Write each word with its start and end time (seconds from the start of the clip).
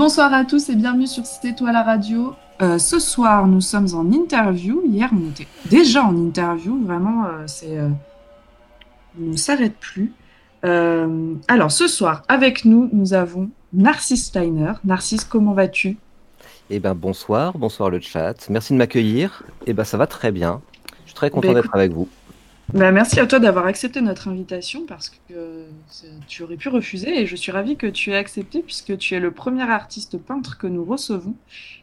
bonsoir 0.00 0.32
à 0.32 0.46
tous 0.46 0.70
et 0.70 0.76
bienvenue 0.76 1.06
sur 1.06 1.26
C'est 1.26 1.54
toi 1.54 1.72
la 1.72 1.82
radio. 1.82 2.32
Euh, 2.62 2.78
ce 2.78 2.98
soir, 2.98 3.46
nous 3.46 3.60
sommes 3.60 3.88
en 3.94 4.10
interview. 4.10 4.80
Hier, 4.86 5.10
on 5.12 5.28
était 5.28 5.46
déjà 5.68 6.02
en 6.04 6.16
interview. 6.16 6.82
Vraiment, 6.86 7.26
euh, 7.26 7.44
c'est, 7.46 7.76
euh, 7.78 7.90
on 9.20 9.32
ne 9.32 9.36
s'arrête 9.36 9.76
plus. 9.78 10.14
Euh, 10.64 11.34
alors, 11.48 11.70
ce 11.70 11.86
soir, 11.86 12.22
avec 12.28 12.64
nous, 12.64 12.88
nous 12.94 13.12
avons 13.12 13.50
Narcisse 13.74 14.24
Steiner. 14.24 14.72
Narcisse, 14.84 15.24
comment 15.24 15.52
vas-tu? 15.52 15.98
Eh 16.70 16.78
ben 16.80 16.94
bonsoir, 16.94 17.58
bonsoir 17.58 17.90
le 17.90 18.00
chat. 18.00 18.48
Merci 18.48 18.72
de 18.72 18.78
m'accueillir. 18.78 19.42
Eh 19.66 19.74
ben 19.74 19.84
ça 19.84 19.98
va 19.98 20.06
très 20.06 20.32
bien. 20.32 20.62
Je 21.04 21.10
suis 21.10 21.14
très 21.14 21.28
content 21.28 21.48
Ben, 21.48 21.54
d'être 21.56 21.64
écoute- 21.66 21.76
avec 21.76 21.92
vous. 21.92 22.08
Bah, 22.72 22.92
Merci 22.92 23.18
à 23.18 23.26
toi 23.26 23.40
d'avoir 23.40 23.66
accepté 23.66 24.00
notre 24.00 24.28
invitation 24.28 24.86
parce 24.86 25.08
que 25.08 25.16
euh, 25.32 25.66
tu 26.28 26.44
aurais 26.44 26.56
pu 26.56 26.68
refuser 26.68 27.20
et 27.20 27.26
je 27.26 27.34
suis 27.34 27.50
ravie 27.50 27.76
que 27.76 27.88
tu 27.88 28.12
aies 28.12 28.16
accepté 28.16 28.62
puisque 28.62 28.96
tu 28.96 29.14
es 29.14 29.20
le 29.20 29.32
premier 29.32 29.68
artiste 29.68 30.18
peintre 30.18 30.56
que 30.56 30.68
nous 30.68 30.84
recevons 30.84 31.34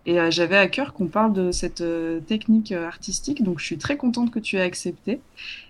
et 0.06 0.18
euh, 0.18 0.32
j'avais 0.32 0.56
à 0.56 0.68
cœur 0.68 0.94
qu'on 0.94 1.08
parle 1.08 1.34
de 1.34 1.52
cette 1.52 1.82
euh, 1.82 2.22
technique 2.22 2.72
artistique 2.72 3.44
donc 3.44 3.60
je 3.60 3.66
suis 3.66 3.78
très 3.78 3.98
contente 3.98 4.32
que 4.32 4.40
tu 4.40 4.56
aies 4.56 4.62
accepté. 4.62 5.20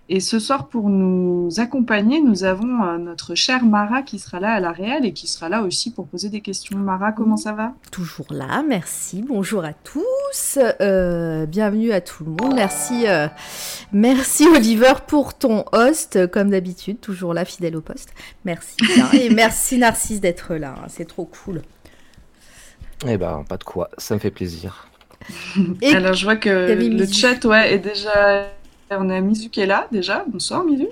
Et 0.10 0.22
ce 0.22 0.40
soir 0.40 0.70
pour 0.70 0.90
nous 0.90 1.50
accompagner 1.58 2.22
nous 2.22 2.46
avons 2.46 2.82
euh, 2.82 2.98
notre 2.98 3.36
chère 3.36 3.66
Mara 3.66 4.04
qui 4.04 4.20
sera 4.20 4.40
là 4.40 4.54
à 4.54 4.60
la 4.62 4.72
réelle 4.72 5.06
et 5.06 5.12
qui 5.12 5.28
sera 5.28 5.50
là 5.50 5.64
aussi 5.64 5.92
pour 5.92 6.08
poser 6.08 6.30
des 6.30 6.40
questions. 6.40 6.78
Mara, 6.78 7.12
comment 7.12 7.36
ça 7.36 7.52
va? 7.52 7.74
Toujours 7.92 8.28
là, 8.32 8.64
merci. 8.66 9.22
Bonjour 9.28 9.66
à 9.66 9.74
tous. 9.74 10.60
euh, 10.80 11.46
bienvenue 11.46 11.92
à 11.92 12.00
tout 12.00 12.24
le 12.24 12.32
monde. 12.32 12.56
Merci, 12.56 13.06
euh, 13.06 13.28
merci 13.92 14.48
Oliver 14.48 14.94
pour 15.08 15.34
ton 15.34 15.66
host, 15.74 16.28
comme 16.32 16.52
d'habitude, 16.52 17.02
toujours 17.02 17.34
là, 17.34 17.44
fidèle 17.44 17.76
au 17.76 17.82
poste. 17.82 18.12
Merci. 18.46 18.78
Et 19.14 19.30
merci 19.30 19.78
Narcisse 19.78 20.22
d'être 20.22 20.56
là. 20.56 20.76
hein, 20.78 20.86
C'est 20.88 21.06
trop 21.08 21.26
cool. 21.26 21.62
Eh 23.06 23.18
ben 23.18 23.44
pas 23.48 23.58
de 23.58 23.64
quoi, 23.66 23.90
ça 23.98 24.16
me 24.16 24.20
fait 24.22 24.32
plaisir. 24.32 24.88
Et 25.82 25.94
Alors 25.94 26.14
je 26.14 26.24
vois 26.24 26.38
que 26.38 26.50
le 26.50 27.06
chat 27.08 27.44
ouais, 27.44 27.74
est 27.74 27.80
déjà. 27.80 28.48
On 28.92 29.10
a 29.10 29.20
Mizu 29.20 29.50
qui 29.50 29.60
est 29.60 29.66
là 29.66 29.88
déjà. 29.92 30.24
Bonsoir 30.28 30.64
Mizu. 30.64 30.88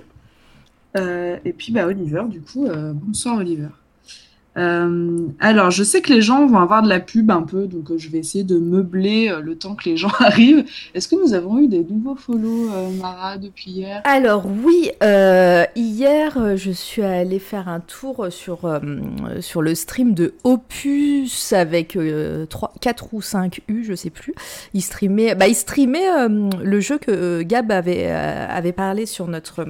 Euh, 0.97 1.37
et 1.45 1.53
puis 1.53 1.71
bah, 1.71 1.85
Oliver, 1.85 2.23
du 2.27 2.41
coup, 2.41 2.65
euh, 2.65 2.93
bonsoir 2.93 3.37
Oliver. 3.37 3.69
Euh, 4.57 5.27
alors 5.39 5.69
je 5.69 5.83
sais 5.83 6.01
que 6.01 6.13
les 6.13 6.21
gens 6.21 6.45
vont 6.45 6.59
avoir 6.59 6.81
de 6.81 6.87
la 6.87 6.99
pub 6.99 7.29
un 7.29 7.41
peu, 7.41 7.67
donc 7.67 7.91
euh, 7.91 7.97
je 7.97 8.09
vais 8.09 8.19
essayer 8.19 8.43
de 8.43 8.57
meubler 8.57 9.29
euh, 9.29 9.41
le 9.41 9.57
temps 9.57 9.75
que 9.75 9.89
les 9.89 9.97
gens 9.97 10.11
arrivent. 10.19 10.65
Est-ce 10.93 11.07
que 11.07 11.15
nous 11.15 11.33
avons 11.33 11.59
eu 11.59 11.67
des 11.67 11.83
nouveaux 11.83 12.15
follow, 12.15 12.69
Mara, 12.99 13.37
depuis 13.37 13.71
hier? 13.71 14.01
Alors 14.05 14.45
oui, 14.63 14.91
hier 15.75 16.55
je 16.55 16.71
suis 16.71 17.01
allée 17.01 17.39
faire 17.39 17.67
un 17.67 17.79
tour 17.79 18.27
sur, 18.29 18.79
sur 19.41 19.61
le 19.61 19.75
stream 19.75 20.13
de 20.13 20.33
Opus 20.43 21.53
avec 21.53 21.95
euh, 21.95 22.45
3, 22.45 22.73
4 22.79 23.13
ou 23.13 23.21
5 23.21 23.61
U, 23.67 23.83
je 23.83 23.93
sais 23.93 24.09
plus. 24.09 24.33
Il 24.73 24.81
streamait, 24.81 25.35
bah, 25.35 25.47
il 25.47 25.55
le 26.63 26.79
jeu 26.79 26.97
que 26.97 27.41
Gab 27.41 27.71
avait, 27.71 28.07
avait 28.07 28.71
parlé 28.71 29.05
sur 29.05 29.27
notre, 29.27 29.65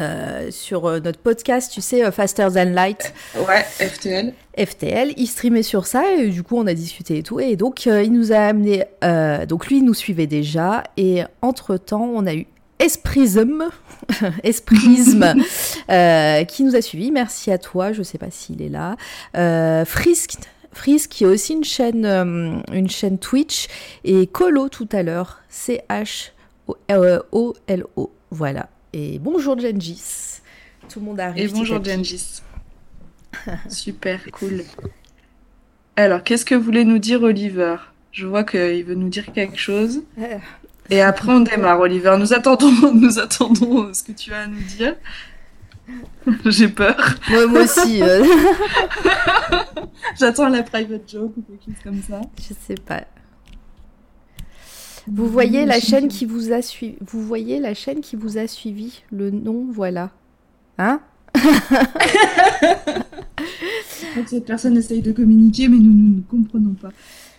euh, 0.00 0.50
sur 0.50 0.86
euh, 0.86 1.00
notre 1.00 1.18
podcast, 1.18 1.70
tu 1.72 1.80
sais, 1.80 2.04
euh, 2.04 2.10
Faster 2.10 2.48
Than 2.54 2.70
Light. 2.70 3.12
Ouais, 3.36 3.62
FTL. 3.78 4.32
FTL, 4.58 5.12
il 5.16 5.26
streamait 5.26 5.62
sur 5.62 5.86
ça 5.86 6.02
et 6.12 6.28
du 6.28 6.42
coup 6.42 6.56
on 6.56 6.66
a 6.66 6.74
discuté 6.74 7.18
et 7.18 7.22
tout. 7.22 7.40
Et 7.40 7.56
donc 7.56 7.86
euh, 7.86 8.02
il 8.02 8.12
nous 8.12 8.32
a 8.32 8.38
amené 8.38 8.84
euh, 9.04 9.46
donc 9.46 9.68
lui 9.68 9.78
il 9.78 9.84
nous 9.84 9.94
suivait 9.94 10.26
déjà. 10.26 10.82
Et 10.96 11.22
entre 11.40 11.76
temps 11.76 12.10
on 12.14 12.26
a 12.26 12.34
eu 12.34 12.46
Esprism 12.78 13.64
Esprism 14.42 15.34
qui 16.48 16.64
nous 16.64 16.76
a 16.76 16.82
suivis. 16.82 17.10
Merci 17.10 17.50
à 17.50 17.58
toi 17.58 17.92
je 17.92 18.02
sais 18.02 18.18
pas 18.18 18.30
s'il 18.30 18.60
est 18.62 18.68
là. 18.68 18.96
Frisk 19.84 20.34
Frisk 20.72 21.10
qui 21.10 21.24
est 21.24 21.28
aussi 21.28 21.54
une 21.54 21.64
chaîne 21.64 22.04
une 22.72 22.90
chaîne 22.90 23.18
Twitch. 23.18 23.68
Et 24.04 24.26
Colo 24.26 24.68
tout 24.68 24.88
à 24.92 25.02
l'heure 25.02 25.40
C 25.48 25.80
H 25.88 26.30
O 27.32 27.54
L 27.66 27.84
O 27.96 28.10
voilà 28.30 28.68
et 28.92 29.18
bonjour 29.18 29.58
Gengis 29.58 30.30
tout 30.90 31.00
le 31.00 31.06
monde 31.06 31.20
arrive 31.20 31.50
Et 31.50 31.52
bonjour. 31.52 31.82
Gengis. 31.82 32.42
Super, 33.68 34.20
cool. 34.32 34.64
Alors, 35.96 36.22
qu'est-ce 36.24 36.44
que 36.44 36.54
voulait 36.54 36.84
nous 36.84 36.98
dire 36.98 37.22
Oliver? 37.22 37.76
Je 38.10 38.26
vois 38.26 38.42
qu'il 38.44 38.84
veut 38.84 38.96
nous 38.96 39.08
dire 39.08 39.32
quelque 39.32 39.58
chose. 39.58 40.02
Euh, 40.18 40.38
Et 40.90 41.00
après, 41.00 41.30
on 41.30 41.40
démarre, 41.40 41.78
Oliver. 41.78 42.16
Nous 42.18 42.32
attendons, 42.32 42.72
nous 42.94 43.18
attendons 43.18 43.94
ce 43.94 44.02
que 44.02 44.12
tu 44.12 44.32
as 44.32 44.40
à 44.40 44.46
nous 44.48 44.60
dire. 44.62 44.96
J'ai 46.46 46.68
peur. 46.68 46.96
Moi, 47.28 47.46
moi 47.46 47.62
aussi, 47.62 48.02
euh, 48.02 48.24
J'attends 50.18 50.48
la 50.48 50.62
private 50.62 51.08
joke 51.08 51.36
ou 51.36 51.42
quelque 51.42 51.64
chose 51.64 51.82
comme 51.84 52.02
ça. 52.02 52.20
je 52.38 52.54
sais 52.66 52.74
pas. 52.74 53.04
Vous 55.12 55.26
voyez 55.26 55.66
la 55.66 55.80
chaîne 55.80 56.08
qui 56.08 56.24
vous 56.24 56.52
a 56.52 56.62
suivi. 56.62 56.96
Vous 57.00 57.20
voyez 57.22 57.58
la 57.60 57.74
chaîne 57.74 58.00
qui 58.00 58.16
vous 58.16 58.38
a 58.38 58.46
suivi. 58.46 59.02
Le 59.10 59.30
nom, 59.30 59.66
voilà. 59.70 60.10
Hein 60.78 61.00
cette 64.26 64.44
personne 64.44 64.76
essaye 64.76 65.02
de 65.02 65.12
communiquer, 65.12 65.68
mais 65.68 65.76
nous 65.78 65.92
nous 65.92 66.16
ne 66.16 66.20
comprenons 66.22 66.74
pas. 66.74 66.90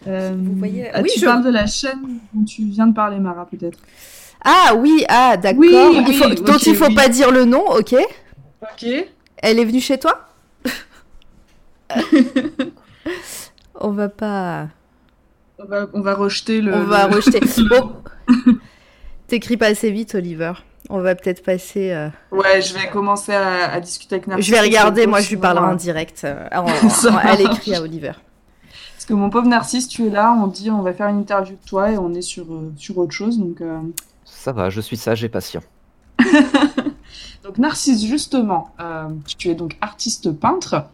Euh, 0.07 0.33
Vous 0.37 0.55
voyez- 0.55 0.89
ah, 0.93 1.01
oui, 1.01 1.09
tu 1.13 1.19
je- 1.19 1.25
parles 1.25 1.43
de 1.43 1.49
la 1.49 1.65
chaîne 1.67 1.99
dont 2.33 2.43
tu 2.43 2.63
viens 2.63 2.87
de 2.87 2.93
parler, 2.93 3.19
Mara, 3.19 3.45
peut-être. 3.45 3.79
Ah 4.43 4.73
oui, 4.75 5.05
ah 5.07 5.37
d'accord. 5.37 5.59
Oui, 5.59 5.69
Il 5.71 6.03
oui, 6.07 6.13
faut- 6.15 6.29
dont 6.43 6.53
ok, 6.55 6.65
il 6.65 6.75
faut 6.75 6.87
oui. 6.87 6.95
pas 6.95 7.07
dire 7.09 7.31
le 7.31 7.45
nom, 7.45 7.63
ok 7.69 7.95
Ok. 8.61 8.85
Elle 9.37 9.59
est 9.59 9.65
venue 9.65 9.79
chez 9.81 9.97
toi 9.99 10.27
On 13.75 13.91
va 13.91 14.09
pas. 14.09 14.67
On 15.63 15.67
va, 15.67 15.87
on 15.93 16.01
va 16.01 16.13
rejeter 16.15 16.61
le. 16.61 16.73
On 16.73 16.83
va 16.83 17.07
rejeter. 17.15 17.39
Bon. 17.69 17.91
T'écris 19.27 19.57
pas 19.57 19.67
assez 19.67 19.91
vite, 19.91 20.15
Oliver. 20.15 20.53
On 20.89 20.99
va 20.99 21.15
peut-être 21.15 21.43
passer. 21.43 21.91
euh, 21.91 22.09
Ouais, 22.31 22.61
je 22.61 22.73
vais 22.73 22.89
commencer 22.89 23.33
à, 23.33 23.71
à 23.71 23.79
discuter 23.79 24.15
avec 24.15 24.27
Narcisse. 24.27 24.45
Je 24.47 24.51
vais 24.51 24.59
regarder, 24.61 25.05
moi 25.07 25.21
je 25.21 25.29
lui 25.29 25.37
parlerai 25.37 25.65
en 25.67 25.73
euh, 25.73 25.75
direct. 25.75 26.21
euh, 26.25 26.47
en- 26.55 26.65
en- 26.65 27.13
en- 27.13 27.17
à 27.17 27.35
l'écrit 27.35 27.75
à 27.75 27.81
Oliver. 27.81 28.13
Parce 28.95 29.05
que 29.05 29.13
mon 29.13 29.29
pauvre 29.29 29.47
Narcisse, 29.47 29.87
tu 29.87 30.05
es 30.07 30.09
là, 30.09 30.35
on 30.41 30.47
dit 30.47 30.69
on 30.71 30.81
va 30.81 30.93
faire 30.93 31.07
une 31.07 31.19
interview 31.19 31.55
de 31.55 31.67
toi 31.67 31.91
et 31.91 31.97
on 31.97 32.13
est 32.13 32.21
sur, 32.21 32.51
euh, 32.51 32.71
sur 32.77 32.97
autre 32.97 33.13
chose. 33.13 33.37
Donc, 33.39 33.61
euh, 33.61 33.79
Ça 34.25 34.51
va, 34.51 34.69
je 34.69 34.81
suis 34.81 34.97
sage 34.97 35.23
et 35.23 35.29
patient. 35.29 35.61
donc 37.43 37.57
Narcisse, 37.57 38.05
justement, 38.05 38.73
euh, 38.79 39.05
tu 39.37 39.49
es 39.49 39.55
donc 39.55 39.77
artiste 39.81 40.31
peintre 40.31 40.85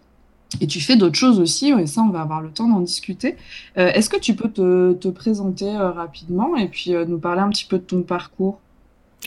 et 0.62 0.68
tu 0.68 0.80
fais 0.80 0.96
d'autres 0.96 1.18
choses 1.18 1.40
aussi, 1.40 1.72
et 1.72 1.88
ça 1.88 2.02
on 2.02 2.10
va 2.10 2.22
avoir 2.22 2.42
le 2.42 2.50
temps 2.50 2.68
d'en 2.70 2.80
discuter. 2.80 3.36
Euh, 3.78 3.92
Est-ce 3.94 4.10
que 4.10 4.20
tu 4.20 4.34
peux 4.36 4.50
te, 4.50 4.94
te 4.94 5.08
présenter 5.10 5.70
euh, 5.70 5.92
rapidement 5.92 6.56
et 6.56 6.68
puis 6.68 6.96
euh, 6.96 7.06
nous 7.06 7.20
parler 7.20 7.42
un 7.42 7.50
petit 7.50 7.66
peu 7.66 7.78
de 7.78 7.84
ton 7.84 8.02
parcours? 8.02 8.60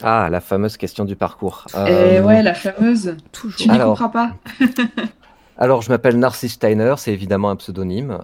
Ah, 0.03 0.29
la 0.31 0.41
fameuse 0.41 0.77
question 0.77 1.05
du 1.05 1.17
parcours. 1.17 1.67
Et 1.75 1.79
Euh, 1.79 2.23
ouais, 2.25 2.43
la 2.43 2.55
fameuse. 2.55 3.17
Toujours. 3.33 3.59
Tu 3.59 3.69
n'y 3.69 3.75
Alors. 3.75 3.99
comprends 3.99 4.09
pas? 4.09 4.33
Alors, 5.59 5.83
je 5.83 5.91
m'appelle 5.91 6.19
Narcisse 6.19 6.53
Steiner, 6.55 6.95
c'est 6.97 7.13
évidemment 7.13 7.51
un 7.51 7.57
pseudonyme. 7.57 8.19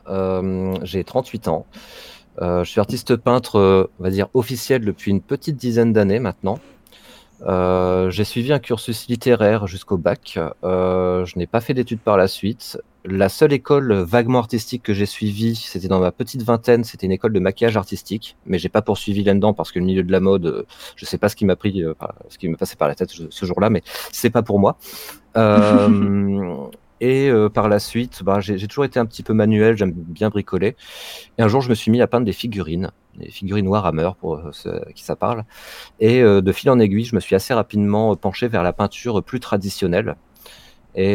J'ai 0.84 1.04
38 1.04 1.48
ans. 1.48 1.66
Je 2.40 2.62
suis 2.64 2.81
artiste 2.81 3.16
peintre, 3.16 3.88
on 3.99 4.02
va 4.02 4.08
dire, 4.10 4.28
officiel 4.32 4.84
depuis 4.87 5.10
une 5.10 5.20
petite 5.20 5.56
dizaine 5.56 5.92
d'années 5.92 6.19
maintenant. 6.19 6.58
Euh, 7.43 8.11
J'ai 8.11 8.25
suivi 8.25 8.53
un 8.53 8.59
cursus 8.59 9.09
littéraire 9.09 9.67
jusqu'au 9.67 9.97
bac. 9.97 10.38
Euh, 10.65 11.25
je 11.25 11.38
n'ai 11.38 11.47
pas 11.47 11.61
fait 11.61 11.75
d'études 11.75 12.00
par 12.00 12.17
la 12.17 12.29
suite. 12.29 12.79
La 13.05 13.29
seule 13.29 13.53
école 13.53 13.93
vaguement 13.93 14.41
artistique 14.41 14.83
que 14.83 14.93
j'ai 14.93 15.06
suivie, 15.06 15.55
c'était 15.55 15.87
dans 15.87 16.00
ma 16.00 16.11
petite 16.11 16.43
vingtaine, 16.43 16.83
c'était 16.83 17.06
une 17.06 17.12
école 17.12 17.33
de 17.33 17.38
maquillage 17.38 17.77
artistique, 17.77 18.37
mais 18.47 18.59
j'ai 18.59 18.69
pas 18.69 18.83
poursuivi 18.83 19.23
là-dedans 19.23 19.55
parce 19.55 19.71
que 19.71 19.79
le 19.79 19.85
milieu 19.85 20.03
de 20.03 20.11
la 20.11 20.19
mode, 20.19 20.67
je 20.97 21.05
sais 21.05 21.19
pas 21.19 21.29
ce 21.29 21.37
qui 21.37 21.44
m'a 21.44 21.55
pris, 21.55 21.85
euh, 21.85 21.94
ce 22.29 22.37
qui 22.37 22.49
m'est 22.49 22.56
passé 22.56 22.75
par 22.75 22.88
la 22.88 22.97
tête 22.97 23.11
ce 23.11 23.47
jour-là, 23.47 23.71
mais 23.71 23.83
c'est 24.11 24.31
pas 24.31 24.43
pour 24.43 24.59
moi. 24.59 24.77
Euh, 25.37 26.67
et 27.00 27.28
euh, 27.28 27.48
par 27.48 27.69
la 27.69 27.78
suite, 27.78 28.22
bah, 28.22 28.40
j'ai 28.40 28.66
toujours 28.66 28.84
été 28.84 28.98
un 28.98 29.06
petit 29.06 29.22
peu 29.22 29.34
manuel, 29.34 29.76
j'aime 29.76 29.93
bien 29.93 30.31
bricoler. 30.31 30.76
Et 31.38 31.43
un 31.43 31.48
jour, 31.48 31.60
je 31.60 31.69
me 31.69 31.75
suis 31.75 31.90
mis 31.90 32.00
à 32.00 32.06
peindre 32.06 32.25
des 32.25 32.32
figurines, 32.32 32.90
des 33.19 33.31
figurines 33.31 33.69
Warhammer 33.69 34.10
pour 34.19 34.37
euh, 34.37 34.50
ceux 34.52 34.81
qui 34.94 35.04
ça 35.04 35.16
parle. 35.16 35.44
Et 36.00 36.22
euh, 36.22 36.40
de 36.40 36.52
fil 36.52 36.70
en 36.70 36.78
aiguille, 36.78 37.04
je 37.04 37.14
me 37.14 37.20
suis 37.20 37.34
assez 37.34 37.52
rapidement 37.52 38.16
penché 38.16 38.48
vers 38.48 38.62
la 38.62 38.72
peinture 38.72 39.22
plus 39.22 39.40
traditionnelle. 39.40 40.16
Et, 40.98 41.12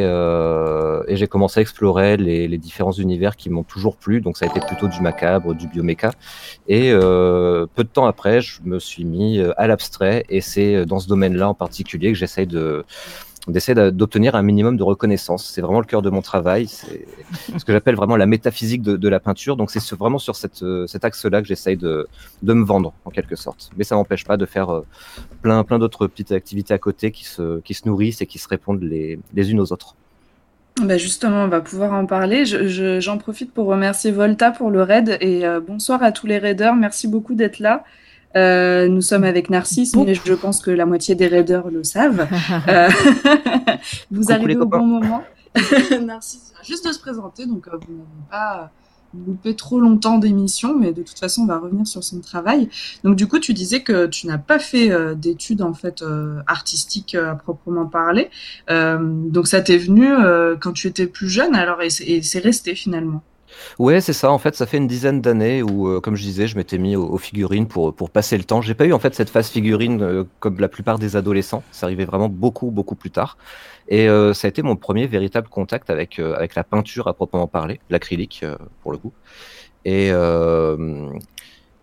j'ai 1.07 1.28
commencé 1.28 1.60
à 1.60 1.62
explorer 1.62 2.16
les, 2.16 2.57
différents 2.60 2.92
univers 2.92 3.36
qui 3.36 3.50
m'ont 3.50 3.63
toujours 3.63 3.98
plu. 3.98 4.22
Donc 4.22 4.38
ça 4.38 4.45
a 4.45 4.48
été 4.48 4.60
plutôt 4.60 4.88
du 4.88 5.01
macabre, 5.01 5.56
du 5.56 5.68
bioméca. 5.68 6.12
Et 6.68 6.92
peu 6.92 7.68
de 7.84 7.89
temps 7.92 8.06
après, 8.06 8.42
je 8.42 8.62
me 8.63 8.77
suis 8.77 9.06
mis 9.06 9.42
à 9.57 9.66
l'abstrait. 9.66 10.24
Et 10.30 10.39
c'est 10.39 10.86
dans 10.86 11.00
ce 11.00 11.07
domaine-là 11.07 11.50
en 11.50 11.56
particulier 11.56 12.12
que 12.12 12.18
j'essaye 12.19 12.45
de, 12.45 12.86
d'essayer 13.48 13.92
d'obtenir 13.92 14.36
un 14.36 14.44
minimum 14.44 14.78
de 14.78 14.84
reconnaissance. 14.84 15.46
C'est 15.46 15.62
vraiment 15.62 15.80
le 15.80 15.86
cœur 15.86 16.02
de 16.02 16.10
mon 16.10 16.22
travail. 16.22 16.68
C'est 16.68 17.06
ce 17.58 17.66
que 17.66 17.74
j'appelle 17.74 17.96
vraiment 17.96 18.16
la 18.16 18.26
métaphysique 18.26 18.82
de, 18.82 19.10
la 19.10 19.20
peinture. 19.20 19.58
Donc 19.58 19.72
c'est 19.72 19.96
vraiment 19.96 20.20
sur 20.20 20.36
cette, 20.36 20.64
cet 20.88 21.06
axe-là 21.06 21.42
que 21.42 21.48
j'essaye 21.48 21.78
de, 21.78 22.08
me 22.44 22.64
vendre 22.64 22.94
en 23.06 23.10
quelque 23.10 23.36
sorte. 23.36 23.72
Mais 23.78 23.84
ça 23.84 23.96
m'empêche 23.96 24.26
pas 24.26 24.38
de 24.38 24.46
faire 24.46 24.82
plein, 25.42 25.64
plein 25.64 25.80
d'autres 25.80 26.08
petites 26.08 26.32
activités 26.32 26.74
à 26.74 26.78
côté 26.78 27.12
qui 27.12 27.26
se, 27.26 27.62
nourrissent 27.86 28.22
et 28.22 28.28
qui 28.28 28.38
se 28.38 28.48
répondent 28.48 28.84
les, 28.84 29.20
unes 29.36 29.60
aux 29.60 29.74
autres. 29.74 29.96
Bah 30.82 30.98
justement, 30.98 31.44
on 31.44 31.48
va 31.48 31.62
pouvoir 31.62 31.94
en 31.94 32.06
parler. 32.06 32.46
J'en 32.46 33.18
profite 33.18 33.54
pour 33.54 33.66
remercier 33.66 34.12
Volta 34.12 34.52
pour 34.52 34.70
le 34.70 34.84
raid 34.84 35.18
et 35.20 35.44
bonsoir 35.66 36.04
à 36.04 36.12
tous 36.12 36.28
les 36.28 36.38
raiders. 36.38 36.76
Merci 36.76 37.08
beaucoup 37.08 37.34
d'être 37.34 37.60
là. 37.60 37.84
Euh, 38.36 38.88
nous 38.88 39.01
sommes 39.01 39.24
avec 39.24 39.50
Narcisse, 39.50 39.95
mais 39.95 40.16
je 40.16 40.33
pense 40.33 40.62
que 40.62 40.72
la 40.72 40.86
moitié 40.86 41.16
des 41.16 41.28
raiders 41.28 41.69
le 41.69 41.83
savent. 41.83 42.28
Euh, 42.68 42.89
vous 44.12 44.31
arrivez 44.31 44.57
au 44.57 44.66
bon 44.66 44.86
moment. 44.86 45.24
Narcisse 46.01 46.51
vient 46.54 46.63
juste 46.63 46.88
de 46.88 46.92
se 46.92 47.00
présenter, 47.00 47.45
donc 47.45 47.68
euh, 47.68 47.72
vous 47.72 47.94
n'avez 47.94 48.30
pas 48.30 48.72
loupé 49.25 49.56
trop 49.56 49.80
longtemps 49.80 50.18
d'émission, 50.18 50.78
mais 50.78 50.92
de 50.92 51.01
toute 51.01 51.18
façon, 51.18 51.44
on 51.44 51.45
va 51.45 51.57
revenir 51.57 51.88
sur 51.88 52.04
son 52.04 52.19
travail. 52.19 52.69
Donc, 53.04 53.16
du 53.16 53.28
coup, 53.28 53.39
tu 53.39 53.54
disais 53.54 53.81
que 53.81 54.06
tu 54.07 54.28
n'as 54.28 54.38
pas 54.38 54.60
fait 54.60 54.92
d'études 55.16 55.62
en 55.62 55.74
fait 55.74 56.04
artistiques 56.48 57.16
à 57.16 57.36
proprement 57.36 57.86
parler. 57.86 58.30
donc, 58.69 59.48
ça 59.48 59.62
t'est 59.62 59.77
venu 59.77 60.07
quand 60.60 60.74
tu 60.74 60.88
étais 60.88 61.07
plus 61.07 61.30
jeune, 61.30 61.56
alors 61.56 61.81
et 61.81 61.89
c'est 61.89 62.39
resté 62.39 62.75
finalement? 62.75 63.22
Ouais, 63.80 64.01
c'est 64.01 64.13
ça. 64.13 64.31
En 64.31 64.38
fait, 64.38 64.56
ça 64.56 64.65
fait 64.65 64.77
une 64.77 64.88
dizaine 64.88 65.21
d'années 65.21 65.63
où, 65.63 65.88
euh, 65.88 66.00
comme 66.00 66.15
je 66.15 66.24
disais, 66.24 66.48
je 66.48 66.57
m'étais 66.57 66.77
mis 66.77 66.95
aux, 66.95 67.18
figurines 67.18 67.68
pour, 67.68 67.94
pour 67.94 68.09
passer 68.09 68.38
le 68.38 68.44
temps. 68.44 68.62
J'ai 68.62 68.74
pas 68.74 68.86
eu 68.86 68.94
en 68.94 69.00
fait 69.00 69.15
cette 69.15 69.30
phase 69.30 69.50
figurine 69.50 70.01
euh, 70.01 70.24
comme 70.39 70.59
la 70.59 70.68
plupart 70.68 71.00
des 71.00 71.15
adolescents. 71.15 71.63
Ça 71.71 71.86
arrivait 71.88 72.06
vraiment 72.06 72.30
beaucoup, 72.30 72.71
beaucoup 72.71 72.95
plus 72.95 73.12
tard. 73.12 73.38
Et 73.88 74.07
euh, 74.07 74.33
ça 74.33 74.48
a 74.48 74.50
été 74.50 74.62
mon 74.62 74.75
premier 74.75 75.07
véritable 75.07 75.48
contact 75.50 75.89
avec, 75.89 76.19
avec 76.19 76.56
la 76.56 76.63
peinture 76.63 77.07
à 77.07 77.13
proprement 77.13 77.48
parler, 77.48 77.80
l'acrylique 77.89 78.45
pour 78.81 78.92
le 78.92 78.98
coup. 78.98 79.12
Et, 79.83 80.12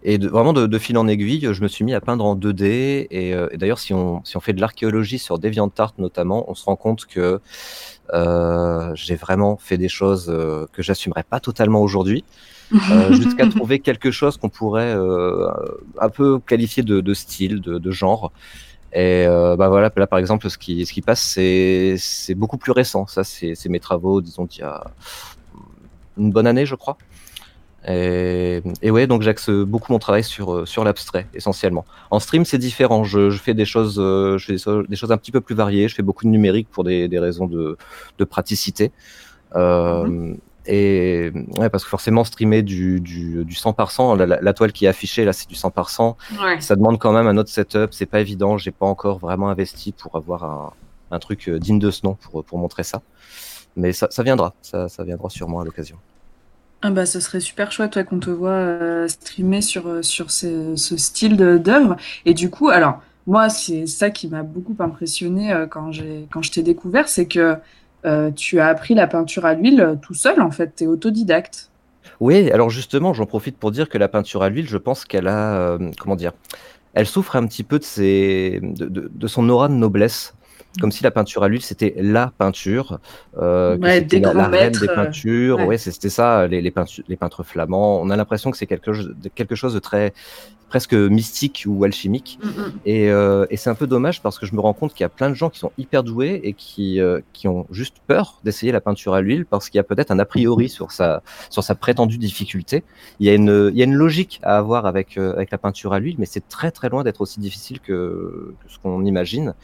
et 0.04 0.18
vraiment 0.18 0.52
de, 0.52 0.78
fil 0.78 0.96
en 0.96 1.08
aiguille, 1.08 1.48
je 1.52 1.62
me 1.62 1.68
suis 1.68 1.84
mis 1.84 1.92
à 1.92 2.00
peindre 2.00 2.24
en 2.24 2.36
2D. 2.36 3.08
Et, 3.10 3.30
et 3.30 3.56
d'ailleurs, 3.56 3.80
si 3.80 3.92
on, 3.92 4.24
si 4.24 4.36
on 4.36 4.40
fait 4.40 4.52
de 4.52 4.60
l'archéologie 4.60 5.18
sur 5.18 5.38
DeviantArt 5.38 5.94
notamment, 5.98 6.50
on 6.50 6.54
se 6.54 6.64
rend 6.64 6.76
compte 6.76 7.04
que 7.04 7.40
euh, 8.14 8.92
j'ai 8.94 9.16
vraiment 9.16 9.56
fait 9.56 9.76
des 9.76 9.88
choses 9.88 10.28
euh, 10.28 10.66
que 10.72 10.82
j'assumerais 10.82 11.24
pas 11.24 11.40
totalement 11.40 11.82
aujourd'hui, 11.82 12.24
euh, 12.72 13.12
jusqu'à 13.12 13.46
trouver 13.48 13.80
quelque 13.80 14.10
chose 14.10 14.36
qu'on 14.36 14.48
pourrait 14.48 14.94
un 16.00 16.08
peu 16.08 16.38
qualifier 16.38 16.82
de, 16.82 17.00
de 17.00 17.14
style, 17.14 17.60
de, 17.60 17.78
de, 17.78 17.90
genre. 17.90 18.32
Et 18.92 19.26
bah 19.26 19.68
voilà, 19.68 19.90
là 19.94 20.06
par 20.06 20.18
exemple, 20.18 20.48
ce 20.48 20.58
qui, 20.58 20.86
ce 20.86 20.92
qui 20.92 21.02
passe, 21.02 21.20
c'est 21.20 22.34
beaucoup 22.34 22.58
plus 22.58 22.72
récent. 22.72 23.06
Ça, 23.06 23.24
c'est 23.24 23.68
mes 23.68 23.80
travaux, 23.80 24.20
disons, 24.20 24.46
d'il 24.46 24.60
y 24.60 24.64
a 24.64 24.84
une 26.16 26.30
bonne 26.30 26.46
année, 26.46 26.66
je 26.66 26.74
crois. 26.74 26.96
Et, 27.88 28.62
et 28.82 28.90
ouais, 28.90 29.06
donc 29.06 29.22
j'axe 29.22 29.48
beaucoup 29.48 29.92
mon 29.92 29.98
travail 29.98 30.22
sur, 30.22 30.52
euh, 30.52 30.66
sur 30.66 30.84
l'abstrait, 30.84 31.26
essentiellement. 31.32 31.86
En 32.10 32.20
stream, 32.20 32.44
c'est 32.44 32.58
différent. 32.58 33.02
Je, 33.02 33.30
je, 33.30 33.38
fais 33.40 33.54
des 33.54 33.64
choses, 33.64 33.98
euh, 33.98 34.36
je 34.36 34.56
fais 34.56 34.82
des 34.88 34.96
choses 34.96 35.10
un 35.10 35.16
petit 35.16 35.32
peu 35.32 35.40
plus 35.40 35.54
variées. 35.54 35.88
Je 35.88 35.94
fais 35.94 36.02
beaucoup 36.02 36.24
de 36.24 36.30
numérique 36.30 36.68
pour 36.70 36.84
des, 36.84 37.08
des 37.08 37.18
raisons 37.18 37.46
de, 37.46 37.78
de 38.18 38.24
praticité. 38.24 38.92
Euh, 39.56 40.04
mhm. 40.04 40.38
Et 40.70 41.32
ouais, 41.56 41.70
parce 41.70 41.82
que 41.84 41.88
forcément, 41.88 42.24
streamer 42.24 42.60
du, 42.60 43.00
du, 43.00 43.42
du 43.42 43.54
100 43.54 43.72
par 43.72 43.90
100, 43.90 44.16
la, 44.16 44.26
la, 44.26 44.52
toile 44.52 44.72
qui 44.72 44.84
est 44.84 44.88
affichée, 44.88 45.24
là, 45.24 45.32
c'est 45.32 45.48
du 45.48 45.54
100 45.54 45.70
par 45.70 45.88
100. 45.88 46.18
Ouais. 46.42 46.60
Ça 46.60 46.76
demande 46.76 46.98
quand 46.98 47.12
même 47.12 47.26
un 47.26 47.38
autre 47.38 47.48
setup. 47.48 47.88
C'est 47.92 48.04
pas 48.04 48.20
évident. 48.20 48.58
J'ai 48.58 48.70
pas 48.70 48.84
encore 48.84 49.18
vraiment 49.18 49.48
investi 49.48 49.92
pour 49.92 50.14
avoir 50.16 50.44
un, 50.44 50.72
un 51.10 51.18
truc 51.18 51.48
digne 51.48 51.78
de 51.78 51.90
ce 51.90 52.04
nom 52.04 52.16
pour, 52.16 52.44
pour 52.44 52.58
montrer 52.58 52.82
ça. 52.82 53.00
Mais 53.76 53.94
ça, 53.94 54.08
ça 54.10 54.22
viendra. 54.22 54.52
Ça, 54.60 54.90
ça 54.90 55.04
viendra 55.04 55.30
sûrement 55.30 55.60
à 55.60 55.64
l'occasion. 55.64 55.96
Ah 56.80 56.90
bah, 56.90 57.06
ce 57.06 57.18
serait 57.18 57.40
super 57.40 57.72
chouette 57.72 57.92
toi, 57.92 58.04
qu'on 58.04 58.20
te 58.20 58.30
voit 58.30 58.50
euh, 58.50 59.08
streamer 59.08 59.62
sur, 59.62 59.88
euh, 59.88 60.02
sur 60.02 60.30
ce, 60.30 60.76
style 60.76 61.36
d'œuvre. 61.36 61.96
Et 62.24 62.34
du 62.34 62.50
coup, 62.50 62.68
alors, 62.68 63.02
moi, 63.26 63.48
c'est 63.48 63.86
ça 63.86 64.10
qui 64.10 64.28
m'a 64.28 64.44
beaucoup 64.44 64.76
impressionné 64.78 65.52
euh, 65.52 65.66
quand, 65.66 65.90
quand 66.30 66.42
je 66.42 66.52
t'ai 66.52 66.62
découvert, 66.62 67.08
c'est 67.08 67.26
que 67.26 67.56
tu 68.36 68.60
as 68.60 68.68
appris 68.68 68.94
la 68.94 69.06
peinture 69.06 69.44
à 69.44 69.54
l'huile 69.54 69.98
tout 70.00 70.14
seul, 70.14 70.40
en 70.40 70.50
fait, 70.50 70.76
tu 70.76 70.84
es 70.84 70.86
autodidacte. 70.86 71.70
Oui, 72.20 72.50
alors 72.52 72.70
justement, 72.70 73.12
j'en 73.12 73.26
profite 73.26 73.58
pour 73.58 73.70
dire 73.70 73.88
que 73.88 73.98
la 73.98 74.08
peinture 74.08 74.42
à 74.42 74.48
l'huile, 74.48 74.66
je 74.66 74.78
pense 74.78 75.04
qu'elle 75.04 75.28
a, 75.28 75.76
comment 75.98 76.16
dire, 76.16 76.32
elle 76.94 77.06
souffre 77.06 77.36
un 77.36 77.46
petit 77.46 77.64
peu 77.64 77.78
de, 77.78 77.84
ses, 77.84 78.60
de, 78.62 79.10
de 79.12 79.26
son 79.26 79.46
aura 79.50 79.68
de 79.68 79.74
noblesse 79.74 80.34
comme 80.80 80.92
si 80.92 81.02
la 81.02 81.10
peinture 81.10 81.42
à 81.44 81.48
l'huile 81.48 81.62
c'était 81.62 81.94
la 81.98 82.32
peinture, 82.38 82.98
euh, 83.38 83.76
ouais, 83.78 84.00
des 84.00 84.20
la, 84.20 84.32
la 84.32 84.48
reine 84.48 84.72
des 84.72 84.86
peintures. 84.86 85.58
Ouais, 85.58 85.66
ouais 85.66 85.78
c'était 85.78 86.10
ça, 86.10 86.46
les, 86.46 86.60
les, 86.60 86.70
peintres, 86.70 86.92
les 87.08 87.16
peintres 87.16 87.42
flamands. 87.42 88.00
On 88.00 88.10
a 88.10 88.16
l'impression 88.16 88.50
que 88.50 88.56
c'est 88.56 88.66
quelque, 88.66 88.90
quelque 89.34 89.54
chose 89.54 89.74
de 89.74 89.78
très 89.80 90.12
presque 90.68 90.92
mystique 90.92 91.64
ou 91.66 91.82
alchimique. 91.84 92.38
Mm 92.42 92.48
-hmm. 92.48 92.70
Et, 92.84 93.10
euh, 93.10 93.46
et 93.50 93.56
c'est 93.56 93.70
un 93.70 93.74
peu 93.74 93.86
dommage 93.86 94.20
parce 94.24 94.38
que 94.38 94.46
je 94.46 94.54
me 94.54 94.60
rends 94.60 94.74
compte 94.80 94.92
qu'il 94.94 95.04
y 95.06 95.10
a 95.12 95.14
plein 95.20 95.30
de 95.30 95.34
gens 95.34 95.50
qui 95.50 95.58
sont 95.58 95.72
hyper 95.78 96.02
doués 96.10 96.40
et 96.48 96.52
qui, 96.52 97.00
euh, 97.00 97.20
qui 97.32 97.48
ont 97.48 97.66
juste 97.70 97.96
peur 98.06 98.24
d'essayer 98.44 98.70
la 98.78 98.82
peinture 98.88 99.14
à 99.18 99.20
l'huile 99.24 99.44
parce 99.52 99.64
qu'il 99.68 99.78
y 99.78 99.84
a 99.86 99.88
peut-être 99.92 100.10
un 100.10 100.18
a 100.18 100.28
priori 100.34 100.68
sur 100.68 100.88
sa, 100.98 101.08
sur 101.54 101.62
sa 101.68 101.74
prétendue 101.74 102.18
difficulté. 102.18 102.76
Il 103.20 103.24
y 103.28 103.30
a 103.30 103.34
une, 103.40 103.70
il 103.72 103.78
y 103.78 103.82
a 103.84 103.86
une 103.92 103.98
logique 104.04 104.34
à 104.42 104.52
avoir 104.62 104.82
avec, 104.92 105.08
euh, 105.16 105.32
avec 105.36 105.50
la 105.50 105.58
peinture 105.64 105.92
à 105.96 105.98
l'huile, 106.00 106.16
mais 106.20 106.26
c'est 106.26 106.46
très 106.56 106.70
très 106.70 106.88
loin 106.92 107.02
d'être 107.06 107.22
aussi 107.24 107.38
difficile 107.40 107.78
que, 107.80 107.96
que 108.60 108.66
ce 108.72 108.78
qu'on 108.80 109.04
imagine. 109.12 109.54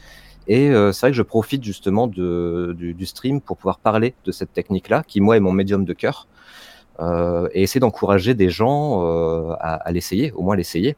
Et 0.47 0.69
euh, 0.69 0.91
c'est 0.91 1.01
vrai 1.01 1.11
que 1.11 1.17
je 1.17 1.23
profite 1.23 1.63
justement 1.63 2.07
du, 2.07 3.05
stream 3.05 3.41
pour 3.41 3.57
pouvoir 3.57 3.79
parler 3.79 4.13
de 4.25 4.31
cette 4.31 4.53
technique-là, 4.53 5.03
qui 5.07 5.21
moi 5.21 5.37
est 5.37 5.39
mon 5.39 5.51
médium 5.51 5.85
de 5.85 5.93
cœur, 5.93 6.27
euh, 6.99 7.49
et 7.53 7.63
essayer 7.63 7.79
d'encourager 7.79 8.33
des 8.33 8.49
gens 8.49 9.03
euh, 9.03 9.55
à, 9.59 9.91
l'essayer, 9.91 10.31
au 10.33 10.41
moins 10.41 10.55
l'essayer. 10.55 10.95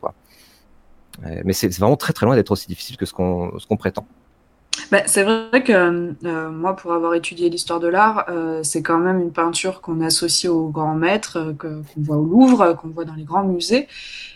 Mais 1.43 1.53
c'est 1.53 1.75
vraiment 1.79 1.97
très 1.97 2.13
très 2.13 2.25
loin 2.27 2.35
d'être 2.35 2.51
aussi 2.51 2.67
difficile 2.67 2.95
que 2.97 3.05
ce 3.05 3.13
qu'on 3.13 3.51
qu 3.51 3.77
prétend. 3.77 4.05
Bah, 4.91 5.01
c'est 5.05 5.23
vrai 5.23 5.63
que 5.63 5.73
euh, 6.25 6.49
moi, 6.51 6.75
pour 6.75 6.93
avoir 6.93 7.13
étudié 7.13 7.49
l'histoire 7.49 7.79
de 7.79 7.87
l'art, 7.87 8.25
euh, 8.29 8.61
c'est 8.63 8.81
quand 8.81 8.97
même 8.99 9.19
une 9.19 9.31
peinture 9.31 9.81
qu'on 9.81 10.01
associe 10.01 10.51
aux 10.51 10.69
grands 10.69 10.95
maîtres, 10.95 11.37
euh, 11.37 11.53
qu'on 11.53 11.83
voit 11.97 12.17
au 12.17 12.23
Louvre, 12.23 12.73
qu'on 12.73 12.89
voit 12.89 13.03
dans 13.03 13.15
les 13.15 13.23
grands 13.23 13.43
musées. 13.43 13.87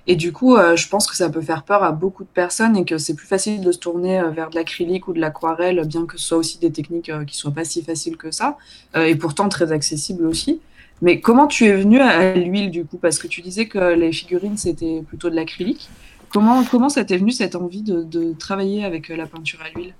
Et 0.07 0.15
du 0.15 0.33
coup, 0.33 0.57
je 0.57 0.87
pense 0.89 1.07
que 1.07 1.15
ça 1.15 1.29
peut 1.29 1.41
faire 1.41 1.63
peur 1.63 1.83
à 1.83 1.91
beaucoup 1.91 2.23
de 2.23 2.29
personnes 2.29 2.75
et 2.75 2.85
que 2.85 2.97
c'est 2.97 3.13
plus 3.13 3.27
facile 3.27 3.61
de 3.61 3.71
se 3.71 3.77
tourner 3.77 4.19
vers 4.33 4.49
de 4.49 4.55
l'acrylique 4.55 5.07
ou 5.07 5.13
de 5.13 5.19
l'aquarelle, 5.19 5.85
bien 5.85 6.07
que 6.07 6.17
ce 6.17 6.25
soit 6.25 6.37
aussi 6.39 6.57
des 6.57 6.71
techniques 6.71 7.11
qui 7.27 7.37
soient 7.37 7.51
pas 7.51 7.63
si 7.63 7.83
faciles 7.83 8.17
que 8.17 8.31
ça, 8.31 8.57
et 8.95 9.15
pourtant 9.15 9.47
très 9.47 9.71
accessibles 9.71 10.25
aussi. 10.25 10.59
Mais 11.03 11.21
comment 11.21 11.45
tu 11.45 11.65
es 11.65 11.75
venu 11.75 11.99
à 11.99 12.33
l'huile 12.33 12.71
du 12.71 12.83
coup? 12.83 12.97
Parce 12.97 13.19
que 13.19 13.27
tu 13.27 13.41
disais 13.41 13.67
que 13.67 13.93
les 13.93 14.11
figurines 14.11 14.57
c'était 14.57 15.03
plutôt 15.07 15.29
de 15.29 15.35
l'acrylique. 15.35 15.87
Comment 16.33 16.63
comment 16.63 16.89
ça 16.89 17.05
t'est 17.05 17.17
venu 17.17 17.31
cette 17.31 17.55
envie 17.55 17.83
de 17.83 18.33
travailler 18.33 18.83
avec 18.83 19.09
la 19.09 19.27
peinture 19.27 19.59
à 19.61 19.69
l'huile? 19.69 19.93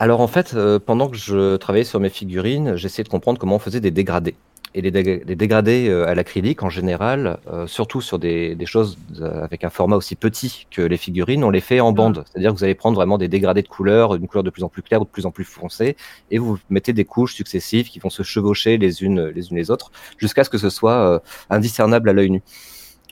Alors 0.00 0.20
en 0.20 0.28
fait, 0.28 0.54
euh, 0.54 0.78
pendant 0.78 1.08
que 1.08 1.16
je 1.16 1.56
travaillais 1.56 1.84
sur 1.84 1.98
mes 1.98 2.08
figurines, 2.08 2.76
j'essayais 2.76 3.04
de 3.04 3.08
comprendre 3.08 3.38
comment 3.38 3.56
on 3.56 3.60
faisait 3.60 3.80
des 3.80 3.90
dégradés. 3.90 4.36
Et 4.74 4.82
les, 4.82 4.90
dég 4.90 5.24
les 5.26 5.34
dégradés 5.34 5.88
euh, 5.88 6.06
à 6.06 6.14
l'acrylique, 6.14 6.62
en 6.62 6.68
général, 6.68 7.38
euh, 7.50 7.66
surtout 7.66 8.00
sur 8.00 8.18
des, 8.18 8.54
des 8.54 8.66
choses 8.66 8.98
avec 9.20 9.64
un 9.64 9.70
format 9.70 9.96
aussi 9.96 10.14
petit 10.14 10.66
que 10.70 10.82
les 10.82 10.98
figurines, 10.98 11.42
on 11.42 11.50
les 11.50 11.62
fait 11.62 11.80
en 11.80 11.92
bande. 11.92 12.22
C'est-à-dire 12.30 12.52
que 12.52 12.58
vous 12.58 12.64
allez 12.64 12.74
prendre 12.76 12.94
vraiment 12.94 13.18
des 13.18 13.28
dégradés 13.28 13.62
de 13.62 13.68
couleurs, 13.68 14.14
une 14.14 14.28
couleur 14.28 14.44
de 14.44 14.50
plus 14.50 14.62
en 14.62 14.68
plus 14.68 14.82
claire 14.82 15.00
ou 15.00 15.04
de 15.04 15.10
plus 15.10 15.26
en 15.26 15.32
plus 15.32 15.44
foncée, 15.44 15.96
et 16.30 16.38
vous 16.38 16.58
mettez 16.70 16.92
des 16.92 17.04
couches 17.04 17.34
successives 17.34 17.88
qui 17.88 17.98
vont 17.98 18.10
se 18.10 18.22
chevaucher 18.22 18.76
les 18.76 19.02
unes 19.02 19.28
les, 19.34 19.50
unes 19.50 19.56
les 19.56 19.70
autres, 19.70 19.90
jusqu'à 20.18 20.44
ce 20.44 20.50
que 20.50 20.58
ce 20.58 20.70
soit 20.70 21.22
indiscernable 21.50 22.10
à 22.10 22.12
l'œil 22.12 22.30
nu. 22.30 22.42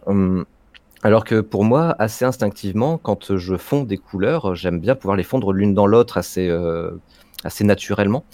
Hum, 0.06 0.44
alors 1.06 1.22
que 1.22 1.40
pour 1.40 1.62
moi, 1.62 1.94
assez 2.00 2.24
instinctivement, 2.24 2.98
quand 2.98 3.36
je 3.36 3.56
fonds 3.56 3.84
des 3.84 3.96
couleurs, 3.96 4.56
j'aime 4.56 4.80
bien 4.80 4.96
pouvoir 4.96 5.16
les 5.16 5.22
fondre 5.22 5.52
l'une 5.52 5.72
dans 5.72 5.86
l'autre 5.86 6.18
assez, 6.18 6.48
euh, 6.48 6.90
naturellement. 7.60 8.24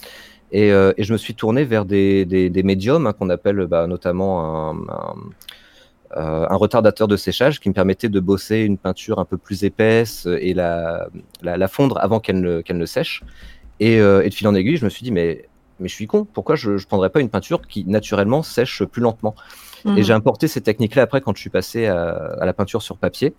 Et, 0.51 0.71
euh, 0.71 0.91
et, 0.97 1.03
je 1.03 1.13
me 1.13 1.19
suis 1.19 1.35
tourné 1.35 1.65
vers 1.65 1.85
des, 1.85 2.51
médiums 2.63 3.05
hein, 3.05 3.13
qu'on 3.13 3.29
appelle 3.29 3.67
bah, 3.67 3.85
notamment 3.85 4.73
euh, 6.17 6.47
un, 6.49 6.55
retardateur 6.55 7.07
de 7.07 7.15
séchage 7.15 7.59
qui 7.59 7.69
me 7.69 7.75
permettait 7.75 8.09
de 8.09 8.19
bosser 8.19 8.61
une 8.61 8.79
peinture 8.79 9.19
un 9.19 9.25
peu 9.25 9.37
plus 9.37 9.63
épaisse 9.63 10.27
et 10.41 10.55
la, 10.55 11.09
fondre 11.67 11.99
avant 11.99 12.19
qu'elle 12.19 12.41
ne, 12.41 12.85
sèche. 12.87 13.21
Et, 13.81 13.97
et, 13.97 14.29
de 14.29 14.33
fil 14.33 14.47
en 14.47 14.55
aiguille, 14.55 14.77
je 14.77 14.85
me 14.85 14.89
suis 14.89 15.03
dit, 15.03 15.11
mais, 15.11 15.47
mais 15.79 15.87
je 15.87 15.93
suis 15.93 16.07
con, 16.07 16.25
pourquoi 16.25 16.55
je 16.55 16.71
ne 16.71 16.77
prendrais 16.79 17.11
pas 17.11 17.19
une 17.19 17.29
peinture 17.29 17.61
qui 17.67 17.85
naturellement 17.85 18.41
sèche 18.41 18.83
plus 18.83 19.03
lentement? 19.03 19.35
Mmh. 19.85 19.97
Et 19.97 20.03
j'ai 20.03 20.13
importé 20.13 20.47
ces 20.47 20.61
techniques-là 20.61 21.03
après 21.03 21.21
quand 21.21 21.35
je 21.35 21.41
suis 21.41 21.49
passé 21.49 21.87
à, 21.87 22.09
à 22.39 22.45
la 22.45 22.53
peinture 22.53 22.81
sur 22.81 22.97
papier. 22.97 23.33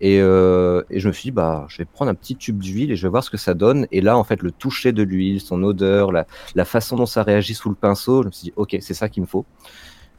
Et, 0.00 0.18
euh, 0.20 0.82
et, 0.90 1.00
je 1.00 1.08
me 1.08 1.12
suis 1.12 1.28
dit, 1.28 1.30
bah, 1.30 1.66
je 1.68 1.78
vais 1.78 1.84
prendre 1.84 2.10
un 2.10 2.14
petit 2.14 2.36
tube 2.36 2.58
d'huile 2.58 2.90
et 2.90 2.96
je 2.96 3.02
vais 3.06 3.10
voir 3.10 3.22
ce 3.22 3.30
que 3.30 3.36
ça 3.36 3.54
donne. 3.54 3.86
Et 3.92 4.00
là, 4.00 4.18
en 4.18 4.24
fait, 4.24 4.42
le 4.42 4.50
toucher 4.50 4.92
de 4.92 5.02
l'huile, 5.02 5.40
son 5.40 5.62
odeur, 5.62 6.12
la, 6.12 6.26
la, 6.54 6.64
façon 6.64 6.96
dont 6.96 7.06
ça 7.06 7.22
réagit 7.22 7.54
sous 7.54 7.68
le 7.68 7.74
pinceau, 7.74 8.22
je 8.22 8.26
me 8.26 8.32
suis 8.32 8.44
dit, 8.44 8.52
ok, 8.56 8.76
c'est 8.80 8.94
ça 8.94 9.08
qu'il 9.08 9.22
me 9.22 9.26
faut. 9.26 9.46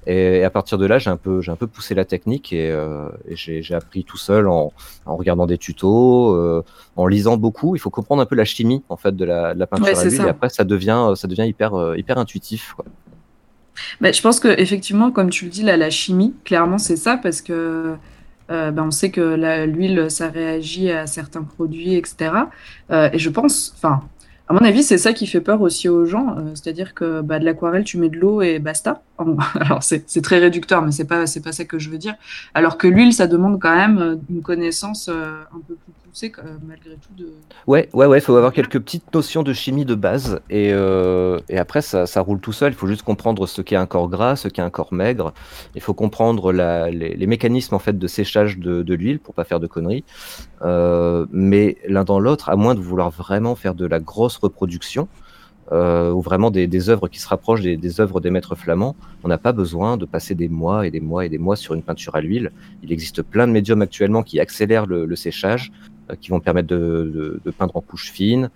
Et, 0.08 0.44
à 0.44 0.50
partir 0.50 0.78
de 0.78 0.86
là, 0.86 0.98
j'ai 0.98 1.10
un 1.10 1.18
peu, 1.18 1.42
j'ai 1.42 1.52
un 1.52 1.56
peu 1.56 1.68
poussé 1.68 1.94
la 1.94 2.06
technique 2.06 2.54
et, 2.54 2.72
euh, 2.72 3.10
j'ai 3.30 3.76
appris 3.76 4.06
tout 4.06 4.18
seul 4.18 4.48
en, 4.48 4.72
en 5.06 5.16
regardant 5.18 5.46
des 5.46 5.58
tutos, 5.58 6.34
euh, 6.34 6.64
en 6.96 7.08
lisant 7.08 7.38
beaucoup. 7.38 7.76
Il 7.76 7.80
faut 7.80 7.90
comprendre 7.90 8.22
un 8.22 8.26
peu 8.26 8.36
la 8.36 8.46
chimie 8.46 8.82
en 8.88 8.98
fait 8.98 9.16
de 9.16 9.26
la, 9.26 9.54
de 9.54 9.60
la 9.60 9.68
peinture 9.68 9.98
à 9.98 10.04
l'huile 10.04 10.22
et 10.22 10.30
après 10.30 10.50
ça 10.50 10.64
devient, 10.64 11.14
ça 11.16 11.28
devient 11.28 11.48
hyper, 11.48 11.96
hyper 11.98 12.18
intuitif. 12.18 12.74
Quoi. 12.76 12.86
Bah, 14.02 14.12
je 14.12 14.22
pense 14.22 14.40
que 14.40 14.60
effectivement, 14.60 15.12
comme 15.12 15.30
tu 15.30 15.46
le 15.46 15.52
dis, 15.52 15.64
là, 15.64 15.78
la 15.78 15.90
chimie, 15.90 16.34
clairement, 16.44 16.78
c'est 16.78 16.96
ça 16.96 17.18
parce 17.18 17.42
que 17.42 17.96
euh, 18.52 18.72
ben, 18.72 18.86
on 18.88 18.92
sait 18.92 19.12
que 19.12 19.66
l'huile, 19.66 20.10
ça 20.10 20.30
réagit 20.30 20.92
à 20.92 21.08
certains 21.08 21.44
produits, 21.44 21.96
etc. 21.96 22.32
Euh, 22.92 23.10
et 23.12 23.20
je 23.20 23.30
pense, 23.30 23.74
enfin, 23.76 24.04
à 24.48 24.54
mon 24.54 24.60
avis, 24.60 24.84
c'est 24.84 25.00
ça 25.00 25.14
qui 25.14 25.26
fait 25.26 25.42
peur 25.42 25.62
aussi 25.62 25.90
aux 25.90 26.06
gens. 26.06 26.38
Euh, 26.38 26.52
c'est-à-dire 26.54 26.94
que 26.94 27.22
bah, 27.22 27.40
de 27.40 27.46
l'aquarelle, 27.46 27.84
tu 27.84 27.98
mets 27.98 28.10
de 28.10 28.18
l'eau 28.18 28.42
et 28.42 28.60
basta. 28.60 29.02
Alors, 29.60 29.82
c'est 29.82 30.22
très 30.22 30.40
réducteur, 30.40 30.82
mais 30.84 30.92
c'est 30.92 31.06
pas, 31.06 31.26
pas 31.44 31.52
ça 31.52 31.66
que 31.66 31.80
je 31.80 31.90
veux 31.90 31.98
dire. 31.98 32.16
Alors 32.54 32.78
que 32.78 32.88
l'huile, 32.88 33.14
ça 33.14 33.28
demande 33.28 33.60
quand 33.60 33.76
même 33.76 34.20
une 34.30 34.42
connaissance 34.42 35.10
un 35.10 35.60
peu 35.68 35.76
plus 35.76 35.94
malgré 36.66 36.96
tout 36.96 37.14
de. 37.18 37.34
Ouais, 37.68 37.90
ouais, 37.94 38.06
ouais, 38.06 38.20
il 38.20 38.22
faut 38.22 38.36
avoir 38.36 38.54
quelques 38.54 38.80
petites 38.80 39.14
notions 39.14 39.44
de 39.44 39.52
chimie 39.54 39.86
de 39.86 39.96
base 39.96 40.40
et, 40.50 40.72
euh, 40.72 41.40
et 41.50 41.58
après 41.58 41.82
ça, 41.82 42.06
ça, 42.06 42.22
roule 42.22 42.40
tout 42.40 42.54
seul. 42.54 42.72
Il 42.72 42.76
faut 42.76 42.88
juste 42.88 43.04
comprendre 43.04 43.46
ce 43.48 43.62
qu'est 43.62 43.76
un 43.76 43.86
corps 43.86 44.10
gras, 44.10 44.36
ce 44.36 44.48
qu'est 44.48 44.62
un 44.62 44.70
corps 44.70 44.94
maigre. 44.94 45.34
Il 45.76 45.82
faut 45.82 45.94
comprendre 45.94 46.54
la, 46.54 46.90
les, 46.90 47.28
mécanismes 47.28 47.76
en 47.76 47.80
fait 47.80 47.98
de 47.98 48.08
séchage 48.08 48.58
de, 48.58 48.82
de 48.82 48.94
l'huile 48.94 49.20
pour 49.20 49.34
pas 49.34 49.44
faire 49.44 49.60
de 49.60 49.68
conneries. 49.68 50.06
Euh, 50.62 51.26
mais 51.32 51.78
l'un 51.88 52.04
dans 52.06 52.20
l'autre, 52.20 52.50
à 52.50 52.56
moins 52.56 52.76
de 52.76 52.80
vouloir 52.80 53.10
vraiment 53.10 53.56
faire 53.56 53.76
de 53.76 53.86
la 53.86 54.00
grosse 54.00 54.38
reproduction. 54.38 55.08
Euh, 55.72 56.12
ou 56.12 56.22
vraiment 56.22 56.52
des, 56.52 56.68
des, 56.68 56.92
œuvres 56.92 57.08
qui 57.08 57.20
se 57.20 57.28
rapprochent 57.28 57.64
des, 57.64 57.76
des 57.76 58.00
œuvres 58.00 58.22
des 58.22 58.30
maîtres 58.30 58.54
flamands, 58.54 58.96
on 59.24 59.28
n'a 59.28 59.40
pas 59.40 59.52
besoin 59.52 59.98
de 59.98 60.06
passer 60.06 60.36
des 60.36 60.48
mois 60.48 60.86
et 60.86 60.92
des 60.92 61.00
mois 61.00 61.26
et 61.26 61.30
des 61.30 61.40
mois 61.40 61.56
sur 61.56 61.74
une 61.74 61.82
peinture 61.82 62.16
à 62.16 62.22
l'huile. 62.22 62.52
Il 62.84 62.94
existe 62.94 63.24
plein 63.24 63.48
de 63.48 63.52
médiums 63.52 63.82
actuellement 63.82 64.22
qui 64.22 64.40
accélèrent 64.40 64.86
le, 64.86 65.08
le 65.08 65.16
séchage, 65.16 65.72
euh, 65.72 65.95
qui 66.22 66.30
vont 66.30 66.40
permettre 66.40 66.68
de, 66.68 67.42
peindre 67.58 67.76
en 67.76 67.82
couche 67.82 68.12
fine. 68.12 68.50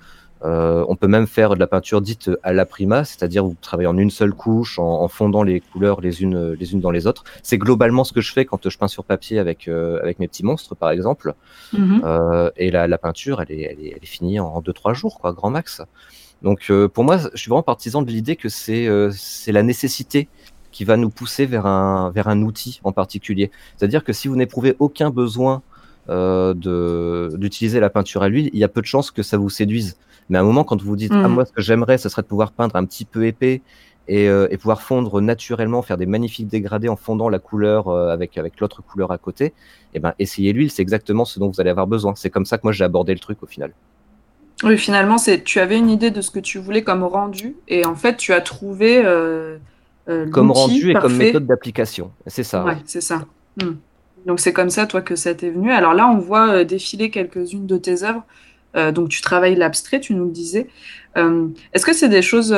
Euh, 0.45 0.85
on 0.87 0.95
peut 0.95 1.07
même 1.07 1.27
faire 1.27 1.53
de 1.55 1.59
la 1.59 1.67
peinture 1.67 2.01
dite 2.01 2.31
à 2.43 2.53
la 2.53 2.65
prima, 2.65 3.03
c'est-à-dire 3.03 3.43
vous 3.43 3.57
travaillez 3.59 3.87
en 3.87 3.97
une 3.97 4.09
seule 4.09 4.33
couche, 4.33 4.79
en, 4.79 5.07
fondant 5.09 5.43
les 5.43 5.59
couleurs 5.59 5.99
les 5.99 6.21
unes, 6.21 6.53
les 6.53 6.71
unes 6.71 6.79
dans 6.79 6.91
les 6.91 7.07
autres. 7.07 7.25
C'est 7.43 7.57
globalement 7.57 8.05
ce 8.05 8.13
que 8.13 8.21
je 8.21 8.31
fais 8.31 8.45
quand 8.45 8.69
je 8.69 8.77
peins 8.77 8.87
sur 8.87 9.03
papier 9.03 9.39
avec, 9.39 9.67
euh, 9.67 9.99
avec 10.01 10.19
mes 10.19 10.29
petits 10.29 10.45
monstres, 10.45 10.75
par 10.75 10.91
exemple. 10.91 11.33
Mm-hmm. 11.73 12.51
et 12.55 12.71
la, 12.71 12.97
peinture, 12.97 13.41
elle 13.41 13.51
est, 13.51 13.63
elle 13.63 13.85
est, 13.85 14.05
finie 14.05 14.39
en 14.39 14.61
2-3 14.61 14.93
jours, 14.93 15.19
quoi, 15.19 15.33
grand 15.33 15.49
max. 15.49 15.81
Donc 16.41 16.71
pour 16.93 17.03
moi, 17.03 17.17
je 17.17 17.37
suis 17.37 17.49
vraiment 17.49 17.63
partisan 17.63 18.01
de 18.01 18.09
l'idée 18.09 18.37
que 18.37 18.47
c'est 18.47 18.87
c'est 19.11 19.51
la 19.51 19.61
nécessité 19.61 20.29
qui 20.71 20.83
va 20.85 20.97
nous 20.97 21.09
pousser 21.09 21.45
vers 21.45 21.65
un, 21.65 22.11
vers 22.11 22.27
un 22.27 22.41
outil 22.41 22.79
en 22.83 22.91
particulier. 22.91 23.51
C'est-à-dire 23.75 24.03
que 24.03 24.13
si 24.13 24.27
vous 24.27 24.35
n'éprouvez 24.35 24.75
aucun 24.79 25.09
besoin 25.09 25.55
euh, 25.55 25.61
d'utiliser 26.09 27.79
la 27.79 27.89
peinture 27.89 28.23
à 28.23 28.29
l'huile, 28.29 28.49
il 28.53 28.59
y 28.59 28.63
a 28.63 28.67
peu 28.67 28.81
de 28.81 28.85
chances 28.85 29.11
que 29.11 29.23
ça 29.23 29.37
vous 29.37 29.49
séduise. 29.49 29.97
Mais 30.29 30.37
à 30.37 30.41
un 30.41 30.43
moment, 30.43 30.63
quand 30.63 30.81
vous 30.81 30.95
dites, 30.95 31.11
ah, 31.13 31.27
mm. 31.27 31.33
moi, 31.33 31.45
ce 31.45 31.51
que 31.51 31.61
j'aimerais, 31.61 31.97
ce 31.97 32.07
serait 32.07 32.21
de 32.21 32.27
pouvoir 32.27 32.51
peindre 32.51 32.75
un 32.75 32.85
petit 32.85 33.05
peu 33.05 33.25
épais 33.25 33.61
et, 34.07 34.27
euh, 34.27 34.47
et, 34.49 34.57
pouvoir 34.57 34.81
fondre 34.81 35.21
naturellement, 35.21 35.81
faire 35.81 35.97
des 35.97 36.05
magnifiques 36.05 36.47
dégradés 36.47 36.89
en 36.89 36.95
fondant 36.95 37.29
la 37.29 37.39
couleur 37.39 37.87
euh, 37.87 38.09
avec, 38.09 38.37
avec 38.37 38.59
l'autre 38.59 38.81
couleur 38.81 39.11
à 39.11 39.17
côté, 39.17 39.45
et 39.45 39.53
eh 39.95 39.99
ben, 39.99 40.13
essayez 40.19 40.53
l'huile, 40.53 40.71
c'est 40.71 40.81
exactement 40.81 41.25
ce 41.25 41.39
dont 41.39 41.49
vous 41.49 41.61
allez 41.61 41.69
avoir 41.69 41.87
besoin. 41.87 42.13
C'est 42.15 42.29
comme 42.29 42.45
ça 42.45 42.57
que 42.57 42.63
moi, 42.63 42.71
j'ai 42.71 42.83
abordé 42.83 43.13
le 43.13 43.19
truc 43.19 43.41
au 43.43 43.45
final. 43.45 43.73
Oui, 44.63 44.77
finalement, 44.77 45.17
c'est 45.17 45.43
tu 45.43 45.59
avais 45.59 45.77
une 45.77 45.89
idée 45.89 46.11
de 46.11 46.21
ce 46.21 46.31
que 46.31 46.39
tu 46.39 46.59
voulais 46.59 46.83
comme 46.83 47.03
rendu, 47.03 47.55
et 47.67 47.85
en 47.85 47.95
fait, 47.95 48.17
tu 48.17 48.33
as 48.33 48.41
trouvé. 48.41 49.03
comme 50.05 50.51
rendu 50.51 50.91
et 50.91 50.93
comme 50.95 51.15
méthode 51.15 51.45
d'application. 51.45 52.11
C'est 52.27 52.43
ça. 52.43 52.65
Ouais, 52.65 52.77
c'est 52.85 53.01
ça. 53.01 53.25
Mm. 53.57 53.73
Donc 54.25 54.39
c'est 54.39 54.53
comme 54.53 54.69
ça, 54.69 54.85
toi, 54.85 55.01
que 55.01 55.15
ça 55.15 55.33
t'est 55.33 55.49
venu. 55.49 55.71
Alors 55.71 55.93
là, 55.93 56.07
on 56.07 56.17
voit 56.17 56.49
euh, 56.49 56.63
défiler 56.63 57.09
quelques-unes 57.09 57.67
de 57.67 57.77
tes 57.77 58.03
œuvres. 58.03 58.23
Euh, 58.75 58.91
donc 58.91 59.09
tu 59.09 59.21
travailles 59.21 59.55
l'abstrait, 59.55 59.99
tu 59.99 60.13
nous 60.13 60.25
le 60.25 60.31
disais. 60.31 60.67
Euh, 61.17 61.47
est-ce 61.73 61.85
que 61.85 61.93
c'est 61.93 62.09
des 62.09 62.21
choses 62.21 62.55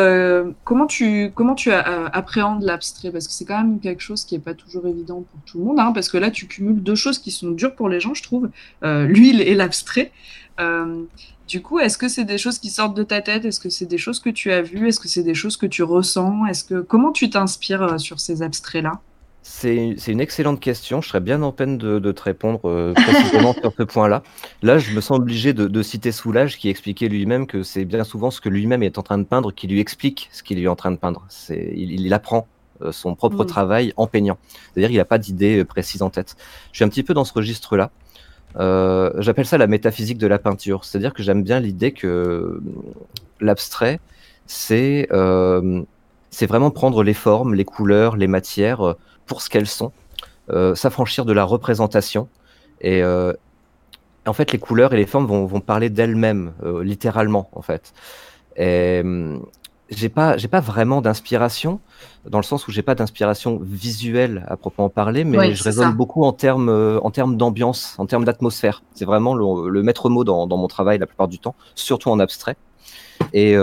comment 0.65 0.86
tu 0.86 1.32
comment 1.34 1.56
tu 1.56 1.72
appréhendes 1.72 2.63
l'abstrait? 2.63 3.12
Parce 3.12 3.27
que 3.27 3.34
c'est 3.34 3.46
quand 3.46 3.58
même 3.58 3.80
quelque 3.80 4.01
chose 4.01 4.25
qui 4.25 4.36
est 4.36 4.39
pas 4.39 4.53
toujours 4.53 4.88
évident 4.88 5.22
pour 5.22 5.39
tout 5.46 5.58
le 5.60 5.63
monde 5.63 5.80
hein, 5.80 5.94
parce 5.94 6.10
que 6.10 6.18
là 6.18 6.30
tu 6.30 6.48
cumules 6.48 6.84
deux 6.84 6.96
choses 6.96 7.18
qui 7.18 7.32
sont 7.32 7.51
dures 7.51 7.75
pour 7.75 7.88
les 7.88 8.01
gens 8.01 8.13
je 8.13 8.24
trouve 8.24 8.50
l'huile 8.84 9.39
et 9.39 9.56
l'abstrait. 9.56 10.12
du 11.48 11.62
coup 11.62 11.80
est-ce 11.80 11.98
que 11.98 12.10
c'est 12.10 12.25
des 12.25 12.38
choses 12.38 12.60
qui 12.60 12.70
sortent 12.70 12.98
de 12.98 13.03
ta 13.03 13.22
tête? 13.22 13.46
Est-ce 13.46 13.62
que 13.62 13.70
c'est 13.70 13.86
des 13.86 13.98
choses 13.98 14.20
que 14.20 14.30
tu 14.30 14.51
as 14.51 14.62
vues? 14.62 14.89
Est-ce 14.89 15.00
que 15.00 15.08
c'est 15.08 15.24
des 15.24 15.34
choses 15.34 15.56
que 15.56 15.65
tu 15.65 15.82
ressens? 15.82 16.46
Est-ce 16.48 16.65
que 16.65 16.82
comment 16.82 17.13
tu 17.13 17.30
t'inspires 17.30 18.01
sur 18.01 18.20
ces 18.20 18.41
abstraits 18.41 18.84
là 18.84 19.00
c'est 19.43 19.95
une 20.07 20.21
excellente 20.21 20.60
question. 20.60 21.01
Je 21.01 21.10
serais 21.10 21.19
bien 21.19 21.41
en 21.41 21.51
peine 21.51 21.77
de, 21.77 22.12
te 22.12 22.21
répondre 22.21 22.62
euh, 22.65 22.93
précisément 22.93 23.53
sur 23.53 23.74
ce 23.75 23.83
point-là. 23.83 24.21
Là, 24.62 24.77
je 24.77 24.93
me 24.93 25.01
sens 25.01 25.17
obligé 25.17 25.53
de, 25.53 25.81
citer 25.81 26.12
Soulage 26.12 26.57
qui 26.57 26.69
expliquait 26.69 27.07
lui-même 27.07 27.48
que 27.48 27.63
c'est 27.63 27.86
bien 27.86 28.03
souvent 28.03 28.29
ce 28.29 28.39
que 28.39 28.50
lui-même 28.50 28.83
est 28.83 28.98
en 28.98 29.03
train 29.03 29.17
de 29.17 29.24
peindre 29.24 29.51
qui 29.51 29.67
lui 29.67 29.79
explique 29.79 30.29
ce 30.31 30.43
qu'il 30.43 30.60
est 30.60 30.67
en 30.67 30.75
train 30.75 30.91
de 30.91 30.98
peindre. 30.98 31.25
Il, 31.50 32.00
il 32.01 32.13
apprend 32.13 32.48
euh, 32.81 32.91
son 32.91 33.15
propre 33.15 33.43
mmh. 33.43 33.48
travail 33.48 33.93
en 33.98 34.05
peignant. 34.05 34.38
C'est-à-dire 34.74 34.89
qu'il 34.89 34.98
n'a 34.98 35.05
pas 35.05 35.17
d'idée 35.17 35.60
euh, 35.60 35.65
précise 35.65 36.03
en 36.03 36.12
tête. 36.12 36.36
Je 36.71 36.77
suis 36.77 36.86
un 36.86 36.89
petit 36.89 37.03
peu 37.03 37.15
dans 37.15 37.25
ce 37.25 37.33
registre-là. 37.33 37.89
J'appelle 38.55 39.45
ça 39.45 39.57
la 39.57 39.67
métaphysique 39.67 40.19
de 40.19 40.27
la 40.27 40.38
peinture. 40.38 40.86
C'est-à-dire 40.86 41.13
que 41.13 41.24
j'aime 41.24 41.41
bien 41.41 41.60
l'idée 41.60 41.93
que 41.93 42.62
l'abstrait, 43.39 44.00
c'est 44.45 45.07
c'est 46.33 46.45
vraiment 46.45 46.71
prendre 46.71 47.03
les 47.03 47.13
formes, 47.13 47.53
les 47.55 47.65
couleurs, 47.65 48.15
les 48.15 48.27
matières 48.27 48.95
pour 49.31 49.41
ce 49.41 49.50
qu'elles 49.50 49.73
sont, 49.81 49.93
euh, 50.50 50.75
s'affranchir 50.75 51.23
de 51.23 51.31
la 51.31 51.45
représentation. 51.45 52.27
Et 52.81 53.01
euh, 53.01 53.31
en 54.27 54.33
fait, 54.33 54.51
les 54.51 54.59
couleurs 54.59 54.93
et 54.93 54.97
les 54.97 55.05
formes 55.05 55.25
vont, 55.25 55.45
vont 55.45 55.61
parler 55.61 55.89
d'elles-mêmes, 55.89 56.51
euh, 56.65 56.83
littéralement, 56.83 57.50
en 57.53 57.61
fait. 57.61 57.93
Et 58.57 59.01
j'ai 59.89 60.09
pas, 60.09 60.35
j'ai 60.35 60.50
pas 60.50 60.59
vraiment 60.59 61.00
d'inspiration, 61.00 61.79
dans 62.25 62.39
le 62.39 62.43
sens 62.43 62.67
où 62.67 62.71
j'ai 62.71 62.81
pas 62.81 62.93
d'inspiration 62.93 63.57
visuelle 63.63 64.45
à 64.50 64.57
proprement 64.57 64.89
parler, 64.89 65.23
mais 65.23 65.55
je 65.55 65.63
raisonne 65.63 65.93
beaucoup 65.93 66.25
en 66.25 66.33
termes, 66.33 67.00
en 67.01 67.11
termes 67.11 67.38
d'ambiance, 67.38 67.95
en 68.00 68.07
termes 68.07 68.25
d'atmosphère. 68.25 68.83
C'est 68.95 69.05
vraiment 69.05 69.33
le, 69.33 69.81
maître 69.81 70.09
mot 70.09 70.25
dans, 70.25 70.45
dans, 70.45 70.57
mon 70.57 70.67
travail 70.67 71.00
la 71.00 71.05
plupart 71.05 71.29
du 71.29 71.39
temps, 71.39 71.55
surtout 71.75 72.09
en 72.09 72.19
abstrait. 72.19 72.57
Et, 73.31 73.55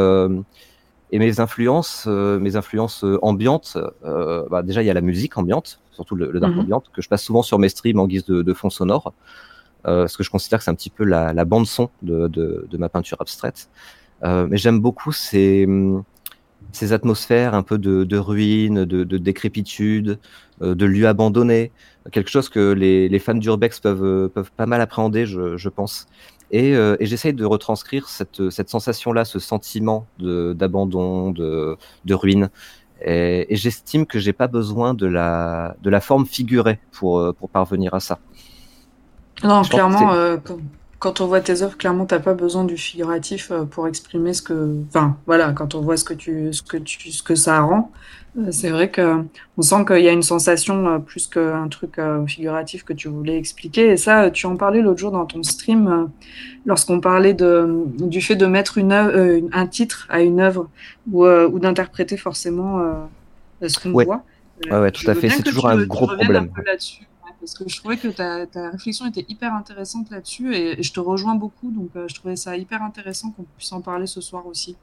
et 1.10 1.18
mes 1.18 1.40
influences, 1.40 2.04
euh, 2.06 2.38
mes 2.38 2.56
influences 2.56 3.04
euh, 3.04 3.18
ambiantes, 3.22 3.78
euh, 4.04 4.46
bah 4.50 4.62
déjà 4.62 4.82
il 4.82 4.86
y 4.86 4.90
a 4.90 4.94
la 4.94 5.00
musique 5.00 5.38
ambiante, 5.38 5.80
surtout 5.92 6.14
le, 6.14 6.30
le 6.30 6.40
dark 6.40 6.52
mhm. 6.52 6.60
ambiante, 6.60 6.90
que 6.92 7.00
je 7.00 7.08
passe 7.08 7.22
souvent 7.22 7.42
sur 7.42 7.58
mes 7.58 7.68
streams 7.68 7.98
en 7.98 8.06
guise 8.06 8.24
de, 8.26 8.42
de 8.42 8.54
fond 8.54 8.70
sonore, 8.70 9.14
euh, 9.86 10.02
parce 10.02 10.16
que 10.16 10.22
je 10.22 10.30
considère 10.30 10.58
que 10.58 10.64
c'est 10.64 10.70
un 10.70 10.74
petit 10.74 10.90
peu 10.90 11.04
la, 11.04 11.32
la 11.32 11.44
bande 11.44 11.66
son 11.66 11.88
de, 12.02 12.28
de, 12.28 12.66
de, 12.70 12.78
ma 12.78 12.88
peinture 12.88 13.18
abstraite. 13.20 13.70
mais 14.22 14.58
j'aime 14.58 14.80
beaucoup 14.80 15.12
ces, 15.12 15.66
ces 16.72 16.92
atmosphères 16.92 17.54
un 17.54 17.62
peu 17.62 17.78
de, 17.78 18.04
de 18.04 18.18
ruines, 18.18 18.84
de, 18.84 19.04
de 19.04 19.18
décrépitude, 19.18 20.18
de 20.60 20.86
lieux 20.86 21.06
abandonnés, 21.06 21.70
quelque 22.12 22.30
chose 22.30 22.48
que 22.48 22.72
les, 22.72 23.08
les 23.08 23.18
fans 23.18 23.34
d'urbex 23.34 23.80
peuvent, 23.80 24.28
peuvent 24.28 24.50
pas 24.56 24.66
mal 24.66 24.80
appréhender, 24.80 25.24
je, 25.24 25.56
je 25.56 25.68
pense. 25.68 26.06
Et, 26.50 26.74
euh, 26.74 26.96
et 27.00 27.06
j'essaye 27.06 27.34
de 27.34 27.44
retranscrire 27.44 28.08
cette, 28.08 28.50
cette 28.50 28.70
sensation-là, 28.70 29.24
ce 29.24 29.38
sentiment 29.38 30.06
d'abandon, 30.18 31.30
de, 31.30 31.76
de, 32.04 32.14
ruine. 32.14 32.50
Et, 33.04 33.52
et 33.52 33.56
j'estime 33.56 34.06
que 34.06 34.18
j'ai 34.18 34.32
pas 34.32 34.48
besoin 34.48 34.94
de 34.94 35.06
la, 35.06 35.76
de 35.82 35.90
la 35.90 36.00
forme 36.00 36.26
figurée 36.26 36.80
pour, 36.92 37.18
euh, 37.18 37.32
pour 37.32 37.50
parvenir 37.50 37.94
à 37.94 38.00
ça. 38.00 38.18
Non, 39.44 39.62
clairement, 39.62 40.12
euh, 40.12 40.36
quand, 40.98 41.20
on 41.20 41.26
voit 41.26 41.40
tes 41.40 41.62
œuvres, 41.62 41.76
clairement, 41.76 42.06
t'as 42.06 42.18
pas 42.18 42.34
besoin 42.34 42.64
du 42.64 42.76
figuratif 42.76 43.50
euh, 43.50 43.64
pour 43.64 43.86
exprimer 43.86 44.32
ce 44.34 44.42
que, 44.42 44.76
enfin, 44.88 45.16
voilà, 45.26 45.52
quand 45.52 45.74
on 45.74 45.80
voit 45.80 45.96
ce 45.96 46.04
que 46.04 46.14
tu, 46.14 46.52
ce 46.52 46.62
que 46.62 46.76
tu, 46.76 47.12
ce 47.12 47.22
que 47.22 47.34
ça 47.34 47.60
rend, 47.60 47.92
euh, 48.38 48.50
c'est 48.50 48.70
vrai 48.70 48.90
que 48.90 49.22
on 49.56 49.62
sent 49.62 49.84
qu'il 49.86 50.00
y 50.00 50.08
a 50.08 50.12
une 50.12 50.22
sensation 50.22 50.86
euh, 50.86 50.98
plus 50.98 51.26
qu'un 51.26 51.68
truc 51.68 52.00
figuratif 52.26 52.84
que 52.84 52.92
tu 52.92 53.08
voulais 53.08 53.38
expliquer. 53.38 53.90
Et 53.90 53.96
ça, 53.96 54.30
tu 54.30 54.46
en 54.46 54.56
parlais 54.56 54.80
l'autre 54.80 54.98
jour 54.98 55.12
dans 55.12 55.26
ton 55.26 55.42
stream, 55.42 56.10
lorsqu'on 56.66 57.00
parlait 57.00 57.34
de, 57.34 57.84
du 58.00 58.20
fait 58.20 58.36
de 58.36 58.46
mettre 58.46 58.78
une 58.78 58.92
un 59.52 59.66
titre 59.66 60.06
à 60.10 60.20
une 60.20 60.40
œuvre 60.40 60.68
ou, 61.10 61.26
ou 61.26 61.58
d'interpréter 61.58 62.16
forcément 62.16 62.82
ce 63.62 63.78
qu'on 63.78 63.92
voit. 63.92 64.24
Ouais, 64.70 64.78
ouais, 64.78 64.90
tout 64.90 65.08
à 65.08 65.14
fait. 65.14 65.28
C'est 65.28 65.42
toujours 65.42 65.68
un 65.68 65.84
gros 65.84 66.06
problème. 66.06 66.50
Parce 67.40 67.54
que 67.54 67.68
je 67.68 67.76
trouvais 67.76 67.96
que 67.96 68.08
ta, 68.08 68.70
réflexion 68.70 69.06
était 69.06 69.26
hyper 69.28 69.54
intéressante 69.54 70.10
là-dessus 70.10 70.54
et, 70.54 70.82
je 70.82 70.92
te 70.92 71.00
rejoins 71.00 71.34
beaucoup. 71.34 71.70
Donc, 71.70 71.90
je 71.94 72.14
trouvais 72.14 72.36
ça 72.36 72.56
hyper 72.56 72.82
intéressant 72.82 73.30
qu'on 73.30 73.44
puisse 73.56 73.72
en 73.72 73.80
parler 73.80 74.06
ce 74.06 74.20
soir 74.20 74.46
aussi. 74.46 74.76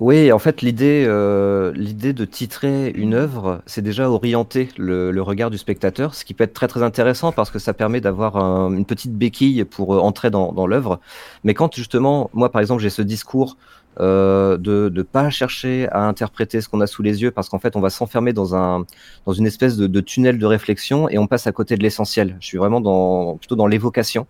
Oui, 0.00 0.32
en 0.32 0.38
fait, 0.38 0.62
l'idée, 0.62 1.04
euh, 1.06 1.72
de 1.72 2.24
titrer 2.24 2.90
une 2.90 3.14
œuvre, 3.14 3.62
c'est 3.66 3.82
déjà 3.82 4.10
orienter 4.10 4.68
le, 4.76 5.20
regard 5.20 5.50
du 5.50 5.58
spectateur, 5.58 6.14
ce 6.14 6.24
qui 6.24 6.34
peut 6.34 6.44
être 6.44 6.52
très 6.52 6.68
très 6.68 6.82
intéressant 6.82 7.32
parce 7.32 7.50
que 7.50 7.58
ça 7.58 7.72
permet 7.72 8.00
d'avoir 8.00 8.36
une 8.36 8.84
petite 8.84 9.14
béquille 9.14 9.64
pour 9.64 9.94
euh, 9.94 9.98
entrer 9.98 10.30
dans 10.30 10.66
l'œuvre. 10.66 11.00
Mais 11.44 11.54
quand 11.54 11.74
justement, 11.74 12.30
moi 12.32 12.50
par 12.50 12.60
exemple, 12.60 12.82
j'ai 12.82 12.90
ce 12.90 13.02
discours 13.02 13.56
euh, 14.00 14.56
de 14.56 14.90
ne 14.92 15.02
pas 15.02 15.30
chercher 15.30 15.88
à 15.90 16.06
interpréter 16.06 16.60
ce 16.60 16.68
qu'on 16.68 16.80
a 16.80 16.86
sous 16.86 17.02
les 17.02 17.22
yeux, 17.22 17.30
parce 17.30 17.48
qu'en 17.48 17.58
fait, 17.58 17.76
on 17.76 17.80
va 17.80 17.90
s'enfermer 17.90 18.32
dans, 18.32 18.56
un, 18.56 18.84
dans 19.26 19.32
une 19.32 19.46
espèce 19.46 19.76
de, 19.76 20.00
tunnel 20.00 20.38
de 20.38 20.46
réflexion 20.46 21.08
et 21.08 21.18
on 21.18 21.26
passe 21.26 21.46
à 21.46 21.52
côté 21.52 21.76
de 21.76 21.82
l'essentiel. 21.82 22.36
Je 22.40 22.46
suis 22.46 22.58
vraiment 22.58 22.80
dans, 22.80 23.36
plutôt 23.36 23.56
dans 23.56 23.66
l'évocation. 23.66 24.26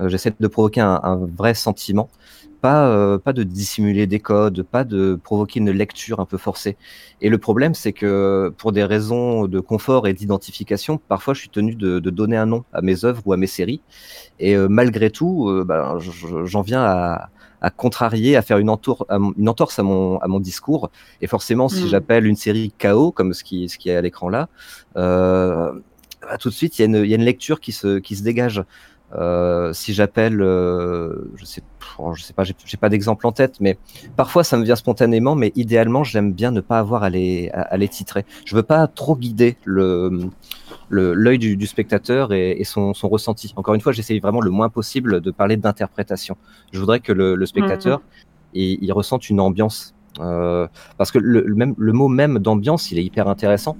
Euh, 0.00 0.08
J'essaie 0.08 0.32
de 0.38 0.48
provoquer 0.48 0.80
un, 0.80 1.20
vrai 1.36 1.54
sentiment, 1.54 2.08
pas, 2.60 2.88
euh, 2.88 3.18
pas 3.18 3.32
de 3.32 3.42
dissimuler 3.42 4.06
des 4.06 4.20
codes, 4.20 4.62
pas 4.62 4.84
de 4.84 5.18
provoquer 5.22 5.60
une 5.60 5.70
lecture 5.70 6.20
un 6.20 6.26
peu 6.26 6.38
forcée. 6.38 6.76
Et 7.20 7.28
le 7.28 7.38
problème, 7.38 7.74
c'est 7.74 7.92
que 7.92 8.52
pour 8.56 8.72
des 8.72 8.84
raisons 8.84 9.46
de 9.46 9.60
confort 9.60 10.06
et 10.06 10.12
d'identification, 10.12 10.98
parfois 10.98 11.34
je 11.34 11.40
suis 11.40 11.48
tenu 11.48 11.74
de, 11.74 11.98
de, 11.98 12.10
donner 12.10 12.36
un 12.36 12.46
nom 12.46 12.64
à 12.72 12.82
mes 12.82 13.04
œuvres 13.04 13.22
ou 13.24 13.32
à 13.32 13.36
mes 13.36 13.46
séries. 13.46 13.80
Et 14.38 14.56
euh, 14.56 14.68
malgré 14.68 15.10
tout, 15.10 15.48
euh, 15.48 15.64
ben, 15.64 15.98
j'en 16.44 16.62
viens 16.62 16.82
à 16.82 17.30
à 17.62 17.68
contrarier, 17.68 18.36
à 18.36 18.42
faire 18.42 18.56
une, 18.56 18.70
entour, 18.70 19.06
une 19.36 19.46
entorse 19.46 19.78
à 19.78 19.82
mon, 19.82 20.16
à 20.20 20.28
mon 20.28 20.40
discours. 20.40 20.88
Et 21.20 21.26
forcément, 21.26 21.68
si 21.68 21.84
mmh. 21.84 21.88
j'appelle 21.88 22.26
une 22.26 22.34
série 22.34 22.72
chaos, 22.78 23.12
comme 23.12 23.34
ce 23.34 23.44
qui, 23.44 23.68
ce 23.68 23.76
qui 23.76 23.90
est 23.90 23.96
à 23.96 24.00
l'écran 24.00 24.30
là, 24.30 24.48
bah, 26.22 26.38
tout 26.38 26.48
de 26.48 26.54
suite, 26.54 26.78
il 26.78 26.82
y, 26.82 26.84
a 26.84 26.86
une, 26.86 27.06
y 27.06 27.12
a 27.12 27.16
une 27.16 27.24
lecture 27.24 27.60
qui 27.60 27.72
se, 27.72 27.98
qui 27.98 28.16
se 28.16 28.22
dégage. 28.22 28.64
Euh, 29.14 29.72
si 29.72 29.92
j'appelle, 29.92 30.40
euh, 30.40 31.30
je 31.34 31.44
sais, 31.44 31.62
je 32.14 32.22
sais 32.22 32.32
pas, 32.32 32.44
j'ai 32.44 32.76
pas 32.76 32.88
d'exemple 32.88 33.26
en 33.26 33.32
tête, 33.32 33.56
mais 33.60 33.76
parfois 34.16 34.44
ça 34.44 34.56
me 34.56 34.64
vient 34.64 34.76
spontanément, 34.76 35.34
mais 35.34 35.52
idéalement 35.56 36.04
j'aime 36.04 36.32
bien 36.32 36.52
ne 36.52 36.60
pas 36.60 36.78
avoir 36.78 37.02
à 37.02 37.10
les, 37.10 37.50
à, 37.52 37.62
à, 37.62 37.76
les 37.76 37.88
titrer. 37.88 38.24
Je 38.44 38.54
veux 38.54 38.62
pas 38.62 38.86
trop 38.86 39.16
guider 39.16 39.56
le 39.64 40.30
l'œil 40.90 41.38
du, 41.38 41.56
du, 41.56 41.66
spectateur 41.66 42.32
et, 42.32 42.52
et 42.52 42.64
son, 42.64 42.94
son, 42.94 43.08
ressenti. 43.08 43.52
Encore 43.56 43.74
une 43.74 43.80
fois, 43.80 43.92
j'essaye 43.92 44.18
vraiment 44.18 44.40
le 44.40 44.50
moins 44.50 44.68
possible 44.68 45.20
de 45.20 45.30
parler 45.30 45.56
d'interprétation. 45.56 46.36
Je 46.72 46.80
voudrais 46.80 46.98
que 46.98 47.12
le, 47.12 47.36
le 47.36 47.46
spectateur 47.46 47.98
mmh. 47.98 48.02
il, 48.54 48.78
il, 48.82 48.92
ressente 48.92 49.30
une 49.30 49.38
ambiance, 49.40 49.94
euh, 50.18 50.66
parce 50.98 51.12
que 51.12 51.18
le, 51.18 51.42
le, 51.46 51.54
même, 51.54 51.74
le 51.78 51.92
mot 51.92 52.08
même 52.08 52.40
d'ambiance, 52.40 52.90
il 52.90 52.98
est 52.98 53.04
hyper 53.04 53.28
intéressant, 53.28 53.76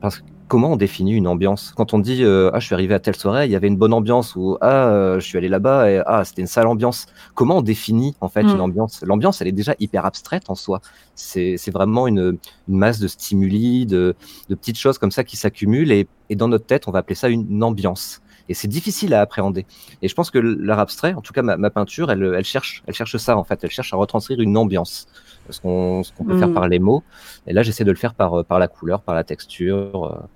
parce 0.00 0.18
que 0.18 0.24
comment 0.48 0.72
on 0.72 0.76
définit 0.76 1.14
une 1.14 1.26
ambiance? 1.26 1.72
Quand 1.76 1.94
on 1.94 1.98
dit 1.98 2.22
euh, 2.22 2.50
ah 2.52 2.60
je 2.60 2.66
suis 2.66 2.74
arrivé 2.74 2.94
à 2.94 3.00
telle 3.00 3.16
soirée, 3.16 3.46
il 3.46 3.50
y 3.50 3.56
avait 3.56 3.66
une 3.66 3.76
bonne 3.76 3.92
ambiance 3.92 4.36
ou 4.36 4.56
ah 4.60 4.88
euh, 4.88 5.20
je 5.20 5.26
suis 5.26 5.38
allé 5.38 5.48
là-bas 5.48 5.90
et 5.90 6.02
ah 6.06 6.24
c'était 6.24 6.42
une 6.42 6.48
sale 6.48 6.66
ambiance. 6.66 7.06
Comment 7.34 7.58
on 7.58 7.62
définit 7.62 8.14
en 8.20 8.28
fait 8.28 8.42
mmh. 8.42 8.48
une 8.48 8.60
ambiance? 8.60 9.02
L'ambiance 9.02 9.40
elle 9.40 9.48
est 9.48 9.52
déjà 9.52 9.74
hyper 9.78 10.06
abstraite 10.06 10.44
en 10.48 10.54
soi. 10.54 10.80
C'est 11.14 11.70
vraiment 11.70 12.06
une, 12.06 12.38
une, 12.68 12.76
masse 12.76 12.98
de 12.98 13.08
stimuli, 13.08 13.86
de, 13.86 14.14
de, 14.48 14.54
petites 14.54 14.78
choses 14.78 14.98
comme 14.98 15.10
ça 15.10 15.24
qui 15.24 15.36
s'accumulent 15.36 15.92
et, 15.92 16.06
et, 16.30 16.36
dans 16.36 16.48
notre 16.48 16.66
tête 16.66 16.88
on 16.88 16.90
va 16.90 17.00
appeler 17.00 17.14
ça 17.14 17.28
une, 17.28 17.46
une 17.50 17.62
ambiance. 17.62 18.20
Et 18.48 18.54
c'est 18.54 18.68
difficile 18.68 19.12
à 19.14 19.20
appréhender. 19.22 19.66
Et 20.02 20.08
je 20.08 20.14
pense 20.14 20.30
que 20.30 20.38
l'art 20.38 20.78
abstrait, 20.78 21.14
en 21.14 21.20
tout 21.20 21.32
cas 21.32 21.42
ma, 21.42 21.56
ma, 21.56 21.70
peinture, 21.70 22.12
elle, 22.12 22.22
elle 22.36 22.44
cherche, 22.44 22.82
elle 22.86 22.94
cherche 22.94 23.16
ça 23.16 23.36
en 23.36 23.44
fait. 23.44 23.58
Elle 23.64 23.70
cherche 23.70 23.92
à 23.92 23.96
retranscrire 23.96 24.40
une 24.40 24.56
ambiance, 24.56 25.08
ce 25.50 25.60
qu'on 25.60 26.02
qu 26.02 26.24
peut 26.24 26.34
mmh. 26.34 26.38
faire 26.38 26.52
par 26.52 26.68
les 26.68 26.78
mots. 26.78 27.02
Et 27.46 27.52
là, 27.52 27.62
j'essaie 27.62 27.84
de 27.84 27.90
le 27.90 27.96
faire 27.96 28.14
par, 28.14 28.44
par 28.44 28.58
la 28.58 28.68
couleur, 28.68 29.02
par 29.02 29.14
la 29.14 29.24
texture, 29.24 30.04
euh, 30.04 30.26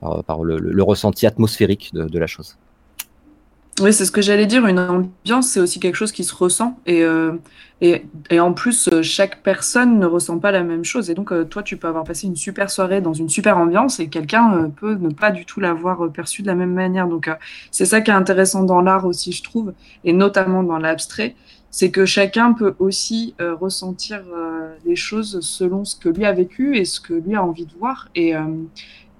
par, 0.00 0.24
par 0.24 0.44
le, 0.44 0.58
le, 0.58 0.82
ressenti 0.82 1.26
atmosphérique 1.26 1.90
de, 1.94 2.04
de 2.04 2.18
la 2.18 2.26
chose. 2.26 2.56
Oui, 3.80 3.92
c'est 3.92 4.04
ce 4.04 4.10
que 4.10 4.22
j'allais 4.22 4.46
dire. 4.46 4.66
Une 4.66 4.78
ambiance, 4.78 5.48
c'est 5.48 5.60
aussi 5.60 5.78
quelque 5.78 5.94
chose 5.94 6.12
qui 6.12 6.24
se 6.24 6.34
ressent. 6.34 6.78
Et, 6.86 7.04
euh, 7.04 7.32
et, 7.80 8.06
et, 8.30 8.40
en 8.40 8.52
plus, 8.52 8.90
chaque 9.02 9.42
personne 9.42 10.00
ne 10.00 10.06
ressent 10.06 10.38
pas 10.38 10.50
la 10.50 10.64
même 10.64 10.84
chose. 10.84 11.10
Et 11.10 11.14
donc, 11.14 11.30
euh, 11.30 11.44
toi, 11.44 11.62
tu 11.62 11.76
peux 11.76 11.86
avoir 11.86 12.02
passé 12.02 12.26
une 12.26 12.34
super 12.34 12.70
soirée 12.70 13.00
dans 13.00 13.12
une 13.12 13.28
super 13.28 13.56
ambiance 13.56 14.00
et 14.00 14.08
quelqu'un 14.08 14.52
euh, 14.52 14.68
peut 14.68 14.94
ne 14.94 15.10
pas 15.10 15.30
du 15.30 15.44
tout 15.44 15.60
l'avoir 15.60 16.10
perçu 16.10 16.42
de 16.42 16.48
la 16.48 16.56
même 16.56 16.72
manière. 16.72 17.06
Donc, 17.06 17.28
euh, 17.28 17.34
c'est 17.70 17.84
ça 17.84 18.00
qui 18.00 18.10
est 18.10 18.14
intéressant 18.14 18.64
dans 18.64 18.80
l'art 18.80 19.06
aussi, 19.06 19.30
je 19.30 19.44
trouve, 19.44 19.72
et 20.04 20.12
notamment 20.12 20.64
dans 20.64 20.78
l'abstrait. 20.78 21.36
C'est 21.70 21.90
que 21.90 22.06
chacun 22.06 22.54
peut 22.54 22.74
aussi 22.78 23.34
euh, 23.40 23.54
ressentir 23.54 24.22
les 24.86 24.96
choses 24.96 25.40
selon 25.40 25.84
ce 25.84 25.96
que 25.96 26.08
lui 26.08 26.24
a 26.24 26.32
vécu 26.32 26.76
et 26.76 26.84
ce 26.84 27.00
que 27.00 27.14
lui 27.14 27.34
a 27.34 27.44
envie 27.44 27.66
de 27.66 27.74
voir. 27.78 28.08
Et, 28.14 28.32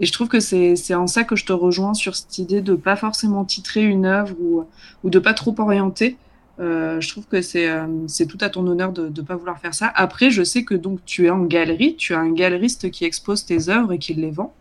et 0.01 0.07
je 0.07 0.13
trouve 0.13 0.29
que 0.29 0.41
c'est 0.41 0.95
en 0.95 1.07
ça 1.07 1.25
que 1.25 1.37
je 1.37 1.45
te 1.45 1.53
rejoins 1.53 1.95
sur 1.95 2.17
cette 2.17 2.39
idée 2.39 2.61
de 2.61 2.75
pas 2.75 2.97
forcément 2.97 3.45
titrer 3.45 3.85
une 3.85 4.07
œuvre 4.07 4.35
ou, 4.41 4.65
ou 5.05 5.11
de 5.11 5.19
pas 5.19 5.35
trop 5.35 5.55
orienter. 5.59 6.17
Euh, 6.61 7.01
je 7.01 7.09
trouve 7.09 7.25
que 7.27 7.41
c'est 7.41 7.69
euh, 7.69 7.87
tout 8.29 8.39
à 8.41 8.49
ton 8.49 8.67
honneur 8.67 8.93
de 8.93 9.09
ne 9.09 9.23
pas 9.23 9.37
vouloir 9.37 9.59
faire 9.61 9.75
ça. 9.75 9.93
Après, 9.95 10.31
je 10.31 10.43
sais 10.43 10.65
que 10.65 10.75
donc 10.75 11.01
tu 11.05 11.27
es 11.27 11.31
en 11.31 11.43
galerie, 11.43 11.95
tu 11.97 12.15
as 12.15 12.19
un 12.19 12.33
galeriste 12.33 12.91
qui 12.91 13.05
expose 13.05 13.45
tes 13.45 13.69
œuvres 13.69 13.93
et 13.93 13.99
qui 13.99 14.15
les 14.15 14.31
vend, 14.31 14.53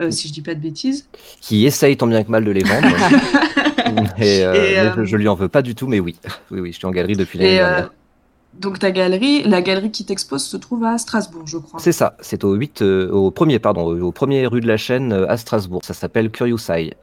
euh, 0.00 0.10
si 0.10 0.28
je 0.28 0.32
dis 0.32 0.42
pas 0.42 0.54
de 0.54 0.60
bêtises. 0.60 1.08
Qui 1.40 1.66
essaye 1.66 1.96
tant 1.96 2.06
bien 2.06 2.22
que 2.22 2.30
mal 2.30 2.44
de 2.44 2.50
les 2.50 2.62
vendre. 2.62 2.88
et, 4.18 4.44
euh, 4.44 4.54
et 4.54 4.92
je, 4.96 5.04
je 5.04 5.16
lui 5.16 5.28
en 5.28 5.34
veux 5.34 5.48
pas 5.48 5.62
du 5.62 5.74
tout, 5.74 5.86
mais 5.86 6.00
oui, 6.00 6.16
oui, 6.50 6.60
oui, 6.60 6.72
je 6.72 6.78
suis 6.78 6.86
en 6.86 6.90
galerie 6.90 7.16
depuis 7.16 7.38
l'année 7.38 7.56
dernière. 7.56 7.90
Donc 8.54 8.80
ta 8.80 8.90
galerie, 8.90 9.44
la 9.44 9.62
galerie 9.62 9.92
qui 9.92 10.04
t'expose 10.04 10.44
se 10.44 10.56
trouve 10.56 10.84
à 10.84 10.98
Strasbourg, 10.98 11.46
je 11.46 11.58
crois. 11.58 11.78
C'est 11.78 11.92
ça, 11.92 12.16
c'est 12.20 12.42
au 12.42 12.54
8, 12.54 12.82
euh, 12.82 13.08
au 13.10 13.30
premier, 13.30 13.60
pardon, 13.60 13.86
au 13.86 14.10
premier 14.10 14.46
rue 14.46 14.60
de 14.60 14.66
la 14.66 14.76
Chaîne 14.76 15.12
à 15.12 15.36
Strasbourg. 15.36 15.82
Ça 15.84 15.94
s'appelle 15.94 16.30
Curious 16.30 16.68
Eye. 16.68 16.94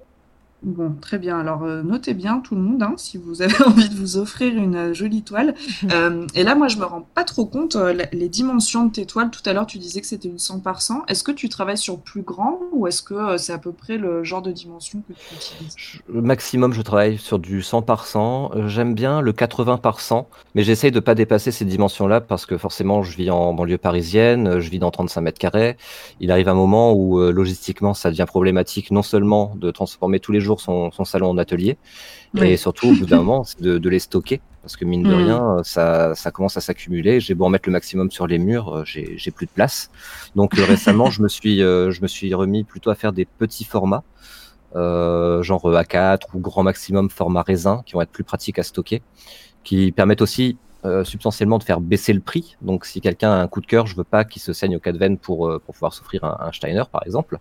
Bon, 0.64 0.96
très 1.00 1.20
bien. 1.20 1.40
Alors, 1.40 1.64
euh, 1.64 1.84
notez 1.84 2.16
bien 2.16 2.40
tout 2.40 2.56
le 2.56 2.62
monde, 2.62 2.82
hein, 2.82 2.96
si 2.98 3.18
vous 3.18 3.44
avez 3.44 3.64
envie 3.66 3.90
de 3.90 3.96
vous 3.96 4.18
offrir 4.18 4.56
une 4.56 4.76
euh, 4.76 4.94
jolie 4.94 5.24
toile. 5.24 5.56
Euh, 5.94 6.26
et 6.36 6.44
là, 6.44 6.56
moi, 6.56 6.68
je 6.68 6.78
me 6.78 6.86
rends 6.86 7.08
pas 7.14 7.24
trop 7.24 7.46
compte 7.46 7.78
les 8.12 8.30
dimensions 8.30 8.86
de 8.86 8.92
tes 8.92 9.06
toiles. 9.06 9.30
Tout 9.30 9.42
à 9.46 9.54
l'heure, 9.54 9.66
tu 9.66 9.78
disais 9.78 10.02
que 10.02 10.08
c'était 10.08 10.28
une 10.28 10.40
100 10.40 10.60
par 10.60 10.82
100. 10.82 11.06
Est-ce 11.08 11.24
que 11.24 11.32
tu 11.32 11.50
travailles 11.50 11.78
sur 11.78 12.00
plus 12.00 12.24
grand 12.24 12.60
ou 12.74 12.88
est-ce 12.88 13.02
que 13.02 13.38
c'est 13.38 13.54
à 13.54 13.58
peu 13.58 13.72
près 13.72 13.98
le 13.98 14.24
genre 14.24 14.42
de 14.42 14.52
dimension 14.52 15.02
que 15.08 15.14
tu 15.14 15.36
utilises? 15.36 15.76
Maximum, 16.10 16.74
je 16.74 16.82
travaille 16.82 17.18
sur 17.18 17.40
du 17.40 17.62
100 17.62 17.84
par 17.84 18.06
100. 18.06 18.68
J'aime 18.68 18.96
bien 18.96 19.22
le 19.22 19.32
80 19.32 19.78
par 19.78 20.02
100, 20.02 20.28
mais 20.56 20.64
j'essaye 20.64 20.92
de 20.92 21.00
pas 21.00 21.16
dépasser 21.16 21.52
ces 21.52 21.66
dimensions-là 21.66 22.20
parce 22.22 22.46
que 22.46 22.58
forcément, 22.58 23.04
je 23.04 23.16
vis 23.16 23.30
en 23.30 23.54
banlieue 23.54 23.78
parisienne, 23.78 24.60
je 24.60 24.70
vis 24.70 24.80
dans 24.80 24.92
35 24.92 25.22
mètres 25.22 25.40
carrés. 25.40 25.78
Il 26.20 26.32
arrive 26.32 26.50
un 26.50 26.56
moment 26.56 26.94
où 26.94 27.20
logistiquement, 27.20 27.94
ça 27.94 28.10
devient 28.10 28.26
problématique 28.28 28.92
non 28.92 29.04
seulement 29.04 29.54
de 29.56 29.72
transformer 29.72 30.20
tous 30.20 30.32
les 30.32 30.42
jours 30.42 30.47
son, 30.56 30.92
son 30.92 31.06
salon 31.06 31.30
en 31.30 31.38
atelier, 31.38 31.78
oui. 32.34 32.50
et 32.50 32.58
surtout 32.58 32.90
au 32.90 32.94
bout 32.94 33.06
d'un 33.06 33.18
moment, 33.18 33.44
c'est 33.44 33.62
de, 33.62 33.78
de, 33.78 33.90
les 33.90 34.00
stocker. 34.00 34.42
Parce 34.62 34.76
que 34.76 34.84
mine 34.84 35.04
de 35.04 35.14
mmh. 35.14 35.18
rien, 35.18 35.58
ça, 35.64 36.14
ça 36.14 36.30
commence 36.30 36.58
à 36.58 36.62
s'accumuler. 36.62 37.22
J'ai 37.22 37.36
beau 37.36 37.46
en 37.46 37.50
mettre 37.50 37.70
le 37.70 37.72
maximum 37.74 38.12
sur 38.12 38.28
les 38.28 38.38
murs, 38.38 38.84
j'ai 38.86 39.32
plus 39.32 39.46
de 39.46 39.52
place. 39.52 39.90
Donc 40.36 40.58
euh, 40.60 40.66
récemment, 40.66 41.10
je 41.10 41.22
me 41.22 41.30
suis, 41.30 41.62
euh, 41.62 41.92
je 41.92 42.02
me 42.02 42.08
suis 42.08 42.34
remis 42.34 42.64
plutôt 42.64 42.90
à 42.90 42.96
faire 42.96 43.14
des 43.14 43.26
petits 43.26 43.64
formats, 43.64 44.04
euh, 44.76 45.42
genre 45.42 45.64
A4 45.64 46.24
ou 46.34 46.40
grand 46.40 46.64
maximum 46.64 47.10
format 47.10 47.44
raisin, 47.44 47.82
qui 47.86 47.94
vont 47.94 48.02
être 48.02 48.12
plus 48.12 48.24
pratiques 48.24 48.60
à 48.60 48.64
stocker, 48.64 49.02
qui 49.64 49.92
permettent 49.92 50.22
aussi 50.22 50.58
euh, 50.86 51.04
substantiellement 51.04 51.58
de 51.58 51.64
faire 51.64 51.80
baisser 51.80 52.14
le 52.14 52.20
prix. 52.20 52.56
Donc, 52.62 52.86
si 52.86 53.02
quelqu'un 53.02 53.32
a 53.32 53.36
un 53.42 53.48
coup 53.48 53.62
de 53.62 53.66
cœur, 53.66 53.88
je 53.88 53.96
veux 53.96 54.04
pas 54.04 54.26
qu'il 54.26 54.42
se 54.42 54.54
saigne 54.54 54.76
au 54.76 54.80
cas 54.80 54.92
de 54.92 54.98
veine 54.98 55.18
pour, 55.18 55.50
pour 55.66 55.74
pouvoir 55.74 55.94
s'offrir 55.94 56.24
un, 56.24 56.38
un, 56.40 56.52
Steiner, 56.52 56.84
par 56.92 57.04
exemple. 57.06 57.40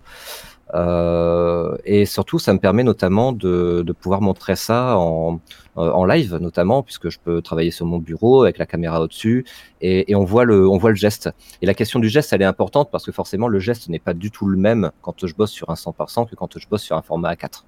Euh, 0.75 1.77
et 1.85 2.07
surtout, 2.07 2.39
ça 2.39 2.53
me 2.53 2.59
permet 2.59 2.83
notamment 2.83 3.33
de, 3.33 3.83
de 3.87 3.93
pouvoir 3.93 4.21
montrer 4.21 4.57
ça 4.57 4.97
en, 4.99 5.41
en, 5.77 6.05
live, 6.05 6.37
notamment 6.37 6.83
puisque 6.83 7.09
je 7.09 7.19
peux 7.19 7.41
travailler 7.41 7.71
sur 7.71 7.87
mon 7.87 7.99
bureau 7.99 8.43
avec 8.43 8.59
la 8.59 8.67
caméra 8.67 9.01
au-dessus 9.01 9.45
et, 9.81 10.11
et, 10.11 10.15
on 10.17 10.25
voit 10.25 10.45
le, 10.45 10.69
on 10.69 10.79
voit 10.79 10.91
le 10.91 10.97
geste. 10.97 11.31
Et 11.63 11.67
la 11.67 11.75
question 11.75 12.01
du 12.01 12.09
geste, 12.09 12.33
elle 12.33 12.43
est 12.43 12.47
importante 12.47 12.91
parce 12.91 13.05
que 13.05 13.13
forcément, 13.13 13.49
le 13.49 13.61
geste 13.61 13.89
n'est 13.89 13.99
pas 14.01 14.15
du 14.15 14.31
tout 14.31 14.47
le 14.47 14.59
même 14.59 14.91
quand 15.03 15.27
je 15.27 15.35
bosse 15.35 15.53
sur 15.53 15.71
un 15.71 15.75
100% 15.75 16.29
que 16.29 16.35
quand 16.35 16.59
je 16.59 16.69
bosse 16.69 16.83
sur 16.83 16.97
un 16.97 17.03
format 17.03 17.35
A4. 17.35 17.63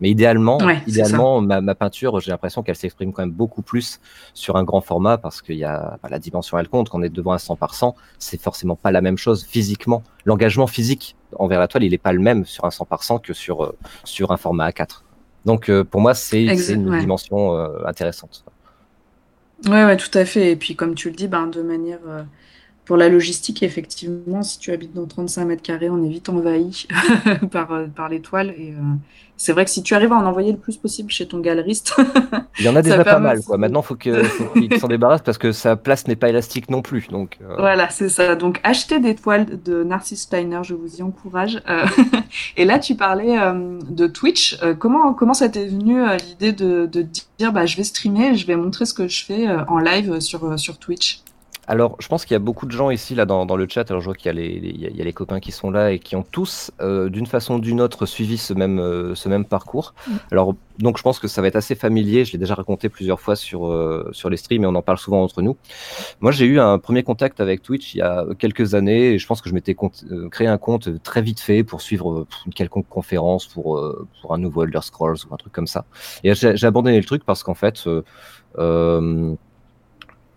Mais 0.00 0.10
idéalement, 0.10 0.58
ouais, 0.58 0.82
idéalement 0.86 1.40
ma, 1.40 1.60
ma, 1.60 1.74
peinture, 1.74 2.20
j'ai 2.20 2.30
l'impression 2.30 2.62
qu'elle 2.62 2.76
s'exprime 2.76 3.12
quand 3.12 3.22
même 3.22 3.30
beaucoup 3.30 3.62
plus 3.62 4.00
sur 4.34 4.56
un 4.56 4.64
grand 4.64 4.80
format 4.80 5.18
parce 5.18 5.42
qu'il 5.42 5.56
y 5.56 5.64
a 5.64 5.98
bah, 6.02 6.08
la 6.10 6.18
dimension, 6.18 6.58
elle 6.58 6.68
compte. 6.68 6.90
Quand 6.90 6.98
on 6.98 7.02
est 7.02 7.08
devant 7.08 7.32
un 7.32 7.38
100 7.38 7.56
par 7.56 7.74
100, 7.74 7.94
c'est 8.18 8.40
forcément 8.40 8.76
pas 8.76 8.90
la 8.90 9.00
même 9.00 9.18
chose 9.18 9.44
physiquement. 9.44 10.02
L'engagement 10.24 10.66
physique 10.66 11.16
envers 11.38 11.60
la 11.60 11.68
toile, 11.68 11.84
il 11.84 11.90
n'est 11.90 11.98
pas 11.98 12.12
le 12.12 12.20
même 12.20 12.44
sur 12.44 12.64
un 12.64 12.70
100 12.70 12.84
par 12.86 13.02
100 13.02 13.18
que 13.20 13.32
sur, 13.32 13.64
euh, 13.64 13.76
sur 14.04 14.32
un 14.32 14.36
format 14.36 14.70
A4. 14.70 15.02
Donc 15.44 15.68
euh, 15.68 15.84
pour 15.84 16.00
moi, 16.00 16.14
c'est 16.14 16.44
une 16.44 16.88
ouais. 16.90 17.00
dimension 17.00 17.56
euh, 17.56 17.86
intéressante. 17.86 18.44
Oui, 19.64 19.70
ouais, 19.70 19.96
tout 19.96 20.16
à 20.18 20.24
fait. 20.24 20.52
Et 20.52 20.56
puis 20.56 20.76
comme 20.76 20.94
tu 20.94 21.08
le 21.08 21.16
dis, 21.16 21.28
ben, 21.28 21.46
de 21.46 21.62
manière 21.62 22.00
pour 22.86 22.96
la 22.96 23.08
logistique, 23.08 23.64
effectivement, 23.64 24.44
si 24.44 24.60
tu 24.60 24.70
habites 24.70 24.94
dans 24.94 25.06
35 25.06 25.44
mètres 25.44 25.62
carrés, 25.62 25.90
on 25.90 26.02
est 26.04 26.08
vite 26.08 26.28
envahi 26.28 26.86
par, 27.50 27.72
euh, 27.72 27.86
par 27.88 28.08
les 28.08 28.20
toiles. 28.20 28.54
Et 28.56 28.70
euh, 28.70 28.94
c'est 29.36 29.52
vrai 29.52 29.64
que 29.64 29.72
si 29.72 29.82
tu 29.82 29.94
arrives 29.94 30.12
à 30.12 30.16
en 30.16 30.24
envoyer 30.24 30.52
le 30.52 30.58
plus 30.58 30.76
possible 30.76 31.10
chez 31.10 31.26
ton 31.26 31.40
galeriste. 31.40 31.96
il 32.60 32.64
y 32.64 32.68
en 32.68 32.76
a 32.76 32.82
déjà 32.82 33.02
pas 33.02 33.18
mal. 33.18 33.42
Quoi. 33.42 33.58
Maintenant, 33.58 33.82
faut 33.82 33.98
il 34.04 34.24
faut 34.24 34.44
qu'il 34.52 34.78
s'en 34.78 34.86
débarrasse 34.86 35.20
parce 35.22 35.36
que 35.36 35.50
sa 35.50 35.74
place 35.74 36.06
n'est 36.06 36.14
pas 36.14 36.28
élastique 36.28 36.70
non 36.70 36.80
plus. 36.80 37.08
Donc, 37.08 37.38
euh... 37.42 37.56
Voilà, 37.58 37.90
c'est 37.90 38.08
ça. 38.08 38.36
Donc, 38.36 38.60
achetez 38.62 39.00
des 39.00 39.16
toiles 39.16 39.60
de 39.64 39.82
Narcisse 39.82 40.22
Steiner, 40.22 40.60
je 40.62 40.74
vous 40.74 40.98
y 40.98 41.02
encourage. 41.02 41.60
Euh, 41.68 41.86
et 42.56 42.64
là, 42.64 42.78
tu 42.78 42.94
parlais 42.94 43.36
euh, 43.36 43.80
de 43.90 44.06
Twitch. 44.06 44.60
comment, 44.78 45.12
comment 45.12 45.34
ça 45.34 45.48
t'est 45.48 45.66
venu 45.66 46.00
l'idée 46.28 46.52
de, 46.52 46.86
de 46.86 47.04
dire 47.38 47.52
bah, 47.52 47.66
je 47.66 47.76
vais 47.76 47.84
streamer, 47.84 48.36
je 48.36 48.46
vais 48.46 48.54
montrer 48.54 48.86
ce 48.86 48.94
que 48.94 49.08
je 49.08 49.24
fais 49.24 49.48
en 49.66 49.80
live 49.80 50.20
sur, 50.20 50.56
sur 50.56 50.78
Twitch? 50.78 51.24
Alors, 51.68 51.96
je 51.98 52.06
pense 52.08 52.24
qu'il 52.24 52.34
y 52.34 52.36
a 52.36 52.40
beaucoup 52.40 52.66
de 52.66 52.70
gens 52.70 52.90
ici, 52.90 53.14
là, 53.14 53.24
dans, 53.26 53.44
dans 53.46 53.56
le 53.56 53.66
chat. 53.68 53.90
Alors, 53.90 54.00
je 54.00 54.06
vois 54.06 54.14
qu'il 54.14 54.26
y, 54.26 54.28
a 54.28 54.32
les- 54.32 54.60
les- 54.60 54.70
il 54.70 54.96
y 54.96 55.00
a- 55.00 55.04
les 55.04 55.12
copains 55.12 55.40
qui 55.40 55.50
sont 55.52 55.70
là 55.70 55.90
et 55.92 55.98
qui 55.98 56.14
ont 56.14 56.22
tous, 56.22 56.70
euh, 56.80 57.08
d'une 57.08 57.26
façon 57.26 57.54
ou 57.56 57.60
d'une 57.60 57.80
autre, 57.80 58.06
suivi 58.06 58.38
ce 58.38 58.52
même, 58.54 58.78
euh, 58.78 59.14
ce 59.16 59.28
même 59.28 59.44
parcours. 59.44 59.94
Alors, 60.30 60.54
donc, 60.78 60.96
je 60.98 61.02
pense 61.02 61.18
que 61.18 61.26
ça 61.28 61.42
va 61.42 61.48
être 61.48 61.56
assez 61.56 61.74
familier. 61.74 62.24
Je 62.24 62.32
l'ai 62.32 62.38
déjà 62.38 62.54
raconté 62.54 62.88
plusieurs 62.88 63.20
fois 63.20 63.34
sur, 63.36 63.66
euh, 63.66 64.08
sur 64.12 64.30
les 64.30 64.36
streams 64.36 64.62
et 64.64 64.66
on 64.66 64.74
en 64.74 64.82
parle 64.82 64.98
souvent 64.98 65.22
entre 65.22 65.42
nous. 65.42 65.56
Moi, 66.20 66.32
j'ai 66.32 66.46
eu 66.46 66.60
un 66.60 66.78
premier 66.78 67.02
contact 67.02 67.40
avec 67.40 67.62
Twitch 67.62 67.94
il 67.94 67.98
y 67.98 68.02
a 68.02 68.26
quelques 68.38 68.74
années 68.74 69.14
et 69.14 69.18
je 69.18 69.26
pense 69.26 69.40
que 69.42 69.48
je 69.48 69.54
m'étais 69.54 69.76
euh, 70.10 70.28
créé 70.30 70.46
un 70.48 70.58
compte 70.58 71.02
très 71.02 71.22
vite 71.22 71.40
fait 71.40 71.64
pour 71.64 71.80
suivre 71.82 72.12
euh, 72.12 72.26
une 72.46 72.54
quelconque 72.54 72.88
conférence 72.88 73.46
pour, 73.46 73.78
euh, 73.78 74.06
pour 74.20 74.34
un 74.34 74.38
nouveau 74.38 74.64
Elder 74.64 74.80
Scrolls 74.82 75.16
ou 75.30 75.34
un 75.34 75.36
truc 75.36 75.52
comme 75.52 75.66
ça. 75.66 75.84
Et 76.24 76.34
j'ai 76.34 76.56
j'ai 76.56 76.66
abandonné 76.66 76.98
le 76.98 77.04
truc 77.04 77.24
parce 77.24 77.42
qu'en 77.42 77.54
fait, 77.54 77.86
euh, 78.58 79.34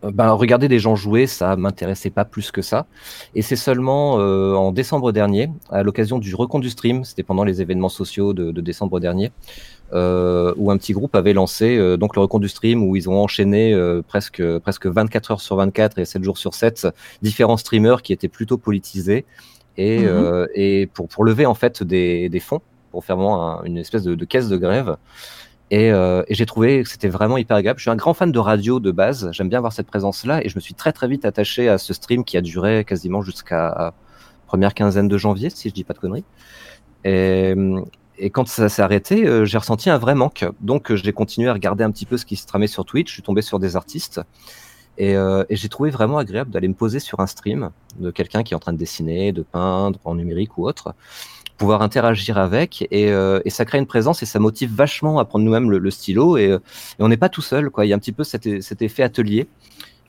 ben, 0.04 0.32
regarder 0.32 0.68
des 0.68 0.80
gens 0.80 0.96
jouer, 0.96 1.28
ça 1.28 1.56
m'intéressait 1.56 2.10
pas 2.10 2.26
plus 2.26 2.52
que 2.52 2.62
ça. 2.62 2.86
Et 3.36 3.42
c'est 3.42 3.56
seulement 3.58 4.20
euh, 4.20 4.54
en 4.56 4.72
décembre 4.72 5.12
dernier, 5.12 5.50
à 5.70 5.84
l'occasion 5.84 6.20
du 6.20 6.34
recon 6.36 6.60
du 6.60 6.70
stream, 6.70 7.04
c'était 7.04 7.24
pendant 7.24 7.44
les 7.44 7.62
événements 7.62 7.90
sociaux 7.90 8.34
de, 8.34 8.52
de 8.52 8.62
décembre 8.62 9.00
dernier, 9.00 9.32
euh, 9.94 10.54
où 10.58 10.72
un 10.72 10.78
petit 10.78 10.94
groupe 10.94 11.16
avait 11.16 11.34
lancé 11.34 11.78
euh, 11.78 11.98
donc 11.98 12.16
le 12.16 12.22
recon 12.22 12.40
du 12.40 12.48
stream, 12.48 12.84
où 12.84 12.96
ils 12.96 13.10
ont 13.10 13.20
enchaîné 13.22 13.74
euh, 13.74 14.02
presque 14.08 14.42
presque 14.60 14.86
24 14.86 15.32
heures 15.32 15.42
sur 15.42 15.56
24 15.58 16.00
et 16.00 16.06
7 16.06 16.24
jours 16.24 16.38
sur 16.38 16.54
7 16.54 16.88
différents 17.22 17.58
streamers 17.58 18.02
qui 18.02 18.14
étaient 18.14 18.28
plutôt 18.28 18.58
politisés 18.58 19.26
et, 19.78 20.00
Mhm. 20.00 20.06
euh, 20.08 20.48
et 20.56 20.88
pour 20.94 21.08
pour 21.08 21.24
lever 21.26 21.46
en 21.46 21.56
fait 21.56 21.84
des, 21.84 22.30
des 22.30 22.40
fonds 22.40 22.62
pour 22.92 23.04
faire 23.04 23.18
vraiment 23.18 23.60
un- 23.60 23.64
une 23.66 23.78
espèce 23.78 24.04
de, 24.04 24.16
de 24.16 24.26
caisse 24.26 24.48
de 24.50 24.58
grève. 24.58 24.96
Et, 25.72 25.92
euh, 25.92 26.24
et 26.28 26.36
j'ai 26.36 26.46
trouvé 26.46 26.84
que 26.84 26.90
c'était 26.90 27.10
vraiment 27.10 27.38
hyper 27.38 27.58
agréable. 27.58 27.80
Je 27.80 27.84
suis 27.84 27.92
un 27.92 27.96
grand 27.96 28.14
fan 28.14 28.32
de 28.32 28.40
radio 28.40 28.80
de 28.80 28.92
base. 28.92 29.30
J'aime 29.32 29.50
bien 29.50 29.60
avoir 29.60 29.74
cette 29.74 29.88
présence-là. 29.88 30.44
Et 30.44 30.50
je 30.50 30.56
me 30.56 30.62
suis 30.62 30.74
très 30.74 30.92
très 30.92 31.08
vite 31.08 31.26
attaché 31.26 31.70
à 31.70 31.78
ce 31.78 31.94
stream 31.94 32.24
qui 32.24 32.38
a 32.38 32.42
duré 32.42 32.84
quasiment 32.86 33.22
jusqu'à 33.22 33.94
première 34.48 34.74
quinzaine 34.74 35.08
de 35.08 35.18
janvier, 35.18 35.50
si 35.52 35.70
je 35.70 35.74
dis 35.74 35.84
pas 35.84 35.94
de 35.94 36.00
conneries. 36.00 36.26
Et, 37.06 37.54
et 38.20 38.30
quand 38.30 38.48
ça 38.48 38.68
s'est 38.68 38.82
arrêté, 38.82 39.26
euh, 39.26 39.46
j'ai 39.46 39.58
ressenti 39.58 39.90
un 39.90 39.98
vrai 39.98 40.14
manque. 40.14 40.46
Donc 40.60 40.92
euh, 40.92 40.96
j'ai 40.96 41.14
continué 41.14 41.50
à 41.50 41.54
regarder 41.54 41.84
un 41.84 41.92
petit 41.92 42.06
peu 42.06 42.18
ce 42.18 42.26
qui 42.26 42.36
se 42.36 42.46
tramait 42.46 42.68
sur 42.68 42.84
Twitch. 42.84 43.08
Je 43.08 43.14
suis 43.14 43.24
tombé 43.24 43.42
sur 43.42 43.60
des 43.60 43.76
artistes. 43.76 44.22
Et, 44.98 45.16
euh, 45.16 45.46
et 45.48 45.56
j'ai 45.56 45.70
trouvé 45.70 45.90
vraiment 45.90 46.18
agréable 46.18 46.52
d'aller 46.52 46.68
me 46.68 46.74
poser 46.74 47.00
sur 47.00 47.22
un 47.22 47.28
stream 47.28 47.70
de 47.98 48.12
quelqu'un 48.12 48.44
qui 48.44 48.54
est 48.54 48.58
en 48.58 48.60
train 48.60 48.74
de 48.74 48.78
dessiner, 48.78 49.32
de 49.32 49.44
peindre 49.44 50.00
en 50.04 50.16
numérique 50.16 50.58
ou 50.58 50.68
autre 50.68 50.94
pouvoir 51.60 51.82
interagir 51.84 52.38
avec 52.38 52.88
et, 52.90 53.12
euh, 53.12 53.42
et 53.46 53.52
ça 53.52 53.66
crée 53.66 53.78
une 53.78 53.86
présence 53.86 54.24
et 54.24 54.26
ça 54.26 54.40
motive 54.40 54.74
vachement 54.74 55.20
à 55.20 55.26
prendre 55.26 55.46
nous-mêmes 55.46 55.70
le, 55.70 55.92
stylo 55.92 56.38
et, 56.38 56.48
euh, 56.48 56.60
et 57.00 57.04
on 57.04 57.10
n'est 57.10 57.18
pas 57.18 57.30
tout 57.30 57.42
seul 57.42 57.70
quoi. 57.70 57.86
Il 57.86 57.90
y 57.90 57.94
a 57.94 57.96
un 57.96 58.00
petit 58.00 58.14
peu 58.14 58.24
cet, 58.24 58.48
effet 58.82 59.04
atelier 59.04 59.48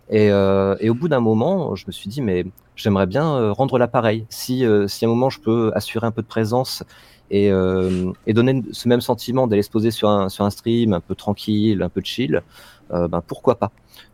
et, 0.08 0.30
euh, 0.30 0.76
et 0.80 0.88
au 0.88 0.94
bout 0.94 1.08
d'un 1.08 1.20
moment 1.20 1.74
je 1.74 1.84
me 1.88 1.92
suis 1.92 2.08
dit 2.08 2.22
mais 2.22 2.46
j'aimerais 2.76 3.06
bien 3.06 3.50
rendre 3.50 3.78
l'appareil. 3.78 4.26
Si 4.30 4.64
si 4.86 5.04
à 5.04 5.08
un 5.08 5.10
moment 5.10 5.28
je 5.28 5.40
peux 5.40 5.72
assurer 5.74 6.06
un 6.06 6.12
peu 6.12 6.22
de 6.22 6.28
présence 6.28 6.84
et, 7.30 7.50
donner 8.28 8.62
ce 8.70 8.88
même 8.88 9.00
sentiment 9.00 9.46
d'aller 9.48 9.62
se 9.62 9.70
poser 9.70 9.90
sur 9.90 10.08
un 10.08 10.50
stream 10.50 10.94
un 10.94 11.00
peu 11.00 11.16
tranquille 11.16 11.82
un 11.82 11.88
peu 11.88 12.00
chill 12.02 12.42
ben 12.90 13.22
pourquoi 13.26 13.56
pas. 13.58 13.72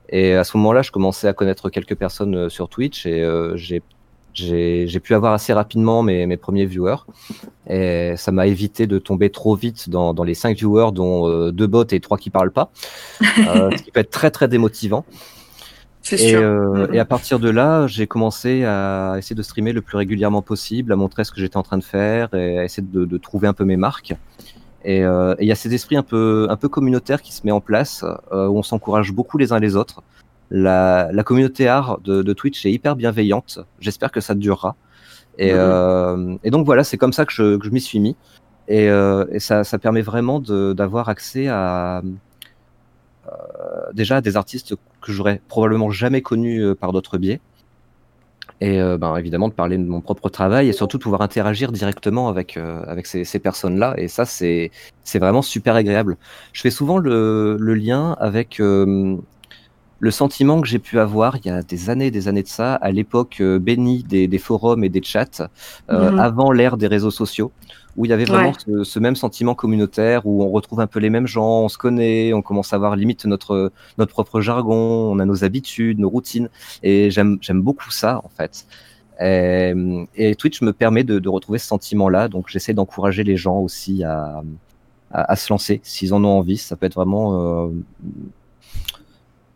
Et 0.09 0.33
à 0.35 0.45
ce 0.45 0.57
moment-là 0.57 0.81
je 0.81 0.91
commençais 0.91 1.29
à 1.29 1.35
connaître 1.35 1.69
quelques 1.69 1.97
personnes 1.97 2.49
sur 2.49 2.71
Twitch 2.71 3.05
et 3.05 3.23
euh, 3.23 3.57
j'ai 3.57 3.83
j'ai 4.37 5.01
pu 5.01 5.15
avoir 5.15 5.33
assez 5.33 5.53
rapidement 5.53 6.03
mes, 6.03 6.27
mes 6.27 6.37
premiers 6.37 6.67
viewers. 6.67 7.05
Et 7.69 8.15
ça 8.17 8.33
m'a 8.33 8.47
évité 8.47 8.87
de 8.87 8.99
tomber 8.99 9.31
trop 9.31 9.57
vite 9.57 9.89
dans, 9.89 10.15
dans 10.15 10.25
les 10.25 10.35
cinq 10.35 10.57
viewers 10.57 10.93
dont 10.93 11.29
euh, 11.29 11.51
deux 11.53 11.67
bots 11.67 11.85
et 11.85 12.01
trois 12.01 12.19
qui 12.19 12.31
parlent 12.31 12.53
pas. 12.53 12.71
Euh, 13.23 13.71
ce 13.77 13.83
qui 13.83 13.91
peut 13.91 14.01
être 14.01 14.11
très 14.11 14.31
très 14.31 14.49
démotivant. 14.49 15.05
C'est 16.03 16.17
et, 16.17 16.29
sûr. 16.31 16.41
euh, 16.41 16.87
et 16.93 17.01
à 17.01 17.05
partir 17.05 17.41
de 17.41 17.51
là 17.51 17.89
j'ai 17.89 18.07
commencé 18.07 18.63
à 18.65 19.17
essayer 19.19 19.35
de 19.35 19.43
streamer 19.43 19.73
le 19.73 19.83
plus 19.83 19.97
régulièrement 19.97 20.41
possible 20.41 20.93
à 20.93 20.97
montrer 20.97 21.25
ce 21.25 21.33
que 21.33 21.41
j'étais 21.41 21.57
en 21.57 21.65
train 21.65 21.79
de 21.79 21.85
faire 21.85 22.33
et 22.33 22.61
à 22.61 22.65
essayer 22.65 22.87
de, 22.87 23.05
de 23.05 23.19
trouver 23.19 23.49
un 23.49 23.53
peu 23.53 23.65
mes 23.65 23.77
marques. 23.77 24.15
Et 24.85 25.03
euh, 25.03 25.35
il 25.41 25.49
y 25.49 25.53
a 25.53 25.57
cet 25.57 25.73
esprit 25.73 25.97
un 25.97 26.05
peu 26.05 26.47
un 26.49 26.55
peu 26.55 26.69
communautaire 26.69 27.21
qui 27.21 27.33
se 27.33 27.45
met 27.45 27.51
en 27.51 27.61
place 27.61 28.05
euh, 28.31 28.47
où 28.47 28.57
on 28.57 28.63
s'encourage 28.63 29.11
beaucoup 29.11 29.37
les 29.37 29.53
uns 29.53 29.59
les 29.59 29.75
autres 29.75 30.01
la, 30.51 31.09
la 31.13 31.23
communauté 31.25 31.69
art 31.69 31.99
de, 32.05 32.23
de 32.23 32.33
Twitch 32.33 32.65
est 32.67 32.73
hyper 32.73 32.97
bienveillante. 32.97 33.59
J'espère 33.81 34.11
que 34.13 34.21
ça 34.21 34.35
durera. 34.35 34.77
Et, 35.39 35.53
Mhm. 35.53 35.59
euh, 35.59 36.37
et 36.45 36.51
donc 36.51 36.65
voilà, 36.65 36.85
c'est 36.85 36.97
comme 36.97 37.13
ça 37.13 37.25
que 37.27 37.33
je, 37.33 37.71
m'y 37.71 37.81
suis 37.81 38.01
mis. 38.01 38.17
Et, 38.69 38.89
euh, 38.89 39.27
et 39.31 39.39
ça, 39.39 39.65
ça 39.65 39.79
permet 39.79 40.03
vraiment 40.03 40.41
d'avoir 40.41 41.09
accès 41.09 41.49
à 41.49 42.03
euh, 43.27 43.31
déjà 43.93 44.17
à 44.17 44.21
des 44.21 44.37
artistes 44.37 44.75
que 45.03 45.13
j'aurais 45.13 45.41
probablement 45.49 45.91
jamais 45.91 46.23
connus 46.23 46.75
par 46.75 46.93
d'autres 46.93 47.19
biais. 47.19 47.41
Et 48.63 48.81
ben, 48.97 49.15
évidemment 49.17 49.49
de 49.49 49.53
parler 49.53 49.77
de 49.77 49.85
mon 49.85 50.01
propre 50.01 50.31
travail 50.31 50.69
et 50.69 50.73
surtout 50.73 50.97
de 50.97 51.03
pouvoir 51.03 51.21
interagir 51.21 51.73
directement 51.73 52.29
avec, 52.29 52.57
avec 52.57 53.07
ces, 53.07 53.25
ces 53.25 53.39
personnes-là. 53.39 53.95
Et 53.99 54.09
ça, 54.09 54.25
c'est 54.25 54.71
vraiment 55.15 55.43
super 55.43 55.75
agréable. 55.75 56.17
Je 56.55 56.63
fais 56.63 56.71
souvent 56.71 56.97
le, 56.97 57.59
le 57.61 57.75
lien 57.75 58.17
avec 58.19 58.63
le 59.99 60.11
sentiment 60.11 60.61
que 60.61 60.69
j'ai 60.69 60.79
pu 60.79 60.99
avoir 60.99 61.37
il 61.37 61.47
y 61.47 61.51
a 61.51 61.63
des 61.63 61.91
années 61.91 62.07
et 62.09 62.11
des 62.11 62.29
années 62.29 62.43
de 62.43 62.49
ça, 62.49 62.75
à 62.75 62.91
l'époque 62.93 63.39
euh, 63.41 63.59
bénie 63.59 64.03
des, 64.05 64.29
des 64.29 64.39
forums 64.39 64.85
et 64.85 64.89
des 64.91 65.03
chats, 65.03 65.49
euh, 65.91 66.11
Mhm. 66.13 66.19
avant 66.19 66.53
l'ère 66.53 66.77
des 66.77 66.87
réseaux 66.87 67.11
sociaux, 67.11 67.53
où 67.97 68.05
il 68.05 68.11
y 68.11 68.13
avait 68.13 68.27
vraiment 68.27 68.51
Ouais. 68.51 68.55
ce, 68.67 68.85
ce 68.85 68.99
même 68.99 69.17
sentiment 69.17 69.55
communautaire, 69.55 70.27
où 70.27 70.43
on 70.43 70.51
retrouve 70.51 70.81
un 70.81 70.87
peu 70.87 70.99
les 71.01 71.09
mêmes 71.11 71.27
gens, 71.27 71.63
on 71.63 71.69
se 71.71 71.79
connaît, 71.79 72.35
on 72.35 72.43
commence 72.43 72.73
à 72.75 72.77
avoir 72.77 72.95
limite 72.97 73.25
notre, 73.25 73.73
notre 73.99 74.13
propre 74.13 74.41
jargon, 74.43 74.75
on 75.13 75.19
a 75.19 75.25
nos 75.25 75.45
habitudes, 75.45 75.99
nos 75.99 76.11
routines, 76.11 76.51
et 76.83 77.11
j'aime 77.11 77.39
j'aime 77.41 77.63
beaucoup 77.63 77.91
ça 77.91 78.21
en 78.25 78.29
fait. 78.29 78.67
Et, 79.21 79.73
et 80.15 80.35
Twitch 80.37 80.61
me 80.63 80.73
permet 80.75 81.05
de, 81.05 81.19
de 81.19 81.29
retrouver 81.31 81.59
ce 81.59 81.67
sentiment-là, 81.69 82.29
donc 82.29 82.49
j'essaie 82.49 82.75
d'encourager 82.75 83.25
les 83.25 83.37
gens 83.39 83.59
aussi 83.61 84.05
à, 84.05 84.43
à, 85.11 85.33
à 85.33 85.37
se 85.37 85.51
lancer 85.53 85.81
s'ils 85.85 86.13
en 86.15 86.23
ont 86.25 86.39
envie. 86.39 86.59
Ça 86.59 86.77
peut 86.77 86.87
être 86.87 86.97
vraiment 86.97 87.67
euh, 87.67 87.71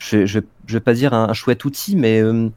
je, 0.01 0.27
je, 0.27 0.41
je 0.67 0.75
vais 0.75 0.81
pas 0.81 0.95
dire 0.95 1.15
un, 1.15 1.29
un 1.31 1.35
chouette 1.35 1.65
outil, 1.65 1.97
mais 1.97 2.21
euh, 2.23 2.51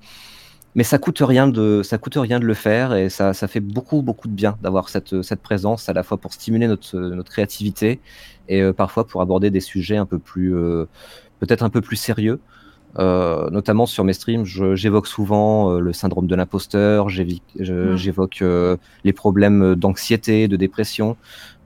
mais 0.75 0.83
ça 0.83 0.97
coûte 0.99 1.19
rien 1.21 1.47
de 1.47 1.81
ça 1.83 1.97
coûte 1.99 2.15
rien 2.17 2.39
de 2.39 2.45
le 2.45 2.53
faire 2.55 2.95
et 2.95 3.09
ça, 3.09 3.33
ça 3.33 3.47
fait 3.47 3.59
beaucoup 3.61 4.01
beaucoup 4.01 4.27
de 4.29 4.33
bien 4.33 4.57
d'avoir 4.61 4.89
cette 4.89 5.21
cette 5.23 5.41
présence 5.41 5.89
à 5.89 5.93
la 5.93 6.03
fois 6.03 6.17
pour 6.19 6.33
stimuler 6.33 6.67
notre 6.67 6.97
notre 6.99 7.31
créativité 7.31 8.01
et 8.49 8.61
euh, 8.61 8.73
parfois 8.73 9.05
pour 9.07 9.21
aborder 9.21 9.51
des 9.51 9.61
sujets 9.61 9.97
un 9.97 10.05
peu 10.07 10.19
plus 10.19 10.55
euh, 10.55 10.85
peut-être 11.39 11.63
un 11.63 11.69
peu 11.71 11.81
plus 11.81 11.97
sérieux. 11.97 12.41
Euh, 12.99 13.49
notamment 13.49 13.87
sur 13.87 14.03
mes 14.03 14.13
streams, 14.13 14.45
j'évoque 14.45 15.07
souvent 15.07 15.79
le 15.79 15.93
syndrome 15.93 16.27
de 16.27 16.35
l'imposteur, 16.35 17.09
j'évi- 17.09 17.41
je- 17.59 17.93
Mm. 17.93 17.95
j'évoque 17.95 18.43
les 19.03 19.13
problèmes 19.13 19.75
d'anxiété, 19.75 20.47
de 20.47 20.55
dépression, 20.57 21.17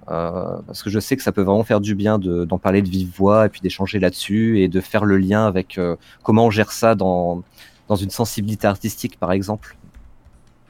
parce 0.07 0.81
que 0.83 0.89
je 0.89 0.99
sais 0.99 1.15
que 1.17 1.23
ça 1.23 1.31
peut 1.31 1.41
vraiment 1.41 1.63
faire 1.63 1.81
du 1.81 1.93
bien 1.95 2.17
de- 2.17 2.45
d'en 2.45 2.57
parler 2.57 2.81
de 2.81 2.89
vive 2.89 3.09
voix 3.15 3.45
et 3.45 3.49
puis 3.49 3.61
d'échanger 3.61 3.99
là-dessus 3.99 4.59
et 4.61 4.67
de 4.67 4.79
faire 4.81 5.03
le 5.05 5.17
lien 5.17 5.45
avec 5.45 5.77
euh, 5.77 5.95
comment 6.23 6.45
on 6.45 6.49
gère 6.49 6.71
ça 6.71 6.95
dans, 6.95 7.43
dans 7.89 7.95
une 7.95 8.09
sensibilité 8.09 8.67
artistique, 8.67 9.19
par 9.19 9.31
exemple. 9.31 9.75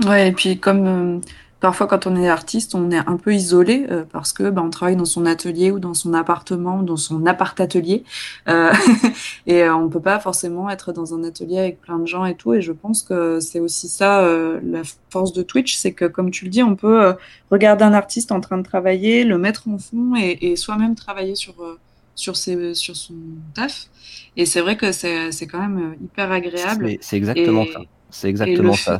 Ouais, 0.06 0.28
et 0.30 0.32
puis 0.32 0.60
comme 0.60 0.86
euh, 0.88 1.20
parfois 1.60 1.88
quand 1.88 2.08
on 2.08 2.16
est 2.16 2.30
artiste, 2.30 2.76
on 2.76 2.92
est 2.92 2.98
un 2.98 3.18
peu 3.18 3.34
isolé 3.34 3.88
euh, 3.90 4.04
parce 4.12 4.34
que 4.34 4.50
bah, 4.50 4.62
on 4.64 4.70
travaille 4.70 4.96
dans 4.96 5.06
son 5.06 5.26
atelier 5.26 5.72
ou 5.72 5.80
dans 5.80 5.94
son 5.94 6.14
appartement 6.14 6.80
ou 6.80 6.84
dans 6.84 6.98
son 6.98 7.26
appart-atelier 7.26 8.04
euh, 8.48 8.72
et 9.48 9.64
euh, 9.64 9.76
on 9.76 9.90
peut 9.90 10.00
pas 10.00 10.20
forcément 10.20 10.70
être 10.70 10.94
dans 10.94 11.14
un 11.14 11.24
atelier 11.24 11.60
avec 11.60 11.82
plein 11.82 12.00
de 12.00 12.06
gens 12.06 12.26
et 12.26 12.36
tout. 12.36 12.54
Et 12.54 12.62
je 12.62 12.72
pense 12.72 13.04
que 13.04 13.40
c'est 13.40 13.60
aussi 13.60 13.88
ça 13.88 14.22
euh, 14.22 14.60
la 14.64 14.82
force 15.10 15.34
de 15.34 15.42
Twitch, 15.42 15.76
c'est 15.76 15.94
que 15.94 16.06
comme 16.06 16.32
tu 16.32 16.46
le 16.46 16.52
dis, 16.52 16.64
on 16.64 16.76
peut 16.76 17.16
regarder 17.52 17.84
un 17.84 17.94
artiste 17.94 18.32
en 18.32 18.40
train 18.40 18.58
de 18.58 18.64
travailler, 18.64 19.24
le 19.24 19.38
mettre 19.38 19.68
en 19.68 19.78
fond 19.78 20.16
et, 20.16 20.38
et 20.42 20.56
soi-même 20.56 20.96
travailler 20.96 21.36
sur 21.36 21.56
sur 22.16 22.36
ses, 22.36 22.74
sur 22.74 22.96
son 22.96 23.14
taf. 23.54 23.88
Et 24.36 24.46
c'est 24.46 24.62
vrai 24.62 24.76
que 24.76 24.92
c'est 24.92 25.48
quand 25.48 25.60
même 25.60 25.96
hyper 26.04 26.32
agréable. 26.32 26.98
C'est 27.02 27.18
exactement 27.18 27.64
Et- 27.64 27.72
ça. 27.72 27.80
C'est 28.10 28.30
exactement 28.30 28.74
ça. 28.74 29.00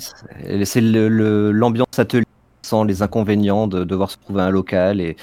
C'est 0.66 0.82
l'ambiance 0.82 1.98
atelier 1.98 2.26
sans 2.68 2.84
les 2.84 3.02
inconvénients 3.02 3.68
de 3.68 3.80
devoir 3.84 4.10
se 4.12 4.18
trouver 4.24 4.42
un 4.42 4.50
local 4.60 5.00
et, 5.02 5.16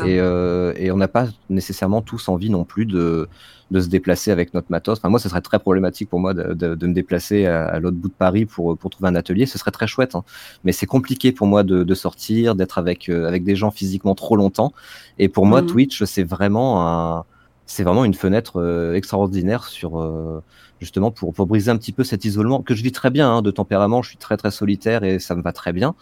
euh, 0.00 0.72
et 0.76 0.90
on 0.90 0.96
n'a 0.96 1.08
pas 1.08 1.26
nécessairement 1.50 2.02
tous 2.02 2.28
envie 2.28 2.50
non 2.50 2.64
plus 2.64 2.86
de, 2.86 3.28
de 3.70 3.80
se 3.80 3.88
déplacer 3.88 4.30
avec 4.30 4.54
notre 4.54 4.68
matos. 4.70 4.98
Enfin, 4.98 5.08
moi, 5.08 5.18
ce 5.18 5.28
serait 5.28 5.40
très 5.40 5.58
problématique 5.58 6.08
pour 6.10 6.20
moi 6.20 6.32
de, 6.34 6.54
de, 6.54 6.74
de 6.74 6.86
me 6.86 6.94
déplacer 6.94 7.46
à, 7.46 7.64
à 7.74 7.78
l'autre 7.80 7.96
bout 7.96 8.08
de 8.08 8.18
Paris 8.26 8.44
pour, 8.46 8.76
pour 8.78 8.90
trouver 8.90 9.08
un 9.08 9.16
atelier. 9.16 9.46
Ce 9.46 9.58
serait 9.58 9.70
très 9.78 9.86
chouette, 9.86 10.14
hein. 10.14 10.24
mais 10.64 10.72
c'est 10.72 10.86
compliqué 10.96 11.32
pour 11.32 11.46
moi 11.46 11.62
de, 11.62 11.82
de 11.84 11.94
sortir, 11.94 12.54
d'être 12.54 12.78
avec, 12.78 13.08
euh, 13.08 13.26
avec 13.26 13.42
des 13.44 13.56
gens 13.56 13.70
physiquement 13.70 14.14
trop 14.14 14.36
longtemps. 14.36 14.72
Et 15.18 15.28
pour 15.28 15.44
moi, 15.46 15.60
Mhm. 15.62 15.68
Twitch, 15.68 16.04
c'est 16.04 16.24
vraiment 16.36 16.70
un, 16.88 17.24
c'est 17.66 17.84
vraiment 17.84 18.04
une 18.04 18.14
fenêtre 18.14 18.60
euh, 18.60 18.94
extraordinaire 18.94 19.64
sur 19.64 20.00
euh, 20.00 20.42
justement 20.80 21.10
pour, 21.10 21.32
pour 21.32 21.46
briser 21.46 21.70
un 21.70 21.78
petit 21.78 21.92
peu 21.92 22.04
cet 22.04 22.24
isolement 22.24 22.60
que 22.62 22.74
je 22.74 22.82
vis 22.82 22.92
très 22.92 23.10
bien 23.10 23.28
hein, 23.30 23.42
de 23.42 23.50
tempérament. 23.50 24.02
Je 24.02 24.08
suis 24.10 24.18
très 24.18 24.36
très 24.36 24.50
solitaire 24.50 25.04
et 25.04 25.18
ça 25.18 25.34
me 25.36 25.42
va 25.42 25.52
très 25.52 25.72
bien. 25.72 25.94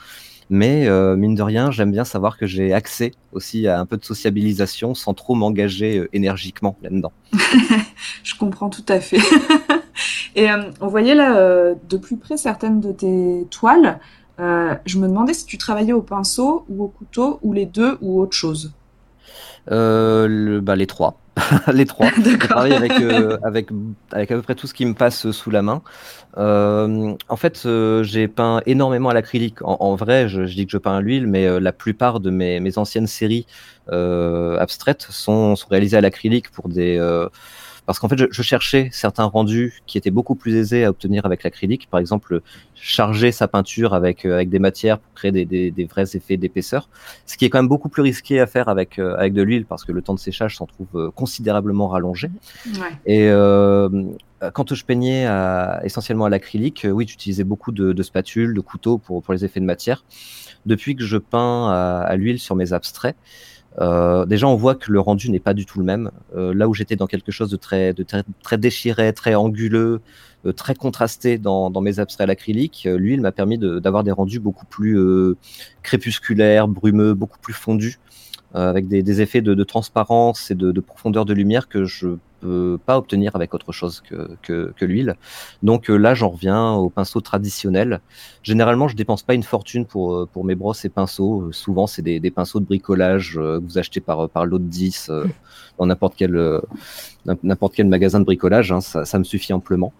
Mais 0.52 0.88
euh, 0.88 1.14
mine 1.14 1.36
de 1.36 1.42
rien, 1.42 1.70
j'aime 1.70 1.92
bien 1.92 2.04
savoir 2.04 2.36
que 2.36 2.44
j'ai 2.44 2.72
accès 2.72 3.12
aussi 3.32 3.68
à 3.68 3.78
un 3.78 3.86
peu 3.86 3.96
de 3.96 4.04
sociabilisation 4.04 4.94
sans 4.94 5.14
trop 5.14 5.36
m'engager 5.36 5.98
euh, 5.98 6.08
énergiquement 6.12 6.76
là-dedans. 6.82 7.12
Je 8.24 8.34
comprends 8.36 8.68
tout 8.68 8.84
à 8.88 8.98
fait. 8.98 9.20
Et 10.34 10.50
euh, 10.50 10.70
on 10.80 10.88
voyait 10.88 11.14
là 11.14 11.36
euh, 11.38 11.74
de 11.88 11.96
plus 11.96 12.16
près 12.16 12.36
certaines 12.36 12.80
de 12.80 12.90
tes 12.90 13.46
toiles. 13.50 14.00
Euh, 14.40 14.74
je 14.86 14.98
me 14.98 15.06
demandais 15.06 15.34
si 15.34 15.46
tu 15.46 15.56
travaillais 15.56 15.92
au 15.92 16.02
pinceau 16.02 16.64
ou 16.68 16.82
au 16.84 16.88
couteau 16.88 17.38
ou 17.42 17.52
les 17.52 17.66
deux 17.66 17.96
ou 18.00 18.20
autre 18.20 18.36
chose. 18.36 18.72
Le- 19.68 20.60
bah, 20.60 20.74
les 20.74 20.86
trois. 20.86 21.20
les 21.72 21.86
trois. 21.86 22.08
Je 22.16 22.36
travaille 22.36 22.72
avec, 22.72 22.92
euh, 22.92 23.38
avec, 23.44 23.68
avec 24.12 24.30
à 24.30 24.36
peu 24.36 24.42
près 24.42 24.54
tout 24.54 24.66
ce 24.66 24.74
qui 24.74 24.86
me 24.86 24.94
passe 24.94 25.30
sous 25.30 25.50
la 25.50 25.62
main. 25.62 25.82
Euh, 26.38 27.14
en 27.28 27.36
fait, 27.36 27.62
euh, 27.66 28.02
j'ai 28.02 28.28
peint 28.28 28.62
énormément 28.66 29.08
à 29.08 29.14
l'acrylique. 29.14 29.62
En, 29.62 29.76
en 29.80 29.94
vrai, 29.94 30.28
je, 30.28 30.46
je 30.46 30.54
dis 30.54 30.66
que 30.66 30.72
je 30.72 30.78
peins 30.78 30.96
à 30.96 31.00
l'huile, 31.00 31.26
mais 31.26 31.60
la 31.60 31.72
plupart 31.72 32.20
de 32.20 32.30
mes, 32.30 32.60
mes 32.60 32.78
anciennes 32.78 33.06
séries 33.06 33.46
abstraites 33.88 35.06
sont, 35.10 35.56
sont 35.56 35.68
réalisées 35.68 35.96
à 35.96 36.00
l'acrylique 36.00 36.50
pour 36.50 36.68
des. 36.68 36.98
Parce 37.90 37.98
qu'en 37.98 38.08
fait, 38.08 38.18
je, 38.18 38.26
je 38.30 38.42
cherchais 38.42 38.88
certains 38.92 39.24
rendus 39.24 39.82
qui 39.84 39.98
étaient 39.98 40.12
beaucoup 40.12 40.36
plus 40.36 40.54
aisés 40.54 40.84
à 40.84 40.90
obtenir 40.90 41.26
avec 41.26 41.42
l'acrylique. 41.42 41.88
Par 41.90 41.98
exemple, 41.98 42.40
charger 42.76 43.32
sa 43.32 43.48
peinture 43.48 43.94
avec, 43.94 44.24
euh, 44.24 44.34
avec 44.34 44.48
des 44.48 44.60
matières 44.60 45.00
pour 45.00 45.12
créer 45.14 45.32
des, 45.32 45.44
des, 45.44 45.72
des 45.72 45.84
vrais 45.86 46.04
effets 46.14 46.36
d'épaisseur. 46.36 46.88
Ce 47.26 47.36
qui 47.36 47.44
est 47.46 47.50
quand 47.50 47.58
même 47.58 47.66
beaucoup 47.66 47.88
plus 47.88 48.02
risqué 48.02 48.38
à 48.38 48.46
faire 48.46 48.68
avec, 48.68 49.00
euh, 49.00 49.16
avec 49.18 49.32
de 49.32 49.42
l'huile 49.42 49.64
parce 49.64 49.84
que 49.84 49.90
le 49.90 50.02
temps 50.02 50.14
de 50.14 50.20
séchage 50.20 50.56
s'en 50.56 50.66
trouve 50.66 50.86
euh, 50.94 51.10
considérablement 51.10 51.88
rallongé. 51.88 52.30
Ouais. 52.66 52.96
Et 53.06 53.28
euh, 53.28 53.88
quand 54.54 54.72
je 54.72 54.84
peignais 54.84 55.26
à- 55.26 55.80
essentiellement 55.82 56.26
à 56.26 56.30
l'acrylique, 56.30 56.86
oui, 56.88 57.06
j'utilisais 57.08 57.42
beaucoup 57.42 57.72
de, 57.72 57.92
de 57.92 58.02
spatules, 58.04 58.54
de 58.54 58.60
couteaux 58.60 58.98
pour, 58.98 59.20
pour 59.20 59.34
les 59.34 59.44
effets 59.44 59.58
de 59.58 59.64
matière. 59.64 60.04
Depuis 60.64 60.94
que 60.94 61.02
je 61.02 61.18
peins 61.18 61.72
à, 61.72 62.02
à 62.02 62.14
l'huile 62.14 62.38
sur 62.38 62.54
mes 62.54 62.72
abstraits, 62.72 63.16
euh, 63.80 64.26
déjà 64.26 64.46
on 64.46 64.56
voit 64.56 64.74
que 64.74 64.92
le 64.92 65.00
rendu 65.00 65.30
n'est 65.30 65.40
pas 65.40 65.54
du 65.54 65.66
tout 65.66 65.78
le 65.78 65.84
même. 65.84 66.10
Euh, 66.36 66.52
là 66.54 66.68
où 66.68 66.74
j'étais 66.74 66.96
dans 66.96 67.06
quelque 67.06 67.32
chose 67.32 67.50
de 67.50 67.56
très, 67.56 67.94
de 67.94 68.02
très, 68.02 68.22
très 68.42 68.58
déchiré, 68.58 69.12
très 69.12 69.34
anguleux, 69.34 70.00
euh, 70.46 70.52
très 70.52 70.74
contrasté 70.74 71.38
dans, 71.38 71.70
dans 71.70 71.80
mes 71.80 71.98
abstraits 71.98 72.24
à 72.24 72.26
l'acrylique, 72.26 72.84
euh, 72.86 72.98
l'huile 72.98 73.20
m'a 73.20 73.32
permis 73.32 73.58
d'avoir 73.58 74.04
des 74.04 74.12
rendus 74.12 74.40
beaucoup 74.40 74.66
plus 74.66 74.98
euh, 74.98 75.36
crépusculaires, 75.82 76.68
brumeux, 76.68 77.14
beaucoup 77.14 77.38
plus 77.38 77.54
fondus, 77.54 77.98
euh, 78.54 78.68
avec 78.68 78.88
des, 78.88 79.02
des 79.02 79.20
effets 79.22 79.42
de, 79.42 79.54
de 79.54 79.64
transparence 79.64 80.50
et 80.50 80.54
de, 80.54 80.72
de 80.72 80.80
profondeur 80.80 81.24
de 81.24 81.32
lumière 81.32 81.68
que 81.68 81.84
je 81.84 82.16
pas 82.86 82.96
obtenir 82.98 83.36
avec 83.36 83.52
autre 83.54 83.72
chose 83.72 84.00
que, 84.08 84.30
que, 84.42 84.72
que 84.76 84.84
l'huile. 84.84 85.16
Donc 85.62 85.90
euh, 85.90 85.96
là, 85.96 86.14
j'en 86.14 86.30
reviens 86.30 86.72
au 86.72 86.88
pinceau 86.90 87.20
traditionnel. 87.20 88.00
Généralement, 88.42 88.88
je 88.88 88.96
dépense 88.96 89.22
pas 89.22 89.34
une 89.34 89.42
fortune 89.42 89.84
pour, 89.86 90.14
euh, 90.14 90.28
pour 90.32 90.44
mes 90.44 90.54
brosses 90.54 90.84
et 90.84 90.88
pinceaux. 90.88 91.42
Euh, 91.48 91.52
souvent, 91.52 91.86
c'est 91.86 92.02
des, 92.02 92.18
des 92.20 92.30
pinceaux 92.30 92.60
de 92.60 92.64
bricolage 92.64 93.34
que 93.34 93.58
vous 93.58 93.78
achetez 93.78 94.00
par, 94.00 94.28
par 94.28 94.46
lot 94.46 94.58
de 94.58 94.64
10 94.64 95.08
euh, 95.10 95.24
dans 95.78 95.86
n'importe 95.86 96.14
quel, 96.16 96.60
n'importe 97.42 97.74
quel 97.74 97.86
magasin 97.88 98.20
de 98.20 98.24
bricolage. 98.24 98.72
hein. 98.72 98.80
ça, 98.80 99.04
ça 99.04 99.18
me 99.18 99.24
suffit 99.24 99.52
amplement. 99.52 99.92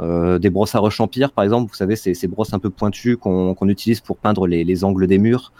Euh, 0.00 0.38
des 0.38 0.50
brosses 0.50 0.74
à 0.74 0.78
rechampir, 0.78 1.32
par 1.32 1.42
exemple, 1.44 1.70
vous 1.70 1.76
savez, 1.76 1.96
c'est 1.96 2.12
ces 2.12 2.28
brosses 2.28 2.52
un 2.52 2.58
peu 2.58 2.68
pointues 2.68 3.16
qu'on 3.16 3.54
qu'on 3.54 3.68
utilise 3.68 4.00
pour 4.00 4.18
peindre 4.18 4.46
les, 4.46 4.62
les 4.62 4.84
angles 4.84 5.06
des 5.06 5.16
murs. 5.18 5.52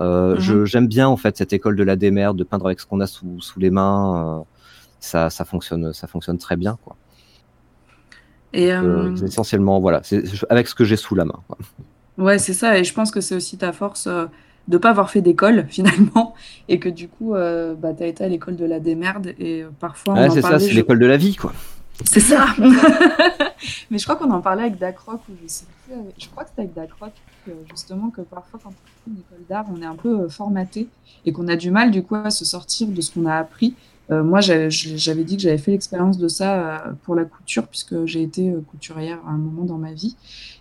Euh, 0.00 0.34
Mhm. 0.34 0.40
je- 0.40 0.64
J'aime 0.64 0.86
bien 0.86 1.08
en 1.08 1.16
fait 1.16 1.36
cette 1.36 1.52
école 1.52 1.74
de 1.76 1.82
la 1.82 1.96
démerde, 1.96 2.36
de 2.38 2.44
peindre 2.44 2.66
avec 2.66 2.78
ce 2.80 2.86
qu'on 2.86 3.00
a 3.00 3.06
sous, 3.06 3.40
sous 3.40 3.58
les 3.60 3.70
mains. 3.70 4.44
Ça, 5.02 5.28
ça 5.30 5.44
fonctionne, 5.44 5.92
ça 5.92 6.06
fonctionne 6.06 6.38
très 6.38 6.56
bien. 6.56 6.78
Quoi. 6.84 6.96
Et 8.54 8.72
Euh, 8.72 9.08
euh, 9.10 9.16
essentiellement, 9.26 9.80
voilà, 9.80 10.00
c'est 10.02 10.22
avec 10.50 10.66
ce 10.68 10.74
que 10.74 10.84
j'ai 10.84 10.96
sous 10.96 11.14
la 11.14 11.24
main. 11.24 11.40
quoi. 11.48 11.58
ouais, 12.18 12.38
c'est 12.38 12.52
ça. 12.54 12.78
Et 12.78 12.84
je 12.84 12.92
pense 12.94 13.10
que 13.10 13.20
c'est 13.20 13.34
aussi 13.34 13.56
ta 13.58 13.72
force 13.72 14.06
euh, 14.06 14.26
de 14.68 14.78
pas 14.78 14.90
avoir 14.90 15.10
fait 15.10 15.22
d'école 15.22 15.66
finalement, 15.70 16.34
et 16.68 16.78
que 16.78 16.88
du 16.88 17.08
coup, 17.08 17.34
euh, 17.34 17.74
bah, 17.74 17.92
tu 17.94 18.02
as 18.02 18.06
été 18.06 18.24
à 18.24 18.28
l'école 18.28 18.56
de 18.56 18.64
la 18.64 18.78
démerde. 18.80 19.34
Et 19.38 19.64
parfois, 19.80 20.14
on 20.14 20.16
Ouais, 20.22 20.30
c'est 20.30 20.42
ça, 20.42 20.58
c'est 20.58 20.68
je- 20.70 20.74
l'école 20.76 20.98
de 20.98 21.06
la 21.06 21.16
vie, 21.16 21.34
quoi. 21.36 21.52
C'est 22.04 22.20
ça. 22.20 22.46
Mais 23.90 23.98
je 23.98 24.04
crois 24.04 24.16
qu'on 24.16 24.30
en 24.30 24.40
parlait 24.40 24.62
avec 24.62 24.78
Dacroc, 24.78 25.20
ou 25.28 25.32
je 25.42 25.48
sais 25.48 25.66
plus. 25.86 25.94
Je 26.18 26.26
crois 26.28 26.42
que 26.44 26.50
c'était 26.50 26.62
avec 26.62 26.74
Dacroc, 26.74 27.12
justement, 27.70 28.10
que 28.10 28.22
parfois, 28.22 28.58
quand 28.62 28.70
on 28.70 28.72
fait 28.72 29.10
une 29.10 29.18
école 29.18 29.46
d'art, 29.48 29.66
on 29.72 29.80
est 29.82 29.86
un 29.86 29.94
peu 29.94 30.28
formaté 30.28 30.88
et 31.26 31.32
qu'on 31.32 31.46
a 31.48 31.54
du 31.56 31.70
mal, 31.70 31.90
du 31.90 32.02
coup, 32.02 32.16
à 32.16 32.30
se 32.30 32.44
sortir 32.44 32.88
de 32.88 33.00
ce 33.00 33.12
qu'on 33.12 33.26
a 33.26 33.36
appris. 33.36 33.74
Euh, 34.10 34.22
moi, 34.22 34.40
j'avais 34.40 35.24
dit 35.24 35.36
que 35.36 35.42
j'avais 35.42 35.58
fait 35.58 35.70
l'expérience 35.70 36.18
de 36.18 36.28
ça 36.28 36.54
euh, 36.54 36.92
pour 37.04 37.14
la 37.14 37.24
couture, 37.24 37.66
puisque 37.66 38.04
j'ai 38.06 38.22
été 38.22 38.50
euh, 38.50 38.60
couturière 38.60 39.18
à 39.26 39.30
un 39.30 39.38
moment 39.38 39.64
dans 39.64 39.78
ma 39.78 39.92
vie. 39.92 40.16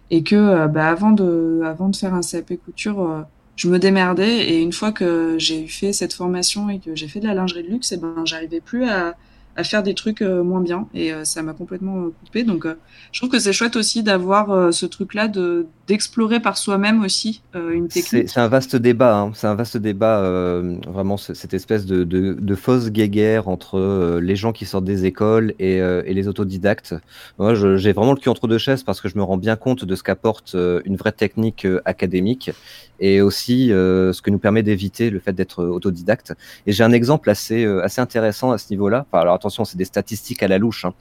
Et 0.09 0.23
que, 0.23 0.67
bah, 0.67 0.89
avant, 0.89 1.11
de, 1.11 1.61
avant 1.65 1.87
de 1.87 1.95
faire 1.95 2.13
un 2.13 2.21
CAP 2.21 2.57
couture, 2.65 3.25
je 3.55 3.69
me 3.69 3.79
démerdais. 3.79 4.49
Et 4.49 4.61
une 4.61 4.73
fois 4.73 4.91
que 4.91 5.35
j'ai 5.37 5.63
eu 5.63 5.67
fait 5.69 5.93
cette 5.93 6.11
formation 6.11 6.69
et 6.69 6.79
que 6.79 6.95
j'ai 6.95 7.07
fait 7.07 7.21
de 7.21 7.27
la 7.27 7.33
lingerie 7.33 7.63
de 7.63 7.69
luxe, 7.69 7.93
et 7.93 7.97
ben, 7.97 8.13
j'arrivais 8.25 8.59
plus 8.59 8.89
à, 8.89 9.15
à 9.55 9.63
faire 9.63 9.83
des 9.83 9.93
trucs 9.93 10.21
euh, 10.21 10.43
moins 10.43 10.61
bien 10.61 10.87
et 10.93 11.13
euh, 11.13 11.23
ça 11.25 11.41
m'a 11.43 11.53
complètement 11.53 11.97
euh, 12.05 12.13
coupé 12.25 12.43
donc 12.43 12.65
je 13.11 13.19
trouve 13.19 13.29
que 13.29 13.39
c'est 13.39 13.53
chouette 13.53 13.75
aussi 13.75 14.03
d'avoir 14.03 14.73
ce 14.73 14.85
truc 14.85 15.13
là 15.13 15.27
de 15.27 15.65
d'explorer 15.87 16.39
par 16.39 16.57
soi-même 16.57 17.03
aussi 17.03 17.41
une 17.53 17.87
technique 17.89 18.29
c'est 18.29 18.39
un 18.39 18.47
vaste 18.47 18.75
débat, 18.77 19.17
hein. 19.17 19.31
c'est 19.33 19.47
un 19.47 19.55
vaste 19.55 19.77
débat, 19.77 20.19
euh, 20.19 20.75
vraiment 20.87 21.17
ce- 21.17 21.33
cette 21.33 21.53
espèce 21.53 21.85
de, 21.85 22.03
de, 22.03 22.33
de 22.39 22.55
fausse 22.55 22.89
guéguerre 22.91 23.47
entre 23.49 23.77
euh, 23.77 24.19
les 24.21 24.35
gens 24.37 24.53
qui 24.53 24.65
sortent 24.65 24.85
des 24.85 25.05
écoles 25.05 25.53
et, 25.59 25.81
euh, 25.81 26.01
et 26.05 26.13
les 26.13 26.27
autodidactes. 26.27 26.95
Moi, 27.39 27.53
j'ai 27.55 27.91
vraiment 27.91 28.13
le 28.13 28.19
cul 28.19 28.29
entre 28.29 28.47
deux 28.47 28.57
chaises 28.57 28.83
parce 28.83 29.01
que 29.01 29.09
je 29.09 29.17
me 29.17 29.23
rends 29.23 29.37
bien 29.37 29.55
compte 29.57 29.83
de 29.83 29.95
ce 29.95 30.03
qu'apporte 30.03 30.55
une 30.85 30.95
vraie 30.95 31.11
technique 31.11 31.67
académique 31.85 32.51
et 32.99 33.21
aussi 33.21 33.67
ce 33.69 34.21
que 34.21 34.29
nous 34.29 34.37
permet 34.39 34.63
d'éviter 34.63 35.09
le 35.09 35.19
fait 35.19 35.33
d'être 35.33 35.63
autodidacte. 35.65 36.33
Et 36.67 36.71
j'ai 36.71 36.83
un 36.83 36.91
exemple 36.91 37.29
assez, 37.29 37.65
assez 37.65 37.99
intéressant 38.01 38.51
à 38.51 38.57
ce 38.57 38.67
niveau-là. 38.69 39.05
Enfin, 39.11 39.21
alors 39.21 39.33
attention, 39.41 39.65
c'est 39.65 39.77
des 39.77 39.85
statistiques 39.85 40.43
à 40.43 40.47
la 40.47 40.57
louche, 40.57 40.85
hein. 40.85 40.93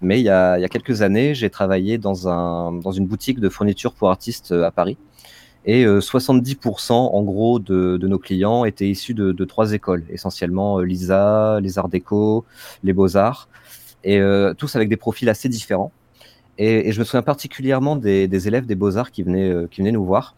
mais 0.00 0.20
il 0.20 0.24
y, 0.24 0.30
a, 0.30 0.68
quelques 0.68 1.02
années, 1.02 1.34
j'ai 1.34 1.50
travaillé 1.50 1.98
dans, 1.98 2.28
un, 2.28 2.72
dans 2.72 2.92
une 2.92 3.06
boutique 3.06 3.40
de 3.40 3.48
fourniture 3.48 3.92
pour 3.92 4.10
artistes 4.10 4.52
euh, 4.52 4.64
à 4.64 4.70
Paris. 4.70 4.96
Et 5.64 5.84
euh, 5.84 6.00
70% 6.00 6.92
en 6.92 7.22
gros 7.22 7.58
de, 7.58 7.98
de 7.98 8.08
nos 8.08 8.18
clients 8.18 8.64
étaient 8.64 8.88
issus 8.88 9.12
de, 9.12 9.32
de 9.32 9.44
trois 9.44 9.72
écoles, 9.72 10.04
essentiellement 10.10 10.78
euh, 10.78 10.84
l'ISA, 10.84 11.60
les 11.60 11.78
Arts 11.78 11.88
Déco, 11.88 12.46
les 12.84 12.92
Beaux-Arts, 12.94 13.48
et 14.04 14.18
euh, 14.18 14.54
tous 14.54 14.76
avec 14.76 14.88
des 14.88 14.96
profils 14.96 15.28
assez 15.28 15.48
différents. 15.48 15.92
Et, 16.58 16.90
je 16.92 16.98
me 16.98 17.04
souviens 17.04 17.22
particulièrement 17.22 17.96
des, 17.96 18.48
élèves 18.48 18.66
des 18.66 18.74
Beaux-Arts 18.74 19.10
qui 19.10 19.22
venaient, 19.22 19.50
euh, 19.50 19.68
qui 19.70 19.80
venaient 19.80 19.92
nous 19.92 20.04
voir. 20.04 20.36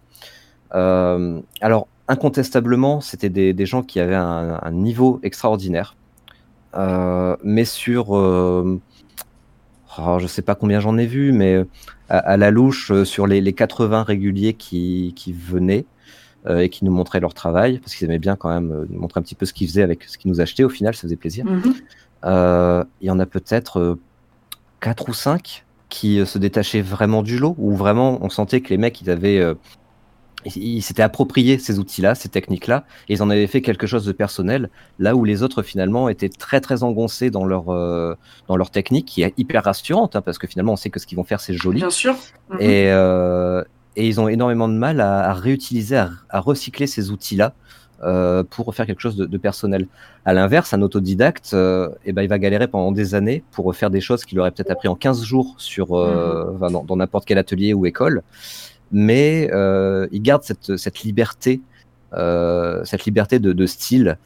Euh, 0.75 1.41
alors, 1.61 1.89
incontestablement, 2.09 3.01
c'était 3.01 3.31
des, 3.31 3.53
des 3.55 3.67
gens 3.67 3.83
qui 3.83 4.01
avaient 4.01 4.15
un, 4.15 4.71
niveau 4.73 5.21
extraordinaire, 5.23 5.97
Euh, 5.97 6.00
mais 6.75 7.65
sur, 7.65 8.17
euh, 8.17 8.81
oh, 9.99 10.19
je 10.19 10.27
sais 10.27 10.43
pas 10.43 10.55
combien 10.55 10.81
j'en 10.81 10.99
ai 10.99 11.07
vu, 11.07 11.33
mais 11.33 11.65
à, 12.11 12.19
à 12.19 12.37
la 12.37 12.51
louche, 12.51 12.91
euh, 12.91 13.05
sur 13.05 13.27
les, 13.27 13.41
les 13.41 13.53
80 13.53 14.03
réguliers 14.03 14.55
qui, 14.55 15.15
qui 15.17 15.33
venaient 15.33 15.87
euh, 16.47 16.61
et 16.61 16.69
qui 16.69 16.85
nous 16.85 16.93
montraient 16.93 17.21
leur 17.21 17.35
travail, 17.35 17.79
parce 17.79 17.95
qu'ils 17.95 18.07
aimaient 18.07 18.19
bien 18.19 18.37
quand 18.37 18.49
même 18.51 18.73
euh, 18.73 18.87
nous 18.91 19.01
montrer 19.01 19.21
un 19.21 19.23
petit 19.23 19.35
peu 19.35 19.47
ce 19.47 19.53
qu'ils 19.53 19.69
faisaient 19.69 19.83
avec 19.83 20.05
ce 20.05 20.19
qu'ils 20.19 20.31
nous 20.31 20.41
achetaient, 20.41 20.65
au 20.65 20.69
final, 20.69 20.95
ça 20.95 21.03
faisait 21.03 21.17
plaisir. 21.17 21.45
Mhm. 21.47 21.75
Euh, 22.25 22.85
il 23.01 23.07
y 23.07 23.11
en 23.11 23.19
a 23.19 23.27
peut-être 23.27 23.79
euh, 23.79 24.01
quatre 24.81 25.09
ou 25.09 25.15
cinq 25.15 25.65
qui 25.89 26.21
euh, 26.21 26.27
se 26.27 26.39
détachaient 26.39 26.83
vraiment 26.83 27.23
du 27.23 27.39
lot, 27.39 27.55
où 27.59 27.75
vraiment 27.75 28.19
on 28.23 28.29
sentait 28.29 28.61
que 28.61 28.71
les 28.71 28.79
mecs, 28.79 29.01
ils 29.01 29.11
avaient, 29.11 29.39
euh, 29.39 29.55
ils 30.45 30.83
s'étaient 30.83 31.03
appropriés 31.03 31.59
ces 31.59 31.79
outils-là, 31.79 32.15
ces 32.15 32.29
techniques-là, 32.29 32.85
et 33.09 33.15
ils 33.15 33.23
en 33.23 33.31
avaient 33.31 33.47
fait 33.47 33.61
quelque 33.61 33.87
chose 33.87 34.05
de 34.05 34.13
personnel, 34.13 34.71
là 34.99 35.15
où 35.17 35.25
les 35.25 35.43
autres 35.43 35.63
finalement 35.63 36.09
étaient 36.09 36.29
très 36.29 36.61
très 36.61 36.83
engoncés 36.83 37.31
dans 37.31 37.45
leur 37.45 37.69
euh, 37.71 38.15
dans 38.49 38.57
leur 38.57 38.71
technique, 38.71 39.07
qui 39.07 39.23
est 39.23 39.35
hyper 39.37 39.65
rassurante, 39.65 40.17
hein, 40.17 40.23
parce 40.23 40.39
que 40.39 40.47
finalement 40.47 40.73
on 40.73 40.77
sait 40.77 40.91
que 40.91 40.99
ce 41.01 41.07
qu'ils 41.07 41.17
vont 41.17 41.25
faire 41.25 41.41
c'est 41.41 41.55
joli, 41.55 41.81
bien 41.81 41.91
sûr 41.91 42.17
Mhm. 42.51 42.61
et, 42.61 42.91
euh, 42.91 43.63
et 43.97 44.07
ils 44.09 44.21
ont 44.21 44.29
énormément 44.29 44.69
de 44.69 44.75
mal 44.75 45.01
à, 45.01 45.29
à 45.31 45.33
réutiliser, 45.35 45.97
à, 45.97 46.11
à 46.31 46.41
recycler 46.41 46.87
ces 46.87 47.11
outils-là 47.11 47.53
euh, 48.03 48.43
pour 48.49 48.75
faire 48.75 48.87
quelque 48.87 49.01
chose 49.03 49.15
de, 49.17 49.27
de 49.27 49.37
personnel. 49.39 49.87
À 50.25 50.33
l'inverse, 50.33 50.73
un 50.73 50.81
autodidacte, 50.81 51.51
euh, 51.53 51.91
eh 52.07 52.13
ben, 52.13 52.23
il 52.23 52.29
va 52.29 52.39
galérer 52.39 52.67
pendant 52.67 52.93
des 52.93 53.15
années 53.15 53.45
pour 53.53 53.75
faire 53.77 53.91
des 53.91 54.01
choses 54.01 54.25
qu'il 54.25 54.41
aurait 54.41 54.53
peut-être 54.53 54.71
appris 54.71 54.89
en 54.89 54.95
15 54.95 55.23
jours 55.23 55.55
sur, 55.59 55.93
euh, 55.99 56.51
enfin, 56.57 56.71
dans, 56.71 56.83
dans 56.83 56.97
n'importe 56.97 57.27
quel 57.27 57.37
atelier 57.37 57.75
ou 57.75 57.85
école, 57.85 58.23
mais 58.93 59.49
euh, 59.53 60.09
il 60.13 60.23
garde 60.23 60.43
cette, 60.43 60.77
cette 60.77 61.01
liberté, 61.01 61.61
euh, 62.15 62.85
cette 62.85 63.05
liberté 63.05 63.39
de, 63.39 63.53
de 63.53 63.67
style. 63.67 64.19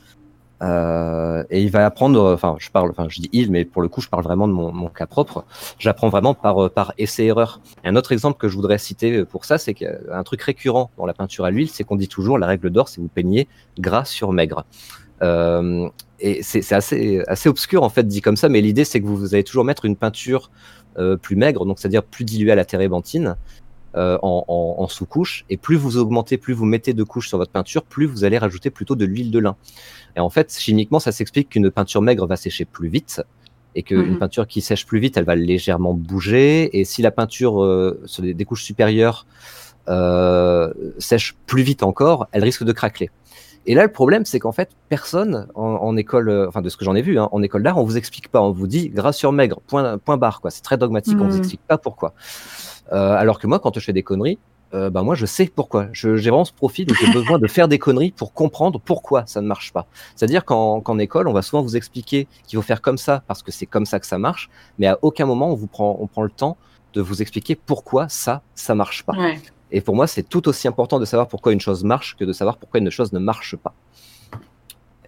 Euh, 0.62 1.44
et 1.50 1.62
il 1.62 1.70
va 1.70 1.84
apprendre, 1.84 2.32
enfin, 2.32 2.56
je 2.58 2.70
parle, 2.70 2.88
enfin, 2.90 3.06
je 3.08 3.20
dis 3.20 3.28
il, 3.32 3.50
mais 3.50 3.64
pour 3.64 3.82
le 3.82 3.88
coup, 3.88 4.00
je 4.00 4.08
parle 4.08 4.22
vraiment 4.22 4.48
de 4.48 4.52
mon, 4.52 4.72
mon 4.72 4.88
cas 4.88 5.06
propre. 5.06 5.44
J'apprends 5.78 6.08
vraiment 6.08 6.32
par, 6.32 6.70
par 6.70 6.94
essai-erreur. 6.96 7.60
Un 7.84 7.96
autre 7.96 8.12
exemple 8.12 8.38
que 8.38 8.48
je 8.48 8.54
voudrais 8.54 8.78
citer 8.78 9.24
pour 9.24 9.44
ça, 9.44 9.58
c'est 9.58 9.74
qu'un 9.74 10.22
truc 10.22 10.40
récurrent 10.40 10.90
dans 10.96 11.06
la 11.06 11.12
peinture 11.12 11.44
à 11.44 11.50
l'huile, 11.50 11.68
c'est 11.68 11.84
qu'on 11.84 11.96
dit 11.96 12.08
toujours 12.08 12.38
la 12.38 12.46
règle 12.46 12.70
d'or, 12.70 12.88
c'est 12.88 13.00
vous 13.00 13.08
peignez 13.08 13.48
gras 13.78 14.04
sur 14.04 14.32
maigre. 14.32 14.64
Euh, 15.22 15.88
et 16.20 16.42
c'est 16.42 16.62
c'est 16.62 16.74
assez, 16.74 17.22
assez 17.28 17.48
obscur 17.48 17.82
en 17.82 17.88
fait 17.88 18.06
dit 18.06 18.20
comme 18.20 18.36
ça, 18.36 18.48
mais 18.48 18.60
l'idée 18.60 18.84
c'est 18.84 19.00
que 19.00 19.06
vous, 19.06 19.16
vous 19.16 19.34
allez 19.34 19.44
toujours 19.44 19.64
mettre 19.64 19.84
une 19.84 19.96
peinture 19.96 20.50
euh, 20.98 21.16
plus 21.16 21.36
maigre, 21.36 21.64
donc 21.66 21.78
c'est-à-dire 21.78 22.02
plus 22.02 22.24
diluée 22.24 22.52
à 22.52 22.54
la 22.54 22.64
térébenthine, 22.64 23.36
euh, 23.96 24.18
en, 24.22 24.44
en- 24.48 24.82
en 24.82 24.88
sous-couche, 24.88 25.44
et 25.50 25.56
plus 25.56 25.76
vous 25.76 25.96
augmentez, 25.96 26.36
plus 26.38 26.52
vous 26.54 26.64
mettez 26.64 26.92
de 26.94 27.02
couches 27.04 27.28
sur 27.28 27.38
votre 27.38 27.52
peinture, 27.52 27.84
plus 27.84 28.06
vous 28.06 28.24
allez 28.24 28.38
rajouter 28.38 28.70
plutôt 28.70 28.96
de 28.96 29.04
l'huile 29.04 29.30
de 29.30 29.38
lin. 29.38 29.56
Et 30.16 30.20
en 30.20 30.30
fait, 30.30 30.52
chimiquement, 30.56 30.98
ça 31.00 31.12
s'explique 31.12 31.48
qu'une 31.50 31.70
peinture 31.70 32.02
maigre 32.02 32.26
va 32.26 32.36
sécher 32.36 32.64
plus 32.64 32.88
vite, 32.88 33.22
et 33.76 33.82
qu'une 33.82 34.12
Mhm. 34.12 34.18
peinture 34.18 34.46
qui 34.46 34.60
sèche 34.60 34.86
plus 34.86 35.00
vite, 35.00 35.16
elle 35.16 35.24
va 35.24 35.34
légèrement 35.34 35.94
bouger. 35.94 36.78
Et 36.78 36.84
si 36.84 37.02
la 37.02 37.10
peinture 37.10 37.62
euh, 37.64 38.00
sur 38.04 38.22
des, 38.22 38.32
des 38.32 38.44
couches 38.44 38.62
supérieures 38.62 39.26
euh, 39.88 40.72
sèche 40.98 41.34
plus 41.46 41.62
vite 41.62 41.82
encore, 41.82 42.28
elle 42.32 42.44
risque 42.44 42.64
de 42.64 42.72
craqueler. 42.72 43.10
Et 43.66 43.74
là, 43.74 43.82
le 43.82 43.90
problème, 43.92 44.24
c'est 44.26 44.38
qu'en 44.38 44.52
fait, 44.52 44.70
personne 44.90 45.48
en, 45.54 45.62
en 45.64 45.96
école, 45.96 46.28
euh, 46.28 46.46
enfin 46.48 46.60
de 46.60 46.68
ce 46.68 46.76
que 46.76 46.84
j'en 46.84 46.94
ai 46.94 47.00
vu, 47.02 47.18
hein, 47.18 47.28
en 47.32 47.42
école 47.42 47.62
d'art, 47.62 47.78
on 47.78 47.82
vous 47.84 47.96
explique 47.96 48.28
pas, 48.28 48.40
on 48.42 48.52
vous 48.52 48.66
dit 48.66 48.90
gras 48.90 49.12
sur 49.12 49.32
maigre, 49.32 49.60
point, 49.66 49.96
point 49.98 50.18
barre, 50.18 50.40
quoi. 50.40 50.50
C'est 50.50 50.62
très 50.62 50.76
dogmatique, 50.76 51.20
on 51.20 51.26
vous 51.26 51.32
Mhm. 51.32 51.38
explique 51.38 51.62
pas 51.66 51.78
pourquoi. 51.78 52.12
Euh, 52.92 53.14
alors 53.16 53.38
que 53.38 53.46
moi, 53.46 53.58
quand 53.58 53.78
je 53.78 53.84
fais 53.84 53.92
des 53.92 54.02
conneries, 54.02 54.38
bah 54.90 55.04
moi, 55.04 55.14
je 55.14 55.24
sais 55.24 55.46
pourquoi. 55.46 55.86
J'ai 55.92 56.10
vraiment 56.10 56.44
ce 56.44 56.52
profil 56.52 56.90
où 56.90 56.94
j'ai 56.96 57.06
besoin 57.12 57.38
de 57.38 57.46
faire 57.46 57.68
des 57.68 57.78
conneries 57.78 58.10
pour 58.10 58.32
comprendre 58.32 58.80
pourquoi 58.84 59.24
ça 59.24 59.40
ne 59.40 59.46
marche 59.46 59.72
pas. 59.72 59.86
C'est-à-dire 60.16 60.44
qu'en 60.44 60.98
école, 60.98 61.28
on 61.28 61.32
va 61.32 61.42
souvent 61.42 61.62
vous 61.62 61.76
expliquer 61.76 62.26
qu'il 62.44 62.56
faut 62.56 62.62
faire 62.62 62.82
comme 62.82 62.98
ça 62.98 63.22
parce 63.28 63.44
que 63.44 63.52
c'est 63.52 63.66
comme 63.66 63.86
ça 63.86 64.00
que 64.00 64.06
ça 64.06 64.18
marche, 64.18 64.50
mais 64.80 64.88
à 64.88 64.98
aucun 65.02 65.26
moment 65.26 65.48
on 65.52 65.54
vous 65.54 65.68
prend, 65.68 65.96
on 66.00 66.08
prend 66.08 66.22
le 66.22 66.30
temps 66.30 66.56
de 66.92 67.00
vous 67.00 67.22
expliquer 67.22 67.54
pourquoi 67.54 68.08
ça, 68.08 68.42
ça 68.56 68.74
marche 68.74 69.04
pas. 69.04 69.16
Ouais. 69.16 69.38
Et 69.74 69.80
pour 69.80 69.96
moi, 69.96 70.06
c'est 70.06 70.22
tout 70.22 70.48
aussi 70.48 70.68
important 70.68 71.00
de 71.00 71.04
savoir 71.04 71.26
pourquoi 71.26 71.52
une 71.52 71.60
chose 71.60 71.82
marche 71.82 72.16
que 72.16 72.24
de 72.24 72.32
savoir 72.32 72.58
pourquoi 72.58 72.78
une 72.78 72.90
chose 72.90 73.12
ne 73.12 73.18
marche 73.18 73.56
pas. 73.56 73.74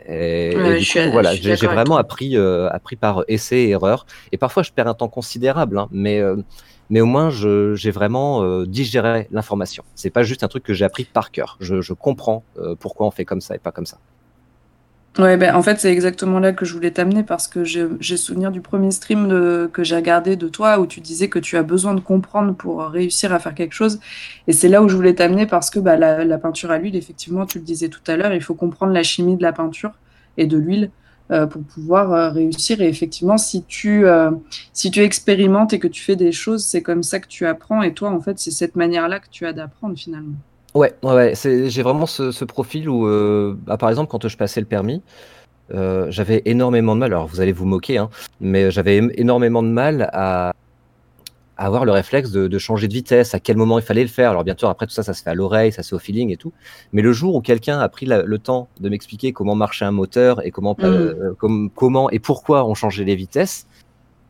Et, 0.09 0.51
du 0.79 0.85
coup, 0.85 1.11
voilà, 1.13 1.35
j'ai 1.35 1.55
vraiment 1.55 1.97
appris, 1.97 2.37
euh, 2.37 2.69
appris 2.71 2.97
par 2.97 3.25
essai 3.29 3.59
et 3.59 3.71
erreur. 3.71 4.07
Et 4.33 4.39
parfois, 4.39 4.65
je 4.65 4.73
perds 4.73 4.89
un 4.89 4.95
temps 4.95 5.09
considérable, 5.09 5.79
hein, 5.79 5.89
mais, 5.91 6.21
euh, 6.21 6.37
mais 6.91 7.01
au 7.01 7.07
moins, 7.07 7.31
j'ai 7.31 7.91
vraiment 7.91 8.43
euh, 8.43 8.67
digéré 8.67 9.29
l'information. 9.31 9.85
C'est 9.95 10.11
pas 10.11 10.23
juste 10.23 10.45
un 10.45 10.49
truc 10.49 10.63
que 10.63 10.75
j'ai 10.75 10.85
appris 10.85 11.05
par 11.05 11.31
cœur. 11.31 11.57
Je, 11.61 11.93
comprends 11.93 12.45
euh, 12.59 12.75
pourquoi 12.79 13.07
on 13.07 13.11
fait 13.11 13.25
comme 13.25 13.41
ça 13.41 13.55
et 13.55 13.59
pas 13.59 13.73
comme 13.73 13.87
ça. 13.87 13.99
Ouais, 15.19 15.39
ben, 15.39 15.55
en 15.55 15.63
fait, 15.63 15.81
c'est 15.81 15.91
exactement 15.91 16.39
là 16.41 16.53
que 16.53 16.67
je 16.67 16.75
voulais 16.75 16.91
t'amener 16.91 17.23
parce 17.23 17.49
que 17.49 17.65
j'ai 17.65 18.17
souvenir 18.19 18.51
du 18.51 18.61
premier 18.61 18.91
stream 18.91 19.29
que 19.73 19.83
j'ai 19.83 19.97
regardé 19.97 20.37
de 20.37 20.47
toi 20.47 20.79
où 20.79 20.87
tu 20.87 21.01
disais 21.01 21.31
que 21.31 21.39
tu 21.39 21.57
as 21.57 21.63
besoin 21.63 21.95
de 21.95 22.01
comprendre 22.01 22.55
pour 22.55 22.83
réussir 22.83 23.33
à 23.33 23.39
faire 23.39 23.55
quelque 23.55 23.73
chose. 23.73 23.99
Et 24.47 24.53
c'est 24.53 24.69
là 24.69 24.83
où 24.83 24.89
je 24.91 24.95
voulais 24.95 25.15
t'amener 25.15 25.47
parce 25.47 25.71
que 25.71 25.79
bah, 25.79 25.97
la, 25.97 26.23
la 26.23 26.39
peinture 26.39 26.71
à 26.71 26.77
l'huile, 26.77 26.97
effectivement, 26.97 27.47
tu 27.47 27.59
le 27.59 27.65
disais 27.65 27.89
tout 27.89 28.03
à 28.07 28.17
l'heure, 28.19 28.35
il 28.35 28.43
faut 28.43 28.55
comprendre 28.55 28.93
la 28.93 29.03
chimie 29.03 29.37
de 29.37 29.43
la 29.43 29.55
peinture 29.55 29.93
et 30.37 30.47
de 30.47 30.59
l'huile 30.59 30.91
pour 31.29 31.63
pouvoir 31.63 32.13
euh, 32.13 32.31
réussir. 32.31 32.81
Et 32.81 32.89
effectivement, 32.89 33.39
si 33.39 33.65
tu, 33.65 34.07
euh, 34.07 34.31
si 34.73 34.91
tu 34.91 35.01
expérimentes 35.01 35.73
et 35.73 35.79
que 35.79 35.89
tu 35.89 36.03
fais 36.03 36.17
des 36.17 36.33
choses, 36.33 36.65
c'est 36.65 36.83
comme 36.83 37.03
ça 37.03 37.21
que 37.21 37.27
tu 37.27 37.47
apprends. 37.47 37.83
Et 37.83 37.93
toi, 37.95 38.11
en 38.11 38.21
fait, 38.21 38.39
c'est 38.39 38.51
cette 38.51 38.77
manière-là 38.77 39.21
que 39.21 39.29
tu 39.31 39.47
as 39.47 39.53
d'apprendre 39.53 39.97
finalement. 39.97 40.37
Ouais, 40.75 40.93
ouais, 41.03 41.33
j'ai 41.35 41.83
vraiment 41.83 42.07
ce, 42.07 42.45
profil 42.45 42.89
où, 42.89 43.07
euh, 43.07 43.57
bah, 43.67 43.79
par 43.79 43.89
exemple, 43.89 44.11
quand 44.11 44.29
je 44.29 44.37
passais 44.37 44.61
le 44.61 44.67
permis, 44.67 45.03
euh, 45.75 46.07
j'avais 46.11 46.43
énormément 46.45 46.95
de 46.95 47.01
mal. 47.01 47.13
Alors, 47.13 47.27
vous 47.27 47.41
allez 47.41 47.53
vous 47.53 47.65
moquer, 47.65 47.99
hein, 47.99 48.11
mais 48.41 48.71
j'avais 48.71 48.99
énormément 49.15 49.63
de 49.63 49.69
mal 49.69 50.11
à 50.13 50.53
avoir 51.57 51.85
le 51.85 51.93
réflexe 51.93 52.31
de, 52.31 52.49
de 52.49 52.59
changer 52.59 52.89
de 52.89 52.93
vitesse, 52.93 53.35
à 53.35 53.41
quel 53.41 53.57
moment 53.57 53.79
il 53.79 53.85
fallait 53.85 54.03
le 54.03 54.09
faire. 54.09 54.31
Alors, 54.31 54.45
bien 54.45 54.55
sûr, 54.57 54.69
après 54.69 54.87
tout 54.87 54.93
ça, 54.93 55.03
ça 55.03 55.15
se 55.15 55.23
fait 55.23 55.31
à 55.31 55.35
l'oreille, 55.35 55.73
ça 55.73 55.83
se 55.83 55.89
fait 55.91 55.97
au 55.97 55.99
feeling 55.99 56.31
et 56.31 56.37
tout. 56.37 56.53
Mais 56.93 57.03
le 57.03 57.13
jour 57.13 57.35
où 57.35 57.41
quelqu'un 57.41 57.79
a 57.79 57.89
pris 57.89 58.05
la- 58.07 58.23
le 58.23 58.39
temps 58.39 58.69
de 58.81 58.89
m'expliquer 58.89 59.33
comment 59.33 59.55
marchait 59.55 59.85
un 59.85 59.91
moteur 59.93 60.45
et 60.47 60.51
comment, 60.51 60.75
Mm. 60.79 60.85
euh, 60.85 61.35
com- 61.39 61.71
comment 61.75 62.11
et 62.11 62.19
pourquoi 62.19 62.65
on 62.67 62.75
changeait 62.75 63.05
les 63.05 63.17
vitesses, 63.17 63.67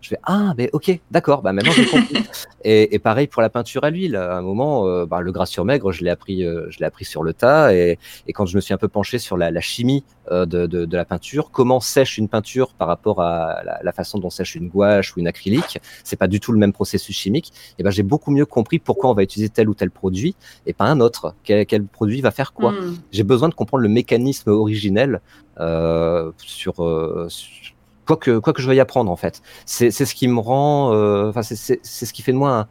je 0.01 0.11
fais 0.11 0.19
ah 0.25 0.53
mais 0.57 0.71
ok 0.73 0.99
d'accord 1.11 1.43
bah 1.43 1.53
maintenant 1.53 1.73
j'ai 1.73 1.87
compris. 1.87 2.17
Et, 2.69 2.97
et 2.97 2.99
pareil 2.99 3.29
pour 3.29 3.43
la 3.43 3.49
peinture 3.49 3.85
à 3.85 3.91
l'huile. 3.91 4.17
À 4.17 4.37
un 4.39 4.43
moment 4.43 4.89
euh, 4.89 5.07
bah, 5.07 5.21
le 5.21 5.31
gras 5.31 5.47
sur 5.47 5.65
maigre 5.65 5.93
je 5.93 6.03
l'ai 6.03 6.11
appris 6.11 6.45
euh, 6.45 6.67
je 6.69 6.81
l'ai 6.81 6.85
appris 6.87 7.05
sur 7.05 7.23
le 7.23 7.33
tas. 7.33 7.73
Et, 7.73 7.97
et 8.27 8.33
quand 8.33 8.45
je 8.45 8.57
me 8.57 8.61
suis 8.61 8.75
un 8.75 8.77
peu 8.77 8.89
penché 8.89 9.19
sur 9.21 9.37
la, 9.37 9.53
la 9.53 9.61
chimie 9.61 10.03
euh, 10.33 10.47
de, 10.47 10.67
de, 10.67 10.85
de 10.85 10.97
la 10.97 11.05
peinture 11.05 11.51
comment 11.53 11.79
sèche 11.79 12.19
une 12.19 12.29
peinture 12.29 12.75
par 12.75 12.89
rapport 12.89 13.21
à 13.23 13.63
la, 13.65 13.79
la 13.83 13.93
façon 13.93 14.19
dont 14.19 14.31
sèche 14.31 14.57
une 14.57 14.69
gouache 14.69 15.17
ou 15.17 15.21
une 15.21 15.29
acrylique 15.29 15.79
c'est 16.03 16.17
pas 16.17 16.27
du 16.27 16.41
tout 16.41 16.51
le 16.51 16.59
même 16.59 16.73
processus 16.73 17.17
chimique. 17.17 17.53
Et 17.79 17.85
ben 17.85 17.91
j'ai 17.91 18.03
beaucoup 18.03 18.33
mieux 18.33 18.47
compris 18.47 18.81
pourquoi 18.81 19.11
on 19.11 19.15
va 19.15 19.23
utiliser 19.23 19.49
tel 19.49 19.69
ou 19.69 19.75
tel 19.75 19.91
produit 19.93 20.35
et 20.67 20.73
pas 20.73 20.87
un 20.87 20.99
autre. 21.01 21.35
Quel, 21.45 21.67
quel 21.67 21.85
produit 21.85 22.21
va 22.21 22.33
faire 22.33 22.53
quoi? 22.53 22.73
Mm. 22.73 22.97
j'ai 23.13 23.23
besoin 23.23 23.49
de 23.49 23.55
comprendre 23.55 23.83
le 23.83 23.89
mécanisme 23.89 24.51
originel 24.51 25.21
euh, 25.61 26.33
sur, 26.39 26.83
euh, 26.85 27.27
sur- 27.29 27.76
quoi 28.07 28.17
que 28.17 28.39
quoi 28.39 28.53
que 28.53 28.63
je 28.63 28.67
veuille 28.67 28.81
apprendre 28.81 29.11
en 29.11 29.17
fait. 29.17 29.43
C'est 29.67 29.91
ce 29.91 30.15
qui 30.15 30.29
me 30.29 30.41
rend, 30.41 30.93
euh, 30.95 31.29
enfin 31.29 31.43
c'est 31.43 31.57
ce 31.85 32.13
qui 32.13 32.23
fait 32.23 32.33
de 32.33 32.39
moi 32.39 32.51
un, 32.51 32.69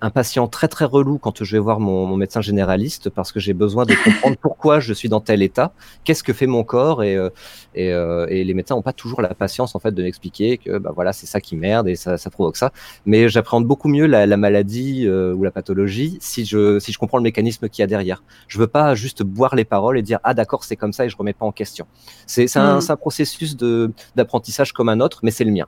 un 0.00 0.10
patient 0.10 0.46
très 0.46 0.68
très 0.68 0.84
relou 0.84 1.18
quand 1.18 1.42
je 1.42 1.56
vais 1.56 1.58
voir 1.58 1.80
mon, 1.80 2.06
mon 2.06 2.16
médecin 2.16 2.40
généraliste 2.40 3.08
parce 3.10 3.32
que 3.32 3.40
j'ai 3.40 3.54
besoin 3.54 3.86
de 3.86 3.94
comprendre 4.04 4.36
pourquoi 4.42 4.78
je 4.78 4.92
suis 4.92 5.08
dans 5.08 5.20
tel 5.20 5.42
état, 5.42 5.72
qu'est-ce 6.04 6.22
que 6.22 6.32
fait 6.32 6.46
mon 6.46 6.64
corps 6.64 7.02
et 7.02 7.16
euh, 7.16 7.30
et, 7.74 7.92
euh, 7.92 8.26
et 8.28 8.44
les 8.44 8.54
médecins 8.54 8.74
n'ont 8.74 8.82
pas 8.82 8.92
toujours 8.92 9.22
la 9.22 9.34
patience 9.34 9.74
en 9.74 9.78
fait 9.78 9.92
de 9.92 10.02
m'expliquer 10.02 10.58
que 10.58 10.78
bah 10.78 10.92
voilà 10.94 11.12
c'est 11.12 11.26
ça 11.26 11.40
qui 11.40 11.56
merde 11.56 11.88
et 11.88 11.96
ça, 11.96 12.18
ça 12.18 12.30
provoque 12.30 12.56
ça. 12.56 12.72
Mais 13.06 13.28
j'appréhende 13.28 13.66
beaucoup 13.66 13.88
mieux 13.88 14.06
la, 14.06 14.26
la 14.26 14.36
maladie 14.36 15.06
euh, 15.06 15.34
ou 15.34 15.42
la 15.42 15.50
pathologie 15.50 16.18
si 16.20 16.44
je 16.44 16.78
si 16.78 16.92
je 16.92 16.98
comprends 16.98 17.18
le 17.18 17.24
mécanisme 17.24 17.68
qu'il 17.68 17.82
y 17.82 17.84
a 17.84 17.86
derrière. 17.86 18.22
Je 18.48 18.58
veux 18.58 18.66
pas 18.66 18.94
juste 18.94 19.22
boire 19.22 19.54
les 19.54 19.64
paroles 19.64 19.98
et 19.98 20.02
dire 20.02 20.20
ah 20.24 20.34
d'accord 20.34 20.64
c'est 20.64 20.76
comme 20.76 20.92
ça 20.92 21.06
et 21.06 21.08
je 21.08 21.16
remets 21.16 21.32
pas 21.32 21.46
en 21.46 21.52
question. 21.52 21.86
C'est 22.26 22.54
un, 22.56 22.76
Mm. 22.76 22.80
c'est 22.80 22.92
un 22.92 22.96
processus 22.96 23.56
de 23.56 23.92
d'apprentissage 24.14 24.72
comme 24.72 24.88
un 24.88 25.00
autre, 25.00 25.20
mais 25.22 25.30
c'est 25.30 25.44
le 25.44 25.52
mien. 25.52 25.66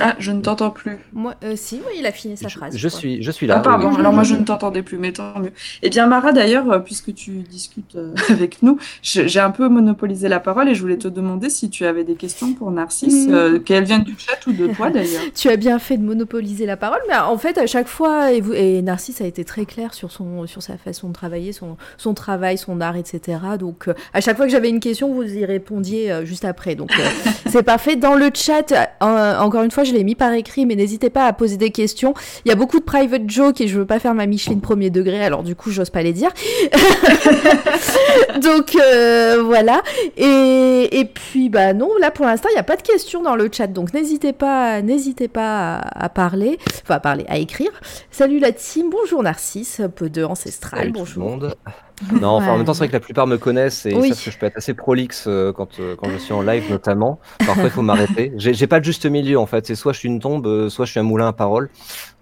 Ah, 0.00 0.16
je 0.18 0.32
ne 0.32 0.42
t'entends 0.42 0.70
plus. 0.70 0.98
Moi, 1.14 1.34
euh, 1.44 1.54
si, 1.56 1.76
oui, 1.86 1.94
il 1.98 2.06
a 2.06 2.12
fini 2.12 2.36
sa 2.36 2.48
Je, 2.48 2.56
phrase. 2.56 2.76
je 2.76 2.88
suis 2.88 3.22
je 3.22 3.30
suis 3.30 3.46
là. 3.46 3.54
Ah 3.56 3.60
pardon, 3.60 3.88
oui, 3.88 3.94
oui. 3.94 4.00
alors 4.00 4.12
moi 4.12 4.22
je 4.22 4.34
ne 4.34 4.44
t'entendais 4.44 4.82
plus, 4.82 4.98
mais 4.98 5.12
tant 5.12 5.38
mieux. 5.38 5.52
Eh 5.82 5.88
bien 5.88 6.06
Mara, 6.06 6.32
d'ailleurs, 6.32 6.70
euh, 6.70 6.78
puisque 6.78 7.14
tu 7.14 7.30
discutes 7.38 7.96
euh, 7.96 8.12
avec 8.28 8.62
nous, 8.62 8.78
j'ai 9.02 9.40
un 9.40 9.50
peu 9.50 9.68
monopolisé 9.68 10.28
la 10.28 10.40
parole 10.40 10.68
et 10.68 10.74
je 10.74 10.80
voulais 10.82 10.98
te 10.98 11.08
demander 11.08 11.48
si 11.48 11.70
tu 11.70 11.86
avais 11.86 12.04
des 12.04 12.16
questions 12.16 12.52
pour 12.52 12.70
Narcisse, 12.70 13.28
Mm. 13.28 13.32
euh, 13.34 13.58
qu'elles 13.58 13.84
viennent 13.84 14.04
du 14.04 14.14
chat 14.18 14.46
ou 14.46 14.52
de 14.52 14.66
toi 14.68 14.90
d'ailleurs. 14.94 15.22
Tu 15.34 15.48
as 15.48 15.56
bien 15.56 15.78
fait 15.78 15.96
de 15.96 16.02
monopoliser 16.02 16.66
la 16.66 16.76
parole, 16.76 17.00
mais 17.08 17.16
en 17.16 17.38
fait, 17.38 17.56
à 17.58 17.66
chaque 17.66 17.88
fois, 17.88 18.32
et, 18.32 18.40
vous, 18.42 18.52
et 18.52 18.82
Narcisse 18.82 19.20
a 19.22 19.26
été 19.26 19.44
très 19.44 19.64
clair 19.64 19.94
sur, 19.94 20.10
son, 20.12 20.46
sur 20.46 20.62
sa 20.62 20.76
façon 20.76 21.08
de 21.08 21.12
travailler, 21.14 21.52
son, 21.52 21.76
son 21.96 22.12
travail, 22.14 22.58
son 22.58 22.80
art, 22.80 22.96
etc. 22.96 23.38
Donc, 23.58 23.88
euh, 23.88 23.94
à 24.12 24.20
chaque 24.20 24.36
fois 24.36 24.44
que 24.46 24.52
j'avais 24.52 24.68
une 24.68 24.80
question, 24.80 25.12
vous 25.14 25.22
y 25.24 25.44
répondiez 25.46 26.12
euh, 26.12 26.24
juste 26.24 26.44
après. 26.44 26.74
Donc, 26.74 26.90
euh, 26.98 27.02
c'est 27.46 27.62
parfait. 27.62 27.96
Dans 27.96 28.14
le 28.14 28.30
chat, 28.34 28.72
euh, 28.72 29.38
encore 29.38 29.62
une 29.62 29.70
fois, 29.70 29.77
je 29.84 29.92
l'ai 29.92 30.04
mis 30.04 30.14
par 30.14 30.32
écrit, 30.32 30.66
mais 30.66 30.74
n'hésitez 30.76 31.10
pas 31.10 31.26
à 31.26 31.32
poser 31.32 31.56
des 31.56 31.70
questions. 31.70 32.14
Il 32.44 32.48
y 32.48 32.52
a 32.52 32.54
beaucoup 32.54 32.78
de 32.78 32.84
private 32.84 33.28
jokes 33.28 33.60
et 33.60 33.68
je 33.68 33.78
veux 33.78 33.86
pas 33.86 33.98
faire 33.98 34.14
ma 34.14 34.26
Micheline 34.26 34.60
premier 34.60 34.90
degré, 34.90 35.22
alors 35.24 35.42
du 35.42 35.54
coup, 35.54 35.70
j'ose 35.70 35.90
pas 35.90 36.02
les 36.02 36.12
dire. 36.12 36.30
Donc, 38.42 38.76
euh, 38.76 39.42
voilà. 39.44 39.82
Et, 40.16 40.88
et 41.00 41.04
puis, 41.04 41.48
bah 41.48 41.72
non, 41.74 41.90
là 42.00 42.10
pour 42.10 42.26
l'instant, 42.26 42.48
il 42.50 42.54
n'y 42.54 42.60
a 42.60 42.64
pas 42.64 42.76
de 42.76 42.82
questions 42.82 43.22
dans 43.22 43.36
le 43.36 43.48
chat, 43.52 43.66
donc 43.66 43.92
n'hésitez 43.94 44.32
pas, 44.32 44.82
n'hésitez 44.82 45.28
pas 45.28 45.76
à, 45.78 46.04
à 46.04 46.08
parler, 46.08 46.58
enfin 46.82 46.94
à 46.96 47.00
parler, 47.00 47.24
à 47.28 47.38
écrire. 47.38 47.70
Salut 48.10 48.38
la 48.38 48.52
team, 48.52 48.90
bonjour 48.90 49.22
Narcisse, 49.22 49.80
peu 49.94 50.08
de 50.10 50.24
ancestral, 50.24 50.80
Salut 50.80 50.92
tout 50.92 50.98
le 50.98 51.04
bonjour. 51.04 51.24
monde. 51.30 51.54
Non, 52.20 52.28
enfin, 52.30 52.52
en 52.52 52.56
même 52.56 52.66
temps, 52.66 52.74
c'est 52.74 52.78
vrai 52.80 52.88
que 52.88 52.92
la 52.92 53.00
plupart 53.00 53.26
me 53.26 53.38
connaissent 53.38 53.84
et 53.86 53.94
Oui. 53.94 54.08
savent 54.10 54.24
que 54.24 54.30
je 54.30 54.38
peux 54.38 54.46
être 54.46 54.56
assez 54.56 54.74
prolixe 54.74 55.24
euh, 55.26 55.52
quand, 55.52 55.80
euh, 55.80 55.96
quand 55.96 56.08
je 56.10 56.16
suis 56.18 56.32
en 56.32 56.42
live, 56.42 56.70
notamment. 56.70 57.18
Parfois, 57.44 57.64
il 57.64 57.70
faut 57.70 57.82
m'arrêter. 57.82 58.32
J'ai 58.36 58.66
pas 58.66 58.78
de 58.80 58.84
juste 58.84 59.06
milieu, 59.06 59.38
en 59.38 59.46
fait. 59.46 59.66
C'est 59.66 59.74
soit 59.74 59.92
je 59.92 59.98
suis 59.98 60.08
une 60.08 60.20
tombe, 60.20 60.46
euh, 60.46 60.68
soit 60.68 60.84
je 60.84 60.92
suis 60.92 61.00
un 61.00 61.04
moulin 61.04 61.28
à 61.28 61.32
parole. 61.32 61.70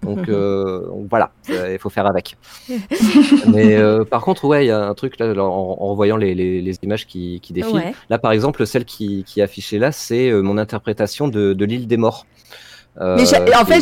Donc, 0.03 0.29
euh, 0.29 0.85
donc 0.87 1.07
voilà, 1.09 1.31
euh, 1.49 1.73
il 1.73 1.79
faut 1.79 1.89
faire 1.89 2.05
avec. 2.05 2.37
Mais 3.47 3.75
euh, 3.75 4.03
par 4.03 4.21
contre, 4.21 4.45
ouais, 4.45 4.65
il 4.65 4.67
y 4.67 4.71
a 4.71 4.87
un 4.87 4.93
truc 4.93 5.19
là, 5.19 5.33
en, 5.33 5.47
en 5.79 5.87
revoyant 5.89 6.17
les, 6.17 6.35
les, 6.35 6.61
les 6.61 6.75
images 6.83 7.05
qui, 7.07 7.39
qui 7.41 7.53
défilent. 7.53 7.75
Ouais. 7.75 7.93
Là, 8.09 8.17
par 8.17 8.31
exemple, 8.31 8.65
celle 8.65 8.85
qui, 8.85 9.23
qui 9.25 9.39
est 9.39 9.43
affichée 9.43 9.79
là, 9.79 9.91
c'est 9.91 10.29
euh, 10.29 10.41
mon 10.41 10.57
interprétation 10.57 11.27
de, 11.27 11.53
de 11.53 11.65
l'île 11.65 11.87
des 11.87 11.97
morts. 11.97 12.25
Euh, 12.99 13.15
Mais 13.15 13.25
j'ai- 13.25 13.37
en 13.55 13.65
fait, 13.65 13.81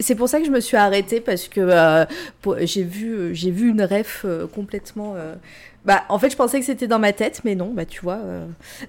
c'est 0.00 0.14
pour 0.16 0.28
ça 0.28 0.40
que 0.40 0.46
je 0.46 0.50
me 0.50 0.60
suis 0.60 0.76
arrêtée 0.76 1.20
parce 1.20 1.46
que 1.48 1.60
euh, 1.60 2.04
pour- 2.42 2.56
j'ai 2.60 2.82
vu, 2.82 3.12
euh, 3.14 3.30
j'ai 3.34 3.50
vu 3.52 3.68
une 3.70 3.82
ref 3.82 4.22
euh, 4.24 4.46
complètement. 4.52 5.14
Bah, 5.84 6.02
en 6.10 6.18
fait, 6.18 6.28
je 6.30 6.36
pensais 6.36 6.58
que 6.60 6.66
c'était 6.66 6.86
dans 6.86 6.98
ma 6.98 7.12
tête, 7.12 7.40
mais 7.44 7.54
non, 7.54 7.70
bah 7.72 7.86
tu 7.86 8.00
vois, 8.02 8.18
euh, 8.22 8.46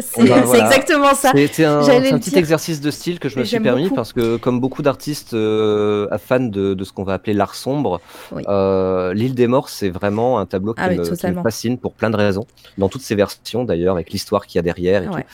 c'est 0.00 0.22
voilà. 0.26 0.66
exactement 0.66 1.14
ça. 1.14 1.32
C'est 1.34 1.64
un, 1.64 1.80
petit 2.18 2.30
dire. 2.30 2.38
exercice 2.38 2.80
de 2.80 2.90
style 2.90 3.18
que 3.18 3.28
je 3.28 3.38
me 3.38 3.44
suis 3.44 3.58
permis 3.58 3.84
beaucoup. 3.84 3.94
parce 3.96 4.12
que, 4.12 4.36
comme 4.36 4.60
beaucoup 4.60 4.82
d'artistes 4.82 5.34
euh, 5.34 6.06
fans 6.18 6.40
de, 6.40 6.74
de 6.74 6.84
ce 6.84 6.92
qu'on 6.92 7.02
va 7.04 7.14
appeler 7.14 7.32
l'art 7.34 7.54
sombre, 7.54 8.00
Oui. 8.32 8.42
euh, 8.48 9.12
l'île 9.14 9.34
des 9.34 9.46
morts, 9.46 9.68
c'est 9.68 9.90
vraiment 9.90 10.38
un 10.38 10.46
tableau 10.46 10.74
qui, 10.74 10.82
Ah 10.82 10.88
me, 10.90 10.94
qui 10.94 11.00
me 11.00 11.04
totalement. 11.06 11.42
fascine 11.42 11.78
pour 11.78 11.94
plein 11.94 12.10
de 12.10 12.16
raisons, 12.16 12.46
dans 12.78 12.88
toutes 12.88 13.02
ses 13.02 13.14
versions 13.14 13.64
d'ailleurs, 13.64 13.94
avec 13.94 14.10
l'histoire 14.10 14.46
qu'il 14.46 14.58
y 14.58 14.60
a 14.60 14.62
derrière 14.62 15.02
et 15.04 15.08
Ouais. 15.08 15.24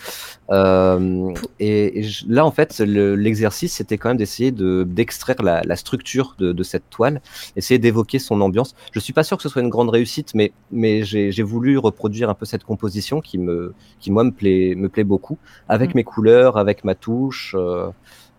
tout. 0.48 1.34
Et, 1.58 1.98
et 2.00 2.02
je- 2.02 2.24
là, 2.28 2.44
en 2.44 2.50
fait, 2.50 2.78
le- 2.80 3.14
l'exercice, 3.14 3.74
c'était 3.74 3.98
quand 3.98 4.08
même 4.08 4.16
d'essayer 4.18 4.50
de- 4.50 4.84
d'extraire 4.88 5.42
la, 5.42 5.62
la 5.64 5.76
structure 5.76 6.34
de, 6.38 6.52
de 6.52 6.62
cette 6.62 6.88
toile, 6.90 7.20
essayer 7.56 7.78
d'évoquer 7.78 8.18
son 8.18 8.40
ambiance. 8.40 8.74
Je 8.92 9.00
suis 9.00 9.12
pas 9.12 9.22
sûr 9.24 9.36
que 9.36 9.42
ce 9.42 9.48
soit 9.48 9.62
une 9.62 9.68
grande 9.68 9.90
réussite, 9.90 10.32
mais, 10.34 10.52
mais 10.70 11.02
j'ai 11.04 11.42
voulu 11.42 11.78
reproduire 11.78 12.30
un 12.30 12.34
peu 12.34 12.44
cette 12.46 12.64
composition 12.64 13.20
qui, 13.20 13.38
me, 13.38 13.74
qui 13.98 14.10
moi, 14.10 14.24
me 14.24 14.30
plaît, 14.32 14.74
me 14.76 14.88
plaît 14.88 15.04
beaucoup, 15.04 15.38
avec 15.68 15.90
Mm. 15.94 15.96
mes 15.96 16.04
couleurs, 16.04 16.56
avec 16.56 16.84
ma 16.84 16.94
touche, 16.94 17.54
euh, 17.58 17.90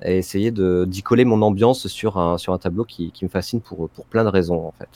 et 0.04 0.18
essayer 0.18 0.52
de- 0.52 0.86
d'y 0.88 1.04
coller 1.04 1.26
mon 1.26 1.42
ambiance 1.42 1.88
sur 1.88 2.18
un, 2.18 2.38
sur 2.38 2.54
un 2.54 2.58
tableau 2.58 2.86
qui, 2.86 3.12
qui 3.12 3.24
me 3.26 3.30
fascine 3.30 3.62
pour, 3.62 3.90
pour 3.90 4.06
plein 4.06 4.24
de 4.24 4.30
raisons, 4.30 4.66
en 4.68 4.74
fait. 4.78 4.90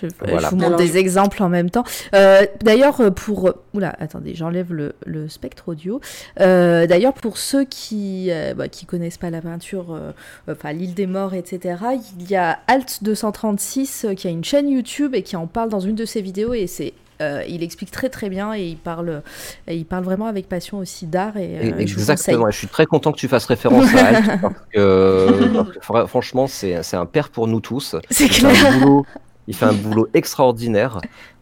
Je, 0.00 0.06
vous 0.06 0.56
montre 0.56 0.66
Alors, 0.66 0.78
des 0.78 0.96
exemples 0.96 1.42
en 1.42 1.48
même 1.48 1.70
temps. 1.70 1.84
Euh, 2.14 2.44
D'ailleurs, 2.62 3.00
euh, 3.00 3.10
pour... 3.10 3.52
Oula, 3.74 3.94
attendez, 4.00 4.34
j'enlève 4.34 4.72
le, 4.72 4.94
le 5.06 5.28
spectre 5.28 5.64
audio. 5.68 6.00
Euh, 6.40 6.86
D'ailleurs, 6.86 7.12
pour 7.14 7.36
ceux 7.38 7.64
qui 7.64 8.28
euh, 8.30 8.54
bah, 8.54 8.68
qui 8.68 8.86
connaissent 8.86 9.18
pas 9.18 9.30
la 9.30 9.40
peinture, 9.40 9.92
euh, 9.94 10.12
enfin 10.50 10.72
l'île 10.72 10.94
des 10.94 11.06
morts, 11.06 11.34
etc., 11.34 11.76
il 12.20 12.30
y 12.30 12.36
a 12.36 12.58
Alt236 12.68 14.06
euh, 14.06 14.14
qui 14.14 14.26
a 14.26 14.30
une 14.30 14.44
chaîne 14.44 14.68
YouTube 14.68 15.14
et 15.14 15.22
qui 15.22 15.36
en 15.36 15.46
parle 15.46 15.68
dans 15.68 15.80
une 15.80 15.94
de 15.94 16.04
ses 16.04 16.22
vidéos 16.22 16.54
et 16.54 16.66
c'est... 16.66 16.92
euh, 17.20 17.42
il 17.48 17.62
explique 17.62 17.90
très 17.90 18.08
très 18.08 18.28
bien 18.28 18.54
et 18.54 18.64
il 18.66 18.76
parle, 18.76 19.22
et 19.68 19.76
il 19.76 19.84
parle 19.84 20.04
vraiment 20.04 20.26
avec 20.26 20.48
passion 20.48 20.78
aussi 20.78 21.06
d'art 21.06 21.36
et, 21.36 21.58
euh, 21.72 21.78
Exactement. 21.78 22.50
je 22.50 22.56
suis 22.58 22.66
très 22.68 22.86
content 22.86 23.12
que 23.12 23.18
tu 23.18 23.28
fasses 23.28 23.46
référence 23.46 23.86
à 23.94 24.06
Alt 24.06 24.26
parce 24.42 24.54
que, 24.72 25.48
parce 25.54 25.70
que 25.70 25.80
fra- 25.80 26.06
franchement, 26.06 26.46
c'est 26.46 26.82
c'est 26.82 26.96
un 26.96 27.06
père 27.06 27.28
pour 27.30 27.46
nous 27.48 27.60
tous. 27.60 27.96
C'est 28.10 28.28
clair. 28.28 28.52
un 28.66 28.78
boulot, 28.78 29.06
il 29.48 29.54
fait 29.54 29.66
un 29.66 29.72
boulot 29.72 30.08
extraordinaire. 30.14 31.00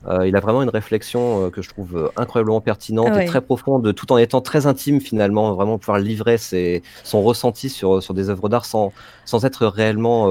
Euh, 0.08 0.26
il 0.26 0.34
a 0.34 0.40
vraiment 0.40 0.62
une 0.62 0.70
réflexion 0.70 1.46
euh, 1.46 1.50
que 1.50 1.60
je 1.60 1.68
trouve 1.68 1.94
euh, 1.96 2.08
incroyablement 2.16 2.62
pertinente 2.62 3.10
ouais. 3.10 3.24
et 3.24 3.26
très 3.26 3.42
profonde, 3.42 3.94
tout 3.94 4.10
en 4.12 4.16
étant 4.16 4.40
très 4.40 4.66
intime 4.66 4.98
finalement, 4.98 5.52
vraiment 5.52 5.76
pouvoir 5.76 5.98
livrer 5.98 6.38
ses, 6.38 6.82
son 7.04 7.22
ressenti 7.22 7.68
sur, 7.68 8.02
sur 8.02 8.14
des 8.14 8.30
œuvres 8.30 8.48
d'art 8.48 8.64
sans, 8.64 8.92
sans 9.26 9.44
être 9.44 9.66
réellement 9.66 10.30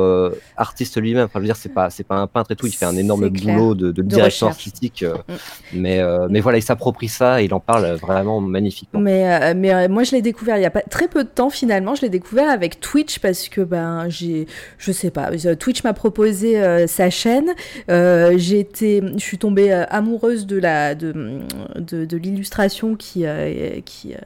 artiste 0.57 0.99
lui-même. 0.99 1.26
Enfin, 1.26 1.34
je 1.36 1.39
veux 1.39 1.45
dire, 1.45 1.55
c'est 1.55 1.74
pas 1.74 1.89
c'est 1.89 2.03
pas 2.03 2.15
un 2.15 2.28
peintre 2.28 2.51
et 2.51 2.55
tout. 2.55 2.65
Il 2.65 2.74
fait 2.74 2.86
un 2.86 2.97
énorme 2.97 3.30
boulot 3.30 3.76
de, 3.76 3.91
de 3.91 4.01
De 4.01 4.07
direction 4.07 4.47
artistique, 4.47 5.03
Mm. 5.03 5.34
mais 5.74 6.01
mais 6.30 6.39
voilà, 6.39 6.57
il 6.57 6.61
s'approprie 6.63 7.07
ça 7.07 7.41
et 7.41 7.45
il 7.45 7.53
en 7.53 7.59
parle 7.59 7.86
vraiment 7.93 8.41
magnifiquement. 8.41 8.99
Mais, 8.99 9.53
mais 9.53 9.88
moi, 9.88 10.03
je 10.03 10.11
l'ai 10.11 10.22
découvert 10.22 10.57
il 10.57 10.61
y 10.61 10.65
a 10.65 10.72
pas 10.72 10.82
très 10.82 11.07
peu 11.07 11.24
de 11.24 11.30
temps 11.30 11.49
finalement. 11.49 11.95
Je 11.95 12.01
l'ai 12.01 12.09
découvert 12.09 12.49
avec 12.49 12.80
Twitch 12.80 13.20
parce 13.20 13.49
que 13.49 13.61
ben 13.61 14.09
j'ai, 14.09 14.47
je 14.78 14.91
sais 14.91 15.11
pas, 15.11 15.30
Twitch 15.57 15.84
m'a 15.84 15.93
proposé 15.93 16.88
sa 16.88 17.09
chaîne. 17.09 17.49
Été, 17.88 19.01
je 19.15 19.24
suis 19.24 19.38
tombée 19.38 19.59
euh, 19.74 19.86
amoureuse 19.89 20.47
de 20.47 20.57
la 20.57 20.95
de 20.95 21.39
de, 21.78 22.05
de 22.05 22.18
l'illustration 22.18 22.95
qui 22.95 23.26
euh, 23.26 23.80
qui 23.86 24.14
euh, 24.14 24.18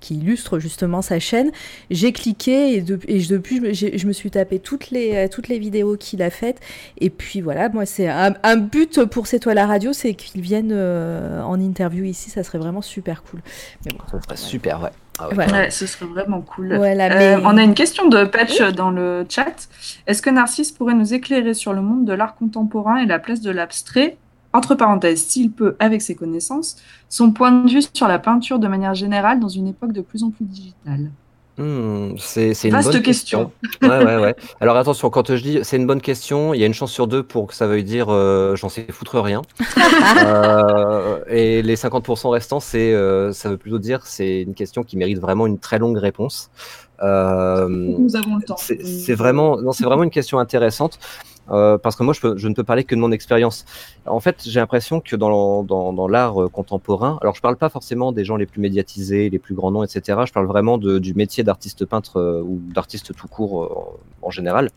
qui 0.00 0.16
illustre 0.16 0.58
justement 0.58 1.02
sa 1.02 1.18
chaîne. 1.20 1.50
J'ai 1.90 2.12
cliqué 2.12 2.74
et, 2.74 2.80
de- 2.80 2.98
et 3.06 3.20
depuis 3.20 3.74
je 3.74 4.06
me, 4.06 4.12
suis 4.12 4.30
tapé 4.30 4.58
toutes 4.58 4.90
les 4.90 5.28
toutes 5.28 5.48
les 5.48 5.58
vidéos 5.58 5.96
qu'il 5.96 6.22
a 6.22 6.30
faites. 6.30 6.60
Et 6.98 7.10
puis 7.10 7.40
voilà, 7.40 7.68
moi 7.68 7.86
c'est 7.86 8.08
un, 8.08 8.34
un 8.42 8.56
but 8.56 9.04
pour 9.04 9.26
C'est 9.26 9.38
toi 9.38 9.54
la 9.54 9.66
radio, 9.66 9.92
c'est 9.92 10.14
qu'il 10.14 10.40
vienne 10.40 10.70
euh, 10.72 11.42
en 11.42 11.60
interview 11.60 12.04
ici. 12.04 12.30
Ça 12.30 12.42
serait 12.42 12.58
vraiment 12.58 12.82
super 12.82 13.22
cool. 13.22 13.40
Mais 13.84 13.92
bon. 13.92 14.04
Ça 14.10 14.20
serait 14.24 14.36
super, 14.36 14.82
ouais. 14.82 14.90
Ah 15.18 15.28
ouais. 15.28 15.34
Voilà. 15.34 15.52
Ouais, 15.52 15.70
ce 15.70 15.86
serait 15.86 16.06
vraiment 16.06 16.40
cool. 16.40 16.74
Voilà, 16.74 17.10
Euh, 17.36 17.40
on 17.44 17.56
a 17.58 17.62
une 17.62 17.74
question 17.74 18.08
de 18.08 18.24
Patch 18.24 18.60
dans 18.74 18.90
le 18.90 19.26
chat. 19.28 19.68
Est-ce 20.06 20.22
que 20.22 20.30
Narcisse 20.30 20.72
pourrait 20.72 20.94
nous 20.94 21.12
éclairer 21.12 21.52
sur 21.52 21.72
le 21.74 21.82
monde 21.82 22.06
de 22.06 22.12
l'art 22.14 22.36
contemporain 22.36 22.96
et 23.02 23.06
la 23.06 23.18
place 23.18 23.40
de 23.42 23.50
l'abstrait 23.50 24.16
Entre 24.52 24.74
parenthèses, 24.74 25.24
s'il 25.24 25.52
peut, 25.52 25.76
avec 25.78 26.02
ses 26.02 26.14
connaissances, 26.14 26.76
son 27.08 27.30
point 27.30 27.52
de 27.52 27.70
vue 27.70 27.82
sur 27.94 28.08
la 28.08 28.18
peinture 28.18 28.58
de 28.58 28.66
manière 28.66 28.94
générale 28.94 29.38
dans 29.38 29.48
une 29.48 29.68
époque 29.68 29.92
de 29.92 30.00
plus 30.00 30.24
en 30.24 30.30
plus 30.30 30.44
digitale. 30.44 31.10
Hmm, 31.60 32.14
c'est 32.16 32.52
une 32.64 32.70
Vaste 32.70 32.90
bonne 32.90 33.02
question. 33.02 33.52
question. 33.62 33.88
Ouais, 33.90 34.04
ouais, 34.04 34.16
ouais. 34.16 34.34
Alors 34.60 34.78
attention, 34.78 35.10
quand 35.10 35.34
je 35.34 35.42
dis 35.42 35.58
c'est 35.62 35.76
une 35.76 35.86
bonne 35.86 36.00
question, 36.00 36.54
il 36.54 36.60
y 36.60 36.62
a 36.62 36.66
une 36.66 36.72
chance 36.72 36.90
sur 36.90 37.06
deux 37.06 37.22
pour 37.22 37.48
que 37.48 37.54
ça 37.54 37.66
veuille 37.66 37.84
dire 37.84 38.06
euh, 38.08 38.56
j'en 38.56 38.70
sais 38.70 38.86
foutre 38.90 39.20
rien. 39.20 39.42
Euh, 40.22 41.20
et 41.28 41.62
les 41.62 41.76
50% 41.76 42.30
restants, 42.30 42.60
c'est 42.60 42.92
euh, 42.92 43.32
ça 43.32 43.48
veut 43.48 43.56
plutôt 43.56 43.78
dire 43.78 44.06
c'est 44.06 44.42
une 44.42 44.54
question 44.54 44.82
qui 44.82 44.96
mérite 44.96 45.18
vraiment 45.18 45.46
une 45.46 45.58
très 45.58 45.78
longue 45.78 45.96
réponse. 45.96 46.50
Nous 47.02 48.16
avons 48.16 48.36
le 48.36 48.44
temps. 48.44 48.56
c'est 48.58 48.84
c'est 48.84 49.14
vraiment, 49.14 49.60
non, 49.60 49.72
c'est 49.72 49.84
vraiment 49.84 50.02
une 50.02 50.10
question 50.10 50.38
intéressante 50.38 50.98
euh, 51.50 51.78
parce 51.78 51.96
que 51.96 52.02
moi, 52.02 52.14
je, 52.14 52.48
ne 52.48 52.54
peux 52.54 52.64
parler 52.64 52.84
que 52.84 52.94
de 52.94 53.00
mon 53.00 53.12
expérience. 53.12 53.64
En 54.06 54.20
fait, 54.20 54.42
j'ai 54.46 54.60
l'impression 54.60 55.00
que 55.00 55.16
dans, 55.16 56.08
l'art 56.08 56.42
euh, 56.42 56.48
contemporain, 56.48 57.18
alors 57.22 57.34
je 57.34 57.40
parle 57.40 57.56
pas 57.56 57.68
forcément 57.68 58.12
des 58.12 58.24
gens 58.24 58.36
les 58.36 58.46
plus 58.46 58.60
médiatisés, 58.60 59.30
les 59.30 59.38
plus 59.38 59.54
grands 59.54 59.70
noms, 59.70 59.84
etc. 59.84 60.20
Je 60.26 60.32
parle 60.32 60.46
vraiment 60.46 60.78
du 60.78 61.14
métier 61.14 61.44
d'artiste 61.44 61.84
peintre 61.84 62.18
euh, 62.18 62.42
ou 62.42 62.60
d'artiste 62.72 63.14
tout 63.14 63.28
court 63.28 63.98
en 64.22 64.30
général. 64.30 64.70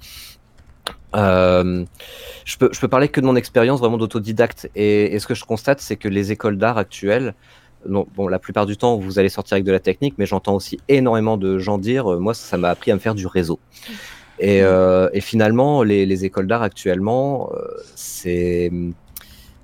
Je 1.14 2.58
peux, 2.58 2.70
peux 2.70 2.88
parler 2.88 3.08
que 3.08 3.22
de 3.22 3.26
mon 3.26 3.36
expérience 3.36 3.80
vraiment 3.80 3.98
d'autodidacte. 3.98 4.70
Et, 4.76 5.18
ce 5.20 5.28
que 5.28 5.36
je 5.36 5.46
constate, 5.46 5.80
c'est 5.80 5.96
que 5.96 6.08
les 6.08 6.32
écoles 6.32 6.58
d'art 6.58 6.78
actuelles, 6.78 7.36
bon, 7.86 8.28
la 8.28 8.40
plupart 8.40 8.66
du 8.66 8.78
temps, 8.78 8.98
vous 8.98 9.20
allez 9.20 9.30
sortir 9.30 9.56
avec 9.56 9.64
de 9.64 9.72
la 9.72 9.80
technique, 9.80 10.16
mais 10.18 10.26
j'entends 10.26 10.56
aussi 10.56 10.80
énormément 10.90 11.38
de 11.38 11.60
gens 11.60 11.78
dire, 11.78 12.20
moi, 12.20 12.34
ça 12.34 12.58
m'a 12.58 12.70
appris 12.70 12.92
à 12.92 12.96
me 12.96 13.00
faire 13.00 13.16
du 13.16 13.28
réseau. 13.28 13.60
Et, 14.44 14.62
euh, 14.62 15.08
et 15.14 15.22
finalement, 15.22 15.84
les, 15.84 16.06
les 16.06 16.26
écoles 16.26 16.48
d'art 16.48 16.64
actuellement, 16.64 17.50
euh, 17.54 17.66
c'est 17.96 18.70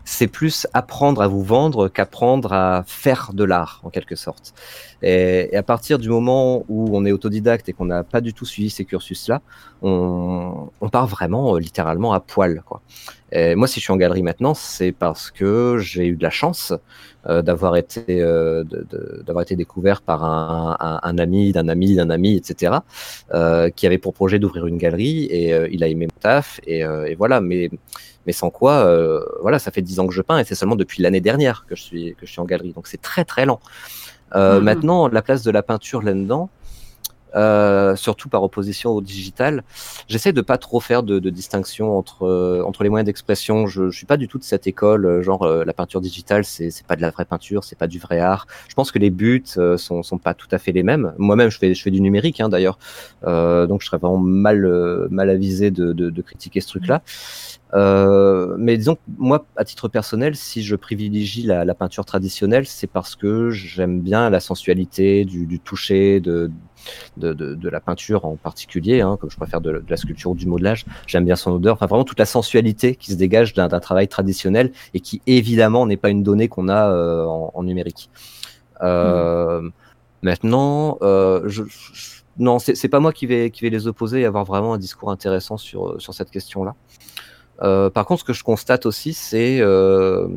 c'est 0.09 0.27
plus 0.27 0.65
apprendre 0.73 1.21
à 1.21 1.27
vous 1.27 1.43
vendre 1.43 1.87
qu'apprendre 1.87 2.51
à 2.51 2.83
faire 2.87 3.29
de 3.33 3.43
l'art, 3.43 3.79
en 3.83 3.91
quelque 3.91 4.15
sorte. 4.15 4.55
Et, 5.03 5.55
à 5.55 5.61
partir 5.61 5.99
du 5.99 6.09
moment 6.09 6.65
où 6.67 6.97
on 6.97 7.05
est 7.05 7.11
autodidacte 7.11 7.69
et 7.69 7.73
qu'on 7.73 7.85
n'a 7.85 8.03
pas 8.03 8.19
du 8.19 8.33
tout 8.33 8.43
suivi 8.43 8.71
ces 8.71 8.85
cursus-là, 8.85 9.41
on, 9.83 10.69
part 10.91 11.05
vraiment 11.05 11.55
euh, 11.55 11.59
littéralement 11.59 12.11
à 12.13 12.19
poil. 12.19 12.63
Moi, 13.31 13.67
si 13.67 13.79
je 13.79 13.85
suis 13.85 13.93
en 13.93 13.97
galerie 13.97 14.23
maintenant, 14.23 14.55
c'est 14.55 14.91
parce 14.91 15.29
que 15.29 15.77
j'ai 15.77 16.07
eu 16.07 16.15
de 16.15 16.23
la 16.23 16.31
chance 16.31 16.73
euh, 17.27 17.43
d'avoir 17.43 17.75
été, 17.75 18.03
euh, 18.09 18.63
d'avoir 19.27 19.43
été 19.43 19.55
découvert 19.55 20.01
par 20.01 20.23
un, 20.25 21.17
ami, 21.19 21.51
d'un 21.51 21.67
ami, 21.67 21.93
d'un 21.93 22.09
ami, 22.09 22.35
etc., 22.35 22.77
qui 23.75 23.85
avait 23.85 23.99
pour 23.99 24.15
projet 24.15 24.39
d'ouvrir 24.39 24.65
une 24.65 24.79
galerie 24.79 25.25
et 25.25 25.53
il 25.71 25.83
a 25.83 25.87
aimé 25.87 26.07
mon 26.07 26.19
taf 26.19 26.59
et, 26.65 26.79
et 26.79 27.13
voilà. 27.13 27.39
Mais 27.41 27.69
mais 28.29 28.33
sans 28.41 28.51
quoi, 28.59 28.73
euh, 28.85 29.25
voilà, 29.41 29.57
ça 29.57 29.71
fait 29.71 29.81
dix 29.81 29.97
ans 29.99 30.05
que 30.05 30.13
je 30.13 30.21
peins 30.21 30.37
et 30.37 30.43
c'est 30.47 30.53
seulement 30.53 30.75
depuis 30.83 31.01
l'année 31.01 31.23
dernière 31.29 31.65
que 31.67 31.75
je 31.75 31.81
suis 31.81 32.05
que 32.17 32.27
je 32.27 32.31
suis 32.31 32.39
en 32.39 32.45
galerie, 32.45 32.73
donc 32.73 32.85
c'est 32.91 33.01
très 33.01 33.25
très 33.25 33.45
lent. 33.49 33.59
Euh, 34.35 34.59
Mhm. 34.59 34.65
Maintenant, 34.65 35.07
la 35.07 35.23
place 35.23 35.41
de 35.41 35.49
la 35.49 35.63
peinture 35.63 36.03
là-dedans, 36.03 36.51
euh, 37.35 37.95
surtout 37.95 38.27
par 38.29 38.41
opposition 38.43 38.89
au 38.97 39.01
digital, 39.01 39.63
j'essaie 40.07 40.33
de 40.33 40.41
pas 40.41 40.57
trop 40.57 40.79
faire 40.79 41.01
de, 41.03 41.15
de 41.25 41.29
distinction 41.29 41.85
entre 41.95 42.23
euh, 42.25 42.63
entre 42.69 42.81
les 42.83 42.89
moyens 42.89 43.05
d'expression. 43.05 43.55
Je, 43.67 43.89
je 43.91 43.97
suis 43.99 44.07
pas 44.07 44.17
du 44.17 44.27
tout 44.27 44.39
de 44.39 44.43
cette 44.43 44.65
école, 44.73 45.05
euh, 45.05 45.21
genre 45.23 45.43
la 45.69 45.73
peinture 45.73 46.01
digitale, 46.01 46.43
c'est 46.53 46.69
c'est 46.75 46.87
pas 46.91 46.95
de 46.95 47.01
la 47.01 47.11
vraie 47.15 47.25
peinture, 47.33 47.63
c'est 47.63 47.77
pas 47.83 47.87
du 47.95 47.99
vrai 48.05 48.19
art. 48.19 48.45
Je 48.67 48.75
pense 48.75 48.91
que 48.91 48.99
les 49.05 49.11
buts 49.21 49.43
sont 49.77 50.01
sont 50.09 50.19
pas 50.27 50.33
tout 50.35 50.51
à 50.51 50.57
fait 50.63 50.71
les 50.71 50.83
mêmes. 50.83 51.13
Moi-même, 51.17 51.49
je 51.49 51.57
fais 51.61 51.73
je 51.77 51.81
fais 51.83 51.91
du 51.97 52.01
numérique 52.01 52.39
hein, 52.41 52.49
d'ailleurs, 52.49 52.77
donc 53.69 53.81
je 53.81 53.85
serais 53.87 53.97
vraiment 54.03 54.17
mal 54.45 54.59
mal 55.11 55.29
avisé 55.29 55.69
de, 55.71 55.93
de, 55.93 56.09
de 56.17 56.21
critiquer 56.29 56.61
ce 56.61 56.67
truc-là. 56.73 57.01
Euh, 57.75 58.55
mais 58.57 58.77
disons 58.77 58.97
moi, 59.17 59.45
à 59.55 59.63
titre 59.63 59.87
personnel, 59.87 60.35
si 60.35 60.63
je 60.63 60.75
privilégie 60.75 61.43
la, 61.43 61.73
peinture 61.75 62.05
traditionnelle, 62.05 62.65
c'est 62.65 62.87
parce 62.87 63.15
que 63.15 63.49
j'aime 63.51 64.01
bien 64.01 64.29
la 64.29 64.39
sensualité 64.39 65.23
du, 65.23 65.45
du 65.45 65.59
toucher, 65.59 66.19
de, 66.19 66.49
de, 67.17 67.33
de, 67.33 67.53
de 67.53 67.69
la 67.69 67.79
peinture 67.79 68.25
en 68.25 68.35
particulier, 68.35 69.01
hein, 69.01 69.17
comme 69.19 69.29
je 69.29 69.37
préfère 69.37 69.61
de, 69.61 69.83
la 69.87 69.97
sculpture 69.97 70.31
ou 70.31 70.35
du 70.35 70.47
modelage. 70.47 70.85
J'aime 71.05 71.25
bien 71.25 71.35
son 71.35 71.51
odeur, 71.51 71.75
enfin 71.75 71.85
vraiment 71.85 72.03
toute 72.03 72.19
la 72.19 72.25
sensualité 72.25 72.95
qui 72.95 73.11
se 73.11 73.17
dégage 73.17 73.53
d'un 73.53 73.67
travail 73.79 74.07
traditionnel 74.07 74.71
et 74.93 74.99
qui 74.99 75.21
évidemment 75.27 75.85
n'est 75.85 75.97
pas 75.97 76.09
une 76.09 76.23
donnée 76.23 76.47
qu'on 76.47 76.69
a 76.69 76.89
euh, 76.91 77.25
en, 77.25 77.63
numérique. 77.63 78.09
Euh, 78.81 79.69
Maintenant, 80.21 80.97
euh, 81.01 81.43
je, 81.47 81.63
je- 81.63 82.19
non, 82.39 82.59
c'est 82.59 82.87
pas 82.89 82.99
moi 83.01 83.11
qui 83.11 83.25
vais 83.25 83.51
qui 83.51 83.61
vais 83.63 83.69
les 83.69 83.87
opposer 83.87 84.21
et 84.21 84.25
avoir 84.25 84.45
vraiment 84.45 84.73
un 84.73 84.77
discours 84.77 85.11
intéressant 85.11 85.57
sur 85.57 86.01
sur 86.01 86.13
cette 86.13 86.31
question-là. 86.31 86.75
Euh, 87.61 87.89
par 87.89 88.05
contre, 88.05 88.21
ce 88.21 88.25
que 88.25 88.33
je 88.33 88.43
constate 88.43 88.85
aussi, 88.85 89.13
c'est 89.13 89.59
euh, 89.59 90.27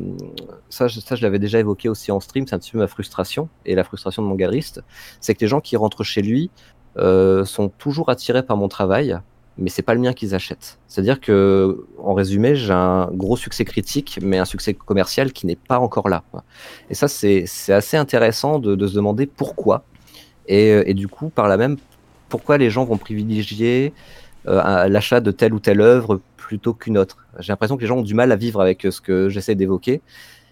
ça, 0.69 0.87
je- 0.87 0.99
ça, 0.99 1.15
je 1.15 1.21
l'avais 1.21 1.39
déjà 1.39 1.59
évoqué 1.59 1.87
aussi 1.89 2.11
en 2.11 2.19
stream, 2.19 2.45
c'est 2.47 2.55
un 2.55 2.59
petit 2.59 2.71
peu 2.71 2.79
ma 2.79 2.87
frustration 2.87 3.47
et 3.65 3.75
la 3.75 3.83
frustration 3.83 4.21
de 4.21 4.27
mon 4.27 4.35
galeriste, 4.35 4.81
c'est 5.21 5.33
que 5.33 5.39
les 5.41 5.47
gens 5.47 5.61
qui 5.61 5.77
rentrent 5.77 6.03
chez 6.03 6.21
lui 6.21 6.49
euh, 6.97 7.45
sont 7.45 7.69
toujours 7.69 8.09
attirés 8.09 8.43
par 8.43 8.57
mon 8.57 8.67
travail, 8.67 9.17
mais 9.57 9.69
c'est 9.69 9.83
pas 9.83 9.93
le 9.93 10.01
mien 10.01 10.13
qu'ils 10.13 10.35
achètent. 10.35 10.79
C'est-à-dire 10.87 11.21
que, 11.21 11.85
en 11.97 12.13
résumé, 12.13 12.55
j'ai 12.55 12.73
un 12.73 13.09
gros 13.11 13.37
succès 13.37 13.63
critique, 13.65 14.19
mais 14.21 14.37
un 14.37 14.45
succès 14.45 14.73
commercial 14.73 15.31
qui 15.31 15.45
n'est 15.45 15.55
pas 15.55 15.79
encore 15.79 16.09
là. 16.09 16.23
Et 16.89 16.95
ça, 16.95 17.07
c'est 17.07 17.45
assez 17.69 17.95
intéressant 17.95 18.59
de, 18.59 18.87
se 18.87 18.95
demander 18.95 19.27
pourquoi. 19.27 19.85
Et, 20.47 20.69
et 20.89 20.93
du 20.93 21.07
coup, 21.07 21.29
par 21.29 21.47
là 21.47 21.55
même, 21.57 21.77
pourquoi 22.29 22.57
les 22.57 22.69
gens 22.69 22.83
vont 22.83 22.97
privilégier 22.97 23.93
l'achat 24.45 25.21
de 25.21 25.31
telle 25.31 25.53
ou 25.53 25.59
telle 25.59 25.81
œuvre 25.81 26.19
plutôt 26.47 26.73
qu'une 26.73 26.97
autre. 26.97 27.17
J'ai 27.39 27.51
l'impression 27.53 27.77
que 27.77 27.81
les 27.81 27.87
gens 27.87 27.97
ont 27.97 28.01
du 28.03 28.13
mal 28.13 28.31
à 28.31 28.35
vivre 28.35 28.59
avec 28.61 28.85
euh, 28.85 28.91
ce 28.91 28.99
que 29.01 29.29
j'essaie 29.29 29.55
d'évoquer, 29.55 30.01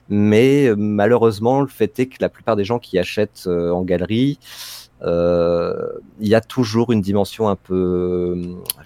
mais 0.10 0.68
euh, 0.68 0.76
malheureusement, 0.78 1.62
le 1.62 1.68
fait 1.68 2.00
est 2.00 2.06
que 2.08 2.18
la 2.22 2.30
plupart 2.30 2.56
des 2.56 2.64
gens 2.64 2.80
qui 2.80 2.98
achètent 2.98 3.44
euh, 3.48 3.72
en 3.72 3.82
galerie, 3.84 4.40
euh, 5.04 5.74
il 6.20 6.28
y 6.28 6.36
a 6.36 6.42
toujours 6.42 6.92
une 6.92 7.02
dimension 7.02 7.50
un 7.50 7.56
peu, 7.56 8.40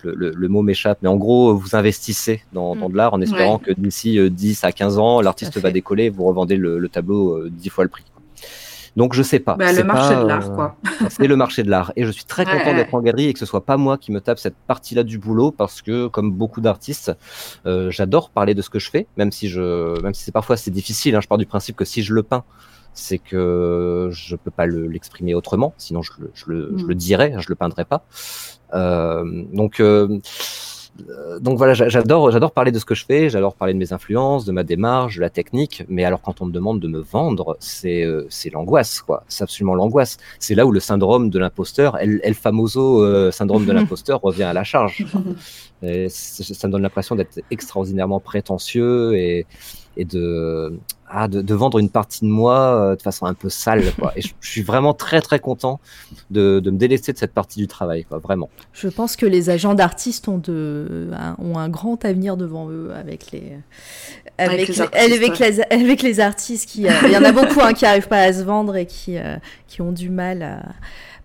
le, 0.04 0.14
le- 0.16 0.32
le 0.32 0.48
mot 0.48 0.62
m'échappe, 0.62 1.00
mais 1.02 1.10
en 1.10 1.18
gros, 1.18 1.56
vous 1.56 1.76
investissez 1.76 2.42
dans, 2.54 2.76
dans 2.76 2.90
de 2.90 2.96
l'art 2.96 3.14
en 3.14 3.22
espérant 3.22 3.60
que 3.60 3.72
d'ici 3.72 4.18
euh, 4.18 4.30
10 4.30 4.64
à 4.64 4.72
15 4.72 4.98
ans, 4.98 5.22
l'artiste 5.22 5.58
va 5.62 5.70
décoller 5.74 6.06
et 6.06 6.10
vous 6.10 6.24
revendez 6.26 6.56
le, 6.58 6.80
le 6.80 6.90
tableau 6.90 7.38
euh, 7.38 7.50
10 7.52 7.70
fois 7.70 7.84
le 7.84 7.90
prix. 7.90 8.04
Donc 8.96 9.14
je 9.14 9.22
sais 9.24 9.40
pas. 9.40 9.56
Bah, 9.56 9.74
le 9.74 9.84
marché 9.84 10.14
pas, 10.16 10.24
de 10.24 10.28
l'art, 10.28 10.52
euh, 10.52 10.56
quoi. 10.56 10.76
c'est 11.10 11.28
le 11.28 11.36
marché 11.36 11.64
de 11.64 11.70
l'art. 11.70 11.92
Et 11.98 12.06
je 12.06 12.12
suis 12.12 12.24
très 12.24 12.46
Ouais, 12.46 12.52
content 12.58 12.70
ouais. 12.72 12.76
d'être 12.76 12.94
en 12.94 13.02
galerie 13.02 13.26
et 13.28 13.34
que 13.34 13.40
ce 13.40 13.46
soit 13.46 13.66
pas 13.66 13.76
moi 13.78 13.98
qui 13.98 14.12
me 14.14 14.22
tape 14.22 14.40
cette 14.40 14.56
partie-là 14.68 15.04
du 15.04 15.18
boulot 15.18 15.52
parce 15.52 15.82
que, 15.82 16.08
comme 16.08 16.32
beaucoup 16.32 16.62
d'artistes, 16.62 17.12
euh, 17.66 17.92
j'adore 17.92 18.30
parler 18.30 18.54
de 18.54 18.62
ce 18.62 18.70
que 18.70 18.80
je 18.80 18.90
fais, 18.90 19.08
même 19.18 19.32
si 19.34 19.50
je, 19.50 20.00
même 20.02 20.14
si 20.14 20.24
c'est 20.24 20.32
parfois 20.32 20.56
c'est 20.58 20.72
difficile. 20.72 21.16
hein. 21.16 21.22
je 21.22 21.28
pars 21.28 21.38
du 21.38 21.46
principe 21.46 21.76
que 21.76 21.84
si 21.86 22.04
je 22.04 22.14
le 22.14 22.24
peins, 22.24 22.44
c'est 22.94 23.18
que 23.18 24.08
je 24.14 24.38
peux 24.38 24.52
pas 24.52 24.66
le- 24.66 24.88
l'exprimer 24.88 25.34
autrement, 25.34 25.74
sinon 25.78 26.02
je 26.02 26.14
le, 26.20 26.32
je 26.34 26.46
le, 26.48 26.74
je 26.78 26.86
le 26.86 26.94
Mm. 26.94 26.98
dirais, 26.98 27.34
je 27.40 27.50
le 27.50 27.56
peindrais 27.56 27.84
pas. 27.84 28.06
Euh, 28.74 29.44
donc 29.52 29.82
euh, 29.82 30.20
donc 31.42 31.58
voilà, 31.58 31.74
j'a- 31.74 31.90
j'adore, 31.90 32.32
j'adore 32.32 32.52
parler 32.52 32.72
de 32.72 32.80
ce 32.80 32.86
que 32.86 32.96
je 32.96 33.06
fais, 33.06 33.30
j'adore 33.30 33.54
parler 33.56 33.74
de 33.74 33.80
mes 33.80 33.92
influences, 33.92 34.46
de 34.46 34.52
ma 34.52 34.64
démarche, 34.64 35.16
de 35.18 35.22
la 35.22 35.30
technique. 35.30 35.84
Mais 35.90 36.06
alors 36.06 36.22
quand 36.22 36.42
on 36.42 36.46
me 36.46 36.52
demande 36.52 36.80
de 36.80 36.88
me 36.88 37.00
vendre, 37.00 37.58
c'est 37.60 38.04
euh, 38.04 38.26
c'est 38.30 38.50
l'angoisse, 38.50 39.02
quoi. 39.02 39.24
C'est 39.28 39.44
absolument 39.44 39.76
l'angoisse. 39.76 40.18
C'est 40.40 40.56
là 40.56 40.66
où 40.66 40.72
le 40.72 40.80
syndrome 40.80 41.30
de 41.30 41.38
l'imposteur, 41.40 41.98
el, 42.00 42.22
el 42.24 42.34
famoso 42.34 43.04
euh, 43.04 43.32
syndrome 43.32 43.66
de 43.66 43.72
l'imposteur 43.78 44.22
revient 44.22 44.44
à 44.44 44.54
la 44.54 44.64
charge. 44.64 45.06
Et 45.84 46.08
ça 46.10 46.68
me 46.68 46.72
donne 46.72 46.82
l'impression 46.84 47.16
d'être 47.16 47.40
extraordinairement 47.52 48.20
prétentieux 48.22 49.16
et, 49.18 49.46
et 49.98 50.06
de, 50.06 50.80
ah, 51.08 51.28
de, 51.28 51.42
de 51.42 51.54
vendre 51.54 51.80
une 51.80 51.90
partie 51.90 52.26
de 52.26 52.30
moi 52.30 52.58
euh, 52.60 52.96
de 52.96 53.02
façon 53.02 53.26
un 53.26 53.34
peu 53.34 53.50
sale. 53.50 53.84
Quoi. 54.00 54.14
Et 54.16 54.22
je, 54.22 54.34
je 54.40 54.50
suis 54.50 54.64
vraiment 54.64 54.94
très 54.94 55.22
très 55.22 55.40
content 55.40 55.80
de, 56.32 56.60
de 56.60 56.72
me 56.72 56.78
délester 56.78 57.14
de 57.14 57.18
cette 57.18 57.34
partie 57.34 57.60
du 57.60 57.68
travail, 57.68 58.04
quoi, 58.06 58.18
vraiment. 58.18 58.50
Je 58.74 58.88
pense 58.88 59.16
que 59.16 59.26
les 59.26 59.50
agents 59.50 59.76
d'artistes 59.76 60.28
ont, 60.28 60.38
de, 60.38 61.10
un, 61.14 61.36
ont 61.40 61.58
un 61.58 61.70
grand 61.70 62.04
avenir 62.06 62.38
devant 62.38 62.70
eux 62.70 62.92
avec 62.94 63.32
les, 63.32 63.54
avec, 64.38 64.68
les, 64.68 64.82
artistes, 64.82 65.00
avec, 65.00 65.40
ouais. 65.40 65.52
les, 65.52 65.62
avec 65.62 66.02
les 66.02 66.20
artistes. 66.20 66.70
Qui, 66.70 66.88
euh, 66.88 66.92
il 67.04 67.12
y 67.12 67.18
en 67.18 67.24
a 67.24 67.32
beaucoup 67.32 67.62
hein, 67.62 67.74
qui 67.74 67.84
n'arrivent 67.84 68.08
pas 68.08 68.22
à 68.22 68.34
se 68.34 68.44
vendre 68.44 68.76
et 68.76 68.86
qui, 68.86 69.18
euh, 69.18 69.38
qui 69.68 69.82
ont 69.82 69.92
du 69.92 70.10
mal 70.10 70.42
à, 70.42 70.64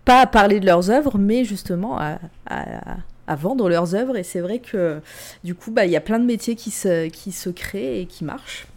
pas 0.05 0.21
à 0.21 0.27
parler 0.27 0.59
de 0.59 0.65
leurs 0.65 0.89
œuvres, 0.89 1.17
mais 1.17 1.43
justement 1.43 1.97
à, 1.99 2.19
à, 2.49 2.97
à 3.31 3.35
vendre 3.35 3.69
leurs 3.69 3.95
œuvres. 3.95 4.17
Et 4.17 4.23
c'est 4.23 4.41
vrai 4.41 4.59
que 4.59 4.99
du 5.43 5.55
coup, 5.55 5.71
bah, 5.71 5.85
il 5.85 5.91
y 5.91 5.95
a 5.95 6.01
plein 6.01 6.19
de 6.19 6.25
métiers 6.25 6.55
qui 6.55 6.69
se, 6.69 7.07
qui 7.07 7.31
se 7.31 7.49
créent 7.49 8.01
et 8.01 8.05
qui 8.05 8.25
marchent. 8.25 8.67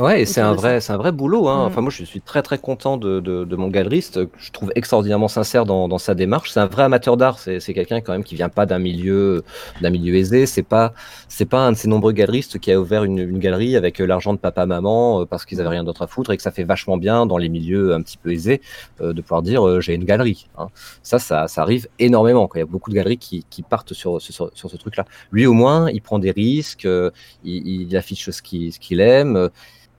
Ouais, 0.00 0.22
et 0.22 0.26
c'est 0.26 0.40
un 0.40 0.54
vrai, 0.54 0.80
c'est 0.80 0.92
un 0.92 0.96
vrai 0.96 1.12
boulot. 1.12 1.46
Hein. 1.46 1.64
Mm. 1.64 1.66
Enfin, 1.68 1.80
moi, 1.80 1.90
je 1.90 2.02
suis 2.02 2.20
très 2.20 2.42
très 2.42 2.58
content 2.58 2.96
de, 2.96 3.20
de, 3.20 3.44
de 3.44 3.56
mon 3.56 3.68
galeriste. 3.68 4.18
Je 4.38 4.50
trouve 4.50 4.72
extraordinairement 4.74 5.28
sincère 5.28 5.66
dans, 5.66 5.86
dans 5.86 5.98
sa 5.98 6.16
démarche. 6.16 6.50
C'est 6.50 6.58
un 6.58 6.66
vrai 6.66 6.82
amateur 6.82 7.16
d'art. 7.16 7.38
C'est, 7.38 7.60
quelqu'un 7.60 8.00
quand 8.00 8.10
même 8.12 8.24
qui 8.24 8.34
vient 8.34 8.48
pas 8.48 8.66
d'un 8.66 8.80
milieu, 8.80 9.44
d'un 9.82 9.90
milieu 9.90 10.16
aisé. 10.16 10.46
C'est 10.46 10.64
pas, 10.64 10.94
c'est 11.28 11.44
pas 11.44 11.60
un 11.60 11.70
de 11.72 11.76
ces 11.76 11.86
nombreux 11.86 12.10
galeristes 12.10 12.58
qui 12.58 12.72
a 12.72 12.80
ouvert 12.80 13.04
une, 13.04 13.18
une 13.18 13.38
galerie 13.38 13.76
avec 13.76 14.00
euh, 14.00 14.04
l'argent 14.04 14.32
de 14.34 14.38
papa 14.38 14.66
maman 14.66 15.20
euh, 15.20 15.26
parce 15.26 15.44
qu'ils 15.44 15.60
avaient 15.60 15.68
rien 15.70 15.84
d'autre 15.84 16.02
à 16.02 16.08
foutre 16.08 16.32
et 16.32 16.36
que 16.36 16.42
ça 16.42 16.50
fait 16.50 16.64
vachement 16.64 16.96
bien 16.96 17.24
dans 17.24 17.38
les 17.38 17.48
milieux 17.48 17.94
un 17.94 18.02
petit 18.02 18.18
peu 18.18 18.32
aisés 18.32 18.62
euh, 19.00 19.12
de 19.12 19.22
pouvoir 19.22 19.42
dire 19.42 19.80
j'ai 19.80 19.94
une 19.94 20.04
galerie. 20.04 20.48
Hein. 20.58 20.68
Ça, 21.04 21.20
ça, 21.20 21.46
ça 21.46 21.62
arrive 21.62 21.86
énormément. 22.00 22.48
Quoi. 22.48 22.58
Il 22.58 22.62
y 22.62 22.66
a 22.66 22.70
beaucoup 22.70 22.90
de 22.90 22.96
galeries 22.96 23.18
qui, 23.18 23.46
qui 23.48 23.62
partent 23.62 23.94
sur, 23.94 24.20
sur, 24.20 24.50
sur 24.54 24.70
ce 24.70 24.76
truc-là. 24.76 25.04
Lui, 25.30 25.46
au 25.46 25.52
moins, 25.52 25.88
il 25.88 26.02
prend 26.02 26.18
des 26.18 26.32
risques. 26.32 26.84
il, 26.84 27.12
il 27.44 27.96
affiche 27.96 28.30
ce 28.30 28.42
qu'il, 28.42 28.72
ce 28.72 28.80
qu'il 28.80 28.98
aime. 29.00 29.50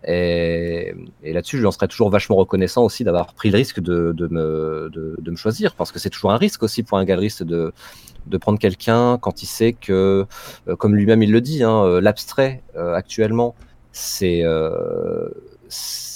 Et, 0.07 0.93
et 1.23 1.33
là-dessus, 1.33 1.57
je 1.57 1.61
lui 1.61 1.67
en 1.67 1.71
serais 1.71 1.87
toujours 1.87 2.09
vachement 2.09 2.35
reconnaissant 2.35 2.83
aussi 2.83 3.03
d'avoir 3.03 3.33
pris 3.33 3.49
le 3.49 3.57
risque 3.57 3.79
de, 3.79 4.11
de, 4.11 4.27
me, 4.27 4.89
de, 4.91 5.15
de 5.19 5.31
me 5.31 5.35
choisir, 5.35 5.75
parce 5.75 5.91
que 5.91 5.99
c'est 5.99 6.09
toujours 6.09 6.31
un 6.31 6.37
risque 6.37 6.63
aussi 6.63 6.83
pour 6.83 6.97
un 6.97 7.05
galeriste 7.05 7.43
de, 7.43 7.73
de 8.27 8.37
prendre 8.37 8.59
quelqu'un 8.59 9.17
quand 9.17 9.41
il 9.41 9.47
sait 9.47 9.73
que, 9.73 10.25
euh, 10.67 10.75
comme 10.75 10.95
lui-même 10.95 11.23
il 11.23 11.31
le 11.31 11.41
dit, 11.41 11.63
hein, 11.63 11.83
euh, 11.83 12.01
l'abstrait 12.01 12.63
euh, 12.75 12.93
actuellement, 12.93 13.55
c'est 13.91 14.41
euh, 14.43 15.27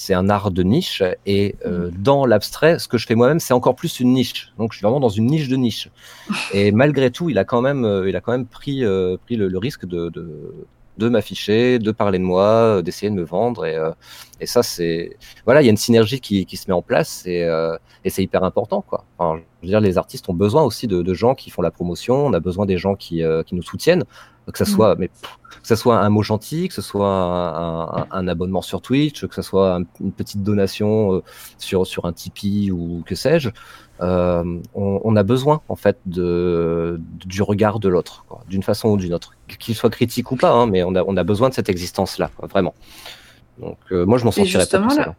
un 0.09 0.29
art 0.29 0.49
de 0.51 0.63
niche, 0.63 1.03
et 1.25 1.55
euh, 1.65 1.91
dans 1.95 2.25
l'abstrait, 2.25 2.79
ce 2.79 2.87
que 2.87 2.97
je 2.97 3.05
fais 3.05 3.13
moi-même, 3.15 3.39
c'est 3.39 3.53
encore 3.53 3.75
plus 3.75 3.99
une 3.99 4.13
niche. 4.13 4.53
Donc 4.57 4.73
je 4.73 4.77
suis 4.77 4.83
vraiment 4.83 4.99
dans 4.99 5.09
une 5.09 5.27
niche 5.27 5.47
de 5.47 5.55
niche. 5.55 5.89
Et 6.53 6.71
malgré 6.71 7.11
tout, 7.11 7.29
il 7.29 7.37
a 7.37 7.43
quand 7.43 7.61
même, 7.61 8.03
il 8.07 8.15
a 8.15 8.21
quand 8.21 8.31
même 8.31 8.47
pris, 8.47 8.83
pris 9.25 9.35
le, 9.35 9.47
le 9.47 9.57
risque 9.59 9.85
de, 9.85 10.11
de, 10.99 11.09
m'afficher, 11.09 11.79
de 11.79 11.91
parler 11.91 12.19
de 12.19 12.23
moi, 12.23 12.43
euh, 12.43 12.81
d'essayer 12.81 13.09
de 13.09 13.15
me 13.15 13.23
vendre. 13.23 13.65
Et, 13.65 13.75
euh, 13.75 13.91
et 14.39 14.45
ça, 14.45 14.61
c'est. 14.61 15.17
Voilà, 15.45 15.61
il 15.61 15.65
y 15.65 15.67
a 15.67 15.71
une 15.71 15.77
synergie 15.77 16.19
qui, 16.19 16.45
qui 16.45 16.57
se 16.57 16.69
met 16.69 16.73
en 16.73 16.81
place 16.81 17.23
et, 17.25 17.43
euh, 17.43 17.77
et 18.05 18.09
c'est 18.09 18.21
hyper 18.21 18.43
important. 18.43 18.81
Quoi. 18.81 19.05
Enfin, 19.17 19.41
je 19.61 19.67
veux 19.67 19.71
dire, 19.71 19.81
les 19.81 19.97
artistes 19.97 20.29
ont 20.29 20.33
besoin 20.33 20.63
aussi 20.63 20.87
de, 20.87 21.13
gens 21.13 21.33
qui 21.33 21.49
font 21.49 21.61
la 21.61 21.71
promotion, 21.71 22.27
on 22.27 22.33
a 22.33 22.39
besoin 22.39 22.65
des 22.65 22.77
gens 22.77 22.95
qui, 22.95 23.23
qui 23.45 23.55
nous 23.55 23.63
soutiennent, 23.63 24.05
que 24.51 24.57
ça 24.57 24.63
Mm. 24.69 24.73
soit. 24.75 24.95
Mais, 24.97 25.07
pff, 25.09 25.37
que 25.61 25.67
ça 25.67 25.75
soit 25.75 25.99
un 25.99 26.09
mot 26.09 26.23
gentil, 26.23 26.67
que 26.69 26.73
ce 26.73 26.81
soit 26.81 27.07
un, 27.07 27.81
un- 28.01 28.07
un 28.11 28.27
abonnement 28.29 28.61
sur 28.61 28.81
Twitch, 28.81 29.25
que 29.25 29.35
ce 29.35 29.41
soit 29.41 29.75
un- 29.75 29.83
une 29.99 30.11
petite 30.11 30.41
donation 30.43 31.15
euh, 31.15 31.23
sur, 31.57 31.85
sur 31.85 32.05
un 32.05 32.13
Tipeee 32.13 32.71
ou 32.71 33.03
que 33.05 33.13
sais-je, 33.15 33.49
euh, 34.01 34.43
on, 34.73 35.01
on 35.03 35.15
a 35.17 35.23
besoin 35.23 35.61
en 35.67 35.75
fait 35.75 35.97
de, 36.05 36.99
du 37.25 37.41
regard 37.41 37.79
de 37.79 37.89
l'autre, 37.89 38.25
d'une 38.47 38.63
façon 38.63 38.89
ou 38.89 38.97
d'une 38.97 39.13
autre, 39.13 39.33
qu'il 39.59 39.75
soit 39.75 39.89
critique 39.89 40.31
ou 40.31 40.37
pas, 40.37 40.51
hein, 40.51 40.65
mais 40.67 40.83
on 40.83 40.95
a, 40.95 41.03
on 41.03 41.17
a 41.17 41.23
besoin 41.23 41.49
de 41.49 41.53
cette 41.53 41.67
existence-là, 41.69 42.31
vraiment. 42.49 42.73
Donc 43.59 43.77
euh, 43.91 44.05
moi 44.05 44.17
je 44.17 44.23
m'en 44.25 44.31
sortirais 44.31 44.65
pas 44.65 44.77
tout 44.79 44.89
seul. 44.91 45.05
là- 45.07 45.15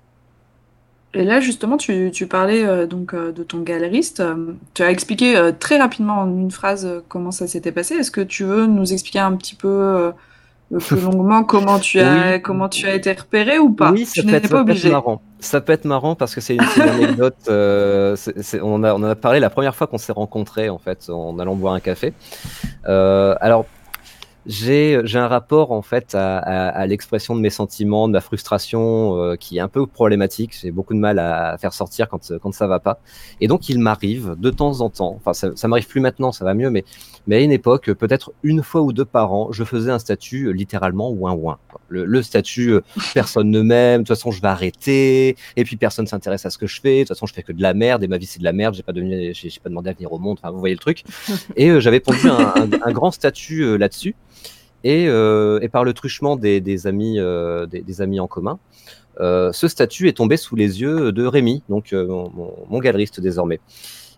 Et 1.12 1.24
là, 1.24 1.40
justement, 1.40 1.76
tu, 1.76 2.10
tu 2.12 2.26
parlais 2.28 2.64
euh, 2.64 2.86
donc 2.86 3.14
euh, 3.14 3.32
de 3.32 3.42
ton 3.42 3.58
galeriste. 3.62 4.20
Euh, 4.20 4.52
tu 4.74 4.82
as 4.82 4.90
expliqué 4.90 5.36
euh, 5.36 5.50
très 5.50 5.78
rapidement 5.78 6.18
en 6.20 6.28
une 6.28 6.50
phrase 6.52 6.86
euh, 6.86 7.00
comment 7.08 7.32
ça 7.32 7.46
s'était 7.48 7.72
passé. 7.72 7.94
Est-ce 7.94 8.12
que 8.12 8.20
tu 8.20 8.44
veux 8.44 8.66
nous 8.66 8.92
expliquer 8.92 9.18
un 9.18 9.34
petit 9.34 9.56
peu 9.56 9.66
euh, 9.68 10.12
plus 10.78 11.00
longuement 11.02 11.42
comment 11.42 11.80
tu 11.80 11.98
as 11.98 12.34
Oui. 12.36 12.42
comment 12.42 12.68
tu 12.68 12.86
as 12.86 12.94
été 12.94 13.10
repéré 13.12 13.58
ou 13.58 13.70
pas? 13.72 13.90
Oui, 13.90 14.06
ça 14.06 14.22
peut, 14.22 14.28
être, 14.34 14.42
ça 14.46 14.48
pas 14.48 14.48
peut 14.48 14.70
être 14.70 14.70
obligé. 14.70 14.90
marrant. 14.90 15.20
Ça 15.40 15.60
peut 15.60 15.72
être 15.72 15.84
marrant 15.84 16.14
parce 16.14 16.32
que 16.34 16.40
c'est 16.40 16.54
une, 16.54 16.62
une 16.76 16.82
anecdote. 16.82 17.34
euh, 17.48 18.14
c'est- 18.14 18.40
c'est- 18.42 18.60
on, 18.62 18.84
a, 18.84 18.92
on 18.94 18.98
en 18.98 19.02
a 19.04 19.16
parlé 19.16 19.40
la 19.40 19.50
première 19.50 19.74
fois 19.74 19.88
qu'on 19.88 19.98
s'est 19.98 20.12
rencontrés, 20.12 20.68
en 20.68 20.78
fait, 20.78 21.10
en 21.10 21.40
allant 21.40 21.56
boire 21.56 21.74
un 21.74 21.80
café. 21.80 22.12
Euh, 22.88 23.34
alors, 23.40 23.66
j'ai 24.50 25.00
j'ai 25.04 25.18
un 25.18 25.28
rapport, 25.28 25.72
en 25.72 25.82
fait, 25.82 26.14
à, 26.14 26.38
à- 26.38 26.68
à 26.70 26.86
l'expression 26.86 27.34
de 27.36 27.40
mes 27.40 27.50
sentiments, 27.50 28.08
de 28.08 28.12
ma 28.14 28.20
frustration, 28.20 29.16
euh, 29.22 29.36
qui 29.36 29.58
est 29.58 29.60
un 29.60 29.68
peu 29.68 29.86
problématique. 29.86 30.52
J'ai 30.60 30.70
beaucoup 30.72 30.94
de 30.94 30.98
mal 30.98 31.18
à 31.18 31.56
faire 31.58 31.72
sortir 31.72 32.08
quand, 32.08 32.32
quand 32.42 32.52
ça 32.52 32.66
va 32.66 32.80
pas. 32.80 33.00
Et 33.40 33.48
donc, 33.48 33.68
il 33.68 33.78
m'arrive 33.78 34.34
de 34.38 34.50
temps 34.50 34.80
en 34.80 34.90
temps, 34.90 35.14
enfin, 35.16 35.32
ça, 35.34 35.50
ça 35.56 35.68
m'arrive 35.68 35.86
plus 35.88 36.00
maintenant, 36.00 36.32
ça 36.32 36.44
va 36.44 36.54
mieux, 36.54 36.70
mais, 36.70 36.84
mais 37.26 37.36
à 37.36 37.40
une 37.40 37.52
époque, 37.52 37.92
peut-être 37.92 38.32
une 38.42 38.62
fois 38.62 38.80
ou 38.82 38.92
deux 38.92 39.04
par 39.04 39.32
an, 39.32 39.52
je 39.52 39.62
faisais 39.64 39.90
un 39.90 39.98
statut 39.98 40.46
euh, 40.46 40.50
littéralement 40.52 41.10
ouin-ouin. 41.10 41.58
quoi. 41.70 41.80
Le, 41.88 42.04
le 42.04 42.22
statut 42.22 42.72
euh, 42.72 42.80
personne 43.14 43.50
ne 43.50 43.60
m'aime, 43.62 44.02
de 44.02 44.06
toute 44.06 44.16
façon 44.16 44.30
je 44.30 44.40
vais 44.40 44.48
arrêter, 44.48 45.36
et 45.56 45.64
puis 45.64 45.76
personne 45.76 46.06
s'intéresse 46.06 46.46
à 46.46 46.50
ce 46.50 46.58
que 46.58 46.66
je 46.66 46.80
fais, 46.80 46.96
de 46.96 47.00
toute 47.04 47.08
façon 47.08 47.26
je 47.26 47.34
fais 47.34 47.42
que 47.42 47.52
de 47.52 47.62
la 47.62 47.74
merde, 47.74 48.02
et 48.02 48.08
ma 48.08 48.18
vie 48.18 48.26
c'est 48.26 48.38
de 48.38 48.44
la 48.44 48.52
merde, 48.52 48.74
j'ai 48.74 48.82
pas, 48.82 48.92
devenu- 48.92 49.32
j'ai 49.34 49.50
j'ai 49.50 49.60
pas 49.60 49.68
demandé 49.68 49.90
à 49.90 49.92
venir 49.92 50.12
au 50.12 50.18
monde, 50.18 50.38
enfin 50.42 50.50
vous 50.52 50.58
voyez 50.58 50.74
le 50.74 50.80
truc. 50.80 51.04
Et 51.56 51.68
euh, 51.70 51.80
j'avais 51.80 52.00
pondu 52.00 52.26
un, 52.28 52.38
un- 52.56 52.70
un 52.82 52.92
grand 52.92 53.10
statut 53.10 53.62
euh, 53.62 53.76
là-dessus, 53.76 54.14
et, 54.82 55.04
et 55.04 55.68
par 55.68 55.84
le 55.84 55.92
truchement 55.92 56.36
des, 56.36 56.62
des 56.62 56.86
amis, 56.86 57.18
des, 57.70 57.82
des 57.82 58.00
amis 58.00 58.18
en 58.18 58.26
commun, 58.26 58.58
ce 59.18 59.68
statut 59.68 60.08
est 60.08 60.14
tombé 60.16 60.38
sous 60.38 60.56
les 60.56 60.80
yeux 60.80 61.12
de 61.12 61.26
Rémi, 61.26 61.62
donc 61.68 61.92
mon, 61.92 62.30
mon- 62.34 62.54
mon 62.70 62.78
galeriste 62.78 63.20
désormais, 63.20 63.60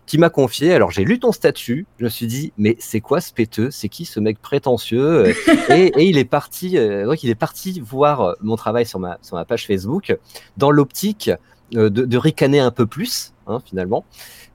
qui 0.05 0.17
m'a 0.17 0.29
confié. 0.29 0.73
Alors 0.73 0.91
j'ai 0.91 1.03
lu 1.03 1.19
ton 1.19 1.31
statut, 1.31 1.85
je 1.97 2.05
me 2.05 2.09
suis 2.09 2.27
dit, 2.27 2.53
mais 2.57 2.75
c'est 2.79 3.01
quoi 3.01 3.21
ce 3.21 3.33
péteux? 3.33 3.71
C'est 3.71 3.89
qui 3.89 4.05
ce 4.05 4.19
mec 4.19 4.41
prétentieux? 4.41 5.33
Et, 5.69 5.87
et 5.87 6.03
il 6.03 6.17
est 6.17 6.25
parti, 6.25 6.77
euh, 6.77 7.05
donc 7.05 7.23
il 7.23 7.29
est 7.29 7.35
parti 7.35 7.79
voir 7.79 8.21
euh, 8.21 8.33
mon 8.41 8.55
travail 8.55 8.85
sur 8.85 8.99
ma 8.99 9.17
sur 9.21 9.37
ma 9.37 9.45
page 9.45 9.65
Facebook 9.65 10.15
dans 10.57 10.71
l'optique 10.71 11.31
euh, 11.75 11.89
de, 11.89 12.05
de 12.05 12.17
ricaner 12.17 12.59
un 12.59 12.71
peu 12.71 12.85
plus, 12.85 13.33
hein, 13.47 13.59
finalement. 13.65 14.05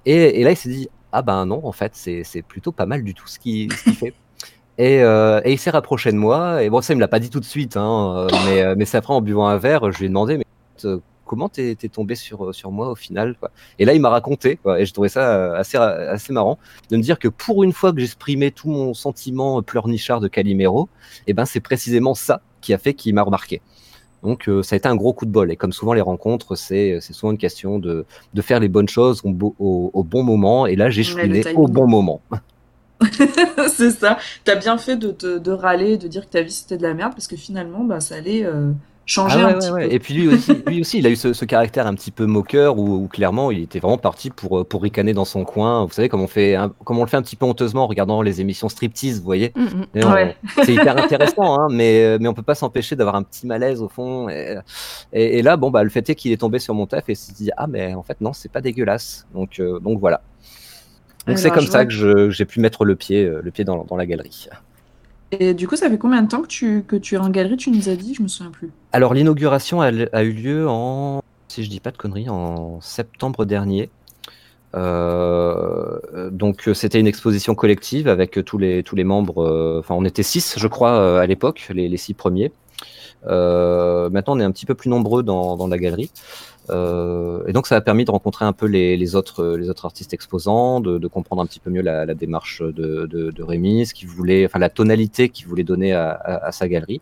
Et, 0.07 0.41
et 0.41 0.45
là 0.45 0.51
il 0.51 0.57
s'est 0.57 0.69
dit, 0.69 0.89
ah 1.13 1.23
ben 1.23 1.47
non, 1.47 1.61
en 1.65 1.73
fait 1.73 1.93
c'est 1.95 2.23
c'est 2.25 2.43
plutôt 2.43 2.73
pas 2.73 2.87
mal 2.87 3.03
du 3.03 3.15
tout 3.15 3.27
ce 3.27 3.39
qu'il 3.39 3.73
fait. 3.73 4.15
Et, 4.79 5.03
euh, 5.03 5.41
et 5.45 5.53
il 5.53 5.59
s'est 5.59 5.71
rapproché 5.71 6.13
de 6.13 6.17
moi. 6.17 6.63
Et 6.63 6.71
bon, 6.71 6.81
ça, 6.81 6.93
il 6.93 6.97
me 6.97 7.01
l'a 7.01 7.09
pas 7.09 7.19
dit 7.19 7.31
tout 7.31 7.41
de 7.41 7.45
suite, 7.45 7.77
hein, 7.77 8.29
euh, 8.31 8.37
mais, 8.47 8.63
euh, 8.63 8.75
mais 8.79 8.85
c'est 8.85 8.97
après 8.97 9.13
en 9.13 9.21
buvant 9.21 9.49
un 9.49 9.59
verre, 9.59 9.91
je 9.91 9.99
lui 9.99 10.07
ai 10.07 10.09
demandé, 10.09 10.39
mais 10.39 10.45
euh, 10.85 10.99
comment 11.29 11.49
t'es 11.49 11.77
t'es 11.77 11.89
tombé 11.89 12.17
sur, 12.17 12.53
sur 12.55 12.73
moi 12.73 12.91
au 12.91 12.97
final 12.97 13.37
quoi. 13.39 13.51
Et 13.79 13.85
là, 13.85 13.95
il 13.95 14.01
m'a 14.01 14.09
raconté, 14.11 14.57
quoi, 14.57 14.81
et 14.81 14.85
j'ai 14.87 14.93
trouvé 14.93 15.09
ça 15.09 15.23
euh, 15.37 15.55
assez, 15.55 15.77
assez 15.79 16.33
marrant 16.33 16.59
de 16.91 16.97
me 16.97 17.03
dire 17.03 17.19
que 17.21 17.29
pour 17.29 17.63
une 17.63 17.73
fois 17.73 17.93
que 17.93 18.01
j'exprimais 18.01 18.51
tout 18.51 18.69
mon 18.69 18.95
sentiment 18.95 19.63
pleurnichard 19.63 20.21
de 20.21 20.27
Calimero, 20.29 20.89
et 21.29 21.33
ben 21.35 21.45
c'est 21.45 21.61
précisément 21.61 22.15
ça 22.15 22.41
qui 22.61 22.75
a 22.75 22.79
fait 22.79 22.95
qu'il 22.95 23.15
m'a 23.15 23.23
remarqué. 23.23 23.61
Donc 24.25 24.49
euh, 24.49 24.65
ça 24.65 24.75
a 24.75 24.79
été 24.79 24.89
un 24.89 24.97
gros 24.97 25.13
coup 25.13 25.27
de 25.27 25.31
bol. 25.31 25.53
Et 25.53 25.57
comme 25.57 25.73
souvent 25.73 25.93
les 25.93 26.01
rencontres, 26.01 26.57
c'est 26.57 27.01
souvent 27.01 27.31
une 27.31 27.39
question 27.39 27.79
de, 27.79 28.05
de 28.35 28.43
faire 28.43 28.59
les 28.59 28.69
bonnes 28.69 28.89
choses 28.89 29.21
au, 29.25 29.31
bo- 29.31 29.55
au, 29.61 29.93
au 29.95 30.03
bon 30.03 30.25
moment. 30.25 30.67
Et 30.67 30.75
là, 30.75 30.91
j'ai 30.91 31.03
Ouais, 31.15 31.29
timing. 31.29 31.55
au 31.57 31.69
bon 31.69 31.87
moment. 31.87 32.21
C'est 33.69 33.91
ça. 33.93 34.19
T'as 34.45 34.57
bien 34.57 34.77
fait 34.77 34.97
de, 34.97 35.13
te- 35.13 35.39
de 35.39 35.51
râler, 35.53 35.97
de 35.99 36.09
dire 36.09 36.27
que 36.27 36.31
ta 36.33 36.43
vie 36.43 36.51
c'était 36.51 36.77
de 36.77 36.83
la 36.83 36.95
merde, 36.95 37.13
parce 37.13 37.29
que 37.29 37.37
finalement, 37.37 37.85
bah, 37.85 38.01
ça 38.01 38.17
allait 38.17 38.45
euh, 38.45 38.73
changer 39.09 39.39
Ah 39.43 39.47
ouais, 39.47 39.53
un 39.55 39.59
petit 39.59 39.67
ouais, 39.71 39.73
ouais. 39.83 39.89
peu. 39.89 39.95
Et 39.95 39.99
puis 39.99 40.15
lui 40.15 40.29
aussi, 40.29 40.53
lui 40.67 40.81
aussi, 40.81 40.99
il 40.99 41.07
a 41.07 41.11
eu 41.11 41.17
ce, 41.17 41.33
ce 41.33 41.45
caractère 41.45 41.87
un 41.87 41.95
petit 41.95 42.11
peu 42.13 42.27
moqueur 42.27 42.79
où, 42.79 42.97
où 43.03 43.09
clairement 43.09 43.51
il 43.51 43.61
était 43.63 43.81
vraiment 43.81 43.99
parti 43.99 44.31
pour, 44.31 44.61
euh, 44.61 44.65
pour 44.65 44.83
ricaner 44.83 45.13
dans 45.15 45.25
son 45.25 45.45
coin. 45.45 45.85
Vous 45.87 45.93
savez, 45.93 46.09
comme 46.09 46.21
on, 46.21 46.27
fait 46.29 46.55
un- 46.55 46.69
comme 46.85 46.99
on 46.99 47.03
le 47.05 47.09
fait 47.09 47.17
un 47.17 47.23
petit 47.23 47.35
peu 47.37 47.47
honteusement 47.47 47.85
en 47.85 47.87
regardant 47.89 48.23
les 48.23 48.41
émissions 48.41 48.69
striptease, 48.69 49.19
vous 49.19 49.25
voyez. 49.25 49.53
Mm, 49.57 50.01
mm. 50.01 50.33
C'est 50.65 50.75
hyper 50.75 50.97
intéressant, 50.97 51.59
hein, 51.59 51.69
mais, 51.71 52.05
euh, 52.05 52.19
mais 52.21 52.29
on 52.29 52.35
peut 52.35 52.43
pas 52.43 52.55
s'empêcher 52.55 52.95
d'avoir 52.97 53.17
un 53.17 53.23
petit 53.25 53.47
malaise 53.47 53.83
au 53.83 53.89
fond. 53.89 54.29
Et, 54.29 54.57
et- 55.13 55.39
et 55.39 55.43
là, 55.43 55.57
bon, 55.57 55.71
bah, 55.71 55.83
le 55.83 55.91
fait 55.91 56.09
est 56.11 56.15
qu'il 56.15 56.31
est 56.33 56.37
tombé 56.37 56.59
sur 56.59 56.75
mon 56.75 56.87
taf 56.87 57.09
et 57.09 57.15
s'est 57.15 57.33
dit 57.33 57.51
Ah, 57.57 57.67
mais 57.67 57.95
en 57.95 58.03
fait, 58.03 58.21
non, 58.21 58.33
c'est 58.33 58.51
pas 58.53 58.61
dégueulasse. 58.61 59.27
Donc, 59.35 59.59
euh, 59.61 59.81
donc 59.81 59.99
voilà. 60.01 60.21
Donc 61.27 61.39
c'est 61.39 61.51
comme 61.51 61.67
ça 61.67 61.85
que 61.85 62.31
j'ai 62.31 62.45
pu 62.47 62.61
mettre 62.61 62.85
le 62.85 62.97
pied, 62.97 63.25
euh, 63.25 63.41
le 63.43 63.51
pied 63.51 63.65
dans, 63.65 63.85
dans 63.85 63.97
la 63.97 64.07
galerie. 64.07 64.49
Et 65.31 65.55
du 65.55 65.69
coup, 65.69 65.77
ça 65.77 65.91
fait 65.91 65.99
combien 65.99 66.23
de 66.23 66.29
temps 66.29 66.43
que 66.43 66.47
tu, 66.49 66.85
que 66.87 66.97
tu 66.97 67.15
es 67.15 67.19
en 67.19 67.29
galerie? 67.29 67.57
Tu 67.57 67.71
nous 67.71 67.89
as 67.89 67.97
dit, 67.97 68.15
je 68.15 68.23
me 68.23 68.29
souviens 68.29 68.51
plus. 68.51 68.71
Alors 68.93 69.13
l'inauguration 69.15 69.81
a, 69.81 69.91
eu 69.91 70.33
lieu 70.33 70.69
en, 70.69 71.23
si 71.49 71.65
je 71.65 71.71
dis 71.71 71.81
pas 71.81 71.91
de 71.91 71.97
conneries, 71.99 72.31
en 72.31 72.81
septembre 72.81 73.45
dernier. 73.45 73.91
Euh, 74.75 76.31
donc 76.31 76.69
c'était 76.75 77.01
une 77.01 77.07
exposition 77.07 77.55
collective 77.55 78.07
avec 78.07 78.45
tous 78.45 78.59
les 78.59 78.83
tous 78.83 78.97
les 78.97 79.05
membres. 79.05 79.43
euh, 79.43 79.79
Enfin, 79.81 79.95
on 79.95 80.05
était 80.05 80.23
six, 80.23 80.57
je 80.59 80.67
crois, 80.67 80.93
euh, 80.93 81.21
à 81.21 81.27
l'époque, 81.27 81.69
les, 81.75 81.89
les 81.89 81.97
six 81.97 82.15
premiers. 82.15 82.53
Maintenant, 83.25 84.37
on 84.37 84.41
est 84.41 84.45
un 84.45 84.53
petit 84.53 84.67
peu 84.67 84.75
plus 84.75 84.89
nombreux 84.89 85.23
dans, 85.23 85.57
dans 85.57 85.67
la 85.67 85.79
galerie. 85.79 86.11
Euh, 86.71 87.43
et 87.47 87.53
donc, 87.53 87.67
ça 87.67 87.77
a 87.77 87.81
permis 87.81 88.05
de 88.05 88.11
rencontrer 88.11 88.45
un 88.45 88.53
peu 88.53 88.67
les, 88.67 88.97
les 88.97 89.15
autres 89.15 89.57
les 89.57 89.71
autres 89.71 89.87
artistes 89.87 90.13
exposants, 90.13 90.81
de, 90.81 90.99
de 90.99 91.07
comprendre 91.09 91.43
un 91.43 91.47
petit 91.47 91.61
peu 91.61 91.71
mieux 91.71 91.83
la, 91.83 92.05
la 92.05 92.15
démarche 92.15 92.63
de, 92.63 93.07
de, 93.07 93.31
de 93.31 93.43
Rémi, 93.43 93.87
ce 93.87 93.95
qu'il 93.95 94.09
voulait, 94.09 94.47
enfin 94.47 94.59
la 94.59 94.71
tonalité 94.71 95.29
qu'il 95.29 95.47
voulait 95.47 95.65
donner 95.65 95.93
à, 95.93 96.11
à, 96.11 96.47
à 96.49 96.53
sa 96.53 96.69
galerie. 96.69 97.01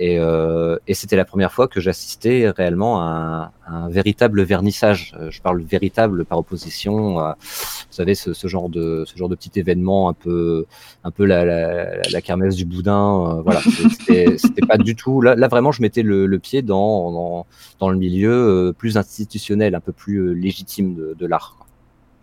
Et, 0.00 0.18
euh, 0.20 0.76
et 0.86 0.94
c'était 0.94 1.16
la 1.16 1.24
première 1.24 1.52
fois 1.52 1.66
que 1.66 1.80
j'assistais 1.80 2.48
réellement 2.50 3.02
à 3.02 3.04
un, 3.04 3.42
à 3.66 3.76
un 3.84 3.88
véritable 3.88 4.42
vernissage. 4.42 5.12
Euh, 5.18 5.30
Je 5.30 5.42
parle 5.42 5.60
véritable 5.62 6.24
par 6.24 6.38
opposition 6.38 7.18
à, 7.18 7.36
vous 7.40 7.86
savez, 7.90 8.14
ce, 8.14 8.32
ce 8.32 8.46
genre 8.46 8.68
de 8.68 9.04
ce 9.06 9.16
genre 9.16 9.28
de 9.28 9.34
petit 9.34 9.50
événement 9.58 10.08
un 10.08 10.12
peu 10.14 10.66
un 11.02 11.10
peu 11.10 11.24
la, 11.24 11.44
la, 11.44 12.02
la 12.12 12.20
kermesse 12.22 12.54
du 12.54 12.64
boudin. 12.64 13.38
euh, 13.38 13.42
voilà, 13.42 13.60
c'était 14.06 14.66
pas 14.68 14.78
du 14.78 14.94
tout. 14.94 15.20
Là, 15.20 15.34
là 15.34 15.48
vraiment, 15.48 15.72
je 15.72 15.82
mettais 15.82 16.02
le, 16.02 16.26
le 16.26 16.38
pied 16.38 16.62
dans, 16.62 17.10
dans 17.12 17.46
dans 17.80 17.90
le 17.90 17.98
milieu 17.98 18.32
euh, 18.68 18.72
plus 18.72 18.96
institutionnel, 18.96 19.74
un 19.74 19.80
peu 19.80 19.92
plus 19.92 20.18
euh, 20.18 20.32
légitime 20.32 20.94
de, 20.94 21.14
de 21.18 21.26
l'art. 21.26 21.56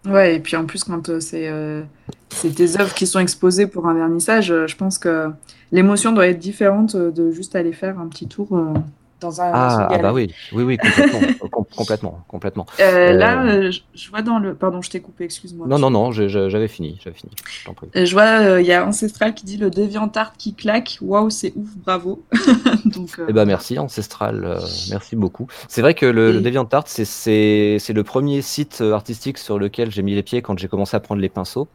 Ouais, 0.06 0.36
et 0.36 0.40
puis 0.40 0.56
en 0.56 0.66
plus, 0.66 0.84
quand 0.84 1.10
euh, 1.10 1.20
c'est 1.20 1.48
euh, 1.50 1.82
c'est 2.30 2.54
tes 2.54 2.80
œuvres 2.80 2.94
qui 2.94 3.08
sont 3.08 3.20
exposées 3.20 3.66
pour 3.66 3.88
un 3.88 3.94
vernissage, 3.94 4.52
euh, 4.52 4.68
je 4.68 4.76
pense 4.76 5.00
que 5.00 5.30
l'émotion 5.72 6.12
doit 6.12 6.28
être 6.28 6.40
différente 6.40 6.96
de 6.96 7.32
juste 7.32 7.56
aller 7.56 7.74
faire 7.74 8.00
un 8.00 8.08
petit 8.08 8.28
tour 8.28 8.58
dans 9.22 9.42
un. 9.42 9.52
Ah, 9.54 9.88
ah 9.92 9.98
bah 10.00 10.14
oui, 10.14 10.34
oui, 10.52 10.64
oui, 10.64 10.78
complètement, 10.78 11.20
com- 11.52 11.66
complètement, 11.76 12.20
complètement. 12.28 12.66
Euh, 12.80 12.84
Euh, 13.10 13.14
Là, 13.14 13.44
euh, 13.46 13.72
je, 13.72 13.82
je 13.94 14.10
vois 14.10 14.22
dans 14.22 14.40
le. 14.40 14.54
Pardon, 14.56 14.82
je 14.82 14.90
t'ai 14.90 15.00
coupé, 15.00 15.24
excuse-moi. 15.26 15.68
Non, 15.68 15.80
non, 15.80 15.90
non, 15.90 16.12
j'avais 16.12 16.68
fini, 16.68 17.00
j'avais 17.04 17.16
fini. 17.16 17.32
Je 17.50 17.66
t'en 17.66 17.74
prie. 17.74 17.88
Euh, 17.96 18.06
Je 18.06 18.14
vois, 18.14 18.42
euh, 18.42 18.62
il 18.62 18.68
y 18.68 18.74
a 18.74 18.86
Ancestral 18.86 19.34
qui 19.34 19.46
dit 19.46 19.58
le 19.58 19.70
DeviantArt 19.70 20.34
qui 20.38 20.54
claque. 20.54 20.98
Waouh, 21.02 21.30
c'est 21.30 21.54
ouf, 21.56 21.70
bravo. 21.78 22.24
Donc, 22.86 23.10
euh, 23.20 23.26
Eh 23.30 23.34
ben 23.34 23.46
merci 23.46 23.80
Ancestral, 23.80 24.44
euh, 24.46 24.60
merci 24.90 25.16
beaucoup. 25.16 25.48
C'est 25.68 25.82
vrai 25.82 25.94
que 25.94 26.06
le, 26.06 26.32
le 26.32 26.40
Et- 26.40 26.42
DeviantArt, 26.42 26.88
c'est- 26.88 27.06
c'est 27.06 27.78
c'est 27.80 27.94
le 27.94 28.04
premier 28.04 28.42
site 28.42 28.80
euh, 28.82 28.94
artistique 28.94 29.38
sur 29.38 29.58
lequel 29.60 29.92
j'ai 29.92 30.02
mis 30.04 30.14
les 30.16 30.24
pieds 30.24 30.42
quand 30.42 30.58
j'ai 30.60 30.68
commencé 30.68 30.96
à 30.96 31.00
prendre 31.00 31.22
les 31.22 31.30
pinceaux. 31.30 31.68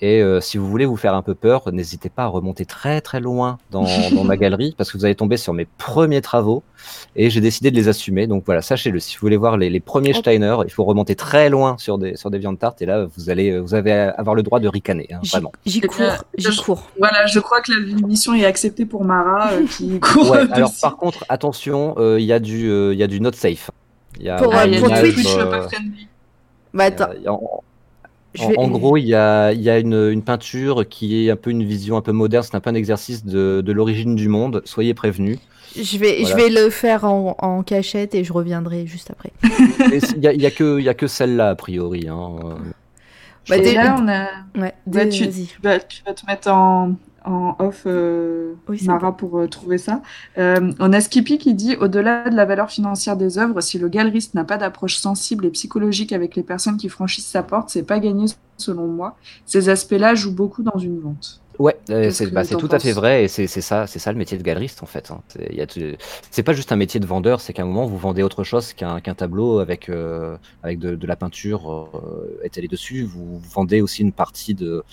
Et 0.00 0.22
euh, 0.22 0.40
si 0.40 0.58
vous 0.58 0.68
voulez 0.68 0.84
vous 0.86 0.96
faire 0.96 1.14
un 1.14 1.22
peu 1.22 1.34
peur, 1.34 1.72
n'hésitez 1.72 2.08
pas 2.08 2.22
à 2.22 2.26
remonter 2.28 2.64
très 2.64 3.00
très 3.00 3.18
loin 3.18 3.58
dans, 3.72 3.84
dans 4.14 4.22
ma 4.24 4.36
galerie 4.36 4.72
parce 4.78 4.92
que 4.92 4.96
vous 4.98 5.04
allez 5.04 5.16
tomber 5.16 5.36
sur 5.36 5.52
mes 5.54 5.64
premiers 5.64 6.20
travaux 6.20 6.62
et 7.16 7.30
j'ai 7.30 7.40
décidé 7.40 7.72
de 7.72 7.76
les 7.76 7.88
assumer. 7.88 8.28
Donc 8.28 8.44
voilà, 8.46 8.62
sachez-le. 8.62 9.00
Si 9.00 9.16
vous 9.16 9.20
voulez 9.22 9.36
voir 9.36 9.56
les, 9.56 9.70
les 9.70 9.80
premiers. 9.80 10.12
Steiner, 10.12 10.56
il 10.64 10.70
faut 10.72 10.84
remonter 10.84 11.16
très 11.16 11.50
loin 11.50 11.76
sur 11.78 11.98
des 11.98 12.16
sur 12.16 12.30
des 12.30 12.38
DeviantArt 12.38 12.76
et 12.80 12.86
là 12.86 13.06
vous 13.16 13.28
allez 13.30 13.58
vous 13.58 13.74
avez 13.74 13.92
avoir 13.92 14.34
le 14.36 14.42
droit 14.44 14.60
de 14.60 14.68
ricaner, 14.68 15.08
hein, 15.12 15.18
J'y 15.22 15.30
vraiment. 15.32 15.52
j'y 15.66 15.80
Eh 15.82 15.86
cours, 15.88 16.24
j'y 16.36 16.52
je- 16.52 16.62
cours. 16.62 16.88
Voilà, 16.98 17.26
je 17.26 17.40
crois 17.40 17.60
que 17.60 17.72
la 17.72 18.06
mission 18.06 18.34
est 18.34 18.44
acceptée 18.44 18.86
pour 18.86 19.04
Mara 19.04 19.50
euh, 19.52 19.66
qui 19.76 19.98
court. 19.98 20.30
Ouais, 20.30 20.46
alors 20.52 20.72
par 20.80 20.96
contre, 20.96 21.24
attention, 21.28 21.94
euh, 21.98 22.20
il 22.20 22.26
y 22.26 22.32
a 22.32 22.38
du 22.38 22.70
euh, 22.70 22.92
il 22.94 22.98
y 23.00 23.02
a 23.02 23.08
du 23.08 23.20
not 23.20 23.32
safe. 23.32 23.70
Il 24.20 24.26
y 24.26 24.30
a 24.30 24.36
Pour, 24.36 24.54
euh, 24.54 24.64
y 24.66 24.76
a 24.76 24.78
pour 24.80 24.88
du 24.88 24.94
Moyen-Âge, 24.94 25.14
Twitch. 25.14 25.36
Euh, 25.36 25.46
pas 25.50 25.62
friendly. 25.68 26.06
Bah 26.72 26.84
attends, 26.84 27.08
y 27.20 27.26
a- 27.26 27.32
en- 28.38 28.48
vais- 28.48 28.58
en 28.58 28.68
gros, 28.68 28.96
il 28.96 29.04
y 29.06 29.14
a, 29.14 29.52
il 29.52 29.60
y 29.60 29.70
a 29.70 29.78
une, 29.78 30.10
une 30.10 30.22
peinture 30.22 30.88
qui 30.88 31.26
est 31.26 31.30
un 31.30 31.36
peu 31.36 31.50
une 31.50 31.64
vision 31.64 31.96
un 31.96 32.02
peu 32.02 32.12
moderne, 32.12 32.42
c'est 32.44 32.54
un 32.54 32.60
peu 32.60 32.70
un 32.70 32.74
exercice 32.74 33.24
de, 33.24 33.60
de 33.64 33.72
l'origine 33.72 34.14
du 34.16 34.28
monde, 34.28 34.62
soyez 34.64 34.94
prévenus. 34.94 35.38
je 35.76 35.98
vais, 35.98 36.18
je 36.18 36.22
Voilà. 36.32 36.36
vais 36.36 36.48
le 36.50 36.70
faire 36.70 37.04
en, 37.04 37.36
en 37.38 37.62
cachette 37.62 38.14
et 38.14 38.24
je 38.24 38.32
reviendrai 38.32 38.86
juste 38.86 39.10
après. 39.10 39.30
Il 40.16 40.22
y 40.22 40.26
a, 40.28 40.32
il 40.32 40.42
y 40.42 40.46
a 40.46 40.50
que, 40.50 40.78
il 40.78 40.84
y 40.84 40.88
a 40.88 40.94
que 40.94 41.06
celle-là, 41.06 41.50
a 41.50 41.54
priori. 41.54 42.06
Hein. 42.08 42.36
Bah, 43.48 43.56
Et 43.56 43.60
dès- 43.62 43.74
là, 43.74 43.96
on 43.98 44.06
a. 44.08 44.26
Ouais, 44.62 44.74
Bah, 44.86 45.06
tu, 45.06 45.24
vas, 45.62 45.78
tu 45.78 46.02
vas 46.06 46.12
te 46.14 46.26
mettre 46.26 46.50
en, 46.50 46.92
en 47.24 47.56
off, 47.58 47.82
euh, 47.86 48.54
Oui, 48.68 48.78
c'est 48.78 48.86
Mara, 48.86 49.16
pour 49.16 49.38
euh, 49.38 49.48
trouver 49.48 49.78
ça. 49.78 50.02
Euh, 50.38 50.72
on 50.78 50.92
a 50.92 51.00
Skippy 51.00 51.38
qui 51.38 51.54
dit 51.54 51.76
Au-delà 51.76 52.28
de 52.28 52.36
la 52.36 52.44
valeur 52.44 52.70
financière 52.70 53.16
des 53.16 53.38
œuvres, 53.38 53.60
si 53.60 53.78
le 53.78 53.88
galeriste 53.88 54.34
n'a 54.34 54.44
pas 54.44 54.56
d'approche 54.56 54.96
sensible 54.96 55.46
et 55.46 55.50
psychologique 55.50 56.12
avec 56.12 56.36
les 56.36 56.42
personnes 56.42 56.76
qui 56.76 56.88
franchissent 56.88 57.26
sa 57.28 57.42
porte, 57.42 57.70
c'est 57.70 57.82
pas 57.82 57.98
gagné 57.98 58.26
selon 58.56 58.86
moi. 58.86 59.16
Ces 59.46 59.68
aspects-là 59.68 60.14
jouent 60.14 60.34
beaucoup 60.34 60.62
dans 60.62 60.78
une 60.78 61.00
vente. 61.00 61.40
Ouais, 61.58 61.76
c'est 61.86 62.32
bah, 62.32 62.44
c'est 62.44 62.54
tout 62.54 62.68
à 62.70 62.78
fait 62.78 62.92
vrai 62.92 63.24
et 63.24 63.28
c'est 63.28 63.48
c'est 63.48 63.60
ça, 63.60 63.88
c'est 63.88 63.98
ça 63.98 64.12
le 64.12 64.18
métier 64.18 64.38
de 64.38 64.44
galeriste 64.44 64.84
en 64.84 64.86
fait. 64.86 65.10
hein. 65.10 65.22
C'est 66.30 66.44
pas 66.44 66.52
juste 66.52 66.70
un 66.70 66.76
métier 66.76 67.00
de 67.00 67.06
vendeur, 67.06 67.40
c'est 67.40 67.52
qu'à 67.52 67.62
un 67.62 67.66
moment 67.66 67.84
vous 67.84 67.98
vendez 67.98 68.22
autre 68.22 68.44
chose 68.44 68.74
qu'un 68.74 69.00
qu'un 69.00 69.14
tableau 69.14 69.58
avec 69.58 69.88
euh, 69.88 70.36
avec 70.62 70.78
de, 70.78 70.94
de 70.94 71.06
la 71.08 71.16
peinture 71.16 71.90
euh, 71.92 72.40
étalée 72.44 72.68
dessus. 72.68 73.02
Vous 73.02 73.40
vendez 73.40 73.80
aussi 73.80 74.02
une 74.02 74.12
partie 74.12 74.54
de 74.54 74.84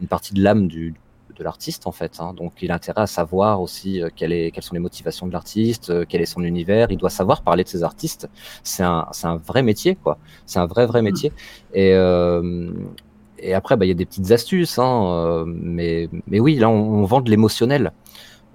une 0.00 0.08
partie 0.08 0.34
de 0.34 0.42
l'âme 0.42 0.66
du 0.66 0.94
de 1.36 1.44
l'artiste 1.44 1.86
en 1.86 1.92
fait. 1.92 2.16
hein. 2.20 2.34
Donc 2.34 2.52
il 2.62 2.70
a 2.72 2.74
intérêt 2.74 3.02
à 3.02 3.06
savoir 3.06 3.60
aussi 3.60 4.02
euh, 4.02 4.08
quelle 4.14 4.32
est, 4.32 4.50
quelles 4.52 4.64
sont 4.64 4.74
les 4.74 4.80
motivations 4.80 5.26
de 5.26 5.32
l'artiste, 5.32 5.90
euh, 5.90 6.04
quel 6.08 6.20
est 6.22 6.26
son 6.26 6.42
univers. 6.42 6.88
Il 6.90 6.98
doit 6.98 7.10
savoir 7.10 7.42
parler 7.42 7.64
de 7.64 7.68
ses 7.68 7.82
artistes. 7.84 8.28
C'est 8.64 8.82
un 8.82 9.06
un 9.24 9.36
vrai 9.36 9.62
métier 9.62 9.96
quoi. 9.96 10.18
C'est 10.46 10.58
un 10.60 10.66
vrai 10.66 10.86
vrai 10.86 11.02
métier. 11.02 11.32
Et 11.72 11.92
euh, 11.94 12.70
et 13.38 13.52
après, 13.54 13.76
bah, 13.76 13.84
il 13.84 13.88
y 13.88 13.92
a 13.92 13.94
des 13.94 14.06
petites 14.06 14.30
astuces, 14.32 14.78
hein, 14.78 15.44
mais, 15.46 16.08
mais 16.26 16.40
oui, 16.40 16.56
là, 16.56 16.70
on, 16.70 17.02
on 17.02 17.04
vend 17.04 17.20
de 17.20 17.30
l'émotionnel. 17.30 17.92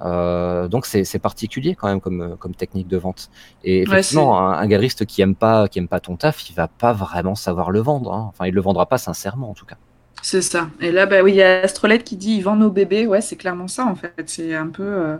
Euh, 0.03 0.67
donc 0.67 0.87
c'est 0.87 1.19
particulier 1.19 1.75
quand 1.75 1.87
même 1.87 2.01
comme, 2.01 2.35
comme 2.39 2.55
technique 2.55 2.87
de 2.87 2.97
vente. 2.97 3.29
Et 3.63 3.81
Ouais, 3.81 3.83
effectivement, 3.83 4.39
un, 4.39 4.53
un 4.53 4.67
galeriste 4.67 5.05
qui 5.05 5.21
aime 5.21 5.35
pas 5.35 5.67
qui 5.67 5.77
aime 5.79 5.87
pas 5.87 5.99
ton 5.99 6.17
taf, 6.17 6.49
il 6.49 6.53
va 6.55 6.67
pas 6.67 6.93
vraiment 6.93 7.35
savoir 7.35 7.69
le 7.71 7.79
vendre. 7.81 8.11
hein. 8.13 8.25
Enfin, 8.29 8.47
il 8.47 8.53
le 8.55 8.61
vendra 8.61 8.87
pas 8.87 8.97
sincèrement 8.97 9.51
en 9.51 9.53
tout 9.53 9.65
cas. 9.65 9.77
C'est 10.21 10.41
ça. 10.41 10.69
Et 10.79 10.91
là, 10.91 11.05
bah 11.07 11.23
oui, 11.23 11.31
il 11.31 11.35
y 11.37 11.41
a 11.41 11.61
Astrolette 11.61 12.03
qui 12.03 12.15
dit 12.15 12.35
il 12.35 12.41
vend 12.43 12.55
nos 12.55 12.69
bébés. 12.69 13.07
Ouais, 13.07 13.21
c'est 13.21 13.35
clairement 13.35 13.67
ça 13.67 13.85
en 13.85 13.95
fait. 13.95 14.13
C'est 14.27 14.53
un 14.55 14.67
peu 14.67 14.83
euh, 14.83 15.17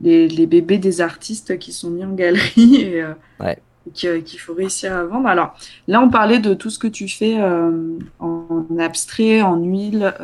les, 0.00 0.28
les 0.28 0.46
bébés 0.46 0.78
des 0.78 1.00
artistes 1.02 1.58
qui 1.58 1.72
sont 1.72 1.90
mis 1.90 2.04
en 2.04 2.12
galerie 2.14 2.76
et, 2.82 3.02
euh, 3.02 3.12
Ouais. 3.38 3.58
et 3.86 3.90
qui- 3.92 4.22
qu'il 4.24 4.40
faut 4.40 4.54
réussir 4.54 4.94
à 4.94 5.04
vendre. 5.04 5.28
Alors 5.28 5.54
là, 5.88 6.00
on 6.00 6.08
parlait 6.10 6.38
de 6.38 6.54
tout 6.54 6.70
ce 6.70 6.78
que 6.78 6.86
tu 6.88 7.08
fais 7.08 7.36
euh, 7.40 7.98
en 8.18 8.66
abstrait, 8.78 9.42
en 9.42 9.56
huile 9.58 10.14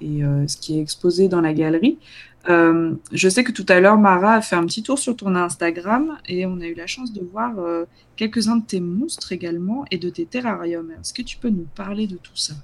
et 0.00 0.22
ce 0.48 0.56
qui 0.56 0.78
est 0.78 0.82
exposé 0.82 1.28
dans 1.28 1.40
la 1.42 1.52
galerie. 1.52 1.98
Je 2.48 3.28
sais 3.28 3.44
que 3.44 3.52
tout 3.52 3.66
à 3.68 3.80
l'heure, 3.80 3.98
Mara 3.98 4.34
a 4.34 4.40
fait 4.40 4.56
un 4.56 4.64
petit 4.64 4.82
tour 4.84 4.98
sur 4.98 5.16
ton 5.16 5.34
Instagram 5.34 6.16
et 6.28 6.46
on 6.46 6.60
a 6.60 6.66
eu 6.66 6.74
la 6.74 6.86
chance 6.86 7.12
de 7.12 7.20
voir 7.20 7.52
quelques-uns 8.16 8.56
de 8.56 8.64
tes 8.64 8.80
monstres 8.80 9.32
également 9.32 9.84
et 9.90 9.98
de 9.98 10.08
tes 10.10 10.24
terrariums. 10.26 10.92
Est-ce 10.92 11.12
que 11.12 11.22
tu 11.22 11.36
peux 11.38 11.50
nous 11.50 11.66
parler 11.74 12.06
de 12.06 12.16
tout 12.16 12.36
ça? 12.36 12.54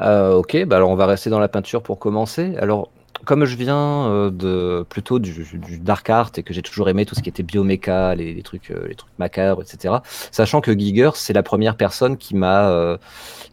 Euh, 0.00 0.34
ok, 0.34 0.64
bah 0.66 0.76
alors 0.76 0.90
on 0.90 0.96
va 0.96 1.06
rester 1.06 1.30
dans 1.30 1.38
la 1.38 1.48
peinture 1.48 1.82
pour 1.82 1.98
commencer. 1.98 2.56
Alors, 2.58 2.90
comme 3.24 3.44
je 3.44 3.56
viens 3.56 4.06
euh, 4.08 4.30
de 4.30 4.84
plutôt 4.88 5.18
du, 5.18 5.46
du 5.54 5.78
dark 5.78 6.08
art 6.10 6.30
et 6.36 6.42
que 6.42 6.54
j'ai 6.54 6.62
toujours 6.62 6.88
aimé 6.88 7.06
tout 7.06 7.14
ce 7.14 7.22
qui 7.22 7.28
était 7.28 7.42
bioméca, 7.42 8.14
les, 8.14 8.34
les 8.34 8.42
trucs, 8.42 8.70
euh, 8.70 8.86
les 8.88 8.94
trucs 8.94 9.18
macabres, 9.18 9.62
etc. 9.62 9.96
Sachant 10.30 10.60
que 10.60 10.72
Giger, 10.78 11.10
c'est 11.14 11.32
la 11.32 11.42
première 11.42 11.76
personne 11.76 12.16
qui 12.16 12.34
m'a 12.36 12.68
euh, 12.70 12.96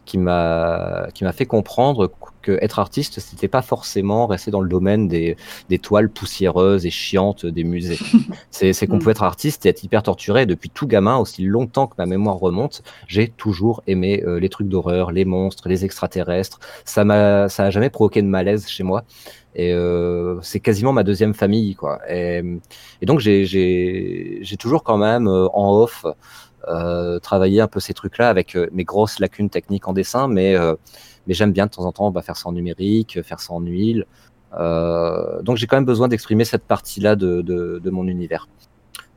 qui 0.04 0.18
m'a 0.18 1.06
qui 1.14 1.24
m'a 1.24 1.32
fait 1.32 1.46
comprendre 1.46 2.10
que 2.42 2.58
être 2.60 2.80
artiste, 2.80 3.20
c'était 3.20 3.48
pas 3.48 3.62
forcément 3.62 4.26
rester 4.26 4.50
dans 4.50 4.60
le 4.60 4.68
domaine 4.68 5.06
des, 5.08 5.36
des 5.68 5.78
toiles 5.78 6.10
poussiéreuses 6.10 6.84
et 6.86 6.90
chiantes 6.90 7.46
des 7.46 7.62
musées. 7.64 7.98
C'est 8.50 8.86
qu'on 8.88 8.96
Mm. 8.96 8.98
pouvait 8.98 9.12
être 9.12 9.22
artiste 9.22 9.64
et 9.64 9.68
être 9.68 9.84
hyper 9.84 10.02
torturé. 10.02 10.42
Et 10.42 10.46
depuis 10.46 10.68
tout 10.70 10.86
gamin, 10.88 11.16
aussi 11.18 11.44
longtemps 11.44 11.86
que 11.86 11.94
ma 11.98 12.06
mémoire 12.06 12.36
remonte, 12.36 12.82
j'ai 13.06 13.28
toujours 13.28 13.82
aimé 13.86 14.22
euh, 14.26 14.40
les 14.40 14.48
trucs 14.48 14.68
d'horreur, 14.68 15.12
les 15.12 15.24
monstres, 15.24 15.68
les 15.68 15.84
extraterrestres. 15.84 16.58
Ça 16.84 17.04
m'a, 17.04 17.48
ça 17.48 17.64
a 17.66 17.70
jamais 17.70 17.90
provoqué 17.90 18.22
de 18.22 18.26
malaise 18.26 18.66
chez 18.68 18.82
moi. 18.82 19.04
Et 19.54 19.72
euh, 19.72 20.40
c'est 20.42 20.60
quasiment 20.60 20.92
ma 20.92 21.02
deuxième 21.02 21.34
famille, 21.34 21.74
quoi. 21.74 22.00
Et, 22.08 22.42
et 23.00 23.06
donc 23.06 23.20
j'ai, 23.20 24.56
toujours 24.58 24.82
quand 24.82 24.96
même 24.96 25.28
euh, 25.28 25.46
en 25.52 25.74
off 25.80 26.06
euh, 26.68 27.18
travaillé 27.18 27.60
un 27.60 27.68
peu 27.68 27.80
ces 27.80 27.92
trucs-là 27.92 28.28
avec 28.28 28.56
mes 28.72 28.84
grosses 28.84 29.18
lacunes 29.18 29.50
techniques 29.50 29.88
en 29.88 29.92
dessin, 29.92 30.28
mais 30.28 30.56
mais 31.26 31.34
j'aime 31.34 31.52
bien 31.52 31.66
de 31.66 31.70
temps 31.70 31.84
en 31.84 31.92
temps 31.92 32.10
bah, 32.10 32.22
faire 32.22 32.36
ça 32.36 32.48
en 32.48 32.52
numérique, 32.52 33.22
faire 33.22 33.40
ça 33.40 33.52
en 33.52 33.60
huile. 33.60 34.06
Donc 34.52 35.56
j'ai 35.56 35.66
quand 35.66 35.76
même 35.76 35.84
besoin 35.84 36.08
d'exprimer 36.08 36.44
cette 36.44 36.64
partie-là 36.64 37.16
de, 37.16 37.42
de, 37.42 37.80
de 37.82 37.90
mon 37.90 38.06
univers. 38.06 38.48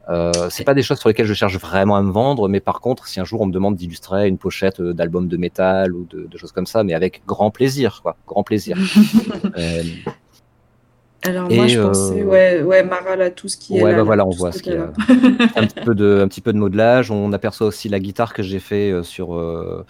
Euh, 0.09 0.49
c'est 0.51 0.63
pas 0.63 0.73
des 0.73 0.83
choses 0.83 0.99
sur 0.99 1.09
lesquelles 1.09 1.25
je 1.25 1.33
cherche 1.33 1.57
vraiment 1.57 1.95
à 1.95 2.01
me 2.01 2.11
vendre, 2.11 2.47
mais 2.47 2.59
par 2.59 2.79
contre, 2.79 3.07
si 3.07 3.19
un 3.19 3.23
jour 3.25 3.41
on 3.41 3.47
me 3.47 3.51
demande 3.51 3.75
d'illustrer 3.75 4.27
une 4.27 4.37
pochette 4.37 4.81
d'album 4.81 5.27
de 5.27 5.37
métal 5.37 5.93
ou 5.93 6.05
de, 6.05 6.27
de, 6.27 6.37
choses 6.37 6.51
comme 6.51 6.67
ça, 6.67 6.83
mais 6.83 6.93
avec 6.93 7.23
grand 7.25 7.49
plaisir, 7.49 8.01
quoi, 8.03 8.15
grand 8.27 8.43
plaisir. 8.43 8.77
euh, 9.57 9.83
alors 11.25 11.49
moi, 11.51 11.67
je 11.67 11.79
pensais, 11.81 12.21
euh, 12.21 12.25
ouais, 12.25 12.61
ouais, 12.61 12.83
Mara, 12.83 13.15
là, 13.15 13.29
tout 13.29 13.47
ce 13.47 13.57
qui 13.57 13.77
est. 13.77 13.83
Ouais, 13.83 13.91
là, 13.91 13.97
bah 13.97 14.03
voilà, 14.03 14.25
on 14.25 14.29
voit 14.29 14.51
ce 14.51 14.61
qu'il 14.61 14.73
y 14.73 14.77
a. 14.77 14.87
côté-là. 14.87 15.47
un 15.55 15.65
petit 15.67 15.83
peu 15.83 15.95
de, 15.95 16.21
un 16.23 16.27
petit 16.27 16.41
peu 16.41 16.53
de 16.53 16.57
modelage. 16.57 17.11
On 17.11 17.33
aperçoit 17.33 17.67
aussi 17.67 17.89
la 17.89 17.99
guitare 17.99 18.33
que 18.33 18.43
j'ai 18.43 18.59
fait 18.59 18.91
euh, 18.91 19.03
sur. 19.03 19.35
euh, 19.35 19.85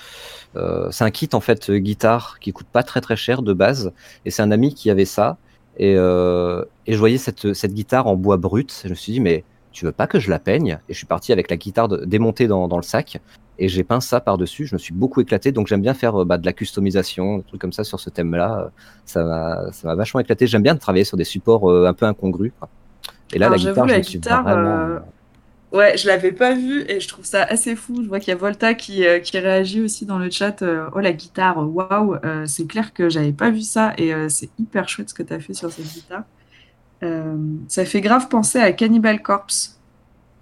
euh, 0.55 0.87
c'est 0.91 1.03
un 1.03 1.11
kit 1.11 1.29
en 1.33 1.41
fait 1.41 1.69
guitare 1.71 2.37
qui 2.39 2.53
coûte 2.53 2.67
pas 2.71 2.83
très 2.83 3.01
très 3.01 3.15
cher 3.15 3.41
de 3.41 3.53
base, 3.53 3.91
et 4.25 4.31
c'est 4.31 4.41
un 4.41 4.51
ami 4.51 4.73
qui 4.73 4.89
avait 4.89 5.05
ça. 5.05 5.37
Et, 5.77 5.95
euh, 5.97 6.63
et 6.87 6.93
je 6.93 6.97
voyais 6.97 7.17
cette, 7.17 7.53
cette 7.53 7.73
guitare 7.73 8.07
en 8.07 8.15
bois 8.15 8.37
brut. 8.37 8.73
Je 8.83 8.89
me 8.89 8.95
suis 8.95 9.11
dit 9.11 9.19
mais 9.19 9.43
tu 9.73 9.83
veux 9.83 9.91
pas 9.91 10.07
que 10.07 10.19
je 10.19 10.29
la 10.29 10.39
peigne? 10.39 10.79
Et 10.87 10.93
je 10.93 10.97
suis 10.97 11.05
parti 11.05 11.33
avec 11.33 11.49
la 11.49 11.57
guitare 11.57 11.89
de- 11.89 12.05
démontée 12.05 12.47
dans, 12.47 12.69
dans 12.69 12.77
le 12.77 12.83
sac. 12.83 13.19
Et 13.57 13.67
j'ai 13.69 13.83
peint 13.83 14.01
ça 14.01 14.19
par-dessus. 14.21 14.65
Je 14.67 14.75
me 14.75 14.79
suis 14.79 14.93
beaucoup 14.93 15.21
éclaté. 15.21 15.51
Donc 15.51 15.67
j'aime 15.67 15.81
bien 15.81 15.93
faire 15.93 16.21
euh, 16.21 16.25
bah, 16.25 16.37
de 16.37 16.45
la 16.45 16.53
customisation, 16.53 17.37
des 17.39 17.43
trucs 17.43 17.61
comme 17.61 17.73
ça 17.73 17.83
sur 17.83 17.99
ce 17.99 18.09
thème-là. 18.09 18.65
Euh, 18.65 18.69
Ça 19.05 19.23
m'a 19.83 19.95
vachement 19.95 20.19
éclaté. 20.19 20.47
J'aime 20.47 20.63
bien 20.63 20.75
travailler 20.75 21.05
sur 21.05 21.17
des 21.17 21.23
supports 21.23 21.69
euh, 21.71 21.87
un 21.87 21.93
peu 21.93 22.05
incongrus. 22.05 22.51
quoi. 22.59 22.69
Et 23.33 23.39
là, 23.39 23.47
Alors, 23.47 23.57
la 23.57 23.57
guitare, 23.57 23.87
je 23.89 23.93
la 23.93 23.97
me 23.97 24.03
suis 24.03 24.19
guitare, 24.19 24.43
vraiment. 24.43 24.97
euh, 24.97 24.99
Ouais, 25.71 25.97
je 25.97 26.07
l'avais 26.07 26.31
pas 26.31 26.53
vu 26.53 26.85
et 26.89 26.99
je 27.01 27.07
trouve 27.07 27.25
ça 27.25 27.43
assez 27.43 27.75
fou. 27.75 28.01
Je 28.03 28.07
vois 28.07 28.19
qu'il 28.19 28.29
y 28.29 28.31
a 28.31 28.37
Volta 28.37 28.73
qui, 28.75 29.05
euh, 29.05 29.19
qui 29.19 29.37
réagit 29.39 29.81
aussi 29.81 30.05
dans 30.05 30.19
le 30.19 30.29
chat. 30.29 30.61
euh, 30.61 30.87
oh 30.93 30.99
la 30.99 31.11
guitare, 31.13 31.57
waouh! 31.57 32.15
Euh, 32.23 32.45
c'est 32.45 32.65
clair 32.67 32.93
que 32.93 33.09
j'avais 33.09 33.33
pas 33.33 33.51
vu 33.51 33.61
ça 33.61 33.93
et 33.97 34.13
euh, 34.13 34.29
c'est 34.29 34.51
hyper 34.59 34.87
chouette 34.87 35.09
ce 35.09 35.13
que 35.13 35.23
tu 35.23 35.33
as 35.33 35.39
fait 35.39 35.53
sur 35.53 35.71
cette 35.71 35.91
guitare. 35.91 36.23
Euh, 37.03 37.35
ça 37.69 37.85
fait 37.85 38.01
grave 38.01 38.29
penser 38.29 38.59
à 38.59 38.71
Cannibal 38.73 39.21
Corpse. 39.21 39.74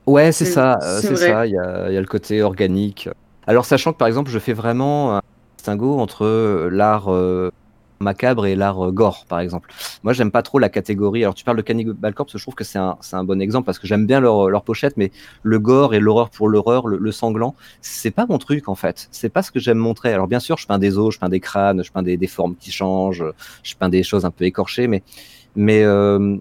Ouais, 0.06 0.32
c'est 0.32 0.46
ça, 0.46 0.80
euh, 0.84 1.00
c'est 1.02 1.16
ça. 1.16 1.46
Il 1.48 1.54
y 1.54 1.58
a, 1.58 1.90
il 1.90 1.94
y 1.94 1.98
a 1.98 2.02
le 2.02 2.08
côté 2.08 2.42
organique. 2.42 3.10
Alors, 3.48 3.66
sachant 3.66 3.94
que 3.94 3.98
par 3.98 4.08
exemple, 4.08 4.30
je 4.32 4.40
fais 4.40 4.54
vraiment 4.54 5.18
un 5.18 5.22
distinguo 5.58 6.00
entre 6.00 6.26
euh, 6.26 6.70
l'art 6.70 7.12
euh, 7.14 7.50
macabre 8.02 8.46
et 8.46 8.56
l'art 8.56 8.92
gore, 8.92 9.26
par 9.30 9.40
exemple. 9.40 9.70
Moi, 10.04 10.12
j'aime 10.12 10.30
pas 10.32 10.42
trop 10.42 10.60
la 10.60 10.68
catégorie. 10.68 11.24
Alors, 11.24 11.36
tu 11.36 11.46
parles 11.46 11.56
de 11.56 11.62
Cannibal 11.62 12.14
Corpse, 12.14 12.36
je 12.36 12.42
trouve 12.42 12.56
que 12.56 12.66
c'est 12.66 12.80
un, 12.80 12.98
c'est 13.00 13.16
un 13.16 13.24
bon 13.24 13.42
exemple 13.42 13.66
parce 13.66 13.80
que 13.80 13.88
j'aime 13.88 14.06
bien 14.06 14.20
leur, 14.20 14.50
leur 14.50 14.64
pochette, 14.64 14.98
mais 14.98 15.12
le 15.42 15.60
gore 15.60 15.94
et 15.94 16.02
l'horreur 16.02 16.30
pour 16.30 16.50
l'horreur, 16.50 16.88
le, 16.88 16.98
le 16.98 17.12
sanglant, 17.14 17.56
c'est 17.82 18.12
pas 18.12 18.26
mon 18.28 18.38
truc 18.40 18.68
en 18.68 18.76
fait. 18.76 19.08
C'est 19.12 19.30
pas 19.30 19.42
ce 19.42 19.52
que 19.52 19.60
j'aime 19.62 19.78
montrer. 19.78 20.12
Alors, 20.12 20.28
bien 20.28 20.42
sûr, 20.42 20.58
je 20.58 20.68
peins 20.68 20.80
des 20.80 20.98
os, 20.98 21.14
je 21.14 21.20
peins 21.20 21.30
des 21.30 21.40
crânes, 21.40 21.82
je 21.82 21.92
peins 21.94 22.04
des, 22.04 22.18
des 22.18 22.28
formes 22.28 22.56
qui 22.58 22.72
changent, 22.72 23.24
je 23.64 23.76
peins 23.76 23.90
des 23.90 24.04
choses 24.04 24.26
un 24.26 24.32
peu 24.32 24.44
écorchées, 24.44 24.88
mais, 24.88 25.02
mais 25.56 25.84
euh, 25.84 26.38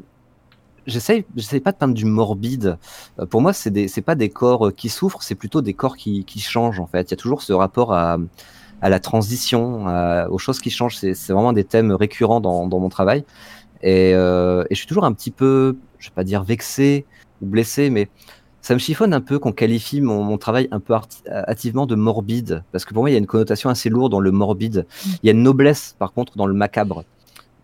j'essaye, 0.86 1.24
j'essaye 1.36 1.60
pas 1.60 1.72
de 1.72 1.76
peindre 1.76 1.94
du 1.94 2.04
morbide. 2.04 2.78
Euh, 3.18 3.26
Pour 3.26 3.40
moi, 3.40 3.52
c'est 3.52 3.70
des, 3.70 3.88
c'est 3.88 4.02
pas 4.02 4.14
des 4.14 4.28
corps 4.28 4.68
euh, 4.68 4.70
qui 4.70 4.88
souffrent, 4.88 5.22
c'est 5.22 5.34
plutôt 5.34 5.62
des 5.62 5.74
corps 5.74 5.96
qui, 5.96 6.24
qui 6.24 6.40
changent 6.40 6.80
en 6.80 6.86
fait. 6.86 7.08
Il 7.08 7.10
y 7.12 7.14
a 7.14 7.16
toujours 7.16 7.42
ce 7.42 7.52
rapport 7.52 7.92
à, 7.92 8.18
à 8.80 8.88
la 8.88 9.00
transition, 9.00 9.86
à- 9.86 10.28
aux 10.28 10.38
choses 10.38 10.60
qui 10.60 10.70
changent. 10.70 10.96
C'est, 10.96 11.14
c'est 11.14 11.32
vraiment 11.32 11.52
des 11.52 11.64
thèmes 11.64 11.92
récurrents 11.92 12.40
dans, 12.40 12.66
dans 12.66 12.78
mon 12.80 12.88
travail. 12.88 13.24
Et, 13.82 14.12
euh, 14.14 14.64
et 14.70 14.74
je 14.74 14.78
suis 14.78 14.86
toujours 14.86 15.04
un 15.04 15.12
petit 15.12 15.30
peu, 15.32 15.76
je 15.98 16.08
vais 16.08 16.14
pas 16.14 16.24
dire 16.24 16.44
vexé 16.44 17.04
ou 17.40 17.46
blessé, 17.46 17.90
mais 17.90 18.08
ça 18.60 18.74
me 18.74 18.78
chiffonne 18.78 19.12
un 19.12 19.20
peu 19.20 19.40
qu'on 19.40 19.50
qualifie 19.50 20.00
mon, 20.00 20.22
mon 20.22 20.38
travail 20.38 20.68
un 20.70 20.78
peu 20.78 20.94
arti- 20.94 21.26
hâtivement 21.28 21.84
de 21.84 21.96
morbide, 21.96 22.62
parce 22.70 22.84
que 22.84 22.94
pour 22.94 23.02
moi, 23.02 23.10
il 23.10 23.12
y 23.12 23.16
a 23.16 23.18
une 23.18 23.26
connotation 23.26 23.70
assez 23.70 23.88
lourde 23.88 24.12
dans 24.12 24.20
le 24.20 24.30
morbide. 24.30 24.86
Il 25.22 25.26
y 25.26 25.30
a 25.30 25.32
une 25.32 25.42
noblesse, 25.42 25.96
par 25.98 26.12
contre, 26.12 26.36
dans 26.36 26.46
le 26.46 26.54
macabre. 26.54 27.02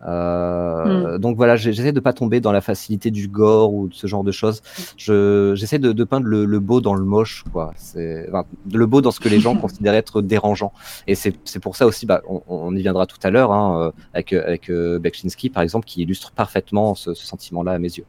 Euh, 0.07 1.17
Donc 1.17 1.35
voilà, 1.37 1.55
j'essaie 1.55 1.91
de 1.91 1.99
pas 1.99 2.13
tomber 2.13 2.39
dans 2.39 2.51
la 2.51 2.61
facilité 2.61 3.11
du 3.11 3.27
gore 3.27 3.73
ou 3.73 3.87
de 3.87 3.93
ce 3.93 4.07
genre 4.07 4.23
de 4.23 4.31
choses. 4.31 4.61
Je- 4.97 5.53
J'essaie 5.55 5.79
de, 5.79 5.91
de 5.91 6.03
peindre 6.03 6.25
le, 6.27 6.45
le 6.45 6.59
beau 6.59 6.81
dans 6.81 6.93
le 6.95 7.03
moche, 7.03 7.43
quoi. 7.51 7.73
C'est 7.77 8.27
enfin, 8.29 8.45
le 8.71 8.85
beau 8.85 9.01
dans 9.01 9.11
ce 9.11 9.19
que 9.19 9.29
les 9.29 9.39
gens 9.39 9.55
considèrent 9.63 9.93
être 9.95 10.21
dérangeant. 10.21 10.71
Et 11.07 11.15
c'est 11.15 11.33
c'est 11.45 11.59
pour 11.59 11.75
ça 11.75 11.85
aussi, 11.85 12.05
bah, 12.05 12.21
on, 12.29 12.41
on 12.47 12.75
y 12.75 12.81
viendra 12.81 13.05
tout 13.05 13.17
à 13.23 13.29
l'heure, 13.29 13.51
hein, 13.51 13.81
euh, 13.87 13.91
avec, 14.13 14.33
avec 14.33 14.69
euh, 14.69 14.99
par 15.53 15.63
exemple, 15.63 15.85
qui 15.85 16.01
illustre 16.01 16.31
parfaitement 16.31 16.95
ce, 16.95 17.13
ce 17.13 17.25
sentiment-là 17.25 17.71
à 17.73 17.79
mes 17.79 17.89
yeux. 17.89 18.05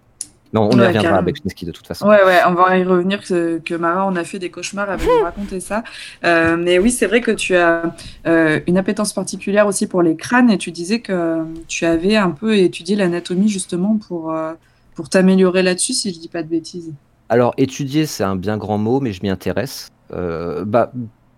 Non, 0.53 0.63
on 0.63 0.71
y 0.71 0.81
reviendra 0.81 1.03
carrément. 1.03 1.23
Beksinski 1.23 1.65
de 1.65 1.73
toute 1.73 1.87
façon. 1.87 2.09
Ouais, 2.09 2.25
ouais, 2.25 2.41
on 2.47 2.55
va 2.55 2.77
y 2.77 2.83
revenir 2.83 3.23
que, 3.23 3.59
que 3.59 3.75
Mara, 3.75 4.07
on 4.07 4.17
a 4.17 4.25
fait 4.25 4.39
des 4.39 4.51
cauchemars 4.51 4.91
avant 4.91 5.05
de 5.05 5.23
raconter 5.23 5.61
ça. 5.61 5.85
Euh, 6.25 6.57
mais 6.57 6.79
oui, 6.79 6.91
c'est 6.91 7.07
vrai 7.07 7.21
que 7.21 7.31
tu 7.31 7.55
as 7.55 7.95
euh, 8.27 8.61
une 8.67 8.77
appétence 8.77 9.13
particulière 9.13 9.67
aussi 9.67 9.87
pour 9.87 10.03
les 10.03 10.17
crânes 10.17 10.51
et 10.51 10.59
tu 10.59 10.73
disais 10.73 11.01
que 11.01 11.45
tu 11.69 11.87
avais 11.87 12.17
un 12.17 12.31
peu 12.31 12.57
étudié 12.57 12.97
l'anatomie 12.97 13.49
justement 13.49 13.99
pour, 14.09 14.33
euh, 14.33 14.53
pour 14.95 15.09
t'améliorer 15.09 15.63
là-dessus, 15.63 15.93
si 15.93 16.13
je 16.13 16.19
dis 16.19 16.29
pas 16.29 16.43
de 16.43 16.49
bêtises. 16.49 16.93
Alors, 17.29 17.55
étudier, 17.57 18.07
c'est 18.07 18.25
un 18.25 18.35
bien 18.35 18.57
grand 18.57 18.79
mot, 18.79 18.99
mais 18.99 19.13
je 19.13 19.23
m'y 19.23 19.29
intéresse. 19.29 19.89
Bah, 20.11 20.91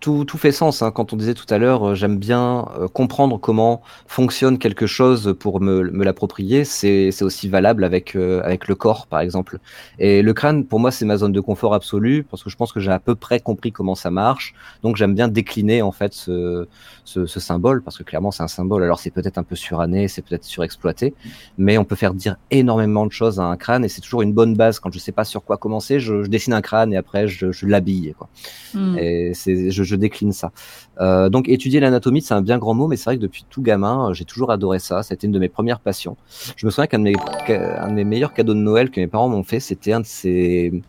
tout, 0.03 0.25
tout 0.25 0.37
fait 0.37 0.51
sens. 0.51 0.81
hein. 0.81 0.91
Quand 0.91 1.13
on 1.13 1.15
disait 1.15 1.33
tout 1.33 1.45
à 1.49 1.57
l'heure, 1.57 1.87
euh, 1.87 1.95
j'aime 1.95 2.17
bien 2.17 2.67
euh, 2.77 2.89
comprendre 2.89 3.39
comment 3.39 3.81
fonctionne 4.05 4.57
quelque 4.57 4.85
chose 4.85 5.33
pour 5.39 5.61
me, 5.61 5.89
me 5.91 6.03
l'approprier. 6.03 6.65
C'est 6.65 7.21
aussi 7.21 7.47
valable 7.47 7.85
avec, 7.85 8.17
euh, 8.17 8.41
avec 8.43 8.67
le 8.67 8.75
corps, 8.75 9.07
par 9.07 9.21
exemple. 9.21 9.59
Et 9.99 10.21
le 10.21 10.33
crâne, 10.33 10.65
pour 10.65 10.81
moi, 10.81 10.91
c'est 10.91 11.05
ma 11.05 11.15
zone 11.15 11.31
de 11.31 11.39
confort 11.39 11.73
absolue, 11.73 12.25
parce 12.29 12.43
que 12.43 12.49
je 12.49 12.57
pense 12.57 12.73
que 12.73 12.81
j'ai 12.81 12.91
à 12.91 12.99
peu 12.99 13.15
près 13.15 13.39
compris 13.39 13.71
comment 13.71 13.95
ça 13.95 14.11
marche. 14.11 14.53
Donc, 14.83 14.97
j'aime 14.97 15.15
bien 15.15 15.29
décliner, 15.29 15.81
en 15.81 15.93
fait, 15.93 16.13
ce, 16.13 16.67
ce, 17.05 17.25
ce 17.25 17.39
symbole, 17.39 17.81
parce 17.81 17.97
que 17.97 18.03
clairement, 18.03 18.31
c'est 18.31 18.43
un 18.43 18.49
symbole. 18.49 18.83
Alors, 18.83 18.99
c'est 18.99 19.09
peut-être 19.11 19.37
un 19.37 19.43
peu 19.43 19.55
suranné, 19.55 20.09
c'est 20.09 20.21
peut-être 20.21 20.43
surexploité, 20.43 21.13
mais 21.57 21.77
on 21.77 21.85
peut 21.85 21.95
faire 21.95 22.13
dire 22.13 22.35
énormément 22.51 23.05
de 23.05 23.13
choses 23.13 23.39
à 23.39 23.43
un 23.45 23.55
crâne, 23.55 23.85
et 23.85 23.87
c'est 23.87 24.01
toujours 24.01 24.21
une 24.21 24.33
bonne 24.33 24.53
base. 24.53 24.81
Quand 24.81 24.91
je 24.93 24.99
sais 24.99 25.13
pas 25.13 25.23
sur 25.23 25.45
quoi 25.45 25.55
commencer, 25.55 26.01
je, 26.01 26.23
je 26.23 26.27
dessine 26.29 26.51
un 26.53 26.61
crâne, 26.61 26.91
et 26.91 26.97
après, 26.97 27.29
je, 27.29 27.53
je 27.53 27.65
l'habille. 27.67 28.13
Hmm. 28.73 28.97
Et 28.97 29.31
c'est, 29.33 29.71
je, 29.71 29.83
je 29.83 29.92
décline 29.95 30.31
ça. 30.31 30.51
Euh, 30.99 31.29
donc 31.29 31.49
étudier 31.49 31.79
l'anatomie, 31.79 32.21
c'est 32.21 32.33
un 32.33 32.41
bien 32.41 32.57
grand 32.57 32.73
mot, 32.73 32.87
mais 32.87 32.97
c'est 32.97 33.05
vrai 33.05 33.17
que 33.17 33.21
depuis 33.21 33.45
tout 33.49 33.61
gamin, 33.61 34.09
euh, 34.09 34.13
j'ai 34.13 34.25
toujours 34.25 34.51
adoré 34.51 34.79
ça. 34.79 35.03
C'était 35.03 35.27
une 35.27 35.33
de 35.33 35.39
mes 35.39 35.49
premières 35.49 35.79
passions. 35.79 36.17
Je 36.55 36.65
me 36.65 36.71
souviens 36.71 36.87
qu'un 36.87 36.99
de 36.99 37.03
mes, 37.03 37.15
qu'un 37.45 37.87
de 37.87 37.93
mes 37.93 38.03
meilleurs 38.03 38.33
cadeaux 38.33 38.53
de 38.53 38.59
Noël 38.59 38.89
que 38.89 38.99
mes 38.99 39.07
parents 39.07 39.29
m'ont 39.29 39.43
fait, 39.43 39.59
c'était 39.59 39.93
un 39.93 40.01
de 40.01 40.05
ces... 40.05 40.81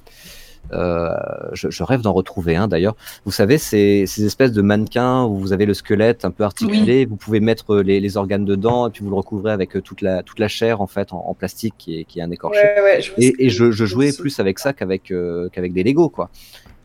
Euh, 0.72 1.10
je, 1.52 1.68
je 1.68 1.82
rêve 1.82 2.00
d'en 2.00 2.14
retrouver 2.14 2.56
un 2.56 2.68
d'ailleurs. 2.68 2.96
Vous 3.26 3.32
savez, 3.32 3.58
ces, 3.58 4.06
ces 4.06 4.24
espèces 4.24 4.50
de 4.50 4.62
mannequins 4.62 5.24
où 5.24 5.36
vous 5.36 5.52
avez 5.52 5.66
le 5.66 5.74
squelette 5.74 6.24
un 6.24 6.30
peu 6.30 6.42
articulé, 6.42 7.04
vous 7.04 7.16
pouvez 7.16 7.40
mettre 7.40 7.76
les, 7.76 8.00
les 8.00 8.16
organes 8.16 8.46
dedans 8.46 8.88
et 8.88 8.90
puis 8.90 9.04
vous 9.04 9.10
le 9.10 9.16
recouvrez 9.16 9.52
avec 9.52 9.82
toute 9.82 10.00
la, 10.00 10.22
toute 10.22 10.38
la 10.38 10.48
chair 10.48 10.80
en 10.80 10.86
fait 10.86 11.12
en, 11.12 11.18
en 11.18 11.34
plastique 11.34 11.74
qui 11.76 12.00
est, 12.00 12.04
qui 12.04 12.18
est 12.18 12.22
un 12.22 12.30
écorché. 12.30 12.58
Ouais, 12.58 12.82
ouais, 12.82 13.02
je 13.02 13.12
Et, 13.18 13.50
je, 13.50 13.72
je 13.72 13.84
jouais 13.84 14.10
plus 14.18 14.40
avec 14.40 14.58
ça 14.58 14.72
qu'avec 14.72 15.10
euh, 15.10 15.50
qu'avec 15.52 15.74
des 15.74 15.82
Lego, 15.82 16.08
quoi. 16.08 16.30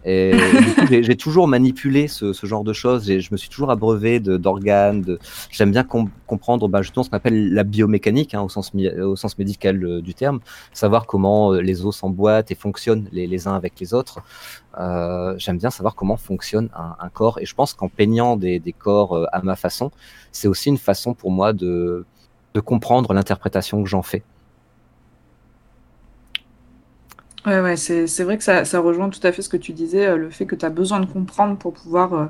Et, 0.06 0.34
j'ai- 0.90 1.18
toujours 1.18 1.48
manipulé 1.48 2.08
ce, 2.08 2.34
genre 2.44 2.64
de 2.64 2.74
choses. 2.74 3.06
Je 3.06 3.28
me 3.32 3.38
suis 3.38 3.50
toujours 3.50 3.72
abreuvé 3.72 4.20
d'organes. 4.20 5.18
J'aime 5.52 5.72
bien 5.72 5.84
com- 5.84 6.10
comprendre 6.28 6.68
bah, 6.68 6.82
justement 6.82 7.04
ce 7.04 7.10
qu'on 7.10 7.18
appelle 7.18 7.54
la 7.54 7.64
biomécanique, 7.64 8.34
hein, 8.34 8.42
au, 8.42 8.50
sens, 8.50 8.74
médical 9.38 9.84
euh, 9.84 10.02
du 10.02 10.14
terme, 10.14 10.40
savoir 10.74 11.06
comment 11.06 11.54
euh, 11.54 11.62
les 11.62 11.86
os 11.86 11.98
s'emboîtent 11.98 12.52
et 12.52 12.56
fonctionnent 12.56 13.10
les, 13.12 13.48
uns 13.48 13.56
avec 13.56 13.80
les 13.80 13.94
autres. 13.94 14.20
Euh, 14.80 15.36
J'aime 15.38 15.58
bien 15.58 15.70
savoir 15.70 15.96
comment 15.96 16.18
fonctionne 16.18 16.70
un, 16.74 17.10
corps. 17.10 17.40
Et 17.40 17.46
je 17.46 17.54
pense 17.54 17.74
qu'en 17.74 17.90
peignant 17.90 18.38
des, 18.38 18.62
corps 18.78 19.28
à 19.32 19.42
ma 19.42 19.56
façon, 19.56 19.92
c'est 20.32 20.48
aussi 20.48 20.70
une 20.70 20.78
façon 20.78 21.14
pour 21.14 21.32
moi 21.32 21.54
de 21.54 22.06
comprendre 22.66 23.14
l'interprétation 23.14 23.84
que 23.84 23.90
j'en 23.90 24.02
fais. 24.02 24.24
Ouais, 27.50 27.62
ouais, 27.62 27.78
c'est, 27.78 28.24
vrai 28.24 28.38
que 28.38 28.44
ça, 28.44 28.80
rejoint 28.80 29.10
tout 29.10 29.20
à 29.24 29.32
fait 29.32 29.42
ce 29.42 29.50
que 29.50 29.58
tu 29.58 29.74
disais, 29.74 30.06
euh, 30.06 30.18
le 30.18 30.30
fait 30.30 30.46
que 30.46 30.54
tu 30.56 30.64
as 30.66 30.70
besoin 30.70 31.00
de 31.00 31.08
comprendre 31.08 31.58
pour 31.58 31.74
pouvoir 31.74 32.14
euh, 32.14 32.26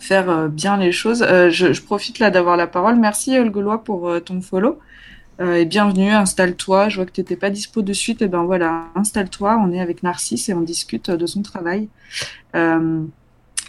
faire 0.00 0.28
euh, 0.28 0.48
bien 0.48 0.76
les 0.76 0.90
choses. 0.90 1.20
Je, 1.20 1.80
profite 1.80 2.18
là 2.18 2.30
d'avoir 2.30 2.56
la 2.56 2.66
parole. 2.66 2.96
Merci, 2.96 3.36
le 3.36 3.50
Gaulois, 3.50 3.84
pour 3.84 4.12
ton 4.24 4.40
follow. 4.40 4.80
Et 5.40 5.64
bienvenue, 5.64 6.10
installe-toi. 6.10 6.88
Je 6.88 6.96
vois 6.96 7.06
que 7.06 7.12
tu 7.12 7.20
n'étais 7.20 7.36
pas 7.36 7.50
dispo 7.50 7.82
de 7.82 7.92
suite. 7.92 8.20
Et 8.22 8.26
ben 8.26 8.42
voilà, 8.42 8.86
installe-toi. 8.96 9.60
On 9.64 9.72
est 9.72 9.80
avec 9.80 10.02
Narcisse 10.02 10.48
et 10.48 10.54
on 10.54 10.62
discute 10.62 11.08
de 11.10 11.26
son 11.26 11.42
travail. 11.42 11.88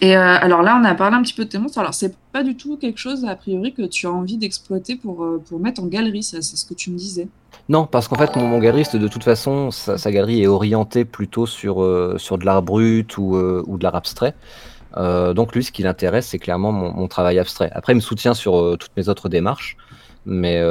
Et 0.02 0.18
euh, 0.18 0.20
alors 0.22 0.62
là, 0.62 0.78
on 0.80 0.84
a 0.84 0.94
parlé 0.94 1.16
un 1.16 1.22
petit 1.22 1.34
peu 1.34 1.46
de 1.46 1.50
tes 1.50 1.58
monstres. 1.58 1.80
Alors, 1.80 1.94
c'est 1.94 2.16
pas 2.34 2.44
du 2.44 2.56
tout 2.58 2.78
quelque 2.78 2.98
chose, 2.98 3.26
a 3.26 3.36
priori, 3.36 3.74
que 3.74 3.84
tu 3.84 4.08
as 4.08 4.12
envie 4.12 4.38
d'exploiter 4.38 4.96
pour, 4.96 5.24
euh, 5.24 5.42
pour 5.48 5.60
mettre 5.60 5.82
en 5.82 5.86
galerie, 5.86 6.24
c'est 6.24 6.42
ce 6.42 6.66
que 6.66 6.74
tu 6.74 6.92
me 6.92 6.98
disais. 6.98 7.28
Non, 7.70 7.86
parce 7.86 8.08
qu'en 8.08 8.18
fait, 8.18 8.36
mon, 8.36 8.60
galeriste, 8.60 8.98
de 8.98 9.08
toute 9.08 9.24
façon, 9.24 9.72
sa, 9.72 10.12
galerie 10.12 10.44
est 10.44 10.48
orientée 10.48 11.06
plutôt 11.06 11.46
sur, 11.46 11.82
euh, 11.82 12.16
sur 12.18 12.38
de 12.38 12.46
l'art 12.46 12.62
brut 12.62 13.18
ou, 13.18 13.36
ou 13.36 13.78
de 13.78 13.84
l'art 13.84 13.96
abstrait. 13.96 14.36
Donc 14.98 15.54
lui, 15.54 15.64
ce 15.64 15.72
qui 15.72 15.84
l'intéresse, 15.84 16.28
c'est 16.28 16.40
clairement 16.40 16.72
mon, 16.72 17.08
travail 17.08 17.40
abstrait. 17.40 17.70
Après, 17.74 17.94
il 17.94 17.98
me 17.98 18.02
soutient 18.02 18.34
sur 18.34 18.78
toutes 18.78 18.96
mes 18.96 19.10
autres 19.10 19.30
démarches. 19.30 19.76
Mais, 20.26 20.62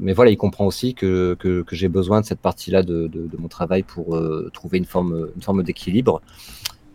mais 0.00 0.12
voilà, 0.12 0.30
il 0.30 0.36
comprend 0.36 0.64
aussi 0.64 0.94
que, 0.94 1.36
que, 1.38 1.64
j'ai 1.72 1.88
besoin 1.88 2.20
de 2.20 2.26
cette 2.26 2.40
partie-là 2.40 2.82
de, 2.82 3.08
de, 3.08 3.26
de 3.26 3.36
mon 3.38 3.48
travail 3.48 3.82
pour 3.82 4.18
trouver 4.54 4.78
une 4.78 4.86
forme, 4.86 5.28
une 5.36 5.42
forme 5.42 5.62
d'équilibre. 5.62 6.22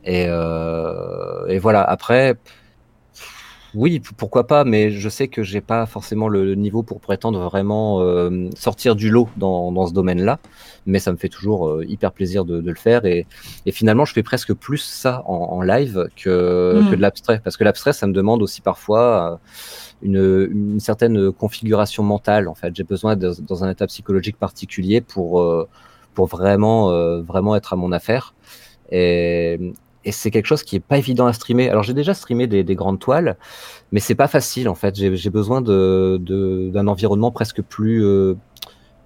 Et, 0.08 0.26
euh, 0.30 1.45
et 1.47 1.60
voilà, 1.60 1.84
après, 1.84 2.38
oui, 3.76 4.01
pourquoi 4.16 4.47
pas, 4.47 4.64
mais 4.64 4.89
je 4.89 5.10
sais 5.10 5.28
que 5.28 5.43
j'ai 5.43 5.60
pas 5.60 5.86
forcément 5.86 6.30
le 6.30 6.55
niveau 6.55 6.82
pour 6.82 7.01
prétendre 7.01 7.41
vraiment 7.41 7.99
euh, 7.99 8.49
sortir 8.55 8.95
du 8.95 9.10
lot 9.10 9.28
dans, 9.36 9.74
dans 9.74 9.86
ce 9.86 9.93
domaine-là, 9.93 10.39
mais 10.86 10.99
ça 10.99 11.12
me 11.12 11.18
fait 11.18 11.28
toujours 11.28 11.68
euh, 11.68 11.86
hyper 11.86 12.14
plaisir 12.14 12.45
de, 12.45 12.62
de 12.62 12.70
le 12.70 12.78
faire 12.78 13.03
et, 13.03 13.28
et, 13.66 13.72
finalement 13.74 14.05
je 14.05 14.14
fais 14.14 14.24
presque 14.24 14.53
plus 14.53 14.78
ça 14.78 15.24
en, 15.26 15.34
en 15.34 15.62
live 15.62 16.08
que, 16.16 16.80
mm. 16.82 16.89
que 16.89 16.95
de 16.95 17.01
l'abstrait, 17.01 17.41
parce 17.43 17.58
que 17.58 17.66
l'abstrait 17.66 17.91
ça 17.91 18.08
me 18.08 18.14
demande 18.14 18.41
aussi 18.41 18.62
parfois 18.62 19.41
une, 20.01 20.47
une, 20.49 20.80
certaine 20.80 21.34
configuration 21.34 22.01
mentale 22.01 22.47
en 22.47 22.55
fait. 22.55 22.74
J'ai 22.74 22.86
besoin 22.86 23.18
de, 23.18 23.34
dans 23.45 23.66
un 23.66 23.70
état 23.70 23.88
psychologique 23.88 24.38
particulier 24.38 25.01
pour 25.01 25.45
pour 26.14 26.28
vraiment 26.28 26.89
vraiment 27.22 27.58
être 27.58 27.74
à 27.74 27.76
mon 27.76 27.91
affaire. 27.91 28.34
Et, 28.89 29.60
et 30.08 30.14
c'est 30.14 30.32
quelque 30.32 30.45
chose 30.45 30.64
qui 30.64 30.78
est 30.78 30.80
pas 30.80 30.97
évident 30.97 31.28
à 31.28 31.34
streamer. 31.34 31.70
Alors 31.70 31.84
j'ai 31.84 31.93
déjà 31.93 32.14
streamé 32.14 32.47
des, 32.47 32.64
des, 32.64 32.76
grandes 32.76 32.97
toiles, 32.97 33.36
mais 33.91 33.99
c'est 33.99 34.16
pas 34.16 34.30
facile 34.30 34.70
en 34.70 34.76
fait. 34.76 34.95
J'ai 34.95 35.30
besoin 35.30 35.62
d'un 35.62 36.88
environnement 36.88 37.30
presque 37.30 37.62
plus 37.62 38.05
euh, 38.05 38.36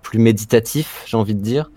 plus 0.04 0.20
méditatif, 0.20 1.04
j'ai 1.08 1.18
envie 1.18 1.34
de 1.34 1.42
dire, 1.42 1.72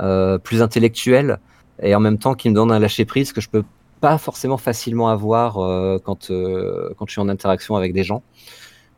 euh, 0.00 0.36
plus 0.36 0.60
intellectuel, 0.60 1.38
et 1.82 1.94
en 1.94 2.00
même 2.00 2.18
temps 2.18 2.34
qui 2.34 2.50
me 2.50 2.54
donne 2.54 2.70
un 2.70 2.78
lâcher 2.78 3.06
prise 3.06 3.32
que 3.32 3.40
je 3.40 3.48
peux 3.48 3.64
pas 4.02 4.18
forcément 4.18 4.58
facilement 4.58 5.08
avoir 5.08 5.56
euh, 5.56 5.98
quand 6.04 6.28
quand 6.28 7.06
je 7.06 7.12
suis 7.12 7.20
en 7.20 7.30
interaction 7.30 7.76
avec 7.76 7.94
des 7.94 8.04
gens. 8.04 8.22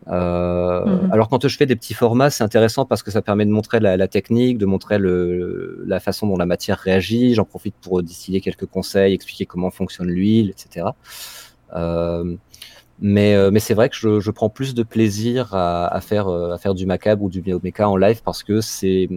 Euh, 0.06 0.84
mmh. 0.84 1.12
Alors 1.12 1.28
quand 1.28 1.46
je 1.46 1.56
fais 1.56 1.66
des 1.66 1.76
petits 1.76 1.94
formats, 1.94 2.30
c'est 2.30 2.44
intéressant 2.44 2.86
parce 2.86 3.02
que 3.02 3.10
ça 3.10 3.20
permet 3.20 3.44
de 3.44 3.50
montrer 3.50 3.80
la, 3.80 3.96
la 3.96 4.08
technique, 4.08 4.56
de 4.56 4.66
montrer 4.66 4.98
le, 4.98 5.82
la 5.86 6.00
façon 6.00 6.26
dont 6.26 6.36
la 6.36 6.46
matière 6.46 6.78
réagit. 6.78 7.34
J'en 7.34 7.44
profite 7.44 7.74
pour 7.80 8.02
distiller 8.02 8.40
quelques 8.40 8.66
conseils, 8.66 9.12
expliquer 9.14 9.46
comment 9.46 9.70
fonctionne 9.70 10.08
l'huile, 10.08 10.50
etc. 10.50 10.86
Euh, 11.74 12.36
mais, 13.00 13.34
euh, 13.34 13.50
mais 13.52 13.60
c'est 13.60 13.74
vrai 13.74 13.88
que 13.88 13.96
je, 13.96 14.20
je, 14.20 14.30
prends 14.30 14.48
plus 14.48 14.74
de 14.74 14.82
plaisir 14.82 15.54
à, 15.54 15.86
à, 15.86 16.00
faire, 16.00 16.28
euh, 16.28 16.52
à 16.52 16.58
faire 16.58 16.74
du 16.74 16.84
macabre 16.86 17.22
ou 17.22 17.30
du 17.30 17.40
bioméca 17.40 17.88
en 17.88 17.96
live 17.96 18.22
parce 18.24 18.42
que 18.42 18.60
c'est 18.60 19.08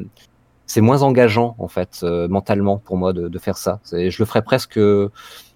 c'est 0.68 0.82
moins 0.82 1.02
engageant 1.04 1.56
en 1.60 1.68
fait 1.68 2.00
euh, 2.04 2.30
mentalement 2.30 2.78
pour 2.78 2.96
moi 2.96 3.12
de, 3.12 3.28
de 3.28 3.40
faire 3.40 3.58
ça. 3.58 3.82
Je 3.92 4.16
le 4.18 4.26
ferais 4.26 4.42
presque 4.42 4.80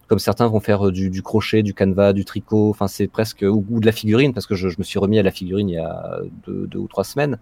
comme 0.08 0.20
certains 0.20 0.48
vont 0.48 0.60
faire 0.60 0.88
euh, 0.88 0.92
du, 0.92 1.10
du, 1.10 1.22
crochet, 1.22 1.64
du 1.64 1.74
canevas, 1.74 2.14
du 2.14 2.26
tricot, 2.26 2.70
enfin 2.70 2.88
c'est 2.88 3.08
presque 3.08 3.44
ou, 3.44 3.66
ou, 3.70 3.80
de 3.80 3.86
la 3.86 3.92
figurine 3.92 4.34
parce 4.34 4.46
que 4.46 4.56
je, 4.56 4.70
je, 4.70 4.76
me 4.78 4.84
suis 4.84 5.00
remis 5.00 5.20
à 5.20 5.24
la 5.24 5.32
figurine 5.32 5.70
il 5.70 5.76
y 5.76 5.80
a 5.80 6.20
deux, 6.46 6.68
deux, 6.68 6.80
ou 6.80 6.88
trois 6.88 7.04
semaines. 7.04 7.40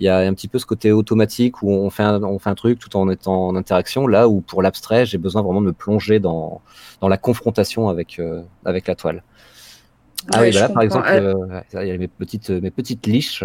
Il 0.00 0.06
y 0.06 0.08
a 0.08 0.18
un 0.18 0.34
petit 0.34 0.48
peu 0.48 0.58
ce 0.58 0.66
côté 0.66 0.92
automatique 0.92 1.62
où 1.62 1.70
on 1.70 1.90
fait 1.90 2.02
un, 2.02 2.22
on 2.22 2.38
fait 2.38 2.50
un 2.50 2.54
truc 2.54 2.78
tout 2.78 2.96
en 2.96 3.08
étant 3.08 3.48
en 3.48 3.56
interaction. 3.56 4.06
Là 4.06 4.28
où 4.28 4.40
pour 4.40 4.62
l'abstrait, 4.62 5.06
j'ai 5.06 5.18
besoin 5.18 5.42
vraiment 5.42 5.60
de 5.60 5.66
me 5.66 5.72
plonger 5.72 6.20
dans 6.20 6.60
dans 7.00 7.08
la 7.08 7.18
confrontation 7.18 7.88
avec 7.88 8.18
euh, 8.18 8.42
avec 8.64 8.86
la 8.86 8.94
toile. 8.94 9.22
Ah 10.30 10.40
ouais, 10.40 10.48
oui, 10.48 10.54
bah 10.54 10.60
là, 10.60 10.68
par 10.68 10.82
exemple, 10.82 11.08
euh, 11.10 11.60
il 11.72 11.88
y 11.88 11.90
a 11.90 11.98
mes 11.98 12.06
petites, 12.06 12.50
mes 12.50 12.70
petites 12.70 13.06
liches. 13.06 13.44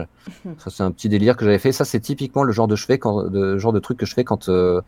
Ça, 0.59 0.69
c'est 0.69 0.83
un 0.83 0.91
petit 0.91 1.09
délire 1.09 1.35
que 1.35 1.43
j'avais 1.43 1.57
fait. 1.57 1.71
Ça, 1.71 1.85
c'est 1.85 1.99
typiquement 1.99 2.43
le 2.43 2.51
genre 2.51 2.67
de, 2.67 2.75
fais 2.75 2.99
quand, 2.99 3.23
de 3.23 3.57
genre 3.57 3.73
de 3.73 3.79
truc 3.79 3.97
que 3.97 4.05
je 4.05 4.13
fais 4.13 4.23
quand, 4.23 4.47
euh, 4.49 4.81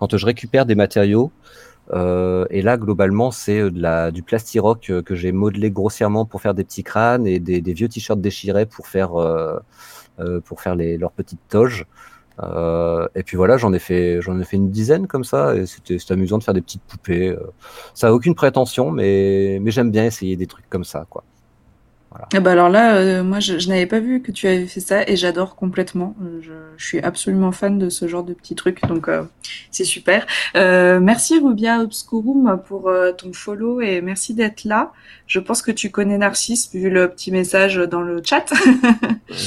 quand 0.00 0.16
je 0.16 0.26
récupère 0.26 0.66
des 0.66 0.74
matériaux 0.74 1.30
euh, 1.92 2.46
et 2.50 2.62
là, 2.62 2.76
globalement, 2.76 3.30
c'est 3.30 3.60
euh, 3.60 3.70
de 3.70 3.80
la, 3.80 4.10
du 4.10 4.22
plastiroc 4.22 4.90
euh, 4.90 5.02
que 5.02 5.14
j'ai 5.14 5.32
modelé 5.32 5.70
grossièrement 5.70 6.24
pour 6.26 6.40
faire 6.42 6.54
des 6.54 6.64
petits 6.64 6.84
crânes 6.84 7.26
et 7.26 7.40
des, 7.40 7.60
des 7.60 7.72
vieux 7.72 7.88
t-shirts 7.88 8.20
déchirés 8.20 8.66
pour 8.66 8.86
faire, 8.86 9.14
euh, 9.20 9.58
euh, 10.20 10.40
pour 10.40 10.60
faire 10.60 10.74
les, 10.74 10.98
leurs 10.98 11.12
petites 11.12 11.40
toges. 11.48 11.86
Euh, 12.42 13.08
et 13.14 13.22
puis 13.22 13.36
voilà, 13.36 13.56
j'en 13.56 13.72
ai 13.72 13.78
fait, 13.78 14.20
j'en 14.22 14.38
ai 14.40 14.44
fait 14.44 14.56
une 14.56 14.70
dizaine 14.70 15.06
comme 15.06 15.24
ça, 15.24 15.56
et 15.56 15.66
c'était 15.66 15.98
amusant 16.12 16.38
de 16.38 16.44
faire 16.44 16.54
des 16.54 16.62
petites 16.62 16.82
poupées. 16.82 17.36
Ça 17.94 18.08
a 18.08 18.12
aucune 18.12 18.34
prétention, 18.34 18.90
mais, 18.90 19.58
mais 19.60 19.70
j'aime 19.70 19.90
bien 19.90 20.04
essayer 20.04 20.36
des 20.36 20.46
trucs 20.46 20.68
comme 20.70 20.84
ça, 20.84 21.06
quoi. 21.10 21.24
Voilà. 22.10 22.26
Ah 22.34 22.40
bah 22.40 22.52
alors 22.52 22.70
là, 22.70 22.96
euh, 22.96 23.22
moi, 23.22 23.38
je, 23.38 23.58
je 23.58 23.68
n'avais 23.68 23.86
pas 23.86 24.00
vu 24.00 24.22
que 24.22 24.32
tu 24.32 24.46
avais 24.46 24.66
fait 24.66 24.80
ça 24.80 25.02
et 25.06 25.14
j'adore 25.14 25.56
complètement. 25.56 26.16
Euh, 26.22 26.40
je, 26.40 26.52
je, 26.78 26.84
suis 26.84 27.00
absolument 27.00 27.52
fan 27.52 27.78
de 27.78 27.90
ce 27.90 28.08
genre 28.08 28.24
de 28.24 28.32
petits 28.32 28.54
trucs, 28.54 28.80
donc 28.86 29.08
euh, 29.08 29.24
c'est 29.70 29.84
super. 29.84 30.26
Euh, 30.56 31.00
merci 31.00 31.38
Rubia 31.38 31.80
Obscurum 31.80 32.62
pour 32.66 32.88
euh, 32.88 33.12
ton 33.12 33.34
follow 33.34 33.82
et 33.82 34.00
merci 34.00 34.32
d'être 34.32 34.64
là. 34.64 34.92
Je 35.26 35.38
pense 35.38 35.60
que 35.60 35.70
tu 35.70 35.90
connais 35.90 36.16
Narcisse 36.16 36.70
vu 36.72 36.88
le 36.88 37.08
petit 37.08 37.30
message 37.30 37.76
dans 37.76 38.00
le 38.00 38.22
chat. 38.24 38.46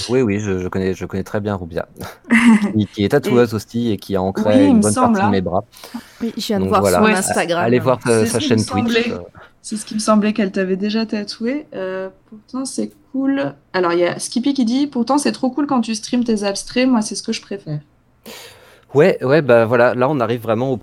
oui, 0.09 0.22
oui, 0.22 0.39
je, 0.39 0.59
je, 0.59 0.68
connais, 0.68 0.93
je 0.93 1.05
connais 1.07 1.24
très 1.24 1.39
bien 1.39 1.55
Rubia, 1.55 1.88
qui 2.93 3.03
est 3.03 3.09
tatoueuse 3.09 3.53
et... 3.53 3.55
aussi 3.55 3.91
et 3.91 3.97
qui 3.97 4.16
a 4.16 4.22
ancré 4.22 4.66
oui, 4.66 4.68
une 4.68 4.82
bonne 4.82 4.93
partie 4.93 5.24
de 5.24 5.30
mes 5.30 5.41
bras. 5.41 5.64
Oui, 6.22 6.32
je 6.38 6.45
viens 6.45 6.59
de 6.59 6.66
donc, 6.66 6.70
voir 6.70 6.82
voilà. 6.82 6.99
son 6.99 7.05
Instagram. 7.05 7.66
Allez 7.66 7.80
voir 7.80 7.99
sa, 8.03 8.28
sa 8.28 8.39
chaîne 8.39 8.64
Twitch. 8.64 9.09
C'est 9.62 9.78
ce 9.78 9.86
qui 9.86 9.93
me 9.93 9.99
semblait 9.99 10.34
qu'elle 10.34 10.51
t'avait 10.51 10.76
déjà 10.76 11.05
tatoué. 11.05 11.68
Euh, 11.76 12.09
pourtant, 12.30 12.66
c'est 12.66 12.91
cool. 13.12 13.53
Alors, 13.74 13.93
il 13.93 13.99
y 13.99 14.05
a 14.05 14.18
Skippy 14.18 14.53
qui 14.53 14.66
dit 14.66 14.88
Pourtant, 14.88 15.18
c'est 15.18 15.32
trop 15.32 15.51
cool 15.51 15.68
quand 15.68 15.82
tu 15.82 15.93
streams 15.93 16.24
tes 16.24 16.43
abstraits. 16.43 16.88
Moi, 16.88 17.01
c'est 17.01 17.16
ce 17.16 17.22
que 17.22 17.32
je 17.32 17.41
préfère. 17.41 17.80
Ouais, 18.93 19.24
ouais, 19.24 19.41
bah 19.41 19.66
voilà. 19.66 19.93
Là, 19.93 20.09
on 20.09 20.20
arrive 20.20 20.41
vraiment 20.41 20.74
au. 20.74 20.80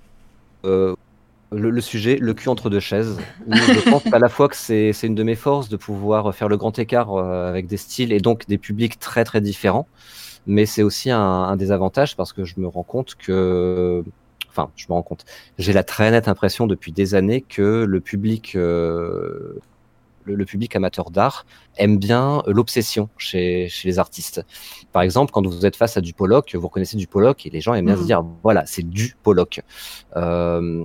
Euh, 0.65 0.95
le, 1.51 1.71
le, 1.71 1.81
sujet, 1.81 2.19
le 2.21 2.35
cul 2.35 2.51
entre 2.51 2.71
deux 2.71 2.81
chaises. 2.81 3.19
je 3.49 3.81
pense 3.91 4.07
à 4.13 4.19
la 4.19 4.29
fois 4.29 4.49
que 4.49 4.57
c'est 4.57 4.93
une 5.03 5.15
de 5.15 5.23
mes 5.23 5.35
forces 5.35 5.69
de 5.69 5.77
pouvoir 5.77 6.35
faire 6.35 6.49
le 6.49 6.57
grand 6.57 6.79
écart 6.79 7.15
euh, 7.15 7.49
avec 7.49 7.67
des 7.67 7.79
styles 7.79 8.13
et 8.13 8.21
donc 8.21 8.47
des 8.47 8.59
publics 8.59 8.99
très 8.99 9.25
très 9.25 9.41
différents. 9.41 9.89
Mais 10.47 10.67
c'est 10.67 10.83
aussi 10.83 11.11
un, 11.11 11.21
un 11.21 11.57
des 11.57 11.73
avantages 11.73 12.17
parce 12.17 12.33
que 12.33 12.45
je 12.45 12.55
me 12.59 12.69
rends 12.69 12.83
compte 12.83 13.15
que 13.17 14.05
enfin, 14.59 14.71
je 14.77 14.87
me 14.89 14.95
rends 14.95 15.03
compte, 15.03 15.25
j'ai 15.59 15.73
la 15.73 15.85
très 15.85 16.11
nette 16.11 16.29
impression 16.29 16.67
depuis 16.67 16.93
des 16.93 17.15
années 17.15 17.41
que 17.41 17.85
le 17.85 18.01
public, 18.01 18.55
euh, 18.57 19.61
le, 20.25 20.35
le, 20.35 20.45
public 20.45 20.75
amateur 20.75 21.11
d'art 21.11 21.47
aime 21.77 21.99
bien 21.99 22.43
l'obsession 22.47 23.09
chez, 23.17 23.69
chez 23.69 23.89
les 23.89 23.99
artistes. 23.99 24.45
Par 24.93 25.03
exemple, 25.03 25.33
quand 25.33 25.47
vous 25.47 25.65
êtes 25.65 25.77
face 25.77 25.97
à 25.97 26.01
du 26.01 26.13
Pollock, 26.13 26.55
vous 26.55 26.67
reconnaissez 26.67 26.97
du 26.97 27.07
Pollock 27.07 27.47
et 27.47 27.51
les 27.51 27.61
gens 27.61 27.75
aiment 27.75 27.87
bien 27.87 27.97
mmh. 27.97 28.01
se 28.01 28.05
dire, 28.05 28.25
voilà, 28.43 28.67
c'est 28.67 28.89
du 28.89 29.17
Pollock. 29.23 29.61
Euh, 30.17 30.85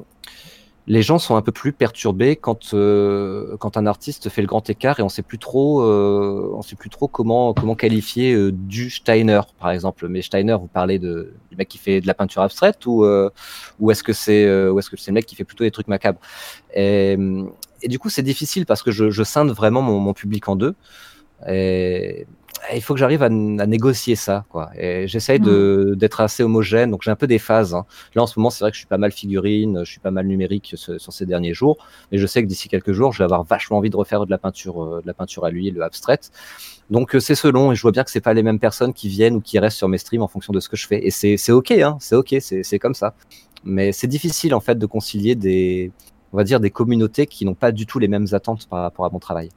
les 0.86 1.02
gens 1.02 1.18
sont 1.18 1.36
un 1.38 1.42
peu 1.42 1.54
plus 1.54 1.72
perturbés 1.72 2.36
quand 2.36 2.74
euh, 2.74 3.56
quand 3.58 3.78
un 3.78 3.86
artiste 3.86 4.30
fait 4.30 4.42
le 4.42 4.48
grand 4.48 4.70
écart 4.70 5.00
et 5.00 5.04
on 5.04 5.10
sait 5.10 5.22
plus 5.22 5.40
trop 5.40 5.82
euh, 5.82 6.52
on 6.54 6.62
sait 6.62 6.76
plus 6.76 6.90
trop 6.90 7.08
comment 7.08 7.54
comment 7.54 7.76
qualifier 7.76 8.34
euh, 8.34 8.52
du 8.52 8.90
Steiner 8.90 9.42
par 9.60 9.72
exemple. 9.72 10.08
Mais 10.10 10.22
Steiner 10.22 10.58
vous 10.60 10.68
parlez 10.68 11.00
de 11.00 11.34
du 11.50 11.56
mec 11.56 11.70
qui 11.70 11.78
fait 11.78 12.02
de 12.02 12.08
la 12.08 12.14
peinture 12.14 12.42
abstraite 12.42 12.86
ou 12.86 13.06
euh, 13.06 13.30
ou 13.80 13.92
est-ce 13.92 14.04
que 14.04 14.12
c'est 14.12 14.46
euh, 14.46 14.72
ou 14.72 14.80
est-ce 14.80 14.90
que 14.90 14.98
c'est 14.98 15.12
le 15.12 15.16
mec 15.16 15.26
qui 15.26 15.36
fait 15.36 15.46
plutôt 15.46 15.64
des 15.64 15.72
trucs 15.72 15.88
macabres? 15.88 16.20
Et, 16.76 17.18
et 17.82 17.88
du 17.88 17.98
coup 17.98 18.10
c'est 18.10 18.24
difficile 18.24 18.66
parce 18.66 18.84
que 18.84 18.92
je, 18.92 19.10
je 19.10 19.24
scinde 19.24 19.52
vraiment 19.52 19.82
mon, 19.82 20.00
mon 20.00 20.14
public 20.14 20.50
en 20.50 20.58
deux. 20.58 20.76
Et 21.48 22.28
il 22.74 22.82
faut 22.82 22.94
que 22.94 23.00
j'arrive 23.00 23.24
à, 23.24 23.28
à, 23.28 23.30
négocier 23.30 24.16
ça, 24.16 24.46
quoi. 24.50 24.70
Et 24.78 25.08
j'essaye 25.08 25.40
mmh. 25.40 25.96
d'être 25.96 26.22
assez 26.22 26.44
homogène, 26.44 26.92
donc 26.92 27.02
j'ai 27.04 27.12
un 27.12 27.16
peu 27.16 27.28
des 27.28 27.40
phases. 27.40 27.74
Hein. 27.74 27.86
Là, 28.16 28.24
en 28.24 28.28
ce 28.28 28.40
moment, 28.40 28.50
c'est 28.50 28.64
vrai 28.64 28.72
que 28.72 28.76
je 28.76 28.80
suis 28.80 28.88
pas 28.88 28.98
mal 28.98 29.12
figurine, 29.12 29.82
je 29.84 29.92
suis 29.92 30.00
pas 30.00 30.12
mal 30.12 30.28
numérique 30.28 30.74
sur, 30.76 31.00
sur 31.00 31.14
ces 31.14 31.26
derniers 31.26 31.54
jours, 31.54 31.78
mais 32.12 32.18
je 32.18 32.28
sais 32.28 32.42
que 32.42 32.48
d'ici 32.48 32.70
quelques 32.70 32.94
jours, 32.94 33.12
je 33.12 33.20
vais 33.20 33.26
avoir 33.26 33.44
vachement 33.44 33.78
envie 33.78 33.90
de 33.90 33.98
refaire 33.98 34.26
de 34.26 34.32
la 34.32 34.38
peinture, 34.38 34.84
euh, 34.84 35.02
de 35.02 35.08
la 35.08 35.14
peinture 35.14 35.46
à 35.46 35.50
l'huile, 35.50 35.82
abstraite. 35.82 36.32
Donc 36.90 37.16
euh, 37.16 37.20
c'est 37.20 37.36
selon, 37.36 37.72
et 37.72 37.76
je 37.76 37.82
vois 37.82 37.92
bien 37.92 38.04
que 38.04 38.12
c'est 38.12 38.22
pas 38.22 38.34
les 38.34 38.44
mêmes 38.44 38.60
personnes 38.60 38.94
qui 38.94 39.10
viennent 39.10 39.36
ou 39.36 39.42
qui 39.42 39.60
restent 39.60 39.78
sur 39.78 39.88
mes 39.88 39.98
streams 39.98 40.22
en 40.22 40.28
fonction 40.28 40.54
de 40.54 40.60
ce 40.60 40.70
que 40.70 40.78
je 40.78 40.88
fais. 40.88 41.06
Et 41.06 41.12
c'est 41.12 41.52
ok, 41.52 41.72
hein, 41.72 41.98
c'est 42.00 42.16
ok, 42.16 42.36
c'est 42.40 42.80
comme 42.80 42.94
ça. 42.94 43.16
Mais 43.64 43.92
c'est 43.92 44.08
difficile 44.08 44.54
en 44.54 44.60
fait 44.60 44.78
de 44.78 44.86
concilier 44.86 45.36
des, 45.36 45.92
on 46.34 46.38
va 46.38 46.44
dire, 46.44 46.60
des 46.60 46.72
communautés 46.72 47.28
qui 47.28 47.46
n'ont 47.46 47.56
pas 47.56 47.72
du 47.72 47.86
tout 47.86 48.00
les 48.00 48.08
mêmes 48.08 48.28
attentes 48.34 48.68
par 48.68 48.82
rapport 48.82 49.06
à 49.06 49.10
mon 49.10 49.20
travail. 49.20 49.50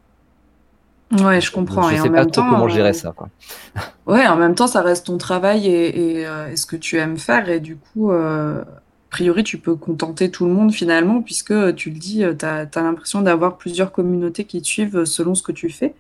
Ouais, 1.12 1.40
je 1.40 1.50
comprends. 1.52 1.88
Je 1.90 1.94
sais 1.94 2.00
en 2.00 2.04
pas 2.04 2.11
même 2.11 2.30
trop 2.30 2.42
temps, 2.42 2.50
comment 2.50 2.68
gérer 2.68 2.90
euh... 2.90 2.92
ça. 2.92 3.12
Quoi. 3.16 3.28
Ouais, 4.07 4.26
en 4.26 4.36
même 4.36 4.54
temps, 4.54 4.68
ça 4.68 4.82
reste 4.82 5.07
ton 5.07 5.18
travail 5.18 5.66
et, 5.66 6.20
et, 6.20 6.26
euh, 6.26 6.50
et 6.50 6.57
ce 6.57 6.64
que 6.64 6.76
tu 6.76 6.96
aimes 6.98 7.18
faire. 7.18 7.48
Et 7.48 7.59
du 7.59 7.76
coup, 7.76 8.12
euh, 8.12 8.62
a 8.62 8.66
priori, 9.11 9.42
tu 9.42 9.59
peux 9.59 9.74
contenter 9.74 10.30
tout 10.30 10.46
le 10.46 10.52
monde 10.52 10.72
finalement, 10.72 11.22
puisque 11.22 11.74
tu 11.74 11.90
le 11.90 11.98
dis, 11.98 12.24
tu 12.38 12.44
as, 12.44 12.68
as 12.72 12.82
l'impression 12.82 13.22
d'avoir 13.22 13.57
plusieurs 13.57 13.90
communautés 13.90 14.44
qui 14.44 14.62
te 14.62 14.66
suivent 14.66 15.04
selon 15.04 15.34
ce 15.34 15.42
que 15.42 15.52
tu 15.52 15.70
fais. 15.70 15.94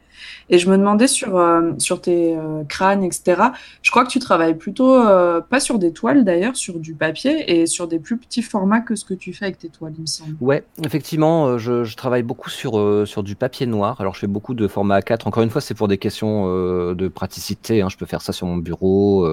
Et 0.48 0.58
je 0.58 0.68
me 0.70 0.76
demandais 0.76 1.06
sur, 1.06 1.36
euh, 1.36 1.72
sur 1.78 2.00
tes 2.00 2.36
euh, 2.36 2.64
crânes, 2.64 3.02
etc. 3.02 3.42
Je 3.82 3.90
crois 3.90 4.04
que 4.04 4.10
tu 4.10 4.18
travailles 4.18 4.54
plutôt, 4.54 4.94
euh, 4.94 5.40
pas 5.40 5.60
sur 5.60 5.78
des 5.78 5.92
toiles 5.92 6.24
d'ailleurs, 6.24 6.56
sur 6.56 6.78
du 6.78 6.94
papier 6.94 7.60
et 7.60 7.66
sur 7.66 7.88
des 7.88 7.98
plus 7.98 8.16
petits 8.16 8.42
formats 8.42 8.80
que 8.80 8.94
ce 8.94 9.04
que 9.04 9.14
tu 9.14 9.32
fais 9.32 9.46
avec 9.46 9.58
tes 9.58 9.68
toiles, 9.68 9.94
il 9.96 10.02
me 10.02 10.06
semble. 10.06 10.36
Ouais, 10.40 10.64
effectivement, 10.84 11.58
je, 11.58 11.94
travaille 11.96 12.22
beaucoup 12.22 12.50
sur, 12.50 13.06
sur 13.06 13.22
du 13.22 13.36
papier 13.36 13.66
noir. 13.66 14.00
Alors 14.00 14.14
je 14.14 14.20
fais 14.20 14.26
beaucoup 14.26 14.54
de 14.54 14.68
format 14.68 15.00
A4. 15.00 15.26
Encore 15.26 15.42
une 15.42 15.50
fois, 15.50 15.60
c'est 15.60 15.74
pour 15.74 15.88
des 15.88 15.98
questions 15.98 16.46
de 16.94 17.08
praticité. 17.08 17.80
Hein. 17.80 17.88
Je 17.88 17.96
peux 17.96 18.06
faire 18.06 18.22
ça 18.22 18.32
sur 18.32 18.46
mon 18.46 18.56
bureau. 18.56 19.26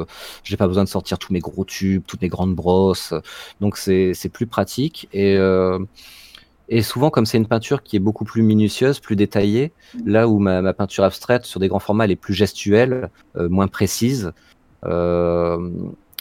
J'ai 0.44 0.58
pas 0.58 0.68
besoin 0.68 0.84
de 0.84 0.90
sortir 0.90 1.20
tous 1.20 1.34
mes 1.34 1.40
gros 1.40 1.66
tubes, 1.66 2.04
toutes 2.08 2.22
mes 2.22 2.30
grandes 2.30 2.56
brosses. 2.56 3.14
Donc 3.60 3.78
c'est 3.78 4.30
plus 4.32 4.48
pratique. 4.48 5.10
Et 5.14 5.38
et 6.76 6.82
souvent, 6.82 7.10
comme 7.10 7.26
c'est 7.26 7.38
une 7.38 7.48
peinture 7.48 7.84
qui 7.84 7.96
est 7.96 8.00
beaucoup 8.00 8.26
plus 8.26 8.42
minutieuse, 8.42 9.00
plus 9.00 9.16
détaillée, 9.16 9.74
là 10.06 10.28
où 10.28 10.40
ma, 10.40 10.62
ma 10.62 10.74
peinture 10.74 11.04
abstraite 11.04 11.46
sur 11.46 11.60
des 11.60 11.68
grands 11.68 11.80
formats, 11.80 12.06
elle 12.06 12.12
est 12.12 12.16
plus 12.16 12.34
gestuelle, 12.34 13.10
euh, 13.38 13.48
moins 13.50 13.68
précise. 13.68 14.32
Euh, 14.86 15.70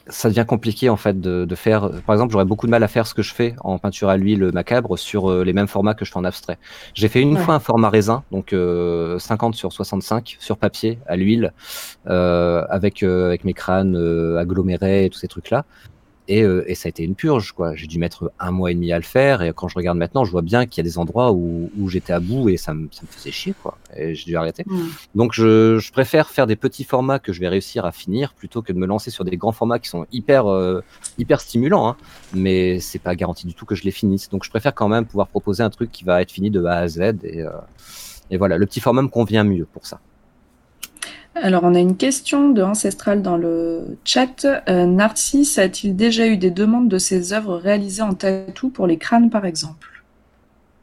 ça 0.09 0.29
devient 0.29 0.45
compliqué 0.47 0.89
en 0.89 0.97
fait 0.97 1.21
de, 1.21 1.45
de 1.45 1.55
faire. 1.55 1.89
Par 2.07 2.15
exemple, 2.15 2.33
j'aurais 2.33 2.45
beaucoup 2.45 2.67
de 2.67 2.73
mal 2.73 2.83
à 2.83 2.89
faire 2.89 3.07
ce 3.07 3.15
que 3.15 3.23
je 3.23 3.33
fais 3.33 3.55
en 3.61 3.79
peinture 3.79 4.09
à 4.09 4.17
l'huile 4.17 4.51
macabre 4.53 4.99
sur 4.99 5.31
euh, 5.31 5.45
les 5.45 5.53
mêmes 5.53 5.69
formats 5.69 5.95
que 5.95 6.05
je 6.05 6.11
fais 6.11 6.19
en 6.19 6.25
abstrait. 6.25 6.59
J'ai 6.95 7.09
fait 7.09 7.21
une 7.23 7.37
Ouais. 7.37 7.41
fois 7.43 7.55
un 7.55 7.61
format 7.61 7.89
raisin, 7.89 8.25
donc 8.33 8.53
euh, 8.53 9.19
50 9.21 9.55
sur 9.55 9.73
65 9.73 10.37
sur 10.41 10.59
papier 10.59 10.99
à 11.07 11.17
l'huile, 11.17 11.53
avec 12.07 13.03
avec 13.03 13.45
mes 13.45 13.55
crânes 13.55 13.97
agglomérés 14.39 15.05
et 15.07 15.11
tous 15.11 15.21
ces 15.21 15.29
trucs 15.29 15.51
là. 15.51 15.65
Et, 16.29 16.43
euh, 16.43 16.65
et 16.71 16.75
ça 16.75 16.87
a 16.87 16.91
été 16.91 17.03
une 17.03 17.15
purge, 17.17 17.53
quoi. 17.53 17.75
J'ai 17.75 17.87
dû 17.87 17.99
mettre 17.99 18.31
un 18.39 18.53
mois 18.53 18.71
et 18.71 18.75
demi 18.75 18.93
à 18.93 18.97
le 18.97 19.03
faire. 19.03 19.43
Et 19.43 19.53
quand 19.53 19.69
je 19.69 19.75
regarde 19.75 19.99
maintenant, 19.99 20.25
je 20.25 20.31
vois 20.31 20.43
bien 20.43 20.67
qu'il 20.67 20.83
y 20.83 20.87
a 20.87 20.89
des 20.89 20.99
endroits 20.99 21.33
où, 21.33 21.71
où 21.77 21.89
j'étais 21.89 22.13
à 22.13 22.21
bout 22.21 22.49
et 22.49 22.57
ça 22.57 22.75
me, 22.75 22.89
ça 22.93 23.03
me 23.03 23.09
faisait 23.09 23.33
chier, 23.33 23.55
quoi. 23.61 23.77
Et 23.97 24.15
j'ai 24.15 24.27
dû 24.27 24.37
arrêter. 24.37 24.65
Donc 25.15 25.33
je, 25.33 25.79
je 25.79 25.93
préfère 25.93 26.31
faire 26.31 26.47
des 26.47 26.57
petits 26.57 26.85
formats 26.85 27.19
que 27.19 27.33
je 27.33 27.41
vais 27.41 27.49
réussir 27.49 27.85
à 27.85 27.93
finir 27.93 28.35
plutôt 28.35 28.63
que 28.63 28.73
de 28.73 28.79
me 28.79 28.87
lancer 28.87 29.11
sur 29.11 29.25
des 29.25 29.37
grands 29.37 29.53
formats 29.53 29.79
qui 29.79 29.89
sont 29.89 30.07
hyper 30.13 30.47
euh, 30.47 30.81
hyper 31.19 31.41
stimulants, 31.41 31.89
hein, 31.89 31.97
mais 32.35 32.79
c'est 32.81 32.99
pas 33.01 33.15
garanti 33.17 33.47
du 33.47 33.55
tout 33.55 33.67
que 33.67 33.75
je 33.75 33.83
les 33.83 33.91
finisse. 33.91 34.29
Donc 34.29 34.45
je 34.45 34.51
préfère 34.51 34.75
quand 34.75 34.89
même 34.89 35.07
pouvoir 35.07 35.27
proposer 35.29 35.63
un 35.63 35.71
truc 35.71 35.91
qui 35.91 36.05
va 36.05 36.23
être 36.23 36.31
fini 36.31 36.51
de 36.51 36.65
A 36.65 36.77
à 36.79 36.89
Z 36.89 37.01
et, 37.25 37.43
euh, 37.43 37.51
et 38.31 38.37
voilà, 38.37 38.59
le 38.59 38.67
petit 38.67 38.81
format 38.81 39.03
me 39.03 39.09
convient 39.09 39.45
mieux 39.45 39.67
pour 39.67 39.87
ça. 39.87 40.01
Alors, 41.35 41.65
on 41.65 41.75
a 41.75 41.79
une 41.81 41.97
question 41.97 42.51
de 42.51 42.63
Ancestral 42.63 43.23
dans 43.23 43.37
le 43.37 43.99
chat. 44.05 44.45
Euh, 44.69 44.87
Narcisse 44.87 45.59
a-t-il 45.59 45.97
déjà 45.97 46.27
eu 46.27 46.37
des 46.37 46.51
demandes 46.51 46.89
de 46.89 46.99
ses 46.99 47.33
œuvres 47.33 47.57
réalisées 47.57 48.03
en 48.03 48.15
tatou 48.15 48.69
pour 48.69 48.87
les 48.87 48.99
crânes, 48.99 49.31
par 49.31 49.47
exemple? 49.47 49.89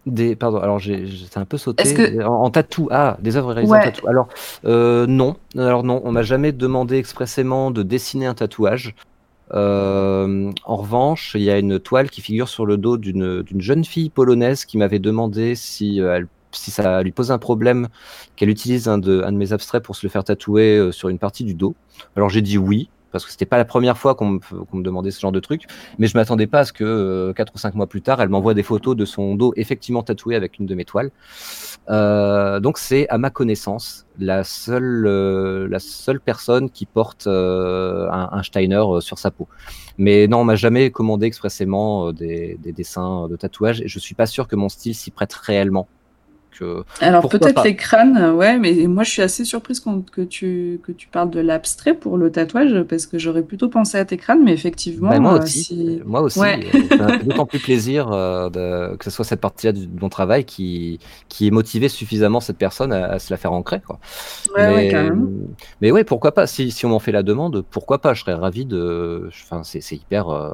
Des 0.06 0.36
pardon, 0.36 0.58
alors 0.60 0.80
j'ai 0.80 1.06
j'étais 1.06 1.38
un 1.38 1.46
peu 1.46 1.58
sauté 1.58 1.94
que- 1.94 2.24
en, 2.24 2.44
en 2.46 2.50
tatou. 2.50 2.88
Ah, 2.90 3.18
des 3.22 3.36
œuvres 3.36 3.54
réalisées 3.54 3.74
Ouais. 3.74 3.80
en 3.80 3.84
tatou. 3.92 4.08
Alors 4.08 4.30
euh, 4.66 5.06
non, 5.06 5.36
alors 5.56 5.84
non, 5.84 6.02
on 6.04 6.12
m'a 6.12 6.24
jamais 6.24 6.52
demandé 6.52 6.96
expressément 6.96 7.70
de 7.70 7.84
dessiner 7.84 8.26
un 8.26 8.34
tatouage. 8.34 8.96
Euh, 9.54 10.52
en 10.64 10.76
revanche, 10.78 11.34
il 11.36 11.42
y 11.42 11.50
a 11.52 11.60
une 11.60 11.80
toile 11.80 12.10
qui 12.10 12.22
figure 12.22 12.48
sur 12.50 12.66
le 12.66 12.78
dos 12.78 12.98
d'une 12.98 13.44
jeune 13.58 13.84
fille 13.84 14.10
polonaise 14.10 14.66
qui 14.66 14.78
m'avait 14.78 15.00
demandé 15.00 15.54
si, 15.56 16.00
elle, 16.00 16.28
si 16.52 16.72
ça 16.72 17.04
lui 17.04 17.12
posait 17.12 17.34
un 17.34 17.38
problème 17.38 17.88
qu'elle 18.36 18.50
utilise 18.50 18.88
un 18.88 18.98
de, 18.98 19.24
mes 19.32 19.54
abstraits 19.54 19.84
pour 19.84 19.96
se 19.96 20.06
le 20.06 20.10
faire 20.10 20.24
tatouer 20.24 20.78
euh, 20.78 20.92
sur 20.92 21.10
une 21.10 21.20
partie 21.20 21.44
du 21.44 21.54
dos. 21.54 21.76
Alors 22.16 22.30
j'ai 22.30 22.42
dit 22.42 22.58
oui, 22.58 22.90
parce 23.12 23.26
que 23.26 23.32
c'était 23.32 23.46
pas 23.46 23.58
la 23.58 23.66
première 23.66 23.98
fois 23.98 24.16
qu'on 24.16 24.40
me, 24.74 24.84
demandait 24.84 25.12
ce 25.12 25.20
genre 25.20 25.32
de 25.32 25.40
truc, 25.40 25.64
mais 25.98 26.08
je 26.08 26.18
m'attendais 26.18 26.48
pas 26.48 26.60
à 26.60 26.66
ce 26.66 26.74
que 26.74 26.84
euh, 26.84 27.34
quatre 27.34 27.54
ou 27.56 27.58
cinq 27.58 27.76
mois 27.76 27.88
plus 27.88 28.02
tard, 28.02 28.22
elle 28.22 28.30
m'envoie 28.30 28.54
des 28.54 28.64
photos 28.64 28.96
de 28.96 29.06
son 29.06 29.36
dos 29.36 29.54
effectivement 29.56 30.04
tatoué 30.04 30.36
avec 30.36 30.60
une 30.60 30.66
de 30.66 30.76
mes 30.76 30.86
toiles. 30.86 31.12
Euh, 31.90 32.60
donc 32.60 32.78
c'est 32.78 33.08
à 33.10 33.18
ma 33.18 33.30
connaissance 33.30 34.06
la 34.20 34.44
seule 34.44 35.06
euh, 35.08 35.68
la 35.70 35.80
personne 36.20 36.70
qui 36.70 36.86
porte 36.86 37.28
euh, 37.28 38.10
un, 38.12 38.44
Steiner 38.44 38.76
euh, 38.76 39.00
sur 39.00 39.18
sa 39.18 39.32
peau. 39.32 39.48
Mais 39.98 40.28
non, 40.28 40.40
on 40.40 40.44
m'a 40.44 40.56
jamais 40.56 40.92
commandé 40.92 41.26
expressément 41.26 42.08
euh, 42.08 42.14
des, 42.14 42.58
des 42.62 42.72
dessins 42.72 43.28
de 43.28 43.36
tatouage 43.36 43.82
et 43.82 43.88
je 43.88 44.00
suis 44.00 44.16
pas 44.16 44.26
sûr 44.26 44.48
que 44.48 44.56
mon 44.56 44.70
style 44.70 44.96
s'y 44.96 45.12
prête 45.12 45.34
réellement. 45.34 45.88
Que... 46.60 46.84
Alors, 47.00 47.30
peut-être 47.30 47.64
les 47.64 47.76
crânes, 47.78 48.18
euh, 48.18 48.34
ouais, 48.34 48.58
mais 48.58 48.74
moi, 48.88 49.04
je 49.04 49.12
suis 49.12 49.22
assez 49.22 49.46
surprise 49.46 49.82
que 50.12 50.22
tu, 50.22 50.82
que 50.84 50.92
tu 50.92 51.08
parles 51.08 51.30
de 51.30 51.40
l'abstrait 51.40 51.94
pour 51.94 52.18
le 52.18 52.32
tatouage, 52.32 52.84
parce 52.84 53.06
que 53.06 53.18
j'aurais 53.18 53.44
plutôt 53.44 53.70
pensé 53.70 53.98
à 53.98 54.04
tes 54.04 54.18
crânes, 54.18 54.44
mais 54.44 54.52
effectivement, 54.52 55.10
Bah, 55.10 55.20
moi 55.20 55.36
euh, 55.36 55.44
aussi, 55.44 55.64
si... 55.64 56.02
moi 56.06 56.22
aussi. 56.22 56.40
Ouais. 56.40 56.60
euh, 56.74 56.98
me 56.98 57.08
fait 57.20 57.24
d'autant 57.24 57.46
plus 57.46 57.60
plaisir 57.60 58.12
euh, 58.12 58.50
de, 58.50 58.96
que 58.98 59.06
ce 59.06 59.10
soit 59.12 59.24
cette 59.24 59.40
partie-là 59.40 59.72
de 59.72 59.88
mon 60.02 60.10
travail 60.10 60.44
qui, 60.44 61.00
qui 61.30 61.48
ait 61.48 61.52
motivé 61.52 61.88
suffisamment 61.88 62.42
cette 62.42 62.58
personne 62.58 62.92
à, 62.92 63.06
à 63.06 63.20
se 63.20 63.32
la 63.32 63.38
faire 63.38 63.54
ancrer. 63.54 63.80
Quoi. 63.86 64.00
Ouais, 64.58 64.92
ouais, 64.94 65.12
mais, 65.82 65.92
ouais, 65.92 66.04
pourquoi 66.04 66.34
pas 66.34 66.46
si, 66.46 66.72
si 66.72 66.86
on 66.86 66.90
m'en 66.90 67.00
fait 67.00 67.14
la 67.14 67.24
demande, 67.24 67.64
pourquoi 67.72 68.00
pas 68.00 68.14
Je 68.14 68.22
serais 68.22 68.34
ravi 68.34 68.66
de. 68.66 69.30
Enfin, 69.30 69.62
c'est 69.64 69.96
hyper, 69.96 70.30
euh, 70.30 70.52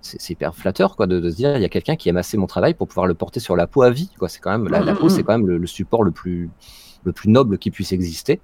c'est 0.00 0.30
hyper 0.30 0.54
flatteur 0.54 0.96
quoi, 0.96 1.06
de, 1.06 1.20
de 1.20 1.30
se 1.30 1.36
dire 1.36 1.56
il 1.56 1.62
y 1.62 1.64
a 1.64 1.68
quelqu'un 1.68 1.96
qui 1.96 2.08
aime 2.08 2.16
assez 2.16 2.36
mon 2.36 2.46
travail 2.46 2.74
pour 2.74 2.88
pouvoir 2.88 3.06
le 3.06 3.14
porter 3.14 3.40
sur 3.40 3.56
la 3.56 3.66
peau 3.66 3.82
à 3.82 3.90
vie. 3.90 4.10
Quoi. 4.18 4.28
C'est 4.28 4.40
quand 4.40 4.50
même 4.50 4.68
la, 4.68 4.80
la 4.80 4.94
Mm, 4.94 4.96
peau, 4.96 5.06
mm, 5.06 5.08
c'est 5.10 5.22
mm. 5.22 5.24
quand 5.24 5.32
même 5.38 5.46
le, 5.46 5.58
le 5.58 5.66
support 5.66 6.02
le 6.04 6.10
plus, 6.12 6.50
le 7.04 7.12
plus 7.12 7.28
noble 7.30 7.58
qui 7.58 7.70
puisse 7.70 7.92
exister. 7.92 8.40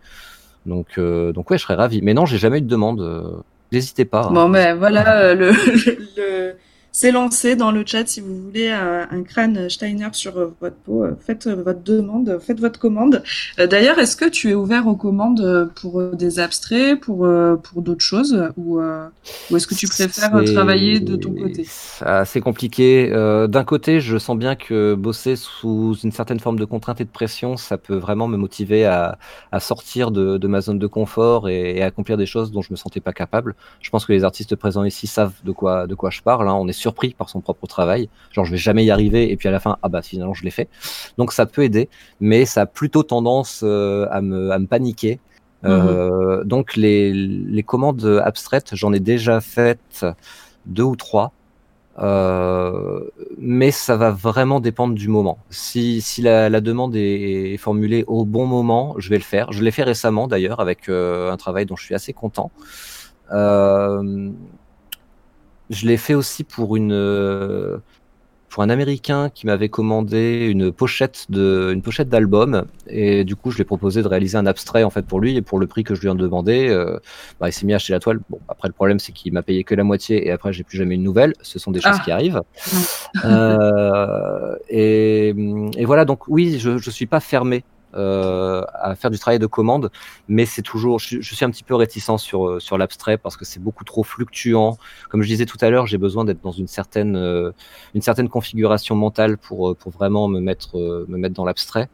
Donc, 0.67 0.99
euh, 0.99 1.33
donc 1.33 1.51
ouais, 1.51 1.59
je 1.59 1.63
serais 1.63 1.75
ravi. 1.75 2.01
Mais 2.03 2.15
non, 2.15 2.27
j'ai 2.27 2.39
jamais 2.39 2.59
eu 2.59 2.63
de 2.63 2.67
demande. 2.67 3.01
euh, 3.01 3.37
N'hésitez 3.73 4.05
pas. 4.05 4.27
hein. 4.27 4.33
Bon, 4.33 4.49
ben 4.49 4.77
voilà, 4.77 5.19
euh, 5.21 5.35
le, 5.35 5.51
le, 6.17 6.57
c'est 6.97 7.11
lancé 7.11 7.57
dans 7.57 7.73
le 7.73 7.83
chat. 7.85 8.07
Si 8.07 8.21
vous 8.21 8.37
voulez 8.41 8.71
un, 8.71 9.09
un 9.11 9.23
crâne 9.25 9.69
Steiner 9.69 10.09
sur 10.13 10.39
euh, 10.39 10.55
votre 10.61 10.77
peau, 10.77 11.03
euh, 11.03 11.17
faites 11.21 11.49
euh, 11.49 11.57
votre 11.57 11.83
demande, 11.83 12.39
faites 12.41 12.61
votre 12.61 12.79
commande. 12.79 13.25
Euh, 13.59 13.67
D'ailleurs, 13.67 13.99
est-ce 13.99 14.17
que 14.17 14.29
tu 14.29 14.51
es 14.51 14.55
ouvert 14.55 14.87
aux 14.87 14.95
commandes 14.95 15.41
euh, 15.41 15.67
pour 15.75 16.01
euh, 16.01 16.13
des 16.15 16.39
abstraits, 16.39 17.01
pour, 17.01 17.27
euh, 17.27 17.57
pour 17.57 17.83
d'autres 17.83 18.05
choses, 18.05 18.49
ou, 18.57 18.79
euh, 18.79 19.09
ou 19.51 19.57
est-ce 19.57 19.67
que 19.67 19.75
tu 19.75 19.89
préfères 19.89 20.37
euh, 20.37 20.45
C'est- 20.47 20.53
travailler 20.55 21.01
de 21.01 21.17
ton 21.17 21.33
côté? 21.35 21.65
C'est 21.67 22.07
assez 22.07 22.41
compliqué. 22.41 23.11
Euh, 23.13 23.49
D'un 23.49 23.65
côté, 23.65 23.99
je 23.99 24.17
sens 24.17 24.37
bien 24.39 24.55
que 24.55 24.95
bosser 24.95 25.35
sous 25.35 25.97
une 26.05 26.13
certaine 26.13 26.39
forme 26.39 26.59
de 26.61 26.65
contrainte 26.65 27.01
et 27.01 27.05
de 27.05 27.11
pression, 27.11 27.57
ça 27.57 27.77
peut 27.77 27.97
vraiment 27.97 28.29
me 28.29 28.37
motiver 28.37 28.85
à, 28.87 29.19
à 29.51 29.59
sortir 29.59 30.13
de, 30.13 30.39
de 30.39 30.47
ma 30.47 30.61
zone 30.61 30.79
de 30.79 30.87
confort 30.87 31.49
et, 31.49 31.77
et 31.77 31.83
accomplir 31.83 32.17
des 32.17 32.27
choses 32.27 32.53
dont 32.53 32.63
je 32.63 32.71
me 32.73 32.77
sentais 32.77 33.01
pas 33.01 33.13
capable. 33.13 33.57
Je 33.81 33.91
pense 33.91 34.07
que 34.07 34.13
les 34.13 34.23
artistes 34.23 34.55
présents 34.55 34.85
ici 34.85 35.09
savent 35.09 35.35
de 35.45 35.51
quoi, 35.51 35.87
de 35.89 35.95
quoi 35.97 36.11
je 36.11 36.23
parle. 36.23 36.49
hein. 36.49 36.55
On 36.55 36.69
est 36.69 36.73
surpris 36.85 37.11
par 37.20 37.28
son 37.32 37.41
propre 37.47 37.66
travail. 37.76 38.03
Genre, 38.32 38.45
je 38.49 38.53
vais 38.55 38.62
jamais 38.68 38.85
y 38.89 38.91
arriver 38.97 39.22
et 39.30 39.37
puis 39.39 39.49
à 39.49 39.53
la 39.57 39.61
fin, 39.64 39.72
ah 39.82 39.89
bah 39.93 40.03
finalement, 40.11 40.37
je 40.41 40.45
l'ai 40.47 40.55
fait. 40.59 40.68
Donc 41.18 41.28
ça 41.39 41.45
peut 41.53 41.64
aider, 41.68 41.87
mais 42.20 42.41
ça 42.53 42.61
a 42.62 42.68
plutôt 42.80 43.05
tendance 43.14 43.62
euh, 43.62 44.16
à, 44.16 44.20
me, 44.28 44.51
à 44.55 44.59
me 44.62 44.68
paniquer. 44.74 45.14
Euh, 45.64 46.45
Donc 46.45 46.66
les, 46.76 47.12
les 47.57 47.64
commandes 47.72 48.05
abstraites, 48.30 48.70
j'en 48.80 48.93
ai 48.99 49.01
déjà 49.01 49.41
faites 49.41 50.05
deux 50.66 50.89
ou 50.93 50.97
trois. 51.07 51.28
Euh, 51.97 53.01
mais 53.39 53.70
ça 53.70 53.95
va 53.97 54.11
vraiment 54.11 54.59
dépendre 54.68 54.95
du 55.05 55.09
moment. 55.16 55.37
Si, 55.49 56.01
si 56.09 56.22
la, 56.28 56.51
la 56.55 56.61
demande 56.61 56.97
est, 56.97 57.55
est 57.55 57.61
formulée 57.68 58.03
au 58.09 58.24
bon 58.24 58.47
moment, 58.57 58.97
je 58.99 59.09
vais 59.12 59.20
le 59.24 59.28
faire. 59.35 59.47
Je 59.53 59.62
l'ai 59.64 59.70
fait 59.70 59.87
récemment 59.93 60.26
d'ailleurs 60.32 60.61
avec 60.66 60.80
euh, 60.89 61.35
un 61.35 61.39
travail 61.45 61.66
dont 61.66 61.76
je 61.80 61.85
suis 61.87 61.95
assez 61.95 62.12
content. 62.12 62.51
Euh, 63.30 64.30
je 65.71 65.87
l'ai 65.87 65.97
fait 65.97 66.15
aussi 66.15 66.45
pour 66.45 66.77
une 66.77 66.93
euh, 66.93 67.79
pour 68.51 68.62
un 68.62 68.71
Américain 68.71 69.31
qui 69.35 69.47
m'avait 69.47 69.69
commandé 69.69 70.47
une 70.49 70.71
pochette 70.71 71.27
de 71.29 71.73
une 71.75 71.83
pochette 71.83 72.09
d'album 72.09 72.65
et 72.87 73.25
du 73.25 73.35
coup 73.35 73.51
je 73.51 73.57
lui 73.57 73.62
ai 73.62 73.65
proposé 73.65 74.01
de 74.03 74.07
réaliser 74.07 74.37
un 74.39 74.47
abstrait 74.47 74.85
en 74.85 74.91
fait 74.91 75.05
pour 75.05 75.19
lui 75.21 75.37
et 75.37 75.43
pour 75.43 75.59
le 75.59 75.67
prix 75.67 75.83
que 75.83 75.97
je 75.97 76.01
lui 76.03 76.09
en 76.09 76.15
demandais, 76.15 76.69
euh, 76.69 76.99
bah, 77.41 77.49
il 77.49 77.53
s'est 77.53 77.67
mis 77.67 77.73
à 77.73 77.77
acheter 77.77 77.93
la 77.93 77.99
toile. 77.99 78.21
Bon 78.31 78.39
après 78.49 78.69
le 78.69 78.75
problème 78.75 79.01
c'est 79.01 79.11
qu'il 79.12 79.33
m'a 79.33 79.43
payé 79.43 79.65
que 79.65 79.75
la 79.75 79.83
moitié 79.83 80.25
et 80.27 80.31
après 80.31 80.53
j'ai 80.53 80.62
plus 80.62 80.79
jamais 80.79 80.95
une 80.95 81.03
nouvelle. 81.03 81.33
Ce 81.43 81.59
sont 81.59 81.73
des 81.73 81.81
choses 81.81 81.97
Ah. 81.99 82.03
qui 82.05 82.12
arrivent. 82.12 82.43
Euh, 83.25 84.55
et, 84.69 85.29
et 85.77 85.85
voilà 85.85 86.05
donc 86.05 86.29
oui 86.29 86.59
je 86.61 86.79
je 86.79 86.91
suis 86.91 87.07
pas 87.07 87.21
fermé 87.21 87.65
à 87.95 88.95
faire 88.97 89.11
du 89.11 89.19
travail 89.19 89.39
de 89.39 89.47
commande, 89.47 89.91
mais 90.29 90.47
c'est 90.47 90.63
toujours, 90.63 90.99
je, 90.99 91.21
suis 91.21 91.45
un 91.45 91.51
petit 91.51 91.65
peu 91.65 91.75
réticent 91.75 92.19
sur 92.19 92.49
euh, 92.49 92.61
sur 92.61 92.79
l'abstrait 92.79 93.19
parce 93.19 93.37
que 93.37 93.45
c'est 93.45 93.61
beaucoup 93.61 93.85
trop 93.85 94.03
fluctuant. 94.03 94.79
Comme 95.11 95.23
je 95.23 95.29
disais 95.29 95.47
tout 95.47 95.59
à 95.61 95.71
l'heure, 95.71 95.87
j'ai 95.87 95.99
besoin 95.99 96.25
d'être 96.25 96.43
dans 96.43 96.53
une 96.53 96.67
certaine 96.67 97.17
euh, 97.17 97.53
une 97.95 98.03
certaine 98.03 98.29
configuration 98.29 98.97
mentale 98.97 99.39
pour 99.39 99.71
euh, 99.71 99.75
pour 99.75 99.93
vraiment 99.93 100.29
me 100.29 100.41
mettre 100.41 100.79
euh, 100.79 101.07
me 101.09 101.19
mettre 101.19 101.35
dans 101.35 101.45
l'abstrait. 101.45 101.89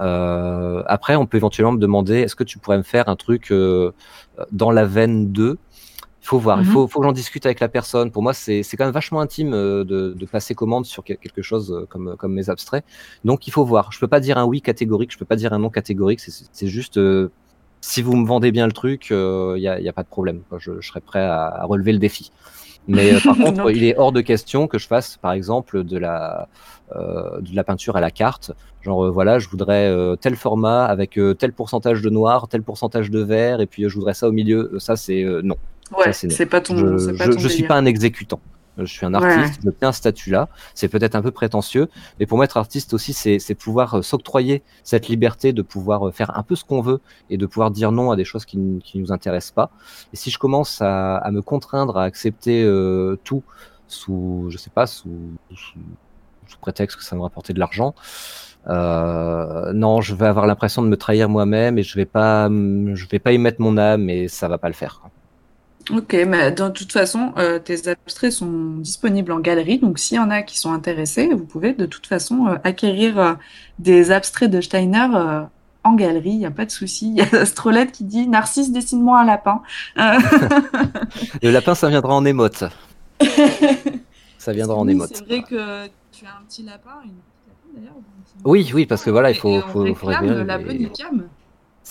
Euh, 0.00 0.82
après, 0.86 1.16
on 1.16 1.26
peut 1.26 1.36
éventuellement 1.36 1.72
me 1.72 1.78
demander, 1.78 2.16
est-ce 2.20 2.36
que 2.36 2.44
tu 2.44 2.58
pourrais 2.58 2.78
me 2.78 2.82
faire 2.82 3.08
un 3.08 3.16
truc 3.16 3.50
euh, 3.52 3.92
dans 4.50 4.70
la 4.70 4.84
veine 4.84 5.32
2 5.32 5.58
il 6.22 6.26
faut 6.26 6.38
voir, 6.38 6.60
il 6.62 6.66
Mhm. 6.66 6.72
faut, 6.72 6.86
faut 6.88 7.00
que 7.00 7.06
j'en 7.06 7.12
discute 7.12 7.46
avec 7.46 7.58
la 7.60 7.68
personne. 7.68 8.10
Pour 8.12 8.22
moi, 8.22 8.32
c'est 8.32 8.62
quand 8.78 8.84
même 8.84 8.94
vachement 8.94 9.20
intime 9.20 9.52
euh, 9.54 9.84
de, 9.84 10.14
de 10.16 10.26
passer 10.26 10.54
commande 10.54 10.86
sur 10.86 11.02
quel- 11.04 11.18
quelque 11.18 11.42
chose 11.42 11.72
euh, 11.72 11.86
comme, 11.86 12.16
comme 12.16 12.32
mes 12.34 12.48
abstraits. 12.48 12.84
Donc, 13.24 13.46
il 13.48 13.50
faut 13.50 13.64
voir. 13.64 13.90
Je 13.92 13.98
peux 13.98 14.08
pas 14.08 14.20
dire 14.20 14.38
un 14.38 14.44
oui 14.44 14.62
catégorique, 14.62 15.12
je 15.12 15.18
peux 15.18 15.24
pas 15.24 15.36
dire 15.36 15.52
un 15.52 15.58
non 15.58 15.70
catégorique. 15.70 16.20
C'est- 16.20 16.66
juste, 16.68 16.96
euh, 16.98 17.30
si 17.80 18.02
vous 18.02 18.16
me 18.16 18.26
vendez 18.26 18.52
bien 18.52 18.66
le 18.66 18.72
truc, 18.72 19.08
il 19.10 19.16
n'y 19.58 19.66
a, 19.68 19.80
y 19.80 19.88
a 19.88 19.92
pas 19.92 20.04
de 20.04 20.08
problème. 20.08 20.42
Je, 20.58 20.80
je 20.80 20.88
serai 20.88 21.00
prêt 21.00 21.20
à, 21.22 21.46
à 21.48 21.64
relever 21.64 21.92
le 21.92 21.98
défi. 21.98 22.30
Mais 22.86 23.12
euh, 23.14 23.20
par 23.20 23.38
contre, 23.40 23.70
il 23.70 23.84
est 23.84 23.96
hors 23.98 24.12
de 24.12 24.20
question 24.20 24.68
que 24.68 24.78
je 24.78 24.86
fasse, 24.86 25.16
par 25.16 25.32
exemple, 25.32 25.84
de 25.84 25.98
la, 25.98 26.48
euh, 26.96 27.40
de 27.40 27.54
la 27.54 27.64
peinture 27.64 27.96
à 27.96 28.00
la 28.00 28.10
carte. 28.10 28.52
Genre, 28.80 29.06
euh, 29.06 29.10
voilà, 29.10 29.38
je 29.38 29.48
voudrais 29.48 29.88
euh, 29.88 30.16
tel 30.16 30.36
format 30.36 30.84
avec 30.86 31.18
euh, 31.18 31.34
tel 31.34 31.52
pourcentage 31.52 32.02
de 32.02 32.10
noir, 32.10 32.48
tel 32.48 32.62
pourcentage 32.62 33.10
de 33.10 33.20
vert, 33.20 33.60
et 33.60 33.66
puis 33.66 33.84
euh, 33.84 33.88
je 33.88 33.94
voudrais 33.96 34.14
ça 34.14 34.28
au 34.28 34.32
milieu. 34.32 34.70
Euh, 34.74 34.78
Ça, 34.78 34.96
c'est 34.96 35.22
euh, 35.24 35.42
non. 35.42 35.56
Ouais, 35.98 36.12
c'est 36.12 36.46
pas 36.46 36.60
ton, 36.60 36.76
Je, 36.76 37.10
pas 37.16 37.24
je, 37.26 37.30
ton 37.32 37.38
je 37.38 37.48
suis 37.48 37.62
pas 37.64 37.76
un 37.76 37.84
exécutant. 37.84 38.40
Je 38.78 38.86
suis 38.86 39.04
un 39.04 39.12
Ouais. 39.12 39.26
artiste, 39.26 39.60
je 39.62 39.68
tiens 39.70 39.88
un 39.88 39.92
statut-là. 39.92 40.48
C'est 40.74 40.88
peut-être 40.88 41.14
un 41.14 41.20
peu 41.20 41.30
prétentieux, 41.30 41.88
mais 42.18 42.24
pour 42.24 42.38
moi, 42.38 42.46
être 42.46 42.56
artiste 42.56 42.94
aussi, 42.94 43.12
c'est 43.12 43.54
pouvoir 43.54 43.98
euh, 43.98 44.02
s'octroyer 44.02 44.62
cette 44.82 45.08
liberté 45.08 45.52
de 45.52 45.60
pouvoir 45.60 46.08
euh, 46.08 46.10
faire 46.10 46.38
un 46.38 46.42
peu 46.42 46.56
ce 46.56 46.64
qu'on 46.64 46.80
veut 46.80 47.00
et 47.28 47.36
de 47.36 47.44
pouvoir 47.44 47.70
dire 47.70 47.92
non 47.92 48.10
à 48.10 48.16
des 48.16 48.24
choses 48.24 48.46
qui 48.46 48.56
ne 48.56 48.80
nous 48.94 49.12
intéressent 49.12 49.52
pas. 49.52 49.70
Et 50.14 50.16
si 50.16 50.30
je 50.30 50.38
commence 50.38 50.80
à, 50.80 51.16
à 51.18 51.30
me 51.30 51.42
contraindre 51.42 51.98
à 51.98 52.04
accepter 52.04 52.62
euh, 52.64 53.16
tout 53.24 53.44
sous, 53.88 54.46
je 54.48 54.56
sais 54.56 54.70
pas, 54.70 54.86
sous, 54.86 55.36
sous, 55.54 55.78
sous 56.46 56.58
prétexte 56.58 56.96
que 56.96 57.04
ça 57.04 57.14
me 57.14 57.20
rapporter 57.20 57.52
de 57.52 57.58
l'argent, 57.58 57.94
euh, 58.68 59.72
non, 59.74 60.00
je 60.00 60.14
vais 60.14 60.26
avoir 60.26 60.46
l'impression 60.46 60.82
de 60.82 60.88
me 60.88 60.96
trahir 60.96 61.28
moi-même 61.28 61.78
et 61.78 61.82
je 61.82 61.94
vais 61.96 62.06
pas, 62.06 62.48
je 62.48 63.06
vais 63.08 63.18
pas 63.18 63.32
y 63.32 63.38
mettre 63.38 63.60
mon 63.60 63.76
âme 63.76 64.08
et 64.08 64.28
ça 64.28 64.48
va 64.48 64.56
pas 64.58 64.68
le 64.68 64.74
faire. 64.74 65.02
Ok, 65.90 66.14
mais 66.26 66.52
de 66.52 66.68
toute 66.68 66.92
façon, 66.92 67.32
euh, 67.38 67.58
tes 67.58 67.88
abstraits 67.88 68.32
sont 68.32 68.76
disponibles 68.78 69.32
en 69.32 69.40
galerie, 69.40 69.78
donc 69.78 69.98
s'il 69.98 70.16
y 70.16 70.20
en 70.20 70.30
a 70.30 70.42
qui 70.42 70.58
sont 70.58 70.72
intéressés, 70.72 71.28
vous 71.28 71.44
pouvez 71.44 71.72
de 71.72 71.86
toute 71.86 72.06
façon 72.06 72.46
euh, 72.46 72.56
acquérir 72.64 73.18
euh, 73.18 73.34
des 73.78 74.10
abstraits 74.10 74.50
de 74.50 74.60
Steiner 74.60 75.06
en 75.84 75.94
galerie, 75.94 76.30
il 76.30 76.38
n'y 76.38 76.46
a 76.46 76.50
pas 76.52 76.64
de 76.64 76.70
souci. 76.70 77.08
Il 77.16 77.18
y 77.18 77.20
a 77.22 77.40
Astrolette 77.40 77.90
qui 77.92 78.04
dit 78.04 78.28
Narcisse, 78.28 78.70
dessine-moi 78.70 79.20
un 79.20 79.24
lapin. 79.24 79.62
Le 81.42 81.50
lapin, 81.50 81.74
ça 81.74 81.88
viendra 81.88 82.14
en 82.14 82.24
émote. 82.24 82.64
Ça 84.38 84.52
viendra 84.52 84.76
en 84.76 84.86
oui, 84.86 84.92
émote. 84.92 85.10
C'est 85.14 85.24
vrai 85.24 85.42
que 85.42 85.86
tu 86.10 86.26
as 86.26 86.30
un 86.30 86.42
petit 86.48 86.64
lapin, 86.64 86.90
une 87.04 87.10
petite 87.12 87.46
lapin 87.46 87.68
d'ailleurs. 87.76 87.94
Oui, 88.44 88.70
oui, 88.74 88.86
parce 88.86 89.04
que 89.04 89.10
voilà, 89.10 89.30
il 89.30 89.36
faut- 89.36 89.58
et 89.58 89.60
faut- 89.62 89.94
faut 89.94 90.06
réclame 90.06 90.24
révéler 90.24 90.44
la 90.44 90.58
bonne 90.58 90.80
Icam. 90.80 91.28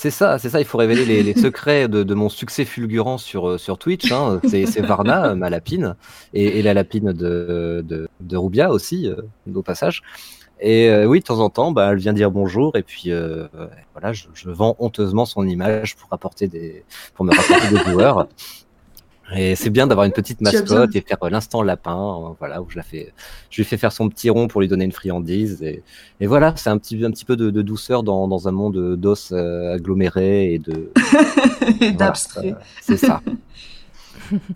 C'est 0.02 0.10
ça, 0.10 0.39
c'est 0.39 0.49
ça. 0.49 0.60
Il 0.60 0.66
faut 0.66 0.80
révéler 0.80 1.06
les, 1.06 1.22
les 1.22 1.36
secrets 1.39 1.88
de, 1.88 2.02
de 2.02 2.14
mon 2.16 2.28
succès 2.28 2.66
fulgurant 2.66 3.20
sur, 3.20 3.47
euh, 3.47 3.58
sur 3.60 3.78
Twitch. 3.78 4.12
hein. 4.12 4.41
C'est 4.47 4.82
Varna, 4.82 5.28
euh, 5.28 5.36
ma 5.36 5.52
lapine, 5.52 5.95
et, 6.34 6.58
et 6.58 6.64
la 6.64 6.74
lapine 6.74 7.12
de, 7.14 7.86
de, 7.88 8.10
de 8.20 8.36
Rubia 8.38 8.72
aussi, 8.72 9.08
euh, 9.08 9.22
au 9.54 9.62
passage. 9.62 10.02
Et 10.60 10.89
euh, 10.89 11.06
oui, 11.06 11.20
de 11.20 11.26
temps 11.26 11.39
en 11.39 11.52
temps, 11.52 11.72
bah, 11.72 11.89
elle 11.91 11.99
vient 11.99 12.14
dire 12.14 12.32
bonjour, 12.32 12.76
et 12.76 12.82
puis 12.82 13.12
euh, 13.12 13.45
voilà, 13.93 14.12
je, 14.12 14.26
je 14.34 14.49
vends 14.49 14.76
honteusement 14.80 15.26
son 15.26 15.45
image 15.47 15.95
pour 15.95 16.12
apporter 16.12 16.47
des, 16.47 16.84
pour 17.14 17.24
me 17.24 17.32
rapporter 17.36 17.68
des 17.70 17.91
joueurs. 17.91 18.28
Et 19.36 19.55
c'est 19.55 19.69
bien 19.69 19.88
d'avoir 19.88 20.05
une 20.05 20.11
petite 20.11 20.41
mascotte 20.41 20.95
et 20.95 21.01
faire 21.01 21.17
euh, 21.23 21.29
l'instant 21.29 21.61
lapin, 21.61 21.95
euh, 21.97 22.34
voilà, 22.39 22.61
où 22.61 22.69
je 22.69 22.75
la 22.77 22.84
fais, 22.84 23.13
je 23.49 23.57
lui 23.57 23.63
fais 23.63 23.77
faire 23.77 23.91
son 23.91 24.09
petit 24.09 24.29
rond 24.29 24.47
pour 24.47 24.61
lui 24.61 24.67
donner 24.67 24.84
une 24.86 24.91
friandise. 24.91 25.61
Et, 25.63 25.84
et 26.19 26.27
voilà, 26.27 26.53
c'est 26.57 26.69
un 26.69 26.77
petit, 26.77 27.03
un 27.05 27.11
petit 27.11 27.25
peu 27.25 27.36
de, 27.36 27.49
de 27.49 27.61
douceur 27.61 28.03
dans, 28.03 28.27
dans 28.27 28.47
un 28.47 28.51
monde 28.51 28.95
d'os 28.97 29.32
euh, 29.32 29.75
agglomérés 29.75 30.53
et 30.53 30.59
de. 30.59 30.71
Et 30.71 31.73
voilà, 31.79 31.91
d'abstrait. 31.93 32.51
euh, 32.51 32.55
c'est 32.82 32.97
ça. 32.97 33.21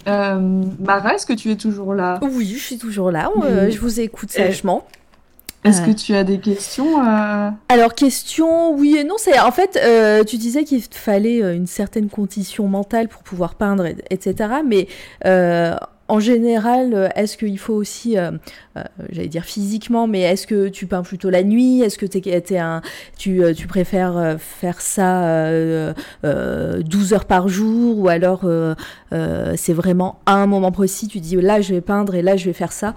Euh, 0.08 0.40
Mara, 0.80 1.16
est-ce 1.16 1.26
que 1.26 1.34
tu 1.34 1.52
es 1.52 1.58
toujours 1.58 1.94
là? 1.94 2.18
Oui, 2.22 2.46
je 2.58 2.64
suis 2.64 2.78
toujours 2.78 3.12
là. 3.12 3.30
euh, 3.44 3.70
je 3.70 3.78
vous 3.80 4.00
écoute 4.00 4.30
Et- 4.34 4.38
sagement. 4.38 4.88
Est-ce 5.66 5.82
que 5.82 5.92
tu 5.92 6.16
as 6.16 6.24
des 6.24 6.40
questions 6.40 7.04
euh 7.04 7.50
Alors, 7.70 7.94
question, 7.96 8.74
oui 8.76 8.98
et 9.00 9.04
non, 9.04 9.16
c'est 9.18 9.40
en 9.40 9.52
fait, 9.52 9.78
euh, 9.84 10.24
tu 10.24 10.38
disais 10.38 10.64
qu'il 10.64 10.82
fallait 10.84 11.42
euh, 11.44 11.56
une 11.56 11.68
certaine 11.68 12.08
condition 12.10 12.68
mentale 12.68 13.08
pour 13.08 13.24
pouvoir 13.24 13.56
peindre, 13.56 13.86
et- 13.86 13.98
etc. 14.12 14.36
Mais 14.66 14.88
euh, 15.26 15.76
en 16.08 16.20
général, 16.20 17.12
est-ce 17.16 17.36
qu'il 17.36 17.58
faut 17.58 17.74
aussi, 17.74 18.16
euh, 18.78 18.84
j'allais 19.12 19.28
dire 19.30 19.44
physiquement, 19.46 20.08
mais 20.08 20.22
est-ce 20.22 20.48
que 20.48 20.68
tu 20.68 20.86
peins 20.88 21.04
plutôt 21.04 21.30
la 21.30 21.44
nuit? 21.44 21.82
Est-ce 21.82 21.98
que 21.98 22.06
t'es, 22.06 22.42
t'es 22.42 22.58
un, 22.58 22.82
tu, 23.18 23.44
euh, 23.44 23.54
tu 23.54 23.68
préfères 23.68 24.18
euh, 24.18 24.38
faire 24.38 24.82
ça 24.82 25.26
euh, 25.28 25.94
euh, 26.26 26.82
12 26.82 27.14
heures 27.14 27.26
par 27.26 27.48
jour? 27.48 27.98
Ou 28.00 28.08
alors 28.10 28.46
c'est 29.56 29.74
vraiment 29.74 30.20
à 30.26 30.34
un 30.36 30.46
moment 30.48 30.72
précis, 30.72 31.08
tu 31.08 31.20
dis 31.20 31.36
là 31.38 31.62
je 31.62 31.74
vais 31.74 31.82
peindre 31.82 32.16
et 32.16 32.22
là 32.22 32.36
je 32.36 32.46
vais 32.46 32.54
faire 32.54 32.72
ça? 32.72 32.94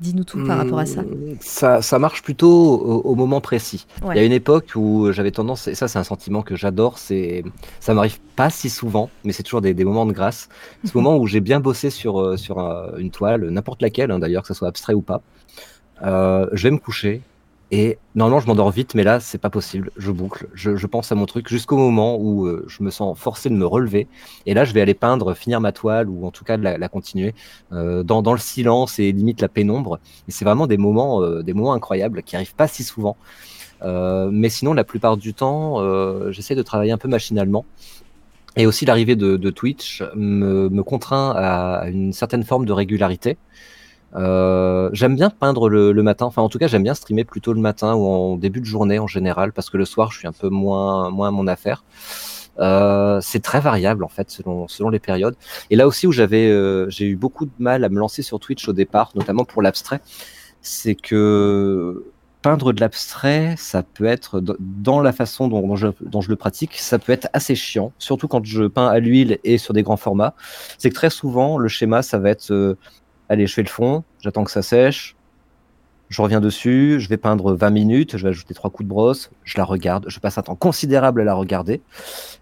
Dis-nous 0.00 0.24
tout 0.24 0.42
par 0.46 0.56
rapport 0.56 0.78
à 0.78 0.86
ça. 0.86 1.02
Mmh, 1.02 1.36
ça. 1.40 1.82
Ça 1.82 1.98
marche 1.98 2.22
plutôt 2.22 2.48
au, 2.48 3.00
au 3.02 3.14
moment 3.14 3.40
précis. 3.42 3.86
Il 4.10 4.16
y 4.16 4.20
a 4.20 4.24
une 4.24 4.32
époque 4.32 4.72
où 4.76 5.12
j'avais 5.12 5.30
tendance, 5.30 5.68
et 5.68 5.74
ça 5.74 5.88
c'est 5.88 5.98
un 5.98 6.04
sentiment 6.04 6.40
que 6.42 6.56
j'adore, 6.56 6.96
c'est, 6.98 7.44
ça 7.80 7.92
m'arrive 7.92 8.18
pas 8.34 8.48
si 8.48 8.70
souvent, 8.70 9.10
mais 9.24 9.32
c'est 9.32 9.42
toujours 9.42 9.60
des, 9.60 9.74
des 9.74 9.84
moments 9.84 10.06
de 10.06 10.12
grâce. 10.12 10.48
Ce 10.84 10.92
moment 10.96 11.18
où 11.18 11.26
j'ai 11.26 11.40
bien 11.40 11.60
bossé 11.60 11.90
sur, 11.90 12.38
sur 12.38 12.58
un- 12.58 12.96
une 12.98 13.10
toile, 13.10 13.48
n'importe 13.50 13.82
laquelle, 13.82 14.10
hein, 14.10 14.18
d'ailleurs, 14.18 14.42
que 14.42 14.48
ce 14.48 14.54
soit 14.56 14.68
abstrait 14.68 14.94
ou 14.94 15.02
pas. 15.02 15.22
Euh, 16.02 16.46
je 16.52 16.64
vais 16.64 16.70
me 16.70 16.78
coucher 16.78 17.22
et 17.72 17.98
normalement 18.14 18.38
je 18.38 18.46
m'endors 18.46 18.70
vite, 18.70 18.94
mais 18.94 19.02
là 19.02 19.18
c'est 19.18 19.38
pas 19.38 19.50
possible. 19.50 19.90
Je 19.96 20.10
boucle, 20.12 20.46
je, 20.54 20.86
pense 20.86 21.10
à 21.10 21.14
mon 21.14 21.26
truc 21.26 21.48
jusqu'au 21.48 21.76
moment 21.76 22.16
où 22.16 22.46
euh, 22.46 22.64
je 22.68 22.82
me 22.82 22.90
sens 22.90 23.18
forcé 23.18 23.48
de 23.48 23.54
me 23.54 23.66
relever. 23.66 24.06
Et 24.46 24.54
là 24.54 24.64
je 24.64 24.72
vais 24.72 24.80
aller 24.80 24.94
peindre, 24.94 25.34
finir 25.34 25.60
ma 25.60 25.72
toile 25.72 26.08
ou 26.08 26.26
en 26.26 26.30
tout 26.30 26.44
cas 26.44 26.56
de 26.56 26.62
la, 26.62 26.88
continuer 26.88 27.34
euh, 27.72 28.02
dans, 28.02 28.32
le 28.32 28.38
silence 28.38 28.98
et 28.98 29.10
limite 29.10 29.40
la 29.40 29.48
pénombre. 29.48 29.98
Et 30.28 30.32
c'est 30.32 30.44
vraiment 30.44 30.66
des 30.66 30.76
moments, 30.76 31.26
des 31.42 31.54
moments 31.54 31.72
incroyables 31.72 32.22
qui 32.22 32.36
arrivent 32.36 32.54
pas 32.54 32.68
si 32.68 32.84
souvent. 32.84 33.16
Mais 33.82 34.48
sinon, 34.48 34.72
la 34.72 34.84
plupart 34.84 35.16
du 35.16 35.34
temps, 35.34 35.80
j'essaie 36.30 36.54
de 36.54 36.62
travailler 36.62 36.92
un 36.92 36.98
peu 36.98 37.08
machinalement. 37.08 37.64
Et 38.56 38.66
aussi, 38.66 38.86
l'arrivée 38.86 39.16
de, 39.16 39.50
Twitch 39.50 40.02
me 40.14 40.82
contraint 40.82 41.34
à 41.36 41.88
une 41.88 42.12
certaine 42.12 42.42
forme 42.42 42.64
de 42.64 42.72
régularité. 42.72 43.36
Euh, 44.16 44.88
j'aime 44.92 45.14
bien 45.14 45.30
peindre 45.30 45.68
le, 45.68 46.02
matin, 46.02 46.26
enfin 46.26 46.42
en 46.42 46.48
tout 46.48 46.58
cas 46.58 46.68
j'aime 46.68 46.82
bien 46.82 46.94
streamer 46.94 47.24
plutôt 47.24 47.52
le 47.52 47.60
matin 47.60 47.94
ou 47.94 48.06
en 48.06 48.36
début 48.36 48.60
de 48.60 48.64
journée 48.64 48.98
en 48.98 49.06
général, 49.06 49.52
parce 49.52 49.68
que 49.68 49.76
le 49.76 49.84
soir 49.84 50.10
je 50.12 50.18
suis 50.18 50.28
un 50.28 50.32
peu 50.32 50.48
moins, 50.48 51.10
moins 51.10 51.28
à 51.28 51.30
mon 51.30 51.46
affaire. 51.46 51.84
Euh, 52.58 53.20
c'est 53.20 53.40
très 53.40 53.60
variable 53.60 54.02
en 54.02 54.08
fait 54.08 54.30
selon, 54.30 54.68
selon 54.68 54.88
les 54.88 54.98
périodes. 54.98 55.36
Et 55.68 55.76
là 55.76 55.86
aussi 55.86 56.06
où 56.06 56.12
j'avais 56.12 56.48
euh, 56.48 56.88
j'ai 56.88 57.06
eu 57.06 57.16
beaucoup 57.16 57.44
de 57.44 57.52
mal 57.58 57.84
à 57.84 57.90
me 57.90 57.98
lancer 57.98 58.22
sur 58.22 58.40
Twitch 58.40 58.66
au 58.68 58.72
départ, 58.72 59.10
notamment 59.14 59.44
pour 59.44 59.60
l'abstrait, 59.60 60.00
c'est 60.62 60.94
que 60.94 62.06
peindre 62.40 62.72
de 62.72 62.80
l'abstrait, 62.80 63.54
ça 63.58 63.82
peut 63.82 64.04
être 64.04 64.40
dans 64.60 65.00
la 65.00 65.12
façon 65.12 65.48
dont, 65.48 65.74
je, 65.74 65.88
le 66.28 66.36
pratique, 66.36 66.76
ça 66.76 66.98
peut 66.98 67.12
être 67.12 67.28
assez 67.32 67.56
chiant, 67.56 67.92
surtout 67.98 68.28
quand 68.28 68.44
je 68.44 68.64
peins 68.64 68.86
à 68.86 69.00
l'huile 69.00 69.38
et 69.42 69.58
sur 69.58 69.74
des 69.74 69.82
grands 69.82 69.96
formats. 69.96 70.34
C'est 70.78 70.90
que 70.90 70.94
très 70.94 71.10
souvent 71.10 71.58
le 71.58 71.68
schéma 71.68 72.02
ça 72.02 72.18
va 72.18 72.30
être 72.30 72.76
allez 73.28 73.46
je 73.46 73.54
fais 73.54 73.62
le 73.62 73.68
fond, 73.68 74.04
j'attends 74.20 74.44
que 74.44 74.50
ça 74.50 74.62
sèche, 74.62 75.16
je 76.08 76.22
reviens 76.22 76.40
dessus, 76.40 77.00
je 77.00 77.08
vais 77.08 77.16
peindre 77.16 77.54
20 77.54 77.70
minutes, 77.70 78.16
je 78.16 78.22
vais 78.22 78.28
ajouter 78.28 78.54
trois 78.54 78.70
coups 78.70 78.84
de 78.84 78.88
brosse, 78.88 79.30
je 79.44 79.58
la 79.58 79.64
regarde, 79.64 80.06
je 80.08 80.20
passe 80.20 80.38
un 80.38 80.42
temps 80.42 80.54
considérable 80.54 81.20
à 81.20 81.24
la 81.24 81.34
regarder, 81.34 81.80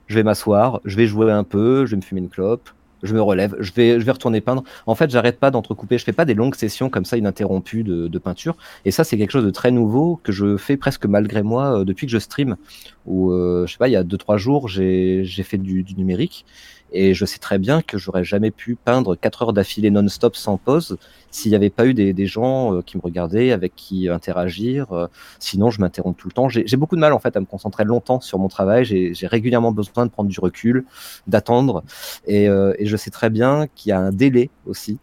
je 0.07 0.15
vais 0.15 0.23
m'asseoir, 0.23 0.81
je 0.85 0.97
vais 0.97 1.07
jouer 1.07 1.33
un 1.33 1.45
peu, 1.45 1.87
je 1.87 1.93
vais 1.93 1.97
me 1.97 2.03
fumer 2.03 2.21
une 2.21 2.29
clope, 2.29 2.69
je 3.03 3.15
me 3.15 3.21
relève, 3.21 3.55
je 3.61 3.71
vais, 3.73 4.01
je 4.01 4.05
vais 4.05 4.13
retourner 4.13 4.41
peindre. 4.41 4.65
En 4.87 4.95
fait, 4.95 5.11
j'arrête 5.11 5.39
pas 5.39 5.51
d'entrecouper, 5.51 5.99
je 5.99 6.05
fais 6.05 6.13
pas 6.13 6.25
des 6.25 6.35
longues 6.35 6.55
sessions 6.55 6.89
comme 6.89 7.05
ça 7.05 7.17
ininterrompues 7.19 7.85
de, 7.85 8.19
peinture. 8.19 8.57
Et 8.87 8.91
ça, 8.91 9.05
c'est 9.05 9.19
quelque 9.19 9.31
chose 9.31 9.45
de 9.45 9.51
très 9.51 9.71
nouveau 9.71 10.19
que 10.23 10.33
je 10.33 10.57
fais 10.57 10.79
presque 10.79 11.05
malgré 11.05 11.43
moi 11.43 11.81
euh, 11.81 11.85
depuis 11.85 12.07
que 12.07 12.13
je 12.13 12.19
stream. 12.19 12.57
Où, 13.05 13.31
euh, 13.31 13.67
je 13.67 13.73
sais 13.73 13.79
pas, 13.79 13.89
il 13.89 13.93
y 13.93 13.97
a 13.97 14.03
2-3 14.03 14.39
jours, 14.39 14.69
j'ai 14.69 15.25
fait 15.45 15.59
du 15.59 15.85
numérique. 15.99 16.47
Et 16.97 17.13
je 17.13 17.25
sais 17.25 17.41
très 17.41 17.59
bien 17.59 17.83
que 17.83 17.99
j'aurais 17.99 18.23
jamais 18.25 18.53
pu 18.53 18.77
peindre 18.77 19.17
4 19.17 19.43
heures 19.43 19.53
d'affilée 19.53 19.91
non-stop 19.91 20.37
sans 20.37 20.57
pause 20.57 20.97
s'il 21.33 21.51
n'y 21.51 21.57
avait 21.57 21.69
pas 21.69 21.87
eu 21.87 21.95
des, 21.95 22.13
des 22.13 22.27
gens 22.27 22.73
euh, 22.73 22.83
qui 22.83 22.97
me 22.97 23.03
regardaient, 23.03 23.51
avec 23.51 23.75
qui 23.75 24.09
interagir. 24.09 24.93
euh, 24.93 25.09
sinon, 25.41 25.71
je 25.71 25.81
m'interromps 25.81 26.17
tout 26.17 26.29
le 26.29 26.33
temps. 26.33 26.49
J'ai 26.49 26.77
beaucoup 26.77 26.95
de 26.95 27.01
mal 27.01 27.13
en 27.13 27.19
fait 27.19 27.37
à 27.37 27.41
me 27.41 27.47
concentrer 27.47 27.85
longtemps 27.85 28.21
sur 28.21 28.39
mon 28.39 28.47
travail. 28.47 28.85
J'ai 28.85 29.27
régulièrement 29.27 29.73
besoin 29.73 30.07
de 30.07 30.11
prendre 30.11 30.31
du 30.31 30.39
recul, 30.39 30.85
d'attendre. 31.27 31.83
Et, 32.27 32.49
euh, 32.49 32.73
et 32.79 32.87
je 32.87 32.97
sais 32.97 33.11
très 33.11 33.29
bien 33.29 33.67
qu'il 33.75 33.91
y 33.91 33.93
a 33.93 33.99
un 33.99 34.13
délai 34.13 34.51
aussi. 34.65 34.99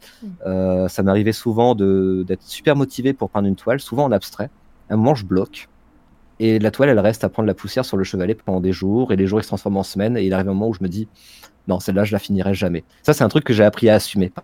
Euh, 0.46 0.88
ça 0.88 1.04
m'arrivait 1.04 1.34
souvent 1.34 1.76
d'être 1.76 2.44
super 2.44 2.78
motivé 2.78 3.12
pour 3.12 3.30
peindre 3.30 3.50
une 3.50 3.58
toile, 3.58 3.82
souvent 3.82 4.06
en 4.06 4.12
abstrait. 4.14 4.50
À 4.90 4.94
un 4.94 4.98
moment, 4.98 5.16
je 5.16 5.26
bloque. 5.26 5.68
Et 6.40 6.58
la 6.58 6.72
toile, 6.72 6.90
elle 6.90 7.00
reste 7.00 7.24
à 7.24 7.30
prendre 7.30 7.46
la 7.48 7.54
poussière 7.54 7.86
sur 7.86 7.98
le 7.98 8.04
chevalet 8.04 8.34
pendant 8.34 8.62
des 8.62 8.72
jours. 8.72 9.12
Et 9.12 9.16
les 9.16 9.28
jours, 9.28 9.40
ils 9.40 9.44
se 9.44 9.50
transforment 9.50 9.78
en 9.78 9.84
semaines. 9.84 10.18
Et 10.18 10.24
il 10.24 10.34
arrive 10.34 10.48
un 10.50 10.54
moment 10.54 10.70
où 10.70 10.74
je 10.74 10.82
me 10.82 10.88
dis, 10.88 11.08
non, 11.72 11.80
celle-là, 11.80 12.04
je 12.04 12.12
la 12.12 12.20
finirai 12.20 12.54
jamais. 12.54 12.84
Ça, 13.04 13.14
c'est 13.14 13.24
un 13.24 13.30
truc 13.30 13.44
que 13.44 13.54
j'ai 13.54 13.64
appris 13.64 13.90
à 13.90 13.96
assumer, 13.96 14.30
par- 14.30 14.44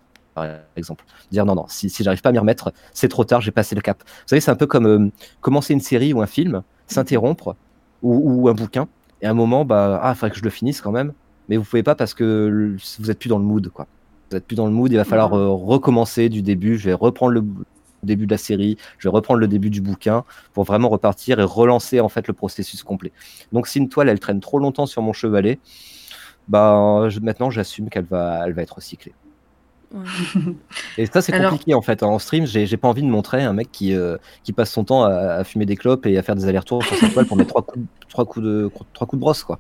exemple. 0.75 1.03
Dire, 1.31 1.45
non, 1.45 1.55
non, 1.55 1.65
si, 1.67 1.89
si 1.89 2.03
j'arrive 2.03 2.21
pas 2.21 2.29
à 2.29 2.31
m'y 2.31 2.37
remettre, 2.39 2.71
c'est 2.93 3.07
trop 3.07 3.23
tard, 3.23 3.41
j'ai 3.41 3.51
passé 3.51 3.73
le 3.75 3.81
cap. 3.81 4.03
Vous 4.05 4.27
savez, 4.27 4.39
c'est 4.39 4.51
un 4.51 4.55
peu 4.55 4.67
comme 4.67 4.85
euh, 4.85 5.09
commencer 5.41 5.73
une 5.73 5.79
série 5.79 6.13
ou 6.13 6.21
un 6.21 6.27
film, 6.27 6.61
s'interrompre, 6.87 7.55
ou, 8.03 8.43
ou 8.43 8.47
un 8.47 8.53
bouquin. 8.53 8.87
Et 9.21 9.25
à 9.25 9.31
un 9.31 9.33
moment, 9.33 9.65
bah, 9.65 9.99
ah, 10.03 10.11
il 10.11 10.15
faudrait 10.15 10.29
que 10.31 10.37
je 10.37 10.43
le 10.43 10.51
finisse 10.51 10.79
quand 10.81 10.91
même. 10.91 11.11
Mais 11.49 11.57
vous 11.57 11.63
pouvez 11.63 11.81
pas 11.83 11.95
parce 11.95 12.13
que 12.13 12.23
le- 12.51 12.77
vous 12.99 13.09
êtes 13.11 13.17
plus 13.19 13.29
dans 13.29 13.39
le 13.39 13.45
mood, 13.45 13.69
quoi. 13.69 13.87
Vous 14.29 14.37
êtes 14.37 14.45
plus 14.45 14.55
dans 14.55 14.67
le 14.67 14.73
mood, 14.73 14.91
il 14.91 14.97
va 14.97 15.05
falloir 15.05 15.29
Mhm. 15.33 15.39
euh, 15.41 15.49
recommencer 15.49 16.29
du 16.29 16.41
début. 16.43 16.77
Je 16.77 16.85
vais 16.85 16.93
reprendre 16.93 17.31
le 17.31 17.43
début 18.03 18.27
de 18.27 18.31
la 18.31 18.37
série, 18.37 18.77
je 18.99 19.07
vais 19.09 19.11
reprendre 19.13 19.39
le 19.39 19.47
début 19.47 19.69
du 19.71 19.81
bouquin 19.81 20.23
pour 20.53 20.65
vraiment 20.65 20.89
repartir 20.89 21.39
et 21.39 21.43
relancer 21.43 21.99
en 21.99 22.09
fait 22.09 22.27
le 22.27 22.33
processus 22.33 22.83
complet. 22.83 23.11
Donc 23.51 23.67
si 23.67 23.79
une 23.79 23.89
toile 23.89 24.07
elle 24.09 24.19
traîne 24.19 24.39
trop 24.39 24.59
longtemps 24.59 24.85
sur 24.85 25.01
mon 25.01 25.13
chevalet, 25.13 25.59
bah 26.47 27.05
je- 27.09 27.19
maintenant 27.19 27.49
j'assume 27.49 27.89
qu'elle 27.89 28.05
va, 28.05 28.41
elle 28.45 28.53
va 28.53 28.61
être 28.61 28.75
recyclée. 28.75 29.13
Ouais. 29.93 30.01
Et 30.97 31.05
ça 31.05 31.21
c'est 31.21 31.31
Alors- 31.33 31.51
compliqué 31.51 31.73
en 31.73 31.81
fait. 31.81 32.03
En 32.03 32.19
stream, 32.19 32.45
j'ai 32.45 32.75
pas 32.77 32.89
envie 32.89 33.03
de 33.03 33.07
montrer 33.07 33.43
un 33.43 33.53
mec 33.53 33.71
qui, 33.71 33.93
euh, 33.95 34.17
qui 34.43 34.51
passe 34.51 34.69
son 34.71 34.83
temps 34.83 35.03
à, 35.03 35.11
à 35.11 35.43
fumer 35.45 35.65
des 35.65 35.77
clopes 35.77 36.05
et 36.05 36.17
à 36.17 36.23
faire 36.23 36.35
des 36.35 36.45
allers-retours 36.45 36.83
sur 36.83 36.97
sa 36.97 37.07
toile 37.07 37.25
pour 37.25 37.37
mettre 37.37 37.49
trois 37.49 37.61
coups, 37.61 37.85
trois 38.09 38.25
coups 38.25 38.45
de 38.45 38.69
trois 38.93 39.07
coups 39.07 39.17
de 39.17 39.21
brosse 39.21 39.43
quoi. 39.43 39.59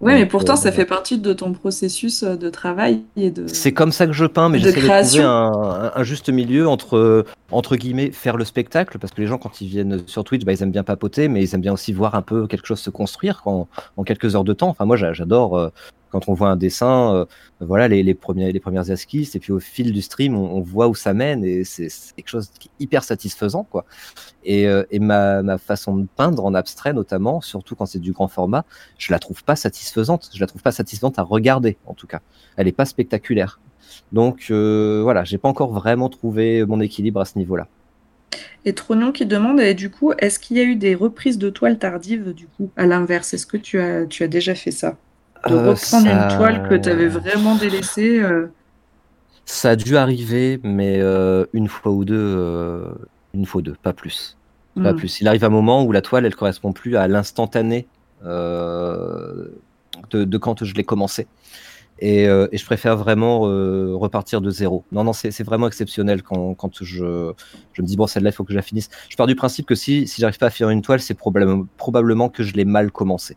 Oui, 0.00 0.12
mais 0.14 0.26
pourtant, 0.26 0.52
euh, 0.52 0.56
ça 0.56 0.70
fait 0.70 0.84
partie 0.84 1.18
de 1.18 1.32
ton 1.32 1.52
processus 1.52 2.22
euh, 2.22 2.36
de 2.36 2.50
travail 2.50 3.02
et 3.16 3.32
de. 3.32 3.48
C'est 3.48 3.72
comme 3.72 3.90
ça 3.90 4.06
que 4.06 4.12
je 4.12 4.26
peins, 4.26 4.48
mais 4.48 4.60
j'essaie 4.60 4.80
de 4.80 4.86
trouver 4.86 5.24
un, 5.24 5.52
un- 5.52 5.92
un 5.92 6.02
juste 6.04 6.28
milieu 6.30 6.68
entre, 6.68 7.24
entre 7.50 7.74
guillemets, 7.74 8.12
faire 8.12 8.36
le 8.36 8.44
spectacle, 8.44 8.98
parce 9.00 9.12
que 9.12 9.20
les 9.20 9.26
gens, 9.26 9.38
quand 9.38 9.60
ils 9.60 9.66
viennent 9.66 10.06
sur 10.06 10.22
Twitch, 10.22 10.44
bah, 10.44 10.52
ils 10.52 10.62
aiment 10.62 10.70
bien 10.70 10.84
papoter, 10.84 11.26
mais 11.26 11.42
ils 11.42 11.52
aiment 11.52 11.62
bien 11.62 11.72
aussi 11.72 11.92
voir 11.92 12.14
un 12.14 12.22
peu 12.22 12.46
quelque 12.46 12.64
chose 12.66 12.78
se 12.78 12.90
construire 12.90 13.42
en, 13.44 13.66
en 13.96 14.04
quelques 14.04 14.36
heures 14.36 14.44
de 14.44 14.52
temps. 14.52 14.68
Enfin, 14.68 14.84
moi, 14.84 14.96
j'a- 14.96 15.12
j'adore 15.14 15.58
euh, 15.58 15.70
Quand 16.10 16.28
on 16.28 16.34
voit 16.34 16.48
un 16.48 16.56
dessin, 16.56 17.14
euh, 17.14 17.24
voilà 17.60 17.88
les, 17.88 18.14
premières 18.14 18.90
esquisses, 18.90 19.34
et 19.34 19.40
puis 19.40 19.52
au 19.52 19.60
fil 19.60 19.92
du 19.92 20.02
stream, 20.02 20.36
on, 20.36 20.60
voit 20.60 20.88
où 20.88 20.94
ça 20.94 21.14
mène, 21.14 21.44
et 21.44 21.64
c'est 21.64 21.88
quelque 22.16 22.28
chose 22.28 22.50
qui 22.58 22.68
est 22.68 22.84
hyper 22.84 23.04
satisfaisant, 23.04 23.64
quoi. 23.64 23.84
Et, 24.44 24.66
euh, 24.66 24.84
ma, 25.00 25.58
façon 25.58 25.96
de 25.96 26.06
peindre 26.16 26.44
en 26.44 26.54
abstrait, 26.54 26.92
notamment, 26.92 27.40
surtout 27.40 27.74
quand 27.74 27.86
c'est 27.86 27.98
du 27.98 28.12
grand 28.12 28.28
format, 28.28 28.64
je 28.98 29.12
la 29.12 29.18
trouve 29.18 29.44
pas 29.44 29.56
satisfaisante. 29.56 30.30
Je 30.32 30.40
la 30.40 30.46
trouve 30.46 30.62
pas 30.62 30.72
satisfaisante 30.72 31.18
à 31.18 31.22
regarder, 31.22 31.76
en 31.86 31.94
tout 31.94 32.06
cas. 32.06 32.20
Elle 32.56 32.68
est 32.68 32.72
pas 32.72 32.86
spectaculaire. 32.86 33.60
Donc 34.12 34.46
euh, 34.50 35.00
voilà, 35.02 35.24
j'ai 35.24 35.38
pas 35.38 35.48
encore 35.48 35.72
vraiment 35.72 36.08
trouvé 36.08 36.64
mon 36.66 36.80
équilibre 36.80 37.20
à 37.20 37.24
ce 37.24 37.38
niveau-là. 37.38 37.68
Et 38.64 38.74
Trognon 38.74 39.12
qui 39.12 39.24
demande, 39.26 39.60
et 39.60 39.74
du 39.74 39.90
coup, 39.90 40.12
est-ce 40.18 40.38
qu'il 40.38 40.56
y 40.56 40.60
a 40.60 40.64
eu 40.64 40.76
des 40.76 40.94
reprises 40.94 41.38
de 41.38 41.48
toiles 41.48 41.78
tardives, 41.78 42.32
du 42.32 42.46
coup, 42.46 42.70
à 42.76 42.86
l'inverse? 42.86 43.32
Est-ce 43.32 43.46
que 43.46 43.56
tu 43.56 43.80
as 43.80 44.28
déjà 44.28 44.54
fait 44.54 44.70
ça? 44.70 44.96
De 45.46 45.54
Euh, 45.54 45.70
reprendre 45.70 45.76
ça- 45.78 45.98
une 46.30 46.36
toile 46.36 46.68
que 46.68 46.74
tu 46.74 46.88
avais 46.88 47.08
vraiment 47.08 47.54
délaissée 47.54 48.20
euh, 48.20 48.50
Ça 49.44 49.70
a 49.70 49.76
dû 49.76 49.96
arriver, 49.96 50.60
mais 50.62 50.98
euh, 51.00 51.46
une 51.52 51.68
fois 51.68 51.92
ou 51.92 52.04
deux, 52.04 52.84
une 53.34 53.46
fois 53.46 53.60
ou 53.60 53.62
deux, 53.62 53.76
pas 53.82 53.92
plus. 53.92 54.36
Pas 54.74 54.92
hmm. 54.92 54.96
plus. 54.96 55.20
Il 55.20 55.28
arrive 55.28 55.44
un 55.44 55.48
moment 55.48 55.84
où 55.84 55.92
la 55.92 56.02
toile, 56.02 56.26
elle 56.26 56.36
correspond 56.36 56.72
plus 56.72 56.96
à 56.96 57.08
l'instantané 57.08 57.86
euh, 58.24 59.48
de, 60.10 60.24
de 60.24 60.38
quand 60.38 60.64
je 60.64 60.74
l'ai 60.74 60.84
commencé. 60.84 61.26
Et, 62.00 62.28
euh, 62.28 62.46
et 62.52 62.58
je 62.58 62.64
préfère 62.64 62.96
vraiment 62.96 63.48
euh, 63.48 63.92
repartir 63.96 64.40
de 64.40 64.50
zéro. 64.50 64.84
Non, 64.92 65.02
non, 65.02 65.12
c'est 65.12 65.42
vraiment 65.42 65.66
exceptionnel 65.66 66.22
quand, 66.22 66.54
quand 66.54 66.84
je, 66.84 67.32
je 67.72 67.82
me 67.82 67.86
dis, 67.86 67.96
bon, 67.96 68.06
celle-là, 68.06 68.30
il 68.30 68.32
faut 68.32 68.44
que 68.44 68.52
je 68.52 68.56
la 68.56 68.62
finisse. 68.62 68.88
Je 69.08 69.16
pars 69.16 69.26
du 69.26 69.34
principe 69.34 69.66
que 69.66 69.74
si, 69.74 70.06
si 70.06 70.20
j'arrive 70.20 70.38
pas 70.38 70.46
à 70.46 70.50
finir 70.50 70.70
une 70.70 70.82
toile, 70.82 71.00
c'est 71.00 71.14
probablement, 71.14 71.66
probablement 71.76 72.28
que 72.28 72.44
je 72.44 72.54
l'ai 72.54 72.64
mal 72.64 72.92
commencé. 72.92 73.36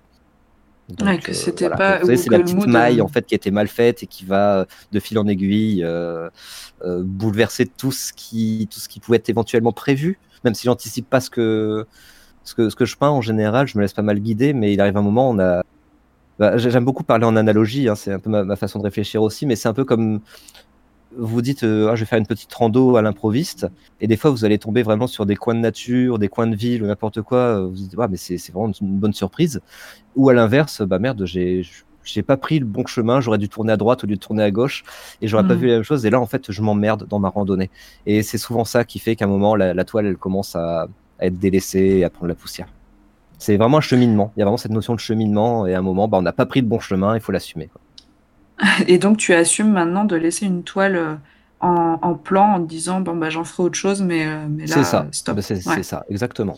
Donc, 0.97 1.07
Ouais, 1.09 1.18
que 1.19 1.34
c'était 1.34 1.69
pas- 1.69 1.99
c'est 2.05 2.30
la 2.30 2.39
petite 2.39 2.57
mood, 2.57 2.69
maille 2.69 2.99
euh, 2.99 3.03
en 3.03 3.07
fait 3.07 3.26
qui 3.26 3.35
était 3.35 3.51
mal 3.51 3.68
faite 3.68 4.03
et 4.03 4.07
qui 4.07 4.26
va 4.26 4.59
euh, 4.59 4.65
de 4.91 4.99
fil 4.99 5.18
en 5.19 5.27
aiguille 5.27 5.84
euh, 5.84 6.30
euh, 6.84 7.01
bouleverser 7.03 7.65
tout 7.65 7.91
ce 7.91 8.13
qui 8.13 8.68
tout 8.72 8.80
ce 8.80 8.89
qui 8.89 8.99
pouvait 8.99 9.18
être 9.18 9.30
éventuellement 9.30 9.72
prévu, 9.72 10.19
même 10.43 10.53
si 10.53 10.65
j'anticipe 10.65 11.09
pas 11.09 11.19
ce 11.22 11.30
que 11.30 11.85
ce 12.43 12.55
que 12.55 12.69
ce 12.69 12.76
que 12.76 12.85
je 12.85 12.97
peins 12.97 13.09
en 13.09 13.22
général, 13.22 13.68
je 13.68 13.77
me 13.77 13.81
laisse 13.84 13.93
pas 13.93 14.01
mal 14.01 14.19
guider, 14.19 14.53
mais 14.53 14.73
il 14.73 14.81
arrive 14.81 14.97
un 14.97 15.01
moment 15.01 15.30
on 15.30 15.39
a 15.39 15.63
bah, 16.39 16.57
j'ai- 16.57 16.72
j'aime 16.72 16.85
beaucoup 16.85 17.03
parler 17.03 17.26
en 17.26 17.35
analogie, 17.35 17.88
hein, 17.89 17.95
c'est 17.95 18.11
un 18.13 18.19
peu 18.19 18.30
ma, 18.30 18.43
ma 18.43 18.55
façon 18.55 18.80
de 18.80 18.84
réfléchir 18.84 19.22
aussi, 19.22 19.45
mais 19.45 19.55
c'est 19.55 19.68
un 19.69 19.73
peu 19.73 19.85
comme 19.85 20.22
vous 21.18 21.42
dites, 21.42 21.64
euh, 21.64 21.90
Ah, 21.92 21.96
je 21.96 22.02
vais 22.02 22.06
faire 22.06 22.20
une 22.20 22.26
petite 22.28 22.54
rando 22.54 22.96
à 22.96 23.02
l'improviste, 23.02 23.68
et 24.00 24.08
des 24.08 24.18
fois 24.18 24.32
vous 24.32 24.46
allez 24.46 24.58
tomber 24.60 24.84
vraiment 24.84 25.08
sur 25.08 25.26
des 25.26 25.36
coins 25.36 25.56
de 25.56 25.60
nature, 25.60 26.20
des 26.20 26.30
coins 26.30 26.48
de 26.48 26.56
ville 26.56 26.84
ou 26.84 26.88
n'importe 26.88 27.22
quoi. 27.22 27.38
euh, 27.40 27.62
Vous 27.66 27.70
vous 27.72 27.76
dites, 27.76 27.96
ouais, 27.98 28.08
mais 28.10 28.18
c'est 28.18 28.38
vraiment 28.52 28.72
une 28.82 29.00
bonne 29.00 29.14
surprise. 29.14 29.62
Ou 30.16 30.30
à 30.30 30.34
l'inverse, 30.34 30.82
bah 30.84 31.00
merde, 31.00 31.26
j'ai 31.26 31.64
j'ai 32.04 32.24
pas 32.24 32.36
pris 32.38 32.58
le 32.60 32.66
bon 32.66 32.86
chemin, 32.88 33.22
j'aurais 33.22 33.38
dû 33.38 33.48
tourner 33.48 33.74
à 33.74 33.78
droite 33.78 34.04
au 34.04 34.08
lieu 34.08 34.16
de 34.16 34.20
tourner 34.20 34.42
à 34.44 34.50
gauche, 34.52 34.84
et 35.22 35.28
j'aurais 35.28 35.44
pas 35.46 35.56
Mm. 35.56 35.60
vu 35.60 35.68
la 35.68 35.74
même 35.76 35.84
chose. 35.84 36.06
Et 36.06 36.10
là, 36.10 36.20
en 36.20 36.26
fait, 36.26 36.52
je 36.52 36.62
m'emmerde 36.64 37.08
dans 37.08 37.20
ma 37.20 37.30
randonnée. 37.30 37.70
Et 38.08 38.24
c'est 38.24 38.40
souvent 38.40 38.66
ça 38.66 38.86
qui 38.86 38.98
fait 39.00 39.16
qu'à 39.16 39.26
un 39.26 39.28
moment, 39.28 39.56
la, 39.56 39.74
la 39.76 39.86
toile, 39.86 40.08
elle 40.08 40.18
commence 40.18 40.56
à, 40.56 40.88
à 41.20 41.26
être 41.28 41.38
délaissée 41.38 41.80
et 42.00 42.04
à 42.04 42.10
prendre 42.10 42.28
la 42.30 42.36
poussière. 42.36 42.68
C'est 43.38 43.58
vraiment 43.58 43.78
un 43.80 43.82
cheminement. 43.82 44.34
Il 44.36 44.40
y 44.40 44.44
a 44.44 44.46
vraiment 44.46 44.58
cette 44.58 44.72
notion 44.72 44.96
de 44.96 45.00
cheminement, 45.00 45.68
et 45.68 45.74
à 45.76 45.80
un 45.80 45.82
moment, 45.84 46.08
bah, 46.08 46.18
on 46.20 46.22
n'a 46.24 46.34
pas 46.34 46.46
pris 46.48 46.62
le 46.62 46.68
bon 46.68 46.80
chemin, 46.80 47.16
il 47.16 47.22
faut 47.22 47.32
l'assumer. 47.32 47.72
Et 48.88 48.98
donc, 48.98 49.18
tu 49.18 49.34
assumes 49.34 49.72
maintenant 49.72 50.06
de 50.06 50.16
laisser 50.16 50.46
une 50.46 50.64
toile 50.64 50.96
euh, 50.96 51.16
en, 51.62 51.98
en 52.02 52.14
plan 52.16 52.54
en 52.56 52.62
te 52.64 52.68
disant, 52.70 53.02
bon, 53.02 53.16
bah, 53.16 53.30
j'en 53.30 53.44
ferai 53.44 53.64
autre 53.64 53.76
chose, 53.78 54.02
mais, 54.02 54.26
euh, 54.28 54.46
mais 54.50 54.66
là, 54.66 54.76
C'est 54.76 54.84
ça, 54.84 55.08
stop. 55.12 55.36
Bah, 55.36 55.42
c'est 55.42 55.68
Ouais. 55.68 55.84
ça, 55.84 56.06
exactement. 56.10 56.58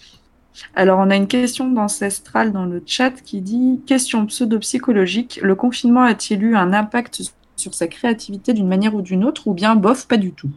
Alors, 0.76 1.00
on 1.00 1.10
a 1.10 1.16
une 1.16 1.28
question 1.28 1.70
d'Ancestral 1.72 2.52
dans 2.52 2.66
le 2.66 2.84
chat 2.86 3.12
qui 3.12 3.42
dit 3.42 3.82
Question 3.88 4.26
pseudo-psychologique, 4.28 5.40
le 5.42 5.56
confinement 5.56 6.04
a-t-il 6.04 6.44
eu 6.44 6.56
un 6.56 6.74
impact 6.74 7.22
sur 7.56 7.74
sa 7.74 7.88
créativité 7.88 8.54
d'une 8.54 8.68
manière 8.68 8.94
ou 8.94 9.02
d'une 9.02 9.24
autre, 9.26 9.48
ou 9.48 9.54
bien 9.54 9.76
bof, 9.76 10.08
pas 10.08 10.18
du 10.18 10.32
tout? 10.32 10.52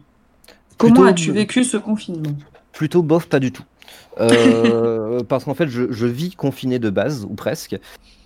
Comment 0.77 0.93
Plutôt- 0.93 1.07
as-tu 1.09 1.31
vécu 1.31 1.63
ce 1.63 1.77
confinement? 1.77 2.35
Plutôt 2.73 3.01
bof, 3.01 3.27
pas 3.27 3.39
du 3.39 3.51
tout. 3.51 3.63
Euh, 4.19 5.23
parce 5.27 5.45
qu'en 5.45 5.55
fait, 5.55 5.67
je, 5.67 5.91
je 5.91 6.05
vis 6.05 6.35
confiné 6.35 6.77
de 6.77 6.89
base, 6.91 7.25
ou 7.27 7.33
presque. 7.33 7.75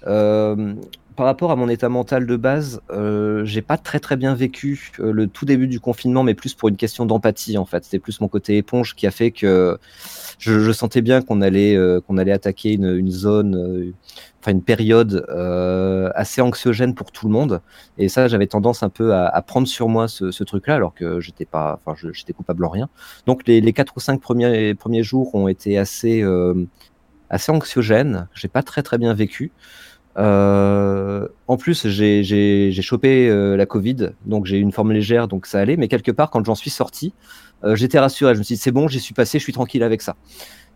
Euh, 0.07 0.73
par 1.15 1.25
rapport 1.25 1.51
à 1.51 1.55
mon 1.55 1.67
état 1.67 1.89
mental 1.89 2.25
de 2.25 2.35
base, 2.35 2.81
euh, 2.89 3.43
j'ai 3.45 3.61
pas 3.61 3.77
très 3.77 3.99
très 3.99 4.15
bien 4.15 4.33
vécu 4.33 4.91
euh, 4.99 5.11
le 5.11 5.27
tout 5.27 5.45
début 5.45 5.67
du 5.67 5.79
confinement, 5.79 6.23
mais 6.23 6.33
plus 6.33 6.53
pour 6.53 6.69
une 6.69 6.77
question 6.77 7.05
d'empathie 7.05 7.57
en 7.57 7.65
fait. 7.65 7.83
C'était 7.83 7.99
plus 7.99 8.21
mon 8.21 8.27
côté 8.27 8.57
éponge 8.57 8.95
qui 8.95 9.07
a 9.07 9.11
fait 9.11 9.31
que 9.31 9.77
je, 10.39 10.71
sentais 10.71 11.01
bien 11.01 11.21
qu'on 11.21 11.41
allait 11.41 11.75
euh, 11.75 11.99
qu'on 12.01 12.17
allait 12.17 12.31
attaquer 12.31 12.73
une, 12.73 13.11
zone, 13.11 13.55
euh, 13.55 14.49
une 14.49 14.63
période 14.63 15.25
assez 16.15 16.41
anxiogène 16.41 16.95
pour 16.95 17.11
tout 17.11 17.27
le 17.27 17.33
monde. 17.33 17.61
Et 17.97 18.09
ça, 18.09 18.27
j'avais 18.27 18.47
tendance 18.47 18.81
un 18.83 18.89
peu 18.89 19.13
à, 19.13 19.41
prendre 19.41 19.67
sur 19.67 19.89
moi 19.89 20.07
ce, 20.07 20.43
truc-là, 20.43 20.75
alors 20.75 20.93
que 20.93 21.19
j'étais 21.19 21.45
pas, 21.45 21.79
enfin, 21.85 21.95
j'étais 22.13 22.33
coupable 22.33 22.65
en 22.65 22.69
rien. 22.69 22.89
Donc 23.25 23.47
les, 23.47 23.61
les 23.61 23.73
quatre 23.73 23.93
ou 23.97 23.99
cinq 23.99 24.21
premiers 24.21 24.73
premiers 24.75 25.03
jours 25.03 25.35
ont 25.35 25.47
été 25.47 25.77
assez 25.77 26.23
assez 27.29 27.51
anxiogènes. 27.51 28.27
J'ai 28.33 28.49
pas 28.49 28.61
très 28.61 28.83
très 28.83 28.97
bien 28.97 29.13
vécu. 29.13 29.51
Euh, 30.17 31.27
en 31.47 31.57
plus, 31.57 31.87
j'ai 31.87 32.71
chopé 32.81 33.29
euh, 33.29 33.55
la 33.55 33.65
Covid, 33.65 34.09
donc 34.25 34.45
j'ai 34.45 34.57
eu 34.57 34.61
une 34.61 34.71
forme 34.71 34.91
légère, 34.91 35.27
donc 35.27 35.45
ça 35.45 35.59
allait. 35.59 35.77
Mais 35.77 35.87
quelque 35.87 36.11
part, 36.11 36.29
quand 36.29 36.43
j'en 36.45 36.55
suis 36.55 36.69
sorti, 36.69 37.13
euh, 37.63 37.75
j'étais 37.75 37.99
rassuré. 37.99 38.33
Je 38.33 38.39
me 38.39 38.43
suis 38.43 38.55
dit 38.55 38.61
c'est 38.61 38.71
bon, 38.71 38.87
j'y 38.87 38.99
suis 38.99 39.13
passé, 39.13 39.39
je 39.39 39.43
suis 39.43 39.53
tranquille 39.53 39.83
avec 39.83 40.01
ça. 40.01 40.15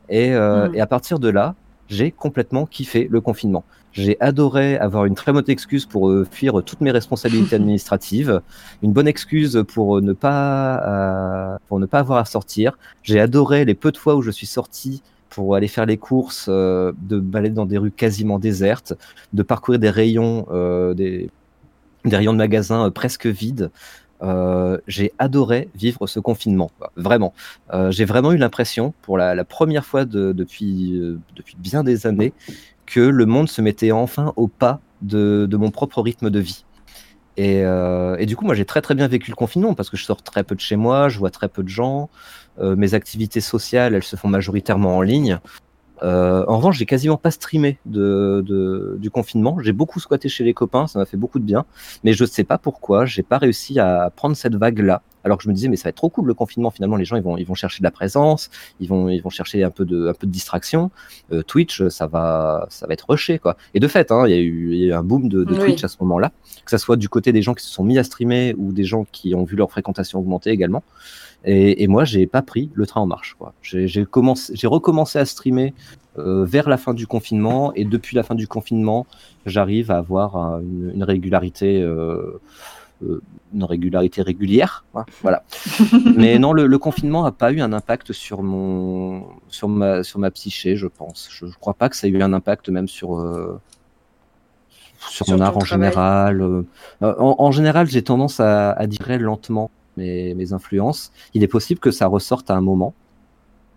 Et, 0.10 0.34
euh, 0.34 0.70
Mm. 0.70 0.76
et 0.76 0.82
à 0.82 0.88
partir 0.88 1.20
de 1.20 1.30
là, 1.30 1.56
j'ai 1.88 2.12
complètement 2.12 2.66
kiffé 2.66 3.08
le 3.10 3.22
confinement. 3.22 3.64
J'ai 3.92 4.18
adoré 4.20 4.78
avoir 4.78 5.06
une 5.06 5.16
très 5.16 5.32
bonne 5.32 5.46
excuse 5.48 5.86
pour 5.86 6.14
fuir 6.30 6.62
toutes 6.64 6.82
mes 6.82 6.92
responsabilités 6.92 7.56
administratives, 7.56 8.42
une 8.84 8.92
bonne 8.92 9.08
excuse 9.08 9.64
pour 9.68 10.02
ne 10.02 10.14
pas 10.14 11.58
pour 11.68 11.80
ne 11.80 11.86
pas 11.86 12.00
avoir 12.00 12.20
à 12.20 12.26
sortir. 12.26 12.78
J'ai 13.04 13.20
adoré 13.20 13.66
les 13.66 13.76
peu 13.76 13.92
de 13.92 13.98
fois 13.98 14.16
où 14.16 14.22
je 14.22 14.32
suis 14.32 14.48
sorti 14.48 15.02
pour 15.36 15.54
aller 15.56 15.68
faire 15.68 15.86
les 15.86 15.98
courses, 15.98 16.46
euh, 16.48 16.94
de 16.98 17.20
balader 17.20 17.54
dans 17.54 17.66
des 17.66 17.78
rues 17.78 17.92
quasiment 17.92 18.40
désertes, 18.40 18.94
de 19.34 19.44
parcourir 19.44 19.82
des 19.82 19.90
rayons, 19.90 20.48
euh, 20.50 20.94
des, 20.94 21.30
rayons 22.06 22.32
de 22.32 22.38
magasins 22.38 22.86
euh, 22.86 22.90
presque 22.90 23.28
vides. 23.28 23.70
J'ai 24.88 25.12
adoré 25.20 25.68
vivre 25.76 26.08
ce 26.08 26.22
confinement, 26.22 26.72
vraiment. 26.96 27.34
J'ai 27.90 28.06
vraiment 28.06 28.32
eu 28.32 28.38
l'impression, 28.38 28.94
pour 29.04 29.18
la, 29.20 29.44
première 29.44 29.86
fois 29.86 30.06
de- 30.06 30.32
depuis, 30.32 31.00
depuis 31.36 31.56
bien 31.60 31.84
des 31.84 32.08
années, 32.08 32.34
que 32.88 33.02
le 33.02 33.26
monde 33.28 33.50
se 33.50 33.62
mettait 33.62 33.92
enfin 33.92 34.34
au 34.36 34.48
pas 34.48 34.80
de, 35.04 35.48
de 35.48 35.58
mon 35.58 35.70
propre 35.70 36.02
rythme 36.02 36.32
de 36.32 36.40
vie. 36.40 36.66
Et 37.38 38.26
du 38.26 38.36
coup, 38.36 38.46
moi, 38.46 38.56
j'ai 38.56 38.66
très 38.66 38.82
très 38.82 38.96
bien 38.96 39.08
vécu 39.08 39.30
le 39.30 39.36
confinement 39.36 39.76
parce 39.76 39.92
que 39.92 39.98
je 39.98 40.06
sors 40.06 40.24
très 40.24 40.44
peu 40.44 40.56
de 40.56 40.62
chez 40.62 40.78
moi, 40.78 41.08
je 41.10 41.20
vois 41.20 41.30
très 41.30 41.50
peu 41.50 41.62
de 41.62 41.70
gens. 41.70 42.10
Euh, 42.60 42.76
mes 42.76 42.94
activités 42.94 43.42
sociales, 43.42 43.96
elles 43.96 44.04
se 44.04 44.16
font 44.16 44.28
majoritairement 44.30 44.98
en 44.98 45.02
ligne. 45.02 45.40
Euh, 46.04 46.44
en 46.48 46.58
revanche, 46.58 46.78
j'ai 46.78 46.86
quasiment 46.86 47.18
pas 47.18 47.32
streamé 47.32 47.80
de, 47.86 48.44
de- 48.46 48.98
du 49.00 49.10
confinement. 49.10 49.58
J'ai 49.62 49.72
beaucoup 49.72 50.00
squatté 50.00 50.28
chez 50.30 50.44
les 50.44 50.54
copains, 50.54 50.88
ça 50.88 51.00
m'a 51.00 51.06
fait 51.06 51.18
beaucoup 51.18 51.40
de 51.40 51.46
bien. 51.46 51.66
Mais 52.04 52.14
je 52.14 52.26
sais 52.26 52.44
pas 52.44 52.58
pourquoi, 52.58 53.06
j'ai 53.06 53.24
pas 53.24 53.38
réussi 53.38 53.80
à 53.80 54.12
prendre 54.16 54.36
cette 54.36 54.56
vague-là. 54.56 55.02
Alors 55.26 55.38
que 55.38 55.44
je 55.44 55.50
me 55.50 55.54
disais, 55.54 55.68
mais 55.68 55.76
ça 55.76 55.86
va 55.86 55.90
être 55.90 55.98
trop 55.98 56.10
cool 56.10 56.28
le 56.28 56.34
confinement. 56.34 56.70
Finalement, 56.72 56.96
les 56.96 57.04
gens 57.04 57.18
ils 57.18 57.24
vont, 57.24 57.36
ils 57.36 57.46
vont 57.46 57.56
chercher 57.56 57.80
de 57.80 57.84
la 57.84 57.92
présence, 57.92 58.50
ils 58.80 58.88
vont, 58.88 59.10
ils 59.10 59.22
vont 59.22 59.30
chercher 59.32 59.64
un 59.64 59.72
peu 59.72 59.84
de, 59.84 60.08
un 60.08 60.14
peu 60.14 60.28
de 60.28 60.32
distraction. 60.32 60.92
Euh, 61.34 61.42
Twitch, 61.42 61.88
ça 61.90 62.08
va, 62.08 62.68
ça 62.70 62.88
va 62.88 62.94
être 62.94 63.10
rushé 63.10 63.40
quoi. 63.40 63.58
Et 63.74 63.82
de 63.82 63.88
fait, 63.88 64.12
hein, 64.12 64.24
il 64.28 64.32
y 64.32 64.36
a 64.36 64.40
eu, 64.40 64.72
il 64.72 64.80
y 64.80 64.84
a 64.86 64.88
eu 64.88 64.94
un 64.94 65.04
boom 65.04 65.28
de, 65.28 65.44
de 65.44 65.54
Oui. 65.54 65.60
Twitch 65.60 65.84
à 65.84 65.88
ce 65.88 65.98
moment-là, 66.02 66.32
que 66.64 66.72
ça 66.72 66.78
soit 66.78 66.96
du 66.96 67.10
côté 67.10 67.32
des 67.34 67.42
gens 67.42 67.54
qui 67.54 67.66
se 67.66 67.72
sont 67.72 67.84
mis 67.84 67.98
à 67.98 68.04
streamer 68.04 68.54
ou 68.58 68.72
des 68.72 68.86
gens 68.86 69.06
qui 69.12 69.36
ont 69.36 69.44
vu 69.44 69.56
leur 69.56 69.70
fréquentation 69.72 70.20
augmenter 70.20 70.52
également. 70.52 70.84
Et, 71.44 71.84
et 71.84 71.88
moi, 71.88 72.06
j'ai 72.06 72.26
pas 72.28 72.42
pris 72.42 72.72
le 72.74 72.86
train 72.88 73.02
en 73.02 73.06
marche. 73.06 73.36
quoi. 73.38 73.54
J'ai 73.62 73.88
j'ai 73.88 74.06
commencé, 74.06 74.54
j'ai 74.56 74.68
recommencé 74.68 75.20
à 75.20 75.26
streamer 75.26 75.74
euh, 76.18 76.46
vers 76.46 76.70
la 76.70 76.78
fin 76.78 76.94
du 76.94 77.08
confinement, 77.08 77.74
et 77.76 77.86
depuis 77.86 78.16
la 78.16 78.24
fin 78.24 78.36
du 78.36 78.48
confinement, 78.48 79.06
j'arrive 79.46 79.92
à 79.92 79.98
avoir 79.98 80.38
euh, 80.38 80.60
une, 80.62 80.92
une 80.96 81.04
régularité, 81.04 81.82
euh, 81.82 82.40
une 83.02 83.64
régularité 83.64 84.22
régulière. 84.22 84.86
hein, 84.96 85.06
Voilà. 85.22 85.44
Mais 86.16 86.40
non, 86.40 86.54
le, 86.54 86.68
le 86.68 86.78
confinement 86.78 87.24
n'a 87.24 87.32
pas 87.32 87.52
eu 87.52 87.62
un 87.62 87.74
impact 87.74 88.12
sur 88.14 88.42
mon, 88.44 89.26
sur 89.50 89.68
ma, 89.70 90.04
sur 90.04 90.20
ma 90.20 90.32
psyché, 90.32 90.76
je 90.76 90.88
pense. 90.88 91.28
Je, 91.32 91.46
je 91.48 91.58
crois 91.58 91.74
pas 91.74 91.90
que 91.90 91.96
ça 91.96 92.08
ait 92.08 92.12
eu 92.12 92.22
un 92.22 92.34
impact 92.34 92.70
même 92.70 92.88
sur. 92.88 93.18
euh, 93.20 93.60
sur, 95.10 95.26
Sur 95.26 95.36
mon 95.38 95.42
art 95.42 95.56
en 95.58 95.60
travail. 95.60 95.90
général. 95.90 96.42
euh. 96.42 96.64
Euh, 97.04 97.16
en, 97.20 97.36
en 97.40 97.52
général, 97.52 97.88
j'ai 97.88 98.02
tendance 98.04 98.40
à, 98.40 98.72
à 98.72 98.88
digérer 98.88 99.20
lentement 99.20 99.70
mes, 99.98 100.34
mes 100.34 100.54
influences. 100.54 101.12
Il 101.34 101.44
est 101.44 101.48
possible 101.48 101.80
que 101.80 101.92
ça 101.92 102.08
ressorte 102.08 102.50
à 102.50 102.56
un 102.56 102.62
moment. 102.62 102.94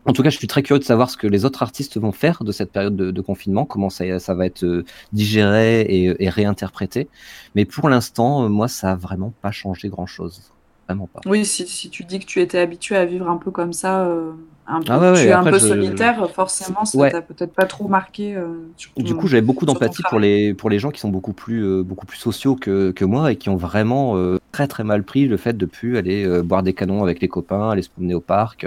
En 0.09 0.15
tout 0.15 0.23
cas, 0.23 0.31
je 0.31 0.39
suis 0.39 0.47
très 0.47 0.63
curieux 0.63 0.79
de 0.79 0.85
savoir 0.85 1.11
ce 1.11 1.19
que 1.19 1.27
les 1.27 1.45
autres 1.45 1.63
artistes 1.63 1.99
vont 1.99 2.13
faire 2.13 2.43
de 2.43 2.51
cette 2.51 2.73
période 2.73 2.97
de, 2.97 3.21
confinement, 3.21 3.67
comment 3.67 3.91
ça, 3.91 4.05
va 4.35 4.47
être 4.47 4.65
euh, 4.65 4.87
digéré 5.13 5.83
et, 5.83 6.25
et 6.25 6.31
réinterprété. 6.31 7.09
Mais 7.55 7.67
pour 7.67 7.91
l'instant, 7.91 8.45
euh, 8.45 8.49
moi, 8.49 8.69
ça 8.69 8.93
a 8.93 8.97
vraiment 8.97 9.35
pas 9.43 9.51
changé 9.51 9.91
grand-chose. 9.91 10.51
Vraiment 10.89 11.07
pas. 11.07 11.21
Oui, 11.27 11.45
si, 11.45 11.67
si 11.67 11.91
tu 11.91 12.05
dis 12.05 12.19
que 12.19 12.25
tu 12.25 12.41
étais 12.41 12.59
habitué 12.59 12.97
à 12.97 13.05
vivre 13.05 13.29
un 13.29 13.37
peu 13.37 13.51
comme 13.51 13.73
ça, 13.73 14.07
euh, 14.07 14.33
un 14.67 14.81
peu, 14.81 14.87
Ah 14.93 14.99
ouais, 15.13 15.23
tu 15.23 15.29
es 15.29 15.33
un 15.33 15.45
peu 15.45 15.53
je- 15.59 15.67
solitaire, 15.67 16.31
forcément, 16.35 16.85
ça 16.85 16.99
Ouais. 16.99 17.11
t'a 17.11 17.23
peut-être 17.23 17.53
pas 17.55 17.67
trop 17.67 17.89
marqué. 17.89 18.35
euh, 18.35 18.69
sur 18.77 18.93
Du 18.97 19.15
coup, 19.15 19.27
j'avais 19.27 19.43
beaucoup 19.43 19.67
d'empathie 19.67 20.03
pour 20.09 20.19
les, 20.19 20.55
pour 20.55 20.71
les 20.71 20.79
gens 20.79 20.91
qui 20.91 21.01
sont 21.01 21.09
beaucoup 21.11 21.33
plus, 21.33 21.63
euh, 21.65 21.83
beaucoup 21.83 22.07
plus 22.07 22.19
sociaux 22.19 22.57
que, 22.57 22.91
que 22.91 23.05
moi 23.05 23.33
et 23.33 23.37
qui 23.37 23.49
ont 23.49 23.57
vraiment 23.57 24.17
très 24.53 24.67
très 24.67 24.83
mal 24.85 25.03
pris 25.05 25.27
le 25.27 25.37
fait 25.37 25.57
de 25.57 25.67
plus 25.67 25.99
aller 25.99 26.43
boire 26.43 26.63
des 26.63 26.73
canons 26.73 27.03
avec 27.03 27.21
les 27.21 27.29
copains, 27.29 27.71
aller 27.71 27.83
se 27.83 27.91
promener 27.91 28.15
au 28.15 28.21
parc. 28.21 28.67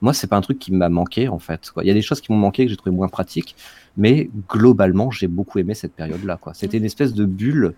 Moi, 0.00 0.12
c'est 0.14 0.26
pas 0.26 0.36
un 0.36 0.40
truc 0.42 0.58
qui 0.58 0.72
m'a 0.72 0.88
manqué 0.88 1.28
en 1.28 1.38
fait. 1.38 1.70
quoi. 1.70 1.82
Il 1.84 1.86
y 1.88 1.90
a 1.90 1.94
des 1.94 2.02
choses 2.02 2.20
qui 2.20 2.30
m'ont 2.32 2.38
manqué 2.38 2.64
que 2.64 2.70
j'ai 2.70 2.76
trouvé 2.76 2.94
moins 2.94 3.08
pratiques, 3.08 3.56
mais 3.96 4.30
globalement, 4.48 5.10
j'ai 5.10 5.28
beaucoup 5.28 5.58
aimé 5.58 5.74
cette 5.74 5.94
période-là. 5.94 6.38
C'était 6.52 6.76
une 6.78 6.84
espèce 6.84 7.14
de 7.14 7.24
bulle, 7.24 7.74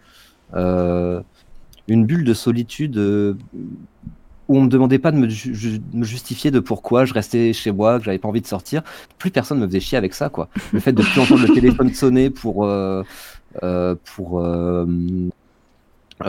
euh, 0.54 1.20
une 1.88 2.04
bulle 2.06 2.24
de 2.24 2.34
solitude. 2.34 2.96
euh, 2.98 3.34
où 4.48 4.58
on 4.58 4.62
me 4.62 4.68
demandait 4.68 4.98
pas 4.98 5.12
de 5.12 5.16
me, 5.16 5.28
ju- 5.28 5.54
ju- 5.54 5.80
me 5.92 6.04
justifier 6.04 6.50
de 6.50 6.58
pourquoi 6.58 7.04
je 7.04 7.14
restais 7.14 7.52
chez 7.52 7.70
moi, 7.70 7.98
que 8.00 8.04
j'avais 8.06 8.18
pas 8.18 8.26
envie 8.26 8.40
de 8.40 8.48
sortir. 8.48 8.82
Plus 9.16 9.30
personne 9.30 9.60
me 9.60 9.66
faisait 9.68 9.78
chier 9.78 9.96
avec 9.96 10.12
ça, 10.12 10.28
quoi. 10.28 10.48
Le 10.72 10.80
fait 10.80 10.92
de 10.92 11.02
plus 11.04 11.20
entendre 11.20 11.46
le 11.46 11.54
téléphone 11.54 11.94
sonner 11.94 12.30
pour 12.30 12.64
euh, 12.64 13.04
euh, 13.62 13.94
pour 14.16 14.40
euh, 14.40 14.86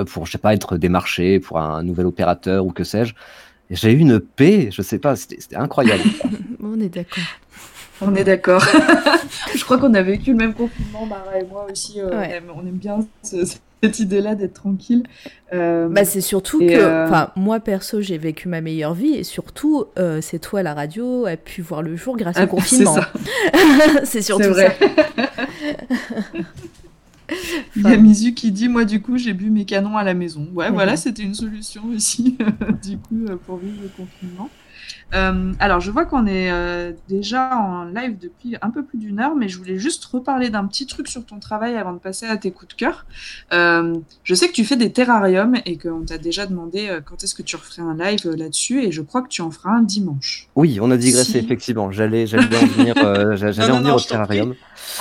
pour 0.05 0.27
je 0.27 0.31
sais 0.33 0.37
pas 0.37 0.53
être 0.53 0.77
démarché 0.77 1.39
pour 1.39 1.57
un 1.59 1.81
nouvel 1.81 2.05
opérateur 2.05 2.63
ou 2.63 2.71
que 2.71 2.83
sais-je. 2.83 3.15
J'ai 3.71 3.91
eu 3.91 3.97
une 3.97 4.19
paix, 4.19 4.69
je 4.71 4.83
sais 4.83 4.99
pas, 4.99 5.15
c'était 5.15 5.37
c'était 5.39 5.55
incroyable. 5.55 6.03
On 6.61 6.79
est 6.79 6.89
d'accord. 6.89 7.23
On 8.01 8.13
est 8.15 8.23
d'accord. 8.23 8.63
Je 9.55 9.63
crois 9.63 9.77
qu'on 9.79 9.93
a 9.95 10.01
vécu 10.03 10.31
le 10.31 10.37
même 10.37 10.53
confinement, 10.53 11.05
Mara 11.07 11.39
et 11.39 11.45
moi 11.45 11.65
aussi. 11.71 11.99
euh, 11.99 12.09
Ouais. 12.09 12.27
on, 12.29 12.31
aime, 12.31 12.51
on 12.55 12.67
aime 12.67 12.77
bien 12.77 12.99
ce- 13.23 13.57
cette 13.83 13.99
idée-là 13.99 14.35
d'être 14.35 14.53
tranquille. 14.53 15.03
Euh, 15.53 15.87
Bah, 15.89 16.05
c'est 16.05 16.21
surtout 16.21 16.59
que, 16.59 16.65
euh, 16.71 17.25
moi 17.35 17.59
perso, 17.59 18.01
j'ai 18.01 18.17
vécu 18.17 18.47
ma 18.47 18.61
meilleure 18.61 18.93
vie 18.93 19.13
et 19.15 19.23
surtout, 19.23 19.85
euh, 19.97 20.19
c'est 20.21 20.39
toi 20.39 20.63
la 20.63 20.73
radio 20.73 21.25
a 21.25 21.35
pu 21.37 21.61
voir 21.61 21.81
le 21.81 21.95
jour 21.95 22.15
grâce 22.17 22.35
ah, 22.37 22.43
au 22.43 22.47
confinement. 22.47 22.93
C'est 22.95 23.01
ça, 23.01 24.01
c'est 24.05 24.21
surtout 24.21 24.49
vrai. 24.49 24.77
ça. 24.79 24.87
Il 27.77 27.83
y 27.83 27.87
a 27.87 27.95
Mizu 27.97 28.33
qui 28.33 28.51
dit 28.51 28.67
Moi, 28.67 28.83
du 28.83 29.01
coup, 29.01 29.17
j'ai 29.17 29.33
bu 29.33 29.49
mes 29.49 29.63
canons 29.65 29.95
à 29.95 30.03
la 30.03 30.13
maison. 30.13 30.49
Ouais, 30.53 30.67
Mhm. 30.67 30.73
voilà, 30.75 30.97
c'était 30.97 31.23
une 31.23 31.33
solution 31.33 31.81
aussi, 31.95 32.37
du 32.83 32.97
coup, 32.97 33.25
euh, 33.29 33.37
pour 33.45 33.57
vivre 33.57 33.77
le 33.81 33.87
confinement. 33.89 34.49
Euh, 35.13 35.51
alors, 35.59 35.79
je 35.81 35.91
vois 35.91 36.05
qu'on 36.05 36.25
est 36.25 36.51
euh, 36.51 36.93
déjà 37.09 37.55
en 37.57 37.83
live 37.85 38.17
depuis 38.19 38.55
un 38.61 38.69
peu 38.69 38.83
plus 38.83 38.97
d'une 38.97 39.19
heure, 39.19 39.35
mais 39.35 39.49
je 39.49 39.57
voulais 39.57 39.77
juste 39.77 40.05
reparler 40.05 40.49
d'un 40.49 40.65
petit 40.65 40.85
truc 40.88 41.07
sur 41.07 41.25
ton 41.25 41.39
travail 41.39 41.75
avant 41.75 41.93
de 41.93 41.99
passer 41.99 42.25
à 42.27 42.38
tes 42.38 42.51
coups 42.51 42.69
de 42.75 42.79
cœur. 42.79 43.05
Euh, 43.53 43.95
je 44.23 44.35
sais 44.35 44.47
que 44.47 44.53
tu 44.53 44.63
fais 44.63 44.77
des 44.77 44.91
terrariums 44.91 45.55
et 45.65 45.77
qu'on 45.77 46.01
t'a 46.05 46.17
déjà 46.17 46.45
demandé 46.45 46.89
quand 47.05 47.23
est-ce 47.23 47.35
que 47.35 47.41
tu 47.43 47.55
referais 47.55 47.81
un 47.81 47.95
live 47.95 48.29
là-dessus, 48.38 48.83
et 48.83 48.91
je 48.91 49.01
crois 49.01 49.21
que 49.21 49.27
tu 49.29 49.41
en 49.41 49.51
feras 49.51 49.71
un 49.71 49.81
dimanche. 49.81 50.47
Oui, 50.55 50.79
on 50.81 50.89
a 50.91 50.97
digressé 50.97 51.33
Si. 51.33 51.38
effectivement. 51.39 51.91
J'allais 51.91 52.23
en 52.35 52.38
venir, 52.39 52.95
Non, 52.95 53.03
en 53.03 53.13
non, 53.13 53.77
venir 53.79 53.81
non, 53.81 53.95
au 53.95 53.99
terrarium. 53.99 54.55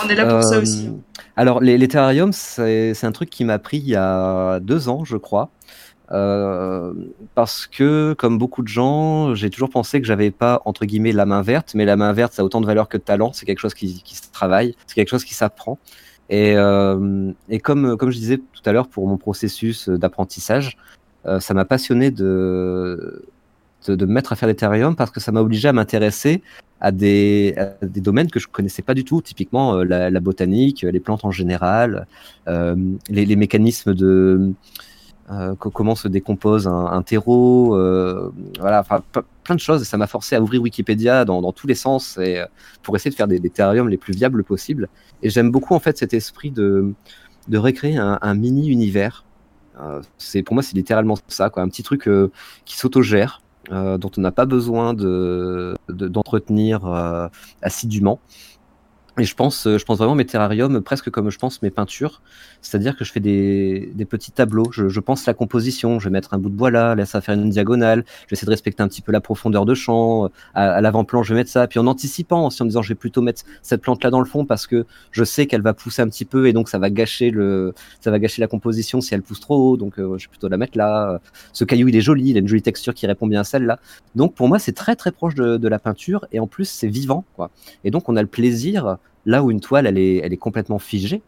On 0.04 0.08
est 0.08 0.14
là 0.14 0.26
pour 0.26 0.42
ça 0.42 0.58
aussi. 0.58 0.88
hein. 0.90 0.96
Alors, 1.36 1.60
les, 1.60 1.78
les 1.78 1.88
terrariums, 1.88 2.32
c'est 2.32 3.04
un 3.04 3.12
truc 3.12 3.30
qui 3.30 3.44
m'a 3.44 3.58
pris 3.58 3.78
il 3.78 3.88
y 3.88 3.96
a 3.96 4.60
deux 4.60 4.88
ans, 4.88 5.04
je 5.04 5.16
crois. 5.16 5.50
Euh, 6.12 6.92
parce 7.34 7.66
que, 7.66 8.14
comme 8.14 8.38
beaucoup 8.38 8.62
de 8.62 8.68
gens, 8.68 9.34
j'ai 9.34 9.48
toujours 9.50 9.70
pensé 9.70 10.00
que 10.00 10.06
j'avais 10.06 10.30
pas, 10.30 10.60
entre 10.64 10.84
guillemets, 10.84 11.12
la 11.12 11.26
main 11.26 11.42
verte, 11.42 11.74
mais 11.74 11.84
la 11.84 11.96
main 11.96 12.12
verte, 12.12 12.32
ça 12.32 12.42
a 12.42 12.44
autant 12.44 12.60
de 12.60 12.66
valeur 12.66 12.88
que 12.88 12.96
de 12.96 13.02
talent. 13.02 13.32
C'est 13.32 13.46
quelque 13.46 13.60
chose 13.60 13.74
qui, 13.74 14.02
se 14.04 14.32
travaille, 14.32 14.74
c'est 14.86 14.94
quelque 14.94 15.10
chose 15.10 15.24
qui 15.24 15.34
s'apprend. 15.34 15.78
Et, 16.28 16.54
euh, 16.56 17.32
comme, 17.62 17.96
je 18.00 18.18
disais 18.18 18.38
tout 18.38 18.62
à 18.64 18.72
l'heure 18.72 18.88
pour 18.88 19.06
mon 19.06 19.18
processus 19.18 19.88
d'apprentissage, 19.88 20.76
euh, 21.26 21.38
ça 21.38 21.54
m'a 21.54 21.64
passionné 21.64 22.10
de, 22.10 23.24
de, 23.86 24.06
me 24.06 24.12
mettre 24.12 24.32
à 24.32 24.36
faire 24.36 24.54
terrariums 24.56 24.96
parce 24.96 25.10
que 25.10 25.20
ça 25.20 25.32
m'a 25.32 25.40
obligé 25.40 25.68
à 25.68 25.72
m'intéresser 25.72 26.42
à 26.80 26.92
des, 26.92 27.54
domaines 27.82 28.30
que 28.30 28.40
je 28.40 28.48
connaissais 28.48 28.82
pas 28.82 28.94
du 28.94 29.04
tout, 29.04 29.20
typiquement 29.20 29.76
la, 29.84 30.20
botanique, 30.20 30.82
les 30.82 31.00
plantes 31.00 31.24
en 31.24 31.30
général, 31.30 32.06
les 32.46 33.36
mécanismes 33.36 33.92
de 33.92 34.54
euh, 35.30 35.54
co- 35.54 35.70
comment 35.70 35.94
se 35.94 36.08
décompose 36.08 36.66
un, 36.66 37.02
terreau, 37.02 37.76
euh, 37.76 38.32
voilà, 38.58 38.80
enfin 38.80 39.02
plein 39.44 39.54
de 39.54 39.60
choses. 39.60 39.82
Et 39.82 39.84
ça 39.84 39.96
m'a 39.96 40.06
forcé 40.06 40.34
à 40.34 40.40
ouvrir 40.42 40.60
Wikipédia 40.62 41.24
dans, 41.24 41.52
tous 41.52 41.66
les 41.66 41.74
sens 41.74 42.18
et 42.18 42.38
euh, 42.38 42.46
pour 42.82 42.96
essayer 42.96 43.10
de 43.10 43.16
faire 43.16 43.28
des, 43.28 43.38
terrariums 43.50 43.88
les 43.88 43.96
plus 43.96 44.12
viables 44.14 44.42
possibles. 44.42 44.88
Et 45.22 45.30
j'aime 45.30 45.50
beaucoup 45.50 45.74
en 45.74 45.80
fait 45.80 45.98
cet 45.98 46.14
esprit 46.14 46.50
de 46.50 46.92
de 47.48 47.58
recréer 47.58 47.96
un, 47.96 48.34
mini 48.34 48.68
univers. 48.68 49.24
C'est 50.18 50.42
pour 50.42 50.54
moi 50.54 50.62
c'est 50.62 50.76
littéralement 50.76 51.16
ça, 51.28 51.48
quoi, 51.48 51.62
un 51.62 51.68
petit 51.68 51.82
truc 51.82 52.08
qui 52.64 52.76
s'autogère, 52.76 53.40
dont 53.70 54.10
on 54.16 54.20
n'a 54.20 54.30
pas 54.30 54.46
besoin 54.46 54.94
de 54.94 55.74
de- 55.88 56.08
d'entretenir 56.08 56.86
euh, 56.86 57.28
assidûment. 57.62 58.20
Et 59.18 59.24
je 59.24 59.34
pense, 59.34 59.64
je 59.64 59.84
pense 59.84 59.98
vraiment 59.98 60.14
mes 60.14 60.26
terrariums 60.26 60.80
presque 60.82 61.10
comme 61.10 61.30
je 61.30 61.38
pense 61.38 61.62
mes 61.62 61.70
peintures, 61.70 62.22
c'est-à-dire 62.62 62.96
que 62.96 63.04
je 63.04 63.12
fais 63.12 63.20
des, 63.20 64.06
petits 64.08 64.32
tableaux. 64.32 64.70
Je, 64.72 64.88
je 64.88 65.00
pense 65.00 65.26
la 65.26 65.34
composition. 65.34 65.98
Je 65.98 66.04
vais 66.04 66.10
mettre 66.10 66.34
un 66.34 66.38
bout 66.38 66.50
de 66.50 66.54
bois 66.54 66.70
là, 66.70 66.94
là 66.94 67.06
ça 67.06 67.18
va 67.18 67.22
faire 67.22 67.34
une 67.34 67.50
diagonale. 67.50 68.04
Je 68.06 68.30
vais 68.30 68.32
essayer 68.32 68.46
de 68.46 68.50
respecter 68.50 68.82
un 68.82 68.88
petit 68.88 69.02
peu 69.02 69.12
la 69.12 69.20
profondeur 69.20 69.64
de 69.64 69.74
champ. 69.74 70.30
À, 70.54 70.80
l'avant-plan, 70.80 71.22
je 71.22 71.32
vais 71.32 71.40
mettre 71.40 71.50
ça. 71.50 71.66
Puis 71.66 71.78
en 71.78 71.86
anticipant, 71.86 72.46
aussi 72.46 72.62
en 72.62 72.66
disant, 72.66 72.82
je 72.82 72.90
vais 72.90 72.94
plutôt 72.94 73.22
mettre 73.22 73.42
cette 73.62 73.82
plante 73.82 74.04
là 74.04 74.10
dans 74.10 74.20
le 74.20 74.26
fond 74.26 74.44
parce 74.44 74.66
que 74.66 74.86
je 75.10 75.24
sais 75.24 75.46
qu'elle 75.46 75.62
va 75.62 75.74
pousser 75.74 76.02
un 76.02 76.08
petit 76.08 76.24
peu 76.24 76.48
et 76.48 76.52
donc 76.52 76.68
ça 76.68 76.78
va 76.78 76.90
gâcher 76.90 77.30
le, 77.30 77.74
ça 78.00 78.10
va 78.10 78.18
gâcher 78.18 78.40
la 78.40 78.48
composition 78.48 79.00
si 79.00 79.14
elle 79.14 79.22
pousse 79.22 79.40
trop 79.40 79.72
haut. 79.72 79.76
Donc 79.76 79.98
euh, 79.98 80.18
je 80.18 80.26
vais 80.26 80.30
plutôt 80.30 80.48
la 80.48 80.56
mettre 80.56 80.76
là. 80.76 81.20
Ce 81.52 81.64
caillou 81.64 81.88
il 81.88 81.96
est 81.96 82.00
joli, 82.00 82.30
il 82.30 82.36
a 82.36 82.40
une 82.40 82.48
jolie 82.48 82.62
texture 82.62 82.94
qui 82.94 83.06
répond 83.06 83.26
bien 83.26 83.40
à 83.40 83.44
celle-là. 83.44 83.78
Donc 84.14 84.34
pour 84.34 84.48
moi 84.48 84.58
c'est 84.58 84.72
très 84.72 84.96
très 84.96 85.12
proche 85.12 85.34
de, 85.34 85.56
de 85.56 85.68
la 85.68 85.78
peinture 85.78 86.26
et 86.32 86.40
en 86.40 86.46
plus 86.46 86.66
c'est 86.66 86.88
vivant 86.88 87.24
quoi. 87.36 87.50
Et 87.84 87.90
donc 87.90 88.08
on 88.08 88.16
a 88.16 88.22
le 88.22 88.28
plaisir 88.28 88.98
là 89.26 89.42
où 89.42 89.50
une 89.50 89.60
toile 89.60 89.86
elle 89.86 89.98
est, 89.98 90.16
elle 90.16 90.32
est 90.32 90.38
complètement 90.38 90.78
figée. 90.78 91.22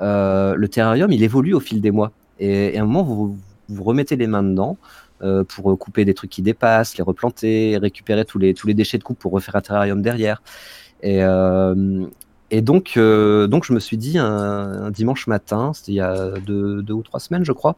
Euh, 0.00 0.54
le 0.54 0.68
terrarium 0.68 1.10
il 1.12 1.22
évolue 1.22 1.54
au 1.54 1.60
fil 1.60 1.80
des 1.80 1.90
mois 1.90 2.12
et, 2.40 2.76
à 2.78 2.82
un 2.82 2.84
moment 2.84 3.02
vous 3.02 3.38
vous 3.68 3.82
remettez 3.82 4.16
les 4.16 4.26
mains 4.26 4.42
dedans 4.42 4.76
euh, 5.22 5.44
pour 5.44 5.78
couper 5.78 6.04
des 6.04 6.12
trucs 6.12 6.30
qui 6.30 6.42
dépassent, 6.42 6.98
les 6.98 7.04
replanter, 7.04 7.78
récupérer 7.78 8.24
tous 8.24 8.38
les 8.38 8.52
tous 8.52 8.66
les 8.66 8.74
déchets 8.74 8.98
de 8.98 9.04
coupe 9.04 9.18
pour 9.18 9.32
refaire 9.32 9.56
un 9.56 9.60
terrarium 9.60 10.02
derrière. 10.02 10.42
Et, 11.02 11.18
euh, 11.22 12.06
donc, 12.62 12.92
euh, 12.96 13.46
donc 13.46 13.64
je 13.64 13.72
me 13.72 13.80
suis 13.80 13.96
dit 13.96 14.18
un, 14.18 14.90
dimanche 14.90 15.26
matin, 15.26 15.72
c'était 15.74 15.92
il 15.92 15.96
y 15.96 16.00
a 16.00 16.30
deux, 16.46 16.84
ou 16.90 17.02
trois 17.02 17.20
semaines, 17.20 17.44
je 17.44 17.52
crois. 17.52 17.76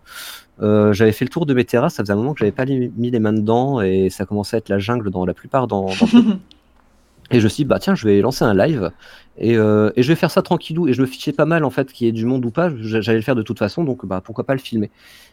euh, 0.63 0.93
j'avais 0.93 1.13
fait 1.13 1.25
le 1.25 1.31
tour 1.31 1.47
de 1.47 1.55
mes 1.55 1.65
terrasses, 1.65 1.95
ça 1.95 2.03
faisait 2.03 2.13
un 2.13 2.17
moment 2.17 2.35
que 2.35 2.41
j'avais 2.41 2.53
pas 2.53 2.67
mis 2.67 3.11
les 3.11 3.19
mains 3.19 3.33
dedans 3.33 3.81
et 3.81 4.11
ça 4.11 4.27
commençait 4.27 4.57
à 4.57 4.59
être 4.59 4.69
la 4.69 4.79
jungle 4.79 5.11
dans 5.11 5.25
la 5.25 5.35
plupart 5.35 5.67
d'entre 5.67 6.05
eux. 6.17 6.39
Et 7.33 7.41
je 7.41 7.45
me 7.45 7.49
suis 7.49 7.65
dit, 7.65 7.69
bah 7.69 7.79
tiens, 7.79 7.95
je 7.95 8.07
vais 8.07 8.21
lancer 8.21 8.45
un 8.45 8.55
live 8.55 8.91
et, 9.39 9.57
euh, 9.57 9.91
et 9.97 10.03
je 10.03 10.09
vais 10.09 10.15
faire 10.15 10.31
ça 10.31 10.43
tranquillou. 10.43 10.87
Et 10.89 10.93
je 10.93 11.01
me 11.01 11.07
fichais 11.07 11.33
pas 11.33 11.45
mal 11.45 11.65
en 11.65 11.71
fait 11.71 11.93
qu'il 11.93 12.07
y 12.07 12.09
ait 12.11 12.13
du 12.13 12.25
monde 12.25 12.45
ou 12.45 12.51
pas, 12.51 12.71
j'allais 12.81 13.19
le 13.19 13.23
faire 13.25 13.35
de 13.35 13.43
toute 13.43 13.59
façon, 13.59 13.83
donc 13.85 14.07
bah 14.07 14.21
pourquoi 14.25 14.45
pas 14.45 14.55
le 14.55 14.61
filmer. 14.61 14.91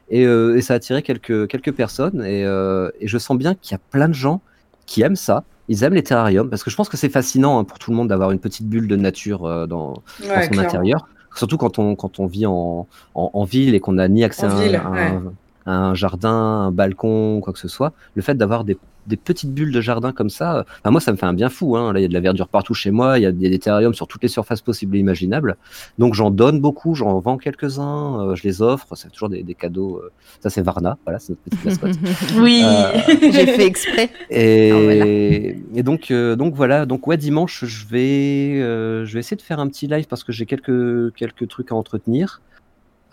Et, 0.10 0.26
euh, 0.26 0.57
et 0.57 0.61
ça 0.61 0.74
a 0.74 0.78
attiré 0.78 1.02
quelques, 1.03 1.48
quelques 1.48 1.72
personnes 1.72 2.24
et, 2.26 2.44
euh, 2.45 2.90
et 2.99 3.07
je 3.07 3.18
sens 3.18 3.38
bien 3.38 3.53
qu'il 3.56 3.74
y 3.74 3.76
a 3.76 3.82
plein 3.91 4.07
de 4.10 4.14
gens 4.14 4.41
qui 4.86 5.02
aiment 5.03 5.15
ça. 5.15 5.44
Ils 5.70 5.84
aiment 5.84 5.94
les 5.94 6.03
terrariums 6.03 6.49
parce 6.49 6.64
que 6.64 6.70
je 6.72 6.76
pense 6.76 6.90
que 6.90 6.98
c'est 6.98 7.10
fascinant 7.10 7.60
hein, 7.60 7.64
pour 7.64 7.80
tout 7.80 7.91
le 7.91 7.95
monde 7.98 8.10
d'avoir 8.10 8.32
une 8.32 8.40
petite 8.40 8.68
bulle 8.68 8.88
de 8.88 8.95
nature 8.95 9.41
dans, 9.68 9.94
dans 9.94 10.41
son 10.53 10.57
intérieur. 10.60 11.07
Surtout 11.36 11.57
quand 11.57 11.80
on, 11.80 11.95
quand 11.95 12.20
on 12.20 12.26
vit 12.26 12.45
en, 12.45 12.88
en, 13.15 13.32
en 13.34 13.44
ville 13.44 13.74
et 13.76 13.80
qu'on 13.80 13.94
n'a 13.94 14.07
ni 14.07 14.24
accès 14.24 14.45
En 14.45 14.49
à 14.49 14.53
un, 14.53 14.64
ville, 14.64 14.76
à 14.76 14.86
un- 14.88 14.91
ouais. 14.94 15.32
à 15.65 15.72
un 15.72 15.95
jardin, 15.95 16.30
un 16.32 16.72
balcon, 16.72 17.40
quoi 17.41 17.53
que 17.53 17.60
ce 17.60 17.68
soit. 17.70 17.94
Le 18.15 18.22
fait 18.22 18.36
d'avoir 18.36 18.65
des, 18.65 18.78
des 19.07 19.17
petites 19.17 19.53
bulles 19.53 19.71
de 19.71 19.81
jardin 19.81 20.11
comme 20.11 20.30
ça, 20.30 20.57
euh, 20.57 20.63
enfin, 20.81 20.91
moi 20.91 21.01
ça 21.01 21.11
me 21.11 21.17
fait 21.17 21.25
un 21.25 21.34
bien 21.34 21.49
fou. 21.49 21.75
Hein. 21.77 21.93
Là, 21.93 21.99
il 21.99 22.03
y 22.03 22.05
a 22.05 22.07
de 22.07 22.13
la 22.13 22.19
verdure 22.19 22.47
partout 22.47 22.73
chez 22.73 22.91
moi, 22.91 23.19
il 23.19 23.23
y 23.23 23.25
a 23.25 23.31
des, 23.31 23.59
terrariums 23.59 23.93
sur 23.93 24.07
toutes 24.07 24.23
les 24.23 24.30
surfaces 24.30 24.61
possibles 24.61 24.95
et 24.95 24.99
imaginables. 24.99 25.55
Donc 25.97 26.13
j'en 26.13 26.31
donne 26.31 26.59
beaucoup, 26.59 26.95
j'en 26.95 27.19
vends 27.19 27.38
quelques-uns, 27.38 28.21
euh, 28.30 28.35
je 28.35 28.43
les 28.43 28.61
offre. 28.61 28.88
C'est 28.95 29.11
toujours 29.11 29.30
des, 29.30 29.43
des 29.43 29.55
cadeaux. 29.55 29.97
euh. 29.97 30.11
Ça 30.41 30.49
c'est 30.49 30.61
Varna, 30.61 30.97
voilà, 31.05 31.19
c'est 31.19 31.31
notre 31.31 31.41
petite 31.43 31.65
mascotte. 31.65 31.95
Oui. 32.38 32.61
Euh, 32.63 32.91
J'ai 33.21 33.47
fait 33.47 33.65
exprès. 33.65 34.09
Et, 34.30 34.71
Ah, 34.71 34.80
voilà. 34.81 35.05
et 35.05 35.84
donc, 35.84 36.11
euh, 36.11 36.35
donc 36.35 36.53
voilà, 36.55 36.85
donc 36.85 37.07
ouais, 37.07 37.17
dimanche, 37.17 37.65
je 37.65 37.88
vais, 37.88 38.59
euh, 38.61 39.05
je 39.05 39.13
vais 39.13 39.19
essayer 39.19 39.38
de 39.38 39.41
faire 39.41 39.59
un 39.59 39.67
petit 39.67 39.88
live 39.88 40.07
parce 40.07 40.23
que 40.23 40.31
j'ai 40.31 40.45
quelques, 40.45 41.13
quelques 41.15 41.47
trucs 41.47 41.71
à 41.71 41.75
entretenir. 41.75 42.41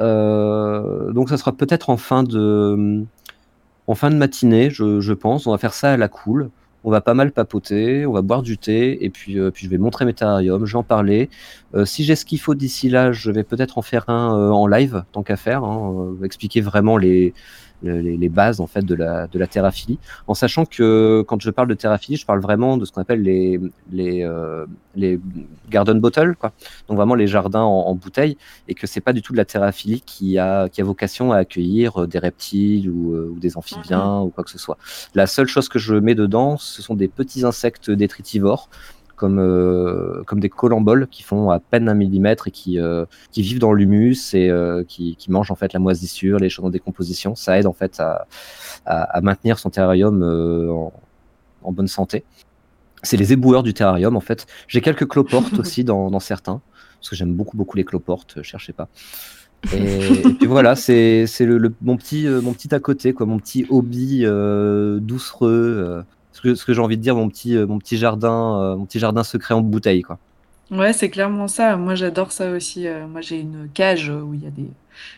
Euh, 0.01 1.13
donc 1.13 1.29
ça 1.29 1.37
sera 1.37 1.53
peut-être 1.53 1.91
en 1.91 1.97
fin 1.99 2.23
de, 2.23 3.05
en 3.91 3.97
fin 3.97 4.11
de 4.11 4.15
matinée, 4.15 4.71
je, 4.71 5.13
pense. 5.13 5.49
On 5.49 5.51
va 5.51 5.59
faire 5.59 5.75
ça 5.75 5.93
à 5.93 5.97
la 5.97 6.07
cool. 6.07 6.51
On 6.85 6.91
va 6.91 7.01
pas 7.01 7.13
mal 7.13 7.33
papoter, 7.33 8.07
on 8.07 8.13
va 8.13 8.23
boire 8.23 8.43
du 8.43 8.57
thé 8.57 9.05
et 9.05 9.11
puis, 9.11 9.39
euh, 9.39 9.51
puis 9.51 9.67
je 9.67 9.71
vais 9.71 9.77
montrer 9.77 10.07
mes 10.07 10.15
terrariums, 10.15 10.65
je 10.65 10.73
vais 10.73 10.79
en 10.79 10.83
parler. 10.83 11.29
Euh, 11.75 11.85
si 11.85 12.05
j'ai 12.05 12.17
ce 12.17 12.25
qu'il 12.25 12.41
faut 12.41 12.55
d'ici 12.55 12.89
là, 12.89 13.13
je 13.13 13.31
vais 13.31 13.43
peut-être 13.43 13.77
en 13.77 13.83
faire 13.83 14.09
un 14.09 14.35
euh, 14.35 14.51
en 14.51 14.67
live, 14.67 15.05
tant 15.13 15.23
qu'à 15.23 15.37
faire, 15.37 15.63
hein, 15.63 16.15
expliquer 16.25 16.63
vraiment 16.63 16.97
les, 16.97 17.35
les, 17.83 18.17
les, 18.17 18.29
bases 18.29 18.61
en 18.61 18.67
fait 18.67 18.83
de 18.83 18.95
la, 18.95 19.27
de 19.27 19.39
la 19.39 19.47
terraphilie, 19.47 19.99
en 20.27 20.35
sachant 20.35 20.65
que 20.65 21.25
quand 21.27 21.41
je 21.41 21.51
parle 21.51 21.69
de 21.69 21.75
terraphilie, 21.75 22.17
je 22.17 22.27
parle 22.27 22.41
vraiment 22.41 22.77
de 22.77 22.85
ce 22.85 22.93
qu'on 22.93 23.01
appelle 23.01 23.23
les, 23.23 23.61
les, 23.93 24.23
euh, 24.23 24.67
les 24.97 25.21
garden 25.71 25.99
bottles, 25.99 26.37
quoi. 26.37 26.53
donc 26.89 26.97
vraiment 26.97 27.15
les 27.15 27.27
jardins 27.27 27.63
en, 27.63 27.87
en, 27.87 27.95
bouteille, 27.95 28.37
et 28.69 28.75
que 28.75 28.87
c'est 28.87 29.01
pas 29.01 29.13
du 29.13 29.23
tout 29.23 29.33
de 29.33 29.39
la 29.39 29.45
terraphilie 29.45 30.03
qui 30.03 30.39
a, 30.39 30.69
qui 30.69 30.81
a 30.81 30.85
vocation 30.85 31.33
à 31.33 31.39
accueillir 31.39 32.07
des 32.07 32.19
reptiles 32.19 32.91
ou, 32.91 33.15
ou 33.15 33.39
des 33.39 33.57
amphibiens 33.57 34.21
mm-hmm. 34.21 34.27
ou 34.27 34.29
quoi 34.31 34.45
que 34.45 34.51
ce 34.51 34.59
soit. 34.59 34.79
La 35.15 35.27
seule 35.27 35.49
chose 35.49 35.69
que 35.69 35.79
je 35.79 35.95
mets 35.95 36.15
dedans, 36.15 36.57
ce 36.57 36.83
sont 36.83 36.95
des 36.95 37.09
petits 37.09 37.45
insectes 37.45 37.91
détritivores 37.91 38.69
comme, 39.21 39.39
euh, 39.39 40.23
comme 40.25 40.41
des 40.41 40.49
colamboles 40.49 41.07
qui 41.07 41.23
font 41.23 41.51
à 41.51 41.61
peine 41.61 41.91
un 41.91 41.95
millimètre 41.95 42.49
et 42.49 42.51
qui, 42.51 42.79
euh, 42.79 43.05
qui 43.33 43.43
vivent 43.43 43.59
dans 43.59 43.75
l'humus 43.75 44.33
et 44.33 44.49
euh, 44.49 44.83
qui, 44.83 45.15
qui, 45.17 45.31
mangent 45.31 45.51
en 45.51 45.57
fait 45.57 45.75
la 45.75 45.79
moisissure, 45.79 46.39
les 46.39 46.49
choses 46.49 46.65
en 46.65 46.71
décomposition. 46.71 47.35
Ça 47.35 47.59
aide 47.59 47.67
en 47.67 47.75
fait 47.75 48.01
à, 48.01 48.27
à, 48.87 49.03
à 49.03 49.21
maintenir 49.21 49.59
son 49.59 49.69
terrarium 49.69 50.23
en, 50.23 50.91
en, 51.63 51.73
bonne 51.73 51.87
santé. 51.87 52.25
C'est 53.03 53.19
les 53.19 53.35
éboueurs 53.35 53.63
du 53.63 53.75
terrarium 53.75 54.17
en 54.17 54.21
fait. 54.21 54.47
J'ai 54.69 54.81
quelques 54.81 55.07
cloportes 55.07 55.59
aussi 55.59 55.85
dans, 55.85 56.11
dans, 56.11 56.21
certains 56.21 56.63
parce 56.99 57.11
que 57.11 57.17
j'aime 57.17 57.35
beaucoup 57.35 57.59
beaucoup 57.59 57.77
les 57.77 57.85
cloportes. 57.85 58.43
Cherchez 58.43 58.73
pas. 58.73 58.89
Et, 59.75 60.15
et, 60.15 60.33
puis 60.33 60.47
voilà, 60.47 60.77
c'est 60.77 61.27
le, 61.41 61.59
le, 61.59 61.75
mon 61.83 61.99
petit 61.99 62.27
mon 62.27 62.55
petit 62.55 62.75
à 62.75 62.81
côté 62.81 63.13
quoi, 63.13 63.27
mon 63.27 63.39
petit 63.39 63.67
hobby 63.69 64.25
doucereux 65.03 66.07
ce 66.43 66.65
que, 66.65 66.73
j'ai 66.73 66.81
envie 66.81 66.97
de 66.97 67.03
dire, 67.03 67.15
mon 67.15 67.29
petit, 67.29 67.57
mon 67.57 67.79
petit 67.79 67.97
jardin, 67.97 68.61
euh, 68.61 68.77
mon 68.77 68.85
petit 68.85 68.99
jardin 68.99 69.23
secret 69.23 69.55
en 69.55 69.61
bouteille, 69.61 70.03
quoi. 70.03 70.19
Ouais, 70.71 70.93
c'est 70.93 71.11
clairement 71.11 71.49
ça. 71.49 71.77
Moi, 71.77 71.97
j'adore 71.97 72.31
ça 72.31 72.51
aussi. 72.53 72.87
Euh, 72.87 73.07
moi, 73.09 73.21
j'ai 73.21 73.41
une 73.41 73.69
cage 73.75 74.09
où 74.09 74.35
il 74.35 74.45
y 74.45 74.47
a 74.47 74.51
des, 74.51 74.69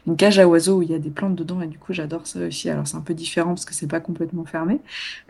une 0.07 0.17
cage 0.17 0.39
à 0.39 0.49
oiseaux 0.49 0.79
où 0.79 0.83
il 0.83 0.91
y 0.91 0.95
a 0.95 0.99
des 0.99 1.11
plantes 1.11 1.35
dedans 1.35 1.61
et 1.61 1.67
du 1.67 1.79
coup, 1.79 1.93
j'adore 1.93 2.27
ça 2.27 2.41
aussi. 2.41 2.71
Alors, 2.71 2.87
c'est 2.87 2.97
un 2.97 3.03
peu 3.03 3.13
différent 3.13 3.51
parce 3.51 3.67
que 3.67 3.75
c'est 3.75 3.87
pas 3.87 4.01
complètement 4.01 4.45
fermé. 4.45 4.81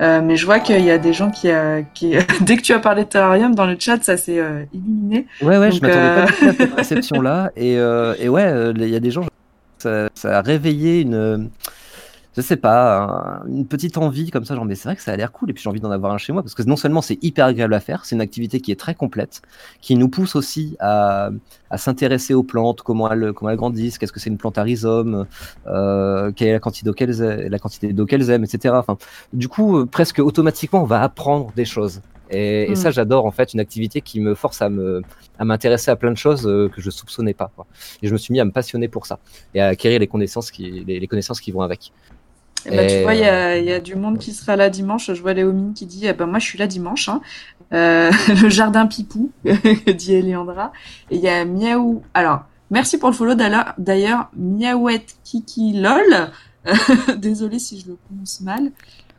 Euh, 0.00 0.20
mais 0.22 0.36
je 0.36 0.46
vois 0.46 0.60
qu'il 0.60 0.80
y 0.84 0.90
a 0.90 0.98
des 0.98 1.12
gens 1.12 1.30
qui, 1.30 1.50
euh, 1.50 1.82
qui 1.94 2.14
dès 2.40 2.56
que 2.56 2.62
tu 2.62 2.72
as 2.72 2.78
parlé 2.78 3.02
de 3.02 3.08
terrarium 3.08 3.54
dans 3.54 3.66
le 3.66 3.76
chat, 3.78 4.02
ça 4.04 4.16
s'est 4.16 4.38
euh, 4.38 4.64
illuminé. 4.72 5.26
Ouais, 5.40 5.58
ouais, 5.58 5.70
Donc, 5.70 5.82
je 5.82 5.86
m'attendais 5.86 6.26
pas 6.26 6.46
à 6.46 6.52
cette 6.54 6.74
réception-là. 6.74 7.50
Et, 7.56 7.72
et 7.72 8.28
ouais, 8.28 8.72
il 8.76 8.88
y 8.88 8.96
a 8.96 9.00
des 9.00 9.10
gens, 9.10 9.24
ça, 9.78 10.08
ça 10.14 10.38
a 10.38 10.42
réveillé 10.42 11.00
une 11.00 11.50
je 12.36 12.40
sais 12.40 12.56
pas, 12.56 13.42
une 13.46 13.66
petite 13.66 13.98
envie 13.98 14.30
comme 14.30 14.44
ça, 14.44 14.54
genre, 14.54 14.64
mais 14.64 14.74
c'est 14.74 14.88
vrai 14.88 14.96
que 14.96 15.02
ça 15.02 15.12
a 15.12 15.16
l'air 15.16 15.32
cool, 15.32 15.50
et 15.50 15.52
puis 15.52 15.62
j'ai 15.62 15.68
envie 15.68 15.80
d'en 15.80 15.90
avoir 15.90 16.12
un 16.12 16.18
chez 16.18 16.32
moi, 16.32 16.42
parce 16.42 16.54
que 16.54 16.62
non 16.62 16.76
seulement 16.76 17.02
c'est 17.02 17.22
hyper 17.22 17.46
agréable 17.46 17.74
à 17.74 17.80
faire, 17.80 18.04
c'est 18.04 18.14
une 18.14 18.22
activité 18.22 18.60
qui 18.60 18.72
est 18.72 18.80
très 18.80 18.94
complète, 18.94 19.42
qui 19.80 19.96
nous 19.96 20.08
pousse 20.08 20.34
aussi 20.34 20.76
à, 20.80 21.30
à 21.70 21.78
s'intéresser 21.78 22.32
aux 22.34 22.42
plantes, 22.42 22.82
comment 22.82 23.10
elles, 23.10 23.32
comment 23.34 23.50
elles 23.50 23.56
grandissent, 23.56 23.98
qu'est-ce 23.98 24.12
que 24.12 24.20
c'est 24.20 24.30
une 24.30 24.38
plante 24.38 24.56
à 24.56 24.62
rhizome, 24.62 25.26
euh, 25.66 26.32
quelle 26.32 26.48
est 26.48 26.52
la 26.52 26.60
quantité 26.60 26.86
d'eau 26.86 26.94
qu'elles 26.94 27.20
aiment, 27.20 27.48
la 27.48 27.58
quantité 27.58 27.92
d'eau 27.92 28.06
qu'elles 28.06 28.30
aiment, 28.30 28.44
etc. 28.44 28.74
Enfin, 28.78 28.96
du 29.32 29.48
coup, 29.48 29.78
euh, 29.78 29.86
presque 29.86 30.18
automatiquement, 30.18 30.82
on 30.82 30.86
va 30.86 31.02
apprendre 31.02 31.52
des 31.54 31.64
choses. 31.66 32.00
Et, 32.30 32.66
mmh. 32.68 32.72
et 32.72 32.74
ça, 32.76 32.90
j'adore 32.90 33.26
en 33.26 33.30
fait 33.30 33.52
une 33.52 33.60
activité 33.60 34.00
qui 34.00 34.20
me 34.20 34.34
force 34.34 34.62
à 34.62 34.70
me 34.70 35.02
à 35.38 35.44
m'intéresser 35.44 35.90
à 35.90 35.96
plein 35.96 36.10
de 36.10 36.16
choses 36.16 36.46
euh, 36.46 36.68
que 36.68 36.80
je 36.80 36.90
soupçonnais 36.90 37.34
pas. 37.34 37.50
Quoi. 37.54 37.66
Et 38.02 38.08
je 38.08 38.12
me 38.12 38.18
suis 38.18 38.32
mis 38.32 38.40
à 38.40 38.44
me 38.44 38.52
passionner 38.52 38.88
pour 38.88 39.06
ça 39.06 39.18
et 39.54 39.60
à 39.60 39.68
acquérir 39.68 39.98
les 39.98 40.06
connaissances 40.06 40.50
qui 40.50 40.84
les, 40.86 41.00
les 41.00 41.06
connaissances 41.06 41.40
qui 41.40 41.52
vont 41.52 41.62
avec. 41.62 41.92
Et 42.66 42.76
bah, 42.76 42.86
tu 42.86 43.02
vois, 43.02 43.14
il 43.14 43.20
y 43.20 43.24
a, 43.24 43.58
y 43.58 43.72
a, 43.72 43.80
du 43.80 43.96
monde 43.96 44.18
qui 44.18 44.32
sera 44.32 44.56
là 44.56 44.70
dimanche. 44.70 45.12
Je 45.12 45.20
vois 45.20 45.32
Léomine 45.32 45.74
qui 45.74 45.86
dit 45.86 46.06
eh 46.06 46.12
ben, 46.12 46.26
Moi, 46.26 46.38
je 46.38 46.46
suis 46.46 46.58
là 46.58 46.66
dimanche. 46.66 47.08
Hein. 47.08 47.20
Euh, 47.72 48.10
le 48.42 48.48
jardin 48.48 48.86
Pipou, 48.86 49.30
dit 49.44 50.14
Eliandra. 50.14 50.72
Et 51.10 51.16
il 51.16 51.22
y 51.22 51.28
a 51.28 51.44
Miaou. 51.44 52.02
Alors, 52.14 52.42
merci 52.70 52.98
pour 52.98 53.08
le 53.08 53.14
follow 53.14 53.34
d'ailleurs. 53.34 54.30
Miaouette 54.36 55.16
Kiki 55.24 55.72
LOL. 55.74 56.30
Désolée 57.16 57.58
si 57.58 57.80
je 57.80 57.88
le 57.88 57.96
prononce 58.06 58.40
mal. 58.40 58.70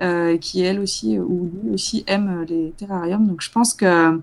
Euh, 0.02 0.38
qui 0.38 0.64
elle 0.64 0.80
aussi, 0.80 1.18
ou 1.20 1.50
lui 1.64 1.74
aussi, 1.74 2.04
aime 2.08 2.46
les 2.50 2.74
terrariums. 2.78 3.28
Donc, 3.28 3.42
je 3.42 3.52
pense 3.52 3.74
que. 3.74 4.20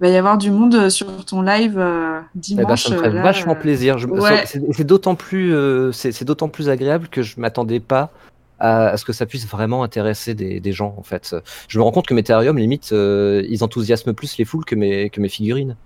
Il 0.00 0.08
va 0.08 0.12
y 0.12 0.16
avoir 0.16 0.36
du 0.36 0.50
monde 0.50 0.90
sur 0.90 1.24
ton 1.24 1.40
live 1.40 1.78
euh, 1.78 2.20
dimanche. 2.34 2.64
Eh 2.64 2.68
ben, 2.68 2.76
ça 2.76 2.90
me 2.90 2.96
ferait 2.96 3.10
là, 3.10 3.22
vachement 3.22 3.54
plaisir. 3.54 3.96
Ouais. 4.10 4.44
C'est 4.44 4.84
d'autant 4.84 5.14
plus, 5.14 5.54
euh, 5.54 5.92
c'est 5.92 6.24
d'autant 6.24 6.48
plus 6.48 6.68
agréable 6.68 7.06
que 7.08 7.22
je 7.22 7.38
m'attendais 7.38 7.78
pas 7.78 8.10
à, 8.58 8.88
à, 8.88 8.96
ce 8.96 9.04
que 9.04 9.12
ça 9.12 9.26
puisse 9.26 9.46
vraiment 9.46 9.82
intéresser 9.82 10.34
des, 10.34 10.60
des, 10.60 10.72
gens 10.72 10.94
en 10.96 11.02
fait. 11.02 11.34
Je 11.68 11.78
me 11.78 11.84
rends 11.84 11.92
compte 11.92 12.06
que 12.06 12.14
mes 12.14 12.22
terrariums, 12.22 12.58
limite, 12.58 12.90
euh, 12.92 13.44
ils 13.48 13.64
enthousiasment 13.64 14.12
plus 14.12 14.36
les 14.38 14.44
foules 14.44 14.64
que 14.64 14.74
mes, 14.74 15.10
que 15.10 15.20
mes 15.20 15.28
figurines. 15.28 15.76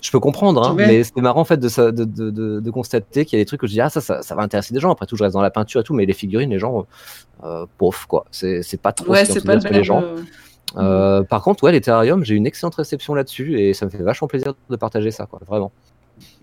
Je 0.00 0.12
peux 0.12 0.20
comprendre, 0.20 0.62
hein, 0.64 0.74
mais 0.76 1.02
c'est 1.02 1.16
marrant 1.16 1.40
en 1.40 1.44
fait 1.44 1.56
de, 1.56 1.90
de, 1.90 2.04
de, 2.04 2.60
de 2.60 2.70
constater 2.70 3.24
qu'il 3.24 3.36
y 3.36 3.40
a 3.40 3.42
des 3.42 3.46
trucs 3.46 3.60
que 3.60 3.66
je 3.66 3.72
dis 3.72 3.80
ah 3.80 3.90
ça, 3.90 4.00
ça, 4.00 4.22
ça 4.22 4.36
va 4.36 4.42
intéresser 4.42 4.72
des 4.72 4.78
gens. 4.78 4.92
Après 4.92 5.06
tout, 5.06 5.16
je 5.16 5.24
reste 5.24 5.34
dans 5.34 5.42
la 5.42 5.50
peinture 5.50 5.80
et 5.80 5.84
tout, 5.84 5.94
mais 5.94 6.06
les 6.06 6.12
figurines, 6.12 6.50
les 6.50 6.60
gens, 6.60 6.86
euh, 7.42 7.66
pauvres 7.78 8.06
quoi. 8.06 8.24
C'est 8.30 8.80
pas 8.80 8.92
trop 8.92 9.10
ouais, 9.10 9.24
ce 9.24 9.40
qui 9.40 9.72
les 9.72 9.84
gens. 9.84 10.04
Euh, 10.76 11.22
par 11.22 11.42
contre, 11.42 11.64
ouais, 11.64 11.72
les 11.72 11.80
terrariums, 11.80 12.24
j'ai 12.24 12.34
une 12.34 12.46
excellente 12.46 12.74
réception 12.74 13.14
là-dessus 13.14 13.60
et 13.60 13.74
ça 13.74 13.86
me 13.86 13.90
fait 13.90 14.02
vachement 14.02 14.28
plaisir 14.28 14.54
de 14.68 14.76
partager 14.76 15.10
ça, 15.10 15.26
quoi, 15.26 15.40
vraiment. 15.46 15.72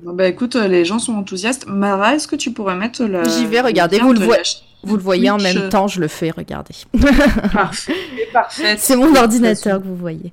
Bah 0.03 0.27
écoute, 0.27 0.55
les 0.55 0.85
gens 0.85 0.99
sont 0.99 1.13
enthousiastes. 1.13 1.65
Mara, 1.67 2.15
est-ce 2.15 2.27
que 2.27 2.35
tu 2.35 2.51
pourrais 2.51 2.76
mettre 2.76 3.03
le. 3.03 3.23
J'y 3.26 3.45
vais, 3.45 3.59
regardez, 3.61 3.99
vous 3.99 4.13
le, 4.13 4.19
voyez, 4.19 4.41
vous 4.85 4.97
le 4.97 5.01
voyez 5.01 5.29
en 5.29 5.37
même 5.37 5.69
temps, 5.69 5.87
je 5.87 5.99
le 5.99 6.07
fais, 6.07 6.31
regardez. 6.31 6.75
Parfait, 7.51 7.93
parfait. 8.33 8.75
C'est 8.77 8.95
mon 8.95 9.15
ordinateur 9.15 9.81
que 9.81 9.87
vous 9.87 9.95
voyez. 9.95 10.31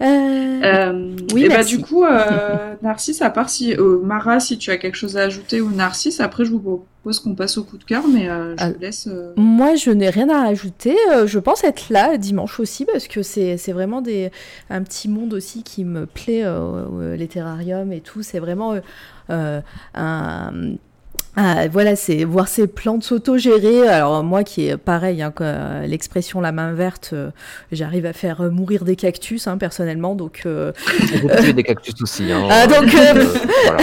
Euh... 0.00 0.60
Euh, 0.62 1.16
oui, 1.34 1.44
et 1.44 1.48
bah 1.48 1.64
du 1.64 1.80
coup, 1.80 2.04
euh, 2.04 2.74
Narcisse, 2.82 3.22
à 3.22 3.30
part 3.30 3.48
si. 3.48 3.74
Euh, 3.74 4.00
Mara, 4.02 4.40
si 4.40 4.58
tu 4.58 4.70
as 4.70 4.76
quelque 4.76 4.96
chose 4.96 5.16
à 5.16 5.22
ajouter, 5.22 5.60
ou 5.60 5.70
Narcisse, 5.70 6.20
après 6.20 6.44
je 6.44 6.50
vous 6.50 6.58
propose 6.60 7.20
qu'on 7.20 7.34
passe 7.34 7.58
au 7.58 7.64
coup 7.64 7.78
de 7.78 7.84
cœur, 7.84 8.04
mais 8.08 8.28
euh, 8.28 8.56
je 8.56 8.64
vous 8.66 8.80
laisse. 8.80 9.08
Moi, 9.36 9.74
je 9.74 9.90
n'ai 9.90 10.10
rien 10.10 10.28
à 10.28 10.46
ajouter. 10.48 10.96
je 11.26 11.38
pense 11.38 11.64
être 11.64 11.90
là 11.90 12.16
dimanche 12.16 12.60
aussi, 12.60 12.84
parce 12.84 13.08
que 13.08 13.22
c'est 13.22 13.72
vraiment 13.72 14.00
des, 14.00 14.30
un 14.70 14.82
petit 14.82 15.08
monde 15.08 15.34
aussi 15.34 15.62
qui 15.62 15.84
me 15.84 16.06
plaît, 16.06 16.44
les 17.16 17.28
terrariums 17.28 17.92
et 17.92 18.00
tout. 18.00 18.22
C'est 18.22 18.38
vraiment 18.38 18.74
un 19.28 20.52
ah, 21.34 21.66
voilà, 21.68 21.96
c'est 21.96 22.24
voir 22.24 22.46
ces 22.46 22.66
plantes 22.66 23.04
s'auto-gérer. 23.04 23.88
Alors 23.88 24.22
moi 24.22 24.44
qui 24.44 24.66
est 24.66 24.76
pareil, 24.76 25.22
hein, 25.22 25.32
l'expression 25.86 26.42
la 26.42 26.52
main 26.52 26.72
verte, 26.72 27.10
euh, 27.14 27.30
j'arrive 27.70 28.04
à 28.04 28.12
faire 28.12 28.42
mourir 28.50 28.84
des 28.84 28.96
cactus 28.96 29.46
hein, 29.46 29.56
personnellement. 29.56 30.14
Donc 30.14 30.42
euh, 30.44 30.72
vous 31.22 31.28
tuez 31.40 31.54
des 31.54 31.62
cactus 31.62 31.94
aussi. 32.02 32.30
Hein, 32.30 32.48
ah, 32.50 32.66
donc, 32.66 32.94
euh, 32.94 33.24
voilà. 33.64 33.80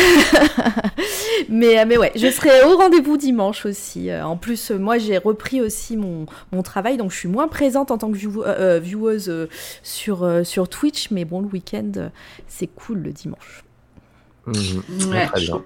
mais 1.50 1.84
mais 1.86 1.98
ouais, 1.98 2.12
je 2.16 2.30
serai 2.30 2.64
au 2.66 2.78
rendez-vous 2.78 3.18
dimanche 3.18 3.66
aussi. 3.66 4.14
En 4.14 4.38
plus, 4.38 4.70
moi 4.70 5.00
j'ai 5.00 5.18
repris 5.18 5.60
aussi 5.60 5.98
mon, 5.98 6.28
mon 6.52 6.62
travail, 6.62 6.98
donc 6.98 7.12
je 7.12 7.18
suis 7.18 7.30
moins 7.30 7.48
présente 7.48 7.90
en 7.90 7.98
tant 7.98 8.12
que 8.12 8.18
view 8.18 8.44
vieweuse 8.80 9.48
sur 9.82 10.30
sur 10.44 10.70
Twitch, 10.70 11.10
mais 11.10 11.26
bon 11.26 11.42
le 11.42 11.48
week-end 11.48 12.12
c'est 12.48 12.68
cool 12.68 13.00
le 13.00 13.12
dimanche. 13.12 13.64
Mmh, 14.46 15.12
ouais, 15.12 15.26
très 15.26 15.42
bien 15.42 15.64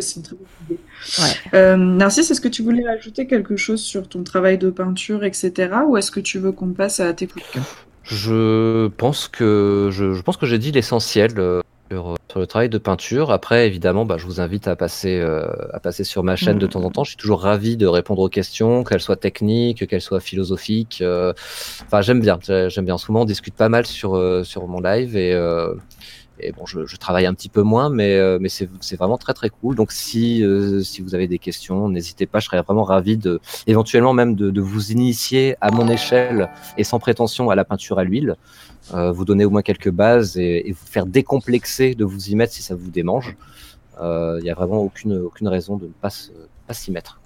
que 0.00 0.06
c'est 0.06 0.16
une 0.16 0.22
très 0.22 0.36
bonne 0.36 0.46
idée. 0.66 0.80
Ouais. 1.18 1.58
Euh, 1.58 1.76
Narcisse, 1.76 2.30
est-ce 2.30 2.40
que 2.40 2.48
tu 2.48 2.62
voulais 2.62 2.86
ajouter 2.86 3.26
quelque 3.26 3.56
chose 3.56 3.80
sur 3.80 4.08
ton 4.08 4.22
travail 4.22 4.58
de 4.58 4.70
peinture, 4.70 5.24
etc. 5.24 5.70
Ou 5.86 5.96
est-ce 5.96 6.10
que 6.10 6.20
tu 6.20 6.38
veux 6.38 6.52
qu'on 6.52 6.72
passe 6.72 7.00
à 7.00 7.12
tes 7.12 7.26
coups 7.26 7.44
de 7.46 7.52
cœur 7.54 7.86
Je 8.04 8.88
pense 8.88 9.28
que 9.28 9.88
je, 9.90 10.12
je 10.12 10.22
pense 10.22 10.36
que 10.36 10.46
j'ai 10.46 10.58
dit 10.58 10.72
l'essentiel 10.72 11.32
euh, 11.38 11.60
sur, 11.90 12.16
sur, 12.30 12.40
le 12.40 12.46
travail 12.46 12.68
de 12.68 12.78
peinture. 12.78 13.30
Après, 13.30 13.66
évidemment, 13.66 14.04
bah, 14.04 14.16
je 14.18 14.26
vous 14.26 14.40
invite 14.40 14.68
à 14.68 14.76
passer, 14.76 15.18
euh, 15.20 15.46
à 15.72 15.80
passer 15.80 16.04
sur 16.04 16.22
ma 16.22 16.36
chaîne 16.36 16.56
mmh. 16.56 16.60
de 16.60 16.66
temps 16.66 16.82
en 16.82 16.90
temps. 16.90 17.04
Je 17.04 17.10
suis 17.10 17.16
toujours 17.16 17.40
ravi 17.40 17.76
de 17.76 17.86
répondre 17.86 18.22
aux 18.22 18.28
questions, 18.28 18.84
qu'elles 18.84 19.00
soient 19.00 19.16
techniques, 19.16 19.86
qu'elles 19.86 20.00
soient 20.00 20.20
philosophiques. 20.20 20.98
Euh, 21.00 21.32
enfin, 21.86 22.02
j'aime 22.02 22.20
bien. 22.20 22.38
J'aime 22.42 22.84
bien. 22.84 22.94
En 22.94 22.98
ce 22.98 23.10
moment, 23.10 23.22
on 23.22 23.26
discute 23.26 23.54
pas 23.54 23.68
mal 23.68 23.86
sur, 23.86 24.16
euh, 24.16 24.44
sur 24.44 24.66
mon 24.66 24.80
live 24.80 25.16
et 25.16 25.34
et 26.40 26.52
bon, 26.52 26.66
je, 26.66 26.84
je, 26.86 26.96
travaille 26.96 27.26
un 27.26 27.34
petit 27.34 27.48
peu 27.48 27.62
moins, 27.62 27.88
mais, 27.88 28.14
euh, 28.14 28.38
mais 28.40 28.48
c'est 28.48 28.96
vraiment 28.96 29.16
très 29.16 29.32
très 29.32 29.48
cool. 29.48 29.74
Donc 29.74 29.92
si, 29.92 30.44
euh, 30.44 30.82
si 30.82 31.00
vous 31.00 31.14
avez 31.14 31.28
des 31.28 31.38
questions, 31.38 31.88
n'hésitez 31.88 32.26
pas, 32.26 32.40
je 32.40 32.46
serais 32.46 32.60
vraiment 32.60 32.84
ravi 32.84 33.16
de, 33.16 33.40
éventuellement 33.66 34.12
même 34.12 34.34
de, 34.34 34.50
de, 34.50 34.60
vous 34.60 34.92
initier 34.92 35.56
à 35.60 35.70
mon 35.70 35.88
échelle 35.88 36.50
et 36.76 36.84
sans 36.84 36.98
prétention 36.98 37.50
à 37.50 37.54
la 37.54 37.64
peinture 37.64 37.98
à 37.98 38.04
l'huile, 38.04 38.36
euh, 38.94 39.12
vous 39.12 39.24
donner 39.24 39.44
au 39.44 39.50
moins 39.50 39.62
quelques 39.62 39.90
bases 39.90 40.36
et, 40.36 40.68
et, 40.68 40.72
vous 40.72 40.86
faire 40.86 41.06
décomplexer 41.06 41.94
de 41.94 42.04
vous 42.04 42.28
y 42.28 42.34
mettre 42.34 42.52
si 42.52 42.62
ça 42.62 42.74
vous 42.74 42.90
démange. 42.90 43.36
Il 43.98 44.40
n'y 44.42 44.50
a 44.50 44.54
vraiment 44.54 44.82
aucune, 44.82 45.16
aucune 45.16 45.48
raison 45.48 45.76
de 45.76 45.86
ne 45.86 45.92
pas, 45.92 46.10
pas 46.66 46.74
s'y 46.74 46.92
mettre. 46.92 47.18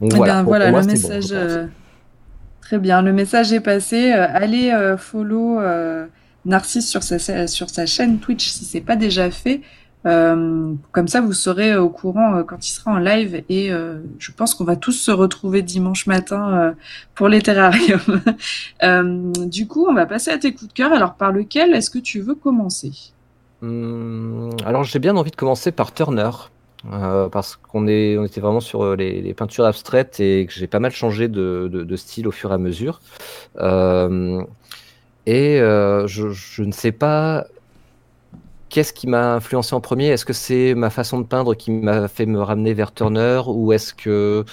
Donc, 0.00 0.14
voilà, 0.14 0.36
ben, 0.36 0.42
voilà 0.44 0.70
moi, 0.70 0.80
le 0.80 0.86
message. 0.86 1.30
Bon, 1.30 1.68
très 2.62 2.78
bien, 2.78 3.02
le 3.02 3.12
message 3.12 3.52
est 3.52 3.60
passé. 3.60 4.12
allez 4.12 4.72
follow. 4.96 5.60
Narcisse 6.44 6.88
sur 6.88 7.02
sa, 7.02 7.46
sur 7.46 7.70
sa 7.70 7.86
chaîne 7.86 8.18
Twitch 8.18 8.48
si 8.48 8.64
c'est 8.64 8.80
pas 8.80 8.96
déjà 8.96 9.30
fait. 9.30 9.60
Euh, 10.04 10.74
comme 10.90 11.06
ça, 11.06 11.20
vous 11.20 11.32
serez 11.32 11.76
au 11.76 11.88
courant 11.88 12.34
euh, 12.34 12.42
quand 12.42 12.66
il 12.66 12.72
sera 12.72 12.90
en 12.90 12.98
live 12.98 13.44
et 13.48 13.72
euh, 13.72 14.00
je 14.18 14.32
pense 14.32 14.54
qu'on 14.54 14.64
va 14.64 14.74
tous 14.74 14.92
se 14.92 15.12
retrouver 15.12 15.62
dimanche 15.62 16.06
matin 16.06 16.74
pour 17.14 17.28
les 17.28 17.40
terrariums. 17.40 18.00
Du 19.46 19.66
coup, 19.66 19.86
on 19.88 19.94
va 19.94 20.06
passer 20.06 20.30
à 20.30 20.38
tes 20.38 20.52
coups 20.52 20.68
de 20.68 20.72
cœur. 20.72 20.92
Alors, 20.92 21.14
par 21.14 21.32
lequel 21.32 21.74
est-ce 21.74 21.90
que 21.90 21.98
tu 21.98 22.20
veux 22.20 22.34
commencer? 22.34 22.92
Hum, 23.62 24.50
Alors, 24.64 24.82
j'ai 24.82 24.98
bien 24.98 25.16
envie 25.16 25.30
de 25.30 25.36
commencer 25.36 25.72
par 25.72 25.92
Turner. 25.92 26.30
Parce 27.30 27.54
qu'on 27.54 27.86
est, 27.86 28.18
on 28.18 28.24
était 28.24 28.40
vraiment 28.40 28.58
sur 28.58 28.96
les, 28.96 29.34
peintures 29.34 29.66
abstraites 29.66 30.18
et 30.18 30.46
que 30.46 30.52
j'ai 30.52 30.66
pas 30.66 30.80
mal 30.80 30.90
changé 30.90 31.28
de, 31.28 31.70
de, 31.72 31.96
style 31.96 32.26
au 32.26 32.32
fur 32.32 32.50
et 32.50 32.54
à 32.54 32.58
mesure. 32.58 33.00
Et 35.26 35.60
euh, 35.60 36.06
je, 36.06 36.62
ne 36.62 36.72
sais 36.72 36.92
pas 36.92 37.46
qu'est-ce 38.68 38.92
qui 38.92 39.06
m'a 39.06 39.34
influencé 39.34 39.74
en 39.74 39.80
premier. 39.80 40.08
Est-ce 40.08 40.24
que 40.24 40.32
c'est 40.32 40.74
ma 40.74 40.90
façon 40.90 41.20
de 41.20 41.26
peindre 41.26 41.54
qui 41.54 41.70
m'a 41.70 42.08
fait 42.08 42.26
me 42.26 42.40
ramener 42.40 42.74
vers 42.74 42.92
Turner 42.92 43.42
ou 43.46 43.72
est-ce 43.72 43.94
que 43.94 44.44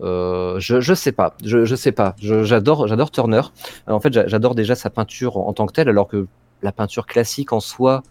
euh, 0.00 0.60
je, 0.60 0.80
je 0.80 0.94
sais 0.94 1.12
pas, 1.12 1.34
je, 1.44 1.74
sais 1.74 1.92
pas. 1.92 2.14
J'adore, 2.20 3.10
Turner. 3.10 3.42
en 3.86 4.00
fait, 4.00 4.12
j'adore 4.28 4.54
déjà 4.54 4.74
sa 4.74 4.90
peinture 4.90 5.36
en, 5.36 5.52
tant 5.52 5.66
que 5.66 5.72
telle, 5.72 5.88
alors 5.88 6.08
que 6.08 6.26
la 6.62 6.72
peinture 6.72 7.06
classique 7.06 7.52
en 7.52 7.60
soi, 7.60 8.02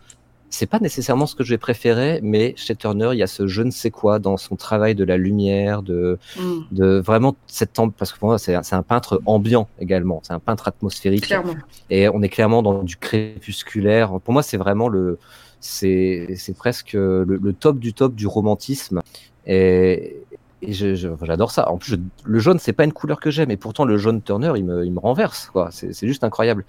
c'est 0.50 0.66
pas 0.66 0.80
nécessairement 0.80 1.26
ce 1.26 1.36
que 1.36 1.44
je 1.44 1.50
vais 1.50 1.58
préférer, 1.58 2.20
mais 2.24 2.54
chez 2.56 2.76
Turner, 2.76 3.10
il 3.14 3.18
y 3.18 3.24
a 3.24 3.28
ce 3.28 3.48
je 3.48 3.62
ne 3.62 3.72
sais 3.72 3.92
quoi 3.92 4.20
dans 4.20 4.38
son 4.38 4.56
travail 4.56 4.96
de 4.96 5.04
la 5.04 5.18
lumière, 5.18 5.82
de, 5.82 6.18
mm. 6.38 6.60
de 6.72 7.00
vraiment 7.00 7.36
cette 7.48 7.72
parce 7.98 8.12
que 8.12 8.20
pour 8.20 8.30
moi, 8.30 8.40
c'est 8.40 8.56
un 8.56 8.84
peintre 8.84 9.22
ambiant 9.26 9.68
également, 9.80 10.22
c'est 10.24 10.34
un 10.34 10.40
peintre 10.40 10.68
atmosphérique. 10.68 11.26
Clairement. 11.26 11.56
Et 11.90 12.10
on 12.10 12.22
est 12.22 12.30
clairement 12.30 12.64
dans 12.64 12.84
du 12.84 12.98
crépusculaire. 12.98 14.20
Pour 14.22 14.34
moi, 14.34 14.42
c'est 14.42 14.58
vraiment 14.58 14.88
le, 14.88 15.20
c'est 15.60 16.28
presque 16.58 16.94
le, 16.94 17.24
le, 17.24 17.54
top 17.54 17.80
du 17.80 17.94
top 17.94 18.16
du 18.16 18.28
romantisme. 18.28 19.02
Et, 19.46 20.18
et 20.62 20.74
j'adore 20.74 21.52
ça. 21.52 21.70
En 21.70 21.78
plus, 21.78 21.92
je, 21.92 21.96
le 22.24 22.40
jaune, 22.40 22.60
c'est 22.60 22.74
pas 22.74 22.84
une 22.84 22.94
couleur 22.94 23.20
que 23.20 23.30
j'aime, 23.30 23.52
et 23.52 23.58
pourtant 23.58 23.86
le 23.86 23.98
jaune 23.98 24.22
Turner, 24.22 24.54
il 24.56 24.66
me, 24.66 24.86
il 24.86 24.92
me 24.92 25.00
renverse. 25.00 25.50
quoi. 25.52 25.70
C'est 25.72 26.08
juste 26.08 26.24
incroyable. 26.24 26.66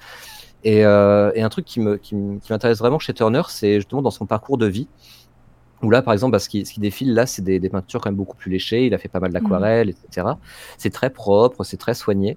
Et, 0.65 0.85
euh, 0.85 1.31
et, 1.35 1.43
un 1.43 1.49
truc 1.49 1.65
qui 1.65 1.81
m'intéresse 1.81 2.03
qui 2.43 2.79
qui 2.79 2.83
vraiment 2.83 2.99
chez 2.99 3.15
Turner, 3.15 3.43
c'est 3.49 3.77
justement 3.77 4.03
dans 4.03 4.11
son 4.11 4.27
parcours 4.27 4.59
de 4.59 4.67
vie. 4.67 4.89
Où 5.83 5.91
là, 5.91 6.03
par 6.03 6.13
exemple, 6.13 6.33
bah, 6.33 6.41
ce, 6.41 6.49
qui, 6.49 6.67
ce 6.67 6.73
qui 6.73 6.81
défile 6.81 7.15
là, 7.15 7.25
c'est 7.27 7.43
des, 7.43 7.61
des, 7.61 7.69
peintures 7.69 8.01
quand 8.01 8.11
même 8.11 8.17
beaucoup 8.17 8.37
plus 8.37 8.51
léchées. 8.51 8.87
Il 8.87 8.95
a 8.95 8.99
fait 8.99 9.09
pas 9.09 9.21
mal 9.21 9.33
d'aquarelles, 9.33 9.91
etc. 9.91 10.27
C'est 10.77 10.91
très 10.91 11.11
propre, 11.11 11.63
c'est 11.63 11.77
très 11.77 11.95
soigné. 11.95 12.37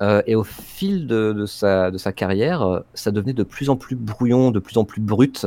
Euh, 0.00 0.22
et 0.26 0.36
au 0.36 0.44
fil 0.44 1.06
de, 1.06 1.32
de, 1.32 1.46
sa, 1.46 1.90
de 1.90 1.98
sa 1.98 2.12
carrière, 2.12 2.82
ça 2.94 3.10
devenait 3.10 3.32
de 3.32 3.42
plus 3.42 3.68
en 3.68 3.76
plus 3.76 3.96
brouillon, 3.96 4.50
de 4.50 4.60
plus 4.60 4.78
en 4.78 4.84
plus 4.84 5.00
brut. 5.00 5.46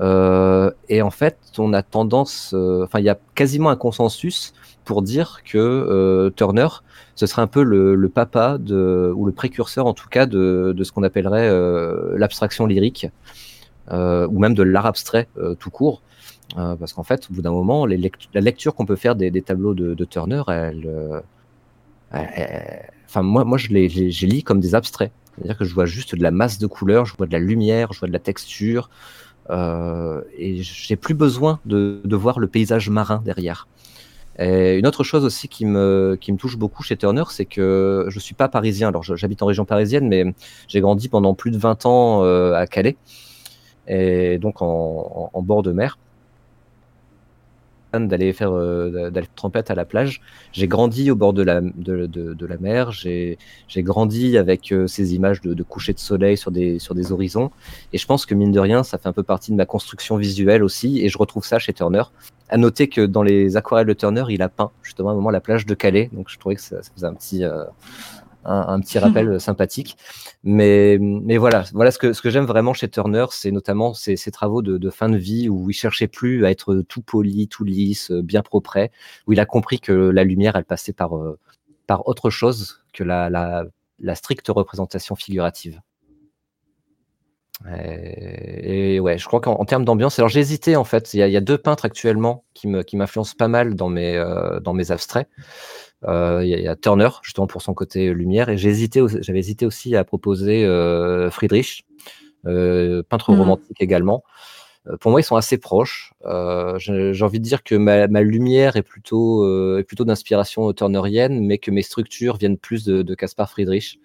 Euh, 0.00 0.70
et 0.88 1.02
en 1.02 1.10
fait, 1.10 1.38
on 1.58 1.72
a 1.72 1.82
tendance, 1.82 2.52
euh, 2.54 2.84
enfin, 2.84 3.00
il 3.00 3.04
y 3.04 3.08
a 3.08 3.18
quasiment 3.34 3.70
un 3.70 3.76
consensus 3.76 4.54
pour 4.84 5.02
dire 5.02 5.40
que 5.44 5.58
euh, 5.58 6.30
Turner, 6.30 6.68
ce 7.16 7.26
serait 7.26 7.42
un 7.42 7.48
peu 7.48 7.62
le, 7.62 7.94
le, 7.94 8.08
papa 8.08 8.58
de, 8.58 9.12
ou 9.14 9.26
le 9.26 9.32
précurseur 9.32 9.86
en 9.86 9.94
tout 9.94 10.08
cas 10.08 10.26
de, 10.26 10.72
de 10.76 10.84
ce 10.84 10.92
qu'on 10.92 11.02
appellerait 11.02 11.48
euh, 11.48 12.16
l'abstraction 12.16 12.66
lyrique, 12.66 13.08
ou 13.90 14.38
même 14.38 14.54
de 14.54 14.62
l'art 14.62 14.86
abstrait 14.86 15.28
tout 15.58 15.70
court. 15.70 16.02
parce 16.54 16.92
qu'en 16.92 17.02
fait, 17.04 17.26
au 17.30 17.34
bout 17.34 17.42
d'un 17.42 17.50
moment, 17.50 17.86
les 17.86 17.96
lect 17.96 18.28
la 18.34 18.42
lecture 18.42 18.74
qu'on 18.74 18.84
peut 18.86 18.96
faire 18.96 19.16
des, 19.16 19.30
des 19.30 19.40
tableaux 19.42 19.74
de, 19.74 19.94
de 19.94 20.04
Turner, 20.04 20.42
elle, 20.48 21.22
elle 22.12 22.90
Enfin, 23.08 23.22
moi, 23.22 23.44
moi 23.44 23.56
je 23.58 23.68
les, 23.68 23.88
les, 23.88 24.10
lis 24.10 24.42
comme 24.42 24.60
des 24.60 24.74
abstraits. 24.74 25.12
C'est-à-dire 25.34 25.56
que 25.56 25.64
je 25.64 25.74
vois 25.74 25.86
juste 25.86 26.14
de 26.14 26.22
la 26.22 26.30
masse 26.30 26.58
de 26.58 26.66
couleurs, 26.66 27.06
je 27.06 27.16
vois 27.16 27.26
de 27.26 27.32
la 27.32 27.38
lumière, 27.38 27.92
je 27.92 28.00
vois 28.00 28.08
de 28.08 28.12
la 28.12 28.18
texture, 28.18 28.90
euh, 29.50 30.20
et 30.36 30.62
j'ai 30.62 30.96
plus 30.96 31.14
besoin 31.14 31.60
de, 31.64 32.02
de, 32.04 32.16
voir 32.16 32.38
le 32.38 32.48
paysage 32.48 32.90
marin 32.90 33.22
derrière. 33.24 33.66
Et 34.38 34.78
une 34.78 34.86
autre 34.86 35.04
chose 35.04 35.24
aussi 35.24 35.48
qui 35.48 35.64
me, 35.64 36.18
qui 36.20 36.32
me 36.32 36.36
touche 36.36 36.56
beaucoup 36.58 36.82
chez 36.82 36.96
Turner, 36.96 37.24
c'est 37.30 37.46
que 37.46 38.06
je 38.08 38.18
suis 38.18 38.34
pas 38.34 38.48
parisien. 38.48 38.88
Alors, 38.88 39.02
j'habite 39.02 39.42
en 39.42 39.46
région 39.46 39.64
parisienne, 39.64 40.08
mais 40.08 40.34
j'ai 40.68 40.80
grandi 40.80 41.08
pendant 41.08 41.34
plus 41.34 41.50
de 41.50 41.58
20 41.58 41.86
ans 41.86 42.24
euh, 42.24 42.54
à 42.54 42.66
Calais, 42.66 42.96
et 43.86 44.38
donc 44.38 44.60
en 44.60 45.42
bord 45.42 45.62
de 45.62 45.72
mer 45.72 45.98
d'aller 47.94 48.32
faire 48.32 48.52
euh, 48.52 49.10
d'aller 49.10 49.26
trompette 49.34 49.70
à 49.70 49.74
la 49.74 49.84
plage. 49.84 50.20
J'ai 50.52 50.68
grandi 50.68 51.10
au 51.10 51.16
bord 51.16 51.32
de 51.32 51.42
la 51.42 51.60
de, 51.60 52.06
de, 52.06 52.34
de 52.34 52.46
la 52.46 52.58
mer. 52.58 52.92
J'ai 52.92 53.38
grandi 53.78 54.36
avec 54.36 54.72
euh, 54.72 54.86
ces 54.86 55.14
images 55.14 55.40
de, 55.40 55.54
de, 55.54 55.62
coucher 55.62 55.92
de 55.92 55.98
soleil 55.98 56.36
sur 56.36 56.50
des 56.50 56.78
sur 56.78 56.94
des 56.94 57.12
horizons. 57.12 57.50
Et 57.92 57.98
je 57.98 58.06
pense 58.06 58.26
que 58.26 58.34
mine 58.34 58.52
de 58.52 58.60
rien, 58.60 58.82
ça 58.82 58.98
fait 58.98 59.08
un 59.08 59.12
peu 59.12 59.22
partie 59.22 59.50
de 59.50 59.56
ma 59.56 59.66
construction 59.66 60.16
visuelle 60.16 60.62
aussi. 60.62 61.00
Et 61.00 61.08
je 61.08 61.18
retrouve 61.18 61.44
ça 61.44 61.58
chez 61.58 61.72
Turner. 61.72 62.02
À 62.50 62.56
noter 62.56 62.88
que 62.88 63.04
dans 63.04 63.22
les 63.22 63.56
aquarelles 63.56 63.86
de 63.86 63.92
Turner, 63.92 64.24
il 64.30 64.42
a 64.42 64.48
peint 64.48 64.70
justement 64.82 65.10
à 65.10 65.12
un 65.12 65.16
moment 65.16 65.30
la 65.30 65.40
plage 65.40 65.66
de 65.66 65.74
Calais. 65.74 66.10
Donc 66.12 66.28
je 66.28 66.38
trouvais 66.38 66.56
que 66.56 66.62
ça, 66.62 66.82
ça 66.82 66.90
faisait 66.94 67.06
un 67.06 67.14
petit 67.14 67.44
euh, 67.44 67.64
un, 68.48 68.68
un, 68.68 68.80
petit 68.80 68.98
rappel 68.98 69.40
sympathique. 69.40 69.96
Mais, 70.44 70.98
mais 71.00 71.36
voilà, 71.36 71.64
voilà 71.72 71.90
ce 71.90 71.98
que, 71.98 72.12
ce 72.12 72.22
que 72.22 72.30
j'aime 72.30 72.46
vraiment 72.46 72.74
chez 72.74 72.88
Turner, 72.88 73.26
c'est 73.30 73.50
notamment 73.50 73.94
ses, 73.94 74.16
ses 74.16 74.30
travaux 74.30 74.62
de, 74.62 74.78
de, 74.78 74.90
fin 74.90 75.08
de 75.08 75.16
vie 75.16 75.48
où 75.48 75.70
il 75.70 75.74
cherchait 75.74 76.08
plus 76.08 76.44
à 76.44 76.50
être 76.50 76.82
tout 76.88 77.02
poli, 77.02 77.48
tout 77.48 77.64
lisse, 77.64 78.10
bien 78.10 78.42
propre, 78.42 78.88
où 79.26 79.32
il 79.32 79.40
a 79.40 79.46
compris 79.46 79.80
que 79.80 79.92
la 79.92 80.24
lumière, 80.24 80.56
elle 80.56 80.64
passait 80.64 80.92
par, 80.92 81.16
euh, 81.16 81.38
par 81.86 82.06
autre 82.08 82.30
chose 82.30 82.82
que 82.92 83.04
la, 83.04 83.30
la, 83.30 83.64
la 83.98 84.14
stricte 84.14 84.48
représentation 84.48 85.16
figurative. 85.16 85.80
Et, 87.66 88.94
et, 88.94 89.00
ouais, 89.00 89.18
je 89.18 89.26
crois 89.26 89.40
qu'en 89.40 89.64
termes 89.64 89.84
d'ambiance, 89.84 90.18
alors 90.18 90.34
hésité 90.36 90.76
en 90.76 90.84
fait. 90.84 91.12
Il 91.14 91.18
y, 91.18 91.22
a, 91.22 91.28
il 91.28 91.32
y, 91.32 91.36
a, 91.36 91.40
deux 91.40 91.58
peintres 91.58 91.84
actuellement 91.84 92.44
qui 92.54 92.68
m'influencent 92.68 93.32
qui 93.32 93.36
pas 93.36 93.48
mal 93.48 93.74
dans 93.74 93.88
mes, 93.88 94.16
euh, 94.16 94.60
dans 94.60 94.74
mes 94.74 94.92
abstraits. 94.92 95.28
Euh, 96.06 96.42
il 96.44 96.48
y, 96.48 96.68
a 96.68 96.76
Turner 96.76 97.08
justement 97.22 97.48
pour 97.48 97.60
son 97.60 97.74
côté 97.74 98.14
lumière 98.14 98.48
et 98.48 98.56
j'avais 98.56 99.38
hésité 99.38 99.66
aussi 99.66 99.96
à 99.96 100.04
proposer 100.04 100.64
euh, 100.64 101.28
Friedrich, 101.30 101.84
euh, 102.46 103.02
peintre 103.02 103.32
mmh. 103.32 103.38
romantique 103.38 103.80
également. 103.80 104.22
Euh, 104.86 104.96
pour 104.96 105.10
moi, 105.10 105.20
ils 105.20 105.24
sont 105.24 105.34
assez 105.34 105.58
proches. 105.58 106.12
Euh, 106.24 106.78
j'ai 106.78 107.22
envie 107.24 107.40
de 107.40 107.44
dire 107.44 107.64
que 107.64 107.74
ma, 107.74 108.06
ma 108.06 108.22
lumière 108.22 108.76
est 108.76 108.82
plutôt, 108.82 109.78
est 109.78 109.84
plutôt 109.84 110.04
d'inspiration 110.04 110.72
turnerienne, 110.72 111.44
mais 111.44 111.58
que 111.58 111.72
mes 111.72 111.82
structures 111.82 112.36
viennent 112.36 112.58
plus 112.58 112.84
de, 112.84 113.02
de 113.02 113.14
Caspar 113.16 113.50
Friedrich 113.50 113.98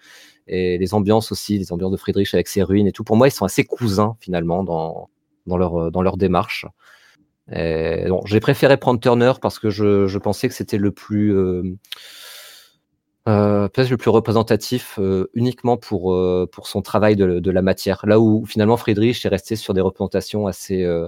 et 0.48 0.78
les 0.78 0.94
ambiances 0.94 1.32
aussi, 1.32 1.58
les 1.58 1.72
ambiances 1.72 1.92
de 1.92 1.98
Friedrich 1.98 2.34
avec 2.34 2.48
ses 2.48 2.64
ruines 2.64 2.88
et 2.88 2.92
tout. 2.92 3.04
Pour 3.04 3.16
moi, 3.16 3.28
ils 3.28 3.32
sont 3.32 3.46
assez 3.46 3.64
cousins 3.64 4.16
finalement 4.20 4.64
dans, 4.64 5.10
dans 5.48 5.58
leur, 5.58 5.92
dans 5.92 6.02
leur 6.02 6.18
démarche. 6.18 6.66
Bon, 7.50 8.22
j'ai 8.26 8.40
préféré 8.40 8.78
prendre 8.78 9.00
Turner 9.00 9.34
parce 9.42 9.60
que 9.60 9.70
je, 9.70 10.08
je 10.08 10.18
pensais 10.18 10.48
que 10.48 10.54
c'était 10.54 10.78
le 10.78 10.92
plus 10.92 11.36
euh, 11.36 11.76
euh, 13.30 13.70
peut-être 13.70 13.90
le 13.90 13.96
plus 13.96 14.10
représentatif 14.10 15.00
euh, 15.00 15.30
uniquement 15.34 15.78
pour 15.78 16.14
euh, 16.14 16.46
pour 16.52 16.68
son 16.68 16.82
travail 16.82 17.16
de, 17.16 17.40
de, 17.40 17.52
la 17.52 17.62
matière. 17.62 18.02
Là 18.06 18.20
où 18.20 18.46
finalement 18.46 18.76
Friedrich 18.76 19.26
est 19.26 19.30
resté 19.30 19.56
sur 19.56 19.74
des 19.74 19.80
représentations 19.80 20.46
assez 20.46 20.84
euh, 20.84 21.08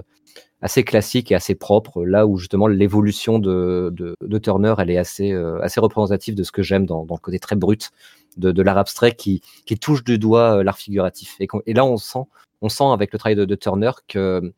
assez 0.62 0.84
classiques 0.84 1.32
et 1.32 1.34
assez 1.34 1.54
propres. 1.54 2.04
Là 2.04 2.26
où 2.26 2.38
justement 2.38 2.66
l'évolution 2.66 3.38
de, 3.38 3.92
de, 3.92 4.38
Turner, 4.38 4.74
elle 4.78 4.90
est 4.90 4.98
assez 4.98 5.32
euh, 5.32 5.60
assez 5.62 5.80
représentative 5.80 6.34
de 6.34 6.42
ce 6.42 6.52
que 6.52 6.62
j'aime 6.62 6.86
dans, 6.86 7.06
le 7.08 7.16
côté 7.18 7.38
très 7.38 7.56
brut 7.56 7.90
de, 8.36 8.52
de 8.52 8.62
l'art 8.62 8.78
abstrait 8.78 9.12
qui 9.12 9.42
qui 9.66 9.78
touche 9.78 10.04
du 10.04 10.18
doigt 10.18 10.62
l'art 10.64 10.78
figuratif. 10.78 11.36
Et, 11.40 11.74
là 11.74 11.84
on 11.84 11.96
sent 11.96 12.24
on 12.62 12.68
sent 12.68 12.84
avec 12.84 13.12
le 13.12 13.18
travail 13.18 13.36
de, 13.36 13.54
Turner 13.54 13.90
que 14.08 14.52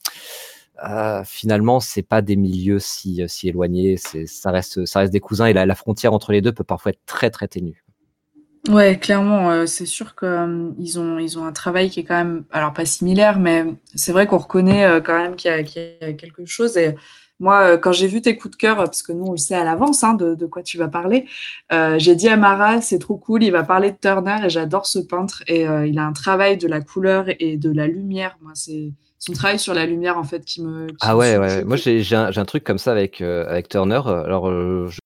euh, 0.84 1.22
finalement, 1.24 1.80
c'est 1.80 2.02
pas 2.02 2.22
des 2.22 2.36
milieux 2.36 2.78
si, 2.78 3.22
si 3.26 3.48
éloignés. 3.48 3.96
Ça 3.96 4.52
reste, 4.52 4.86
ça 4.86 5.00
reste 5.00 5.12
des 5.12 5.20
cousins 5.20 5.46
et 5.46 5.52
la, 5.52 5.66
la, 5.66 5.74
frontière 5.74 6.12
entre 6.12 6.30
les 6.30 6.40
deux 6.40 6.52
peut 6.52 6.62
parfois 6.62 6.90
être 6.92 7.00
très 7.06 7.30
très 7.30 7.48
ténue. 7.48 7.84
Ouais, 8.68 8.98
clairement, 8.98 9.50
euh, 9.50 9.66
c'est 9.66 9.86
sûr 9.86 10.14
qu'ils 10.14 10.28
euh, 10.28 10.72
ont, 10.98 11.18
ils 11.18 11.38
ont 11.38 11.44
un 11.44 11.52
travail 11.52 11.90
qui 11.90 12.00
est 12.00 12.04
quand 12.04 12.16
même, 12.16 12.44
alors 12.50 12.72
pas 12.72 12.84
similaire, 12.84 13.38
mais 13.38 13.64
c'est 13.94 14.12
vrai 14.12 14.26
qu'on 14.26 14.38
reconnaît 14.38 14.84
euh, 14.84 15.00
quand 15.00 15.16
même 15.16 15.36
qu'il 15.36 15.50
y, 15.50 15.54
a 16.04 16.12
quelque 16.12 16.44
chose. 16.44 16.76
Et 16.76 16.94
moi, 17.40 17.78
quand 17.78 17.92
j'ai 17.92 18.08
vu 18.08 18.20
tes 18.20 18.36
coups 18.36 18.56
de 18.56 18.60
cœur, 18.60 18.76
parce 18.76 19.02
que 19.02 19.12
nous 19.12 19.24
on 19.26 19.30
le 19.30 19.38
sait 19.38 19.54
à 19.54 19.64
l'avance 19.64 20.02
hein, 20.04 20.14
de, 20.14 20.34
de, 20.34 20.46
quoi 20.46 20.62
tu 20.62 20.76
vas 20.76 20.88
parler, 20.88 21.26
j'ai 21.98 22.16
dit 22.16 22.28
à 22.28 22.36
Mara, 22.36 22.80
c'est 22.80 22.98
trop 22.98 23.16
cool, 23.16 23.44
il 23.44 23.52
va 23.52 23.62
parler 23.62 23.92
de 23.92 23.96
Turner 23.96 24.38
et 24.44 24.50
j'adore 24.50 24.86
ce 24.86 24.98
peintre 24.98 25.44
et 25.46 25.62
il 25.62 25.98
a 26.00 26.04
un 26.04 26.12
travail 26.12 26.56
de 26.58 26.66
la 26.66 26.80
couleur 26.80 27.26
et 27.28 27.56
de 27.56 27.70
la 27.70 27.86
lumière. 27.86 28.36
Moi, 28.42 28.52
c'est 28.54 28.90
son 29.20 29.34
travail 29.34 29.60
sur 29.60 29.72
la 29.72 29.86
lumière 29.86 30.18
en 30.18 30.24
fait 30.24 30.44
qui 30.44 30.62
me 30.62 30.88
qui 30.88 30.96
ah 31.00 31.16
ouais 31.16 31.38
ouais 31.38 31.64
moi 31.64 31.76
j'ai 31.76 32.04
un, 32.14 32.30
un, 32.34 32.44
truc 32.44 32.62
comme 32.62 32.78
ça 32.78 32.92
avec 32.92 33.20
avec 33.20 33.68
Turner 33.68 34.00
alors 34.04 34.48
je 34.88 34.98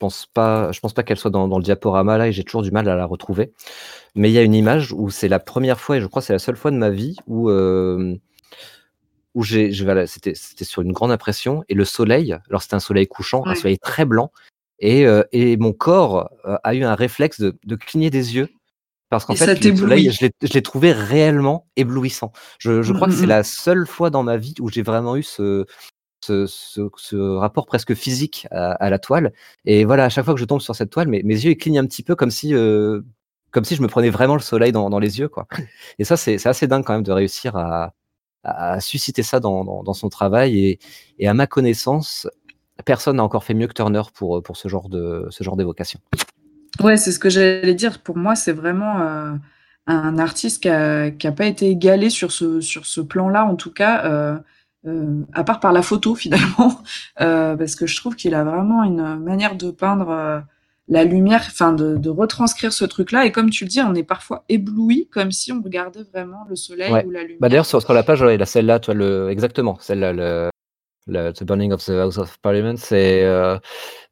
pense 0.00 0.26
pas 0.26 0.72
je 0.72 0.80
pense 0.80 0.92
pas 0.92 1.04
qu'elle 1.04 1.18
soit 1.18 1.30
dans, 1.30 1.46
dans, 1.46 1.58
le 1.58 1.62
diaporama 1.62 2.18
là 2.18 2.26
et 2.26 2.32
j'ai 2.32 2.42
toujours 2.42 2.62
du 2.62 2.72
mal 2.72 2.88
à 2.88 2.96
la 2.96 3.04
retrouver. 3.04 3.52
Mais 4.16 4.30
il 4.30 4.32
y 4.32 4.38
a 4.38 4.42
une 4.42 4.54
image 4.54 4.92
où 4.92 5.10
c'est 5.10 5.28
la 5.28 5.38
première 5.38 5.78
fois 5.80 5.98
et 5.98 6.00
je 6.00 6.06
crois 6.06 6.22
c'est 6.22 6.32
la 6.32 6.40
seule 6.40 6.56
fois 6.56 6.72
de 6.72 6.76
ma 6.76 6.90
vie 6.90 7.16
où 7.28 7.50
euh, 7.50 8.16
où 9.34 9.44
j'ai 9.44 9.70
voilà, 9.84 10.08
c'était 10.08 10.34
sur 10.34 10.82
une 10.82 10.92
grande 10.92 11.12
impression 11.12 11.62
et 11.68 11.74
le 11.74 11.84
soleil 11.84 12.36
alors 12.48 12.62
c'était 12.62 12.74
un 12.74 12.80
soleil 12.80 13.06
couchant 13.06 13.42
un 13.46 13.54
soleil 13.54 13.78
très 13.78 14.04
blanc 14.04 14.32
et, 14.80 15.06
euh, 15.06 15.22
et 15.30 15.56
mon 15.58 15.72
corps 15.72 16.30
euh, 16.46 16.56
a 16.64 16.74
eu 16.74 16.82
un 16.82 16.94
réflexe 16.94 17.40
de, 17.40 17.56
de 17.64 17.76
cligner 17.76 18.10
des 18.10 18.34
yeux 18.34 18.48
parce 19.10 19.24
qu'en 19.24 19.34
fait, 19.34 19.62
le 19.64 19.76
soleil, 19.76 20.12
je 20.12 20.52
l'ai 20.54 20.62
trouvé 20.62 20.92
réellement 20.92 21.66
éblouissant. 21.74 22.30
Je, 22.60 22.80
je 22.80 22.92
crois 22.92 23.08
mmh, 23.08 23.10
que 23.10 23.16
c'est 23.16 23.26
la 23.26 23.42
seule 23.42 23.84
fois 23.84 24.08
dans 24.08 24.22
ma 24.22 24.36
vie 24.36 24.54
où 24.60 24.70
j'ai 24.70 24.82
vraiment 24.82 25.16
eu 25.16 25.24
ce, 25.24 25.66
ce, 26.20 26.46
ce, 26.46 26.88
ce, 26.96 27.16
rapport 27.16 27.66
presque 27.66 27.94
physique 27.94 28.46
à, 28.50 28.72
à, 28.72 28.90
la 28.90 28.98
toile. 28.98 29.32
Et 29.64 29.84
voilà, 29.84 30.04
à 30.04 30.08
chaque 30.08 30.24
fois 30.24 30.34
que 30.34 30.40
je 30.40 30.44
tombe 30.44 30.60
sur 30.60 30.74
cette 30.74 30.90
toile, 30.90 31.08
mes, 31.08 31.22
mes 31.22 31.34
yeux 31.34 31.54
clignent 31.54 31.78
un 31.78 31.86
petit 31.86 32.02
peu 32.02 32.14
comme 32.14 32.30
si, 32.30 32.54
euh, 32.54 33.02
comme 33.50 33.64
si 33.64 33.76
je 33.76 33.82
me 33.82 33.88
prenais 33.88 34.10
vraiment 34.10 34.34
le 34.34 34.40
soleil 34.40 34.72
dans, 34.72 34.90
dans 34.90 34.98
les 34.98 35.18
yeux. 35.18 35.28
Quoi. 35.28 35.46
Et 35.98 36.04
ça, 36.04 36.16
c'est 36.16 36.44
assez 36.46 36.66
dingue 36.66 36.84
quand 36.84 36.94
même 36.94 37.02
de 37.02 37.12
réussir 37.12 37.56
à, 37.56 37.94
à 38.44 38.80
susciter 38.80 39.22
ça 39.22 39.40
dans, 39.40 39.64
dans, 39.64 39.82
dans 39.82 39.94
son 39.94 40.08
travail. 40.08 40.58
Et, 40.58 40.78
et, 41.18 41.28
à 41.28 41.34
ma 41.34 41.46
connaissance, 41.46 42.28
personne 42.84 43.16
n'a 43.16 43.24
encore 43.24 43.44
fait 43.44 43.54
mieux 43.54 43.66
que 43.66 43.74
Turner 43.74 44.02
pour, 44.14 44.42
pour 44.42 44.56
ce 44.56 44.68
genre 44.68 44.88
de 44.88 45.26
ce 45.30 45.44
genre 45.44 45.56
d'évocation. 45.56 46.00
Ouais, 46.80 46.96
c'est 46.96 47.12
ce 47.12 47.18
que 47.18 47.28
j'allais 47.28 47.74
dire. 47.74 48.00
Pour 48.02 48.16
moi, 48.16 48.34
c'est 48.34 48.52
vraiment 48.52 49.00
euh, 49.00 49.32
un 49.86 50.18
artiste 50.18 50.62
qui 50.62 50.68
n'a 50.68 51.32
pas 51.32 51.46
été 51.46 51.68
égalé 51.68 52.10
sur 52.10 52.32
ce, 52.32 52.60
sur 52.60 52.86
ce 52.86 53.00
plan-là, 53.00 53.44
en 53.44 53.56
tout 53.56 53.72
cas, 53.72 54.04
euh, 54.06 54.38
euh, 54.86 55.22
à 55.32 55.44
part 55.44 55.60
par 55.60 55.72
la 55.72 55.82
photo, 55.82 56.14
finalement, 56.16 56.82
parce 57.16 57.74
que 57.74 57.86
je 57.86 57.96
trouve 57.96 58.16
qu'il 58.16 58.34
a 58.34 58.44
vraiment 58.44 58.82
une 58.84 59.18
manière 59.18 59.56
de 59.56 59.70
peindre 59.70 60.44
la 60.90 61.04
lumière, 61.04 61.44
enfin, 61.46 61.72
de, 61.72 61.96
de 61.96 62.10
retranscrire 62.10 62.72
ce 62.72 62.84
truc-là. 62.84 63.24
Et 63.24 63.32
comme 63.32 63.48
tu 63.48 63.64
le 63.64 63.70
dis, 63.70 63.80
on 63.80 63.94
est 63.94 64.02
parfois 64.02 64.44
ébloui, 64.48 65.08
comme 65.10 65.30
si 65.30 65.52
on 65.52 65.62
regardait 65.62 66.02
vraiment 66.12 66.44
le 66.48 66.56
soleil 66.56 66.90
ou 67.06 67.10
la 67.10 67.22
lumière. 67.22 67.38
Bah 67.40 67.48
D'ailleurs, 67.48 67.66
sur, 67.66 67.80
sur, 67.80 67.94
la 67.94 68.02
page, 68.02 68.24
il 68.28 68.42
a 68.42 68.46
celle-là, 68.46 68.80
toi, 68.80 68.92
le, 68.92 69.30
exactement, 69.30 69.78
celle-là, 69.80 70.12
le, 70.12 70.50
le 71.06 71.32
The 71.32 71.44
Burning 71.44 71.72
of 71.72 71.84
the 71.84 71.90
House 71.90 72.18
of 72.18 72.38
Parliament, 72.38 72.76
c'est 72.76 73.24
euh, 73.24 73.56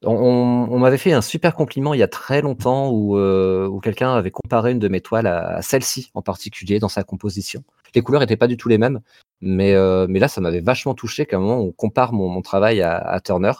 on, 0.05 0.69
on 0.71 0.79
m'avait 0.79 0.99
fait 0.99 1.13
un 1.13 1.21
super 1.21 1.55
compliment 1.55 1.95
il 1.95 2.01
y 2.01 2.03
a 2.03 2.09
très 2.09 2.43
longtemps 2.43 2.91
où, 2.91 3.17
euh, 3.19 3.67
où 3.67 3.81
quelqu'un 3.81 4.15
avait 4.15 4.31
comparé 4.31 4.73
une 4.73 4.79
de 4.79 4.89
mes 4.89 5.01
toiles 5.01 5.27
à, 5.27 5.57
à 5.57 5.63
celle-ci 5.63 6.11
en 6.15 6.23
particulier 6.23 6.79
dans 6.79 6.89
sa 6.89 7.03
composition. 7.03 7.63
Les 7.95 8.03
couleurs 8.03 8.21
n'étaient 8.21 8.37
pas 8.37 8.47
du 8.47 8.57
tout 8.57 8.69
les 8.69 8.79
mêmes, 8.79 9.01
mais, 9.41 9.75
euh, 9.75 10.07
mais 10.09 10.19
là 10.19 10.29
ça 10.29 10.41
m'avait 10.41 10.61
vachement 10.61 10.95
touché 10.95 11.27
qu'à 11.27 11.37
un 11.37 11.41
moment 11.41 11.61
on 11.61 11.73
compare 11.73 12.13
mon, 12.13 12.29
mon 12.29 12.43
travail 12.43 12.83
à, 12.83 12.97
à, 12.97 13.21
Turner. 13.21 13.53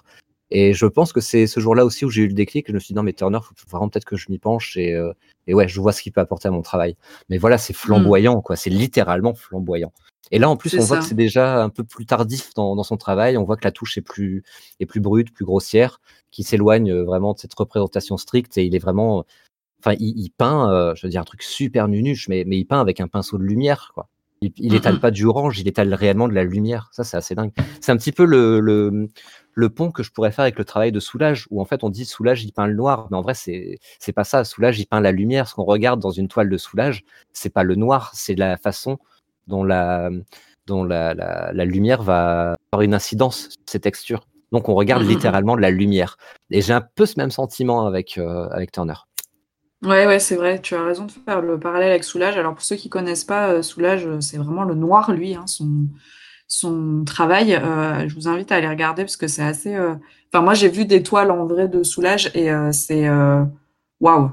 Et 0.51 0.73
je 0.73 0.87
pense 0.87 1.13
que 1.13 1.21
c'est 1.21 1.47
ce 1.47 1.61
jour-là 1.61 1.85
aussi 1.85 2.07
où 2.07 2.11
j'ai 2.11 2.23
eu 2.23 2.29
le 2.29 2.33
déclic. 2.33 2.67
Je 2.69 2.73
me 2.73 2.79
suis 2.79 2.89
dit 2.89 2.95
non 2.95 3.03
mais 3.03 3.13
Turner, 3.13 3.39
faut 3.43 3.55
vraiment 3.71 3.89
peut-être 3.89 4.07
que 4.07 4.17
je 4.17 4.27
m'y 4.31 4.39
penche 4.39 4.77
et, 4.77 4.95
euh, 4.95 5.13
et 5.47 5.55
ouais, 5.55 5.69
je 5.69 5.81
vois 5.81 5.93
ce 5.93 6.03
qu'il 6.03 6.13
peut 6.13 6.21
apporter 6.21 6.49
à 6.49 6.51
mon 6.51 6.63
travail. 6.63 6.97
Mais 7.29 7.39
voilà, 7.39 7.59
c'est 7.59 7.73
flamboyant, 7.75 8.39
mmh. 8.39 8.43
quoi. 8.43 8.57
C'est 8.57 8.71
littéralement 8.71 9.35
flamboyant. 9.35 9.93
Et 10.31 10.39
là, 10.39 10.51
en 10.51 10.57
plus, 10.57 10.75
on 10.75 10.81
ça. 10.81 10.87
voit 10.87 10.99
que 10.99 11.05
c'est 11.05 11.15
déjà 11.15 11.63
un 11.63 11.71
peu 11.71 11.85
plus 11.85 12.05
tardif 12.05 12.53
dans, 12.55 12.77
dans, 12.77 12.83
son 12.83 12.99
travail. 12.99 13.39
On 13.39 13.45
voit 13.45 13.57
que 13.57 13.65
la 13.65 13.73
touche 13.73 13.97
est 13.97 14.03
plus, 14.03 14.45
est 14.79 14.87
plus 14.87 15.01
brute, 15.01 15.33
plus 15.33 15.47
grossière, 15.47 16.01
qui 16.31 16.43
s'éloigne 16.43 16.93
euh, 16.93 17.03
vraiment 17.05 17.33
de 17.33 17.39
cette 17.39 17.55
représentation 17.55 18.19
stricte. 18.19 18.59
Et 18.59 18.65
il 18.67 18.75
est 18.75 18.79
vraiment, 18.79 19.25
enfin, 19.81 19.97
il, 19.99 20.19
il 20.19 20.31
peint, 20.31 20.71
euh, 20.71 20.95
je 20.95 21.07
veux 21.07 21.11
dire 21.11 21.23
un 21.23 21.25
truc 21.25 21.43
super 21.43 21.89
nunuche, 21.89 22.29
mais, 22.29 22.45
mais 22.47 22.59
il 22.59 22.67
peint 22.67 22.81
avec 22.81 23.01
un 23.01 23.09
pinceau 23.09 23.39
de 23.39 23.45
lumière, 23.45 23.93
quoi. 23.95 24.09
Il, 24.41 24.53
il 24.57 24.75
étale 24.75 25.01
pas 25.01 25.11
du 25.11 25.25
orange, 25.25 25.59
il 25.59 25.69
étale 25.69 25.93
réellement 25.95 26.29
de 26.29 26.35
la 26.35 26.45
lumière. 26.45 26.89
Ça, 26.93 27.05
c'est 27.05 27.17
assez 27.17 27.35
dingue. 27.35 27.51
C'est 27.81 27.93
un 27.93 27.97
petit 27.97 28.13
peu 28.13 28.25
le, 28.25 28.61
le, 28.61 29.09
le, 29.53 29.69
pont 29.71 29.91
que 29.91 30.03
je 30.03 30.13
pourrais 30.13 30.31
faire 30.31 30.45
avec 30.45 30.59
le 30.59 30.65
travail 30.65 30.93
de 30.93 31.01
Soulage, 31.01 31.47
où 31.51 31.61
en 31.61 31.65
fait 31.65 31.83
on 31.83 31.91
dit 31.91 32.05
Soulage, 32.05 32.45
il 32.45 32.53
peint 32.53 32.67
le 32.67 32.75
noir, 32.75 33.09
mais 33.11 33.17
en 33.17 33.23
vrai, 33.23 33.35
c'est 33.35 33.79
c'est 33.99 34.13
pas 34.13 34.25
ça. 34.25 34.45
Soulage, 34.45 34.79
il 34.79 34.87
peint 34.87 35.01
la 35.01 35.13
lumière. 35.13 35.49
Ce 35.49 35.55
qu'on 35.55 35.65
regarde 35.65 36.01
dans 36.01 36.11
une 36.11 36.29
toile 36.29 36.49
de 36.51 36.57
Soulage, 36.57 37.05
c'est 37.33 37.51
pas 37.51 37.65
le 37.65 37.75
noir, 37.75 38.11
c'est 38.15 38.35
la 38.35 38.57
façon 38.57 38.99
dont 39.49 39.65
la, 39.65 40.11
dont 40.67 40.85
la, 40.85 41.15
la, 41.15 41.53
la, 41.53 41.65
lumière 41.65 42.03
va 42.03 42.55
avoir 42.73 42.83
une 42.83 42.95
incidence 42.95 43.49
sur 43.51 43.59
ces 43.67 43.81
textures. 43.81 44.27
Donc 44.53 44.69
on 44.69 44.75
regarde 44.75 45.03
littéralement 45.03 45.57
de 45.57 45.61
la 45.61 45.71
lumière. 45.71 46.17
Et 46.51 46.63
j'ai 46.63 46.73
un 46.73 46.81
peu 46.81 47.07
ce 47.07 47.15
même 47.19 47.31
sentiment 47.31 47.87
avec, 47.87 48.19
euh, 48.19 48.49
avec 48.51 48.73
Turner. 48.73 48.95
Ouais, 49.85 50.07
ouais, 50.07 50.19
c'est 50.19 50.35
vrai, 50.35 50.61
tu 50.61 50.75
as 50.75 50.83
raison 50.83 51.05
de 51.05 51.13
faire 51.13 51.41
le 51.41 51.59
parallèle 51.59 51.91
avec 51.91 52.03
Soulage. 52.03 52.37
Alors 52.37 52.55
pour 52.55 52.63
ceux 52.65 52.77
qui 52.77 52.89
connaissent 52.89 53.25
pas, 53.25 53.51
euh, 53.51 53.63
Soulage, 53.63 54.07
euh, 54.07 54.21
c'est 54.21 54.37
vraiment 54.37 54.65
le 54.65 54.75
noir, 54.75 55.13
lui, 55.13 55.35
hein, 55.37 55.47
son, 55.47 55.87
son 56.49 57.05
travail. 57.05 57.55
Euh, 57.55 58.09
je 58.09 58.15
vous 58.17 58.27
invite 58.27 58.51
à 58.51 58.57
aller 58.57 58.69
regarder 58.69 59.05
parce 59.05 59.17
que 59.17 59.29
c'est 59.29 59.43
assez... 59.43 59.79
Enfin, 60.33 60.43
moi, 60.43 60.55
j'ai 60.55 60.69
vu 60.69 60.85
des 60.85 61.03
toiles 61.03 61.31
en 61.31 61.47
vrai 61.47 61.69
de 61.69 61.83
Soulage 61.83 62.31
et 62.35 62.51
c'est... 62.73 63.09
Waouh 64.01 64.31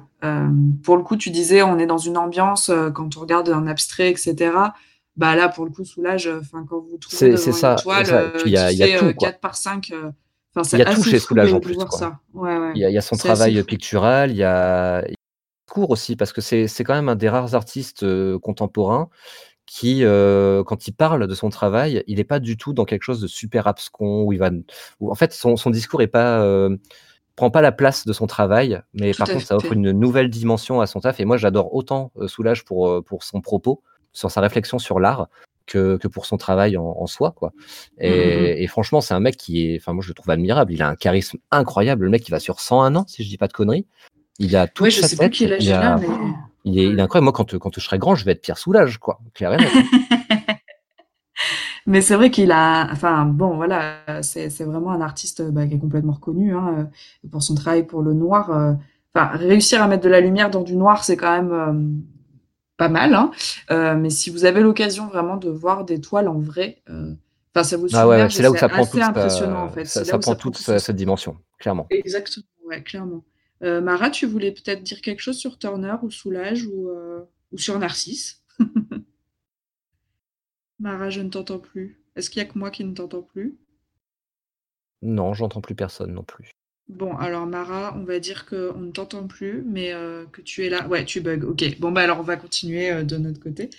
Pour 0.83 0.97
le 0.97 1.03
coup, 1.03 1.15
tu 1.15 1.29
disais, 1.29 1.61
on 1.61 1.77
est 1.79 1.87
dans 1.87 1.97
une 1.97 2.17
ambiance, 2.17 2.71
quand 2.93 3.17
on 3.17 3.19
regarde 3.19 3.49
un 3.49 3.67
abstrait, 3.67 4.09
etc., 4.09 4.51
bah 5.17 5.35
là 5.35 5.47
pour 5.47 5.65
le 5.65 5.71
coup 5.71 5.85
soulage 5.85 6.27
enfin 6.27 6.65
quand 6.69 6.79
vous 6.79 6.97
trouvez 6.97 7.37
ça, 7.37 7.75
toile 7.75 8.05
ça. 8.05 8.33
il 8.45 8.51
y 8.51 8.57
a, 8.57 8.71
il 8.71 8.77
y 8.77 8.83
a 8.83 8.99
tout, 8.99 9.13
4 9.13 9.39
par 9.39 9.55
5 9.55 9.91
euh, 9.91 10.11
il 10.73 10.79
y 10.79 10.81
a 10.81 10.93
tout 10.93 11.03
chez 11.03 11.19
soulage 11.19 11.53
en 11.53 11.59
plus 11.59 11.77
quoi. 11.77 12.19
Ouais, 12.33 12.57
ouais. 12.57 12.71
Il, 12.75 12.81
y 12.81 12.85
a, 12.85 12.89
il 12.89 12.93
y 12.93 12.97
a 12.97 13.01
son 13.01 13.15
travail 13.15 13.63
pictural 13.63 14.31
il 14.31 14.37
y 14.37 14.43
a 14.43 15.05
aussi 15.83 16.15
parce 16.15 16.33
que 16.33 16.41
c'est 16.41 16.83
quand 16.83 16.93
même 16.93 17.09
un 17.09 17.15
des 17.15 17.29
rares 17.29 17.55
artistes 17.55 18.03
euh, 18.03 18.39
contemporains 18.39 19.09
qui 19.65 20.03
euh, 20.03 20.63
quand 20.63 20.87
il 20.87 20.93
parle 20.93 21.27
de 21.27 21.35
son 21.35 21.49
travail 21.49 22.03
il 22.07 22.17
n'est 22.17 22.23
pas 22.23 22.39
du 22.39 22.55
tout 22.55 22.73
dans 22.73 22.85
quelque 22.85 23.03
chose 23.03 23.21
de 23.21 23.27
super 23.27 23.67
abscon 23.67 24.23
où 24.23 24.33
il 24.33 24.39
va 24.39 24.51
où, 24.99 25.11
en 25.11 25.15
fait 25.15 25.33
son, 25.33 25.57
son 25.57 25.69
discours 25.69 26.01
est 26.01 26.07
pas 26.07 26.41
euh, 26.41 26.75
prend 27.35 27.51
pas 27.51 27.61
la 27.61 27.73
place 27.73 28.05
de 28.05 28.13
son 28.13 28.27
travail, 28.27 28.81
mais 28.93 29.11
tout 29.11 29.17
par 29.17 29.27
contre, 29.27 29.45
ça 29.45 29.57
offre 29.57 29.73
une 29.73 29.91
nouvelle 29.91 30.29
dimension 30.29 30.79
à 30.79 30.87
son 30.87 31.01
taf. 31.01 31.19
Et 31.19 31.25
moi, 31.25 31.35
j'adore 31.35 31.75
autant 31.75 32.13
Soulage 32.27 32.63
pour, 32.63 33.03
pour 33.03 33.25
son 33.25 33.41
propos, 33.41 33.83
sur 34.15 34.31
sa 34.31 34.41
réflexion 34.41 34.79
sur 34.79 34.99
l'art 34.99 35.27
que, 35.67 35.97
que, 35.97 36.07
pour 36.07 36.25
son 36.25 36.37
travail 36.37 36.77
en, 36.77 36.85
en 36.85 37.07
soi 37.07 37.33
quoi 37.35 37.51
et, 37.97 38.09
mmh. 38.09 38.63
et 38.63 38.67
franchement 38.67 39.01
c'est 39.01 39.13
un 39.13 39.19
mec 39.19 39.35
qui 39.35 39.67
est 39.67 39.77
enfin 39.77 39.93
moi 39.93 40.03
je 40.03 40.09
le 40.09 40.13
trouve 40.13 40.29
admirable 40.29 40.73
il 40.73 40.81
a 40.81 40.87
un 40.87 40.95
charisme 40.95 41.37
incroyable 41.51 42.05
le 42.05 42.11
mec 42.11 42.27
il 42.27 42.31
va 42.31 42.39
sur 42.39 42.59
101 42.59 42.95
ans 42.95 43.05
si 43.07 43.23
je 43.23 43.29
dis 43.29 43.37
pas 43.37 43.47
de 43.47 43.53
conneries 43.53 43.85
il 44.39 44.55
a 44.55 44.67
tout 44.67 44.83
ouais, 44.83 44.89
je 44.89 45.01
sais 45.01 45.15
tête, 45.15 45.31
plus 45.31 45.41
il, 45.41 45.71
a, 45.71 45.97
mais... 45.97 46.07
il, 46.65 46.79
est, 46.79 46.87
il 46.87 46.99
est 46.99 47.01
incroyable 47.01 47.25
moi 47.25 47.33
quand, 47.33 47.57
quand 47.57 47.73
je 47.73 47.79
serai 47.79 47.97
grand 47.97 48.15
je 48.15 48.25
vais 48.25 48.33
être 48.33 48.41
Pierre 48.41 48.57
Soulage 48.57 48.97
quoi 48.97 49.19
clairement 49.33 49.63
mais 51.85 52.01
c'est 52.01 52.15
vrai 52.15 52.31
qu'il 52.31 52.51
a 52.51 52.89
enfin 52.91 53.25
bon 53.25 53.55
voilà 53.55 53.97
c'est 54.21 54.63
vraiment 54.63 54.91
un 54.91 55.01
artiste 55.01 55.41
bah, 55.51 55.67
qui 55.67 55.75
est 55.75 55.79
complètement 55.79 56.13
reconnu 56.13 56.55
hein, 56.55 56.89
pour 57.31 57.43
son 57.43 57.55
travail 57.55 57.85
pour 57.85 58.01
le 58.01 58.13
noir 58.13 58.49
enfin 59.13 59.37
réussir 59.37 59.81
à 59.81 59.87
mettre 59.87 60.03
de 60.03 60.09
la 60.09 60.19
lumière 60.19 60.49
dans 60.49 60.63
du 60.63 60.75
noir 60.75 61.03
c'est 61.03 61.17
quand 61.17 61.31
même 61.31 61.51
euh, 61.51 61.73
pas 62.77 62.89
mal. 62.89 63.13
Hein. 63.13 63.31
Euh, 63.71 63.95
mais 63.95 64.09
si 64.09 64.29
vous 64.29 64.45
avez 64.45 64.61
l'occasion 64.61 65.07
vraiment 65.07 65.37
de 65.37 65.49
voir 65.49 65.85
des 65.85 66.01
toiles 66.01 66.27
en 66.27 66.39
vrai, 66.39 66.81
euh, 66.89 67.13
enfin 67.53 67.63
ça 67.63 67.77
vous 67.77 67.87
ah 67.93 68.07
ouais, 68.07 68.29
c'est 68.29 68.43
là 68.43 68.51
où 68.51 68.57
ça 68.57 68.69
prend 68.69 68.85
toute 68.85 69.01
impressionnant 69.01 69.63
en 69.63 69.69
fait. 69.69 69.85
Ça, 69.85 70.03
ça 70.03 70.19
prend 70.19 70.35
toute 70.35 70.57
cette 70.57 70.95
dimension, 70.95 71.37
clairement. 71.59 71.87
Exactement, 71.89 72.45
ouais, 72.67 72.83
clairement. 72.83 73.23
Euh, 73.63 73.81
Mara, 73.81 74.09
tu 74.09 74.25
voulais 74.25 74.51
peut-être 74.51 74.83
dire 74.83 75.01
quelque 75.01 75.21
chose 75.21 75.37
sur 75.37 75.57
Turner 75.57 75.95
ou 76.01 76.11
Soulage 76.11 76.65
ou, 76.65 76.89
euh, 76.89 77.21
ou 77.51 77.57
sur 77.57 77.79
Narcisse? 77.79 78.43
Mara, 80.79 81.09
je 81.09 81.21
ne 81.21 81.29
t'entends 81.29 81.59
plus. 81.59 82.01
Est-ce 82.15 82.29
qu'il 82.29 82.41
y 82.41 82.45
a 82.45 82.49
que 82.49 82.57
moi 82.57 82.69
qui 82.71 82.83
ne 82.83 82.93
t'entends 82.93 83.21
plus? 83.21 83.57
Non, 85.01 85.33
j'entends 85.33 85.61
plus 85.61 85.75
personne 85.75 86.13
non 86.13 86.23
plus. 86.23 86.51
Bon, 86.87 87.15
alors 87.17 87.47
Mara, 87.47 87.95
on 87.97 88.03
va 88.03 88.19
dire 88.19 88.45
qu'on 88.45 88.79
ne 88.79 88.91
t'entend 88.91 89.25
plus, 89.27 89.63
mais 89.65 89.93
euh, 89.93 90.25
que 90.25 90.41
tu 90.41 90.65
es 90.65 90.69
là. 90.69 90.87
Ouais, 90.87 91.05
tu 91.05 91.21
bugs. 91.21 91.43
Ok. 91.43 91.79
Bon, 91.79 91.91
bah 91.91 92.01
alors 92.01 92.19
on 92.19 92.23
va 92.23 92.37
continuer 92.37 93.03
de 93.03 93.17
notre 93.17 93.39
côté. 93.39 93.69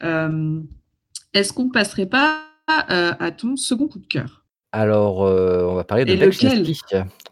Est-ce 0.00 1.52
qu'on 1.52 1.64
ne 1.64 1.72
passerait 1.72 2.06
pas 2.06 2.44
à 2.66 3.30
ton 3.32 3.56
second 3.56 3.88
coup 3.88 3.98
de 3.98 4.06
cœur? 4.06 4.41
Alors, 4.72 5.18
on 5.18 5.74
va 5.74 5.84
parler 5.84 6.04
de 6.04 6.16
Beksinski. 6.16 6.80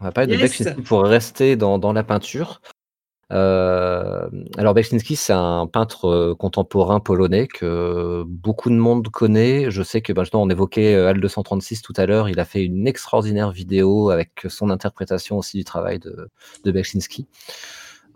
On 0.01 0.05
va 0.05 0.12
parler 0.12 0.31
yes. 0.31 0.39
de 0.39 0.43
Beksinski 0.43 0.83
pour 0.83 1.03
rester 1.05 1.57
dans, 1.57 1.79
dans 1.79 1.93
la 1.93 2.03
peinture. 2.03 2.61
Euh, 3.33 4.29
alors 4.59 4.75
Beksinski, 4.75 5.15
c'est 5.15 5.33
un 5.33 5.67
peintre 5.67 6.07
euh, 6.07 6.35
contemporain 6.35 6.99
polonais 6.99 7.47
que 7.47 8.25
beaucoup 8.27 8.71
de 8.71 8.75
monde 8.75 9.09
connaît. 9.09 9.71
Je 9.71 9.83
sais 9.83 10.01
que 10.01 10.12
maintenant 10.12 10.43
on 10.43 10.51
évoquait 10.51 10.95
euh, 10.95 11.09
Al 11.09 11.21
236 11.21 11.83
tout 11.83 11.93
à 11.97 12.07
l'heure. 12.07 12.29
Il 12.29 12.41
a 12.41 12.45
fait 12.45 12.65
une 12.65 12.89
extraordinaire 12.89 13.53
vidéo 13.53 14.11
avec 14.11 14.47
son 14.49 14.71
interprétation 14.71 15.39
aussi 15.39 15.59
du 15.59 15.65
travail 15.65 16.01
de, 16.01 16.29
de. 16.65 16.85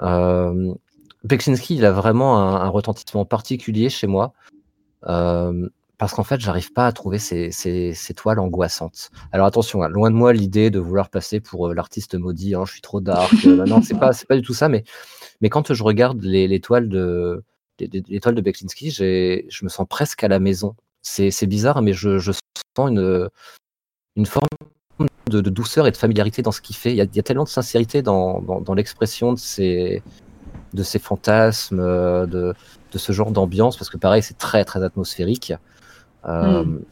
Euh, 0.03 0.75
Beksinski, 1.23 1.77
il 1.77 1.85
a 1.85 1.93
vraiment 1.93 2.39
un, 2.39 2.63
un, 2.63 2.69
retentissement 2.69 3.25
particulier 3.25 3.89
chez 3.91 4.09
moi. 4.09 4.33
Euh, 5.07 5.69
parce 5.99 6.13
qu'en 6.13 6.25
fait, 6.25 6.41
j'arrive 6.41 6.73
pas 6.73 6.87
à 6.87 6.93
trouver 6.93 7.19
ces, 7.19 7.51
ces, 7.53 8.15
toiles 8.15 8.39
angoissantes. 8.39 9.11
Alors 9.33 9.47
attention, 9.47 9.83
hein, 9.83 9.89
loin 9.89 10.11
de 10.11 10.17
moi 10.17 10.33
l'idée 10.33 10.71
de 10.71 10.79
vouloir 10.79 11.09
passer 11.09 11.41
pour 11.41 11.69
euh, 11.69 11.75
l'artiste 11.75 12.15
maudit, 12.17 12.55
hein, 12.55 12.65
je 12.67 12.73
suis 12.73 12.81
trop 12.81 13.01
dark. 13.01 13.33
Euh, 13.47 13.65
non, 13.67 13.81
c'est 13.83 13.99
pas, 13.99 14.13
du 14.13 14.43
tout 14.43 14.55
ça. 14.55 14.69
Mais, 14.69 14.85
quand 15.51 15.73
je 15.73 15.83
regarde 15.83 16.23
les, 16.23 16.49
les 16.49 16.61
toiles 16.61 16.89
de, 16.89 17.45
les, 17.79 18.03
les 18.09 18.21
toiles 18.21 18.35
de 18.35 18.41
Beksinski, 18.41 18.91
je 18.91 19.65
me 19.65 19.69
sens 19.69 19.87
presque 19.89 20.25
à 20.25 20.29
la 20.29 20.41
maison. 20.41 20.75
C'est, 21.03 21.47
bizarre, 21.47 21.83
mais 21.83 21.93
je, 21.93 22.19
sens 22.19 22.35
une, 22.79 23.31
forme 24.27 24.49
de, 25.29 25.41
douceur 25.43 25.87
et 25.87 25.91
de 25.91 25.97
familiarité 25.97 26.43
dans 26.43 26.51
ce 26.53 26.63
qu'il 26.63 26.77
fait. 26.77 26.93
Il 26.93 26.97
y, 26.97 27.19
a, 27.19 27.23
tellement 27.23 27.45
de 27.45 27.49
sincérité 27.49 28.01
dans, 28.03 28.65
l'expression 28.75 29.35
de 29.35 29.39
ces, 29.39 30.03
de 30.73 30.83
ces 30.83 30.99
fantasmes, 30.99 31.81
euh, 31.81 32.27
de, 32.27 32.55
de 32.93 32.99
ce 32.99 33.13
genre 33.13 33.31
d'ambiance, 33.31 33.77
parce 33.77 33.91
que 33.91 33.99
pareil, 33.99 34.23
c'est 34.23 34.39
très 34.39 34.65
très 34.65 34.83
atmosphérique. 34.83 35.53
Euh, 36.27 36.65
mm. 36.65 36.83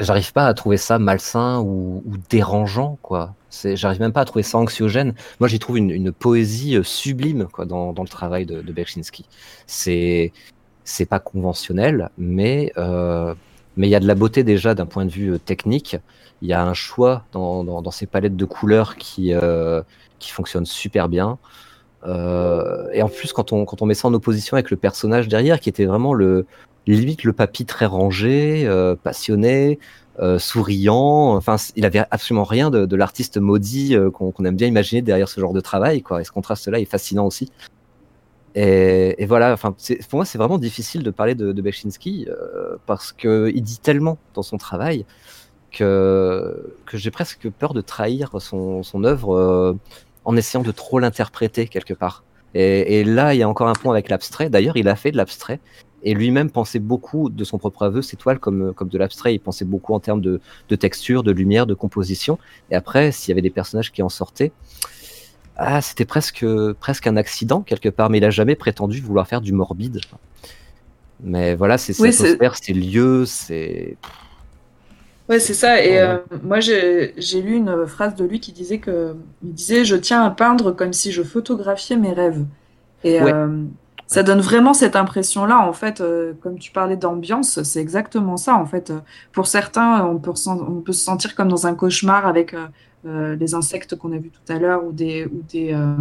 J'arrive 0.00 0.32
pas 0.32 0.46
à 0.46 0.54
trouver 0.54 0.76
ça 0.76 0.98
malsain 0.98 1.60
ou, 1.60 2.02
dérangeant, 2.28 2.98
quoi. 3.02 3.34
J'arrive 3.62 4.00
même 4.00 4.12
pas 4.12 4.22
à 4.22 4.24
trouver 4.24 4.42
ça 4.42 4.58
anxiogène. 4.58 5.14
Moi, 5.38 5.48
j'y 5.48 5.60
trouve 5.60 5.78
une, 5.78 6.10
poésie 6.10 6.76
euh, 6.76 6.82
sublime, 6.82 7.46
quoi, 7.46 7.64
dans, 7.64 7.92
le 7.92 8.08
travail 8.08 8.44
de, 8.44 8.60
de 8.60 8.72
Berchinski. 8.72 9.26
C'est 9.66 10.32
c'est 10.84 11.06
pas 11.06 11.18
conventionnel, 11.18 12.10
mais 12.18 12.72
euh, 12.76 13.34
mais 13.76 13.88
il 13.88 13.90
y 13.90 13.94
a 13.94 14.00
de 14.00 14.06
la 14.06 14.14
beauté 14.14 14.44
déjà 14.44 14.74
d'un 14.74 14.86
point 14.86 15.04
de 15.06 15.10
vue 15.10 15.34
euh, 15.34 15.38
technique. 15.38 15.96
Il 16.42 16.48
y 16.48 16.52
a 16.52 16.62
un 16.64 16.74
choix 16.74 17.24
dans, 17.32 17.64
dans, 17.64 17.82
dans 17.82 17.90
ces 17.90 18.06
palettes 18.06 18.36
de 18.36 18.44
couleurs 18.44 18.96
qui 18.96 19.32
euh, 19.32 19.82
qui 20.18 20.30
fonctionne 20.30 20.66
super 20.66 21.08
bien. 21.08 21.38
Euh, 22.06 22.88
et 22.92 23.02
en 23.02 23.08
plus, 23.08 23.32
quand 23.32 23.52
on, 23.52 23.64
quand 23.64 23.82
on 23.82 23.86
met 23.86 23.94
ça 23.94 24.08
en 24.08 24.14
opposition 24.14 24.56
avec 24.56 24.70
le 24.70 24.76
personnage 24.76 25.28
derrière, 25.28 25.60
qui 25.60 25.68
était 25.70 25.86
vraiment 25.86 26.12
le, 26.12 26.46
limite 26.86 27.24
le 27.24 27.32
papy 27.32 27.64
très 27.64 27.86
rangé, 27.86 28.64
euh, 28.66 28.94
passionné, 28.94 29.78
euh, 30.20 30.38
souriant. 30.38 31.34
Enfin, 31.34 31.56
il 31.74 31.84
avait 31.84 32.04
absolument 32.12 32.44
rien 32.44 32.70
de, 32.70 32.96
l'artiste 32.96 33.36
maudit 33.38 33.96
euh, 33.96 34.10
qu'on 34.10 34.32
aime 34.44 34.54
bien 34.54 34.68
imaginer 34.68 35.02
derrière 35.02 35.28
ce 35.28 35.40
genre 35.40 35.52
de 35.52 35.60
travail. 35.60 36.04
Et 36.20 36.24
ce 36.24 36.30
contraste-là 36.30 36.78
est 36.78 36.84
fascinant 36.84 37.26
aussi. 37.26 37.50
Et, 38.54 39.26
voilà, 39.26 39.52
enfin, 39.52 39.74
pour 40.08 40.18
moi, 40.18 40.24
c'est 40.24 40.38
vraiment 40.38 40.58
difficile 40.58 41.02
de 41.02 41.10
parler 41.10 41.34
de, 41.34 41.50
de 41.50 41.62
Bechinski 41.62 42.28
euh, 42.28 42.76
parce 42.86 43.12
que 43.12 43.50
il 43.52 43.62
dit 43.62 43.78
tellement 43.78 44.18
dans 44.34 44.42
son 44.42 44.58
travail 44.58 45.04
que, 45.72 46.76
que 46.86 46.96
j'ai 46.96 47.10
presque 47.10 47.50
peur 47.50 47.74
de 47.74 47.80
trahir 47.80 48.30
son, 48.40 48.84
œuvre 49.02 49.76
en 50.24 50.36
essayant 50.36 50.62
de 50.62 50.70
trop 50.70 51.00
l'interpréter 51.00 51.66
quelque 51.66 51.94
part. 51.94 52.22
Et 52.54 53.02
là, 53.02 53.34
il 53.34 53.38
y 53.38 53.42
a 53.42 53.48
encore 53.48 53.66
un 53.66 53.72
point 53.72 53.92
avec 53.92 54.08
l'abstrait. 54.08 54.48
D'ailleurs, 54.48 54.76
il 54.76 54.86
a 54.86 54.94
fait 54.94 55.10
de 55.10 55.16
l'abstrait. 55.16 55.58
Et 56.04 56.14
lui-même 56.14 56.50
pensait 56.50 56.78
beaucoup 56.80 57.30
de 57.30 57.44
son 57.44 57.58
propre 57.58 57.84
aveu, 57.84 58.02
ses 58.02 58.16
toiles, 58.16 58.38
comme, 58.38 58.74
comme 58.74 58.88
de 58.88 58.98
l'abstrait. 58.98 59.34
Il 59.34 59.40
pensait 59.40 59.64
beaucoup 59.64 59.94
en 59.94 60.00
termes 60.00 60.20
de, 60.20 60.40
de 60.68 60.76
texture, 60.76 61.22
de 61.24 61.32
lumière, 61.32 61.66
de 61.66 61.74
composition. 61.74 62.38
Et 62.70 62.76
après, 62.76 63.12
s'il 63.12 63.30
y 63.30 63.32
avait 63.32 63.42
des 63.42 63.50
personnages 63.50 63.90
qui 63.92 64.02
en 64.02 64.10
sortaient, 64.10 64.52
ah, 65.56 65.80
c'était 65.80 66.04
presque, 66.04 66.44
presque 66.80 67.06
un 67.06 67.16
accident 67.16 67.62
quelque 67.62 67.88
part. 67.88 68.10
Mais 68.10 68.18
il 68.18 68.24
a 68.24 68.30
jamais 68.30 68.56
prétendu 68.56 69.00
vouloir 69.00 69.26
faire 69.28 69.40
du 69.40 69.52
morbide. 69.52 70.00
Mais 71.20 71.54
voilà, 71.54 71.78
c'est 71.78 71.92
Oui, 71.98 72.12
cette 72.12 72.36
atmosphère, 72.36 72.56
c'est 72.60 72.72
le 72.72 72.80
lieu, 72.80 73.24
c'est. 73.26 73.98
Ouais, 75.28 75.40
c'est 75.40 75.54
ça. 75.54 75.82
Et 75.82 75.98
euh, 76.00 76.18
moi, 76.42 76.60
j'ai 76.60 77.14
j'ai 77.16 77.40
lu 77.40 77.54
une 77.56 77.86
phrase 77.86 78.14
de 78.14 78.24
lui 78.24 78.40
qui 78.40 78.52
disait 78.52 78.78
que 78.78 79.16
il 79.42 79.54
disait 79.54 79.84
je 79.84 79.96
tiens 79.96 80.22
à 80.24 80.30
peindre 80.30 80.72
comme 80.72 80.92
si 80.92 81.12
je 81.12 81.22
photographiais 81.22 81.96
mes 81.96 82.12
rêves. 82.12 82.44
Et 83.04 83.20
Ouais. 83.20 83.32
euh, 83.32 83.64
ça 84.14 84.22
donne 84.22 84.40
vraiment 84.40 84.74
cette 84.74 84.94
impression-là. 84.94 85.66
En 85.66 85.72
fait, 85.72 86.00
euh, 86.00 86.34
comme 86.40 86.56
tu 86.56 86.70
parlais 86.70 86.96
d'ambiance, 86.96 87.60
c'est 87.64 87.80
exactement 87.80 88.36
ça. 88.36 88.54
En 88.54 88.64
fait, 88.64 88.92
pour 89.32 89.48
certains, 89.48 90.04
on 90.04 90.18
peut, 90.18 90.30
on 90.46 90.80
peut 90.82 90.92
se 90.92 91.04
sentir 91.04 91.34
comme 91.34 91.48
dans 91.48 91.66
un 91.66 91.74
cauchemar 91.74 92.24
avec 92.24 92.54
euh, 92.54 92.68
euh, 93.06 93.34
les 93.34 93.56
insectes 93.56 93.96
qu'on 93.96 94.12
a 94.12 94.18
vus 94.18 94.30
tout 94.30 94.52
à 94.52 94.60
l'heure 94.60 94.84
ou 94.84 94.92
des 94.92 95.24
ou 95.26 95.42
des 95.50 95.72
euh, 95.72 95.96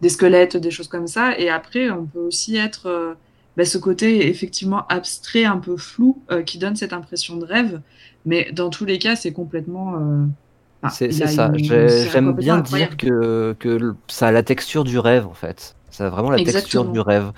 des 0.00 0.08
squelettes, 0.08 0.56
des 0.56 0.70
choses 0.70 0.88
comme 0.88 1.06
ça. 1.06 1.38
Et 1.38 1.50
après, 1.50 1.90
on 1.90 2.06
peut 2.06 2.20
aussi 2.20 2.56
être 2.56 3.14
bah, 3.58 3.66
ce 3.66 3.76
côté 3.76 4.30
effectivement 4.30 4.86
abstrait, 4.86 5.44
un 5.44 5.58
peu 5.58 5.76
flou, 5.76 6.22
qui 6.46 6.56
donne 6.56 6.76
cette 6.76 6.94
impression 6.94 7.36
de 7.36 7.44
rêve. 7.44 7.82
Mais 8.24 8.50
dans 8.52 8.70
tous 8.70 8.86
les 8.86 8.98
cas, 8.98 9.16
c'est 9.16 9.34
complètement. 9.34 9.96
enfin, 10.82 10.94
C'est 10.94 11.12
ça. 11.12 11.52
J'aime 11.54 12.32
bien 12.32 12.60
dire 12.60 12.96
que, 12.96 13.54
ça 14.08 14.28
a 14.28 14.32
la 14.32 14.42
texture 14.42 14.84
du 14.84 14.98
rêve, 14.98 15.26
en 15.26 15.34
fait. 15.34 15.76
Ça 15.90 16.06
a 16.06 16.10
vraiment 16.10 16.30
la 16.30 16.38
texture 16.60 16.84
du 16.92 17.00
rêve. 17.00 17.32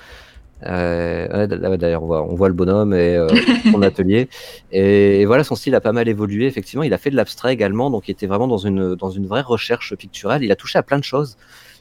Euh, 0.65 1.47
ouais, 1.47 1.77
D'ailleurs, 1.79 2.03
on 2.05 2.07
voit, 2.07 2.23
on 2.23 2.35
voit 2.35 2.49
le 2.49 2.55
bonhomme 2.55 2.95
et 2.95 3.17
euh, 3.17 3.27
son 3.73 3.83
atelier. 3.83 4.29
Et, 4.71 5.21
et 5.23 5.25
voilà, 5.27 5.43
son 5.45 5.57
style 5.57 5.75
a 5.75 5.81
pas 5.81 5.93
mal 5.93 6.09
évolué. 6.09 6.47
Effectivement, 6.47 6.85
il 6.85 6.95
a 6.95 6.99
fait 6.99 7.11
de 7.11 7.17
l'abstrait 7.17 7.53
également, 7.53 7.91
donc 7.91 8.09
il 8.09 8.13
était 8.13 8.27
vraiment 8.29 8.47
dans 8.47 8.59
une, 8.59 8.95
dans 8.95 9.11
une 9.11 9.27
vraie 9.27 9.41
recherche 9.43 9.95
picturale. 9.97 10.45
Il 10.45 10.53
a 10.53 10.57
touché 10.57 10.79
à 10.79 10.83
plein 10.83 10.99
de 10.99 11.05
choses. 11.05 11.37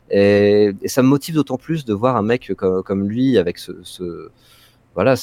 Et, 0.09 0.71
et 0.81 0.87
ça 0.87 1.03
me 1.03 1.07
motive 1.07 1.35
d'autant 1.35 1.57
plus 1.57 1.85
de 1.85 1.93
voir 1.93 2.15
un 2.17 2.21
mec 2.23 2.53
comme, 2.57 2.81
comme 2.83 3.07
lui, 3.07 3.37
avec 3.37 3.59
ce, 3.59 3.71
ce- 3.83 4.29
voilà, 4.93 5.15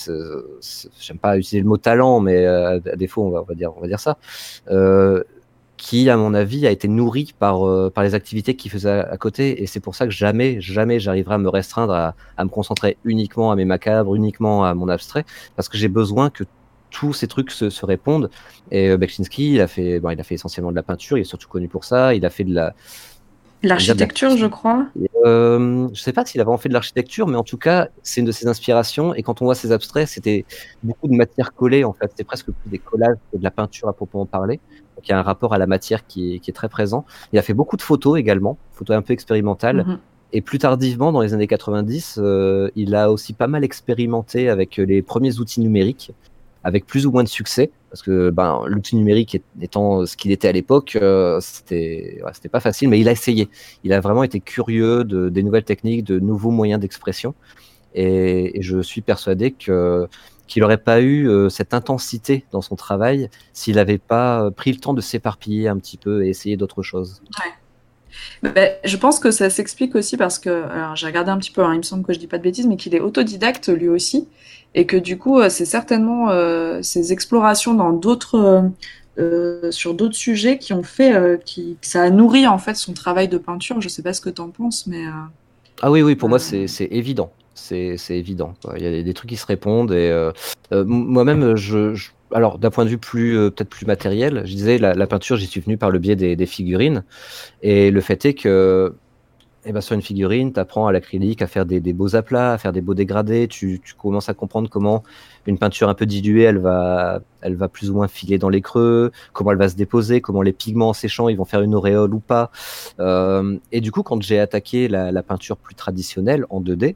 j'aime 1.00 1.18
pas 1.18 1.36
utiliser 1.36 1.60
le 1.60 1.68
mot 1.68 1.76
talent, 1.76 2.20
mais 2.20 2.46
euh, 2.46 2.80
à 2.90 2.96
défaut, 2.96 3.22
on 3.24 3.30
va, 3.30 3.42
on 3.42 3.44
va 3.44 3.54
dire, 3.54 3.72
on 3.76 3.80
va 3.80 3.86
dire 3.88 4.00
ça. 4.00 4.16
Euh, 4.70 5.22
qui, 5.78 6.10
à 6.10 6.16
mon 6.18 6.34
avis, 6.34 6.66
a 6.66 6.70
été 6.70 6.88
nourri 6.88 7.32
par, 7.38 7.66
euh, 7.66 7.88
par 7.88 8.04
les 8.04 8.14
activités 8.14 8.54
qu'il 8.56 8.70
faisait 8.70 8.90
à, 8.90 9.00
à 9.10 9.16
côté. 9.16 9.62
Et 9.62 9.66
c'est 9.66 9.80
pour 9.80 9.94
ça 9.94 10.04
que 10.06 10.12
jamais, 10.12 10.60
jamais 10.60 11.00
j'arriverai 11.00 11.36
à 11.36 11.38
me 11.38 11.48
restreindre 11.48 11.94
à, 11.94 12.14
à 12.36 12.44
me 12.44 12.50
concentrer 12.50 12.98
uniquement 13.04 13.50
à 13.50 13.56
mes 13.56 13.64
macabres, 13.64 14.14
uniquement 14.14 14.64
à 14.66 14.74
mon 14.74 14.88
abstrait, 14.88 15.24
parce 15.56 15.70
que 15.70 15.78
j'ai 15.78 15.88
besoin 15.88 16.28
que 16.28 16.44
tous 16.90 17.12
ces 17.14 17.26
trucs 17.28 17.50
se, 17.50 17.70
se 17.70 17.86
répondent. 17.86 18.28
Et 18.70 18.90
euh, 18.90 18.96
Beksinski, 18.98 19.54
il 19.54 19.60
a 19.60 19.68
fait, 19.68 20.00
bon, 20.00 20.10
il 20.10 20.20
a 20.20 20.24
fait 20.24 20.34
essentiellement 20.34 20.70
de 20.70 20.76
la 20.76 20.82
peinture, 20.82 21.16
il 21.16 21.22
est 21.22 21.24
surtout 21.24 21.48
connu 21.48 21.68
pour 21.68 21.84
ça. 21.84 22.14
Il 22.14 22.26
a 22.26 22.30
fait 22.30 22.44
de 22.44 22.54
la, 22.54 22.74
L'architecture, 23.62 24.36
je 24.36 24.46
crois. 24.46 24.86
euh, 25.26 25.88
je 25.92 26.00
sais 26.00 26.12
pas 26.12 26.24
s'il 26.24 26.40
a 26.40 26.44
vraiment 26.44 26.58
fait 26.58 26.68
de 26.68 26.74
l'architecture, 26.74 27.26
mais 27.26 27.36
en 27.36 27.42
tout 27.42 27.58
cas, 27.58 27.88
c'est 28.04 28.20
une 28.20 28.26
de 28.26 28.32
ses 28.32 28.46
inspirations. 28.46 29.14
Et 29.14 29.22
quand 29.22 29.42
on 29.42 29.46
voit 29.46 29.56
ses 29.56 29.72
abstraits, 29.72 30.06
c'était 30.08 30.44
beaucoup 30.82 31.08
de 31.08 31.14
matière 31.14 31.52
collée, 31.52 31.82
en 31.82 31.92
fait. 31.92 32.06
C'était 32.10 32.24
presque 32.24 32.46
plus 32.52 32.70
des 32.70 32.78
collages 32.78 33.16
que 33.32 33.38
de 33.38 33.42
la 33.42 33.50
peinture 33.50 33.88
à 33.88 33.92
proprement 33.92 34.26
parler. 34.26 34.60
Donc 34.98 35.06
il 35.06 35.12
y 35.12 35.14
a 35.14 35.18
un 35.20 35.22
rapport 35.22 35.54
à 35.54 35.58
la 35.58 35.68
matière 35.68 36.08
qui 36.08 36.34
est, 36.34 36.38
qui 36.40 36.50
est 36.50 36.52
très 36.52 36.68
présent. 36.68 37.06
Il 37.32 37.38
a 37.38 37.42
fait 37.42 37.54
beaucoup 37.54 37.76
de 37.76 37.82
photos 37.82 38.18
également, 38.18 38.58
photos 38.72 38.96
un 38.96 39.02
peu 39.02 39.12
expérimentales. 39.12 39.84
Mhm. 39.86 39.98
Et 40.32 40.40
plus 40.40 40.58
tardivement, 40.58 41.12
dans 41.12 41.20
les 41.20 41.34
années 41.34 41.46
90, 41.46 42.18
euh, 42.18 42.68
il 42.74 42.96
a 42.96 43.12
aussi 43.12 43.32
pas 43.32 43.46
mal 43.46 43.62
expérimenté 43.62 44.48
avec 44.48 44.76
les 44.76 45.00
premiers 45.00 45.38
outils 45.38 45.60
numériques, 45.60 46.10
avec 46.64 46.84
plus 46.84 47.06
ou 47.06 47.12
moins 47.12 47.22
de 47.22 47.28
succès, 47.28 47.70
parce 47.90 48.02
que 48.02 48.30
ben, 48.30 48.62
l'outil 48.66 48.96
numérique 48.96 49.40
étant 49.60 50.04
ce 50.04 50.16
qu'il 50.16 50.32
était 50.32 50.48
à 50.48 50.52
l'époque, 50.52 50.98
euh, 51.00 51.38
c'était 51.40 52.20
ouais, 52.24 52.48
pas 52.50 52.58
facile, 52.58 52.88
mais 52.88 52.98
il 52.98 53.08
a 53.08 53.12
essayé. 53.12 53.48
Il 53.84 53.92
a 53.92 54.00
vraiment 54.00 54.24
été 54.24 54.40
curieux 54.40 55.04
de, 55.04 55.28
des 55.28 55.44
nouvelles 55.44 55.64
techniques, 55.64 56.02
de 56.02 56.18
nouveaux 56.18 56.50
moyens 56.50 56.80
d'expression, 56.80 57.36
et, 57.94 58.58
et 58.58 58.62
je 58.62 58.82
suis 58.82 59.00
persuadé 59.00 59.52
que 59.52 60.08
qu'il 60.48 60.62
n'aurait 60.62 60.78
pas 60.78 61.00
eu 61.00 61.28
euh, 61.28 61.48
cette 61.48 61.74
intensité 61.74 62.44
dans 62.50 62.62
son 62.62 62.74
travail 62.74 63.30
s'il 63.52 63.76
n'avait 63.76 63.98
pas 63.98 64.42
euh, 64.42 64.50
pris 64.50 64.72
le 64.72 64.78
temps 64.78 64.94
de 64.94 65.00
s'éparpiller 65.00 65.68
un 65.68 65.76
petit 65.76 65.96
peu 65.96 66.24
et 66.24 66.28
essayer 66.28 66.56
d'autres 66.56 66.82
choses. 66.82 67.22
Ben, 68.42 68.72
je 68.84 68.96
pense 68.96 69.20
que 69.20 69.30
ça 69.30 69.50
s'explique 69.50 69.94
aussi 69.94 70.16
parce 70.16 70.38
que, 70.38 70.64
alors 70.70 70.96
j'ai 70.96 71.06
regardé 71.06 71.30
un 71.30 71.38
petit 71.38 71.50
peu, 71.50 71.62
hein, 71.62 71.74
il 71.74 71.78
me 71.78 71.82
semble 71.82 72.04
que 72.04 72.12
je 72.12 72.18
dis 72.18 72.26
pas 72.26 72.38
de 72.38 72.42
bêtises, 72.42 72.66
mais 72.66 72.76
qu'il 72.76 72.94
est 72.94 73.00
autodidacte 73.00 73.68
lui 73.68 73.88
aussi, 73.88 74.28
et 74.74 74.86
que 74.86 74.96
du 74.96 75.18
coup, 75.18 75.38
euh, 75.38 75.48
c'est 75.48 75.64
certainement 75.64 76.30
euh, 76.30 76.80
ses 76.82 77.12
explorations 77.12 77.74
dans 77.74 77.92
d'autres, 77.92 78.70
euh, 79.18 79.70
sur 79.70 79.94
d'autres 79.94 80.14
sujets 80.14 80.58
qui 80.58 80.72
ont 80.72 80.82
fait, 80.82 81.14
euh, 81.14 81.36
qui, 81.36 81.76
ça 81.82 82.02
a 82.02 82.10
nourri 82.10 82.46
en 82.46 82.58
fait 82.58 82.74
son 82.74 82.92
travail 82.92 83.28
de 83.28 83.38
peinture. 83.38 83.80
Je 83.80 83.88
sais 83.88 84.02
pas 84.02 84.12
ce 84.12 84.20
que 84.20 84.30
t'en 84.30 84.48
penses, 84.48 84.86
mais 84.86 85.04
Ah 85.82 85.90
oui, 85.90 86.02
oui, 86.02 86.14
pour 86.14 86.28
moi, 86.28 86.38
c'est 86.38 86.88
évident. 86.90 87.32
C'est 87.58 88.16
évident. 88.16 88.54
Il 88.76 88.82
y 88.82 88.86
a 88.86 89.02
des, 89.02 89.14
trucs 89.14 89.30
qui 89.30 89.36
se 89.36 89.46
répondent. 89.46 89.92
Et 89.92 90.10
euh, 90.10 90.32
euh, 90.72 90.84
moi-même, 90.84 91.56
je, 91.56 91.94
je- 91.94 92.10
alors 92.32 92.58
d'un 92.58 92.70
point 92.70 92.84
de 92.84 92.90
vue 92.90 92.98
plus 92.98 93.36
euh, 93.36 93.50
peut-être 93.50 93.68
plus 93.70 93.86
matériel, 93.86 94.42
je 94.44 94.54
disais 94.54 94.78
la, 94.78 95.06
peinture, 95.06 95.36
j'y 95.36 95.46
suis 95.46 95.60
venu 95.60 95.76
par 95.76 95.90
le 95.90 95.98
biais 95.98 96.16
des 96.16 96.46
figurines. 96.46 97.04
Et 97.62 97.90
le 97.90 98.00
fait 98.00 98.24
est 98.24 98.34
que 98.34 98.94
eh 99.64 99.72
ben, 99.72 99.80
sur 99.80 99.94
une 99.94 100.02
figurine, 100.02 100.52
tu 100.52 100.60
apprends 100.60 100.86
à 100.86 100.92
l'acrylique 100.92 101.42
à 101.42 101.46
faire 101.46 101.66
des, 101.66 101.80
des 101.80 101.92
beaux 101.92 102.14
aplats, 102.16 102.52
à 102.52 102.58
faire 102.58 102.72
des 102.72 102.80
beaux 102.80 102.94
dégradés. 102.94 103.48
Tu, 103.48 103.80
tu 103.84 103.94
commences 103.94 104.28
à 104.28 104.34
comprendre 104.34 104.70
comment 104.70 105.02
une 105.46 105.58
peinture 105.58 105.88
un 105.88 105.94
peu 105.94 106.06
diluée, 106.06 106.42
elle 106.42 106.58
va, 106.58 107.20
elle 107.40 107.56
va 107.56 107.68
plus 107.68 107.90
ou 107.90 107.94
moins 107.94 108.08
filer 108.08 108.38
dans 108.38 108.48
les 108.48 108.60
creux, 108.60 109.10
comment 109.32 109.50
elle 109.50 109.58
va 109.58 109.68
se 109.68 109.76
déposer, 109.76 110.20
comment 110.20 110.42
les 110.42 110.52
pigments 110.52 110.90
en 110.90 110.92
séchant, 110.92 111.28
ils 111.28 111.36
vont 111.36 111.44
faire 111.44 111.62
une 111.62 111.74
auréole 111.74 112.14
ou 112.14 112.20
pas. 112.20 112.50
Euh, 113.00 113.58
et 113.72 113.80
du 113.80 113.90
coup, 113.90 114.02
quand 114.02 114.22
j'ai 114.22 114.38
attaqué 114.38 114.88
la, 114.88 115.10
la 115.10 115.22
peinture 115.22 115.56
plus 115.56 115.74
traditionnelle 115.74 116.44
en 116.50 116.60
2D, 116.60 116.94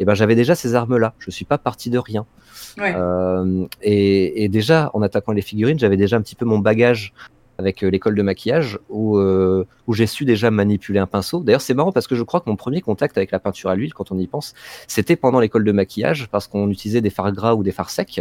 eh 0.00 0.04
ben, 0.04 0.14
j'avais 0.14 0.34
déjà 0.34 0.54
ces 0.54 0.74
armes-là. 0.74 1.14
Je 1.18 1.30
suis 1.30 1.44
pas 1.44 1.58
parti 1.58 1.90
de 1.90 1.98
rien. 1.98 2.26
ouais. 2.78 2.94
Euh, 2.96 3.66
et, 3.82 4.44
et 4.44 4.48
déjà, 4.48 4.90
en 4.94 5.02
attaquant 5.02 5.32
les 5.32 5.42
figurines, 5.42 5.78
j'avais 5.78 5.96
déjà 5.96 6.16
un 6.16 6.20
petit 6.22 6.34
peu 6.34 6.44
mon 6.44 6.58
bagage 6.58 7.12
avec 7.58 7.82
euh, 7.82 7.88
l'école 7.88 8.14
de 8.14 8.22
maquillage 8.22 8.78
où, 8.88 9.18
euh, 9.18 9.66
où 9.86 9.94
j'ai 9.94 10.06
su 10.06 10.24
déjà 10.24 10.50
manipuler 10.50 10.98
un 10.98 11.06
pinceau. 11.06 11.40
D'ailleurs, 11.40 11.60
c'est 11.60 11.74
marrant 11.74 11.92
parce 11.92 12.06
que 12.06 12.14
je 12.14 12.22
crois 12.22 12.40
que 12.40 12.48
mon 12.48 12.56
premier 12.56 12.80
contact 12.80 13.16
avec 13.16 13.30
la 13.30 13.38
peinture 13.38 13.70
à 13.70 13.76
l'huile, 13.76 13.94
quand 13.94 14.10
on 14.12 14.18
y 14.18 14.26
pense, 14.26 14.54
c'était 14.86 15.16
pendant 15.16 15.40
l'école 15.40 15.64
de 15.64 15.72
maquillage 15.72 16.28
parce 16.30 16.48
qu'on 16.48 16.70
utilisait 16.70 17.00
des 17.00 17.10
fards 17.10 17.32
gras 17.32 17.54
ou 17.54 17.62
des 17.62 17.72
fards 17.72 17.90
secs. 17.90 18.20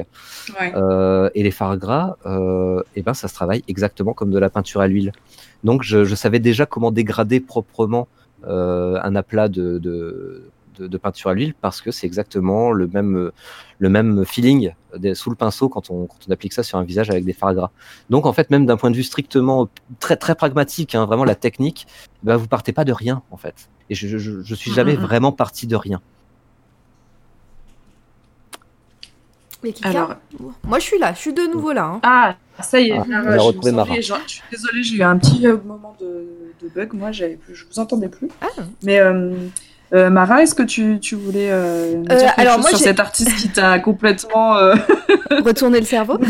ouais. 0.60 0.74
Euh, 0.76 1.30
et 1.36 1.44
les 1.44 1.52
fards 1.52 1.78
gras, 1.78 2.18
euh, 2.26 2.82
eh 2.96 3.02
ben, 3.02 3.14
ça 3.14 3.28
se 3.28 3.34
travaille 3.34 3.64
exactement 3.68 4.14
comme 4.14 4.32
de 4.32 4.40
la 4.40 4.50
peinture 4.50 4.82
à 4.82 4.88
l'huile. 4.88 5.12
Donc, 5.64 5.84
je, 5.84 6.04
je 6.04 6.16
savais 6.16 6.40
déjà 6.40 6.66
comment 6.66 6.92
dégrader 6.92 7.40
proprement 7.40 8.08
euh, 8.46 9.00
un 9.02 9.16
aplat 9.16 9.48
de, 9.48 9.78
de, 9.80 10.52
de, 10.78 10.88
de 10.88 10.98
peinture 10.98 11.30
à 11.30 11.34
l'huile 11.34 11.54
parce 11.60 11.82
que 11.82 11.92
c'est 11.92 12.06
exactement 12.08 12.72
le 12.72 12.88
même, 12.88 13.32
le 13.80 13.90
même 13.90 14.26
feeling 14.26 14.72
sous 15.14 15.30
le 15.30 15.36
pinceau 15.36 15.70
quand 15.70 15.90
on, 15.90 16.06
quand 16.08 16.18
on 16.28 16.32
applique 16.32 16.54
ça 16.54 16.64
sur 16.64 16.78
un 16.78 16.84
visage 16.84 17.10
avec 17.10 17.26
des 17.26 17.34
fards 17.34 17.56
gras. 17.56 17.72
Donc, 18.10 18.26
en 18.26 18.34
fait, 18.34 18.50
même 18.50 18.66
d'un 18.66 18.78
point 18.78 18.92
de 18.92 18.96
vue 18.96 19.04
strictement 19.04 19.68
très, 20.00 20.16
très 20.18 20.36
pragmatique, 20.36 20.94
hein, 20.96 21.06
vraiment 21.06 21.24
la 21.26 21.36
technique, 21.36 21.88
ben, 22.22 22.36
vous 22.38 22.48
partez 22.48 22.74
pas 22.74 22.86
de 22.86 22.92
rien, 22.94 23.24
en 23.32 23.38
fait. 23.38 23.70
Et 23.90 23.96
je, 23.96 24.18
je, 24.18 24.42
je 24.42 24.56
suis 24.56 24.72
jamais 24.72 24.96
Mhm. 24.96 25.02
vraiment 25.02 25.32
parti 25.32 25.68
de 25.68 25.76
rien. 25.76 26.00
Mais 29.64 29.74
Alors, 29.84 30.16
Moi, 30.66 30.80
je 30.80 30.84
suis 30.84 31.00
là, 31.00 31.14
je 31.14 31.20
suis 31.20 31.34
de 31.34 31.44
nouveau 31.54 31.72
là. 31.72 31.86
hein. 31.86 32.00
ah, 32.04 32.36
ça 32.62 32.80
y 32.82 32.90
est, 32.90 32.98
Ah, 32.98 33.06
Mara, 33.08 33.24
on 33.24 33.28
a 33.30 33.38
je 33.38 33.70
Mara. 33.72 33.82
entendais, 33.84 34.02
genre, 34.02 34.20
je 34.28 34.32
suis 34.34 34.44
désolée, 34.52 34.84
j'ai 34.84 34.96
eu 34.98 35.04
un 35.04 35.18
petit 35.18 35.48
euh, 35.48 35.58
moment 35.66 35.96
de, 36.02 36.26
de 36.62 36.68
bug, 36.70 36.94
moi, 36.94 37.12
j'avais 37.14 37.36
plus, 37.38 37.56
je 37.56 37.66
vous 37.66 37.80
entendais 37.80 38.10
plus. 38.10 38.30
Ah. 38.42 38.48
Mais 38.84 39.00
euh, 39.00 39.48
euh, 39.94 40.10
Mara, 40.10 40.42
est-ce 40.44 40.56
que 40.56 40.64
tu, 40.64 41.00
tu 41.00 41.16
voulais 41.16 41.50
euh, 41.52 41.96
nous 41.96 42.06
Euh, 42.12 42.18
dire 42.18 42.36
quelque 42.36 42.40
alors, 42.42 42.54
chose 42.56 42.62
moi, 42.64 42.70
sur 42.72 42.80
cet 42.80 43.00
artiste 43.00 43.36
qui 43.38 43.50
t'a 43.50 43.80
complètement... 43.80 44.58
euh, 44.58 44.76
Retourner 45.44 45.80
le 45.80 45.86
cerveau. 45.86 46.18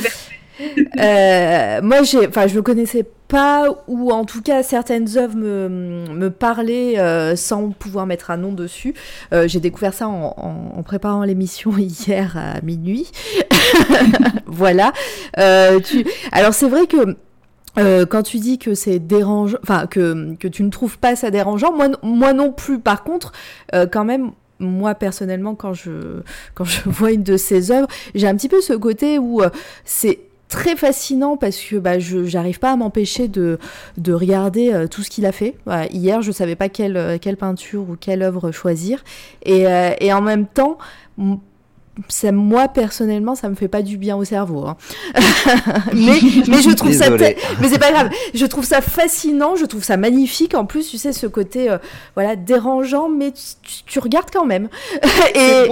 Euh, 0.99 1.81
moi, 1.81 2.03
j'ai, 2.03 2.27
enfin, 2.27 2.45
je 2.45 2.53
le 2.53 2.61
connaissais 2.61 3.03
pas, 3.27 3.65
ou 3.87 4.11
en 4.11 4.23
tout 4.23 4.43
cas 4.43 4.61
certaines 4.61 5.17
œuvres 5.17 5.35
me, 5.35 5.67
me 6.13 6.29
parlaient 6.29 6.99
euh, 6.99 7.35
sans 7.35 7.69
pouvoir 7.71 8.05
mettre 8.05 8.29
un 8.29 8.37
nom 8.37 8.51
dessus. 8.51 8.93
Euh, 9.33 9.47
j'ai 9.47 9.59
découvert 9.59 9.95
ça 9.95 10.07
en, 10.07 10.35
en- 10.37 10.77
en 10.79 10.83
préparant 10.83 11.23
l'émission 11.23 11.71
hier 11.77 12.37
à 12.37 12.61
minuit. 12.61 13.07
voilà. 14.45 14.93
Euh, 15.39 15.79
tu... 15.79 16.05
Alors 16.31 16.53
c'est 16.53 16.69
vrai 16.69 16.85
que 16.87 17.17
euh, 17.77 18.05
quand 18.05 18.23
tu 18.23 18.37
dis 18.37 18.59
que 18.59 18.75
c'est 18.75 18.99
dérangeant, 18.99 19.57
enfin 19.63 19.87
que, 19.87 20.35
que 20.35 20.47
tu 20.47 20.63
ne 20.63 20.69
trouves 20.69 20.97
pas 20.99 21.15
ça 21.15 21.31
dérangeant, 21.31 21.73
moi, 21.73 21.87
moi 22.03 22.33
non 22.33 22.51
plus. 22.51 22.79
Par 22.79 23.03
contre, 23.03 23.31
euh, 23.73 23.87
quand 23.87 24.05
même, 24.05 24.31
moi 24.59 24.95
personnellement, 24.95 25.55
quand 25.55 25.73
je, 25.73 26.21
quand 26.53 26.65
je 26.65 26.81
vois 26.85 27.11
une 27.11 27.23
de 27.23 27.37
ces 27.37 27.71
œuvres, 27.71 27.87
j'ai 28.15 28.27
un 28.27 28.35
petit 28.35 28.49
peu 28.49 28.61
ce 28.61 28.73
côté 28.73 29.17
où 29.17 29.41
euh, 29.41 29.49
c'est 29.85 30.19
très 30.49 30.75
fascinant 30.75 31.35
parce 31.35 31.57
que 31.57 31.77
bah, 31.77 31.97
je 31.97 32.25
j'arrive 32.25 32.59
pas 32.59 32.73
à 32.73 32.75
m'empêcher 32.75 33.27
de, 33.27 33.57
de 33.97 34.13
regarder 34.13 34.71
euh, 34.71 34.87
tout 34.87 35.01
ce 35.01 35.09
qu'il 35.09 35.25
a 35.25 35.31
fait. 35.31 35.55
Voilà, 35.65 35.87
hier, 35.87 36.21
je 36.21 36.31
savais 36.31 36.55
pas 36.55 36.69
quelle, 36.69 37.17
quelle 37.19 37.37
peinture 37.37 37.89
ou 37.89 37.95
quelle 37.99 38.21
œuvre 38.21 38.51
choisir. 38.51 39.03
Et, 39.45 39.65
et 39.99 40.13
en 40.13 40.21
même 40.21 40.45
temps, 40.45 40.77
ça, 42.07 42.31
moi 42.31 42.67
personnellement, 42.67 43.35
ça 43.35 43.49
me 43.49 43.55
fait 43.55 43.67
pas 43.67 43.81
du 43.81 43.97
bien 43.97 44.15
au 44.17 44.23
cerveau. 44.23 44.65
hein. 44.65 44.77
mais, 45.93 46.19
mais 46.47 46.61
je 46.61 46.73
trouve 46.75 46.91
ça 46.91 47.09
mais 47.09 47.35
c'est 47.67 47.79
pas 47.79 47.91
grave. 47.91 48.09
Je 48.33 48.45
trouve 48.45 48.65
ça 48.65 48.81
fascinant, 48.81 49.55
je 49.55 49.65
trouve 49.65 49.83
ça 49.83 49.97
magnifique. 49.97 50.55
En 50.55 50.65
plus, 50.65 50.89
tu 50.89 50.97
sais, 50.97 51.13
ce 51.13 51.27
côté 51.27 51.69
euh, 51.69 51.77
voilà 52.15 52.35
dérangeant, 52.35 53.09
mais 53.09 53.31
tu, 53.31 53.83
tu 53.85 53.99
regardes 53.99 54.29
quand 54.31 54.45
même. 54.45 54.69
et 55.35 55.67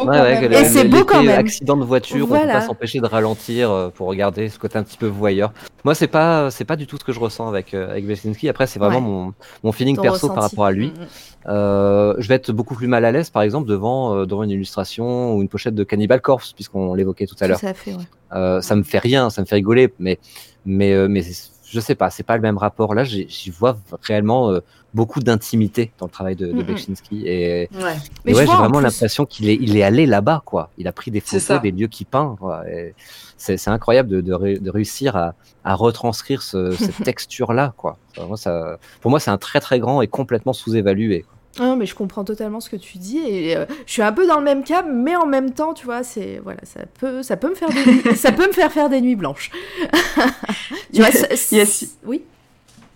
c'est 0.66 0.86
beau 0.86 1.04
quand 1.04 1.24
même. 1.24 1.40
Accident 1.40 1.78
de 1.78 1.84
voiture, 1.86 2.18
on 2.26 2.28
peut 2.30 2.36
Voilà. 2.36 2.54
pas 2.54 2.62
s'empêcher 2.62 3.00
de 3.00 3.08
ralentir 3.08 3.72
euh, 3.72 3.90
pour 3.90 4.08
regarder 4.08 4.50
ce 4.50 4.60
côté 4.60 4.78
un 4.78 4.84
petit 4.84 4.98
peu 4.98 5.08
voyeur. 5.08 5.52
Moi, 5.84 5.96
c'est 5.96 6.08
pas, 6.08 6.52
c'est 6.52 6.66
pas 6.66 6.76
du 6.76 6.86
tout 6.88 6.98
ce 6.98 7.04
que 7.04 7.12
je 7.14 7.20
ressens 7.20 7.48
avec 7.48 7.74
euh, 7.74 7.90
avec 7.90 8.06
Belsinski. 8.06 8.48
Après, 8.50 8.68
c'est 8.68 8.80
vraiment 8.80 8.92
Ouais. 8.92 9.02
mon 9.02 9.34
mon 9.64 9.72
feeling 9.72 9.96
ton 9.96 10.02
perso 10.04 10.28
par 10.28 10.36
ressenti. 10.38 10.56
rapport 10.56 10.66
à 10.66 10.72
lui. 10.72 10.88
Mm, 10.88 10.92
mm. 11.02 11.08
Euh, 11.48 12.14
je 12.20 12.28
vais 12.28 12.36
être 12.36 12.52
beaucoup 12.52 12.76
plus 12.76 12.86
mal 12.88 13.04
à 13.04 13.12
l'aise, 13.12 13.30
par 13.32 13.42
exemple, 13.42 13.68
devant 13.68 14.16
euh, 14.16 14.26
devant 14.26 14.44
une 14.44 14.52
illustration 14.52 15.34
ou 15.34 15.42
une 15.42 15.48
pochette 15.48 15.74
de 15.74 15.84
Cannibal 15.84 16.11
Corpse, 16.20 16.54
puisqu'on 16.54 16.94
l'évoquait 16.94 17.26
tout 17.28 17.36
à 17.40 17.48
l'heure. 17.48 17.60
Ouais. 17.92 18.06
Euh, 18.34 18.62
ça 18.62 18.76
me 18.76 18.84
fait 18.84 19.00
rien, 19.00 19.30
ça 19.30 19.42
me 19.42 19.46
fait 19.46 19.56
rigoler, 19.56 19.94
mais 20.00 20.20
mais 20.66 20.92
euh, 20.94 21.08
mais 21.10 21.22
je 21.70 21.80
sais 21.80 21.96
pas, 21.96 22.10
c'est 22.10 22.24
pas 22.24 22.36
le 22.36 22.42
même 22.42 22.58
rapport. 22.58 22.94
Là, 22.94 23.04
j'y 23.06 23.50
vois 23.50 23.78
réellement 24.02 24.52
euh, 24.52 24.60
beaucoup 24.94 25.22
d'intimité 25.22 25.92
dans 26.00 26.06
le 26.08 26.12
travail 26.12 26.36
de, 26.36 26.48
de. 26.52 26.64
Beksinski 26.64 27.24
et 27.26 27.70
Ouais. 27.74 27.96
Mais 28.26 28.32
et 28.32 28.34
je 28.36 28.40
ouais, 28.40 28.46
j'ai 28.46 28.52
vraiment 28.58 28.80
l'impression 28.82 29.26
qu'il 29.26 29.50
est, 29.50 29.56
il 29.56 29.78
est 29.78 29.84
allé 29.84 30.06
là-bas, 30.06 30.44
quoi. 30.46 30.70
Il 30.78 30.88
a 30.88 30.92
pris 30.92 31.12
des 31.12 31.22
photos 31.22 31.62
des 31.62 31.72
lieux 31.72 31.88
qu'il 31.88 32.06
peint. 32.08 32.36
quoi. 32.40 32.70
Et 32.70 32.94
C'est 33.38 33.56
c'est 33.58 33.70
incroyable 33.70 34.10
de, 34.10 34.20
de, 34.22 34.34
ré- 34.34 34.60
de 34.60 34.70
réussir 34.70 35.16
à, 35.16 35.34
à 35.64 35.76
retranscrire 35.76 36.42
ce- 36.42 36.72
cette 36.72 37.04
texture-là, 37.06 37.74
quoi. 37.78 37.98
Ça, 38.18 38.26
moi, 38.26 38.36
ça, 38.38 38.78
pour 39.00 39.10
moi, 39.10 39.20
c'est 39.22 39.32
un 39.32 39.38
très 39.38 39.62
très 39.62 39.80
grand 39.80 40.02
et 40.02 40.08
complètement 40.08 40.54
sous-évalué. 40.54 41.26
Ah, 41.60 41.76
mais 41.76 41.86
je 41.86 41.94
comprends 41.96 42.24
totalement 42.24 42.60
ce 42.62 42.70
que 42.70 42.78
tu 42.78 42.98
dis 42.98 43.18
et 43.20 43.58
euh, 43.58 43.66
je 43.86 43.92
suis 43.92 44.02
un 44.02 44.14
peu 44.14 44.26
dans 44.26 44.38
le 44.38 44.44
même 44.46 44.64
cas, 44.64 44.84
mais 44.84 45.16
en 45.18 45.26
même 45.26 45.52
temps, 45.52 45.74
tu 45.74 45.86
vois, 45.86 46.02
c'est 46.04 46.40
voilà, 46.44 46.62
ça 46.64 46.82
peut, 47.00 47.24
ça 47.24 47.36
peut 47.36 47.50
me 47.50 47.56
faire 47.56 47.70
des 47.70 47.86
nuits- 47.86 48.16
ça 48.16 48.32
peut 48.32 48.48
me 48.48 48.54
faire 48.54 48.72
faire 48.72 48.90
des 48.90 49.02
nuits 49.02 49.16
blanches. 49.18 49.52
tu 50.94 51.02
vois, 51.02 51.12
c'est- 51.12 51.36
c'est- 51.36 51.56
Yes. 51.56 51.98
oui. 52.06 52.24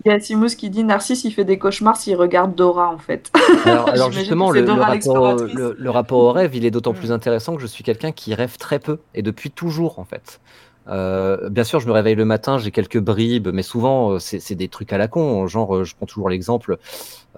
Il 0.05 0.11
y 0.11 0.11
a 0.13 0.19
Simous 0.19 0.49
qui 0.55 0.69
dit 0.69 0.83
Narcisse, 0.83 1.23
il 1.23 1.31
fait 1.31 1.45
des 1.45 1.57
cauchemars 1.57 1.97
s'il 1.97 2.15
regarde 2.15 2.53
Dora, 2.53 2.89
en 2.93 2.99
fait. 2.99 3.31
Alors, 3.65 4.11
justement, 4.11 4.47
rapport, 4.49 5.35
le, 5.35 5.75
le 5.79 5.89
rapport 5.89 6.19
au 6.19 6.31
rêve, 6.31 6.55
il 6.55 6.63
est 6.63 6.69
d'autant 6.69 6.91
Mm. 6.93 6.97
plus 6.97 7.11
intéressant 7.11 7.55
que 7.55 7.61
je 7.63 7.65
suis 7.67 7.83
quelqu'un 7.83 8.11
qui 8.11 8.35
rêve 8.35 8.57
très 8.57 8.77
peu 8.77 8.99
et 9.15 9.23
depuis 9.23 9.49
toujours, 9.49 9.97
en 9.97 10.05
fait. 10.05 10.39
Euh, 10.87 11.49
bien 11.49 11.63
sûr, 11.63 11.79
je 11.79 11.87
me 11.87 11.91
réveille 11.91 12.15
le 12.15 12.25
matin, 12.25 12.57
j'ai 12.57 12.71
quelques 12.71 12.99
bribes, 12.99 13.49
mais 13.51 13.63
souvent, 13.63 14.11
euh, 14.11 14.19
c'est 14.19 14.55
des 14.55 14.67
trucs 14.67 14.93
à 14.93 14.97
la 14.97 15.07
con. 15.07 15.47
Genre, 15.47 15.77
euh, 15.77 15.83
je 15.83 15.95
prends 15.95 16.05
toujours 16.05 16.29
l'exemple, 16.29 16.77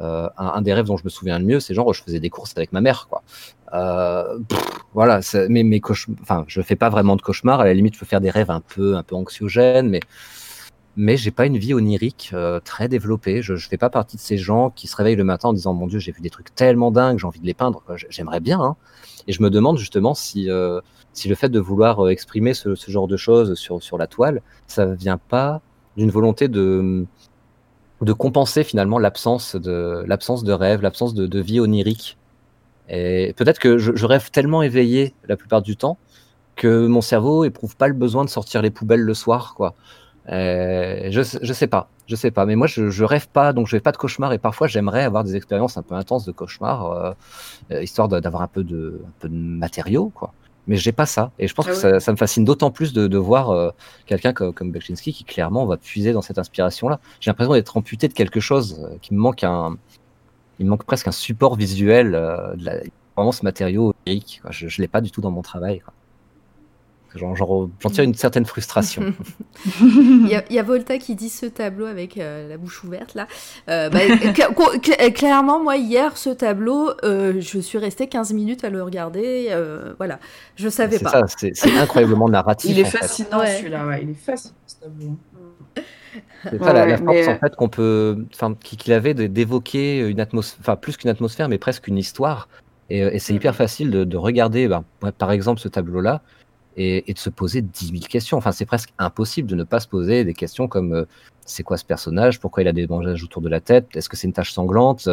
euh, 0.01 0.29
un, 0.37 0.61
des 0.61 0.73
rêves 0.73 0.85
dont 0.85 0.97
je 0.97 1.05
me 1.05 1.09
souviens 1.09 1.39
le 1.39 1.45
mieux, 1.45 1.59
c'est 1.59 1.73
genre, 1.73 1.93
je 1.93 2.03
faisais 2.03 2.19
des 2.19 2.29
courses 2.29 2.53
avec 2.57 2.73
ma 2.73 2.81
mère, 2.81 3.07
quoi. 3.09 3.23
Euh, 3.73 4.39
voilà, 4.93 5.19
mais 5.49 5.63
mes 5.63 5.81
enfin, 6.21 6.45
je 6.47 6.61
fais 6.61 6.75
pas 6.75 6.89
vraiment 6.89 7.15
de 7.15 7.21
cauchemars. 7.21 7.59
À 7.59 7.65
la 7.65 7.73
limite, 7.73 7.95
je 7.95 7.99
peux 7.99 8.05
faire 8.05 8.21
des 8.21 8.29
rêves 8.29 8.51
un 8.51 8.61
peu, 8.61 8.95
un 8.95 9.03
peu 9.03 9.15
anxiogènes, 9.15 9.89
mais 9.89 9.99
mais 10.99 11.15
j'ai 11.15 11.29
pas 11.29 11.45
une 11.45 11.59
vie 11.59 11.75
onirique 11.75 12.33
très 12.63 12.87
développée. 12.87 13.43
Je, 13.43 13.55
je 13.55 13.69
fais 13.69 13.77
pas 13.77 13.91
partie 13.91 14.17
de 14.17 14.21
ces 14.21 14.37
gens 14.37 14.71
qui 14.71 14.87
se 14.87 14.95
réveillent 14.95 15.15
le 15.15 15.23
matin 15.23 15.49
en 15.49 15.53
disant 15.53 15.73
mon 15.73 15.85
Dieu, 15.85 15.99
j'ai 15.99 16.11
vu 16.11 16.21
des 16.21 16.31
trucs 16.31 16.55
tellement 16.55 16.89
dingues, 16.89 17.19
j'ai 17.19 17.27
envie 17.27 17.39
de 17.39 17.45
les 17.45 17.53
peindre. 17.53 17.83
J'aimerais 18.09 18.39
bien, 18.39 18.59
hein. 18.59 18.75
et 19.27 19.31
je 19.31 19.43
me 19.43 19.51
demande 19.51 19.77
justement 19.77 20.15
si 20.15 20.49
si 21.17 21.27
le 21.27 21.35
fait 21.35 21.49
de 21.49 21.59
vouloir 21.59 22.05
euh, 22.05 22.09
exprimer 22.09 22.53
ce, 22.53 22.75
genre 22.87 23.07
de 23.07 23.17
choses 23.17 23.55
sur 23.55 23.97
la 23.97 24.07
toile, 24.07 24.41
ça 24.67 24.85
vient 24.85 25.17
pas 25.17 25.61
d'une 25.97 26.11
volonté 26.11 26.47
de 26.47 27.07
compenser 28.17 28.63
finalement 28.63 28.99
l'absence 28.99 29.55
de 29.55 30.51
rêve, 30.51 30.81
l'absence 30.81 31.15
de, 31.15 31.39
vie 31.39 31.59
onirique. 31.59 32.17
Et 32.89 33.33
peut-être 33.35 33.59
que 33.59 33.79
je, 33.79 34.05
rêve 34.05 34.29
tellement 34.29 34.61
éveillé 34.61 35.13
la 35.27 35.35
plupart 35.35 35.63
du 35.63 35.75
temps 35.75 35.97
que 36.55 36.85
mon 36.87 37.01
cerveau 37.01 37.43
éprouve 37.43 37.75
pas 37.75 37.87
le 37.87 37.93
besoin 37.93 38.23
de 38.23 38.29
sortir 38.29 38.61
les 38.61 38.71
poubelles 38.71 39.01
le 39.01 39.13
soir, 39.13 39.53
quoi. 39.55 39.73
Euh, 40.29 41.07
je, 41.09 41.21
je 41.41 41.53
sais 41.53 41.67
pas, 41.67 41.89
je 42.05 42.15
sais 42.15 42.31
pas, 42.31 42.45
mais 42.45 42.55
moi 42.55 42.67
je, 42.67 42.89
je 42.89 43.03
rêve 43.05 43.29
pas, 43.29 43.53
donc 43.53 43.67
je 43.67 43.77
fais 43.77 43.81
pas 43.81 43.93
de 43.93 43.97
cauchemars 43.97 44.33
et 44.33 44.37
parfois 44.37 44.67
j'aimerais 44.67 45.03
avoir 45.03 45.23
des 45.23 45.37
expériences 45.37 45.77
un 45.77 45.83
peu 45.83 45.95
intenses 45.95 46.25
de 46.25 46.33
cauchemars, 46.33 47.15
euh, 47.71 47.81
histoire 47.81 48.09
d'avoir 48.09 48.41
un 48.41 48.47
peu 48.47 48.63
de, 48.65 49.01
un 49.23 49.29
matériaux, 49.29 50.11
quoi. 50.13 50.33
Mais 50.67 50.75
j'ai 50.75 50.91
pas 50.91 51.05
ça, 51.05 51.31
et 51.39 51.47
je 51.47 51.53
pense 51.53 51.65
Ah 51.67 51.71
que 51.71 51.75
ouais. 51.75 51.81
ça, 51.81 51.99
ça 52.01 52.11
me 52.11 52.17
fascine 52.17 52.43
d'autant 52.43 52.71
plus 52.71 52.93
de, 52.93 53.07
de 53.07 53.17
voir 53.17 53.51
euh, 53.51 53.71
quelqu'un 54.05 54.33
comme, 54.33 54.53
comme 54.53 54.73
qui 54.73 55.23
clairement 55.23 55.65
va 55.65 55.77
puiser 55.77 56.11
dans 56.13 56.21
cette 56.21 56.37
inspiration-là. 56.39 56.99
J'ai 57.21 57.31
l'impression 57.31 57.53
d'être 57.53 57.77
amputé 57.77 58.07
de 58.09 58.13
quelque 58.13 58.39
chose, 58.41 58.79
euh, 58.83 58.97
qui 59.01 59.13
me 59.13 59.19
manque 59.19 59.43
un, 59.43 59.77
il 60.59 60.65
me 60.65 60.71
manque 60.71 60.85
presque 60.85 61.07
un 61.07 61.11
support 61.13 61.55
visuel, 61.55 62.15
euh, 62.15 62.55
de 62.55 62.65
la- 62.65 62.79
vraiment 63.15 63.31
ce 63.31 63.43
matériau 63.43 63.93
lyrique. 64.05 64.41
Je, 64.49 64.67
je 64.67 64.81
l'ai 64.81 64.87
pas 64.87 65.01
du 65.01 65.11
tout 65.11 65.21
dans 65.21 65.31
mon 65.31 65.41
travail. 65.41 65.79
Quoi. 65.79 65.93
J'en, 67.17 67.35
j'en- 67.35 67.69
j'en 67.79 67.89
tire 67.89 68.03
une 68.03 68.13
certaine 68.13 68.45
frustration. 68.45 69.13
Il 69.83 70.27
y, 70.27 70.35
a- 70.35 70.43
il 70.49 70.55
y 70.55 70.59
a 70.59 70.63
Volta 70.63 70.97
qui 70.97 71.15
dit 71.15 71.29
ce 71.29 71.45
tableau 71.45 71.85
avec 71.85 72.17
euh, 72.17 72.47
la 72.47 72.57
bouche 72.57 72.83
ouverte 72.83 73.15
là. 73.15 73.27
Euh, 73.69 73.89
bah, 73.89 73.99
cla- 74.07 75.11
clairement, 75.13 75.61
moi 75.61 75.77
hier, 75.77 76.15
ce 76.17 76.29
tableau, 76.29 76.91
euh, 77.03 77.33
je 77.39 77.59
suis 77.59 77.77
restée 77.77 78.07
15 78.07 78.33
minutes 78.33 78.63
à 78.63 78.69
le 78.69 78.81
regarder. 78.83 79.47
euh, 79.49 79.93
voilà, 79.97 80.19
je 80.55 80.69
savais 80.69 80.97
c'est 80.97 81.03
pas. 81.03 81.09
ça, 81.11 81.23
c'est, 81.27 81.51
c'est 81.55 81.75
incroyablement 81.77 82.29
narratif. 82.29 82.71
Il 82.71 82.79
est 82.79 82.85
fascinant 82.85 83.39
Ouais. 83.39 83.57
celui-là, 83.57 83.85
ouais. 83.87 83.99
Il 84.03 84.11
est 84.11 84.13
fascinant 84.13 84.53
ce 84.67 84.75
tableau. 84.75 85.17
C'est 86.43 86.59
ça 86.63 86.73
la, 86.73 86.83
Ouais, 86.83 86.89
la 86.91 86.97
force 86.97 87.09
mais- 87.15 87.27
en 87.29 87.37
fait 87.39 87.55
qu'on 87.55 87.69
peut, 87.69 88.25
enfin, 88.33 88.55
qu'il 88.61 88.93
avait 88.93 89.13
d'évoquer 89.13 89.99
une 90.07 90.19
atmosphère, 90.19 90.59
enfin 90.61 90.75
plus 90.75 90.97
qu'une 90.97 91.09
atmosphère, 91.09 91.49
mais 91.49 91.57
presque 91.57 91.87
une 91.87 91.97
histoire. 91.97 92.47
Et, 92.89 93.03
euh, 93.03 93.09
et 93.11 93.19
c'est 93.19 93.33
hyper 93.33 93.53
facile 93.55 93.91
de, 93.91 94.03
de 94.03 94.17
regarder, 94.17 94.67
ben, 94.67 94.83
ouais, 95.03 95.11
par 95.11 95.31
exemple, 95.31 95.59
ce 95.59 95.67
tableau-là, 95.67 96.21
et, 96.77 97.09
et 97.09 97.13
de 97.13 97.19
se 97.19 97.29
poser 97.29 97.61
10 97.61 97.87
000 97.87 97.99
questions. 98.07 98.37
Enfin, 98.37 98.51
c'est 98.51 98.65
presque 98.65 98.93
impossible 98.97 99.49
de 99.49 99.55
ne 99.55 99.63
pas 99.63 99.79
se 99.79 99.87
poser 99.87 100.23
des 100.23 100.33
questions 100.33 100.67
comme 100.67 100.93
euh, 100.93 101.05
c'est 101.45 101.63
quoi 101.63 101.77
ce 101.77 101.85
personnage? 101.85 102.39
Pourquoi 102.39 102.63
il 102.63 102.67
a 102.67 102.73
des 102.73 102.87
bandages 102.87 103.23
autour 103.23 103.41
de 103.41 103.49
la 103.49 103.59
tête? 103.59 103.87
Est-ce 103.95 104.09
que 104.09 104.15
c'est 104.15 104.27
une 104.27 104.33
tache 104.33 104.51
sanglante? 104.53 105.09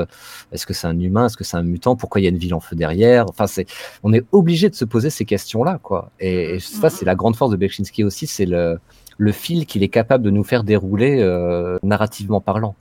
Est-ce 0.52 0.66
que 0.66 0.74
c'est 0.74 0.86
un 0.86 0.98
humain? 0.98 1.26
Est-ce 1.26 1.36
que 1.36 1.44
c'est 1.44 1.56
un 1.56 1.62
mutant? 1.62 1.96
Pourquoi 1.96 2.20
il 2.20 2.24
y 2.24 2.26
a 2.26 2.30
une 2.30 2.38
ville 2.38 2.54
en 2.54 2.60
feu 2.60 2.76
derrière? 2.76 3.26
Enfin, 3.28 3.46
c'est, 3.46 3.66
on 4.02 4.12
est 4.12 4.24
obligé 4.32 4.68
de 4.68 4.74
se 4.74 4.84
poser 4.84 5.10
ces 5.10 5.24
questions-là, 5.24 5.78
quoi. 5.82 6.10
Et, 6.20 6.56
et 6.56 6.60
ça, 6.60 6.90
c'est 6.90 7.04
la 7.04 7.14
grande 7.14 7.36
force 7.36 7.50
de 7.50 7.56
Beksinski 7.56 8.04
aussi, 8.04 8.26
c'est 8.26 8.46
le, 8.46 8.78
le 9.18 9.32
fil 9.32 9.66
qu'il 9.66 9.82
est 9.82 9.88
capable 9.88 10.24
de 10.24 10.30
nous 10.30 10.44
faire 10.44 10.64
dérouler 10.64 11.20
euh, 11.20 11.78
narrativement 11.82 12.40
parlant. 12.40 12.74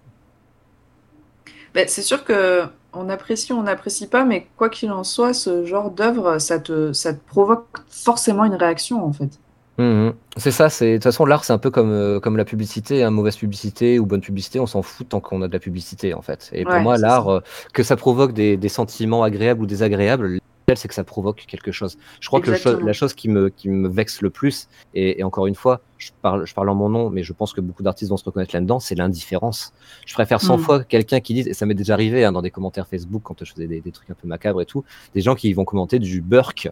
Ben, 1.73 1.88
c'est 1.88 2.01
sûr 2.01 2.23
que 2.23 2.64
on 2.93 3.09
apprécie, 3.09 3.53
on 3.53 3.63
n'apprécie 3.63 4.07
pas, 4.07 4.25
mais 4.25 4.47
quoi 4.57 4.69
qu'il 4.69 4.91
en 4.91 5.03
soit, 5.03 5.33
ce 5.33 5.65
genre 5.65 5.91
d'œuvre, 5.91 6.39
ça 6.39 6.59
te, 6.59 6.93
ça 6.93 7.13
te 7.13 7.19
provoque 7.27 7.65
forcément 7.89 8.45
une 8.45 8.55
réaction, 8.55 9.03
en 9.03 9.13
fait. 9.13 9.39
Mhm. 9.77 10.13
C'est 10.37 10.51
ça, 10.51 10.69
c'est 10.69 10.91
de 10.91 10.95
toute 10.97 11.03
façon 11.03 11.25
l'art 11.25 11.43
c'est 11.43 11.53
un 11.53 11.57
peu 11.57 11.71
comme 11.71 11.91
euh, 11.91 12.19
comme 12.19 12.37
la 12.37 12.45
publicité, 12.45 13.03
hein, 13.03 13.09
mauvaise 13.09 13.37
publicité 13.37 13.97
ou 13.97 14.05
bonne 14.05 14.21
publicité, 14.21 14.59
on 14.59 14.67
s'en 14.67 14.83
fout 14.83 15.09
tant 15.09 15.19
qu'on 15.19 15.41
a 15.41 15.47
de 15.47 15.53
la 15.53 15.59
publicité 15.59 16.13
en 16.13 16.21
fait. 16.21 16.51
Et 16.53 16.63
pour 16.63 16.75
moi 16.75 16.97
l'art, 16.97 17.29
euh, 17.29 17.39
que 17.73 17.81
ça 17.81 17.95
provoque 17.95 18.33
des, 18.33 18.55
des 18.55 18.69
sentiments 18.69 19.23
agréables 19.23 19.61
ou 19.63 19.65
désagréables, 19.65 20.39
c'est 20.76 20.88
que 20.88 20.94
ça 20.94 21.03
provoque 21.03 21.45
quelque 21.48 21.72
chose. 21.72 21.98
Je 22.22 22.27
crois 22.27 22.40
que 22.41 22.56
cho- 22.56 22.80
la 22.80 22.94
chose 22.94 23.14
qui 23.14 23.27
me 23.30 23.49
qui 23.49 23.69
me 23.69 23.88
vexe 23.90 24.22
le 24.22 24.30
plus, 24.30 24.68
et, 24.94 25.19
et 25.19 25.23
encore 25.23 25.45
une 25.48 25.56
fois, 25.56 25.81
je 25.98 26.11
parle 26.22 26.45
je 26.48 26.53
parle 26.53 26.69
en 26.69 26.76
mon 26.76 26.90
nom, 26.90 27.10
mais 27.10 27.22
je 27.23 27.34
pense 27.34 27.53
que 27.53 27.61
beaucoup 27.61 27.84
d'artistes 27.84 28.10
vont 28.10 28.18
se 28.18 28.23
reconnaître 28.23 28.56
là-dedans, 28.56 28.80
c'est 28.80 28.95
l'indifférence. 28.95 29.73
Je 30.06 30.14
préfère 30.14 30.40
100 30.41 30.57
Mm. 30.57 30.60
fois 30.61 30.84
quelqu'un 30.84 31.19
qui 31.19 31.34
dise, 31.34 31.48
et 31.48 31.53
ça 31.53 31.65
m'est 31.65 31.73
déjà 31.73 31.94
arrivé 31.94 32.23
hein, 32.26 32.31
dans 32.31 32.41
des 32.41 32.52
commentaires 32.52 32.88
Facebook 32.88 33.22
quand 33.23 33.44
je 33.44 33.52
faisais 33.52 33.68
des, 33.68 33.81
des 33.81 33.91
trucs 33.91 34.10
un 34.10 34.14
peu 34.15 34.27
macabres 34.27 34.61
et 34.61 34.65
tout, 34.65 34.84
des 35.14 35.22
gens 35.22 35.35
qui 35.35 35.52
vont 35.53 35.65
commenter 35.65 35.99
du 35.99 36.22
burk, 36.22 36.69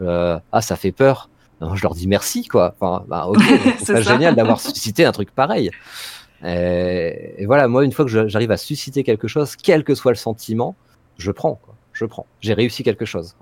euh, 0.00 0.38
ah 0.52 0.62
ça 0.62 0.76
fait 0.76 0.92
peur. 0.92 1.28
Non, 1.60 1.74
je 1.74 1.82
leur 1.82 1.94
dis 1.94 2.06
merci, 2.06 2.46
quoi. 2.46 2.74
Enfin, 2.78 3.04
bah, 3.08 3.28
C'est 3.84 4.02
génial 4.02 4.34
d'avoir 4.34 4.60
suscité 4.60 5.04
un 5.06 5.12
truc 5.12 5.30
pareil. 5.30 5.70
Et, 6.44 7.34
et 7.38 7.46
voilà, 7.46 7.66
moi, 7.68 7.84
une 7.84 7.92
fois 7.92 8.04
que 8.04 8.28
j'arrive 8.28 8.50
à 8.50 8.56
susciter 8.56 9.04
quelque 9.04 9.28
chose, 9.28 9.56
quel 9.56 9.84
que 9.84 9.94
soit 9.94 10.12
le 10.12 10.16
sentiment, 10.16 10.76
je 11.16 11.30
prends, 11.30 11.54
quoi. 11.54 11.75
Je 11.96 12.04
prends. 12.04 12.26
J'ai 12.40 12.52
réussi 12.52 12.82
quelque 12.82 13.06
chose. 13.06 13.34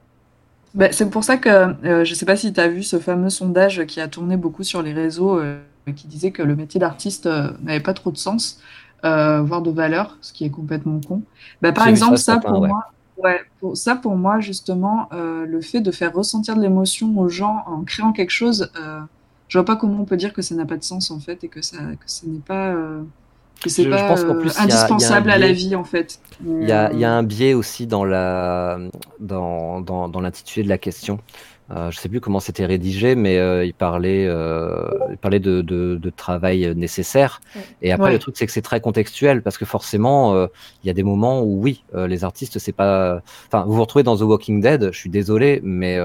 Ben, 0.74 0.93
c'est 0.93 1.10
pour 1.10 1.24
ça 1.24 1.36
que 1.36 1.48
euh, 1.48 2.05
je 2.05 2.14
sais 2.14 2.26
pas 2.26 2.36
si 2.36 2.52
tu 2.52 2.60
as 2.60 2.68
vu 2.68 2.82
ce 2.82 2.98
fameux 2.98 3.31
sondage 3.31 3.85
qui 3.86 4.01
a 4.01 4.09
tourné 4.09 4.36
beaucoup 4.36 4.62
sur 4.62 4.81
les 4.82 4.93
réseaux, 4.93 5.39
euh, 5.39 5.59
qui 5.94 6.06
disait 6.06 6.31
que 6.31 6.43
le 6.43 6.55
métier 6.56 6.81
d'artiste 6.81 7.28
n'avait 7.62 7.81
pas 7.81 7.94
trop 7.94 8.10
de 8.10 8.16
sens, 8.16 8.60
voire 9.02 9.60
de 9.60 9.70
valeur, 9.70 10.16
ce 10.20 10.32
qui 10.32 10.44
est 10.44 10.51
complètement 10.51 11.01
con. 11.06 11.22
Bah, 11.62 11.72
par 11.72 11.89
exemple, 11.89 12.16
ça, 12.16 12.39
pour 12.39 12.66
moi, 12.66 12.90
Ouais, 13.16 13.40
pour 13.60 13.76
ça, 13.76 13.94
pour 13.94 14.16
moi, 14.16 14.40
justement, 14.40 15.09
le 15.12 15.60
fait 15.60 15.81
de 15.81 15.93
faire 15.93 16.12
ressentir 16.12 16.56
de 16.56 16.62
l'émotion 16.62 17.16
aux 17.18 17.28
gens 17.28 17.62
en 17.66 17.82
créant 17.82 18.12
quelque 18.12 18.31
chose, 18.31 18.72
je 19.48 19.59
vois 19.59 19.64
pas 19.64 19.76
comment 19.76 20.01
on 20.01 20.05
peut 20.05 20.16
dire 20.16 20.32
que 20.32 20.43
ça 20.43 20.55
n'a 20.55 20.64
pas 20.64 20.76
de 20.76 20.82
sens 20.82 21.10
en 21.10 21.20
fait 21.20 21.44
et 21.44 21.48
que 21.48 21.62
ça, 21.62 21.76
que 21.76 22.06
ce 22.06 22.26
n'est 22.26 22.40
pas, 22.40 22.74
que 23.65 23.70
c'est 23.70 23.89
pas 23.89 24.15
indispensable 24.59 25.31
à 25.31 25.39
la 25.39 25.53
vie 25.53 25.74
en 25.74 25.85
fait. 25.85 26.20
Il 26.45 26.69
y, 26.69 26.73
a, 26.73 26.93
y 26.93 27.05
a 27.05 27.12
un 27.12 27.23
biais 27.23 27.55
aussi 27.55 27.86
dans 27.86 28.05
la, 28.05 28.78
dans, 29.20 29.81
dans, 29.81 30.09
dans 30.09 30.20
l'intitulé 30.20 30.65
de 30.65 30.69
la 30.69 30.78
question. 30.78 31.20
Euh, 31.70 31.91
je 31.91 31.99
sais 31.99 32.11
plus 32.11 32.20
comment 32.20 32.41
c'était 32.41 32.66
rédigé, 32.66 33.15
mais 33.15 33.39
euh, 33.39 33.65
il 33.65 33.73
parlait, 33.73 34.27
euh, 34.27 34.86
il 35.11 35.16
parlait 35.16 35.41
de, 35.41 35.62
de, 35.62 35.97
de, 35.97 36.11
travail 36.11 36.74
nécessaire. 36.77 37.41
Et 37.81 37.91
après, 37.91 38.12
le 38.12 38.19
truc, 38.19 38.36
c'est 38.36 38.45
que 38.45 38.53
c'est 38.53 38.61
très 38.61 38.82
contextuel 38.82 39.43
parce 39.43 39.57
que 39.57 39.65
forcément, 39.65 40.35
euh, 40.35 40.47
il 40.82 40.89
y 40.89 40.91
a 40.91 40.93
des 40.93 41.03
moments 41.03 41.41
où 41.41 41.62
oui, 41.62 41.82
euh, 41.95 42.07
les 42.07 42.23
artistes, 42.23 42.59
c'est 42.59 42.73
pas. 42.73 43.23
Enfin, 43.47 43.65
vous 43.65 43.73
vous 43.73 43.81
retrouvez 43.81 44.03
dans 44.03 44.16
The 44.16 44.23
Walking 44.23 44.61
Dead. 44.61 44.91
Je 44.93 44.99
suis 44.99 45.09
désolé, 45.09 45.61
mais 45.65 45.99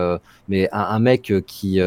mais 0.48 0.70
un, 0.72 0.80
un, 0.80 1.00
mec 1.00 1.34
qui, 1.46 1.82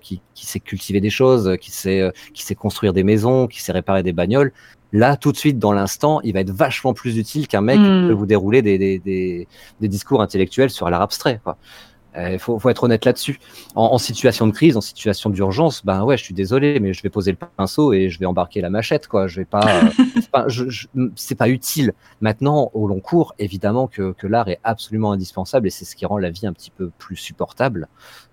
qui 0.00 0.20
qui 0.34 0.46
sait 0.46 0.60
cultiver 0.60 1.00
des 1.00 1.10
choses, 1.10 1.56
qui 1.60 1.72
sait 1.72 2.12
qui 2.34 2.44
sait 2.44 2.54
construire 2.54 2.92
des 2.92 3.02
maisons, 3.02 3.48
qui 3.48 3.60
sait 3.60 3.72
réparer 3.72 4.04
des 4.04 4.12
bagnoles. 4.12 4.52
Là, 4.92 5.16
tout 5.16 5.32
de 5.32 5.36
suite, 5.36 5.58
dans 5.58 5.72
l'instant, 5.72 6.20
il 6.22 6.34
va 6.34 6.40
être 6.40 6.50
vachement 6.50 6.92
plus 6.92 7.16
utile 7.16 7.48
qu'un 7.48 7.62
mec 7.62 7.76
qui 7.76 7.82
hmm. 7.82 8.08
peut 8.08 8.12
vous 8.12 8.26
dérouler 8.26 8.62
des, 8.62 8.78
des, 8.78 8.98
des, 8.98 9.48
des 9.80 9.88
discours 9.88 10.20
intellectuels 10.22 10.70
sur 10.70 10.88
l'art 10.90 11.02
abstrait. 11.02 11.40
Quoi. 11.42 11.56
Il 12.14 12.20
euh, 12.20 12.38
faut, 12.38 12.58
faut, 12.58 12.68
être 12.68 12.84
honnête 12.84 13.04
là-dessus. 13.04 13.40
En, 13.74 13.84
en, 13.84 13.98
situation 13.98 14.46
de 14.46 14.52
crise, 14.52 14.76
en 14.76 14.82
situation 14.82 15.30
d'urgence, 15.30 15.84
ben 15.84 16.04
ouais, 16.04 16.18
je 16.18 16.24
suis 16.24 16.34
désolé, 16.34 16.78
mais 16.78 16.92
je 16.92 17.02
vais 17.02 17.08
poser 17.08 17.30
le 17.30 17.38
pinceau 17.56 17.94
et 17.94 18.10
je 18.10 18.18
vais 18.18 18.26
embarquer 18.26 18.60
la 18.60 18.68
machette, 18.68 19.08
quoi. 19.08 19.26
Je 19.28 19.40
vais 19.40 19.44
pas, 19.46 19.80
je, 20.48 20.86
c'est 21.16 21.34
pas 21.34 21.48
utile. 21.48 21.92
Maintenant, 22.20 22.70
au 22.74 22.86
long 22.86 23.00
cours, 23.00 23.34
évidemment 23.38 23.86
que, 23.86 24.12
que 24.12 24.26
l'art 24.26 24.48
est 24.48 24.60
absolument 24.62 25.12
indispensable 25.12 25.66
et 25.66 25.70
c'est 25.70 25.86
ce 25.86 25.96
qui 25.96 26.04
rend 26.04 26.18
la 26.18 26.30
vie 26.30 26.46
un 26.46 26.52
petit 26.52 26.70
peu 26.70 26.90
plus 26.98 27.16
supportable, 27.16 27.88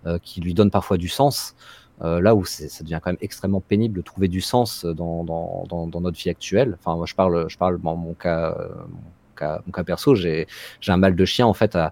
euh, 0.06 0.20
qui 0.22 0.42
lui 0.42 0.54
donne 0.54 0.72
parfois 0.72 0.98
du 0.98 1.08
sens. 1.08 1.56
Euh, 2.02 2.22
là 2.22 2.34
où 2.34 2.46
ça 2.46 2.84
devient 2.84 3.00
quand 3.04 3.12
même 3.12 3.18
extrêmement 3.22 3.60
pénible 3.60 3.98
de 3.98 4.02
trouver 4.02 4.30
du 4.30 4.40
sens 4.40 4.86
dans, 4.86 5.26
notre 6.02 6.18
vie 6.18 6.30
actuelle. 6.30 6.78
Enfin, 6.80 6.96
moi, 6.96 7.06
je 7.06 7.14
parle, 7.14 7.50
je 7.50 7.58
parle 7.58 7.80
dans 7.82 7.96
mon 7.96 8.14
cas, 8.14 8.56
mon 9.42 9.72
cas, 9.72 9.84
perso, 9.84 10.16
j'ai 10.16 10.48
un 10.88 10.98
mal 10.98 11.16
de 11.16 11.26
chien 11.26 11.46
en 11.46 11.54
fait 11.54 11.76
à, 11.76 11.92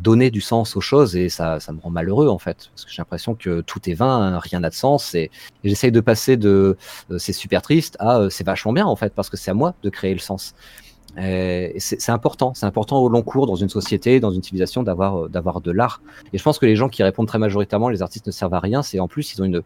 donner 0.00 0.30
du 0.30 0.40
sens 0.40 0.76
aux 0.76 0.80
choses 0.80 1.16
et 1.16 1.28
ça, 1.28 1.58
me 1.70 1.80
rend 1.80 1.90
malheureux 1.90 2.28
en 2.28 2.38
fait 2.38 2.70
parce 2.72 2.84
que 2.84 2.90
j'ai 2.90 3.00
l'impression 3.00 3.34
que 3.34 3.60
tout 3.60 3.88
est 3.90 3.94
vain, 3.94 4.38
rien 4.38 4.60
n'a 4.60 4.70
de 4.70 4.74
sens 4.74 5.14
et, 5.14 5.30
j'essaye 5.64 5.92
de 5.92 6.00
passer 6.00 6.36
de 6.36 6.76
euh, 7.10 7.18
c'est 7.18 7.32
super 7.32 7.60
triste 7.60 7.96
à 7.98 8.18
euh, 8.18 8.30
c'est 8.30 8.44
vachement 8.44 8.72
bien 8.72 8.86
en 8.86 8.96
fait 8.96 9.12
parce 9.14 9.28
que 9.28 9.36
c'est 9.36 9.50
à 9.50 9.54
moi 9.54 9.74
de 9.82 9.90
créer 9.90 10.14
le 10.14 10.20
sens. 10.20 10.54
C'est 11.16 12.10
important, 12.10 12.52
c'est 12.54 12.66
important 12.66 12.98
au 12.98 13.08
long 13.08 13.22
cours 13.22 13.46
dans 13.46 13.54
une 13.54 13.70
société, 13.70 14.20
dans 14.20 14.30
une 14.30 14.42
civilisation 14.42 14.82
d'avoir 14.82 15.24
euh, 15.24 15.28
d'avoir 15.28 15.60
de 15.60 15.70
l'art. 15.70 16.02
Et 16.32 16.38
je 16.38 16.42
pense 16.42 16.58
que 16.58 16.66
les 16.66 16.76
gens 16.76 16.88
qui 16.88 17.02
répondent 17.02 17.28
très 17.28 17.38
majoritairement 17.38 17.88
les 17.88 18.02
artistes 18.02 18.26
ne 18.26 18.32
servent 18.32 18.54
à 18.54 18.60
rien, 18.60 18.82
c'est 18.82 19.00
en 19.00 19.08
plus 19.08 19.32
ils 19.32 19.40
ont 19.40 19.46
une 19.46 19.62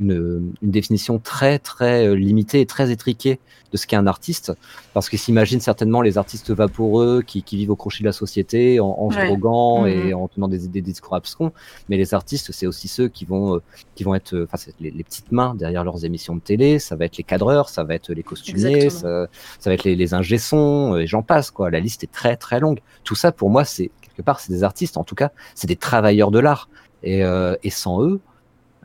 une, 0.00 0.54
une, 0.62 0.70
définition 0.70 1.18
très 1.18 1.58
très 1.58 2.06
euh, 2.06 2.14
limitée 2.14 2.60
et 2.60 2.66
très 2.66 2.90
étriquée 2.90 3.38
de 3.72 3.76
ce 3.76 3.86
qu'est 3.86 3.96
un 3.96 4.06
artiste, 4.06 4.52
parce 4.92 5.08
qu'ils 5.08 5.18
s'imaginent 5.18 5.60
certainement 5.60 6.00
les 6.00 6.16
artistes 6.16 6.52
vaporeux 6.52 7.22
qui, 7.26 7.42
qui, 7.42 7.56
vivent 7.56 7.70
au 7.70 7.76
crochet 7.76 8.00
de 8.00 8.04
la 8.04 8.12
société 8.12 8.78
en, 8.78 8.86
en 8.86 9.10
se 9.10 9.18
droguant 9.18 9.84
et 9.86 10.12
mhm. 10.12 10.14
en 10.14 10.28
tenant 10.28 10.48
des, 10.48 10.68
des, 10.68 10.80
discours 10.80 11.16
abscons, 11.16 11.52
mais 11.88 11.96
les 11.96 12.14
artistes, 12.14 12.52
c'est 12.52 12.66
aussi 12.66 12.86
ceux 12.86 13.08
qui 13.08 13.24
vont, 13.24 13.56
euh, 13.56 13.62
qui 13.96 14.04
vont 14.04 14.14
être, 14.14 14.46
enfin, 14.50 14.70
les, 14.80 14.90
les, 14.90 15.04
petites 15.04 15.32
mains 15.32 15.54
derrière 15.56 15.82
leurs 15.82 16.04
émissions 16.04 16.36
de 16.36 16.40
télé, 16.40 16.78
ça 16.78 16.94
va 16.94 17.04
être 17.04 17.16
les 17.16 17.24
cadreurs, 17.24 17.68
ça 17.68 17.82
va 17.82 17.94
être 17.94 18.12
les 18.12 18.22
costumiers, 18.22 18.90
ça, 18.90 19.28
ça, 19.58 19.70
va 19.70 19.74
être 19.74 19.84
les, 19.84 19.96
les 19.96 20.14
ingé-sons, 20.14 20.96
et 20.96 21.06
j'en 21.06 21.22
passe, 21.22 21.50
quoi. 21.50 21.70
La 21.70 21.80
liste 21.80 22.04
est 22.04 22.12
très 22.12 22.36
très 22.36 22.60
longue. 22.60 22.80
Tout 23.02 23.16
ça, 23.16 23.32
pour 23.32 23.50
moi, 23.50 23.64
c'est 23.64 23.90
quelque 24.00 24.22
part, 24.22 24.40
c'est 24.40 24.52
des 24.52 24.62
artistes, 24.62 24.96
en 24.96 25.04
tout 25.04 25.14
cas, 25.14 25.32
c'est 25.54 25.66
des 25.66 25.76
travailleurs 25.76 26.30
de 26.30 26.38
l'art. 26.38 26.68
Et, 27.02 27.22
euh, 27.22 27.54
et 27.62 27.70
sans 27.70 28.02
eux, 28.02 28.20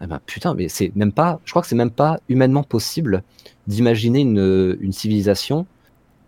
eh 0.01 0.07
ben, 0.07 0.19
putain, 0.25 0.53
mais 0.53 0.69
c'est 0.69 0.91
même 0.95 1.11
pas, 1.11 1.39
je 1.45 1.51
crois 1.51 1.61
que 1.61 1.67
c'est 1.67 1.75
même 1.75 1.91
pas 1.91 2.19
humainement 2.29 2.63
possible 2.63 3.23
d'imaginer 3.67 4.21
une, 4.21 4.77
une 4.79 4.93
civilisation 4.93 5.65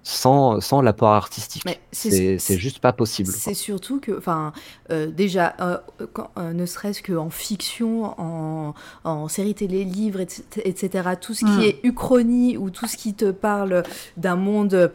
sans, 0.04 0.60
sans 0.62 0.82
l'apport 0.82 1.12
artistique. 1.12 1.64
C'est 1.92 2.38
juste 2.58 2.80
pas 2.80 2.94
possible. 2.94 3.32
C'est 3.32 3.54
surtout 3.54 4.00
que, 4.00 4.18
enfin, 4.18 4.54
euh, 4.90 5.08
déjà, 5.08 5.56
euh, 5.60 5.78
quand, 6.14 6.32
euh, 6.38 6.54
ne 6.54 6.66
serait-ce 6.66 7.04
qu'en 7.04 7.30
fiction, 7.30 8.20
en, 8.20 8.74
en 9.04 9.28
série 9.28 9.54
télé, 9.54 9.84
livres, 9.84 10.20
etc., 10.20 10.44
etc., 10.66 11.10
tout 11.20 11.34
ce 11.34 11.46
qui 11.46 11.52
mm. 11.52 11.62
est 11.62 11.80
uchronie 11.84 12.58
ou 12.58 12.70
tout 12.70 12.88
ce 12.88 12.98
qui 12.98 13.14
te 13.14 13.32
parle 13.32 13.84
d'un 14.18 14.36
monde 14.36 14.92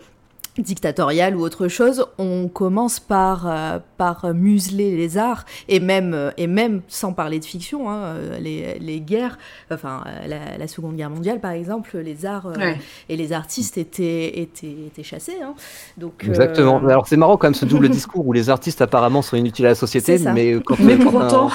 dictatoriale 0.63 1.37
ou 1.37 1.41
autre 1.41 1.69
chose, 1.69 2.07
on 2.19 2.49
commence 2.49 3.01
par, 3.01 3.47
euh, 3.47 3.79
par 3.97 4.35
museler 4.35 4.97
les 4.97 5.19
arts, 5.19 5.45
et 5.69 5.81
même, 5.81 6.15
euh, 6.15 6.31
et 6.37 6.47
même 6.47 6.83
sans 6.89 7.13
parler 7.13 7.39
de 7.39 7.45
fiction, 7.45 7.91
hein, 7.91 7.97
euh, 8.05 8.39
les, 8.39 8.79
les, 8.79 9.01
guerres, 9.01 9.39
enfin 9.71 10.05
la, 10.27 10.59
la, 10.59 10.67
Seconde 10.69 10.97
Guerre 10.97 11.11
mondiale 11.11 11.41
par 11.41 11.53
exemple, 11.53 11.97
les 11.99 12.27
arts 12.27 12.47
ouais. 12.57 12.79
et 13.09 13.17
les 13.17 13.33
artistes 13.33 13.79
étaient, 13.79 14.41
étaient, 14.41 14.77
étaient 14.87 15.03
chassés. 15.03 15.37
Hein. 15.43 15.55
Donc, 15.97 16.25
Exactement. 16.27 16.79
Alors 16.79 17.07
c'est 17.07 17.17
marrant 17.17 17.37
quand 17.37 17.47
même 17.47 17.55
ce 17.55 17.65
double 17.65 17.89
discours 17.89 18.27
où 18.27 18.33
les 18.33 18.51
artistes 18.51 18.83
apparemment 18.83 19.23
sont 19.23 19.37
inutiles 19.37 19.67
à 19.67 19.71
la 19.71 19.75
société, 19.75 20.19
mais 20.19 20.61
quand, 20.65 20.79
mais 20.81 20.97
pour 20.97 21.15
autant... 21.15 21.51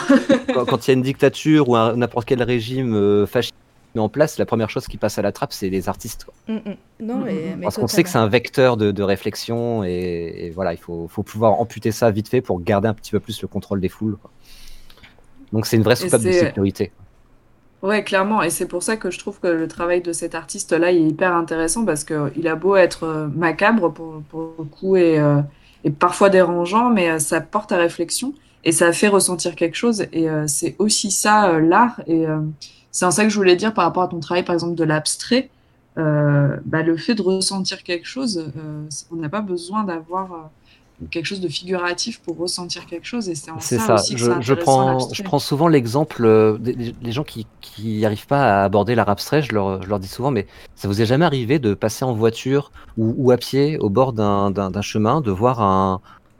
quand, 0.53 0.65
quand, 0.65 0.87
il 0.87 0.91
y 0.91 0.91
a 0.91 0.93
une 0.95 1.01
dictature 1.01 1.69
ou 1.69 1.77
n'importe 1.77 2.27
quel 2.27 2.41
régime 2.43 3.25
fasciste, 3.27 3.55
met 3.95 4.01
en 4.01 4.09
place, 4.09 4.37
la 4.37 4.45
première 4.45 4.69
chose 4.69 4.87
qui 4.87 4.97
passe 4.97 5.17
à 5.17 5.21
la 5.21 5.31
trappe, 5.31 5.53
c'est 5.53 5.69
les 5.69 5.89
artistes. 5.89 6.25
Quoi. 6.25 6.33
Mm 6.47 6.57
-mm. 6.57 6.75
Non, 6.99 7.17
mm 7.17 7.25
mais, 7.25 7.63
Parce 7.63 7.77
qu'on 7.77 7.87
sait 7.87 8.03
que 8.03 8.09
c'est 8.09 8.17
un 8.17 8.27
vecteur 8.29 8.77
de, 8.77 8.91
de 8.91 9.03
réflexion 9.03 9.83
et, 9.83 10.45
et, 10.45 10.49
voilà, 10.49 10.73
il 10.73 10.79
faut, 10.79 11.07
faut, 11.07 11.23
pouvoir 11.23 11.59
amputer 11.59 11.91
ça 11.91 12.11
vite 12.11 12.29
fait 12.29 12.41
pour 12.41 12.61
garder 12.61 12.87
un 12.87 12.93
petit 12.93 13.11
peu 13.11 13.19
plus 13.19 13.41
le 13.41 13.47
contrôle 13.47 13.79
des 13.81 13.89
foules. 13.89 14.17
Quoi. 14.21 14.31
Donc 15.53 15.65
c'est 15.65 15.77
une 15.77 15.83
vraie 15.83 15.97
soupape 15.97 16.21
de 16.21 16.31
sécurité. 16.31 16.91
Ouais, 17.81 18.03
clairement. 18.03 18.41
Et 18.43 18.51
c'est 18.51 18.67
pour 18.67 18.83
ça 18.83 18.95
que 18.95 19.09
je 19.09 19.17
trouve 19.17 19.39
que 19.39 19.47
le 19.47 19.67
travail 19.67 20.01
de 20.01 20.13
cet 20.13 20.35
artiste-là 20.35 20.91
est 20.91 21.01
hyper 21.01 21.31
intéressant 21.35 21.83
parce 21.83 22.03
qu'il 22.03 22.47
a 22.47 22.55
beau 22.55 22.75
être 22.75 23.03
euh, 23.03 23.27
macabre 23.45 23.91
pour, 23.91 24.21
pour 24.29 24.53
le 24.59 24.65
coup 24.65 24.95
et, 24.95 25.17
euh, 25.19 25.41
et 25.83 25.89
parfois 25.89 26.29
dérangeant, 26.29 26.89
mais 26.91 27.09
euh, 27.09 27.19
ça 27.19 27.41
porte 27.41 27.71
à 27.71 27.77
réflexion 27.77 28.33
et 28.63 28.71
ça 28.71 28.91
fait 28.93 29.07
ressentir 29.07 29.55
quelque 29.55 29.75
chose. 29.75 30.05
Et 30.11 30.29
euh, 30.29 30.45
c'est 30.47 30.75
aussi 30.79 31.11
ça, 31.11 31.49
euh, 31.49 31.59
l'art. 31.59 32.01
Et 32.07 32.27
euh, 32.27 32.39
c'est 32.91 33.05
en 33.05 33.11
ça 33.11 33.23
que 33.23 33.29
je 33.29 33.37
voulais 33.37 33.55
dire 33.55 33.73
par 33.73 33.85
rapport 33.85 34.03
à 34.03 34.07
ton 34.07 34.19
travail, 34.19 34.43
par 34.43 34.53
exemple, 34.53 34.75
de 34.75 34.83
l'abstrait. 34.83 35.49
Euh, 35.97 36.57
bah, 36.65 36.83
le 36.83 36.95
fait 36.95 37.15
de 37.15 37.21
ressentir 37.21 37.83
quelque 37.83 38.07
chose, 38.07 38.51
euh, 38.57 38.87
on 39.11 39.15
n'a 39.17 39.27
pas 39.27 39.41
besoin 39.41 39.83
d'avoir 39.83 40.33
euh, 40.33 41.05
quelque 41.09 41.25
chose 41.25 41.41
de 41.41 41.49
figuratif 41.49 42.21
pour 42.21 42.37
ressentir 42.37 42.85
quelque 42.85 43.05
chose. 43.05 43.27
Et 43.27 43.35
c'est 43.35 43.51
en 43.51 43.59
ça, 43.59 43.79
ça, 43.79 43.93
aussi 43.95 44.15
que 44.15 44.21
je, 44.21 44.31
je 44.39 44.53
prends, 44.53 44.99
je 45.11 45.23
prends 45.23 45.39
souvent 45.39 45.67
l'exemple 45.67 46.57
des, 46.59 46.73
des, 46.93 47.11
gens 47.11 47.23
qui 47.23 47.45
qui 47.59 48.01
n'arrivent 48.01 48.27
pas 48.27 48.61
à 48.61 48.63
aborder 48.63 48.95
l'art 48.95 49.09
abstrait. 49.09 49.41
Je 49.41 49.53
leur, 49.53 49.81
je 49.83 49.89
leur 49.89 49.99
dis 49.99 50.07
souvent, 50.07 50.31
mais 50.31 50.47
ça 50.75 50.87
vous 50.87 51.01
est 51.01 51.05
jamais 51.05 51.25
arrivé 51.25 51.59
de 51.59 51.73
passer 51.73 52.05
en 52.05 52.13
voiture 52.13 52.71
ou, 52.97 53.13
ou 53.17 53.31
à 53.31 53.37
pied 53.37 53.77
au 53.79 53.89
bord 53.89 54.13
d'un 54.13 54.81
chemin, 54.81 55.19
de 55.19 55.31
voir 55.31 55.61
un, 55.61 55.99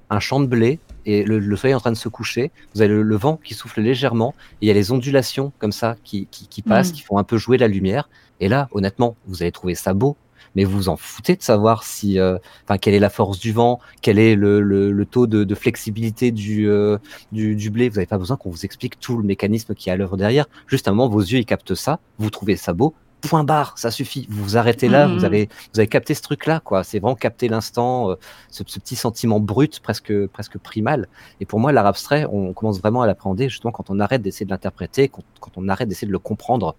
un 0.10 0.19
champ 0.19 0.40
de 0.40 0.45
blé 0.45 0.80
et 1.06 1.23
le, 1.23 1.40
le, 1.40 1.56
soleil 1.56 1.73
est 1.73 1.76
en 1.76 1.80
train 1.80 1.91
de 1.91 1.98
se 1.98 2.10
coucher. 2.10 2.52
Vous 2.73 2.82
avez 2.82 2.94
le, 2.94 3.02
le, 3.03 3.15
vent 3.15 3.40
qui 3.44 3.53
souffle 3.53 3.82
légèrement 3.82 4.34
et 4.61 4.65
il 4.65 4.68
y 4.68 4.72
a 4.72 4.73
les 4.73 4.91
ondulations 4.91 5.52
comme 5.60 5.72
ça 5.72 5.95
qui, 6.03 6.28
qui, 6.32 6.48
qui 6.48 6.61
passent, 6.61 6.91
mmh. 6.91 6.95
qui 6.95 7.02
font 7.02 7.18
un 7.18 7.23
peu 7.23 7.38
jouer 7.38 7.57
la 7.57 7.68
lumière. 7.68 8.10
Et 8.40 8.48
là, 8.48 8.68
honnêtement, 8.72 9.15
vous 9.28 9.44
allez 9.44 9.52
trouver 9.52 9.76
ça 9.76 9.94
beau, 9.94 10.18
mais 10.56 10.64
vous 10.64 10.78
vous 10.78 10.90
en 10.90 10.98
foutez 10.98 11.36
de 11.36 11.41
savoir 11.41 11.84
si, 11.84 12.19
euh, 12.19 12.38
quelle 12.82 12.94
est 12.94 12.99
la 12.99 13.10
force 13.10 13.40
du 13.40 13.52
vent, 13.52 13.80
quel 14.02 14.19
est 14.19 14.36
le, 14.36 15.06
taux 15.10 15.28
de, 15.28 15.44
de, 15.44 15.56
flexibilité 15.56 16.32
du, 16.32 16.68
euh, 16.69 16.98
du, 17.32 17.56
du, 17.56 17.69
blé. 17.69 17.90
Vous 17.90 17.95
n'avez 17.95 18.07
pas 18.07 18.18
besoin 18.18 18.38
qu'on 18.38 18.49
vous 18.49 18.65
explique 18.65 18.99
tout 18.99 19.18
le 19.18 19.23
mécanisme 19.23 19.73
qui 19.76 19.90
est 19.90 19.91
à 19.91 19.95
l'œuvre 19.95 20.18
derrière. 20.18 20.48
Juste 20.68 20.88
un 20.88 20.91
moment, 20.91 21.10
vos 21.10 21.19
yeux 21.22 21.40
ils 21.40 21.45
captent 21.45 21.76
ça, 21.76 21.99
vous 22.18 22.30
trouvez 22.30 22.56
ça 22.56 22.73
beau, 22.73 22.94
point 23.22 23.43
barre, 23.43 23.77
ça 23.77 23.91
suffit. 23.91 24.27
Vous 24.30 24.43
vous 24.43 24.57
arrêtez 24.57 24.89
là, 24.89 25.07
mmh. 25.07 25.18
vous 25.18 25.26
avez 25.26 25.49
vous 25.73 25.80
avez 25.80 25.88
capté 25.88 26.14
ce 26.14 26.22
truc 26.22 26.45
là 26.45 26.60
quoi. 26.60 26.84
C'est 26.84 26.99
vraiment 26.99 27.15
capter 27.15 27.48
l'instant, 27.48 28.11
euh, 28.11 28.15
ce, 28.49 28.64
ce, 28.65 28.80
petit 28.80 28.95
sentiment 28.95 29.39
brut, 29.39 29.80
presque 29.80 30.27
presque 30.27 30.57
primal. 30.57 31.07
Et 31.39 31.45
pour 31.45 31.60
moi, 31.60 31.72
l'art 31.72 31.85
abstrait, 31.85 32.26
on 32.31 32.53
commence 32.53 32.80
vraiment 32.80 33.02
à 33.02 33.07
l'appréhender 33.07 33.49
justement 33.49 33.72
quand 33.72 33.89
on 33.89 33.99
arrête 33.99 34.22
d'essayer 34.22 34.45
de 34.45 34.52
l'interpréter, 34.52 35.07
quand, 35.07 35.23
quand, 35.39 35.52
on 35.56 35.69
arrête 35.69 35.88
d'essayer 35.88 36.07
de 36.07 36.11
le 36.11 36.19
comprendre. 36.19 36.76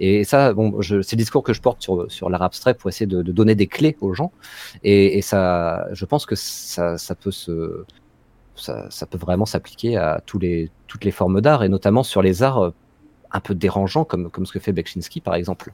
Et 0.00 0.24
ça, 0.24 0.52
bon, 0.52 0.80
c'est 0.82 1.12
le 1.12 1.16
discours 1.16 1.42
que 1.42 1.52
je 1.52 1.60
porte 1.60 1.82
sur 1.82 2.10
sur 2.10 2.28
l'art 2.30 2.42
abstrait 2.42 2.74
pour 2.74 2.90
essayer 2.90 3.06
de, 3.06 3.22
de, 3.22 3.32
donner 3.32 3.54
des 3.54 3.66
clés 3.66 3.96
aux 4.00 4.14
gens. 4.14 4.32
Et, 4.82 5.18
et 5.18 5.22
ça, 5.22 5.86
je 5.92 6.04
pense 6.04 6.26
que 6.26 6.34
ça, 6.34 6.98
ça 6.98 7.14
peut 7.14 7.30
se 7.30 7.84
ça, 8.56 8.86
ça 8.90 9.06
peut 9.06 9.18
vraiment 9.18 9.46
s'appliquer 9.46 9.96
à 9.96 10.22
tous 10.24 10.38
les 10.38 10.70
toutes 10.86 11.04
les 11.04 11.10
formes 11.10 11.40
d'art 11.40 11.64
et 11.64 11.68
notamment 11.68 12.02
sur 12.02 12.22
les 12.22 12.42
arts 12.42 12.72
un 13.34 13.40
peu 13.40 13.54
dérangeant, 13.54 14.04
comme, 14.04 14.30
comme 14.30 14.46
ce 14.46 14.52
que 14.52 14.60
fait 14.60 14.72
Beksinski, 14.72 15.20
par 15.20 15.34
exemple. 15.34 15.72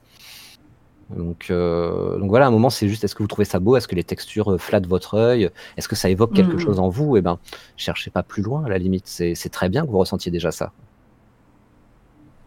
Donc, 1.11 1.49
euh, 1.51 2.19
donc 2.19 2.31
voilà, 2.31 2.47
à 2.47 2.49
un 2.49 2.53
moment, 2.53 2.70
c'est 2.70 2.89
juste 2.89 3.05
est-ce 3.05 3.15
que 3.15 3.23
vous 3.23 3.28
trouvez 3.28 3.45
ça 3.45 3.59
beau? 3.59 3.77
Est-ce 3.77 3.87
que 3.87 3.95
les 3.95 4.05
textures 4.05 4.53
euh, 4.53 4.59
flattent 4.59 4.87
votre 4.87 5.15
œil? 5.15 5.51
Est-ce 5.77 5.89
que 5.89 5.97
ça 5.97 6.09
évoque 6.09 6.32
quelque 6.32 6.55
mmh. 6.57 6.61
chose 6.61 6.81
en 6.81 6.89
vous? 6.89 7.16
Eh 7.16 7.20
ben, 7.20 7.39
cherchez 7.77 8.11
pas 8.11 8.23
plus 8.23 8.43
loin, 8.43 8.65
à 8.65 8.69
la 8.69 8.78
limite. 8.78 9.07
C'est 9.07 9.49
très 9.51 9.69
bien 9.69 9.85
que 9.85 9.91
vous 9.91 9.99
ressentiez 9.99 10.32
déjà 10.32 10.51
ça. 10.51 10.73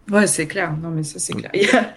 Ouais, 0.10 0.28
c'est 0.28 0.48
clair. 0.48 0.76
Non, 0.82 0.90
mais 0.90 1.04
ça, 1.04 1.20
c'est 1.20 1.34
clair. 1.34 1.52
Il 1.54 1.64
y 1.64 1.70
a 1.70 1.94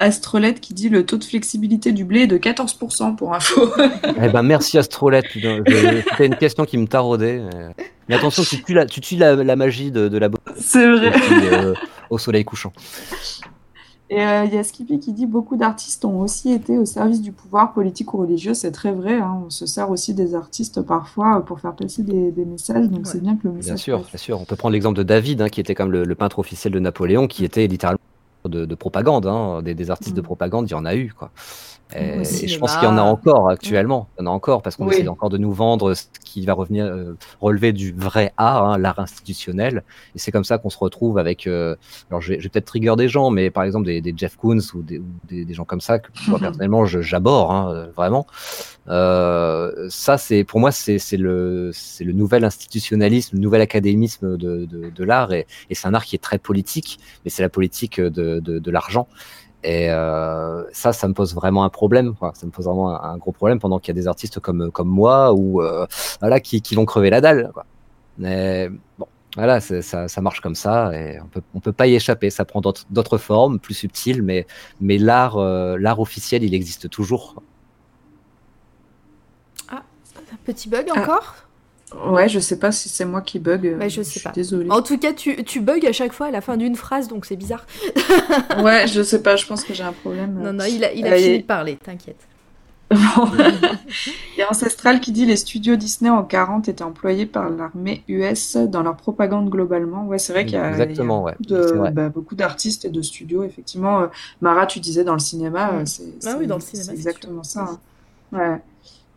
Astrolette 0.00 0.60
qui 0.60 0.74
dit 0.74 0.88
le 0.88 1.04
taux 1.04 1.18
de 1.18 1.24
flexibilité 1.24 1.92
du 1.92 2.04
blé 2.04 2.22
est 2.22 2.26
de 2.26 2.38
14% 2.38 3.16
pour 3.16 3.34
info. 3.34 3.72
Eh 4.22 4.28
ben, 4.30 4.42
merci 4.42 4.78
Astrolette. 4.78 5.26
C'était 5.32 6.26
une 6.26 6.36
question 6.36 6.64
qui 6.64 6.78
me 6.78 6.86
taraudait. 6.86 7.42
mais- 8.08 8.14
attention, 8.14 8.42
tu 8.42 8.62
tues 8.62 8.74
la, 8.74 8.86
tu 8.86 9.00
tues 9.00 9.16
la, 9.16 9.36
la 9.36 9.56
magie 9.56 9.90
de, 9.90 10.08
de 10.08 10.18
la 10.18 10.28
beauté 10.28 10.42
c'est 10.58 10.90
vrai. 10.90 11.12
euh, 11.32 11.74
au 12.10 12.18
soleil 12.18 12.44
couchant. 12.44 12.72
Et 14.10 14.22
euh, 14.24 14.44
il 14.46 14.54
y 14.54 14.56
a 14.56 14.64
Skippy 14.64 15.00
qui 15.00 15.12
dit 15.12 15.26
beaucoup 15.26 15.56
d'artistes 15.58 16.02
ont 16.06 16.20
aussi 16.20 16.50
été 16.50 16.78
au 16.78 16.86
service 16.86 17.20
du 17.20 17.30
pouvoir 17.30 17.74
politique 17.74 18.14
ou 18.14 18.16
religieux. 18.18 18.54
C'est 18.54 18.70
très 18.72 18.90
vrai. 18.92 19.18
hein. 19.20 19.42
On 19.46 19.50
se 19.50 19.66
sert 19.66 19.90
aussi 19.90 20.14
des 20.14 20.34
artistes 20.34 20.80
parfois 20.80 21.44
pour 21.44 21.60
faire 21.60 21.74
passer 21.76 22.02
des, 22.02 22.32
des 22.32 22.46
messages. 22.46 22.88
Donc 22.88 23.00
Ouais. 23.00 23.04
c'est 23.04 23.20
bien 23.20 23.36
que 23.36 23.46
le 23.48 23.52
message. 23.52 23.66
Bien 23.74 23.76
sûr, 23.76 23.98
bien 23.98 24.16
sûr. 24.16 24.40
On 24.40 24.46
peut 24.46 24.56
prendre 24.56 24.72
l'exemple 24.72 24.96
de 24.96 25.02
David, 25.02 25.42
hein, 25.42 25.50
qui 25.50 25.60
était 25.60 25.74
comme 25.74 25.92
le, 25.92 26.04
le 26.04 26.14
peintre 26.14 26.38
officiel 26.38 26.72
de 26.72 26.78
Napoléon, 26.78 27.26
qui 27.26 27.44
était 27.44 27.66
littéralement 27.66 27.98
de, 28.46 28.64
de 28.64 28.74
propagande. 28.74 29.26
hein. 29.26 29.60
Des, 29.60 29.74
des 29.74 29.90
artistes 29.90 30.16
de 30.16 30.22
Mm. 30.22 30.24
propagande, 30.24 30.68
il 30.70 30.72
y 30.72 30.74
en 30.74 30.86
a 30.86 30.94
eu. 30.96 31.12
Quoi. 31.12 31.30
Et, 31.94 32.18
Au 32.18 32.22
et 32.22 32.48
je 32.48 32.58
pense 32.58 32.76
qu'il 32.76 32.84
y 32.84 32.90
en 32.90 32.98
a 32.98 33.02
encore 33.02 33.48
actuellement. 33.48 34.08
Il 34.18 34.22
y 34.22 34.24
en 34.24 34.30
a 34.30 34.34
encore 34.34 34.62
parce 34.62 34.76
qu'on 34.76 34.86
Oui. 34.86 34.94
essaie 34.94 35.08
encore 35.08 35.30
de 35.30 35.38
nous 35.38 35.52
vendre 35.52 35.94
ce 35.94 36.04
qui 36.24 36.44
va 36.44 36.52
revenir 36.52 36.84
euh, 36.86 37.16
relever 37.40 37.72
du 37.72 37.92
vrai 37.92 38.32
art, 38.36 38.64
hein, 38.68 38.78
l'art 38.78 38.98
institutionnel. 38.98 39.84
Et 40.14 40.18
c'est 40.18 40.30
comme 40.30 40.44
ça 40.44 40.58
qu'on 40.58 40.70
se 40.70 40.78
retrouve 40.78 41.18
avec. 41.18 41.46
euh, 41.46 41.76
alors 42.10 42.20
je 42.20 42.34
vais, 42.34 42.38
vais 42.38 42.48
peut-être 42.50 42.66
trigger 42.66 42.94
des 42.96 43.08
gens, 43.08 43.30
mais 43.30 43.50
par 43.50 43.64
exemple 43.64 43.86
des, 43.86 44.00
des 44.02 44.12
Jeff 44.16 44.36
Koons 44.36 44.58
ou 44.74 44.82
des, 44.82 44.98
ou 44.98 45.06
des, 45.24 45.44
des 45.46 45.54
gens 45.54 45.64
comme 45.64 45.80
ça 45.80 45.98
que 45.98 46.08
moi 46.28 46.38
personnellement 46.40 46.84
j'aborde 46.84 47.52
hein, 47.52 47.70
euh, 47.72 47.86
vraiment. 47.96 48.26
Euh, 48.88 49.86
ça 49.90 50.16
c'est 50.18 50.44
pour 50.44 50.60
moi 50.60 50.70
c'est 50.72 50.98
le 51.16 51.70
c'est 51.74 52.04
le 52.04 52.12
nouvel 52.12 52.44
institutionnalisme, 52.44 53.36
le 53.36 53.42
nouvel 53.42 53.60
académisme 53.60 54.36
de, 54.36 54.64
de, 54.66 54.90
de 54.90 55.04
l'art 55.04 55.32
et, 55.32 55.46
et 55.68 55.74
c'est 55.74 55.88
un 55.88 55.94
art 55.94 56.04
qui 56.04 56.16
est 56.16 56.20
très 56.20 56.38
politique, 56.38 56.98
mais 57.24 57.30
c'est 57.30 57.42
la 57.42 57.48
politique 57.50 58.00
de, 58.00 58.40
de, 58.40 58.58
de 58.58 58.70
l'argent. 58.70 59.08
Et 59.64 59.90
euh, 59.90 60.64
ça, 60.72 60.92
ça 60.92 61.08
me 61.08 61.14
pose 61.14 61.34
vraiment 61.34 61.64
un 61.64 61.68
problème. 61.68 62.14
Quoi. 62.14 62.32
Ça 62.34 62.46
me 62.46 62.52
pose 62.52 62.66
vraiment 62.66 62.90
un, 62.90 63.10
un 63.14 63.16
gros 63.18 63.32
problème 63.32 63.58
pendant 63.58 63.78
qu'il 63.78 63.94
y 63.94 63.98
a 63.98 64.00
des 64.00 64.06
artistes 64.08 64.38
comme, 64.40 64.70
comme 64.70 64.88
moi 64.88 65.32
ou 65.34 65.62
euh, 65.62 65.86
voilà, 66.20 66.40
qui, 66.40 66.62
qui 66.62 66.74
vont 66.76 66.84
crever 66.84 67.10
la 67.10 67.20
dalle. 67.20 67.50
Quoi. 67.52 67.66
Mais 68.18 68.68
bon, 68.98 69.06
voilà, 69.36 69.60
ça, 69.60 70.08
ça 70.08 70.20
marche 70.20 70.40
comme 70.40 70.54
ça 70.54 70.92
et 70.94 71.20
on 71.20 71.26
peut, 71.26 71.42
on 71.54 71.60
peut 71.60 71.72
pas 71.72 71.86
y 71.86 71.94
échapper. 71.94 72.30
Ça 72.30 72.44
prend 72.44 72.60
d'autres 72.60 72.84
d'autres 72.90 73.18
formes, 73.18 73.58
plus 73.58 73.74
subtiles, 73.74 74.22
mais, 74.22 74.46
mais 74.80 74.96
l'art, 74.98 75.36
euh, 75.38 75.76
l'art 75.78 76.00
officiel, 76.00 76.44
il 76.44 76.54
existe 76.54 76.88
toujours. 76.88 77.34
quoi. 77.34 77.42
Un 80.32 80.36
petit 80.44 80.68
bug 80.68 80.86
Ah. 80.94 81.47
Ouais, 82.06 82.28
je 82.28 82.38
sais 82.38 82.58
pas 82.58 82.70
si 82.70 82.88
c'est 82.88 83.04
moi 83.06 83.22
qui 83.22 83.38
bug. 83.38 83.76
Bah, 83.78 83.88
je 83.88 84.02
sais 84.02 84.10
suis 84.10 84.20
pas. 84.20 84.30
Désolée. 84.32 84.70
En 84.70 84.82
tout 84.82 84.98
cas, 84.98 85.12
tu, 85.14 85.42
tu 85.44 85.60
bugs 85.60 85.86
à 85.86 85.92
chaque 85.92 86.12
fois 86.12 86.26
à 86.26 86.30
la 86.30 86.40
fin 86.42 86.56
d'une 86.58 86.76
phrase, 86.76 87.08
donc 87.08 87.24
c'est 87.24 87.36
bizarre. 87.36 87.64
Ouais, 88.62 88.86
je 88.86 89.02
sais 89.02 89.22
pas. 89.22 89.36
Je 89.36 89.46
pense 89.46 89.64
que 89.64 89.72
j'ai 89.72 89.84
un 89.84 89.92
problème. 89.92 90.34
Non, 90.42 90.52
non, 90.52 90.64
il 90.64 90.84
a, 90.84 90.92
il 90.92 91.06
a 91.06 91.12
Euh, 91.12 91.16
fini 91.16 91.28
et- 91.36 91.38
de 91.38 91.44
parler, 91.46 91.76
t'inquiète. 91.76 92.18
Il 92.90 94.38
y 94.38 94.42
a 94.42 94.50
Ancestral 94.50 95.00
qui 95.00 95.12
dit 95.12 95.26
les 95.26 95.36
studios 95.36 95.76
Disney 95.76 96.10
en 96.10 96.22
40 96.22 96.68
étaient 96.68 96.82
employés 96.82 97.26
par 97.26 97.50
l'armée 97.50 98.02
US 98.08 98.56
dans 98.56 98.82
leur 98.82 98.96
propagande 98.96 99.50
globalement. 99.50 100.06
Ouais, 100.06 100.18
c'est 100.18 100.32
vrai 100.32 100.44
qu'il 100.46 100.54
y 100.54 100.60
a, 100.60 100.70
Exactement, 100.70 101.28
il 101.40 101.50
y 101.50 101.54
a 101.54 101.58
ouais. 101.58 101.64
beaucoup 101.68 101.84
de- 101.86 101.90
bah, 101.90 102.08
beaucoup 102.08 102.34
d'artistes 102.34 102.84
et 102.86 102.88
de 102.90 103.02
studios. 103.02 103.44
Effectivement, 103.44 104.00
Euh, 104.00 104.06
Mara, 104.40 104.66
tu 104.66 104.80
disais 104.80 105.04
dans 105.04 105.12
le 105.12 105.18
cinéma, 105.18 105.72
Mm. 105.72 105.76
euh, 105.76 105.82
c'est 105.86 106.04
Ah 106.26 106.36
oui, 106.38 106.46
dans 106.46 106.54
le 106.56 106.60
cinéma, 106.62 106.84
c'est 106.84 106.90
c'est 106.90 106.96
exactement 106.96 107.42
ça. 107.42 107.68
hein. 107.70 107.78
Ouais. 108.32 108.56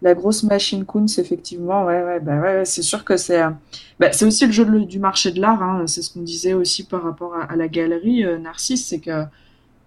La 0.02 0.16
grosse 0.16 0.44
machine 0.44 0.84
Coons, 0.86 1.06
effectivement, 1.20 1.86
ouais, 1.86 2.04
ouais, 2.04 2.20
bah 2.20 2.36
ouais, 2.40 2.56
ouais, 2.60 2.66
c'est 2.66 2.82
sûr 2.82 3.04
que 3.06 3.18
c'est, 3.18 3.42
euh, 3.44 3.52
bah, 4.00 4.12
c'est 4.12 4.26
aussi 4.26 4.46
le 4.48 4.52
jeu 4.52 4.66
de- 4.66 4.80
du 4.80 5.00
marché 5.00 5.32
de 5.32 5.40
l'art. 5.40 5.62
hein. 5.62 5.86
C'est 5.88 6.02
ce 6.02 6.12
qu'on 6.14 6.22
disait 6.24 6.54
aussi 6.54 6.86
par 6.88 7.04
rapport 7.04 7.36
à, 7.36 7.44
à 7.44 7.56
la 7.56 7.68
galerie 7.68 8.26
euh, 8.26 8.40
Narcisse, 8.40 8.88
c'est 8.88 9.00
que 9.00 9.26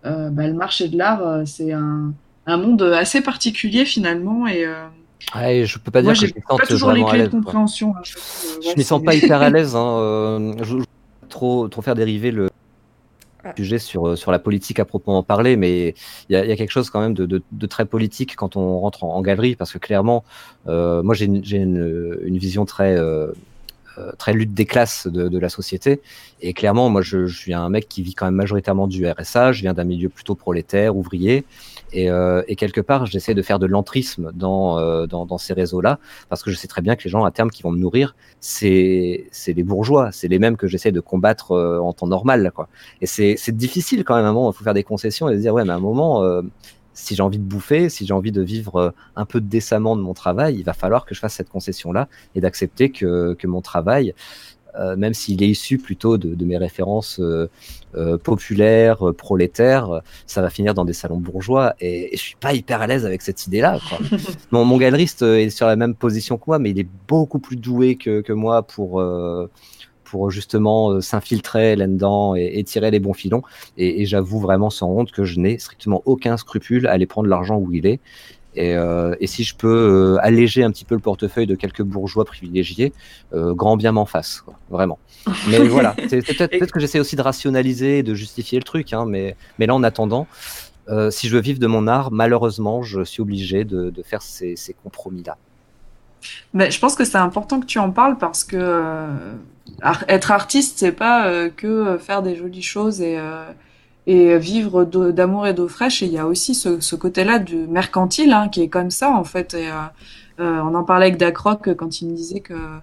euh, 0.07 0.31
bah, 0.31 0.47
le 0.47 0.55
marché 0.55 0.89
de 0.89 0.97
l'art, 0.99 1.23
euh, 1.27 1.45
c'est 1.47 1.73
un, 1.73 2.13
un 2.47 2.57
monde 2.59 2.83
assez 2.83 3.23
particulier 3.23 3.85
finalement, 3.87 4.47
et 4.47 4.67
Ouais, 5.35 5.65
je 5.65 5.79
peux 5.79 5.91
pas 5.91 6.03
dire 6.03 6.09
moi, 6.09 6.15
que 6.15 6.19
j'ai 6.21 6.27
je 6.29 6.35
me 6.37 6.43
sente 6.49 6.59
pas 6.61 6.67
toujours 6.67 6.93
les 6.93 7.05
clés 7.05 7.23
de 7.23 7.29
compréhension. 7.29 7.95
hein, 7.97 8.01
je, 8.05 8.15
Je 8.61 8.75
m'y 8.77 8.85
sens 8.85 9.03
pas 9.03 9.15
hyper 9.17 9.43
à 9.43 9.51
l'aise. 9.51 9.75
Hein. 9.75 10.55
je, 10.59 10.65
je 10.65 10.75
veux 10.77 10.85
pas 11.21 11.27
trop, 11.29 11.69
trop 11.69 11.83
faire 11.83 11.95
dériver 11.95 12.31
le 12.31 12.49
Sujet 13.57 13.79
sur, 13.79 14.09
euh, 14.09 14.17
sur 14.17 14.33
la 14.33 14.39
politique 14.39 14.81
à 14.81 14.85
proprement 14.85 15.23
parler, 15.23 15.57
mais 15.57 15.95
il 16.29 16.33
y 16.33 16.37
a, 16.37 16.45
y 16.45 16.53
a 16.53 16.57
quelque 16.57 16.71
chose 16.71 16.91
quand 16.91 17.01
même 17.01 17.15
de, 17.15 17.27
de, 17.27 17.43
de 17.53 17.67
très 17.67 17.85
politique 17.85 18.37
quand 18.37 18.57
on 18.57 18.79
rentre 18.81 19.05
en, 19.05 19.21
galerie, 19.23 19.57
parce 19.57 19.73
que 19.73 19.79
clairement, 19.79 20.25
euh, 20.67 21.03
moi 21.03 21.15
j'ai 21.15 21.27
une, 21.27 21.43
une, 21.45 22.19
une 22.25 22.39
vision 22.39 22.65
très, 22.65 22.97
euh, 22.97 23.33
euh, 23.99 24.13
très 24.19 24.33
lutte 24.33 24.55
des 24.55 24.67
classes 24.67 25.07
de, 25.07 25.29
de 25.29 25.39
la 25.39 25.49
société, 25.49 26.01
et 26.41 26.53
clairement, 26.53 26.89
moi 26.89 27.03
je, 27.03 27.27
je 27.27 27.39
suis 27.39 27.55
un 27.55 27.69
mec 27.69 27.89
qui 27.89 28.03
vit 28.03 28.15
quand 28.15 28.27
même 28.27 28.35
majoritairement 28.35 28.87
du 28.87 29.07
RSA, 29.07 29.53
je 29.53 29.61
viens 29.63 29.75
d'un 29.75 29.85
milieu 29.85 30.09
plutôt 30.09 30.35
prolétaire, 30.35 30.97
ouvrier, 30.97 31.45
et, 31.95 32.11
euh, 32.11 32.43
et 32.49 32.57
quelque 32.57 32.81
part, 32.81 33.07
j'essaie 33.07 33.35
de 33.35 33.43
faire 33.43 33.59
de 33.59 33.67
l'entrisme 33.67 34.33
dans, 34.35 34.79
euh, 34.79 35.07
dans, 35.07 35.27
dans 35.27 35.39
ces 35.39 35.55
réseaux-là, 35.55 36.01
parce 36.29 36.43
que 36.43 36.51
je 36.51 36.57
sais 36.57 36.67
très 36.69 36.83
bien 36.83 36.97
que 36.97 37.05
les 37.05 37.11
gens 37.11 37.25
à 37.25 37.31
terme 37.31 37.51
qui 37.51 37.63
vont 37.63 37.71
me 37.71 37.79
nourrir, 37.79 38.17
c'est 38.41 39.27
les 39.47 39.63
bourgeois, 39.63 40.11
c'est 40.13 40.29
les 40.29 40.41
mêmes 40.41 40.57
que 40.57 40.67
j'essaie 40.67 40.93
de 40.93 41.01
combattre 41.01 41.53
euh, 41.53 41.79
en 41.79 41.93
temps 41.93 42.09
normal. 42.09 42.51
Quoi. 42.55 42.69
Et 43.01 43.07
c'est 43.07 43.37
c'est 43.39 43.57
difficile 43.57 44.05
quand 44.05 44.17
même 44.17 44.27
à 44.27 44.29
un 44.29 44.33
moment, 44.33 44.51
il 44.51 44.57
faut 44.57 44.65
faire 44.65 44.75
des 44.75 44.83
concessions 44.83 45.29
et 45.29 45.37
se 45.37 45.41
dire, 45.41 45.55
ouais, 45.55 45.65
mais 45.65 45.73
à 45.73 45.77
un 45.77 45.81
moment, 45.81 46.25
euh, 46.25 46.43
si 46.95 47.15
j'ai 47.15 47.23
envie 47.23 47.39
de 47.39 47.45
bouffer, 47.45 47.89
si 47.89 48.07
j'ai 48.07 48.15
envie 48.15 48.33
de 48.33 48.43
vivre 48.43 48.77
euh, 48.77 48.91
un 49.17 49.25
peu 49.25 49.41
décemment 49.41 49.97
de 49.97 50.03
mon 50.03 50.15
travail, 50.15 50.57
il 50.57 50.65
va 50.65 50.73
falloir 50.73 51.05
que 51.05 51.15
je 51.15 51.21
fasse 51.21 51.35
cette 51.35 51.49
concession-là 51.49 52.09
et 52.35 52.41
d'accepter 52.41 52.91
que, 52.91 53.35
que 53.35 53.47
mon 53.47 53.61
travail, 53.61 54.15
euh, 54.79 54.97
même 54.97 55.15
s'il 55.15 55.43
est 55.43 55.49
issu 55.49 55.79
plutôt 55.79 56.19
de, 56.19 56.35
de 56.35 56.45
mes 56.45 56.57
références 56.57 57.21
euh, 57.21 57.49
euh, 57.95 58.19
populaires, 58.19 59.15
prolétaires, 59.17 60.01
ça 60.27 60.43
va 60.43 60.51
finir 60.51 60.75
dans 60.75 60.85
des 60.85 60.93
salons 60.93 61.19
bourgeois 61.19 61.75
et, 61.81 62.15
et 62.15 62.17
je 62.17 62.23
suis 62.23 62.37
pas 62.37 62.55
hyper 62.55 62.81
à 62.81 62.87
l'aise 62.87 63.07
avec 63.07 63.23
cette 63.23 63.47
idée-là. 63.47 63.79
mon, 64.51 64.65
mon 64.65 64.77
galeriste 64.77 65.23
est 65.23 65.51
sur 65.51 65.67
la 65.67 65.77
même 65.77 65.95
position 65.95 66.39
que 66.39 66.45
moi, 66.47 66.59
mais 66.59 66.71
il 66.71 66.79
est 66.79 66.89
beaucoup 67.09 67.39
plus 67.39 67.57
doué 67.57 67.97
que, 67.97 68.21
que 68.21 68.33
moi 68.33 68.63
pour, 68.63 69.01
pour 70.15 70.31
justement 70.31 70.93
euh, 70.93 71.01
s'infiltrer 71.01 71.75
là-dedans 71.75 72.37
et, 72.37 72.53
et 72.55 72.63
tirer 72.63 72.93
les 72.93 73.01
bons 73.01 73.15
filons. 73.15 73.43
Et, 73.77 74.03
et 74.03 74.07
j'avoue 74.07 74.39
vraiment 74.39 74.71
sans 74.71 74.89
honte 74.89 75.11
que 75.11 75.25
je 75.25 75.41
n'ai 75.41 75.59
strictement 75.59 76.03
aucun 76.05 76.37
scrupule 76.37 76.87
à 76.87 76.93
aller 76.93 77.07
prendre 77.07 77.29
l'argent 77.29 77.57
où 77.57 77.73
il 77.73 77.85
est. 77.85 77.99
Et, 78.57 78.75
euh, 78.75 79.15
et 79.21 79.27
si 79.27 79.43
je 79.45 79.55
peux 79.57 79.69
euh, 79.69 80.19
alléger 80.21 80.63
un 80.63 80.71
petit 80.71 80.85
peu 80.85 80.95
le 80.95 81.01
portefeuille 81.01 81.47
de 81.47 81.55
quelques 81.55 81.83
bourgeois 81.83 82.25
privilégiés, 82.25 82.93
euh, 83.33 83.55
grand 83.55 83.77
bien 83.77 83.93
m'en 83.93 84.07
fasse, 84.07 84.41
quoi, 84.41 84.55
vraiment. 84.71 84.99
Mais 85.49 85.59
voilà, 85.59 85.97
c'est 86.09 86.25
peut-être 86.25 86.71
que 86.71 86.81
j'essaie 86.81 87.01
aussi 87.01 87.17
de 87.17 87.23
rationaliser 87.23 87.99
et 87.99 88.03
de 88.03 88.15
justifier 88.15 88.59
le 88.59 88.65
truc, 88.65 88.93
hein, 88.93 89.07
mais, 89.07 89.37
mais 89.59 89.67
là 89.67 89.75
en 89.75 89.83
attendant, 89.83 90.27
si 91.11 91.29
je 91.29 91.35
veux 91.35 91.41
vivre 91.41 91.59
de 91.59 91.67
mon 91.67 91.87
art, 91.87 92.11
malheureusement, 92.13 92.83
je 92.83 93.03
suis 93.05 93.23
obligé 93.23 93.65
de, 93.65 93.89
de 93.89 94.03
faire 94.03 94.21
ces, 94.21 94.55
ces 94.55 94.75
compromis-là. 94.75 95.39
Mais 96.53 96.71
je 96.71 96.79
pense 96.79 96.95
que 96.95 97.07
c'est 97.07 97.17
important 97.17 97.59
que 97.59 97.65
tu 97.65 97.79
en 97.79 97.91
parles 97.91 98.19
parce 98.19 98.45
que 98.45 99.07
être 100.09 100.31
artiste, 100.31 100.79
c'est 100.79 100.93
pas 100.93 101.49
que 101.49 101.97
faire 101.97 102.23
des 102.23 102.37
jolies 102.37 102.63
choses 102.63 103.01
et, 103.01 103.19
et 104.07 104.39
vivre 104.39 104.85
d'amour 104.85 105.47
et 105.47 105.55
d'eau 105.55 105.69
fraîche. 105.69 106.03
Et 106.03 106.07
il 106.07 106.13
y 106.13 106.19
a 106.19 106.27
aussi 106.27 106.55
ce, 106.55 106.95
côté-là 106.95 107.39
du 107.39 107.57
mercantile 107.67 108.33
hein, 108.33 108.49
qui 108.49 108.63
est 108.63 108.69
comme 108.69 108.91
ça 108.91 109.11
en 109.11 109.25
fait. 109.25 109.55
Et, 109.55 109.69
euh, 109.69 109.75
euh, 110.41 110.61
on 110.61 110.75
en 110.75 110.85
parlait 110.85 111.07
avec 111.07 111.19
Dacroc 111.19 111.69
euh, 111.69 111.75
quand 111.75 112.01
il 112.01 112.09
me 112.09 112.17
disait 112.17 112.41
que 112.41 112.55
euh, 112.55 112.79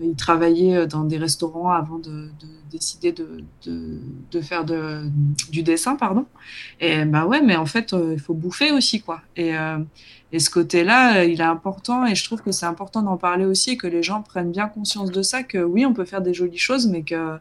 il 0.00 0.14
travaillait 0.14 0.86
dans 0.86 1.04
des 1.04 1.16
restaurants 1.16 1.70
avant 1.70 1.98
de, 1.98 2.10
de 2.10 2.46
décider 2.70 3.12
de, 3.12 4.40
faire 4.42 4.64
du 4.64 5.62
dessin, 5.62 5.96
pardon. 5.96 6.26
Et 6.80 7.06
bah 7.06 7.24
ouais, 7.24 7.40
mais 7.40 7.56
en 7.56 7.64
fait, 7.64 7.94
il 8.12 8.20
faut 8.20 8.34
bouffer 8.34 8.72
aussi, 8.72 9.00
quoi. 9.00 9.22
Et, 9.36 9.54
et 10.32 10.38
ce 10.38 10.50
côté-là, 10.50 11.24
il 11.24 11.40
est 11.40 11.44
important 11.44 12.04
et 12.04 12.14
je 12.14 12.22
trouve 12.24 12.42
que 12.42 12.52
c'est 12.52 12.66
important 12.66 13.00
d'en 13.00 13.16
parler 13.16 13.46
aussi 13.46 13.70
et 13.70 13.76
que 13.78 13.86
les 13.86 14.02
gens 14.02 14.20
prennent 14.20 14.50
bien 14.50 14.68
conscience 14.68 15.10
de 15.10 15.22
ça, 15.22 15.42
que 15.42 15.56
oui, 15.56 15.86
on 15.86 15.94
peut 15.94 16.04
faire 16.04 16.20
des 16.20 16.34
jolies 16.34 16.58
choses, 16.58 16.86
mais 16.88 17.00
que 17.00 17.38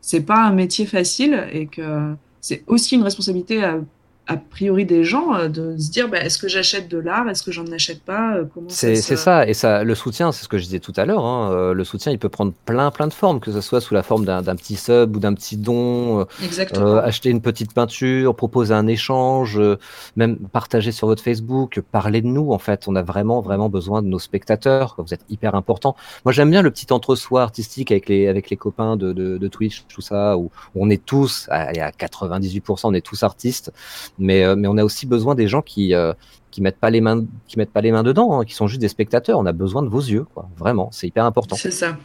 c'est 0.00 0.22
pas 0.22 0.42
un 0.46 0.52
métier 0.52 0.86
facile 0.86 1.46
et 1.52 1.66
que 1.66 2.14
c'est 2.40 2.62
aussi 2.66 2.94
une 2.94 3.02
responsabilité 3.02 3.62
à, 3.64 3.80
a 4.28 4.36
priori 4.36 4.84
des 4.84 5.04
gens 5.04 5.34
euh, 5.34 5.48
de 5.48 5.76
se 5.78 5.90
dire 5.90 6.08
bah, 6.08 6.20
est-ce 6.20 6.38
que 6.38 6.48
j'achète 6.48 6.86
de 6.88 6.98
l'art, 6.98 7.28
est-ce 7.30 7.42
que 7.42 7.50
j'en 7.50 7.66
achète 7.72 8.02
pas, 8.02 8.36
euh, 8.36 8.44
comment 8.52 8.68
C'est 8.68 8.94
ça 8.96 9.48
et 9.48 9.54
ça, 9.54 9.84
le 9.84 9.94
soutien, 9.94 10.32
c'est 10.32 10.44
ce 10.44 10.48
que 10.48 10.58
je 10.58 10.64
disais 10.64 10.80
tout 10.80 10.92
à 10.96 11.06
l'heure. 11.06 11.24
hein, 11.24 11.50
euh, 11.50 11.72
le 11.72 11.82
soutien, 11.82 12.12
il 12.12 12.18
peut 12.18 12.28
prendre 12.28 12.52
plein, 12.66 12.90
plein 12.90 13.06
de 13.08 13.14
formes, 13.14 13.40
que 13.40 13.50
ce 13.50 13.62
soit 13.62 13.80
sous 13.80 13.94
la 13.94 14.02
forme 14.02 14.26
d'un 14.26 14.42
petit 14.54 14.76
sub 14.76 15.16
ou 15.16 15.18
d'un 15.18 15.32
petit 15.32 15.56
don, 15.56 16.20
euh, 16.20 16.24
Exactement. 16.44 16.96
acheter 16.98 17.30
une 17.30 17.40
petite 17.40 17.72
peinture, 17.72 18.36
proposer 18.36 18.74
un 18.74 18.86
échange, 18.86 19.58
euh, 19.58 19.78
même 20.16 20.36
partager 20.36 20.92
sur 20.92 21.06
votre 21.06 21.22
Facebook, 21.22 21.80
parler 21.90 22.20
de 22.20 22.26
nous. 22.26 22.52
En 22.52 22.58
fait, 22.58 22.86
on 22.86 22.96
a 22.96 23.02
vraiment, 23.02 23.40
vraiment 23.40 23.70
besoin 23.70 24.02
de 24.02 24.08
nos 24.08 24.18
spectateurs. 24.18 24.94
Vous 24.98 25.14
êtes 25.14 25.24
hyper 25.30 25.54
importants. 25.54 25.96
Moi, 26.26 26.32
j'aime 26.32 26.50
bien 26.50 26.60
le 26.60 26.70
petit 26.70 26.92
entre-soi 26.92 27.42
artistique 27.42 27.90
avec 27.90 28.08
les, 28.10 28.28
avec 28.28 28.50
les 28.50 28.56
copains 28.58 28.96
de, 28.96 29.14
de, 29.14 29.38
de 29.38 29.48
Twitch, 29.48 29.84
tout 29.88 30.02
ça, 30.02 30.36
où, 30.36 30.50
où 30.74 30.84
on 30.84 30.90
est 30.90 31.02
tous, 31.02 31.46
allez, 31.50 31.80
à 31.80 31.90
98%, 31.92 32.80
on 32.84 32.92
est 32.92 33.00
tous 33.00 33.22
artistes, 33.22 33.72
mais, 34.18 34.44
euh, 34.44 34.56
mais 34.56 34.68
on 34.68 34.76
a 34.78 34.84
aussi 34.84 35.06
besoin 35.06 35.34
des 35.34 35.48
gens 35.48 35.62
qui, 35.62 35.94
euh, 35.94 36.12
qui 36.50 36.60
mettent 36.62 36.78
pas 36.78 36.90
les 36.90 37.00
mains, 37.00 37.24
qui 37.46 37.58
mettent 37.58 37.72
pas 37.72 37.80
les 37.80 37.92
mains 37.92 38.02
dedans, 38.02 38.40
hein, 38.40 38.44
qui 38.44 38.54
sont 38.54 38.66
juste 38.66 38.80
des 38.80 38.88
spectateurs. 38.88 39.38
On 39.38 39.46
a 39.46 39.52
besoin 39.52 39.82
de 39.82 39.88
vos 39.88 40.00
yeux, 40.00 40.24
quoi. 40.34 40.48
Vraiment, 40.56 40.90
c'est 40.92 41.06
hyper 41.06 41.24
important. 41.24 41.56
C'est 41.56 41.70
ça. 41.70 41.96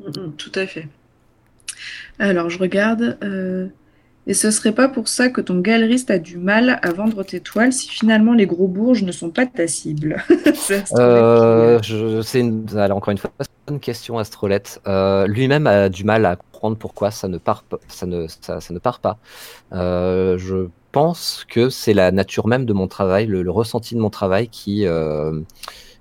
Mm, 0.00 0.08
mm, 0.08 0.32
tout 0.36 0.52
à 0.54 0.66
fait. 0.66 0.88
Alors, 2.18 2.50
je 2.50 2.58
regarde. 2.58 3.18
euh, 3.22 3.68
Et 4.26 4.34
ce 4.34 4.50
serait 4.50 4.72
pas 4.72 4.88
pour 4.90 5.08
ça 5.08 5.30
que 5.30 5.40
ton 5.40 5.58
galeriste 5.58 6.10
a 6.10 6.18
du 6.18 6.36
mal 6.36 6.78
à 6.82 6.92
vendre 6.92 7.22
tes 7.22 7.40
toiles 7.40 7.72
si 7.72 7.88
finalement 7.88 8.34
les 8.34 8.46
gros 8.46 8.68
bourges 8.68 9.02
ne 9.02 9.10
sont 9.12 9.30
pas 9.30 9.46
ta 9.46 9.66
cible? 9.66 10.22
C'est 10.54 10.84
Euh, 10.98 11.80
je, 11.82 12.38
une, 12.38 12.66
encore 12.92 13.10
une 13.10 13.16
fois, 13.16 13.30
une 13.70 13.80
question 13.80 14.18
Astrolette. 14.18 14.82
Euh, 14.86 15.26
lui-même 15.26 15.66
a 15.66 15.88
du 15.88 16.04
mal 16.04 16.26
à 16.26 16.36
comprendre 16.36 16.76
pourquoi 16.76 17.10
ça 17.10 17.26
ne 17.28 17.38
part, 17.38 17.62
pas- 17.62 17.78
ça 17.88 18.04
ne, 18.04 18.26
ça, 18.28 18.60
ça 18.60 18.74
ne 18.74 18.78
part 18.78 19.00
pas. 19.00 19.16
Euh, 19.72 20.36
je 20.36 20.68
pense 20.92 21.44
que 21.48 21.70
c'est 21.70 21.94
la 21.94 22.10
nature 22.10 22.46
même 22.46 22.64
de 22.64 22.72
mon 22.72 22.88
travail, 22.88 23.26
le, 23.26 23.50
ressenti 23.50 23.94
de 23.94 24.00
mon 24.00 24.10
travail 24.10 24.48
qui, 24.48 24.86
euh, 24.86 25.40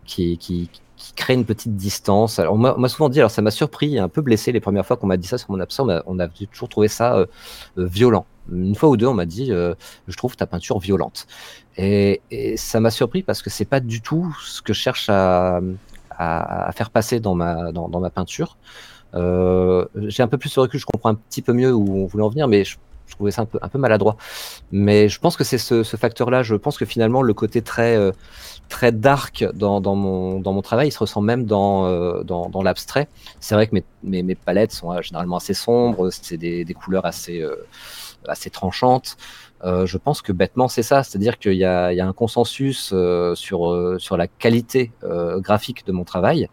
qui, 0.05 0.37
qui, 0.37 0.69
crée 1.15 1.33
une 1.33 1.45
petite 1.45 1.75
distance. 1.75 2.37
Alors, 2.37 2.53
on 2.53 2.57
m'a 2.57 2.89
souvent 2.89 3.09
dit, 3.09 3.19
alors 3.19 3.31
ça 3.31 3.41
m'a 3.41 3.49
surpris 3.49 3.97
un 3.97 4.07
peu 4.07 4.21
blessé 4.21 4.51
les 4.51 4.59
premières 4.59 4.85
fois 4.85 4.97
qu'on 4.97 5.07
m'a 5.07 5.17
dit 5.17 5.27
ça 5.27 5.39
sur 5.39 5.49
mon 5.51 5.59
absent, 5.59 5.87
on 6.05 6.19
a, 6.19 6.27
toujours 6.27 6.69
trouvé 6.69 6.87
ça 6.87 7.15
euh, 7.15 7.25
euh, 7.79 7.87
violent. 7.87 8.27
Une 8.51 8.75
fois 8.75 8.89
ou 8.89 8.97
deux, 8.97 9.07
on 9.07 9.15
m'a 9.15 9.25
dit, 9.25 9.47
je 9.47 10.17
trouve 10.17 10.37
ta 10.37 10.45
peinture 10.45 10.79
violente. 10.79 11.27
Et, 11.77 12.21
ça 12.55 12.79
m'a 12.79 12.91
surpris 12.91 13.23
parce 13.23 13.41
que 13.41 13.49
c'est 13.49 13.65
pas 13.65 13.79
du 13.79 14.01
tout 14.01 14.35
ce 14.45 14.61
que 14.61 14.73
je 14.73 14.79
cherche 14.79 15.09
à, 15.09 15.59
à, 16.11 16.71
faire 16.71 16.91
passer 16.91 17.19
dans 17.19 17.35
ma, 17.35 17.71
dans, 17.71 17.99
ma 17.99 18.09
peinture. 18.09 18.57
J'ai 19.13 20.23
un 20.23 20.27
peu 20.27 20.37
plus 20.37 20.53
de 20.53 20.59
recul, 20.59 20.79
je 20.79 20.85
comprends 20.85 21.09
un 21.09 21.15
petit 21.15 21.41
peu 21.41 21.53
mieux 21.53 21.73
où 21.73 22.03
on 22.03 22.05
voulait 22.05 22.23
en 22.23 22.29
venir, 22.29 22.47
mais 22.47 22.63
je, 22.63 22.77
je 23.07 23.15
trouvais 23.15 23.31
ça 23.31 23.41
un 23.43 23.45
peu, 23.45 23.59
un 23.61 23.69
peu 23.69 23.79
maladroit. 23.79 24.17
Mais 24.71 25.09
je 25.09 25.19
pense 25.19 25.35
que 25.37 25.43
c'est 25.43 25.57
ce, 25.57 25.83
ce 25.83 25.97
facteur-là. 25.97 26.43
Je 26.43 26.55
pense 26.55 26.77
que 26.77 26.85
finalement, 26.85 27.21
le 27.21 27.33
côté 27.33 27.61
très, 27.61 27.95
euh, 27.95 28.11
très 28.69 28.91
dark 28.91 29.45
dans, 29.53 29.81
dans, 29.81 29.95
mon, 29.95 30.39
dans 30.39 30.53
mon 30.53 30.61
travail, 30.61 30.89
il 30.89 30.91
se 30.91 30.99
ressent 30.99 31.21
même 31.21 31.45
dans, 31.45 31.87
euh, 31.87 32.23
dans, 32.23 32.49
dans 32.49 32.61
l'abstrait. 32.61 33.07
C'est 33.39 33.55
vrai 33.55 33.67
que 33.67 33.75
mes, 33.75 33.83
mes, 34.03 34.23
mes 34.23 34.35
palettes 34.35 34.71
sont 34.73 34.91
euh, 34.91 35.01
généralement 35.01 35.37
assez 35.37 35.53
sombres, 35.53 36.09
c'est 36.11 36.37
des, 36.37 36.65
des 36.65 36.73
couleurs 36.73 37.05
assez, 37.05 37.41
euh, 37.41 37.55
assez 38.27 38.49
tranchantes. 38.49 39.17
Euh, 39.63 39.87
je 39.87 39.97
pense 39.97 40.21
que 40.21 40.31
bêtement 40.31 40.67
c'est 40.67 40.83
ça, 40.83 41.01
c'est-à-dire 41.01 41.39
qu'il 41.39 41.53
y 41.53 41.57
y 41.57 41.65
a 41.65 42.05
un 42.05 42.13
consensus 42.13 42.91
euh, 42.93 43.33
sur, 43.33 43.95
sur 43.97 44.15
la 44.15 44.27
qualité 44.27 44.91
graphique 45.37 45.85
de 45.87 45.91
mon 45.91 46.03
travail, 46.03 46.47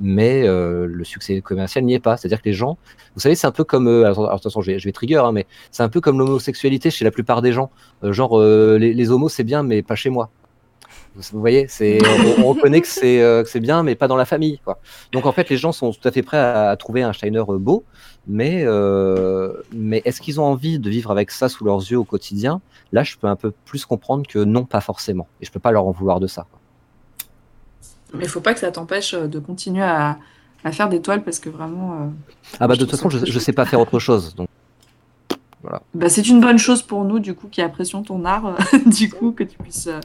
mais 0.00 0.46
euh, 0.46 0.86
le 0.86 1.04
succès 1.04 1.40
commercial 1.40 1.84
n'y 1.84 1.94
est 1.94 2.00
pas. 2.00 2.16
C'est-à-dire 2.16 2.42
que 2.42 2.48
les 2.48 2.54
gens, 2.54 2.78
vous 3.14 3.20
savez, 3.20 3.34
c'est 3.34 3.46
un 3.46 3.52
peu 3.52 3.64
comme, 3.64 3.86
euh, 3.86 4.04
alors, 4.04 4.32
attention, 4.32 4.60
je 4.60 4.72
vais, 4.72 4.78
je 4.78 4.84
vais 4.84 4.92
trigger, 4.92 5.22
hein, 5.24 5.32
mais 5.32 5.46
c'est 5.70 5.82
un 5.82 5.88
peu 5.88 6.00
comme 6.00 6.18
l'homosexualité 6.18 6.90
chez 6.90 7.04
la 7.04 7.10
plupart 7.10 7.42
des 7.42 7.52
gens. 7.52 7.70
Euh, 8.02 8.12
genre, 8.12 8.40
les, 8.40 9.10
homos 9.10 9.28
c'est 9.28 9.44
bien, 9.44 9.62
mais 9.62 9.82
pas 9.82 9.94
chez 9.94 10.10
moi. 10.10 10.30
Vous, 11.16 11.38
voyez, 11.38 11.66
c'est, 11.68 11.98
on, 12.38 12.42
on 12.44 12.48
reconnaît 12.48 12.80
que 12.80 12.88
c'est, 12.88 13.60
bien, 13.60 13.84
mais 13.84 13.94
pas 13.94 14.08
dans 14.08 14.16
la 14.16 14.24
famille. 14.24 14.60
Donc 15.12 15.26
en 15.26 15.32
fait, 15.32 15.48
les 15.48 15.56
gens 15.56 15.70
sont 15.70 15.92
tout 15.92 16.08
à 16.08 16.10
fait 16.10 16.22
prêts 16.22 16.38
à, 16.38 16.76
trouver 16.76 17.02
un 17.02 17.12
Steiner 17.12 17.44
beau, 17.46 17.84
mais, 18.26 18.62
est-ce 18.62 20.20
qu'ils 20.20 20.40
ont 20.40 20.44
envie 20.44 20.80
de 20.80 20.90
vivre 20.90 21.12
avec 21.12 21.30
ça 21.30 21.48
sous 21.48 21.64
leurs 21.64 21.78
yeux 21.78 21.98
au 21.98 22.04
quotidien? 22.04 22.60
Là, 22.92 23.04
je 23.04 23.16
peux 23.16 23.28
un 23.28 23.36
peu 23.36 23.52
plus 23.64 23.84
comprendre 23.86 24.26
que 24.26 24.40
non, 24.40 24.64
pas 24.64 24.80
forcément. 24.80 25.28
Et 25.40 25.44
je 25.44 25.52
peux 25.52 25.60
pas 25.60 25.70
leur 25.70 25.86
en 25.86 25.92
vouloir 25.92 26.18
de 26.18 26.26
ça. 26.26 26.46
Mais 28.14 28.24
il 28.24 28.28
faut 28.28 28.40
pas 28.40 28.54
que 28.54 28.60
ça 28.60 28.70
t'empêche 28.70 29.14
euh, 29.14 29.26
de 29.26 29.38
continuer 29.38 29.82
à, 29.82 30.18
à 30.64 30.72
faire 30.72 30.88
des 30.88 31.00
toiles 31.00 31.22
parce 31.22 31.38
que 31.38 31.48
vraiment, 31.48 31.92
euh, 31.92 32.06
Ah 32.60 32.66
bah 32.68 32.74
de 32.74 32.80
toute 32.80 32.90
façon, 32.90 33.10
je, 33.10 33.24
je 33.24 33.38
sais 33.38 33.52
pas 33.52 33.64
faire 33.64 33.80
autre 33.80 33.98
chose. 33.98 34.34
Donc 34.34 34.48
bah, 35.94 36.08
c'est 36.08 36.28
une 36.28 36.40
bonne 36.40 36.58
chose 36.58 36.82
pour 36.82 37.04
nous 37.04 37.18
du 37.18 37.34
coup 37.34 37.48
qui 37.48 37.62
apprécions 37.62 38.02
ton 38.02 38.24
art, 38.24 38.46
euh, 38.46 38.78
du 38.86 39.08
coup 39.10 39.32
que 39.32 39.44
tu 39.44 39.56
puisses 39.58 39.86
euh, 39.86 40.00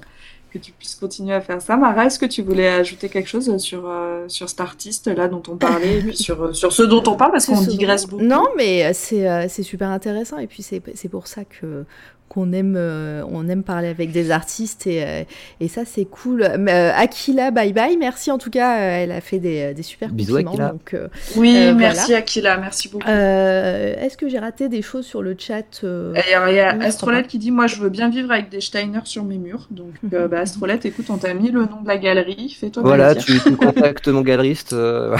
que 0.52 0.58
tu 0.58 0.72
puisses 0.72 0.96
continuer 0.96 1.34
à 1.34 1.42
faire 1.42 1.62
ça. 1.62 1.78
Mara, 1.78 2.06
est-ce 2.06 2.18
que 2.18 2.26
tu 2.26 2.42
voulais 2.42 2.68
ajouter 2.70 3.10
quelque 3.10 3.28
chose 3.28 3.56
sur 3.58 3.84
euh, 3.86 4.26
sur 4.28 4.50
cet 4.50 4.62
artiste 4.62 5.08
là 5.08 5.28
dont 5.28 5.44
on 5.48 5.58
parlait 5.58 6.00
et 6.00 6.02
puis 6.02 6.18
sur 6.18 6.56
sur 6.56 6.72
ce 6.72 6.84
dont 6.84 7.04
on 7.08 7.16
parle 7.16 7.32
parce 7.32 7.46
qu'on 7.46 7.62
digresse 7.62 8.08
beaucoup? 8.08 8.24
Non, 8.24 8.46
mais 8.58 8.94
c'est 8.94 9.30
euh, 9.30 9.48
c'est 9.50 9.64
super 9.64 9.90
intéressant 9.90 10.38
et 10.38 10.48
puis 10.48 10.64
c'est 10.64 10.82
c'est 10.96 11.10
pour 11.10 11.28
ça 11.28 11.44
que 11.44 11.86
qu'on 12.30 12.54
aime 12.54 12.76
euh, 12.78 13.24
on 13.32 13.50
aime 13.50 13.64
parler 13.64 13.88
avec 13.90 14.12
des 14.12 14.32
artistes 14.32 14.88
et, 14.88 15.04
euh, 15.04 15.24
et 15.60 15.68
ça 15.68 15.82
c'est 15.86 16.06
cool. 16.06 16.44
Euh, 16.44 16.92
Akila, 16.96 17.52
bye 17.52 17.74
bye. 17.74 17.98
Merci 17.98 18.32
en 18.32 18.38
tout 18.38 18.50
cas, 18.52 18.78
euh, 18.80 19.04
elle 19.04 19.12
a 19.12 19.20
fait 19.22 19.40
des, 19.40 19.74
des 19.74 19.84
super 19.84 20.10
Bisous, 20.10 20.34
compliments. 20.36 20.52
Akila. 20.52 20.70
Donc, 20.70 20.94
euh, 20.94 21.08
Oui, 21.36 21.56
Euh, 21.58 21.74
merci 21.76 22.14
Akila, 22.14 22.58
merci 22.58 22.88
beaucoup. 22.90 23.08
euh, 23.10 23.96
est-ce 24.00 24.16
que 24.18 24.30
j'ai 24.30 24.40
raté 24.40 24.70
des 24.70 24.82
choses 24.82 25.06
sur 25.06 25.22
le 25.22 25.36
chat 25.38 25.82
euh, 25.84 26.14
il 26.16 26.56
y 26.56 26.60
a 26.60 26.70
Astrolette 26.82 27.28
qui 27.28 27.38
dit 27.40 27.52
Moi, 27.52 27.68
je 27.68 27.78
veux 27.82 27.90
bien 27.90 28.10
vivre 28.10 28.32
avec 28.32 28.50
des 28.50 28.62
Steiner 28.62 29.00
sur 29.06 29.24
mes 29.26 29.38
murs. 29.38 29.68
Donc, 29.72 29.94
euh, 30.14 30.28
bah, 30.28 30.40
Astrolette, 30.42 30.86
écoute, 30.86 31.08
on 31.10 31.18
t'a 31.18 31.34
mis 31.34 31.50
le 31.52 31.62
nom 31.62 31.82
de 31.84 31.88
la 31.88 31.98
galerie. 31.98 32.56
Fais-toi 32.60 32.84
voilà, 32.84 33.16
tu, 33.16 33.40
tu 33.40 33.56
contactes 33.56 34.08
mon 34.10 34.22
galeriste. 34.22 34.74
euh, 34.74 35.16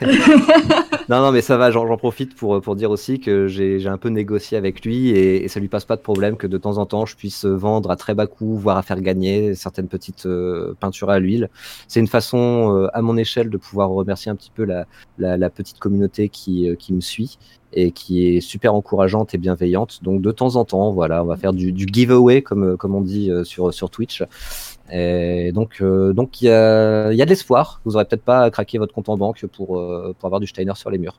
non, 1.08 1.20
non, 1.20 1.32
mais 1.32 1.40
ça 1.42 1.56
va, 1.56 1.70
j'en 1.70 1.86
j'en 1.86 1.96
profite 1.96 2.34
pour, 2.34 2.60
pour 2.60 2.76
dire 2.76 2.90
aussi 2.90 3.20
que 3.20 3.46
j'ai 3.48 3.78
j'ai 3.80 3.88
un 3.88 3.98
peu 3.98 4.08
négocié 4.08 4.56
avec 4.56 4.84
lui 4.84 5.10
et, 5.10 5.44
et 5.44 5.48
ça 5.48 5.60
lui 5.60 5.68
passe 5.68 5.84
pas 5.84 5.96
de 5.96 6.00
problème 6.02 6.36
que 6.36 6.46
de 6.46 6.53
temps 6.58 6.78
en 6.78 6.86
temps 6.86 7.06
je 7.06 7.16
puisse 7.16 7.44
vendre 7.44 7.90
à 7.90 7.96
très 7.96 8.14
bas 8.14 8.26
coût, 8.26 8.56
voire 8.56 8.76
à 8.76 8.82
faire 8.82 9.00
gagner 9.00 9.54
certaines 9.54 9.88
petites 9.88 10.26
euh, 10.26 10.74
peintures 10.78 11.10
à 11.10 11.18
l'huile. 11.18 11.50
C'est 11.88 12.00
une 12.00 12.08
façon, 12.08 12.74
euh, 12.76 12.88
à 12.92 13.02
mon 13.02 13.16
échelle, 13.16 13.50
de 13.50 13.56
pouvoir 13.56 13.90
remercier 13.90 14.30
un 14.30 14.36
petit 14.36 14.50
peu 14.54 14.64
la, 14.64 15.50
petite 15.50 15.78
communauté 15.78 16.28
qui, 16.28 16.68
euh, 16.68 16.74
qui 16.74 16.92
me 16.92 17.00
suit 17.00 17.38
et 17.72 17.90
qui 17.90 18.26
est 18.26 18.40
super 18.40 18.74
encourageante 18.74 19.34
et 19.34 19.38
bienveillante. 19.38 20.02
Donc 20.02 20.22
de 20.22 20.30
temps 20.30 20.56
en 20.56 20.64
temps, 20.64 20.92
voilà, 20.92 21.22
on 21.22 21.26
va 21.26 21.36
faire 21.36 21.52
du, 21.52 21.74
giveaway, 21.76 22.42
comme, 22.42 22.76
on 22.82 23.00
dit 23.00 23.30
sur, 23.42 23.90
Twitch. 23.90 24.22
Et 24.92 25.50
donc, 25.52 25.78
il 25.80 26.46
y 26.46 26.50
a, 26.50 27.10
de 27.10 27.28
l'espoir. 27.28 27.80
Vous 27.84 27.96
aurez 27.96 28.04
peut-être 28.04 28.22
pas 28.22 28.48
craqué 28.50 28.78
votre 28.78 28.94
compte 28.94 29.08
en 29.08 29.16
banque 29.16 29.44
pour 29.46 29.80
avoir 30.22 30.38
du 30.38 30.46
Steiner 30.46 30.74
sur 30.76 30.90
les 30.90 30.98
murs. 30.98 31.18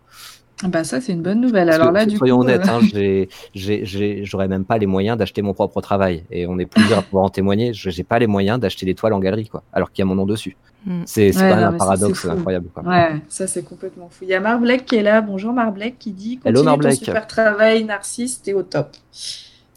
Bah, 0.63 0.83
ça, 0.85 1.01
c'est 1.01 1.11
une 1.11 1.21
bonne 1.21 1.41
nouvelle. 1.41 1.67
Parce 1.67 1.75
Alors 1.79 1.89
que, 1.89 1.95
là, 1.97 2.05
du 2.05 2.15
soyons 2.15 2.37
coup. 2.37 2.43
honnêtes, 2.43 2.65
euh, 2.95 3.25
hein, 3.25 4.21
j'aurais 4.23 4.47
même 4.47 4.63
pas 4.63 4.77
les 4.77 4.85
moyens 4.85 5.17
d'acheter 5.17 5.41
mon 5.41 5.53
propre 5.53 5.81
travail. 5.81 6.23
Et 6.31 6.47
on 6.47 6.57
est 6.59 6.65
plusieurs 6.65 6.99
à 6.99 7.01
pouvoir 7.01 7.25
en 7.25 7.29
témoigner. 7.29 7.73
Je- 7.73 7.89
J'ai 7.89 8.03
pas 8.03 8.19
les 8.19 8.27
moyens 8.27 8.59
d'acheter 8.59 8.85
des 8.85 8.95
toiles 8.95 9.13
en 9.13 9.19
galerie, 9.19 9.47
quoi. 9.49 9.63
Alors 9.73 9.91
qu'il 9.91 10.01
y 10.01 10.03
a 10.03 10.05
mon 10.05 10.15
nom 10.15 10.25
dessus. 10.25 10.55
Hmm. 10.85 11.01
C'est 11.05 11.35
Ouais, 11.35 11.49
quand 11.49 11.55
même 11.55 11.63
un 11.63 11.73
paradoxe 11.73 12.25
incroyable. 12.25 12.67
Quoi. 12.73 12.83
Ouais, 12.83 13.21
ça 13.27 13.47
c'est 13.47 13.63
complètement 13.63 14.07
fou. 14.09 14.23
Il 14.23 14.29
y 14.29 14.33
a 14.35 14.39
Marblek 14.39 14.85
qui 14.85 14.95
est 14.95 15.03
là. 15.03 15.19
Bonjour 15.21 15.51
Marblek 15.51 15.97
qui 15.99 16.11
dit 16.11 16.39
Hello, 16.45 16.63
ton 16.63 16.91
super 16.91 17.25
travail, 17.27 17.83
Narcisse, 17.85 18.41
t'es 18.41 18.53
au 18.53 18.61
top. 18.63 18.95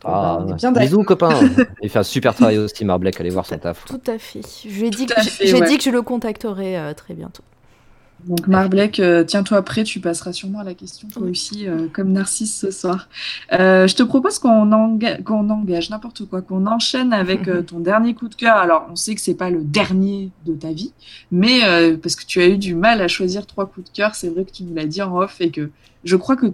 Ah, 0.05 0.09
Bah, 0.11 0.39
on 0.47 0.53
est 0.53 0.55
bien 0.55 0.71
d'accord. 0.71 0.87
bisous, 0.87 1.03
copain. 1.05 1.31
Il 1.83 1.89
fait 1.89 1.99
un 1.99 2.03
super 2.05 2.35
travail 2.35 2.59
aussi, 2.59 2.85
Marblek. 2.85 3.19
Allez 3.21 3.31
voir 3.31 3.47
son 3.47 3.59
taf. 3.59 3.85
Tout 3.87 4.01
à 4.07 4.19
fait. 4.19 4.43
Je 4.65 4.69
lui 4.81 4.87
ai 4.87 4.91
dit, 4.91 5.07
Tout 5.07 5.15
que, 5.15 5.19
à 5.21 5.23
j'ai- 5.23 5.31
fait, 5.31 5.47
j'ai 5.47 5.59
ouais. 5.61 5.67
dit 5.67 5.79
que 5.79 5.83
je 5.85 5.91
le 5.91 6.03
contacterai 6.03 6.79
euh, 6.79 6.93
très 6.95 7.15
bientôt. 7.15 7.43
Donc 8.27 8.47
Marblek, 8.49 8.99
euh, 9.01 9.23
tiens-toi 9.23 9.63
prêt, 9.63 9.85
tu 9.85 10.01
passeras 10.01 10.33
sûrement 10.33 10.61
à 10.61 10.65
la 10.65 10.75
question 10.75 11.07
toi 11.09 11.23
aussi, 11.23 11.69
euh, 11.69 11.87
comme 11.93 12.13
Narcisse 12.13 12.59
ce 12.59 12.71
soir. 12.71 13.09
Euh, 13.53 13.87
je 13.87 13.95
te 13.95 14.03
propose 14.03 14.39
qu'on 14.39 14.71
enga- 14.73 15.23
qu'on 15.23 15.49
engage 15.51 15.91
n'importe 15.91 16.27
quoi, 16.27 16.43
qu'on 16.43 16.67
enchaîne 16.67 17.13
avec 17.13 17.47
euh, 17.47 17.63
ton 17.63 17.79
dernier 17.79 18.15
coup 18.15 18.29
de 18.29 18.35
cœur. 18.35 18.57
Alors, 18.57 18.89
on 18.91 18.97
sait 18.97 19.15
que 19.15 19.21
c'est 19.21 19.35
pas 19.35 19.51
le 19.51 19.63
dernier 19.63 20.31
de 20.47 20.55
ta 20.55 20.73
vie, 20.73 20.93
mais 21.31 21.61
parce 22.03 22.17
que 22.17 22.25
tu 22.25 22.41
as 22.41 22.49
eu 22.49 22.59
du 22.59 22.75
mal 22.75 23.01
à 23.01 23.09
choisir 23.09 23.47
trois 23.47 23.67
coups 23.67 23.91
de 23.91 23.97
cœur, 23.97 24.15
c'est 24.15 24.29
vrai 24.29 24.45
que 24.45 24.51
tu 24.51 24.65
nous 24.65 24.75
l'as 24.75 24.87
dit 24.87 25.01
en 25.01 25.17
off 25.17 25.41
et 25.41 25.51
que 25.51 25.71
je 26.05 26.17
crois 26.17 26.37
que 26.37 26.47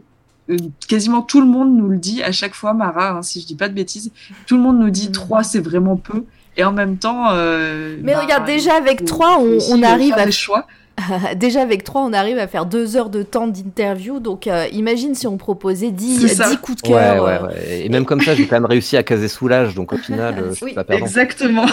quasiment 0.87 1.23
tout 1.23 1.41
le 1.41 1.47
monde 1.47 1.75
nous 1.75 1.89
le 1.89 1.97
dit 1.97 2.23
à 2.23 2.33
chaque 2.33 2.55
fois, 2.55 2.75
Mara, 2.75 3.13
hein, 3.13 3.23
si 3.23 3.41
je 3.41 3.47
dis 3.47 3.55
pas 3.55 3.69
de 3.69 3.75
bêtises, 3.75 4.13
tout 4.47 4.57
le 4.57 4.63
monde 4.63 4.79
nous 4.79 4.91
dit 4.91 5.11
trois, 5.11 5.43
c'est 5.43 5.61
vraiment 5.61 5.97
peu. 5.97 6.25
Et 6.57 6.63
en 6.63 6.73
même 6.73 6.99
temps, 6.99 7.33
Mais 7.33 8.15
bah, 8.15 8.21
regarde, 8.21 8.45
déjà 8.45 8.75
avec 8.75 9.05
trois, 9.05 9.39
on, 9.41 9.83
arrive 9.83 10.15
à 10.15 10.31
choix. 10.31 10.67
Déjà 11.37 11.63
avec 11.63 11.85
3, 11.85 12.03
on 12.03 12.13
arrive 12.13 12.39
à 12.39 12.47
faire 12.47 12.67
2 12.67 12.97
heures 12.97 13.11
de 13.11 13.23
temps 13.23 13.47
d'interview. 13.47 14.21
Donc 14.21 14.47
euh, 14.47 14.67
imagine 14.73 15.15
si 15.15 15.27
on 15.27 15.37
proposait 15.37 15.91
10, 15.91 16.21
C'est 16.21 16.29
ça. 16.35 16.49
10 16.51 16.57
coups 16.59 16.83
de 16.83 16.89
cœur. 16.89 17.25
ouais, 17.25 17.31
euh, 17.33 17.47
ouais. 17.47 17.85
Et 17.85 17.89
même 17.89 18.05
comme 18.05 18.21
ça, 18.21 18.35
j'ai 18.35 18.47
quand 18.47 18.57
même 18.57 18.65
réussi 18.67 18.97
à 18.97 19.03
caser 19.03 19.29
soulage. 19.29 19.75
Donc 19.75 19.93
au 19.93 19.99
final, 19.99 20.35
euh, 20.39 20.51
je 20.51 20.55
suis 20.57 20.65
Oui, 20.67 20.73
pas 20.75 20.85
perdant. 20.85 21.05
Exactement. 21.05 21.67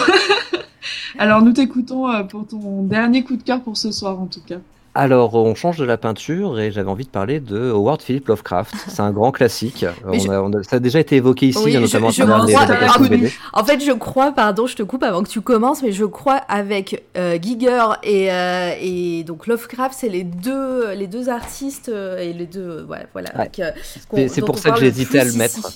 Alors 1.18 1.42
nous 1.42 1.52
t'écoutons 1.52 2.08
euh, 2.08 2.22
pour 2.24 2.46
ton 2.46 2.82
dernier 2.82 3.22
coup 3.22 3.36
de 3.36 3.42
cœur 3.42 3.60
pour 3.60 3.76
ce 3.76 3.92
soir 3.92 4.20
en 4.20 4.26
tout 4.26 4.40
cas. 4.46 4.56
Alors, 4.94 5.34
on 5.34 5.54
change 5.54 5.78
de 5.78 5.86
la 5.86 5.96
peinture 5.96 6.60
et 6.60 6.70
j'avais 6.70 6.90
envie 6.90 7.04
de 7.06 7.10
parler 7.10 7.40
de 7.40 7.70
Howard 7.70 8.02
Philip 8.02 8.28
Lovecraft. 8.28 8.74
C'est 8.88 9.00
un 9.00 9.10
grand 9.10 9.32
classique. 9.32 9.86
Mais 10.06 10.18
On 10.18 10.20
je- 10.20 10.30
a- 10.30 10.42
on 10.42 10.52
a- 10.52 10.62
ça 10.62 10.76
a 10.76 10.78
déjà 10.80 11.00
été 11.00 11.16
évoqué 11.16 11.46
ici, 11.48 11.58
Oui, 11.64 11.74
notamment 11.78 12.10
je- 12.10 12.16
je 12.16 12.22
les 12.22 12.28
crois-. 12.28 13.28
En 13.54 13.64
fait, 13.64 13.80
je 13.82 13.92
crois, 13.92 14.32
pardon, 14.32 14.66
je 14.66 14.76
te 14.76 14.82
coupe 14.82 15.02
avant 15.02 15.22
que 15.22 15.30
tu 15.30 15.40
commences, 15.40 15.82
mais 15.82 15.92
je 15.92 16.04
crois 16.04 16.36
avec 16.48 17.04
euh, 17.16 17.38
Giger 17.40 17.80
et, 18.02 18.30
euh, 18.30 18.72
et 18.80 19.24
donc 19.24 19.46
Lovecraft, 19.46 19.96
c'est 19.98 20.10
les 20.10 20.24
deux, 20.24 20.92
les 20.92 21.06
deux 21.06 21.30
artistes 21.30 21.88
euh, 21.88 22.18
et 22.18 22.34
les 22.34 22.46
deux, 22.46 22.84
voilà. 22.86 23.30
Ouais. 23.38 23.50
C'est- 23.54 24.28
c'est 24.28 24.40
pour 24.44 24.58
ça 24.58 24.72
que 24.72 24.80
j'ai 24.80 24.88
hésité 24.88 25.20
à 25.20 25.24
le 25.24 25.32
mettre. 25.32 25.72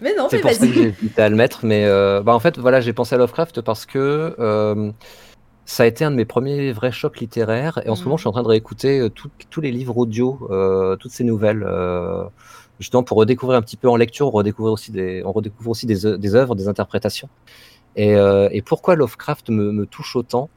mais 0.00 0.14
non, 0.16 0.28
C'est 0.30 0.36
mais 0.36 0.42
pour 0.42 0.50
ça 0.52 0.56
que 0.56 0.64
vas-y. 0.64 0.72
j'ai 0.72 0.94
hésité 0.98 1.20
à 1.22 1.28
le 1.28 1.36
mettre, 1.36 1.60
mais 1.62 1.86
bah, 2.24 2.34
en 2.34 2.40
fait, 2.40 2.58
voilà, 2.58 2.80
j'ai 2.80 2.94
pensé 2.94 3.14
à 3.16 3.18
Lovecraft 3.18 3.60
parce 3.60 3.84
que 3.84 4.34
ça 5.70 5.82
a 5.82 5.86
été 5.86 6.02
un 6.02 6.10
de 6.10 6.16
mes 6.16 6.24
premiers 6.24 6.72
vrais 6.72 6.92
chocs 6.92 7.20
littéraires. 7.20 7.78
Et 7.84 7.90
en 7.90 7.94
ce 7.94 8.00
Mhm. 8.00 8.04
moment, 8.06 8.16
je 8.16 8.22
suis 8.22 8.28
en 8.28 8.32
train 8.32 8.42
de 8.42 8.48
réécouter 8.48 9.00
euh, 9.00 9.10
tout- 9.10 9.30
tous 9.50 9.60
les 9.60 9.70
livres 9.70 9.98
audio, 9.98 10.48
euh, 10.50 10.96
toutes 10.96 11.10
ces 11.12 11.24
nouvelles, 11.24 11.62
euh, 11.62 12.24
justement 12.80 13.02
pour 13.02 13.18
redécouvrir 13.18 13.58
un 13.58 13.62
petit 13.62 13.76
peu 13.76 13.88
en 13.88 13.96
lecture, 13.96 14.28
on 14.28 14.30
redécouvre 14.30 14.72
aussi 14.72 14.90
des, 14.92 15.22
on 15.26 15.32
redécouvre 15.32 15.70
aussi 15.70 15.84
des, 15.84 16.06
œuvres, 16.34 16.54
des 16.54 16.68
interprétations. 16.68 17.28
Et, 17.96 18.14
euh, 18.14 18.48
et 18.50 18.62
pourquoi 18.62 18.96
Lovecraft 18.96 19.50
me, 19.50 19.70
me 19.72 19.84
touche 19.86 20.16
autant 20.16 20.48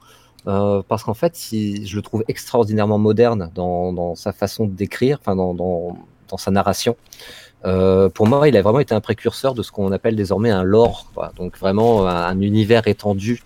Euh, 0.47 0.81
Parce 0.87 1.03
qu'en 1.03 1.13
fait, 1.13 1.51
il- 1.51 1.85
je 1.85 1.95
le 1.95 2.01
trouve 2.01 2.23
extraordinairement 2.27 2.97
moderne 2.97 3.51
dans, 3.53 3.93
dans 3.93 4.15
sa 4.15 4.31
façon 4.33 4.65
d'écrire, 4.65 5.19
enfin 5.21 5.35
dans, 5.35 5.53
dans, 5.53 5.95
dans 6.29 6.37
sa 6.37 6.49
narration. 6.49 6.95
Euh, 7.65 8.09
pour 8.09 8.25
moi, 8.25 8.47
il 8.49 8.57
a 8.57 8.61
vraiment 8.63 8.79
été 8.79 8.95
un 8.95 9.01
précurseur 9.01 9.53
de 9.53 9.61
ce 9.61 9.71
qu'on 9.71 9.91
appelle 9.91 10.15
désormais 10.15 10.49
un 10.49 10.63
lore, 10.63 11.11
quoi. 11.13 11.31
donc 11.35 11.59
vraiment 11.59 12.07
un, 12.07 12.23
un 12.25 12.39
univers 12.41 12.87
étendu 12.87 13.43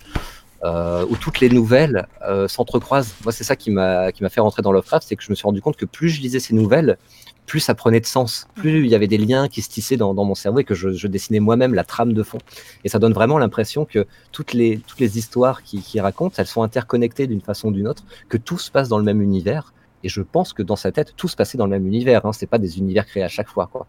euh, 0.63 1.05
où 1.09 1.15
toutes 1.15 1.39
les 1.39 1.49
nouvelles 1.49 2.07
euh, 2.27 2.47
s'entrecroisent. 2.47 3.13
Moi, 3.23 3.31
c'est 3.31 3.43
ça 3.43 3.55
qui 3.55 3.71
m'a 3.71 4.11
qui 4.11 4.23
m'a 4.23 4.29
fait 4.29 4.41
rentrer 4.41 4.61
dans 4.61 4.71
Lovecraft, 4.71 5.07
c'est 5.07 5.15
que 5.15 5.23
je 5.23 5.29
me 5.29 5.35
suis 5.35 5.43
rendu 5.45 5.61
compte 5.61 5.77
que 5.77 5.85
plus 5.85 6.09
je 6.09 6.21
lisais 6.21 6.39
ces 6.39 6.53
nouvelles, 6.53 6.97
plus 7.45 7.59
ça 7.59 7.75
prenait 7.75 7.99
de 7.99 8.05
sens, 8.05 8.47
plus 8.55 8.83
il 8.83 8.87
y 8.87 8.95
avait 8.95 9.07
des 9.07 9.17
liens 9.17 9.47
qui 9.47 9.61
se 9.61 9.69
tissaient 9.69 9.97
dans, 9.97 10.13
dans 10.13 10.25
mon 10.25 10.35
cerveau 10.35 10.59
et 10.59 10.63
que 10.63 10.73
je, 10.73 10.91
je 10.91 11.07
dessinais 11.07 11.39
moi-même 11.39 11.73
la 11.73 11.83
trame 11.83 12.13
de 12.13 12.23
fond. 12.23 12.39
Et 12.83 12.89
ça 12.89 12.99
donne 12.99 13.13
vraiment 13.13 13.37
l'impression 13.37 13.85
que 13.85 14.07
toutes 14.31 14.53
les 14.53 14.79
toutes 14.87 14.99
les 14.99 15.17
histoires 15.17 15.61
qui, 15.63 15.81
qui 15.81 15.99
racontent, 15.99 16.35
elles 16.37 16.47
sont 16.47 16.63
interconnectées 16.63 17.27
d'une 17.27 17.41
façon 17.41 17.69
ou 17.69 17.71
d'une 17.71 17.87
autre, 17.87 18.03
que 18.29 18.37
tout 18.37 18.57
se 18.57 18.71
passe 18.71 18.89
dans 18.89 18.97
le 18.97 19.03
même 19.03 19.21
univers. 19.21 19.73
Et 20.03 20.09
je 20.09 20.21
pense 20.21 20.53
que 20.53 20.61
dans 20.61 20.75
sa 20.75 20.91
tête, 20.91 21.13
tout 21.17 21.27
se 21.27 21.35
passait 21.35 21.57
dans 21.57 21.65
le 21.65 21.71
même 21.71 21.87
univers. 21.87 22.27
Hein. 22.27 22.31
C'est 22.31 22.45
pas 22.45 22.59
des 22.59 22.77
univers 22.77 23.07
créés 23.07 23.23
à 23.23 23.27
chaque 23.27 23.47
fois, 23.47 23.67
quoi. 23.71 23.87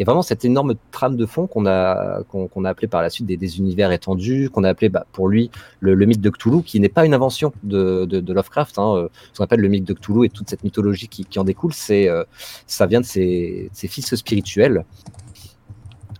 Et 0.00 0.04
vraiment 0.04 0.22
cette 0.22 0.46
énorme 0.46 0.76
trame 0.92 1.14
de 1.14 1.26
fond 1.26 1.46
qu'on 1.46 1.66
a 1.66 2.22
qu'on 2.22 2.64
a 2.64 2.70
appelé 2.70 2.88
par 2.88 3.02
la 3.02 3.10
suite 3.10 3.26
des, 3.26 3.58
univers 3.58 3.92
étendus, 3.92 4.48
qu'on 4.48 4.64
a 4.64 4.70
appelé 4.70 4.88
bah, 4.88 5.04
pour 5.12 5.28
lui 5.28 5.50
le, 5.80 5.94
mythe 6.06 6.22
de 6.22 6.30
Cthulhu, 6.30 6.62
qui 6.62 6.80
n'est 6.80 6.88
pas 6.88 7.04
une 7.04 7.12
invention 7.12 7.52
de, 7.64 8.06
de, 8.06 8.32
Lovecraft. 8.32 8.78
Hein. 8.78 8.94
Euh, 8.96 9.08
Ce 9.34 9.36
qu'on 9.36 9.44
appelle 9.44 9.60
le 9.60 9.68
mythe 9.68 9.84
de 9.84 9.92
Cthulhu 9.92 10.24
et 10.24 10.30
toute 10.30 10.48
cette 10.48 10.64
mythologie 10.64 11.06
qui, 11.06 11.38
en 11.38 11.44
découle, 11.44 11.74
c'est 11.74 12.08
euh, 12.08 12.24
ça 12.66 12.86
vient 12.86 13.02
de 13.02 13.04
ses, 13.04 13.70
fils 13.74 14.14
spirituels. 14.14 14.86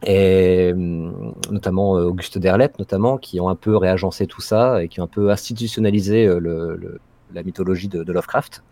Et 0.05 0.73
hum, 0.75 1.35
notamment 1.51 1.97
euh, 1.97 2.05
Auguste 2.05 2.37
Derleth, 2.37 2.79
notamment, 2.79 3.17
qui 3.17 3.41
ont 3.41 3.49
un 3.49 3.57
peu 3.57 3.79
réagencé 3.79 4.27
tout 4.27 4.43
ça 4.43 4.85
et 4.85 4.89
qui 4.89 5.01
ont 5.01 5.05
un 5.05 5.07
peu 5.07 5.31
institutionnalisé 5.31 6.29
la 7.33 7.43
mythologie 7.43 7.89
de 7.89 8.13
Lovecraft. 8.13 8.63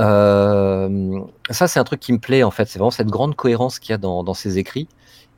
Euh, 0.00 1.20
ça, 1.50 1.68
c'est 1.68 1.78
un 1.80 1.84
truc 1.84 2.00
qui 2.00 2.12
me 2.12 2.18
plaît 2.18 2.42
en 2.42 2.50
fait. 2.50 2.66
C'est 2.68 2.78
vraiment 2.78 2.90
cette 2.90 3.08
grande 3.08 3.34
cohérence 3.36 3.78
qu'il 3.78 3.90
y 3.90 3.94
a 3.94 3.98
dans, 3.98 4.22
dans 4.24 4.34
ses 4.34 4.58
écrits. 4.58 4.88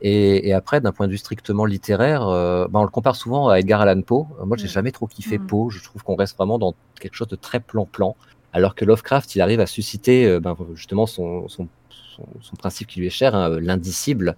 Et, 0.01 0.47
et 0.49 0.53
après, 0.53 0.81
d'un 0.81 0.91
point 0.91 1.07
de 1.07 1.11
vue 1.11 1.17
strictement 1.17 1.65
littéraire, 1.65 2.27
euh, 2.27 2.67
bah, 2.69 2.79
on 2.79 2.83
le 2.83 2.89
compare 2.89 3.15
souvent 3.15 3.49
à 3.49 3.59
Edgar 3.59 3.81
Allan 3.81 4.01
Poe. 4.01 4.27
Euh, 4.41 4.45
Moi, 4.45 4.57
j'ai 4.57 4.65
Mm. 4.65 4.69
jamais 4.69 4.91
trop 4.91 5.07
kiffé 5.07 5.37
Mm. 5.37 5.47
Poe. 5.47 5.69
Je 5.69 5.83
trouve 5.83 6.03
qu'on 6.03 6.15
reste 6.15 6.37
vraiment 6.37 6.59
dans 6.59 6.73
quelque 6.99 7.15
chose 7.15 7.27
de 7.27 7.35
très 7.35 7.59
plan-plan. 7.59 8.15
Alors 8.53 8.75
que 8.75 8.85
Lovecraft, 8.85 9.35
il 9.35 9.41
arrive 9.41 9.59
à 9.59 9.67
susciter 9.67 10.25
euh, 10.25 10.39
ben, 10.39 10.55
justement 10.75 11.05
son, 11.05 11.47
son, 11.49 11.67
son, 11.89 12.23
son 12.41 12.55
principe 12.55 12.87
qui 12.87 12.99
lui 12.99 13.07
est 13.07 13.09
cher, 13.09 13.35
hein, 13.35 13.57
l'indicible, 13.59 14.35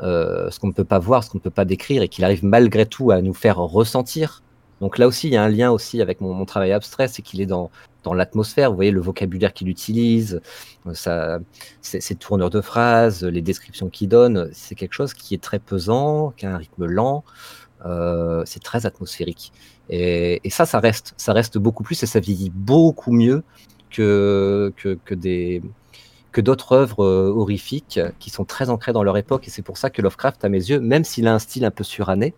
ce 0.00 0.56
qu'on 0.60 0.68
ne 0.68 0.72
peut 0.72 0.84
pas 0.84 1.00
voir, 1.00 1.24
ce 1.24 1.30
qu'on 1.30 1.38
ne 1.38 1.42
peut 1.42 1.50
pas 1.50 1.64
décrire, 1.64 2.02
et 2.02 2.08
qu'il 2.08 2.24
arrive 2.24 2.44
malgré 2.44 2.86
tout 2.86 3.10
à 3.10 3.20
nous 3.20 3.34
faire 3.34 3.56
ressentir. 3.56 4.42
Donc 4.80 4.96
là 4.96 5.08
aussi, 5.08 5.26
il 5.26 5.32
y 5.32 5.36
a 5.36 5.42
un 5.42 5.48
lien 5.48 5.72
aussi 5.72 6.00
avec 6.00 6.20
mon, 6.20 6.32
mon 6.34 6.44
travail 6.44 6.70
abstrait, 6.70 7.08
c'est 7.08 7.20
qu'il 7.22 7.40
est 7.40 7.46
dans, 7.46 7.68
dans 8.04 8.14
l'atmosphère. 8.14 8.70
Vous 8.70 8.76
voyez 8.76 8.90
le 8.90 9.00
vocabulaire 9.00 9.52
qu'il 9.52 9.68
utilise, 9.68 10.40
euh, 10.86 10.94
ça, 10.94 11.38
ses, 11.80 12.00
ses 12.00 12.14
tournures 12.14 12.50
de 12.50 12.60
phrases, 12.60 13.24
les 13.24 13.42
descriptions 13.42 13.88
qu'il 13.88 14.08
donne. 14.08 14.48
C'est 14.52 14.74
quelque 14.74 14.94
chose 14.94 15.14
qui 15.14 15.34
est 15.34 15.42
très 15.42 15.58
pesant, 15.58 16.32
qui 16.36 16.46
a 16.46 16.54
un 16.54 16.58
rythme 16.58 16.86
lent. 16.86 17.24
Euh, 17.86 18.42
c'est 18.44 18.62
très 18.62 18.86
atmosphérique. 18.86 19.52
Et, 19.90 20.40
ça, 20.50 20.66
ça 20.66 20.80
reste, 20.80 21.14
ça 21.16 21.32
reste 21.32 21.58
beaucoup 21.58 21.82
plus 21.82 22.02
et 22.02 22.06
ça 22.06 22.20
vieillit 22.20 22.50
beaucoup 22.50 23.12
mieux 23.12 23.42
que, 23.90 24.72
que, 24.76 25.14
des 25.14 25.62
que 26.30 26.40
d'autres 26.42 26.72
œuvres 26.72 27.04
euh, 27.04 27.32
horrifiques 27.34 27.98
qui 28.18 28.28
sont 28.28 28.44
très 28.44 28.68
ancrées 28.68 28.92
dans 28.92 29.02
leur 29.02 29.16
époque. 29.16 29.48
Et 29.48 29.50
c'est 29.50 29.62
pour 29.62 29.78
ça 29.78 29.90
que 29.90 30.02
Lovecraft, 30.02 30.44
à 30.44 30.48
mes 30.48 30.58
yeux, 30.58 30.80
même 30.80 31.04
s'il 31.04 31.26
a 31.26 31.34
un 31.34 31.38
style 31.38 31.64
un 31.64 31.70
peu 31.70 31.84
suranné, 31.84 32.34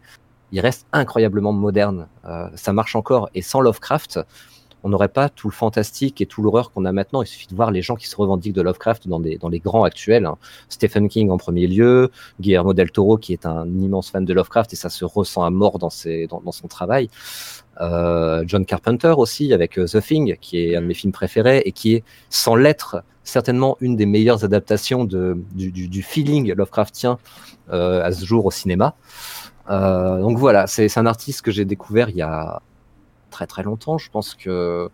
il 0.53 0.61
reste 0.61 0.87
incroyablement 0.93 1.53
moderne. 1.53 2.09
Ça 2.57 2.73
marche 2.73 2.97
encore. 2.97 3.31
Et 3.35 3.43
sans 3.43 3.61
Lovecraft, 3.61 4.19
on 4.83 4.89
n'aurait 4.89 5.09
pas 5.09 5.29
tout 5.29 5.49
le 5.49 5.53
fantastique 5.53 6.21
et 6.21 6.27
tout 6.27 6.43
l'horreur 6.43 6.73
qu'on 6.73 6.85
a 6.85 6.93
maintenant. 6.93 7.23
Il 7.23 7.27
suffit 7.27 7.47
de 7.47 7.55
voir 7.55 7.71
les 7.71 7.83
gens 7.83 7.97
qui 7.97 8.09
se 8.09 8.17
revendiquent 8.17 8.55
de 8.55 8.63
Lovecraft 8.63 9.09
dans, 9.09 9.19
les 9.19 9.59
grands 9.59 9.85
actuels. 9.85 10.27
hein. 10.27 10.37
Stephen 10.69 11.09
King 11.09 11.31
en 11.31 11.39
premier 11.39 11.67
lieu, 11.67 12.11
Guillermo 12.41 12.73
del 12.73 12.91
Toro 12.91 13.19
qui 13.19 13.33
est 13.33 13.47
un 13.47 13.67
immense 13.81 14.11
fan 14.11 14.25
de 14.25 14.33
Lovecraft 14.33 14.73
et 14.73 14.77
ça 14.77 14.91
se 14.91 15.05
ressent 15.05 15.43
à 15.43 15.51
mort 15.51 15.79
dans, 15.79 15.91
son 15.91 16.69
travail. 16.69 17.09
Euh, 17.81 18.45
John 18.47 18.67
Carpenter 18.67 19.15
aussi 19.17 19.53
avec 19.53 19.79
euh, 19.79 19.87
The 19.87 20.03
Thing 20.03 20.37
qui 20.41 20.59
est 20.59 20.77
un 20.77 20.83
de 20.83 20.87
mes 20.87 20.95
films 20.95 21.13
préférés 21.13 21.63
et 21.65 21.73
qui 21.73 21.95
est 21.95 22.05
sans 22.29 22.55
l'être 22.55 23.03
certainement 23.25 23.79
une 23.81 23.97
des 23.97 24.07
meilleures 24.07 24.45
adaptations 24.45 25.05
du, 25.05 26.03
feeling 26.03 26.53
Lovecraftien 26.53 27.19
euh, 27.73 28.03
à 28.03 28.13
ce 28.13 28.25
jour 28.25 28.47
au 28.47 28.51
cinéma. 28.51 28.95
Donc 29.69 30.37
voilà, 30.37 30.67
c'est 30.67 30.99
un 30.99 31.07
artiste 31.07 31.43
que 31.43 31.53
j'ai 31.53 31.65
découvert 31.65 32.11
il 32.11 32.17
y 32.17 32.23
a 32.23 32.61
très 33.31 33.47
très 33.47 33.63
longtemps. 33.63 33.99
Je 33.99 34.11
pense 34.11 34.35
que 34.35 34.89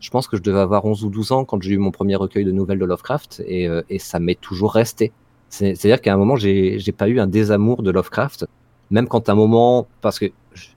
je 0.00 0.10
pense 0.10 0.28
que 0.28 0.36
je 0.36 0.42
devais 0.42 0.60
avoir 0.60 0.84
11 0.84 1.04
ou 1.04 1.10
12 1.10 1.32
ans 1.32 1.44
quand 1.44 1.60
j'ai 1.62 1.72
eu 1.72 1.78
mon 1.78 1.90
premier 1.90 2.16
recueil 2.16 2.44
de 2.44 2.52
nouvelles 2.52 2.78
de 2.78 2.84
Lovecraft 2.84 3.42
et, 3.46 3.68
euh, 3.68 3.82
ça 3.98 4.20
m'est 4.20 4.40
toujours 4.40 4.72
resté. 4.72 5.12
C'est- 5.48 5.74
C'est-à-dire 5.74 6.00
qu'à 6.00 6.14
un 6.14 6.16
moment, 6.16 6.36
j'ai 6.36 6.78
pas 6.96 7.08
eu 7.08 7.20
un 7.20 7.26
désamour 7.26 7.82
de 7.82 7.90
Lovecraft, 7.90 8.46
même 8.90 9.08
quand 9.08 9.28
à 9.28 9.32
un 9.32 9.34
moment, 9.34 9.86
parce 10.00 10.18
que 10.18 10.26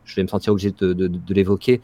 je 0.06 0.16
vais 0.16 0.24
me 0.24 0.28
sentir 0.28 0.54
obligé 0.54 0.72
de, 0.72 1.34
l'évoquer 1.34 1.82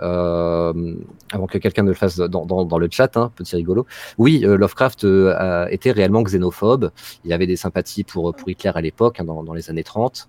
euh, 0.00 0.94
avant 1.32 1.46
que 1.46 1.58
quelqu'un 1.58 1.82
ne 1.82 1.88
le 1.88 1.94
fasse 1.94 2.16
dans, 2.16 2.78
le 2.78 2.88
chat, 2.90 3.16
hein, 3.16 3.30
petit 3.36 3.56
rigolo. 3.56 3.86
Oui, 4.18 4.44
euh, 4.44 4.56
Lovecraft 4.56 5.04
euh, 5.04 5.66
était 5.70 5.92
réellement 5.92 6.22
xénophobe. 6.22 6.90
Il 7.24 7.32
avait 7.32 7.46
des 7.46 7.56
sympathies 7.56 8.04
pour, 8.04 8.34
Hitler 8.46 8.72
à 8.74 8.80
l'époque, 8.80 9.20
hein, 9.20 9.24
dans 9.24 9.54
les 9.54 9.70
années 9.70 9.84
30. 9.84 10.28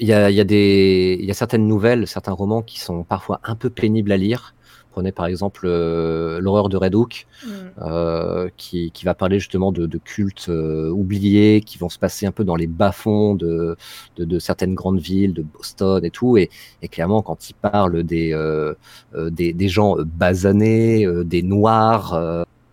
Il 0.00 0.08
y, 0.08 0.12
a, 0.12 0.30
il 0.30 0.36
y, 0.36 0.40
a 0.40 0.44
des- 0.44 1.18
y 1.20 1.30
a 1.30 1.34
certaines 1.34 1.66
nouvelles, 1.68 2.06
certains 2.06 2.32
romans 2.32 2.62
qui 2.62 2.80
sont 2.80 3.04
parfois 3.04 3.40
un 3.44 3.54
peu 3.54 3.70
pénibles 3.70 4.12
à 4.12 4.16
lire. 4.16 4.54
Prenez 4.90 5.10
par 5.12 5.26
exemple 5.26 5.62
euh, 5.66 6.38
l'horreur 6.40 6.68
de 6.68 6.76
Red 6.76 6.94
Hook, 6.94 7.26
Mm. 7.44 7.50
euh, 7.82 8.48
qui, 8.56 8.90
qui 8.92 9.04
va 9.04 9.14
parler 9.14 9.38
justement 9.40 9.72
de, 9.72 9.86
de 9.86 9.98
cultes 9.98 10.46
euh, 10.48 10.88
oubliés, 10.90 11.60
qui 11.62 11.78
vont 11.78 11.88
se 11.88 11.98
passer 11.98 12.26
un 12.26 12.32
peu 12.32 12.44
dans 12.44 12.54
les 12.56 12.68
bas-fonds 12.68 13.34
de, 13.34 13.76
de, 14.16 14.24
de 14.24 14.38
certaines 14.38 14.74
grandes 14.74 15.00
villes, 15.00 15.32
de 15.34 15.42
Boston 15.42 16.04
et 16.04 16.10
tout. 16.10 16.36
Et, 16.38 16.48
et 16.82 16.88
clairement, 16.88 17.22
quand 17.22 17.50
il 17.50 17.54
parle 17.54 18.04
des, 18.04 18.32
euh, 18.32 18.74
euh, 19.16 19.30
des, 19.30 19.52
des 19.52 19.68
gens 19.68 19.98
euh, 19.98 20.04
basanés, 20.04 21.04
euh, 21.06 21.24
des 21.24 21.42
noirs, 21.42 22.14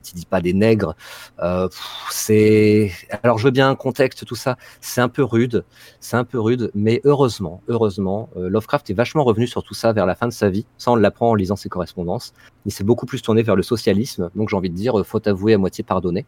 il 0.10 0.16
dit 0.16 0.26
pas 0.26 0.42
des 0.42 0.54
nègres, 0.54 0.96
euh, 1.42 1.68
c'est. 2.10 2.92
Alors 3.24 3.38
je 3.38 3.46
veux 3.46 3.52
bien 3.52 3.70
un 3.70 3.76
contexte, 3.76 4.26
tout 4.26 4.36
ça, 4.36 4.58
c'est 4.80 5.02
un 5.02 5.10
peu 5.10 5.24
rude, 5.24 5.64
c'est 6.00 6.18
un 6.18 6.24
peu 6.24 6.40
rude, 6.40 6.72
mais 6.74 7.02
heureusement, 7.04 7.62
heureusement, 7.68 8.30
euh, 8.38 8.50
Lovecraft 8.50 8.90
est 8.90 8.94
vachement 8.94 9.24
revenu 9.24 9.48
sur 9.48 9.64
tout 9.64 9.74
ça 9.74 9.94
vers 9.94 10.06
la 10.06 10.16
fin 10.16 10.28
de 10.28 10.34
sa 10.34 10.50
vie. 10.50 10.66
Ça, 10.78 10.92
on 10.92 10.96
l'apprend 10.96 11.30
en 11.30 11.36
lisant 11.36 11.56
ses 11.56 11.70
correspondances. 11.70 12.34
Il 12.66 12.72
s'est 12.72 12.84
beaucoup 12.84 13.06
plus 13.06 13.22
tourné 13.22 13.44
vers 13.44 13.56
le 13.56 13.64
socialisme, 13.64 14.30
donc 14.36 14.50
j'ai 14.50 14.56
envie 14.56 14.70
de 14.70 14.76
dire, 14.76 15.00
euh, 15.00 15.04
faute 15.04 15.28
avouée 15.28 15.54
à 15.54 15.58
moitié 15.58 15.84
pardonnée. 15.84 16.26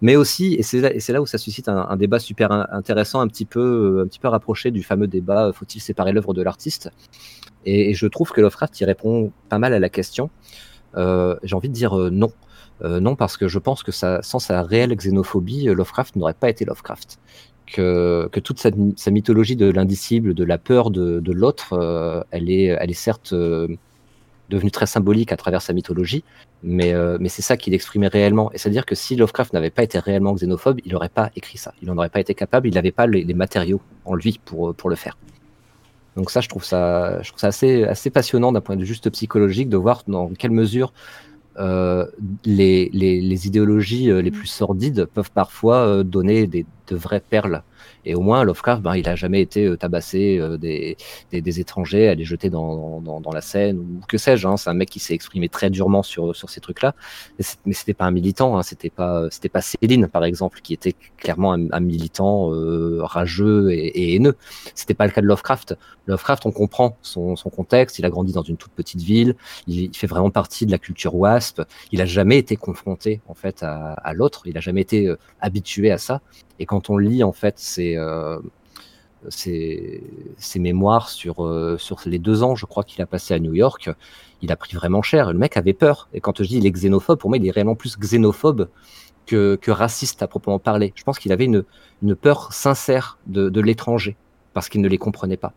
Mais 0.00 0.16
aussi, 0.16 0.54
et 0.54 0.62
c'est 0.62 1.12
là, 1.12 1.22
où 1.22 1.26
ça 1.26 1.38
suscite 1.38 1.68
un, 1.68 1.96
débat 1.96 2.18
super 2.18 2.50
in- 2.50 2.66
intéressant, 2.72 3.20
un 3.20 3.28
petit 3.28 3.44
peu, 3.44 4.02
un 4.04 4.08
petit 4.08 4.18
peu 4.18 4.28
rapproché 4.28 4.70
du 4.70 4.82
fameux 4.82 5.06
débat 5.06 5.52
faut-il 5.52 5.80
séparer 5.80 6.12
l'œuvre 6.12 6.34
de 6.34 6.42
l'artiste? 6.42 6.90
Et, 7.64 7.94
je 7.94 8.06
trouve 8.06 8.32
que 8.32 8.40
Lovecraft 8.40 8.80
y 8.80 8.84
répond 8.84 9.32
pas 9.48 9.58
mal 9.58 9.72
à 9.74 9.78
la 9.78 9.88
question. 9.88 10.30
J'ai 10.96 11.54
envie 11.54 11.68
de 11.68 11.74
dire 11.74 11.94
non. 12.10 12.32
Euh, 12.84 13.00
non, 13.00 13.16
parce 13.16 13.36
que 13.36 13.48
je 13.48 13.58
pense 13.58 13.82
que 13.82 13.92
sans 13.92 14.38
sa 14.38 14.62
réelle 14.62 14.94
xénophobie, 14.94 15.68
euh, 15.68 15.74
Lovecraft 15.74 16.16
n'aurait 16.16 16.34
pas 16.34 16.50
été 16.50 16.64
Lovecraft. 16.64 17.18
Que, 17.66 18.28
toute 18.44 18.58
sa, 18.58 18.70
mythologie 19.10 19.56
de 19.56 19.70
l'indicible, 19.70 20.34
de 20.34 20.44
la 20.44 20.58
peur 20.58 20.90
de, 20.90 21.32
l'autre, 21.32 21.72
euh, 21.72 22.22
elle, 22.30 22.50
est, 22.50 22.64
elle 22.64 22.90
est 22.90 22.94
certes 22.94 23.32
devenue 23.32 24.70
très 24.70 24.84
symbolique 24.84 25.32
à 25.32 25.38
travers 25.38 25.62
sa 25.62 25.72
mythologie, 25.72 26.22
mais, 26.62 26.92
c'est 27.28 27.40
ça 27.40 27.56
qu'il 27.56 27.72
exprimait 27.72 28.08
réellement. 28.08 28.52
Et 28.52 28.58
c'est-à-dire 28.58 28.84
que 28.84 28.94
si 28.94 29.16
Lovecraft 29.16 29.54
n'avait 29.54 29.70
pas 29.70 29.84
été 29.84 29.98
réellement 29.98 30.34
xénophobe, 30.34 30.80
il 30.84 30.92
n'aurait 30.92 31.08
pas 31.08 31.30
écrit 31.34 31.56
ça. 31.56 31.72
Il 31.80 31.88
n'en 31.88 31.96
aurait 31.96 32.10
pas 32.10 32.20
été 32.20 32.34
capable, 32.34 32.68
il 32.68 32.74
n'avait 32.74 32.92
pas 32.92 33.06
les, 33.06 33.24
les 33.24 33.34
matériaux 33.34 33.80
en 34.04 34.14
lui 34.14 34.38
pour, 34.44 34.74
pour 34.74 34.90
le 34.90 34.96
faire. 34.96 35.16
Donc 36.16 36.30
ça, 36.30 36.42
je 36.42 36.48
trouve 36.48 36.64
ça, 36.64 37.22
je 37.22 37.28
trouve 37.28 37.40
ça 37.40 37.46
assez, 37.46 37.84
assez 37.84 38.10
passionnant 38.10 38.52
d'un 38.52 38.60
point 38.60 38.76
de 38.76 38.80
vue 38.80 38.86
juste 38.86 39.08
psychologique 39.08 39.70
de 39.70 39.78
voir 39.78 40.02
dans 40.06 40.28
quelle 40.28 40.50
mesure 40.50 40.92
euh, 41.58 42.06
les, 42.44 42.90
les, 42.92 43.20
les 43.20 43.46
idéologies 43.46 44.10
euh, 44.10 44.22
les 44.22 44.30
plus 44.30 44.46
sordides 44.46 45.06
peuvent 45.06 45.30
parfois 45.30 45.86
euh, 45.86 46.02
donner 46.02 46.46
des, 46.46 46.64
de 46.88 46.96
vraies 46.96 47.22
perles. 47.28 47.62
Et 48.04 48.14
au 48.14 48.20
moins, 48.20 48.44
Lovecraft, 48.44 48.82
ben, 48.82 48.96
il 48.96 49.08
a 49.08 49.14
jamais 49.14 49.40
été 49.40 49.66
euh, 49.66 49.76
tabassé 49.76 50.38
euh, 50.38 50.56
des, 50.56 50.96
des, 51.30 51.40
des 51.40 51.60
étrangers, 51.60 52.08
à 52.08 52.14
les 52.14 52.24
jeter 52.24 52.50
dans, 52.50 53.00
dans, 53.00 53.20
dans 53.20 53.32
la 53.32 53.40
Seine 53.40 53.78
ou 53.78 54.00
que 54.08 54.18
sais-je. 54.18 54.46
Hein. 54.48 54.56
C'est 54.56 54.70
un 54.70 54.74
mec 54.74 54.90
qui 54.90 54.98
s'est 54.98 55.14
exprimé 55.14 55.48
très 55.48 55.70
durement 55.70 56.02
sur, 56.02 56.34
sur 56.34 56.50
ces 56.50 56.60
trucs-là. 56.60 56.94
Mais 57.64 57.74
c'était 57.74 57.94
pas 57.94 58.04
un 58.06 58.10
militant. 58.10 58.56
Hein. 58.56 58.62
C'était 58.62 58.90
pas, 58.90 59.28
c'était 59.30 59.48
pas 59.48 59.60
Céline, 59.60 60.08
par 60.08 60.24
exemple, 60.24 60.60
qui 60.62 60.74
était 60.74 60.94
clairement 61.16 61.52
un, 61.52 61.70
un 61.70 61.80
militant 61.80 62.52
euh, 62.52 63.00
rageux 63.02 63.72
et, 63.72 63.86
et 63.86 64.14
haineux. 64.14 64.36
C'était 64.74 64.94
pas 64.94 65.06
le 65.06 65.12
cas 65.12 65.20
de 65.20 65.26
Lovecraft. 65.26 65.76
Lovecraft, 66.06 66.46
on 66.46 66.50
comprend 66.50 66.96
son, 67.02 67.36
son 67.36 67.50
contexte. 67.50 67.98
Il 67.98 68.04
a 68.04 68.10
grandi 68.10 68.32
dans 68.32 68.42
une 68.42 68.56
toute 68.56 68.72
petite 68.72 69.02
ville. 69.02 69.36
Il, 69.68 69.78
il 69.84 69.96
fait 69.96 70.08
vraiment 70.08 70.30
partie 70.30 70.66
de 70.66 70.72
la 70.72 70.78
culture 70.78 71.14
wasp. 71.14 71.62
Il 71.92 72.00
a 72.00 72.06
jamais 72.06 72.38
été 72.38 72.56
confronté 72.56 73.20
en 73.28 73.34
fait 73.34 73.62
à, 73.62 73.92
à 73.92 74.12
l'autre. 74.12 74.42
Il 74.46 74.56
a 74.58 74.60
jamais 74.60 74.80
été 74.80 75.06
euh, 75.06 75.16
habitué 75.40 75.92
à 75.92 75.98
ça. 75.98 76.20
Et 76.58 76.66
quand 76.66 76.90
on 76.90 76.96
lit 76.96 77.22
en 77.24 77.32
fait 77.32 77.58
ses, 77.58 77.96
euh, 77.96 78.38
mémoires 80.56 81.08
sur, 81.08 81.44
euh, 81.44 81.76
sur 81.78 82.00
les 82.06 82.18
deux 82.18 82.42
ans, 82.42 82.54
je 82.54 82.66
crois 82.66 82.84
qu'il 82.84 83.02
a 83.02 83.06
passé 83.06 83.34
à 83.34 83.38
New 83.38 83.54
York, 83.54 83.90
il 84.42 84.52
a 84.52 84.56
pris 84.56 84.74
vraiment 84.76 85.02
cher. 85.02 85.32
Le 85.32 85.38
mec 85.38 85.56
avait 85.56 85.72
peur. 85.72 86.08
Et 86.12 86.20
quand 86.20 86.42
je 86.42 86.48
dis 86.48 86.58
il 86.58 86.66
est 86.66 86.70
xénophobe, 86.70 87.18
pour 87.18 87.30
moi 87.30 87.38
il 87.38 87.46
est 87.46 87.50
réellement 87.50 87.76
plus 87.76 87.96
xénophobe 87.98 88.68
que, 89.26 89.56
que 89.56 89.70
raciste 89.70 90.22
à 90.22 90.26
proprement 90.26 90.58
parler. 90.58 90.92
Je 90.96 91.04
pense 91.04 91.18
qu'il 91.18 91.32
avait 91.32 91.44
une, 91.44 91.64
peur 92.14 92.52
sincère 92.52 93.18
de 93.26 93.60
l'étranger 93.60 94.16
parce 94.52 94.68
qu'il 94.68 94.80
ne 94.80 94.88
les 94.88 94.98
comprenait 94.98 95.36
pas. 95.36 95.54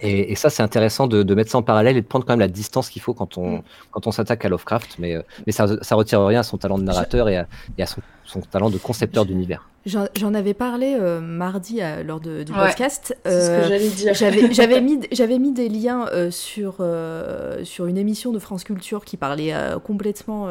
Et, 0.00 0.32
et 0.32 0.34
ça, 0.34 0.50
c'est 0.50 0.62
intéressant 0.62 1.06
de, 1.06 1.22
de 1.22 1.34
mettre 1.34 1.50
ça 1.50 1.58
en 1.58 1.62
parallèle 1.62 1.96
et 1.96 2.02
de 2.02 2.06
prendre 2.06 2.24
quand 2.24 2.32
même 2.32 2.40
la 2.40 2.48
distance 2.48 2.88
qu'il 2.90 3.02
faut 3.02 3.14
quand 3.14 3.38
on, 3.38 3.62
quand 3.90 4.06
on 4.06 4.12
s'attaque 4.12 4.44
à 4.44 4.48
Lovecraft. 4.48 4.96
Mais, 4.98 5.14
euh, 5.14 5.22
mais 5.46 5.52
ça, 5.52 5.66
ça 5.82 5.94
retire 5.94 6.24
rien 6.24 6.40
à 6.40 6.42
son 6.42 6.58
talent 6.58 6.78
de 6.78 6.84
narrateur 6.84 7.28
et 7.28 7.36
à, 7.36 7.46
et 7.78 7.82
à 7.82 7.86
son, 7.86 8.00
son 8.24 8.40
talent 8.40 8.70
de 8.70 8.78
concepteur 8.78 9.24
d'univers. 9.24 9.68
J'en 9.86 10.32
avais 10.32 10.54
parlé 10.54 10.96
euh, 10.98 11.20
mardi 11.20 11.82
euh, 11.82 12.02
lors 12.02 12.18
de- 12.18 12.42
du 12.42 12.52
Ouais, 12.52 12.58
podcast. 12.68 13.14
C'est 13.26 13.30
ce 13.30 13.50
Euh, 13.50 13.60
que 13.62 13.68
j'allais 13.68 13.88
dire. 13.90 14.14
J'avais 14.54 14.80
mis, 14.80 14.98
j'avais 15.12 15.38
mis 15.38 15.52
des 15.52 15.68
liens 15.68 16.06
euh, 16.10 16.30
sur, 16.30 16.76
euh, 16.80 17.62
sur 17.64 17.84
une 17.84 17.98
émission 17.98 18.32
de 18.32 18.38
France 18.38 18.64
Culture 18.64 19.04
qui 19.04 19.18
parlait 19.18 19.52
euh, 19.52 19.78
complètement 19.78 20.48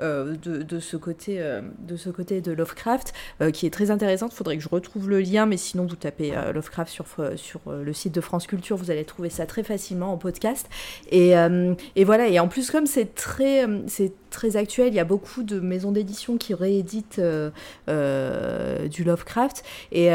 de, 0.00 0.62
de, 0.62 0.78
ce 0.80 0.96
côté, 0.96 1.40
euh, 1.40 1.60
de 1.80 1.96
ce 1.96 2.08
côté 2.10 2.40
de 2.40 2.52
Lovecraft, 2.52 3.12
euh, 3.42 3.50
qui 3.50 3.66
est 3.66 3.70
très 3.70 3.90
intéressante. 3.90 4.30
Il 4.32 4.36
faudrait 4.36 4.56
que 4.56 4.62
je 4.62 4.68
retrouve 4.68 5.10
le 5.10 5.18
lien, 5.20 5.46
mais 5.46 5.56
sinon 5.56 5.84
vous 5.86 5.96
tapez 5.96 6.36
euh, 6.36 6.52
Lovecraft 6.52 6.92
sur, 6.92 7.06
sur 7.34 7.60
euh, 7.66 7.82
le 7.82 7.92
site 7.92 8.14
de 8.14 8.20
France 8.20 8.46
Culture, 8.46 8.76
vous 8.78 8.90
allez 8.90 9.04
trouver 9.04 9.30
ça 9.30 9.46
très 9.46 9.62
facilement 9.62 10.12
en 10.12 10.16
podcast. 10.16 10.68
Et, 11.10 11.36
euh, 11.36 11.74
voilà, 12.04 12.28
et 12.28 12.38
en 12.38 12.48
plus 12.48 12.70
comme 12.70 12.86
c'est 12.86 13.14
très, 13.14 13.66
euh, 13.66 13.80
c'est 13.86 14.12
très 14.30 14.56
actuel, 14.56 14.88
il 14.88 14.94
y 14.94 15.00
a 15.00 15.04
beaucoup 15.04 15.42
de 15.42 15.58
maisons 15.58 15.90
d'édition 15.90 16.36
qui 16.36 16.54
rééditent 16.54 17.18
euh, 17.18 18.88
du 18.88 19.04
Lovecraft. 19.04 19.64
Et, 19.92 20.08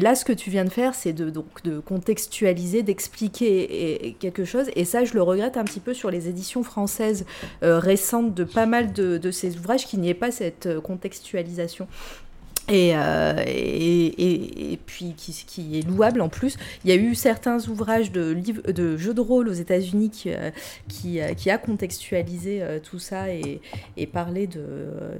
là, 0.00 0.14
ce 0.14 0.24
que 0.24 0.32
tu 0.32 0.50
viens 0.50 0.64
de 0.64 0.70
faire, 0.70 0.94
c'est 0.94 1.12
de, 1.12 1.30
donc, 1.30 1.62
de 1.64 1.78
contextualiser, 1.80 2.82
d'expliquer 2.82 4.16
quelque 4.20 4.44
chose. 4.44 4.66
Et 4.76 4.84
ça, 4.84 5.04
je 5.04 5.14
le 5.14 5.22
regrette 5.22 5.56
un 5.56 5.64
petit 5.64 5.80
peu 5.80 5.94
sur 5.94 6.10
les 6.10 6.28
éditions 6.28 6.62
françaises 6.62 7.24
récentes 7.62 8.34
de 8.34 8.44
pas 8.44 8.66
mal 8.66 8.92
de, 8.92 9.30
ces 9.30 9.56
ouvrages, 9.56 9.86
qu'il 9.86 10.00
n'y 10.00 10.10
ait 10.10 10.14
pas 10.14 10.30
cette 10.30 10.68
contextualisation. 10.80 11.88
Et, 12.70 12.92
euh, 12.96 13.34
et, 13.46 14.06
et, 14.06 14.72
et 14.72 14.76
puis 14.78 15.12
qui, 15.16 15.32
qui 15.46 15.78
est 15.78 15.86
louable 15.86 16.22
en 16.22 16.30
plus. 16.30 16.56
Il 16.84 16.88
y 16.90 16.92
a 16.94 16.96
eu 16.96 17.14
certains 17.14 17.58
ouvrages 17.68 18.10
de, 18.10 18.30
livres, 18.30 18.62
de 18.72 18.96
jeux 18.96 19.12
de 19.12 19.20
rôle 19.20 19.48
aux 19.48 19.52
États-Unis 19.52 20.08
qui, 20.08 20.30
euh, 20.32 20.50
qui, 20.88 21.20
euh, 21.20 21.34
qui 21.34 21.50
a 21.50 21.58
contextualisé 21.58 22.62
tout 22.82 22.98
ça 22.98 23.28
et, 23.30 23.60
et 23.98 24.06
parlé 24.06 24.46
de, 24.46 24.62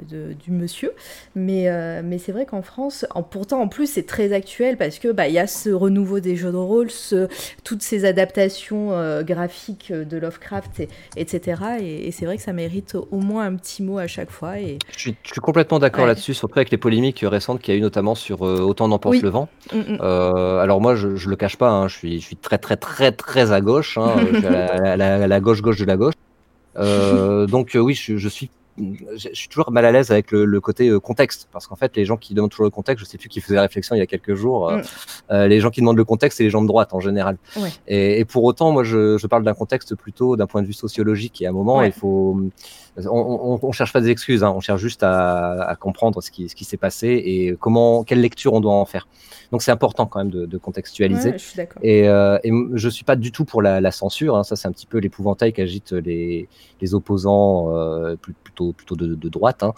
de- 0.08 0.32
du 0.32 0.50
monsieur. 0.52 0.92
Mais, 1.34 1.68
euh, 1.68 2.00
mais 2.02 2.16
c'est 2.16 2.32
vrai 2.32 2.46
qu'en 2.46 2.62
France, 2.62 3.04
en, 3.14 3.22
pourtant 3.22 3.60
en 3.60 3.68
plus 3.68 3.88
c'est 3.90 4.06
très 4.06 4.32
actuel 4.32 4.78
parce 4.78 4.98
que 4.98 5.12
bah, 5.12 5.28
il 5.28 5.34
y 5.34 5.38
a 5.38 5.46
ce 5.46 5.68
renouveau 5.68 6.20
des 6.20 6.36
jeux 6.36 6.50
de 6.52 6.56
rôle, 6.56 6.90
ce, 6.90 7.28
toutes 7.62 7.82
ces 7.82 8.06
adaptations 8.06 8.92
euh, 8.92 9.22
graphiques 9.22 9.92
de 9.92 10.16
Lovecraft, 10.16 10.80
et, 10.80 10.88
etc. 11.16 11.62
Et, 11.80 12.08
et 12.08 12.10
c'est 12.10 12.24
vrai 12.24 12.36
que 12.38 12.42
ça 12.42 12.52
mérite 12.54 12.94
au 12.94 13.18
moins 13.20 13.44
un 13.44 13.56
petit 13.56 13.82
mot 13.82 13.98
à 13.98 14.06
chaque 14.06 14.30
fois. 14.30 14.58
Et... 14.60 14.78
Je 14.92 14.98
suis, 14.98 15.16
je 15.24 15.32
suis 15.32 15.40
complètement 15.42 15.78
d'accord 15.78 16.04
Ouais. 16.04 16.08
là-dessus, 16.08 16.34
surtout 16.34 16.58
avec 16.58 16.70
les 16.70 16.78
polémiques 16.78 17.22
récentes 17.34 17.60
qu'il 17.60 17.74
y 17.74 17.76
a 17.76 17.78
eu 17.78 17.82
notamment 17.82 18.14
sur 18.14 18.46
euh, 18.46 18.60
Autant 18.60 18.88
n'emporte 18.88 19.16
Oui. 19.16 19.22
le 19.22 19.28
vent. 19.28 19.48
Mm, 19.72 19.78
mm. 19.78 19.98
Euh, 20.00 20.58
alors 20.58 20.80
moi, 20.80 20.94
je, 20.94 21.16
je 21.16 21.28
le 21.28 21.36
cache 21.36 21.56
pas, 21.56 21.70
hein, 21.70 21.88
je, 21.88 21.96
suis, 21.96 22.20
je 22.20 22.26
suis 22.26 22.36
très 22.36 22.58
très 22.58 22.76
très 22.76 23.12
très 23.12 23.52
à 23.52 23.60
gauche, 23.60 23.98
hein, 23.98 24.14
je 24.32 24.38
suis 24.38 24.46
à 24.46 24.96
la, 24.96 25.40
gauche 25.40 25.60
gauche 25.60 25.78
de 25.78 25.84
la 25.84 25.96
gauche. 25.96 26.14
Euh, 26.76 27.46
donc 27.46 27.72
oui, 27.74 27.94
je, 27.94 28.16
je 28.16 28.28
suis 28.28 28.50
je 28.76 29.28
suis 29.32 29.48
toujours 29.48 29.70
mal 29.70 29.84
à 29.84 29.92
l'aise 29.92 30.10
avec 30.10 30.32
le, 30.32 30.44
le 30.44 30.60
côté 30.60 30.88
euh, 30.88 30.98
contexte, 30.98 31.48
parce 31.52 31.66
qu'en 31.66 31.76
fait, 31.76 31.94
les 31.96 32.04
gens 32.04 32.16
qui 32.16 32.34
demandent 32.34 32.50
toujours 32.50 32.64
le 32.64 32.70
contexte, 32.70 33.04
je 33.04 33.10
sais 33.10 33.18
plus 33.18 33.28
qui 33.28 33.40
faisait 33.40 33.54
la 33.54 33.62
réflexion 33.62 33.94
il 33.94 33.98
y 33.98 34.02
a 34.02 34.06
quelques 34.06 34.34
jours, 34.34 34.68
euh, 34.68 34.78
Mm. 34.78 34.82
euh, 35.30 35.46
les 35.48 35.60
gens 35.60 35.70
qui 35.70 35.80
demandent 35.80 35.96
le 35.96 36.04
contexte, 36.04 36.38
c'est 36.38 36.44
les 36.44 36.50
gens 36.50 36.62
de 36.62 36.66
droite 36.66 36.92
en 36.92 37.00
général. 37.00 37.36
Ouais. 37.56 37.68
Et, 37.86 38.18
et 38.20 38.24
pour 38.24 38.42
autant, 38.44 38.72
moi, 38.72 38.82
je, 38.82 39.16
je 39.18 39.26
parle 39.26 39.44
d'un 39.44 39.54
contexte 39.54 39.94
plutôt 39.94 40.36
d'un 40.36 40.46
point 40.46 40.62
de 40.62 40.66
vue 40.66 40.72
sociologique. 40.72 41.40
Et 41.42 41.46
à 41.46 41.50
un 41.50 41.52
moment, 41.52 41.78
Ouais. 41.78 41.88
il 41.88 41.92
faut, 41.92 42.40
on, 42.96 43.08
on, 43.08 43.58
on 43.62 43.72
cherche 43.72 43.92
pas 43.92 44.00
des 44.00 44.10
excuses, 44.10 44.42
hein, 44.44 44.52
on 44.56 44.60
cherche 44.60 44.80
juste 44.80 45.02
à, 45.02 45.62
à 45.62 45.76
comprendre 45.76 46.20
ce 46.22 46.30
qui, 46.30 46.48
ce 46.48 46.54
qui 46.56 46.64
s'est 46.64 46.76
passé 46.76 47.08
et 47.08 47.56
comment, 47.58 48.02
quelle 48.04 48.20
lecture 48.20 48.52
on 48.54 48.60
doit 48.60 48.74
en 48.74 48.84
faire. 48.84 49.06
Donc 49.52 49.62
c'est 49.62 49.70
important 49.70 50.06
quand 50.06 50.18
même 50.18 50.30
de, 50.30 50.46
de 50.46 50.58
contextualiser. 50.58 51.30
Ouais, 51.30 51.38
je 51.38 51.44
suis. 51.44 51.60
Et, 51.82 52.00
et 52.06 52.50
je 52.74 52.88
suis 52.88 53.04
pas 53.04 53.14
du 53.16 53.30
tout 53.30 53.44
pour 53.44 53.62
la, 53.62 53.80
la 53.80 53.90
censure. 53.92 54.36
Hein. 54.36 54.42
Ça, 54.42 54.56
c'est 54.56 54.66
un 54.66 54.72
petit 54.72 54.86
peu 54.86 54.98
l'épouvantail 54.98 55.52
qu'agitent 55.52 55.92
les, 55.92 56.48
les 56.80 56.94
opposants 56.94 57.68
plus- 58.20 58.34
plutôt, 58.72 58.96
de, 58.96 59.28
droite. 59.28 59.62
Hein. 59.62 59.72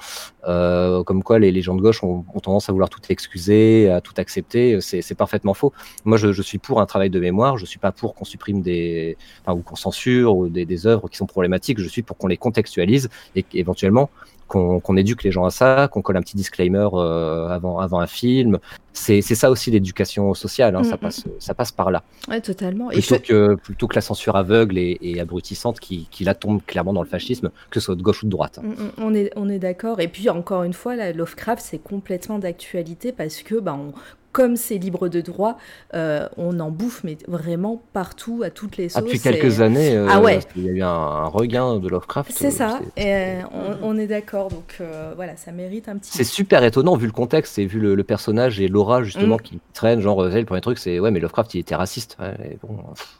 Euh, 0.46 1.02
comme 1.02 1.22
quoi, 1.22 1.38
les, 1.38 1.62
gens 1.62 1.74
de 1.74 1.80
gauche 1.80 2.02
ont, 2.02 2.24
tendance 2.42 2.68
à 2.68 2.72
vouloir 2.72 2.90
tout 2.90 3.00
excuser, 3.08 3.90
à 3.90 4.00
tout 4.00 4.14
accepter. 4.16 4.80
C'est 4.80 5.14
parfaitement 5.14 5.54
faux. 5.54 5.72
Moi, 6.04 6.18
je, 6.18 6.42
suis 6.42 6.58
pour 6.58 6.80
un 6.80 6.86
travail 6.86 7.10
de 7.10 7.20
mémoire. 7.20 7.58
Je 7.58 7.66
suis 7.66 7.78
pas 7.78 7.92
pour 7.92 8.14
qu'on 8.14 8.24
supprime 8.24 8.62
des, 8.62 9.16
ou 9.48 9.62
qu'on 9.62 9.76
censure 9.76 10.48
des, 10.48 10.64
des 10.64 10.86
œuvres 10.86 11.08
qui 11.08 11.16
sont 11.16 11.26
problématiques. 11.26 11.80
Je 11.80 11.88
suis 11.88 12.02
pour 12.02 12.16
qu'on 12.16 12.28
les 12.28 12.36
contextualise 12.36 13.08
et 13.34 13.42
qu'éventuellement 13.42 14.10
qu'on 14.48 14.96
éduque 14.96 15.22
les 15.24 15.30
gens 15.32 15.44
à 15.44 15.50
ça, 15.50 15.88
qu'on 15.92 16.02
colle 16.02 16.16
un 16.16 16.20
petit 16.22 16.36
disclaimer 16.36 16.88
euh, 16.94 17.48
avant, 17.48 17.78
avant 17.78 18.00
un 18.00 18.06
film. 18.06 18.58
C'est 18.92 19.20
ça 19.22 19.50
aussi 19.50 19.70
l'éducation 19.70 20.32
sociale. 20.32 20.74
Hein. 20.74 20.82
Ça 20.84 20.92
Mm, 20.92 20.94
mm. 20.94 20.98
passe, 20.98 21.24
ça 21.38 21.54
passe 21.54 21.70
par 21.72 21.90
là 21.90 22.02
Ouais, 22.28 22.40
totalement. 22.40 22.90
Et 22.90 23.00
plutôt 23.00 23.16
je- 23.16 23.20
que 23.20 23.54
plutôt 23.56 23.86
que 23.88 23.94
la 23.94 24.00
censure 24.00 24.36
aveugle 24.36 24.78
et, 24.78 24.98
et 25.02 25.20
abrutissante 25.20 25.80
qui, 25.80 26.08
qui 26.10 26.24
là 26.24 26.34
tombe 26.34 26.60
clairement 26.66 26.92
dans 26.94 27.02
le 27.02 27.08
fascisme, 27.08 27.50
que 27.70 27.78
ce 27.80 27.84
soit 27.86 27.94
de 27.96 28.02
gauche 28.02 28.22
ou 28.22 28.26
de 28.26 28.30
droite. 28.30 28.58
Mm, 28.62 28.72
On 29.02 29.14
est, 29.14 29.30
on 29.36 29.48
est 29.48 29.58
d'accord. 29.58 30.00
Et 30.00 30.08
puis, 30.08 30.30
encore 30.30 30.62
une 30.62 30.72
fois, 30.72 30.96
Lovecraft, 31.12 31.62
c'est 31.62 31.78
complètement 31.78 32.38
d'actualité 32.38 33.12
parce 33.12 33.42
que, 33.42 33.56
bah, 33.60 33.76
on- 33.78 33.92
comme 34.36 34.56
c'est 34.56 34.76
libre 34.76 35.08
de 35.08 35.22
droit, 35.22 35.56
euh, 35.94 36.28
on 36.36 36.60
en 36.60 36.70
bouffe, 36.70 37.02
mais 37.04 37.16
vraiment 37.26 37.80
partout, 37.94 38.42
à 38.44 38.50
toutes 38.50 38.76
les 38.76 38.88
Ah, 38.94 39.00
sauces. 39.00 39.04
depuis 39.04 39.16
et- 39.16 39.20
quelques 39.20 39.62
années, 39.62 39.96
euh, 39.96 40.06
Ah 40.10 40.20
ouais. 40.20 40.40
il 40.56 40.64
y 40.66 40.68
a 40.68 40.72
eu 40.72 40.82
un, 40.82 40.88
un 40.88 41.24
regain 41.24 41.78
de 41.78 41.88
Lovecraft. 41.88 42.30
C'est 42.36 42.48
euh, 42.48 42.50
ça. 42.50 42.80
Et 42.98 43.14
euh, 43.14 43.40
on, 43.82 43.94
on 43.94 43.98
est 43.98 44.06
d'accord. 44.06 44.48
Donc, 44.48 44.76
euh, 44.82 45.14
voilà, 45.16 45.36
ça 45.38 45.52
mérite 45.52 45.88
un 45.88 45.96
petit. 45.96 46.10
C'est 46.12 46.22
super 46.22 46.62
étonnant 46.64 46.96
vu 46.96 47.06
le 47.06 47.12
contexte 47.12 47.58
et 47.58 47.64
vu 47.64 47.80
le, 47.80 47.94
le 47.94 48.04
personnage 48.04 48.60
et 48.60 48.68
l'aura 48.68 49.02
justement 49.02 49.36
Mm. 49.36 49.40
qui 49.40 49.60
traîne. 49.72 50.00
Genre, 50.02 50.22
le 50.24 50.44
premier 50.44 50.60
truc, 50.60 50.76
c'est 50.76 51.00
ouais, 51.00 51.10
mais 51.10 51.18
Lovecraft 51.20 51.54
il 51.54 51.60
était 51.60 51.74
raciste. 51.74 52.18
Ouais, 52.20 52.34
mais 52.38 52.58
bon, 52.62 52.76
pff. 52.94 53.16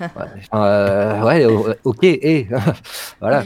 Ouais, 0.00 0.06
euh, 0.54 1.22
ouais, 1.24 1.76
ok, 1.84 1.98
et 2.04 2.48
voilà. 3.20 3.44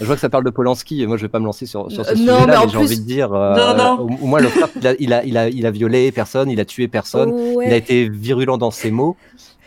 Je 0.00 0.04
vois 0.04 0.14
que 0.14 0.20
ça 0.20 0.28
parle 0.28 0.44
de 0.44 0.50
Polanski. 0.50 1.02
et 1.02 1.06
Moi, 1.06 1.16
je 1.16 1.22
vais 1.22 1.28
pas 1.28 1.38
me 1.38 1.44
lancer 1.44 1.66
sur, 1.66 1.90
sur 1.90 2.04
ce 2.04 2.12
Euh, 2.12 2.16
sujet-là, 2.16 2.40
mais 2.46 2.46
mais, 2.46 2.62
j'ai 2.62 2.66
plus- 2.68 2.78
envie 2.78 2.98
de 3.00 3.04
dire, 3.06 3.32
euh, 3.32 3.54
Non, 3.56 3.76
non. 3.76 4.00
Au, 4.20 4.26
moins 4.26 4.40
il 4.40 4.86
a, 4.86 4.94
il 4.98 5.12
a, 5.12 5.24
il 5.24 5.36
a, 5.38 5.48
il 5.48 5.66
a 5.66 5.70
violé 5.70 6.10
personne, 6.12 6.50
il 6.50 6.60
a 6.60 6.64
tué 6.64 6.88
personne. 6.88 7.30
Ouais. 7.32 7.66
Il 7.68 7.72
a 7.72 7.76
été 7.76 8.08
virulent 8.08 8.58
dans 8.58 8.70
ses 8.70 8.90
mots. 8.90 9.16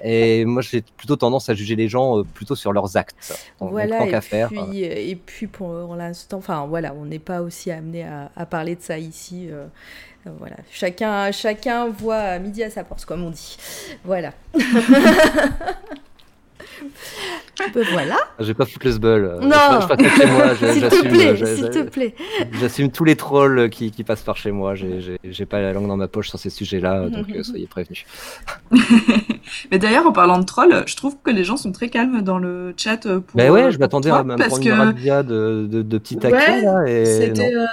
Et 0.04 0.45
moi, 0.45 0.62
j'ai 0.62 0.84
plutôt 0.95 1.16
tendance 1.16 1.49
à 1.49 1.56
juger 1.56 1.76
les 1.76 1.88
gens 1.88 2.20
euh, 2.20 2.24
plutôt 2.24 2.56
sur 2.56 2.72
leurs 2.72 2.98
actes. 2.98 3.36
Voilà, 3.60 3.98
tant 3.98 4.06
et 4.06 4.22
faire. 4.22 4.49
puis, 4.49 4.86
euh, 4.86 4.94
et 4.95 5.16
puis 5.16 5.48
pour 5.48 5.95
l'instant, 5.95 6.38
enfin 6.38 6.68
voilà, 6.70 6.94
on 6.94 7.06
n'est 7.06 7.18
pas 7.18 7.41
aussi 7.41 7.72
amené 7.72 8.04
à, 8.04 8.30
à 8.36 8.45
parler 8.45 8.76
de 8.76 8.82
ça 8.82 8.99
ici. 8.99 9.48
euh, 9.52 9.66
voilà, 10.40 10.56
chacun, 10.72 11.32
chacun 11.32 11.88
voit 11.90 12.16
à 12.18 12.40
midi 12.40 12.64
à 12.64 12.70
sa 12.70 12.84
porte, 12.84 13.06
comme 13.06 13.24
on 13.24 13.30
dit. 13.32 13.58
Voilà. 14.04 14.32
Ben 17.74 17.84
voilà. 17.91 18.18
Je 18.40 18.45
vais 18.45 18.54
pas 18.54 18.66
foutre 18.66 18.86
le 18.86 18.94
euh, 19.04 19.40
Non. 19.41 19.49
Je, 19.49 19.82
je 19.82 19.88
passe 19.88 19.98
pas 19.98 20.10
chez 20.10 20.26
moi. 20.28 20.54
je- 20.54 20.66
S'il 20.68 20.82
te 20.82 20.90
j'assume, 20.90 21.10
plaît, 21.12 21.36
je- 21.36 21.45
s'il 21.45 21.70
te 21.72 21.80
plaît. 21.84 22.16
J'assume 22.60 22.91
tous 22.91 23.04
les 23.04 23.16
trolls 23.16 23.70
qui, 23.72 23.90
qui 23.90 24.04
passent 24.04 24.22
par 24.22 24.38
chez 24.38 24.52
moi. 24.52 24.76
J'ai- 24.76 25.02
J'ai 25.02 25.18
j'ai 25.24 25.45
pas 25.48 25.60
la 25.60 25.74
langue 25.74 25.88
dans 25.88 25.98
ma 25.98 26.08
poche 26.08 26.30
sur 26.30 26.38
ces 26.38 26.52
sujets-là, 26.52 27.10
donc 27.10 27.26
euh, 27.36 27.41
soyez 27.41 27.66
prévenus. 27.66 28.06
Mais 29.72 29.80
d'ailleurs, 29.80 30.06
en 30.06 30.12
parlant 30.12 30.38
de 30.38 30.45
trolls, 30.45 30.84
je 30.86 30.95
trouve 30.95 31.18
que 31.24 31.32
les 31.32 31.44
gens 31.44 31.58
sont 31.58 31.72
très 31.72 31.90
calmes 31.90 32.22
dans 32.22 32.38
le 32.38 32.74
chat. 32.78 33.06
euh, 33.08 33.22
Pour, 33.22 33.36
Ben 33.36 33.49
euh, 33.49 33.54
ouais, 33.54 33.72
je 33.72 33.80
m'attendais 33.80 34.12
à 34.12 34.24
me 34.24 34.36
prendre 34.36 34.60
que 34.64 34.70
une 34.70 35.24
de, 35.24 35.68
de, 35.68 35.82
de 35.82 35.98
petits 35.98 36.18
Ouais, 36.18 37.06
C'était 37.06 37.56
euh, 37.56 37.66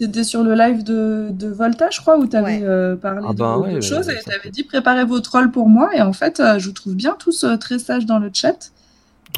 c'était 0.00 0.24
sur 0.24 0.42
le 0.42 0.54
live 0.54 0.82
de, 0.84 1.28
de 1.30 1.48
Volta, 1.48 1.90
je 1.90 2.00
crois, 2.00 2.18
où 2.18 2.26
tu 2.26 2.36
avais 2.36 2.62
Ouais. 2.62 2.96
parlé 2.96 3.28
Ah 3.28 3.32
de 3.34 3.38
ben 3.38 3.56
beaucoup 3.56 3.76
de 3.76 3.80
ouais, 3.80 3.80
choses 3.80 4.06
ouais, 4.06 4.18
et 4.18 4.22
tu 4.24 4.32
avais 4.32 4.50
dit 4.50 4.64
préparez 4.64 5.04
vos 5.04 5.20
trolls 5.20 5.50
pour 5.50 5.68
moi. 5.68 5.94
Et 5.94 6.02
en 6.02 6.12
fait, 6.12 6.40
euh, 6.40 6.58
je 6.58 6.66
vous 6.68 6.72
trouve 6.72 6.94
bien 6.94 7.16
tous 7.18 7.44
euh, 7.44 7.56
très 7.56 7.78
sages 7.78 8.06
dans 8.06 8.18
le 8.18 8.30
chat. 8.32 8.72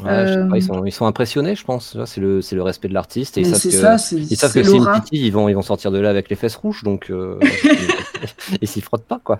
Ouais, 0.01 0.27
je 0.27 0.33
sais 0.33 0.39
pas, 0.39 0.55
euh, 0.55 0.57
ils, 0.57 0.63
sont, 0.63 0.85
ils 0.85 0.91
sont 0.91 1.05
impressionnés, 1.05 1.55
je 1.55 1.63
pense. 1.63 1.97
C'est 2.05 2.19
le, 2.19 2.41
c'est 2.41 2.55
le 2.55 2.63
respect 2.63 2.87
de 2.87 2.93
l'artiste. 2.93 3.37
Et 3.37 3.41
ils 3.41 3.45
savent 3.45 3.59
c'est 3.59 3.69
que, 3.69 3.75
ça, 3.75 3.97
c'est 3.97 4.15
ils 4.15 4.35
savent 4.35 4.51
c'est 4.51 4.61
que 4.63 4.67
me 4.67 4.77
l'aura. 4.77 4.99
titillent, 5.01 5.27
ils 5.27 5.31
vont, 5.31 5.47
ils 5.49 5.53
vont 5.53 5.61
sortir 5.61 5.91
de 5.91 5.99
là 5.99 6.09
avec 6.09 6.29
les 6.29 6.35
fesses 6.35 6.55
rouges. 6.55 6.83
Donc, 6.83 7.09
euh, 7.11 7.39
ils 8.61 8.67
s'y 8.67 8.81
frottent 8.81 9.05
pas, 9.05 9.19
quoi. 9.23 9.39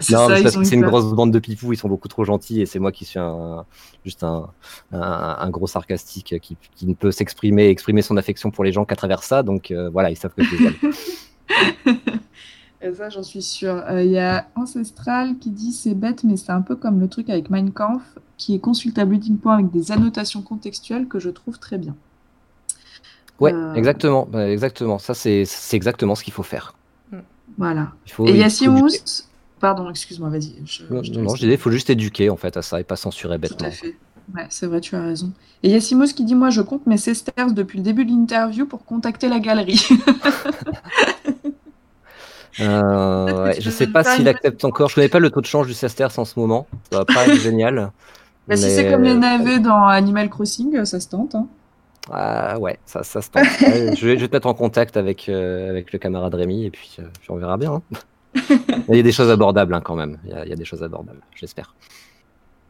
C'est 0.00 0.14
Non, 0.14 0.28
ça, 0.28 0.40
parce 0.42 0.56
que 0.56 0.64
c'est 0.64 0.76
une 0.76 0.86
grosse 0.86 1.12
bande 1.12 1.30
de 1.30 1.38
pipous, 1.38 1.72
ils 1.72 1.76
sont 1.76 1.88
beaucoup 1.88 2.08
trop 2.08 2.24
gentils 2.24 2.62
et 2.62 2.66
c'est 2.66 2.78
moi 2.78 2.90
qui 2.90 3.04
suis 3.04 3.18
un, 3.18 3.64
juste 4.04 4.24
un, 4.24 4.48
un, 4.92 5.36
un 5.40 5.50
gros 5.50 5.66
sarcastique 5.66 6.34
qui, 6.40 6.56
qui 6.74 6.86
ne 6.86 6.94
peut 6.94 7.10
s'exprimer, 7.10 7.68
exprimer 7.68 8.02
son 8.02 8.16
affection 8.16 8.50
pour 8.50 8.64
les 8.64 8.72
gens 8.72 8.84
qu'à 8.84 8.96
travers 8.96 9.22
ça. 9.22 9.42
Donc 9.42 9.70
euh, 9.70 9.90
voilà, 9.90 10.10
ils 10.10 10.16
savent 10.16 10.32
que 10.34 10.42
je 10.42 10.56
les 10.56 10.66
aime. 10.66 10.74
Et 12.84 12.92
ça, 12.94 13.08
j'en 13.10 13.22
suis 13.22 13.42
sûre. 13.42 13.82
Euh, 13.88 14.02
Il 14.02 14.10
y 14.10 14.18
a 14.18 14.46
Ancestral 14.56 15.38
qui 15.38 15.50
dit 15.50 15.72
c'est 15.72 15.94
bête, 15.94 16.24
mais 16.24 16.36
c'est 16.36 16.50
un 16.50 16.62
peu 16.62 16.74
comme 16.76 17.00
le 17.00 17.08
truc 17.08 17.30
avec 17.30 17.48
Mein 17.50 17.70
Kampf, 17.70 18.02
qui 18.38 18.54
est 18.54 18.58
consultable 18.58 19.14
uniquement 19.14 19.52
avec 19.52 19.70
des 19.70 19.92
annotations 19.92 20.42
contextuelles 20.42 21.06
que 21.06 21.18
je 21.20 21.30
trouve 21.30 21.58
très 21.58 21.78
bien. 21.78 21.94
Ouais, 23.40 23.52
Euh. 23.52 23.74
exactement, 23.74 24.26
bah, 24.30 24.50
exactement. 24.50 24.98
Ça, 24.98 25.14
c'est 25.14 25.44
c'est 25.44 25.76
exactement 25.76 26.14
ce 26.14 26.24
qu'il 26.24 26.32
faut 26.32 26.42
faire. 26.42 26.74
Voilà. 27.58 27.92
Il 28.06 28.12
faut, 28.12 28.26
Et 28.26 28.30
il 28.30 28.36
Yassimous, 28.38 28.88
éduquer. 28.88 29.02
pardon, 29.60 29.88
excuse-moi, 29.90 30.30
vas-y. 30.30 30.54
je- 30.64 30.84
Non, 30.90 31.02
je 31.02 31.12
non, 31.12 31.34
disais, 31.34 31.52
il 31.52 31.58
faut 31.58 31.70
juste 31.70 31.90
éduquer 31.90 32.30
en 32.30 32.36
fait 32.36 32.56
à 32.56 32.62
ça 32.62 32.80
et 32.80 32.84
pas 32.84 32.96
censurer 32.96 33.38
Tout 33.38 33.44
à 33.46 33.48
bêtement. 33.48 33.70
fait. 33.70 33.94
Ouais, 34.34 34.46
c'est 34.48 34.66
vrai, 34.66 34.80
tu 34.80 34.94
as 34.96 35.02
raison. 35.02 35.32
Et 35.62 35.68
Yassimos 35.70 36.14
qui 36.14 36.24
dit 36.24 36.34
Moi, 36.34 36.50
je 36.50 36.62
compte 36.62 36.86
mes 36.86 36.96
sesterces 36.96 37.52
depuis 37.52 37.76
le 37.78 37.84
début 37.84 38.04
de 38.06 38.10
l'interview 38.10 38.66
pour 38.66 38.84
contacter 38.84 39.28
la 39.28 39.38
galerie. 39.40 39.86
Euh, 42.60 43.44
ouais, 43.44 43.60
je 43.60 43.70
sais 43.70 43.86
pas 43.86 44.04
s'il 44.04 44.28
accepte 44.28 44.64
encore. 44.64 44.88
Je 44.90 44.96
connais 44.96 45.08
pas 45.08 45.18
le 45.20 45.30
taux 45.30 45.40
de 45.40 45.46
change 45.46 45.66
du 45.66 45.74
Sesterce 45.74 46.18
en 46.18 46.24
ce 46.24 46.38
moment. 46.38 46.66
Ça 46.90 46.98
va 46.98 47.04
pas 47.04 47.26
être 47.26 47.36
génial. 47.40 47.92
Bah, 48.48 48.56
si 48.56 48.64
Mais, 48.64 48.70
c'est 48.70 48.86
comme 48.88 49.02
les 49.02 49.12
euh, 49.12 49.16
navets 49.16 49.60
dans 49.60 49.86
Animal 49.86 50.28
Crossing, 50.28 50.84
ça 50.84 51.00
se 51.00 51.08
tente. 51.08 51.34
hein. 51.34 51.46
Ah 52.10 52.58
ouais, 52.58 52.78
ça, 52.84 53.02
ça 53.04 53.22
se 53.22 53.30
tente. 53.30 53.44
Ouais, 53.66 53.94
je, 53.96 54.06
vais, 54.06 54.16
je 54.16 54.20
vais 54.22 54.28
te 54.28 54.34
mettre 54.36 54.48
en 54.48 54.54
contact 54.54 54.96
avec, 54.96 55.28
euh, 55.28 55.70
avec 55.70 55.92
le 55.92 55.98
camarade 55.98 56.34
Rémi 56.34 56.64
et 56.66 56.70
puis, 56.70 56.96
euh, 56.98 57.04
puis 57.20 57.30
on 57.30 57.36
verra 57.36 57.56
bien. 57.56 57.74
hein. 57.74 57.82
Il 58.88 58.96
y 58.96 59.00
a 59.00 59.02
des 59.02 59.12
choses 59.12 59.30
abordables 59.30 59.74
hein, 59.74 59.80
quand 59.84 59.94
même. 59.94 60.18
Il 60.24 60.30
y, 60.30 60.34
a, 60.34 60.44
il 60.44 60.50
y 60.50 60.52
a 60.52 60.56
des 60.56 60.64
choses 60.64 60.82
abordables, 60.82 61.20
j'espère. 61.34 61.74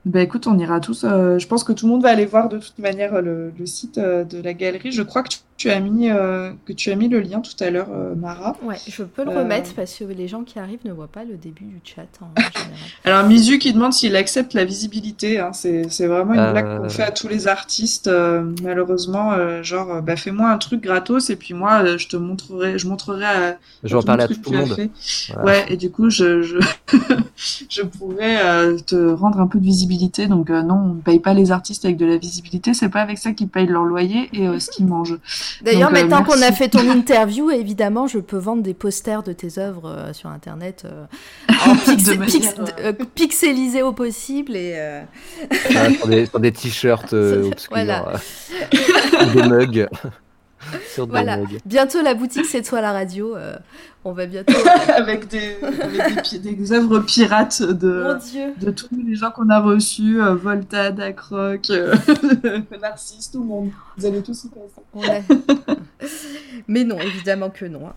Bah 0.04 0.20
écoute, 0.20 0.48
on 0.48 0.58
ira 0.58 0.80
tous. 0.80 1.04
euh, 1.04 1.38
je 1.38 1.46
pense 1.46 1.62
que 1.62 1.72
tout 1.72 1.86
le 1.86 1.92
monde 1.92 2.02
va 2.02 2.08
aller 2.10 2.26
voir 2.26 2.48
de 2.48 2.58
toute 2.58 2.78
manière 2.78 3.14
euh, 3.14 3.20
le, 3.20 3.52
le 3.56 3.66
site 3.66 3.98
euh, 3.98 4.24
de 4.24 4.42
la 4.42 4.52
galerie. 4.52 4.90
Je 4.90 5.02
crois 5.02 5.22
que 5.22 5.28
tu, 5.28 5.38
tu 5.56 5.70
as 5.70 5.78
mis 5.78 6.10
euh, 6.10 6.50
que 6.66 6.72
tu 6.72 6.90
as 6.90 6.96
mis 6.96 7.06
le 7.08 7.20
lien 7.20 7.38
tout 7.40 7.52
à 7.62 7.70
l'heure, 7.70 7.86
euh, 7.92 8.16
Mara. 8.16 8.56
Ouais, 8.64 8.74
je 8.88 9.04
peux 9.04 9.22
le 9.24 9.30
Euh. 9.30 9.38
remettre 9.44 9.74
parce 9.74 9.94
que 9.94 10.02
les 10.02 10.26
gens 10.26 10.42
qui 10.42 10.58
arrivent 10.58 10.80
ne 10.84 10.92
voient 10.92 11.06
pas 11.06 11.22
le 11.22 11.36
début 11.36 11.66
du 11.66 11.80
chat 11.84 12.02
en 12.20 12.34
général. 12.34 12.72
Alors 13.04 13.24
Misu 13.28 13.60
qui 13.60 13.72
demande 13.72 13.92
s'il 13.92 14.16
accepte 14.16 14.54
la 14.54 14.64
visibilité. 14.64 15.38
hein. 15.38 15.52
C'est 15.52 15.88
c'est 15.88 16.08
vraiment 16.08 16.34
une 16.34 16.40
Euh. 16.40 16.50
blague 16.50 16.78
qu'on 16.82 16.88
fait 16.88 17.04
à 17.04 17.12
tous 17.12 17.28
les 17.28 17.46
artistes. 17.46 18.08
euh, 18.08 18.42
malheureusement, 18.60 19.34
euh, 19.34 19.62
genre, 19.62 20.02
bah 20.02 20.16
fais-moi 20.16 20.50
un 20.50 20.58
truc 20.58 20.82
gratos 20.82 21.30
et 21.30 21.36
puis 21.36 21.54
moi, 21.54 21.84
euh, 21.84 21.96
je 21.96 22.08
te 22.08 22.16
montrerai, 22.16 22.76
je 22.76 22.88
montrerai 22.88 23.24
à, 23.24 23.58
Je 23.84 23.90
vais 23.94 24.00
en 24.00 24.02
parler 24.02 24.24
à 24.24 24.26
tout 24.28 24.34
tu 24.34 24.50
le 24.50 24.56
as 24.58 24.60
monde. 24.66 24.90
Voilà. 25.34 25.44
Ouais, 25.44 25.64
et 25.68 25.76
du 25.76 25.92
coup, 25.92 26.10
je, 26.10 26.42
je, 26.42 26.56
je 27.70 27.82
pourrais 27.82 28.44
euh, 28.44 28.78
te 28.78 29.12
rendre 29.12 29.38
un 29.40 29.46
peu 29.46 29.60
de 29.60 29.64
visibilité. 29.64 29.91
Donc, 30.28 30.50
euh, 30.50 30.62
non, 30.62 30.74
on 30.74 30.94
ne 30.94 31.00
paye 31.00 31.18
pas 31.20 31.34
les 31.34 31.52
artistes 31.52 31.84
avec 31.84 31.96
de 31.96 32.06
la 32.06 32.16
visibilité. 32.16 32.74
C'est 32.74 32.88
pas 32.88 33.00
avec 33.02 33.18
ça 33.18 33.32
qu'ils 33.32 33.48
payent 33.48 33.66
leur 33.66 33.84
loyer 33.84 34.28
et 34.32 34.46
euh, 34.48 34.58
ce 34.58 34.70
qu'ils 34.70 34.86
mangent. 34.86 35.18
D'ailleurs, 35.62 35.90
Donc, 35.90 35.98
euh, 35.98 36.02
maintenant 36.02 36.22
qu'on 36.24 36.40
a 36.42 36.52
fait 36.52 36.68
ton 36.68 36.90
interview, 36.90 37.50
évidemment, 37.50 38.06
je 38.06 38.18
peux 38.18 38.36
vendre 38.38 38.62
des 38.62 38.74
posters 38.74 39.22
de 39.22 39.32
tes 39.32 39.58
œuvres 39.58 39.88
euh, 39.88 40.12
sur 40.12 40.28
Internet 40.30 40.84
euh, 40.86 41.04
en 41.66 41.76
pix- 41.76 42.04
De 42.04 42.14
manière, 42.14 42.26
pix- 42.26 43.06
pixelisés 43.14 43.82
au 43.82 43.92
possible 43.92 44.56
et 44.56 44.74
euh, 44.76 45.02
Voilà, 45.70 45.90
sur, 45.94 46.06
des, 46.08 46.26
sur 46.26 46.40
des 46.40 46.52
t-shirts 46.52 47.12
euh, 47.12 47.46
obscurs. 47.52 47.68
Voilà. 47.70 48.12
euh, 48.62 49.32
des 49.34 49.42
mugs. 49.48 49.88
sur 50.94 51.06
Voilà. 51.06 51.38
bientôt 51.66 52.02
la 52.02 52.14
boutique 52.14 52.46
c'est 52.46 52.62
toi 52.62 52.80
la 52.80 52.92
radio. 52.92 53.36
euh, 53.36 53.56
on 54.04 54.12
va 54.12 54.26
bientôt. 54.26 54.52
avec 54.96 55.28
des, 55.28 55.56
avec 55.62 56.40
des, 56.42 56.72
œuvres 56.72 56.98
pirates 57.00 57.60
Mon 57.60 57.72
de, 57.72 58.18
Dieu. 58.18 58.52
de 58.60 58.70
tous 58.72 58.88
les 59.06 59.14
gens 59.14 59.30
qu'on 59.30 59.48
a 59.48 59.60
reçus, 59.60 60.20
euh, 60.20 60.34
Volta, 60.34 60.90
Dacroc, 60.90 61.70
euh, 61.70 61.94
Narcisse, 62.80 63.30
tout 63.30 63.40
le 63.40 63.46
monde. 63.46 63.70
Vous 63.96 64.06
allez 64.06 64.20
tous 64.22 64.44
y 64.44 64.48
passer. 64.48 65.22
Mais 66.66 66.82
non, 66.84 66.98
évidemment 66.98 67.50
que 67.50 67.64
non. 67.64 67.86
hein. 67.88 67.94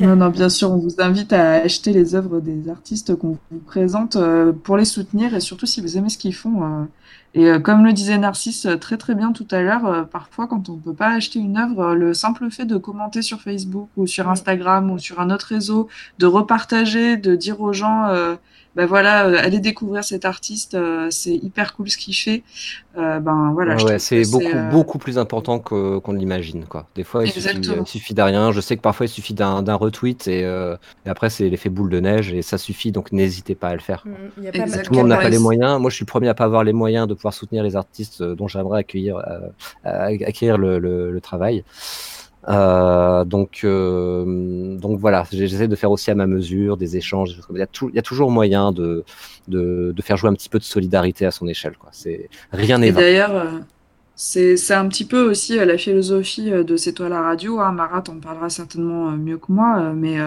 Non, 0.00 0.16
non, 0.16 0.30
bien 0.30 0.48
sûr, 0.48 0.70
on 0.72 0.78
vous 0.78 0.96
invite 0.98 1.32
à 1.32 1.52
acheter 1.62 1.92
les 1.92 2.14
œuvres 2.14 2.40
des 2.40 2.68
artistes 2.70 3.14
qu'on 3.16 3.38
vous 3.50 3.58
présente 3.60 4.16
euh, 4.16 4.52
pour 4.52 4.76
les 4.78 4.84
soutenir 4.86 5.34
et 5.34 5.40
surtout 5.40 5.66
si 5.66 5.80
vous 5.80 5.98
aimez 5.98 6.08
ce 6.08 6.18
qu'ils 6.18 6.34
font. 6.34 6.64
euh. 6.64 6.84
Et 7.34 7.50
euh, 7.50 7.58
comme 7.60 7.84
le 7.84 7.92
disait 7.92 8.16
Narcisse 8.16 8.66
très 8.80 8.96
très 8.96 9.14
bien 9.14 9.32
tout 9.32 9.46
à 9.50 9.60
l'heure, 9.60 9.86
euh, 9.86 10.02
parfois 10.04 10.46
quand 10.46 10.68
on 10.68 10.74
ne 10.74 10.80
peut 10.80 10.94
pas 10.94 11.08
acheter 11.10 11.38
une 11.38 11.58
œuvre, 11.58 11.94
le 11.94 12.14
simple 12.14 12.50
fait 12.50 12.64
de 12.64 12.76
commenter 12.76 13.22
sur 13.22 13.40
Facebook 13.40 13.88
ou 13.96 14.06
sur. 14.06 14.28
Instagram 14.30 14.90
ou 14.90 14.98
sur 14.98 15.20
un 15.20 15.30
autre 15.30 15.46
réseau, 15.46 15.88
de 16.18 16.26
repartager, 16.26 17.16
de 17.16 17.36
dire 17.36 17.60
aux 17.60 17.72
gens, 17.72 18.06
euh, 18.08 18.36
ben 18.76 18.86
voilà, 18.86 19.26
euh, 19.26 19.36
allez 19.38 19.60
découvrir 19.60 20.02
cet 20.04 20.24
artiste, 20.24 20.74
euh, 20.74 21.08
c'est 21.10 21.34
hyper 21.34 21.74
cool 21.74 21.88
ce 21.90 21.96
qu'il 21.96 22.14
fait. 22.14 22.42
Euh, 22.98 23.18
ben 23.20 23.50
voilà, 23.52 23.76
Ouais, 23.82 23.98
c'est 23.98 24.22
beaucoup, 24.30 24.44
euh, 24.46 24.70
beaucoup 24.70 24.98
plus 24.98 25.18
important 25.18 25.58
que- 25.58 25.98
qu'on 25.98 26.12
l'imagine. 26.12 26.64
quoi. 26.64 26.86
Des 26.94 27.02
fois, 27.04 27.24
il 27.24 27.28
suffit, 27.32 27.48
Exactement. 27.48 27.84
il 27.84 27.88
suffit 27.88 28.14
de 28.14 28.22
rien. 28.22 28.52
Je 28.52 28.60
sais 28.60 28.76
que 28.76 28.80
parfois, 28.82 29.06
il 29.06 29.08
suffit 29.08 29.34
d'un 29.34 29.62
d'un 29.62 29.74
retweet 29.74 30.28
et, 30.28 30.44
euh, 30.44 30.76
et 31.06 31.08
après, 31.08 31.30
c'est 31.30 31.48
l'effet 31.48 31.70
boule 31.70 31.90
de 31.90 32.00
neige 32.00 32.32
et 32.32 32.42
ça 32.42 32.58
suffit. 32.58 32.92
Donc, 32.92 33.10
n'hésitez 33.12 33.54
pas 33.54 33.68
à 33.68 33.74
le 33.74 33.80
faire. 33.80 34.02
Mm, 34.06 34.10
Il 34.38 34.44
y 34.44 34.48
a 34.48 34.52
pas. 34.52 34.78
Tout 34.82 34.92
le 34.92 34.98
monde 34.98 35.08
n'a 35.08 35.16
pas 35.18 35.28
les 35.28 35.38
moyens. 35.38 35.80
Moi, 35.80 35.90
je 35.90 35.96
suis 35.96 36.04
le 36.04 36.10
premier 36.10 36.28
à 36.28 36.34
pas 36.34 36.44
avoir 36.44 36.62
les 36.64 36.72
moyens 36.72 37.06
de 37.08 37.14
pouvoir 37.14 37.34
soutenir 37.34 37.62
les 37.64 37.76
artistes 37.76 38.22
dont 38.22 38.48
j'aimerais 38.48 38.80
accueillir, 38.80 39.18
acquérir 39.84 40.58
le, 40.58 40.78
le- 40.78 41.10
le 41.12 41.20
travail. 41.20 41.64
Euh, 42.48 43.24
donc, 43.24 43.60
euh, 43.64 44.76
donc 44.76 44.98
voilà, 44.98 45.24
j'essaie 45.32 45.68
de 45.68 45.76
faire 45.76 45.90
aussi 45.90 46.10
à 46.10 46.14
ma 46.14 46.26
mesure 46.26 46.76
des 46.76 46.96
échanges. 46.96 47.30
des. 47.36 47.56
Il 47.56 47.58
y 47.60 47.62
a, 47.62 47.66
tout- 47.66 47.88
il 47.88 47.94
y 47.96 47.98
a 47.98 48.02
toujours 48.02 48.30
moyen 48.30 48.70
de, 48.72 49.04
de, 49.48 49.92
de 49.96 50.02
faire 50.02 50.16
jouer 50.16 50.28
un 50.30 50.34
petit 50.34 50.48
peu 50.50 50.58
de 50.58 50.64
solidarité 50.64 51.24
à 51.26 51.30
son 51.30 51.48
échelle. 51.48 51.76
Quoi. 51.78 51.88
C'est 51.92 52.28
rien 52.52 52.78
n'est 52.78 52.92
d'ailleurs, 52.92 53.34
euh, 53.34 53.58
c'est 54.16 54.56
c'est 54.56 54.74
un 54.74 54.86
petit 54.88 55.04
peu 55.06 55.28
aussi 55.28 55.56
la 55.56 55.76
philosophie 55.78 56.50
de 56.50 56.76
C'est 56.76 56.92
toi 56.92 57.08
la 57.08 57.22
radio. 57.22 57.60
Hein. 57.60 57.72
Marat 57.72 58.04
en 58.08 58.20
parlera 58.20 58.48
certainement 58.50 59.10
mieux 59.12 59.38
que 59.38 59.50
moi, 59.50 59.92
mais 59.94 60.18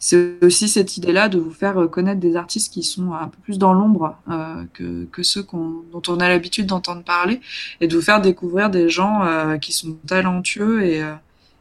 c'est 0.00 0.42
aussi 0.42 0.68
cette 0.68 0.96
idée-là 0.96 1.28
de 1.28 1.38
vous 1.38 1.52
faire 1.52 1.88
connaître 1.90 2.20
des 2.20 2.34
artistes 2.36 2.72
qui 2.72 2.82
sont 2.82 3.12
un 3.12 3.28
peu 3.28 3.38
plus 3.44 3.58
dans 3.58 3.72
l'ombre 3.72 4.16
euh, 4.30 4.64
que, 4.72 5.04
que 5.12 5.22
ceux 5.22 5.42
qu'on- 5.44 5.82
dont 5.92 6.02
on 6.08 6.18
a 6.20 6.28
l'habitude 6.28 6.66
d'entendre 6.66 7.04
parler, 7.04 7.40
et 7.80 7.86
de 7.86 7.94
vous 7.94 8.02
faire 8.02 8.20
découvrir 8.20 8.68
des 8.70 8.88
gens 8.88 9.20
qui 9.60 9.72
sont 9.72 9.96
talentueux 10.06 10.82
et, 10.84 11.02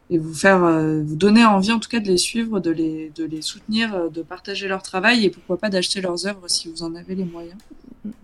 et 0.09 0.17
vous 0.17 0.33
faire 0.33 0.63
euh, 0.63 1.01
vous 1.03 1.15
donner 1.15 1.45
envie 1.45 1.71
en 1.71 1.79
tout 1.79 1.89
cas 1.89 1.99
de 1.99 2.07
les 2.07 2.17
suivre, 2.17 2.59
de 2.59 2.71
les, 2.71 3.11
de 3.15 3.23
les 3.23 3.41
soutenir, 3.41 3.95
euh, 3.95 4.09
de 4.09 4.21
partager 4.21 4.67
leur 4.67 4.83
travail 4.83 5.25
et 5.25 5.29
pourquoi 5.29 5.57
pas 5.57 5.69
d'acheter 5.69 6.01
leurs 6.01 6.27
œuvres 6.27 6.47
si 6.47 6.69
vous 6.69 6.83
en 6.83 6.95
avez 6.95 7.15
les 7.15 7.25
moyens. 7.25 7.57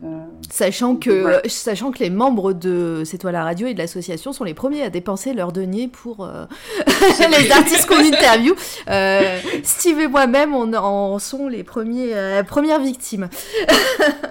Euh, 0.03 0.07
Sachant 0.49 0.95
que, 0.95 1.09
Voilà. 1.21 1.41
sachant 1.47 1.91
que 1.91 1.99
les 1.99 2.09
membres 2.09 2.53
de 2.53 3.03
C'est 3.05 3.17
toi 3.17 3.31
la 3.31 3.43
radio 3.43 3.67
et 3.67 3.73
de 3.73 3.79
l'association 3.79 4.33
sont 4.33 4.43
les 4.43 4.53
premiers 4.53 4.83
à 4.83 4.89
dépenser 4.89 5.33
leurs 5.33 5.51
deniers 5.51 5.87
pour 5.87 6.23
euh, 6.25 6.45
les 7.41 7.51
artistes 7.51 7.87
qu'on 7.87 7.99
interview. 8.03 8.53
Euh, 8.89 9.39
Steve 9.63 9.99
et 9.99 10.07
moi-même, 10.07 10.53
on 10.53 10.73
en 10.73 11.17
sont 11.19 11.47
les 11.47 11.63
premiers, 11.63 12.13
euh, 12.15 12.43
premières 12.43 12.79
victimes. 12.81 13.29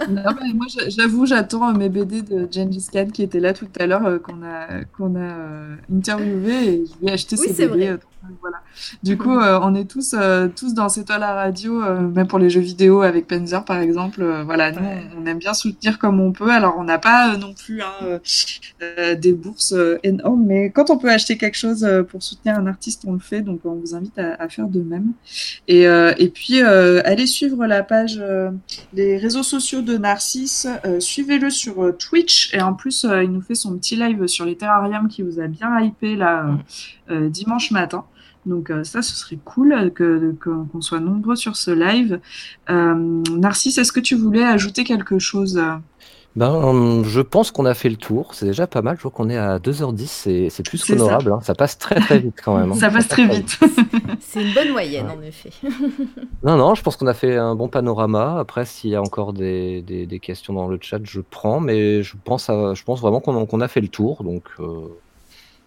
Non, 0.08 0.22
mais 0.42 0.52
moi, 0.54 0.66
j'a- 0.68 0.88
j'avoue, 0.88 1.26
j'attends 1.26 1.72
mes 1.72 1.88
BD 1.88 2.22
de 2.22 2.48
Gengis 2.50 2.86
Khan 2.92 3.06
qui 3.12 3.22
était 3.22 3.40
là 3.40 3.52
tout 3.52 3.68
à 3.78 3.86
l'heure, 3.86 4.20
qu'on 4.22 4.42
a, 4.44 4.84
qu'on 4.96 5.16
a 5.16 5.34
interviewé 5.94 6.52
et 6.74 6.84
je 6.86 7.00
lui 7.00 7.08
ai 7.08 7.12
acheté 7.12 7.36
Oui, 7.38 7.48
ses 7.48 7.66
BD. 7.66 7.86
vrai. 7.88 7.98
Donc, 8.28 8.36
voilà. 8.42 8.58
Du 9.02 9.16
coup, 9.16 9.38
euh, 9.38 9.58
on 9.62 9.74
est 9.74 9.90
tous, 9.90 10.14
euh, 10.14 10.48
tous 10.54 10.74
dans 10.74 10.90
cette 10.90 11.06
toile 11.06 11.22
à 11.22 11.34
radio, 11.34 11.82
euh, 11.82 12.00
même 12.00 12.26
pour 12.26 12.38
les 12.38 12.50
jeux 12.50 12.60
vidéo 12.60 13.00
avec 13.00 13.26
Panzer 13.26 13.64
par 13.64 13.78
exemple. 13.78 14.22
voilà, 14.44 14.72
nous, 14.72 14.86
on 15.18 15.24
aime 15.24 15.38
bien 15.38 15.54
soutenir 15.54 15.98
comme 15.98 16.20
on 16.20 16.32
peut. 16.32 16.50
Alors, 16.50 16.76
on 16.78 16.84
n'a 16.84 16.98
pas 16.98 17.36
non 17.38 17.54
plus 17.54 17.80
hein, 17.82 18.20
des 19.14 19.32
bourses 19.32 19.74
énormes, 20.02 20.44
mais 20.44 20.70
quand 20.70 20.90
on 20.90 20.98
peut 20.98 21.10
acheter 21.10 21.38
quelque 21.38 21.56
chose 21.56 21.86
pour 22.10 22.22
soutenir 22.22 22.56
un 22.58 22.66
artiste, 22.66 23.04
on 23.06 23.14
le 23.14 23.20
fait. 23.20 23.40
Donc, 23.40 23.60
on 23.64 23.74
vous 23.74 23.94
invite 23.94 24.18
à, 24.18 24.34
à 24.34 24.48
faire 24.48 24.68
de 24.68 24.80
même. 24.80 25.12
Et, 25.66 25.84
et 25.84 26.28
puis, 26.28 26.60
allez 26.60 27.26
suivre 27.26 27.66
la 27.66 27.82
page. 27.82 28.22
les 28.92 29.16
réseaux 29.16 29.42
sociaux 29.42 29.80
de 29.80 29.96
Narcisse, 29.96 30.68
suivez-le 30.98 31.48
sur 31.48 31.96
Twitch 31.96 32.52
et 32.54 32.60
en 32.60 32.74
plus 32.74 33.06
il 33.22 33.30
nous 33.30 33.40
fait 33.40 33.54
son 33.54 33.76
petit 33.78 33.96
live 33.96 34.26
sur 34.26 34.44
les 34.44 34.56
terrariums 34.56 35.08
qui 35.08 35.22
vous 35.22 35.40
a 35.40 35.46
bien 35.46 35.80
hypé 35.80 36.16
là 36.16 36.58
euh, 37.10 37.28
dimanche 37.28 37.72
matin. 37.72 38.04
Donc 38.46 38.70
euh, 38.70 38.84
ça 38.84 39.02
ce 39.02 39.14
serait 39.14 39.38
cool 39.44 39.92
que 39.94 40.34
qu'on 40.42 40.80
soit 40.80 41.00
nombreux 41.00 41.36
sur 41.36 41.56
ce 41.56 41.70
live. 41.70 42.20
Euh, 42.70 43.22
Narcisse, 43.36 43.78
est-ce 43.78 43.92
que 43.92 44.00
tu 44.00 44.14
voulais 44.14 44.44
ajouter 44.44 44.84
quelque 44.84 45.18
chose? 45.18 45.60
Ben, 46.36 46.48
hum, 46.48 47.04
je 47.04 47.20
pense 47.20 47.50
qu'on 47.50 47.66
a 47.66 47.74
fait 47.74 47.88
le 47.88 47.96
tour. 47.96 48.34
C'est 48.34 48.46
déjà 48.46 48.68
pas 48.68 48.82
mal. 48.82 48.96
Je 48.96 49.02
vois 49.02 49.10
qu'on 49.10 49.28
est 49.28 49.36
à 49.36 49.58
2h10. 49.58 50.06
C'est 50.06 50.48
c'est 50.48 50.62
plus 50.62 50.78
ça. 50.78 50.94
qu'honorable. 50.94 51.32
hein. 51.32 51.40
Ça 51.42 51.54
passe 51.56 51.76
très 51.76 51.96
très 51.96 52.20
vite 52.20 52.40
quand 52.42 52.56
même. 52.56 52.70
hein. 52.70 52.76
Ça 52.76 52.88
passe 52.88 53.08
très 53.08 53.26
vite. 53.26 53.58
C'est 54.20 54.42
une 54.44 54.54
bonne 54.54 54.70
moyenne, 54.70 55.06
en 55.08 55.20
effet. 55.22 55.50
Non, 56.44 56.56
non, 56.56 56.74
je 56.76 56.82
pense 56.82 56.96
qu'on 56.96 57.08
a 57.08 57.14
fait 57.14 57.36
un 57.36 57.54
bon 57.56 57.68
panorama. 57.68 58.38
Après, 58.38 58.64
s'il 58.64 58.90
y 58.90 58.94
a 58.94 59.02
encore 59.02 59.32
des, 59.32 59.82
des- 59.82 60.06
des 60.06 60.20
questions 60.20 60.54
dans 60.54 60.68
le 60.68 60.78
chat, 60.80 61.00
je 61.02 61.20
prends. 61.20 61.58
Mais 61.60 62.02
je 62.04 62.14
pense, 62.24 62.48
à- 62.48 62.74
je 62.74 62.84
pense 62.84 63.00
vraiment 63.00 63.20
qu'on 63.20 63.44
qu'on 63.44 63.60
a 63.60 63.68
fait 63.68 63.80
le 63.80 63.88
tour. 63.88 64.22
Donc, 64.22 64.44
euh, 64.60 64.86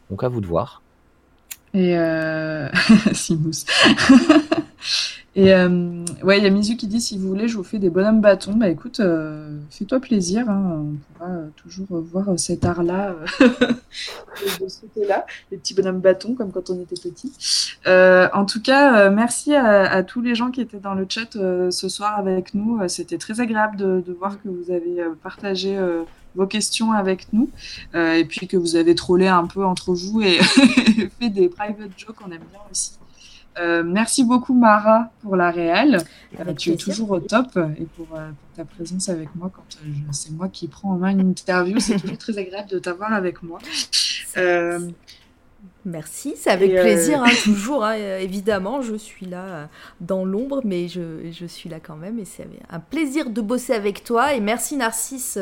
donc 0.09 0.23
à 0.23 0.29
vous 0.29 0.39
de 0.39 0.47
voir. 0.47 0.81
Et 1.73 1.97
euh... 1.97 2.69
Et 5.35 5.51
euh, 5.51 6.05
ouais, 6.23 6.37
il 6.37 6.43
y 6.43 6.47
a 6.47 6.51
Mizu 6.51 6.77
qui 6.77 6.85
dit 6.85 7.01
si 7.01 7.17
vous 7.17 7.27
voulez, 7.27 7.47
je 7.47 7.57
vous 7.57 7.63
fais 7.63 7.79
des 7.79 7.89
bonhommes 7.89 8.21
bâtons. 8.21 8.53
Bah 8.53 8.69
écoute, 8.69 8.99
euh, 8.99 9.57
fais-toi 9.71 9.99
plaisir. 9.99 10.47
hein, 10.47 10.83
On 10.83 11.13
pourra 11.13 11.31
euh, 11.31 11.47
toujours 11.55 11.87
euh, 11.93 12.01
voir 12.01 12.29
euh, 12.29 12.37
cet 12.37 12.65
art-là 12.65 13.15
de, 13.39 14.67
ce 14.67 14.81
côté-là, 14.81 15.25
les 15.51 15.57
petits 15.57 15.73
bonhommes 15.73 16.01
bâtons 16.01 16.35
comme 16.35 16.51
quand 16.51 16.69
on 16.69 16.79
était 16.79 17.01
petit. 17.01 17.33
En 17.87 18.45
tout 18.45 18.61
cas, 18.61 19.09
merci 19.09 19.55
à, 19.55 20.03
tous 20.03 20.21
les 20.21 20.35
gens 20.35 20.51
qui 20.51 20.61
étaient 20.61 20.79
dans 20.79 20.93
le 20.93 21.07
chat 21.09 21.31
ce 21.33 21.89
soir 21.89 22.19
avec 22.19 22.53
nous. 22.53 22.79
C'était 22.87 23.17
très 23.17 23.41
agréable 23.41 23.77
de, 23.77 24.03
de 24.05 24.13
voir 24.13 24.39
que 24.41 24.49
vous 24.49 24.71
avez 24.71 25.03
partagé. 25.23 25.79
Euh, 26.35 26.41
vos 26.41 26.47
questions 26.47 26.91
avec 26.91 27.27
nous 27.33 27.49
euh, 27.95 28.13
et 28.13 28.25
puis 28.25 28.47
que 28.47 28.57
vous 28.57 28.75
avez 28.75 28.95
trollé 28.95 29.27
un 29.27 29.45
peu 29.47 29.63
entre 29.65 29.93
vous 29.93 30.21
et 30.21 30.39
fait 31.19 31.29
des 31.29 31.49
private 31.49 31.91
jokes 31.97 32.17
on 32.25 32.31
aime 32.31 32.41
bien 32.51 32.61
aussi 32.71 32.91
Euh, 33.59 33.83
merci 33.85 34.23
beaucoup 34.23 34.55
Mara 34.55 35.11
pour 35.21 35.35
la 35.35 35.51
réelle. 35.51 35.97
Avec 36.39 36.57
tu 36.57 36.71
es 36.71 36.75
toujours 36.75 37.11
au 37.11 37.19
top 37.19 37.49
et 37.77 37.85
pour, 37.95 38.07
euh, 38.17 38.29
pour 38.29 38.49
ta 38.55 38.65
présence 38.65 39.09
avec 39.09 39.29
moi 39.35 39.51
quand 39.53 39.77
euh, 39.85 39.89
c'est 40.11 40.31
moi 40.31 40.47
qui 40.49 40.67
prends 40.67 40.93
en 40.93 40.97
main 40.97 41.11
une 41.11 41.29
interview. 41.29 41.79
C'est 41.79 41.99
toujours 41.99 42.17
très 42.17 42.35
agréable 42.39 42.69
de 42.69 42.79
t'avoir 42.79 43.13
avec 43.13 43.43
moi. 43.43 43.59
Euh, 44.37 44.89
Merci, 45.85 46.33
c'est 46.37 46.49
avec 46.49 46.71
Et, 46.71 46.79
euh, 46.79 46.81
plaisir, 46.81 47.21
hein, 47.21 47.29
toujours. 47.43 47.83
hein, 47.83 47.95
euh, 47.97 48.17
évidemment, 48.19 48.81
je 48.81 48.95
suis 48.95 49.25
là 49.25 49.43
euh, 49.43 49.65
dans 49.99 50.23
l'ombre, 50.25 50.61
mais 50.63 50.87
je, 50.87 51.29
je 51.31 51.45
suis 51.45 51.69
là 51.69 51.79
quand 51.79 51.97
même. 51.97 52.19
Et 52.19 52.25
c'est 52.25 52.47
un 52.69 52.79
plaisir 52.79 53.29
de 53.29 53.41
bosser 53.41 53.73
avec 53.73 54.03
toi. 54.03 54.33
Et 54.33 54.39
merci 54.39 54.77
Narcisse 54.77 55.37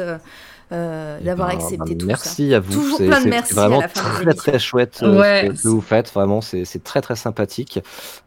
euh, 0.72 1.18
Eh 1.22 1.26
d'avoir 1.26 1.50
ben, 1.50 1.56
accepté 1.56 1.78
ben, 1.96 1.98
tout 1.98 2.06
ça. 2.06 2.08
Merci 2.08 2.54
à 2.54 2.60
vous. 2.60 2.74
Toujours 2.74 2.98
C'est- 2.98 3.08
plein 3.08 3.18
de 3.20 3.24
c'est- 3.24 3.30
merci 3.30 3.54
C'est 3.54 3.60
vraiment 3.60 3.80
à 3.80 3.82
la 3.82 3.88
fin 3.90 4.20
des 4.20 4.26
très 4.26 4.34
très 4.52 4.60
chouette 4.60 5.00
euh, 5.04 5.20
Ouais, 5.20 5.50
ce 5.56 5.64
que- 5.64 5.68
vous 5.68 5.82
faites. 5.82 6.12
Vraiment, 6.14 6.42
c'est 6.42 6.66
c'est 6.66 6.84
très 6.84 7.02
très 7.02 7.16
sympathique. 7.16 7.80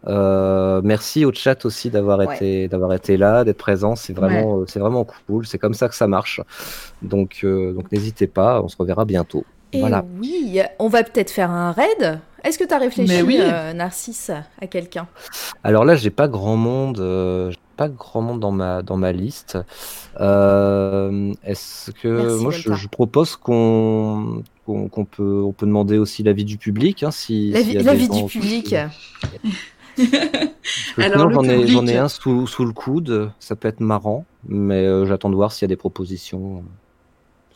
Euh, 0.06 0.80
merci 0.84 1.24
au 1.24 1.32
chat 1.32 1.64
aussi 1.64 1.90
d'avoir 1.90 2.18
Ouais. 2.18 2.34
été 2.34 2.68
d'avoir 2.68 2.92
été 2.92 3.16
là, 3.16 3.44
d'être 3.44 3.58
présent. 3.58 3.96
C'est 3.96 4.12
vraiment 4.12 4.64
c'est 4.66 4.80
vraiment 4.80 5.04
cool. 5.26 5.46
C'est 5.46 5.58
comme 5.58 5.74
ça 5.74 5.88
que 5.88 5.94
ça 5.94 6.06
marche. 6.06 6.40
Donc 7.02 7.40
euh, 7.44 7.72
donc 7.72 7.90
n'hésitez 7.92 8.26
pas. 8.26 8.60
On 8.62 8.68
se 8.68 8.76
reverra 8.76 9.04
bientôt. 9.04 9.44
Et 9.72 9.80
Voilà. 9.80 10.04
oui, 10.20 10.60
on 10.78 10.88
va 10.88 11.02
peut-être 11.02 11.30
faire 11.30 11.50
un 11.50 11.72
raid. 11.72 12.20
Est-ce 12.44 12.58
que 12.58 12.64
tu 12.64 12.72
as 12.74 12.78
réfléchi, 12.78 13.22
oui. 13.22 13.38
euh, 13.40 13.72
Narcisse, 13.72 14.30
à 14.60 14.66
quelqu'un? 14.66 15.08
Alors 15.64 15.84
là, 15.84 15.96
j'ai 15.96 16.10
pas 16.10 16.28
grand 16.28 16.56
monde. 16.56 17.00
euh, 17.00 17.50
pas 17.76 17.88
grand 17.88 18.22
monde 18.22 18.40
dans 18.40 18.52
ma 18.52 18.82
dans 18.82 18.96
ma 18.96 19.12
liste. 19.12 19.58
Euh, 20.20 21.32
Est-ce 21.44 21.90
que 21.90 22.08
Merci, 22.08 22.42
moi 22.42 22.52
je, 22.52 22.88
propose 22.88 23.36
qu'on 23.36 24.42
qu'on 24.66 24.88
qu'on 24.88 25.04
peut 25.04 25.42
on 25.44 25.52
peut 25.52 25.66
demander 25.66 25.98
aussi 25.98 26.22
l'avis 26.22 26.44
du 26.44 26.56
public 26.58 27.02
hein, 27.02 27.10
si 27.10 27.50
La 27.50 27.60
s'il 27.60 27.68
y 27.68 27.72
vie, 27.72 27.78
a 27.78 27.82
la 27.82 27.92
des 27.92 27.98
vie 27.98 28.06
gens 28.06 28.14
du 28.14 28.24
public. 28.24 28.74
Alors, 30.98 31.30
j'en 31.30 31.44
ai, 31.44 31.56
public- 31.58 31.68
j'en 31.72 31.86
ai 31.86 31.96
un 31.96 32.08
sous, 32.08 32.46
sous 32.46 32.64
le 32.64 32.72
coude, 32.72 33.30
ça 33.38 33.54
peut 33.56 33.68
être 33.68 33.80
marrant, 33.80 34.24
mais 34.48 34.84
euh, 34.86 35.06
j'attends 35.06 35.30
de 35.30 35.34
voir 35.36 35.52
s'il 35.52 35.62
y 35.62 35.66
a 35.66 35.68
des 35.68 35.76
propositions. 35.76 36.64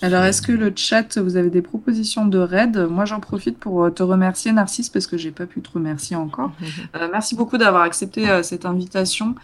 Alors, 0.01 0.23
est-ce 0.23 0.43
que 0.43 0.53
le 0.53 0.73
chat, 0.77 1.19
vous 1.19 1.37
avez 1.37 1.51
des 1.51 1.63
propositions 1.63 2.27
de 2.27 2.39
raid? 2.39 2.77
Moi, 2.89 3.05
j'en 3.05 3.19
profite 3.19 3.59
pour 3.59 3.83
euh, 3.85 3.91
te 3.91 4.05
remercier, 4.05 4.53
Narcisse, 4.53 4.89
parce 4.91 5.09
que 5.09 5.17
j'ai 5.17 5.33
pas 5.33 5.47
pu 5.47 5.61
te 5.61 5.71
remercier 5.73 6.15
encore. 6.17 6.53
Euh, 6.97 7.09
merci 7.11 7.35
beaucoup 7.35 7.59
d'avoir 7.59 7.83
accepté 7.83 8.31
euh, 8.31 8.43
cette 8.43 8.65
invitation. 8.65 9.35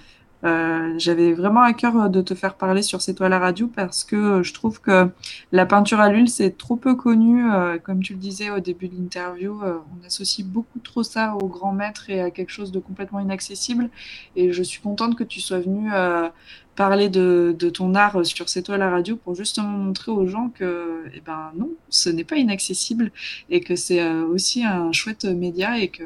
Euh, 0.45 0.95
J'avais 0.99 1.33
vraiment 1.33 1.63
à 1.63 1.73
cœur 1.73 1.97
euh, 1.99 2.09
de 2.09 2.21
te 2.21 2.35
faire 2.35 2.55
parler 2.55 2.83
sur 2.83 3.01
C'est 3.01 3.15
toi 3.15 3.29
la 3.29 3.39
radio 3.39 3.67
parce 3.67 4.05
que 4.05 4.17
euh, 4.17 4.43
je 4.43 4.53
trouve 4.53 4.81
que 4.81 5.09
la 5.53 5.65
peinture 5.65 6.01
à 6.01 6.11
l'huile, 6.11 6.29
c'est 6.29 6.57
trop 6.59 6.77
peu 6.77 6.95
connu. 6.95 7.45
Comme 7.85 8.03
tu 8.03 8.15
le 8.15 8.19
disais 8.19 8.51
au 8.51 8.61
début 8.61 8.89
de 8.89 8.97
l'interview, 8.97 9.61
on 9.63 10.07
associe 10.07 10.47
beaucoup 10.47 10.79
trop 10.81 11.03
ça 11.03 11.35
au 11.41 11.47
grand 11.47 11.73
maître 11.73 12.11
et 12.11 12.21
à 12.21 12.31
quelque 12.31 12.51
chose 12.51 12.73
de 12.73 12.79
complètement 12.79 13.21
inaccessible. 13.21 13.91
Et 14.37 14.53
je 14.53 14.63
suis 14.63 14.81
contente 14.81 15.17
que 15.17 15.25
tu 15.25 15.41
sois 15.41 15.61
venu 15.61 15.91
euh, 15.93 16.29
parler 16.77 17.09
de, 17.09 17.55
de 17.59 17.71
ton 17.71 17.95
art 17.95 18.25
sur 18.27 18.49
C'est 18.49 18.63
toi 18.63 18.77
la 18.77 18.91
radio 18.91 19.17
pour 19.17 19.35
justement 19.35 19.69
montrer 19.69 20.13
aux 20.13 20.27
gens 20.27 20.51
que, 20.55 21.05
eh 21.15 21.21
ben 21.21 21.53
non, 21.57 21.71
ce 21.89 22.11
n'est 22.11 22.25
pas 22.25 22.37
inaccessible 22.37 23.13
et 23.51 23.61
que 23.61 23.77
c'est 23.77 24.05
aussi 24.13 24.65
un 24.65 24.93
chouette 24.93 25.25
média 25.25 25.79
et 25.79 25.89
que 25.89 26.05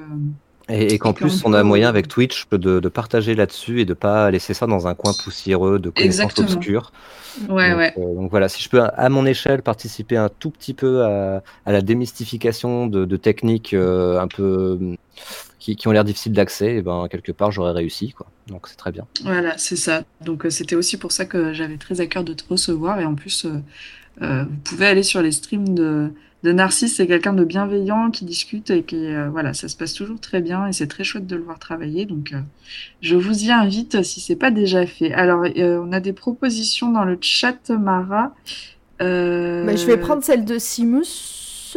Et, 0.69 0.95
et 0.95 0.99
qu'en 0.99 1.15
plus, 1.15 1.43
on 1.45 1.55
a 1.55 1.63
moyen 1.63 1.89
avec 1.89 2.09
Twitch 2.09 2.47
de, 2.51 2.79
de 2.81 2.89
partager 2.89 3.35
là-dessus 3.35 3.81
et 3.81 3.85
de 3.87 3.95
pas 3.95 4.31
laisser 4.31 4.53
ça 4.53 4.67
dans 4.67 4.87
un 4.87 4.95
coin 4.95 5.15
poussiéreux 5.15 5.79
de 5.79 5.89
connaissances 5.89 6.33
Exactement. 6.33 6.53
obscures. 6.53 6.93
ouais, 7.49 7.71
donc, 7.71 7.79
ouais. 7.79 7.95
euh, 7.97 8.15
donc 8.15 8.31
voilà, 8.31 8.49
si 8.51 8.63
je 8.63 8.69
peux, 8.69 8.83
à 8.83 9.09
mon 9.09 9.25
échelle, 9.25 9.63
participer 9.63 10.17
un 10.19 10.29
tout 10.29 10.51
petit 10.51 10.75
peu 10.75 11.05
à, 11.05 11.43
à 11.65 11.73
la 11.73 11.81
démystification 11.81 12.87
de, 12.87 13.07
de 13.07 13.17
techniques 13.17 13.73
euh, 13.73 14.21
un 14.21 14.29
peu 14.29 14.73
hum, 14.81 14.97
qui, 15.59 15.75
qui 15.77 15.89
ont 15.89 15.93
l'air 15.93 16.05
difficiles 16.05 16.33
d'accès, 16.33 16.77
et 16.77 16.83
ben 16.83 17.09
quelque 17.11 17.33
part, 17.33 17.51
j'aurais 17.51 17.73
réussi, 17.73 18.13
quoi. 18.13 18.27
Donc 18.47 18.69
c'est 18.69 18.77
très 18.77 18.93
bien. 18.93 19.07
Voilà, 19.25 19.57
c'est 19.57 19.77
ça. 19.77 20.03
Donc 20.21 20.45
euh, 20.45 20.51
c'était 20.51 20.77
aussi 20.77 20.99
pour 20.99 21.13
ça 21.13 21.25
que 21.25 21.55
j'avais 21.55 21.79
très 21.79 22.01
à 22.03 22.07
cœur 22.07 22.25
de 22.25 22.35
te 22.35 22.45
recevoir. 22.49 23.01
Et 23.01 23.07
en 23.07 23.15
plus, 23.15 23.47
vous 24.21 24.57
pouvez 24.65 24.87
aller 24.87 25.03
sur 25.03 25.23
les 25.23 25.33
streams 25.33 25.75
de, 25.75 26.11
de 26.43 26.53
Narcisse. 26.53 26.97
C'est 26.97 27.07
quelqu'un 27.07 27.33
de 27.33 27.45
bienveillant 27.45 28.11
qui 28.11 28.25
discute 28.25 28.71
et 28.71 28.83
qui, 28.83 28.97
euh, 28.97 29.29
voilà, 29.31 29.55
ça 29.55 29.69
se 29.69 29.77
passe 29.77 29.93
toujours 29.93 30.21
très 30.21 30.41
bien. 30.41 30.67
Et 30.67 30.73
c'est 30.73 30.87
très 30.87 31.05
chouette 31.05 31.27
de 31.27 31.37
le 31.37 31.43
voir 31.43 31.59
travailler. 31.59 32.07
Donc 32.07 32.33
euh, 32.33 32.41
je 33.01 33.17
vous 33.17 33.45
y 33.45 33.51
invite 33.51 34.03
si 34.03 34.21
c'est 34.21 34.37
pas 34.37 34.51
déjà 34.51 34.87
fait. 34.87 35.13
Alors, 35.13 35.45
euh, 35.45 35.83
on 35.85 35.93
a 35.93 36.01
des 36.01 36.13
propositions 36.13 36.91
dans 36.91 37.05
le 37.05 37.19
chat, 37.21 37.71
Mara. 37.71 38.35
Bah, 39.01 39.77
je 39.77 39.87
vais 39.87 39.97
prendre 39.97 40.23
celle 40.25 40.45
de 40.45 40.59
Simus. 40.59 41.77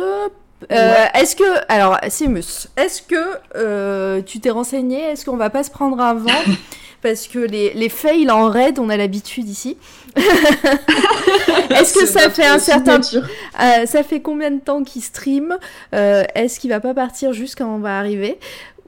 Ouais. 0.70 1.10
Est-ce 1.16 1.36
que. 1.36 1.72
Alors, 1.72 1.98
Simus, 2.10 2.68
est-ce 2.78 3.02
que 3.02 4.22
tu 4.22 4.40
t'es 4.40 4.50
renseigné? 4.50 5.00
Est-ce 5.00 5.26
qu'on 5.26 5.38
va 5.38 5.50
pas 5.50 5.64
se 5.64 5.72
prendre 5.72 6.00
un 6.00 6.14
vent 6.16 6.30
Parce 7.02 7.28
que 7.28 7.40
les, 7.40 7.73
les 7.73 7.90
fails 7.90 8.30
en 8.30 8.49
raid, 8.49 8.78
on 8.80 8.90
a 8.90 8.98
l'habitude 8.98 9.48
ici. 9.49 9.78
Est-ce 10.15 11.94
que 11.94 12.06
ça 12.06 12.30
fait 12.30 12.45
un 12.45 12.60
certain. 12.60 12.99
Euh, 12.99 13.86
ça 13.86 14.03
fait 14.03 14.19
combien 14.22 14.52
de 14.52 14.60
temps 14.60 14.84
qu'il 14.84 15.02
stream 15.02 15.57
Euh, 15.95 16.23
Est-ce 16.36 16.60
qu'il 16.60 16.69
va 16.69 16.80
pas 16.80 16.94
partir 16.94 17.34
juste 17.34 17.57
quand 17.57 17.73
on 17.73 17.80
va 17.80 17.98
arriver 17.98 18.38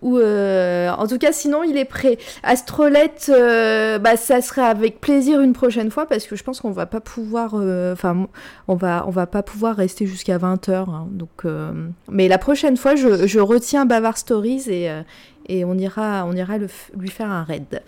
ou 0.02 0.18
euh, 0.18 0.90
en 0.90 1.07
tout 1.07 1.18
cas, 1.18 1.31
sinon, 1.31 1.64
il 1.64 1.77
est 1.77 1.85
prêt. 1.85 2.18
Astrolette, 2.44 3.31
euh, 3.34 3.98
bah, 3.99 4.18
ça 4.18 4.41
serait 4.41 4.61
avec 4.64 4.99
plaisir 4.99 5.40
une 5.40 5.53
prochaine 5.53 5.90
fois 5.90 6.06
parce 6.07 6.27
que 6.27 6.35
je 6.35 6.44
pense 6.44 6.60
qu'on 6.60 6.72
va 6.72 6.85
pas 6.85 6.99
pouvoir, 6.99 7.53
euh, 7.56 7.94
enfin, 7.94 8.27
on 8.68 8.76
va, 8.76 9.06
on 9.07 9.11
va 9.11 9.27
pas 9.27 9.44
pouvoir 9.44 9.77
rester 9.77 10.06
jusqu'à 10.06 10.38
20 10.38 10.68
heures. 10.68 10.90
hein, 10.90 11.07
donc, 11.10 11.45
mais 12.10 12.27
la 12.27 12.38
prochaine 12.38 12.76
fois, 12.76 12.95
je, 12.95 13.26
je 13.26 13.40
retiens 13.40 13.85
Bavard 13.85 14.18
Stories 14.18 14.65
et, 14.68 14.91
et 15.48 15.65
on 15.65 15.74
ira, 15.78 16.26
on 16.28 16.34
ira 16.34 16.57
le 16.57 16.68
lui 16.98 17.10
faire 17.10 17.32
un 17.32 17.44
raid. 17.44 17.82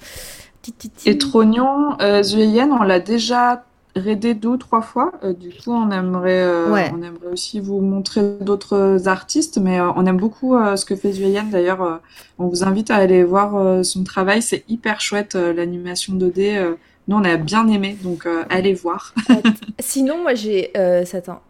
Tititi. 0.62 1.10
Et 1.10 1.18
Trognon, 1.18 1.96
euh, 2.02 2.24
Zueyen, 2.24 2.70
on 2.72 2.84
l'a 2.84 3.00
déjà 3.00 3.64
raidé 3.96 4.34
deux 4.34 4.50
ou 4.50 4.58
trois 4.58 4.82
fois. 4.82 5.14
Euh, 5.24 5.32
du 5.34 5.50
coup, 5.50 5.72
on 5.72 5.90
aimerait, 5.92 6.42
euh, 6.44 6.72
Ouais. 6.72 6.92
on 6.94 7.02
aimerait 7.02 7.28
aussi 7.32 7.60
vous 7.60 7.80
montrer 7.80 8.38
d'autres 8.42 9.08
artistes, 9.08 9.58
mais 9.58 9.80
euh, 9.80 9.92
on 9.96 10.06
aime 10.06 10.18
beaucoup 10.18 10.56
ce 10.76 10.84
que 10.86 10.96
fait 10.96 11.14
Zueyen. 11.14 11.44
D'ailleurs, 11.44 12.02
on 12.40 12.48
vous 12.48 12.64
invite 12.64 12.92
à 12.92 12.96
aller 12.96 13.24
voir 13.24 13.84
son 13.86 14.04
travail. 14.04 14.42
C'est 14.42 14.66
hyper 14.68 15.00
chouette, 15.02 15.36
l'animation 15.36 16.14
2D. 16.14 16.76
Nous, 17.08 17.18
on 17.18 17.24
a 17.24 17.38
bien 17.38 17.68
aimé, 17.68 17.98
donc 18.02 18.26
euh, 18.26 18.44
allez 18.50 18.74
voir. 18.74 19.14
Sinon, 19.80 20.24
moi 20.24 20.34
j'ai 20.34 20.72
euh, 20.76 21.04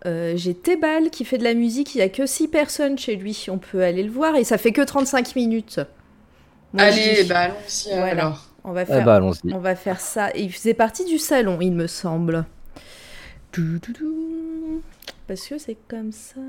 euh, 0.05 0.33
j'ai 0.35 0.53
Tebal 0.53 1.09
qui 1.09 1.23
fait 1.23 1.37
de 1.37 1.45
la 1.45 1.53
musique, 1.53 1.95
il 1.95 1.99
y 1.99 2.01
a 2.01 2.09
que 2.09 2.25
6 2.25 2.49
personnes 2.49 2.97
chez 2.97 3.15
lui, 3.15 3.45
on 3.49 3.57
peut 3.57 3.81
aller 3.81 4.03
le 4.03 4.11
voir 4.11 4.35
et 4.35 4.43
ça 4.43 4.57
fait 4.57 4.73
que 4.73 4.81
35 4.81 5.35
minutes. 5.35 5.79
Moi, 6.73 6.83
allez, 6.83 7.23
bah 7.23 7.39
allons-y 7.39 7.89
Voilà. 7.89 8.11
alors. 8.11 8.45
on 8.65 8.73
va 8.73 8.81
Eh 8.81 8.85
faire 8.85 9.05
bah, 9.05 9.21
on 9.53 9.59
va 9.59 9.75
faire 9.75 10.01
ça 10.01 10.29
et 10.35 10.41
il 10.41 10.51
faisait 10.51 10.73
partie 10.73 11.05
du 11.05 11.17
salon, 11.17 11.57
il 11.61 11.71
me 11.71 11.87
semble. 11.87 12.45
Parce 15.27 15.47
que 15.47 15.57
c'est 15.57 15.77
comme 15.87 16.11
ça. 16.11 16.41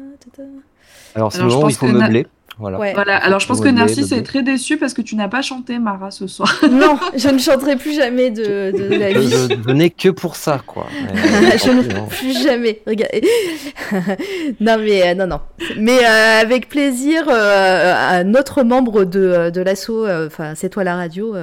Alors, 1.15 1.33
c'est 1.33 1.43
le 1.43 1.47
moment 1.47 1.67
où 1.67 1.71
il 1.71 1.77
faut 1.77 1.87
meubler. 1.87 2.27
Voilà. 2.59 2.79
Ouais. 2.79 2.95
Voilà, 2.95 3.17
alors 3.19 3.39
je 3.39 3.47
pense 3.47 3.61
que 3.61 3.69
Narcisse 3.69 4.13
est 4.13 4.23
très 4.23 4.43
déçu 4.43 4.79
parce 4.79 4.95
que 4.95 5.03
tu 5.03 5.15
n'as 5.15 5.29
pas 5.29 5.43
chanté 5.43 5.79
Mara 5.79 6.11
ce 6.11 6.27
soir. 6.27 6.51
non, 6.71 6.99
je 7.15 7.29
ne 7.29 7.39
chanterai 7.39 7.77
plus 7.77 7.95
jamais 7.95 8.31
de, 8.31 8.73
de 8.77 8.95
la 8.97 9.13
Je, 9.13 9.19
vie. 9.19 9.31
je 9.31 9.55
venais 9.61 9.91
que 9.91 10.09
pour 10.09 10.37
ça, 10.37 10.63
quoi. 10.67 10.87
Je 11.05 11.71
ne 11.71 11.81
hein. 11.83 12.07
plus 12.09 12.33
jamais. 12.43 12.81
Non 14.61 14.77
mais 14.79 15.09
euh, 15.09 15.15
non 15.15 15.27
non. 15.27 15.41
Mais 15.79 15.99
euh, 16.05 16.41
avec 16.41 16.69
plaisir, 16.69 17.25
euh, 17.29 17.95
un 18.23 18.35
autre 18.35 18.63
membre 18.63 19.05
de, 19.05 19.51
de 19.51 19.61
l'assaut, 19.61 20.07
euh, 20.07 20.27
enfin 20.27 20.55
c'est 20.55 20.71
toi 20.71 20.83
la 20.85 20.97
radio, 20.97 21.35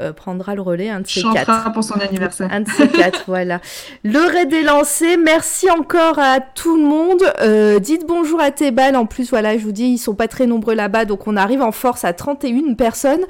euh, 0.00 0.12
prendra 0.12 0.54
le 0.54 0.62
relais, 0.62 0.88
un 0.88 1.00
de 1.00 1.06
ces 1.06 1.22
quatre. 1.22 1.46
Chantera 1.46 1.72
pour 1.72 1.84
son 1.84 2.00
anniversaire. 2.00 2.48
Un 2.50 2.60
de 2.60 2.68
ces 2.68 2.88
quatre, 2.88 3.24
voilà. 3.26 3.60
Le 4.04 4.20
raid 4.20 4.52
est 4.52 4.62
lancé. 4.62 5.16
Merci 5.16 5.70
encore 5.70 6.18
à 6.18 6.40
tout 6.40 6.76
le 6.76 6.84
monde. 6.84 7.22
Euh, 7.40 7.78
dites 7.78 8.06
bonjour 8.06 8.40
à 8.40 8.50
Tebal. 8.50 8.96
En 8.96 9.06
plus, 9.06 9.30
voilà, 9.30 9.56
je 9.56 9.64
vous 9.64 9.72
dis, 9.72 9.84
ils 9.84 9.98
sont 9.98 10.14
pas 10.14 10.28
très 10.28 10.46
nombreux 10.46 10.74
là-bas, 10.74 11.04
donc 11.04 11.26
on 11.26 11.36
arrive 11.36 11.62
en 11.62 11.72
force 11.72 12.04
à 12.04 12.12
31 12.12 12.74
personnes. 12.74 13.24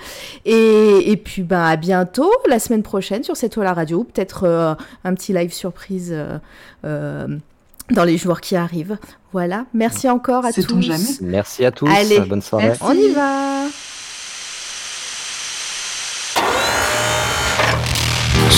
Et, 0.45 1.11
et 1.11 1.17
puis, 1.17 1.43
ben, 1.43 1.63
à 1.63 1.77
bientôt, 1.77 2.31
la 2.49 2.59
semaine 2.59 2.83
prochaine 2.83 3.23
sur 3.23 3.37
cette 3.37 3.53
toile 3.53 3.67
à 3.67 3.75
radio. 3.75 4.05
Peut-être 4.05 4.45
euh, 4.45 4.75
un 5.05 5.15
petit 5.15 5.33
live 5.33 5.53
surprise 5.53 6.11
euh, 6.13 6.39
euh, 6.85 7.27
dans 7.91 8.05
les 8.05 8.17
jours 8.17 8.41
qui 8.41 8.57
arrivent. 8.57 8.99
Voilà. 9.33 9.67
Merci 9.75 10.09
encore 10.09 10.45
à 10.45 10.53
tous. 10.53 10.81
jamais? 10.81 11.05
Merci 11.21 11.65
à 11.65 11.71
tous. 11.71 11.89
Allez. 11.89 12.21
Bonne 12.21 12.43
soirée. 12.43 12.69
Merci. 12.69 12.83
On 12.85 12.93
y 12.93 13.11
va. 13.11 13.92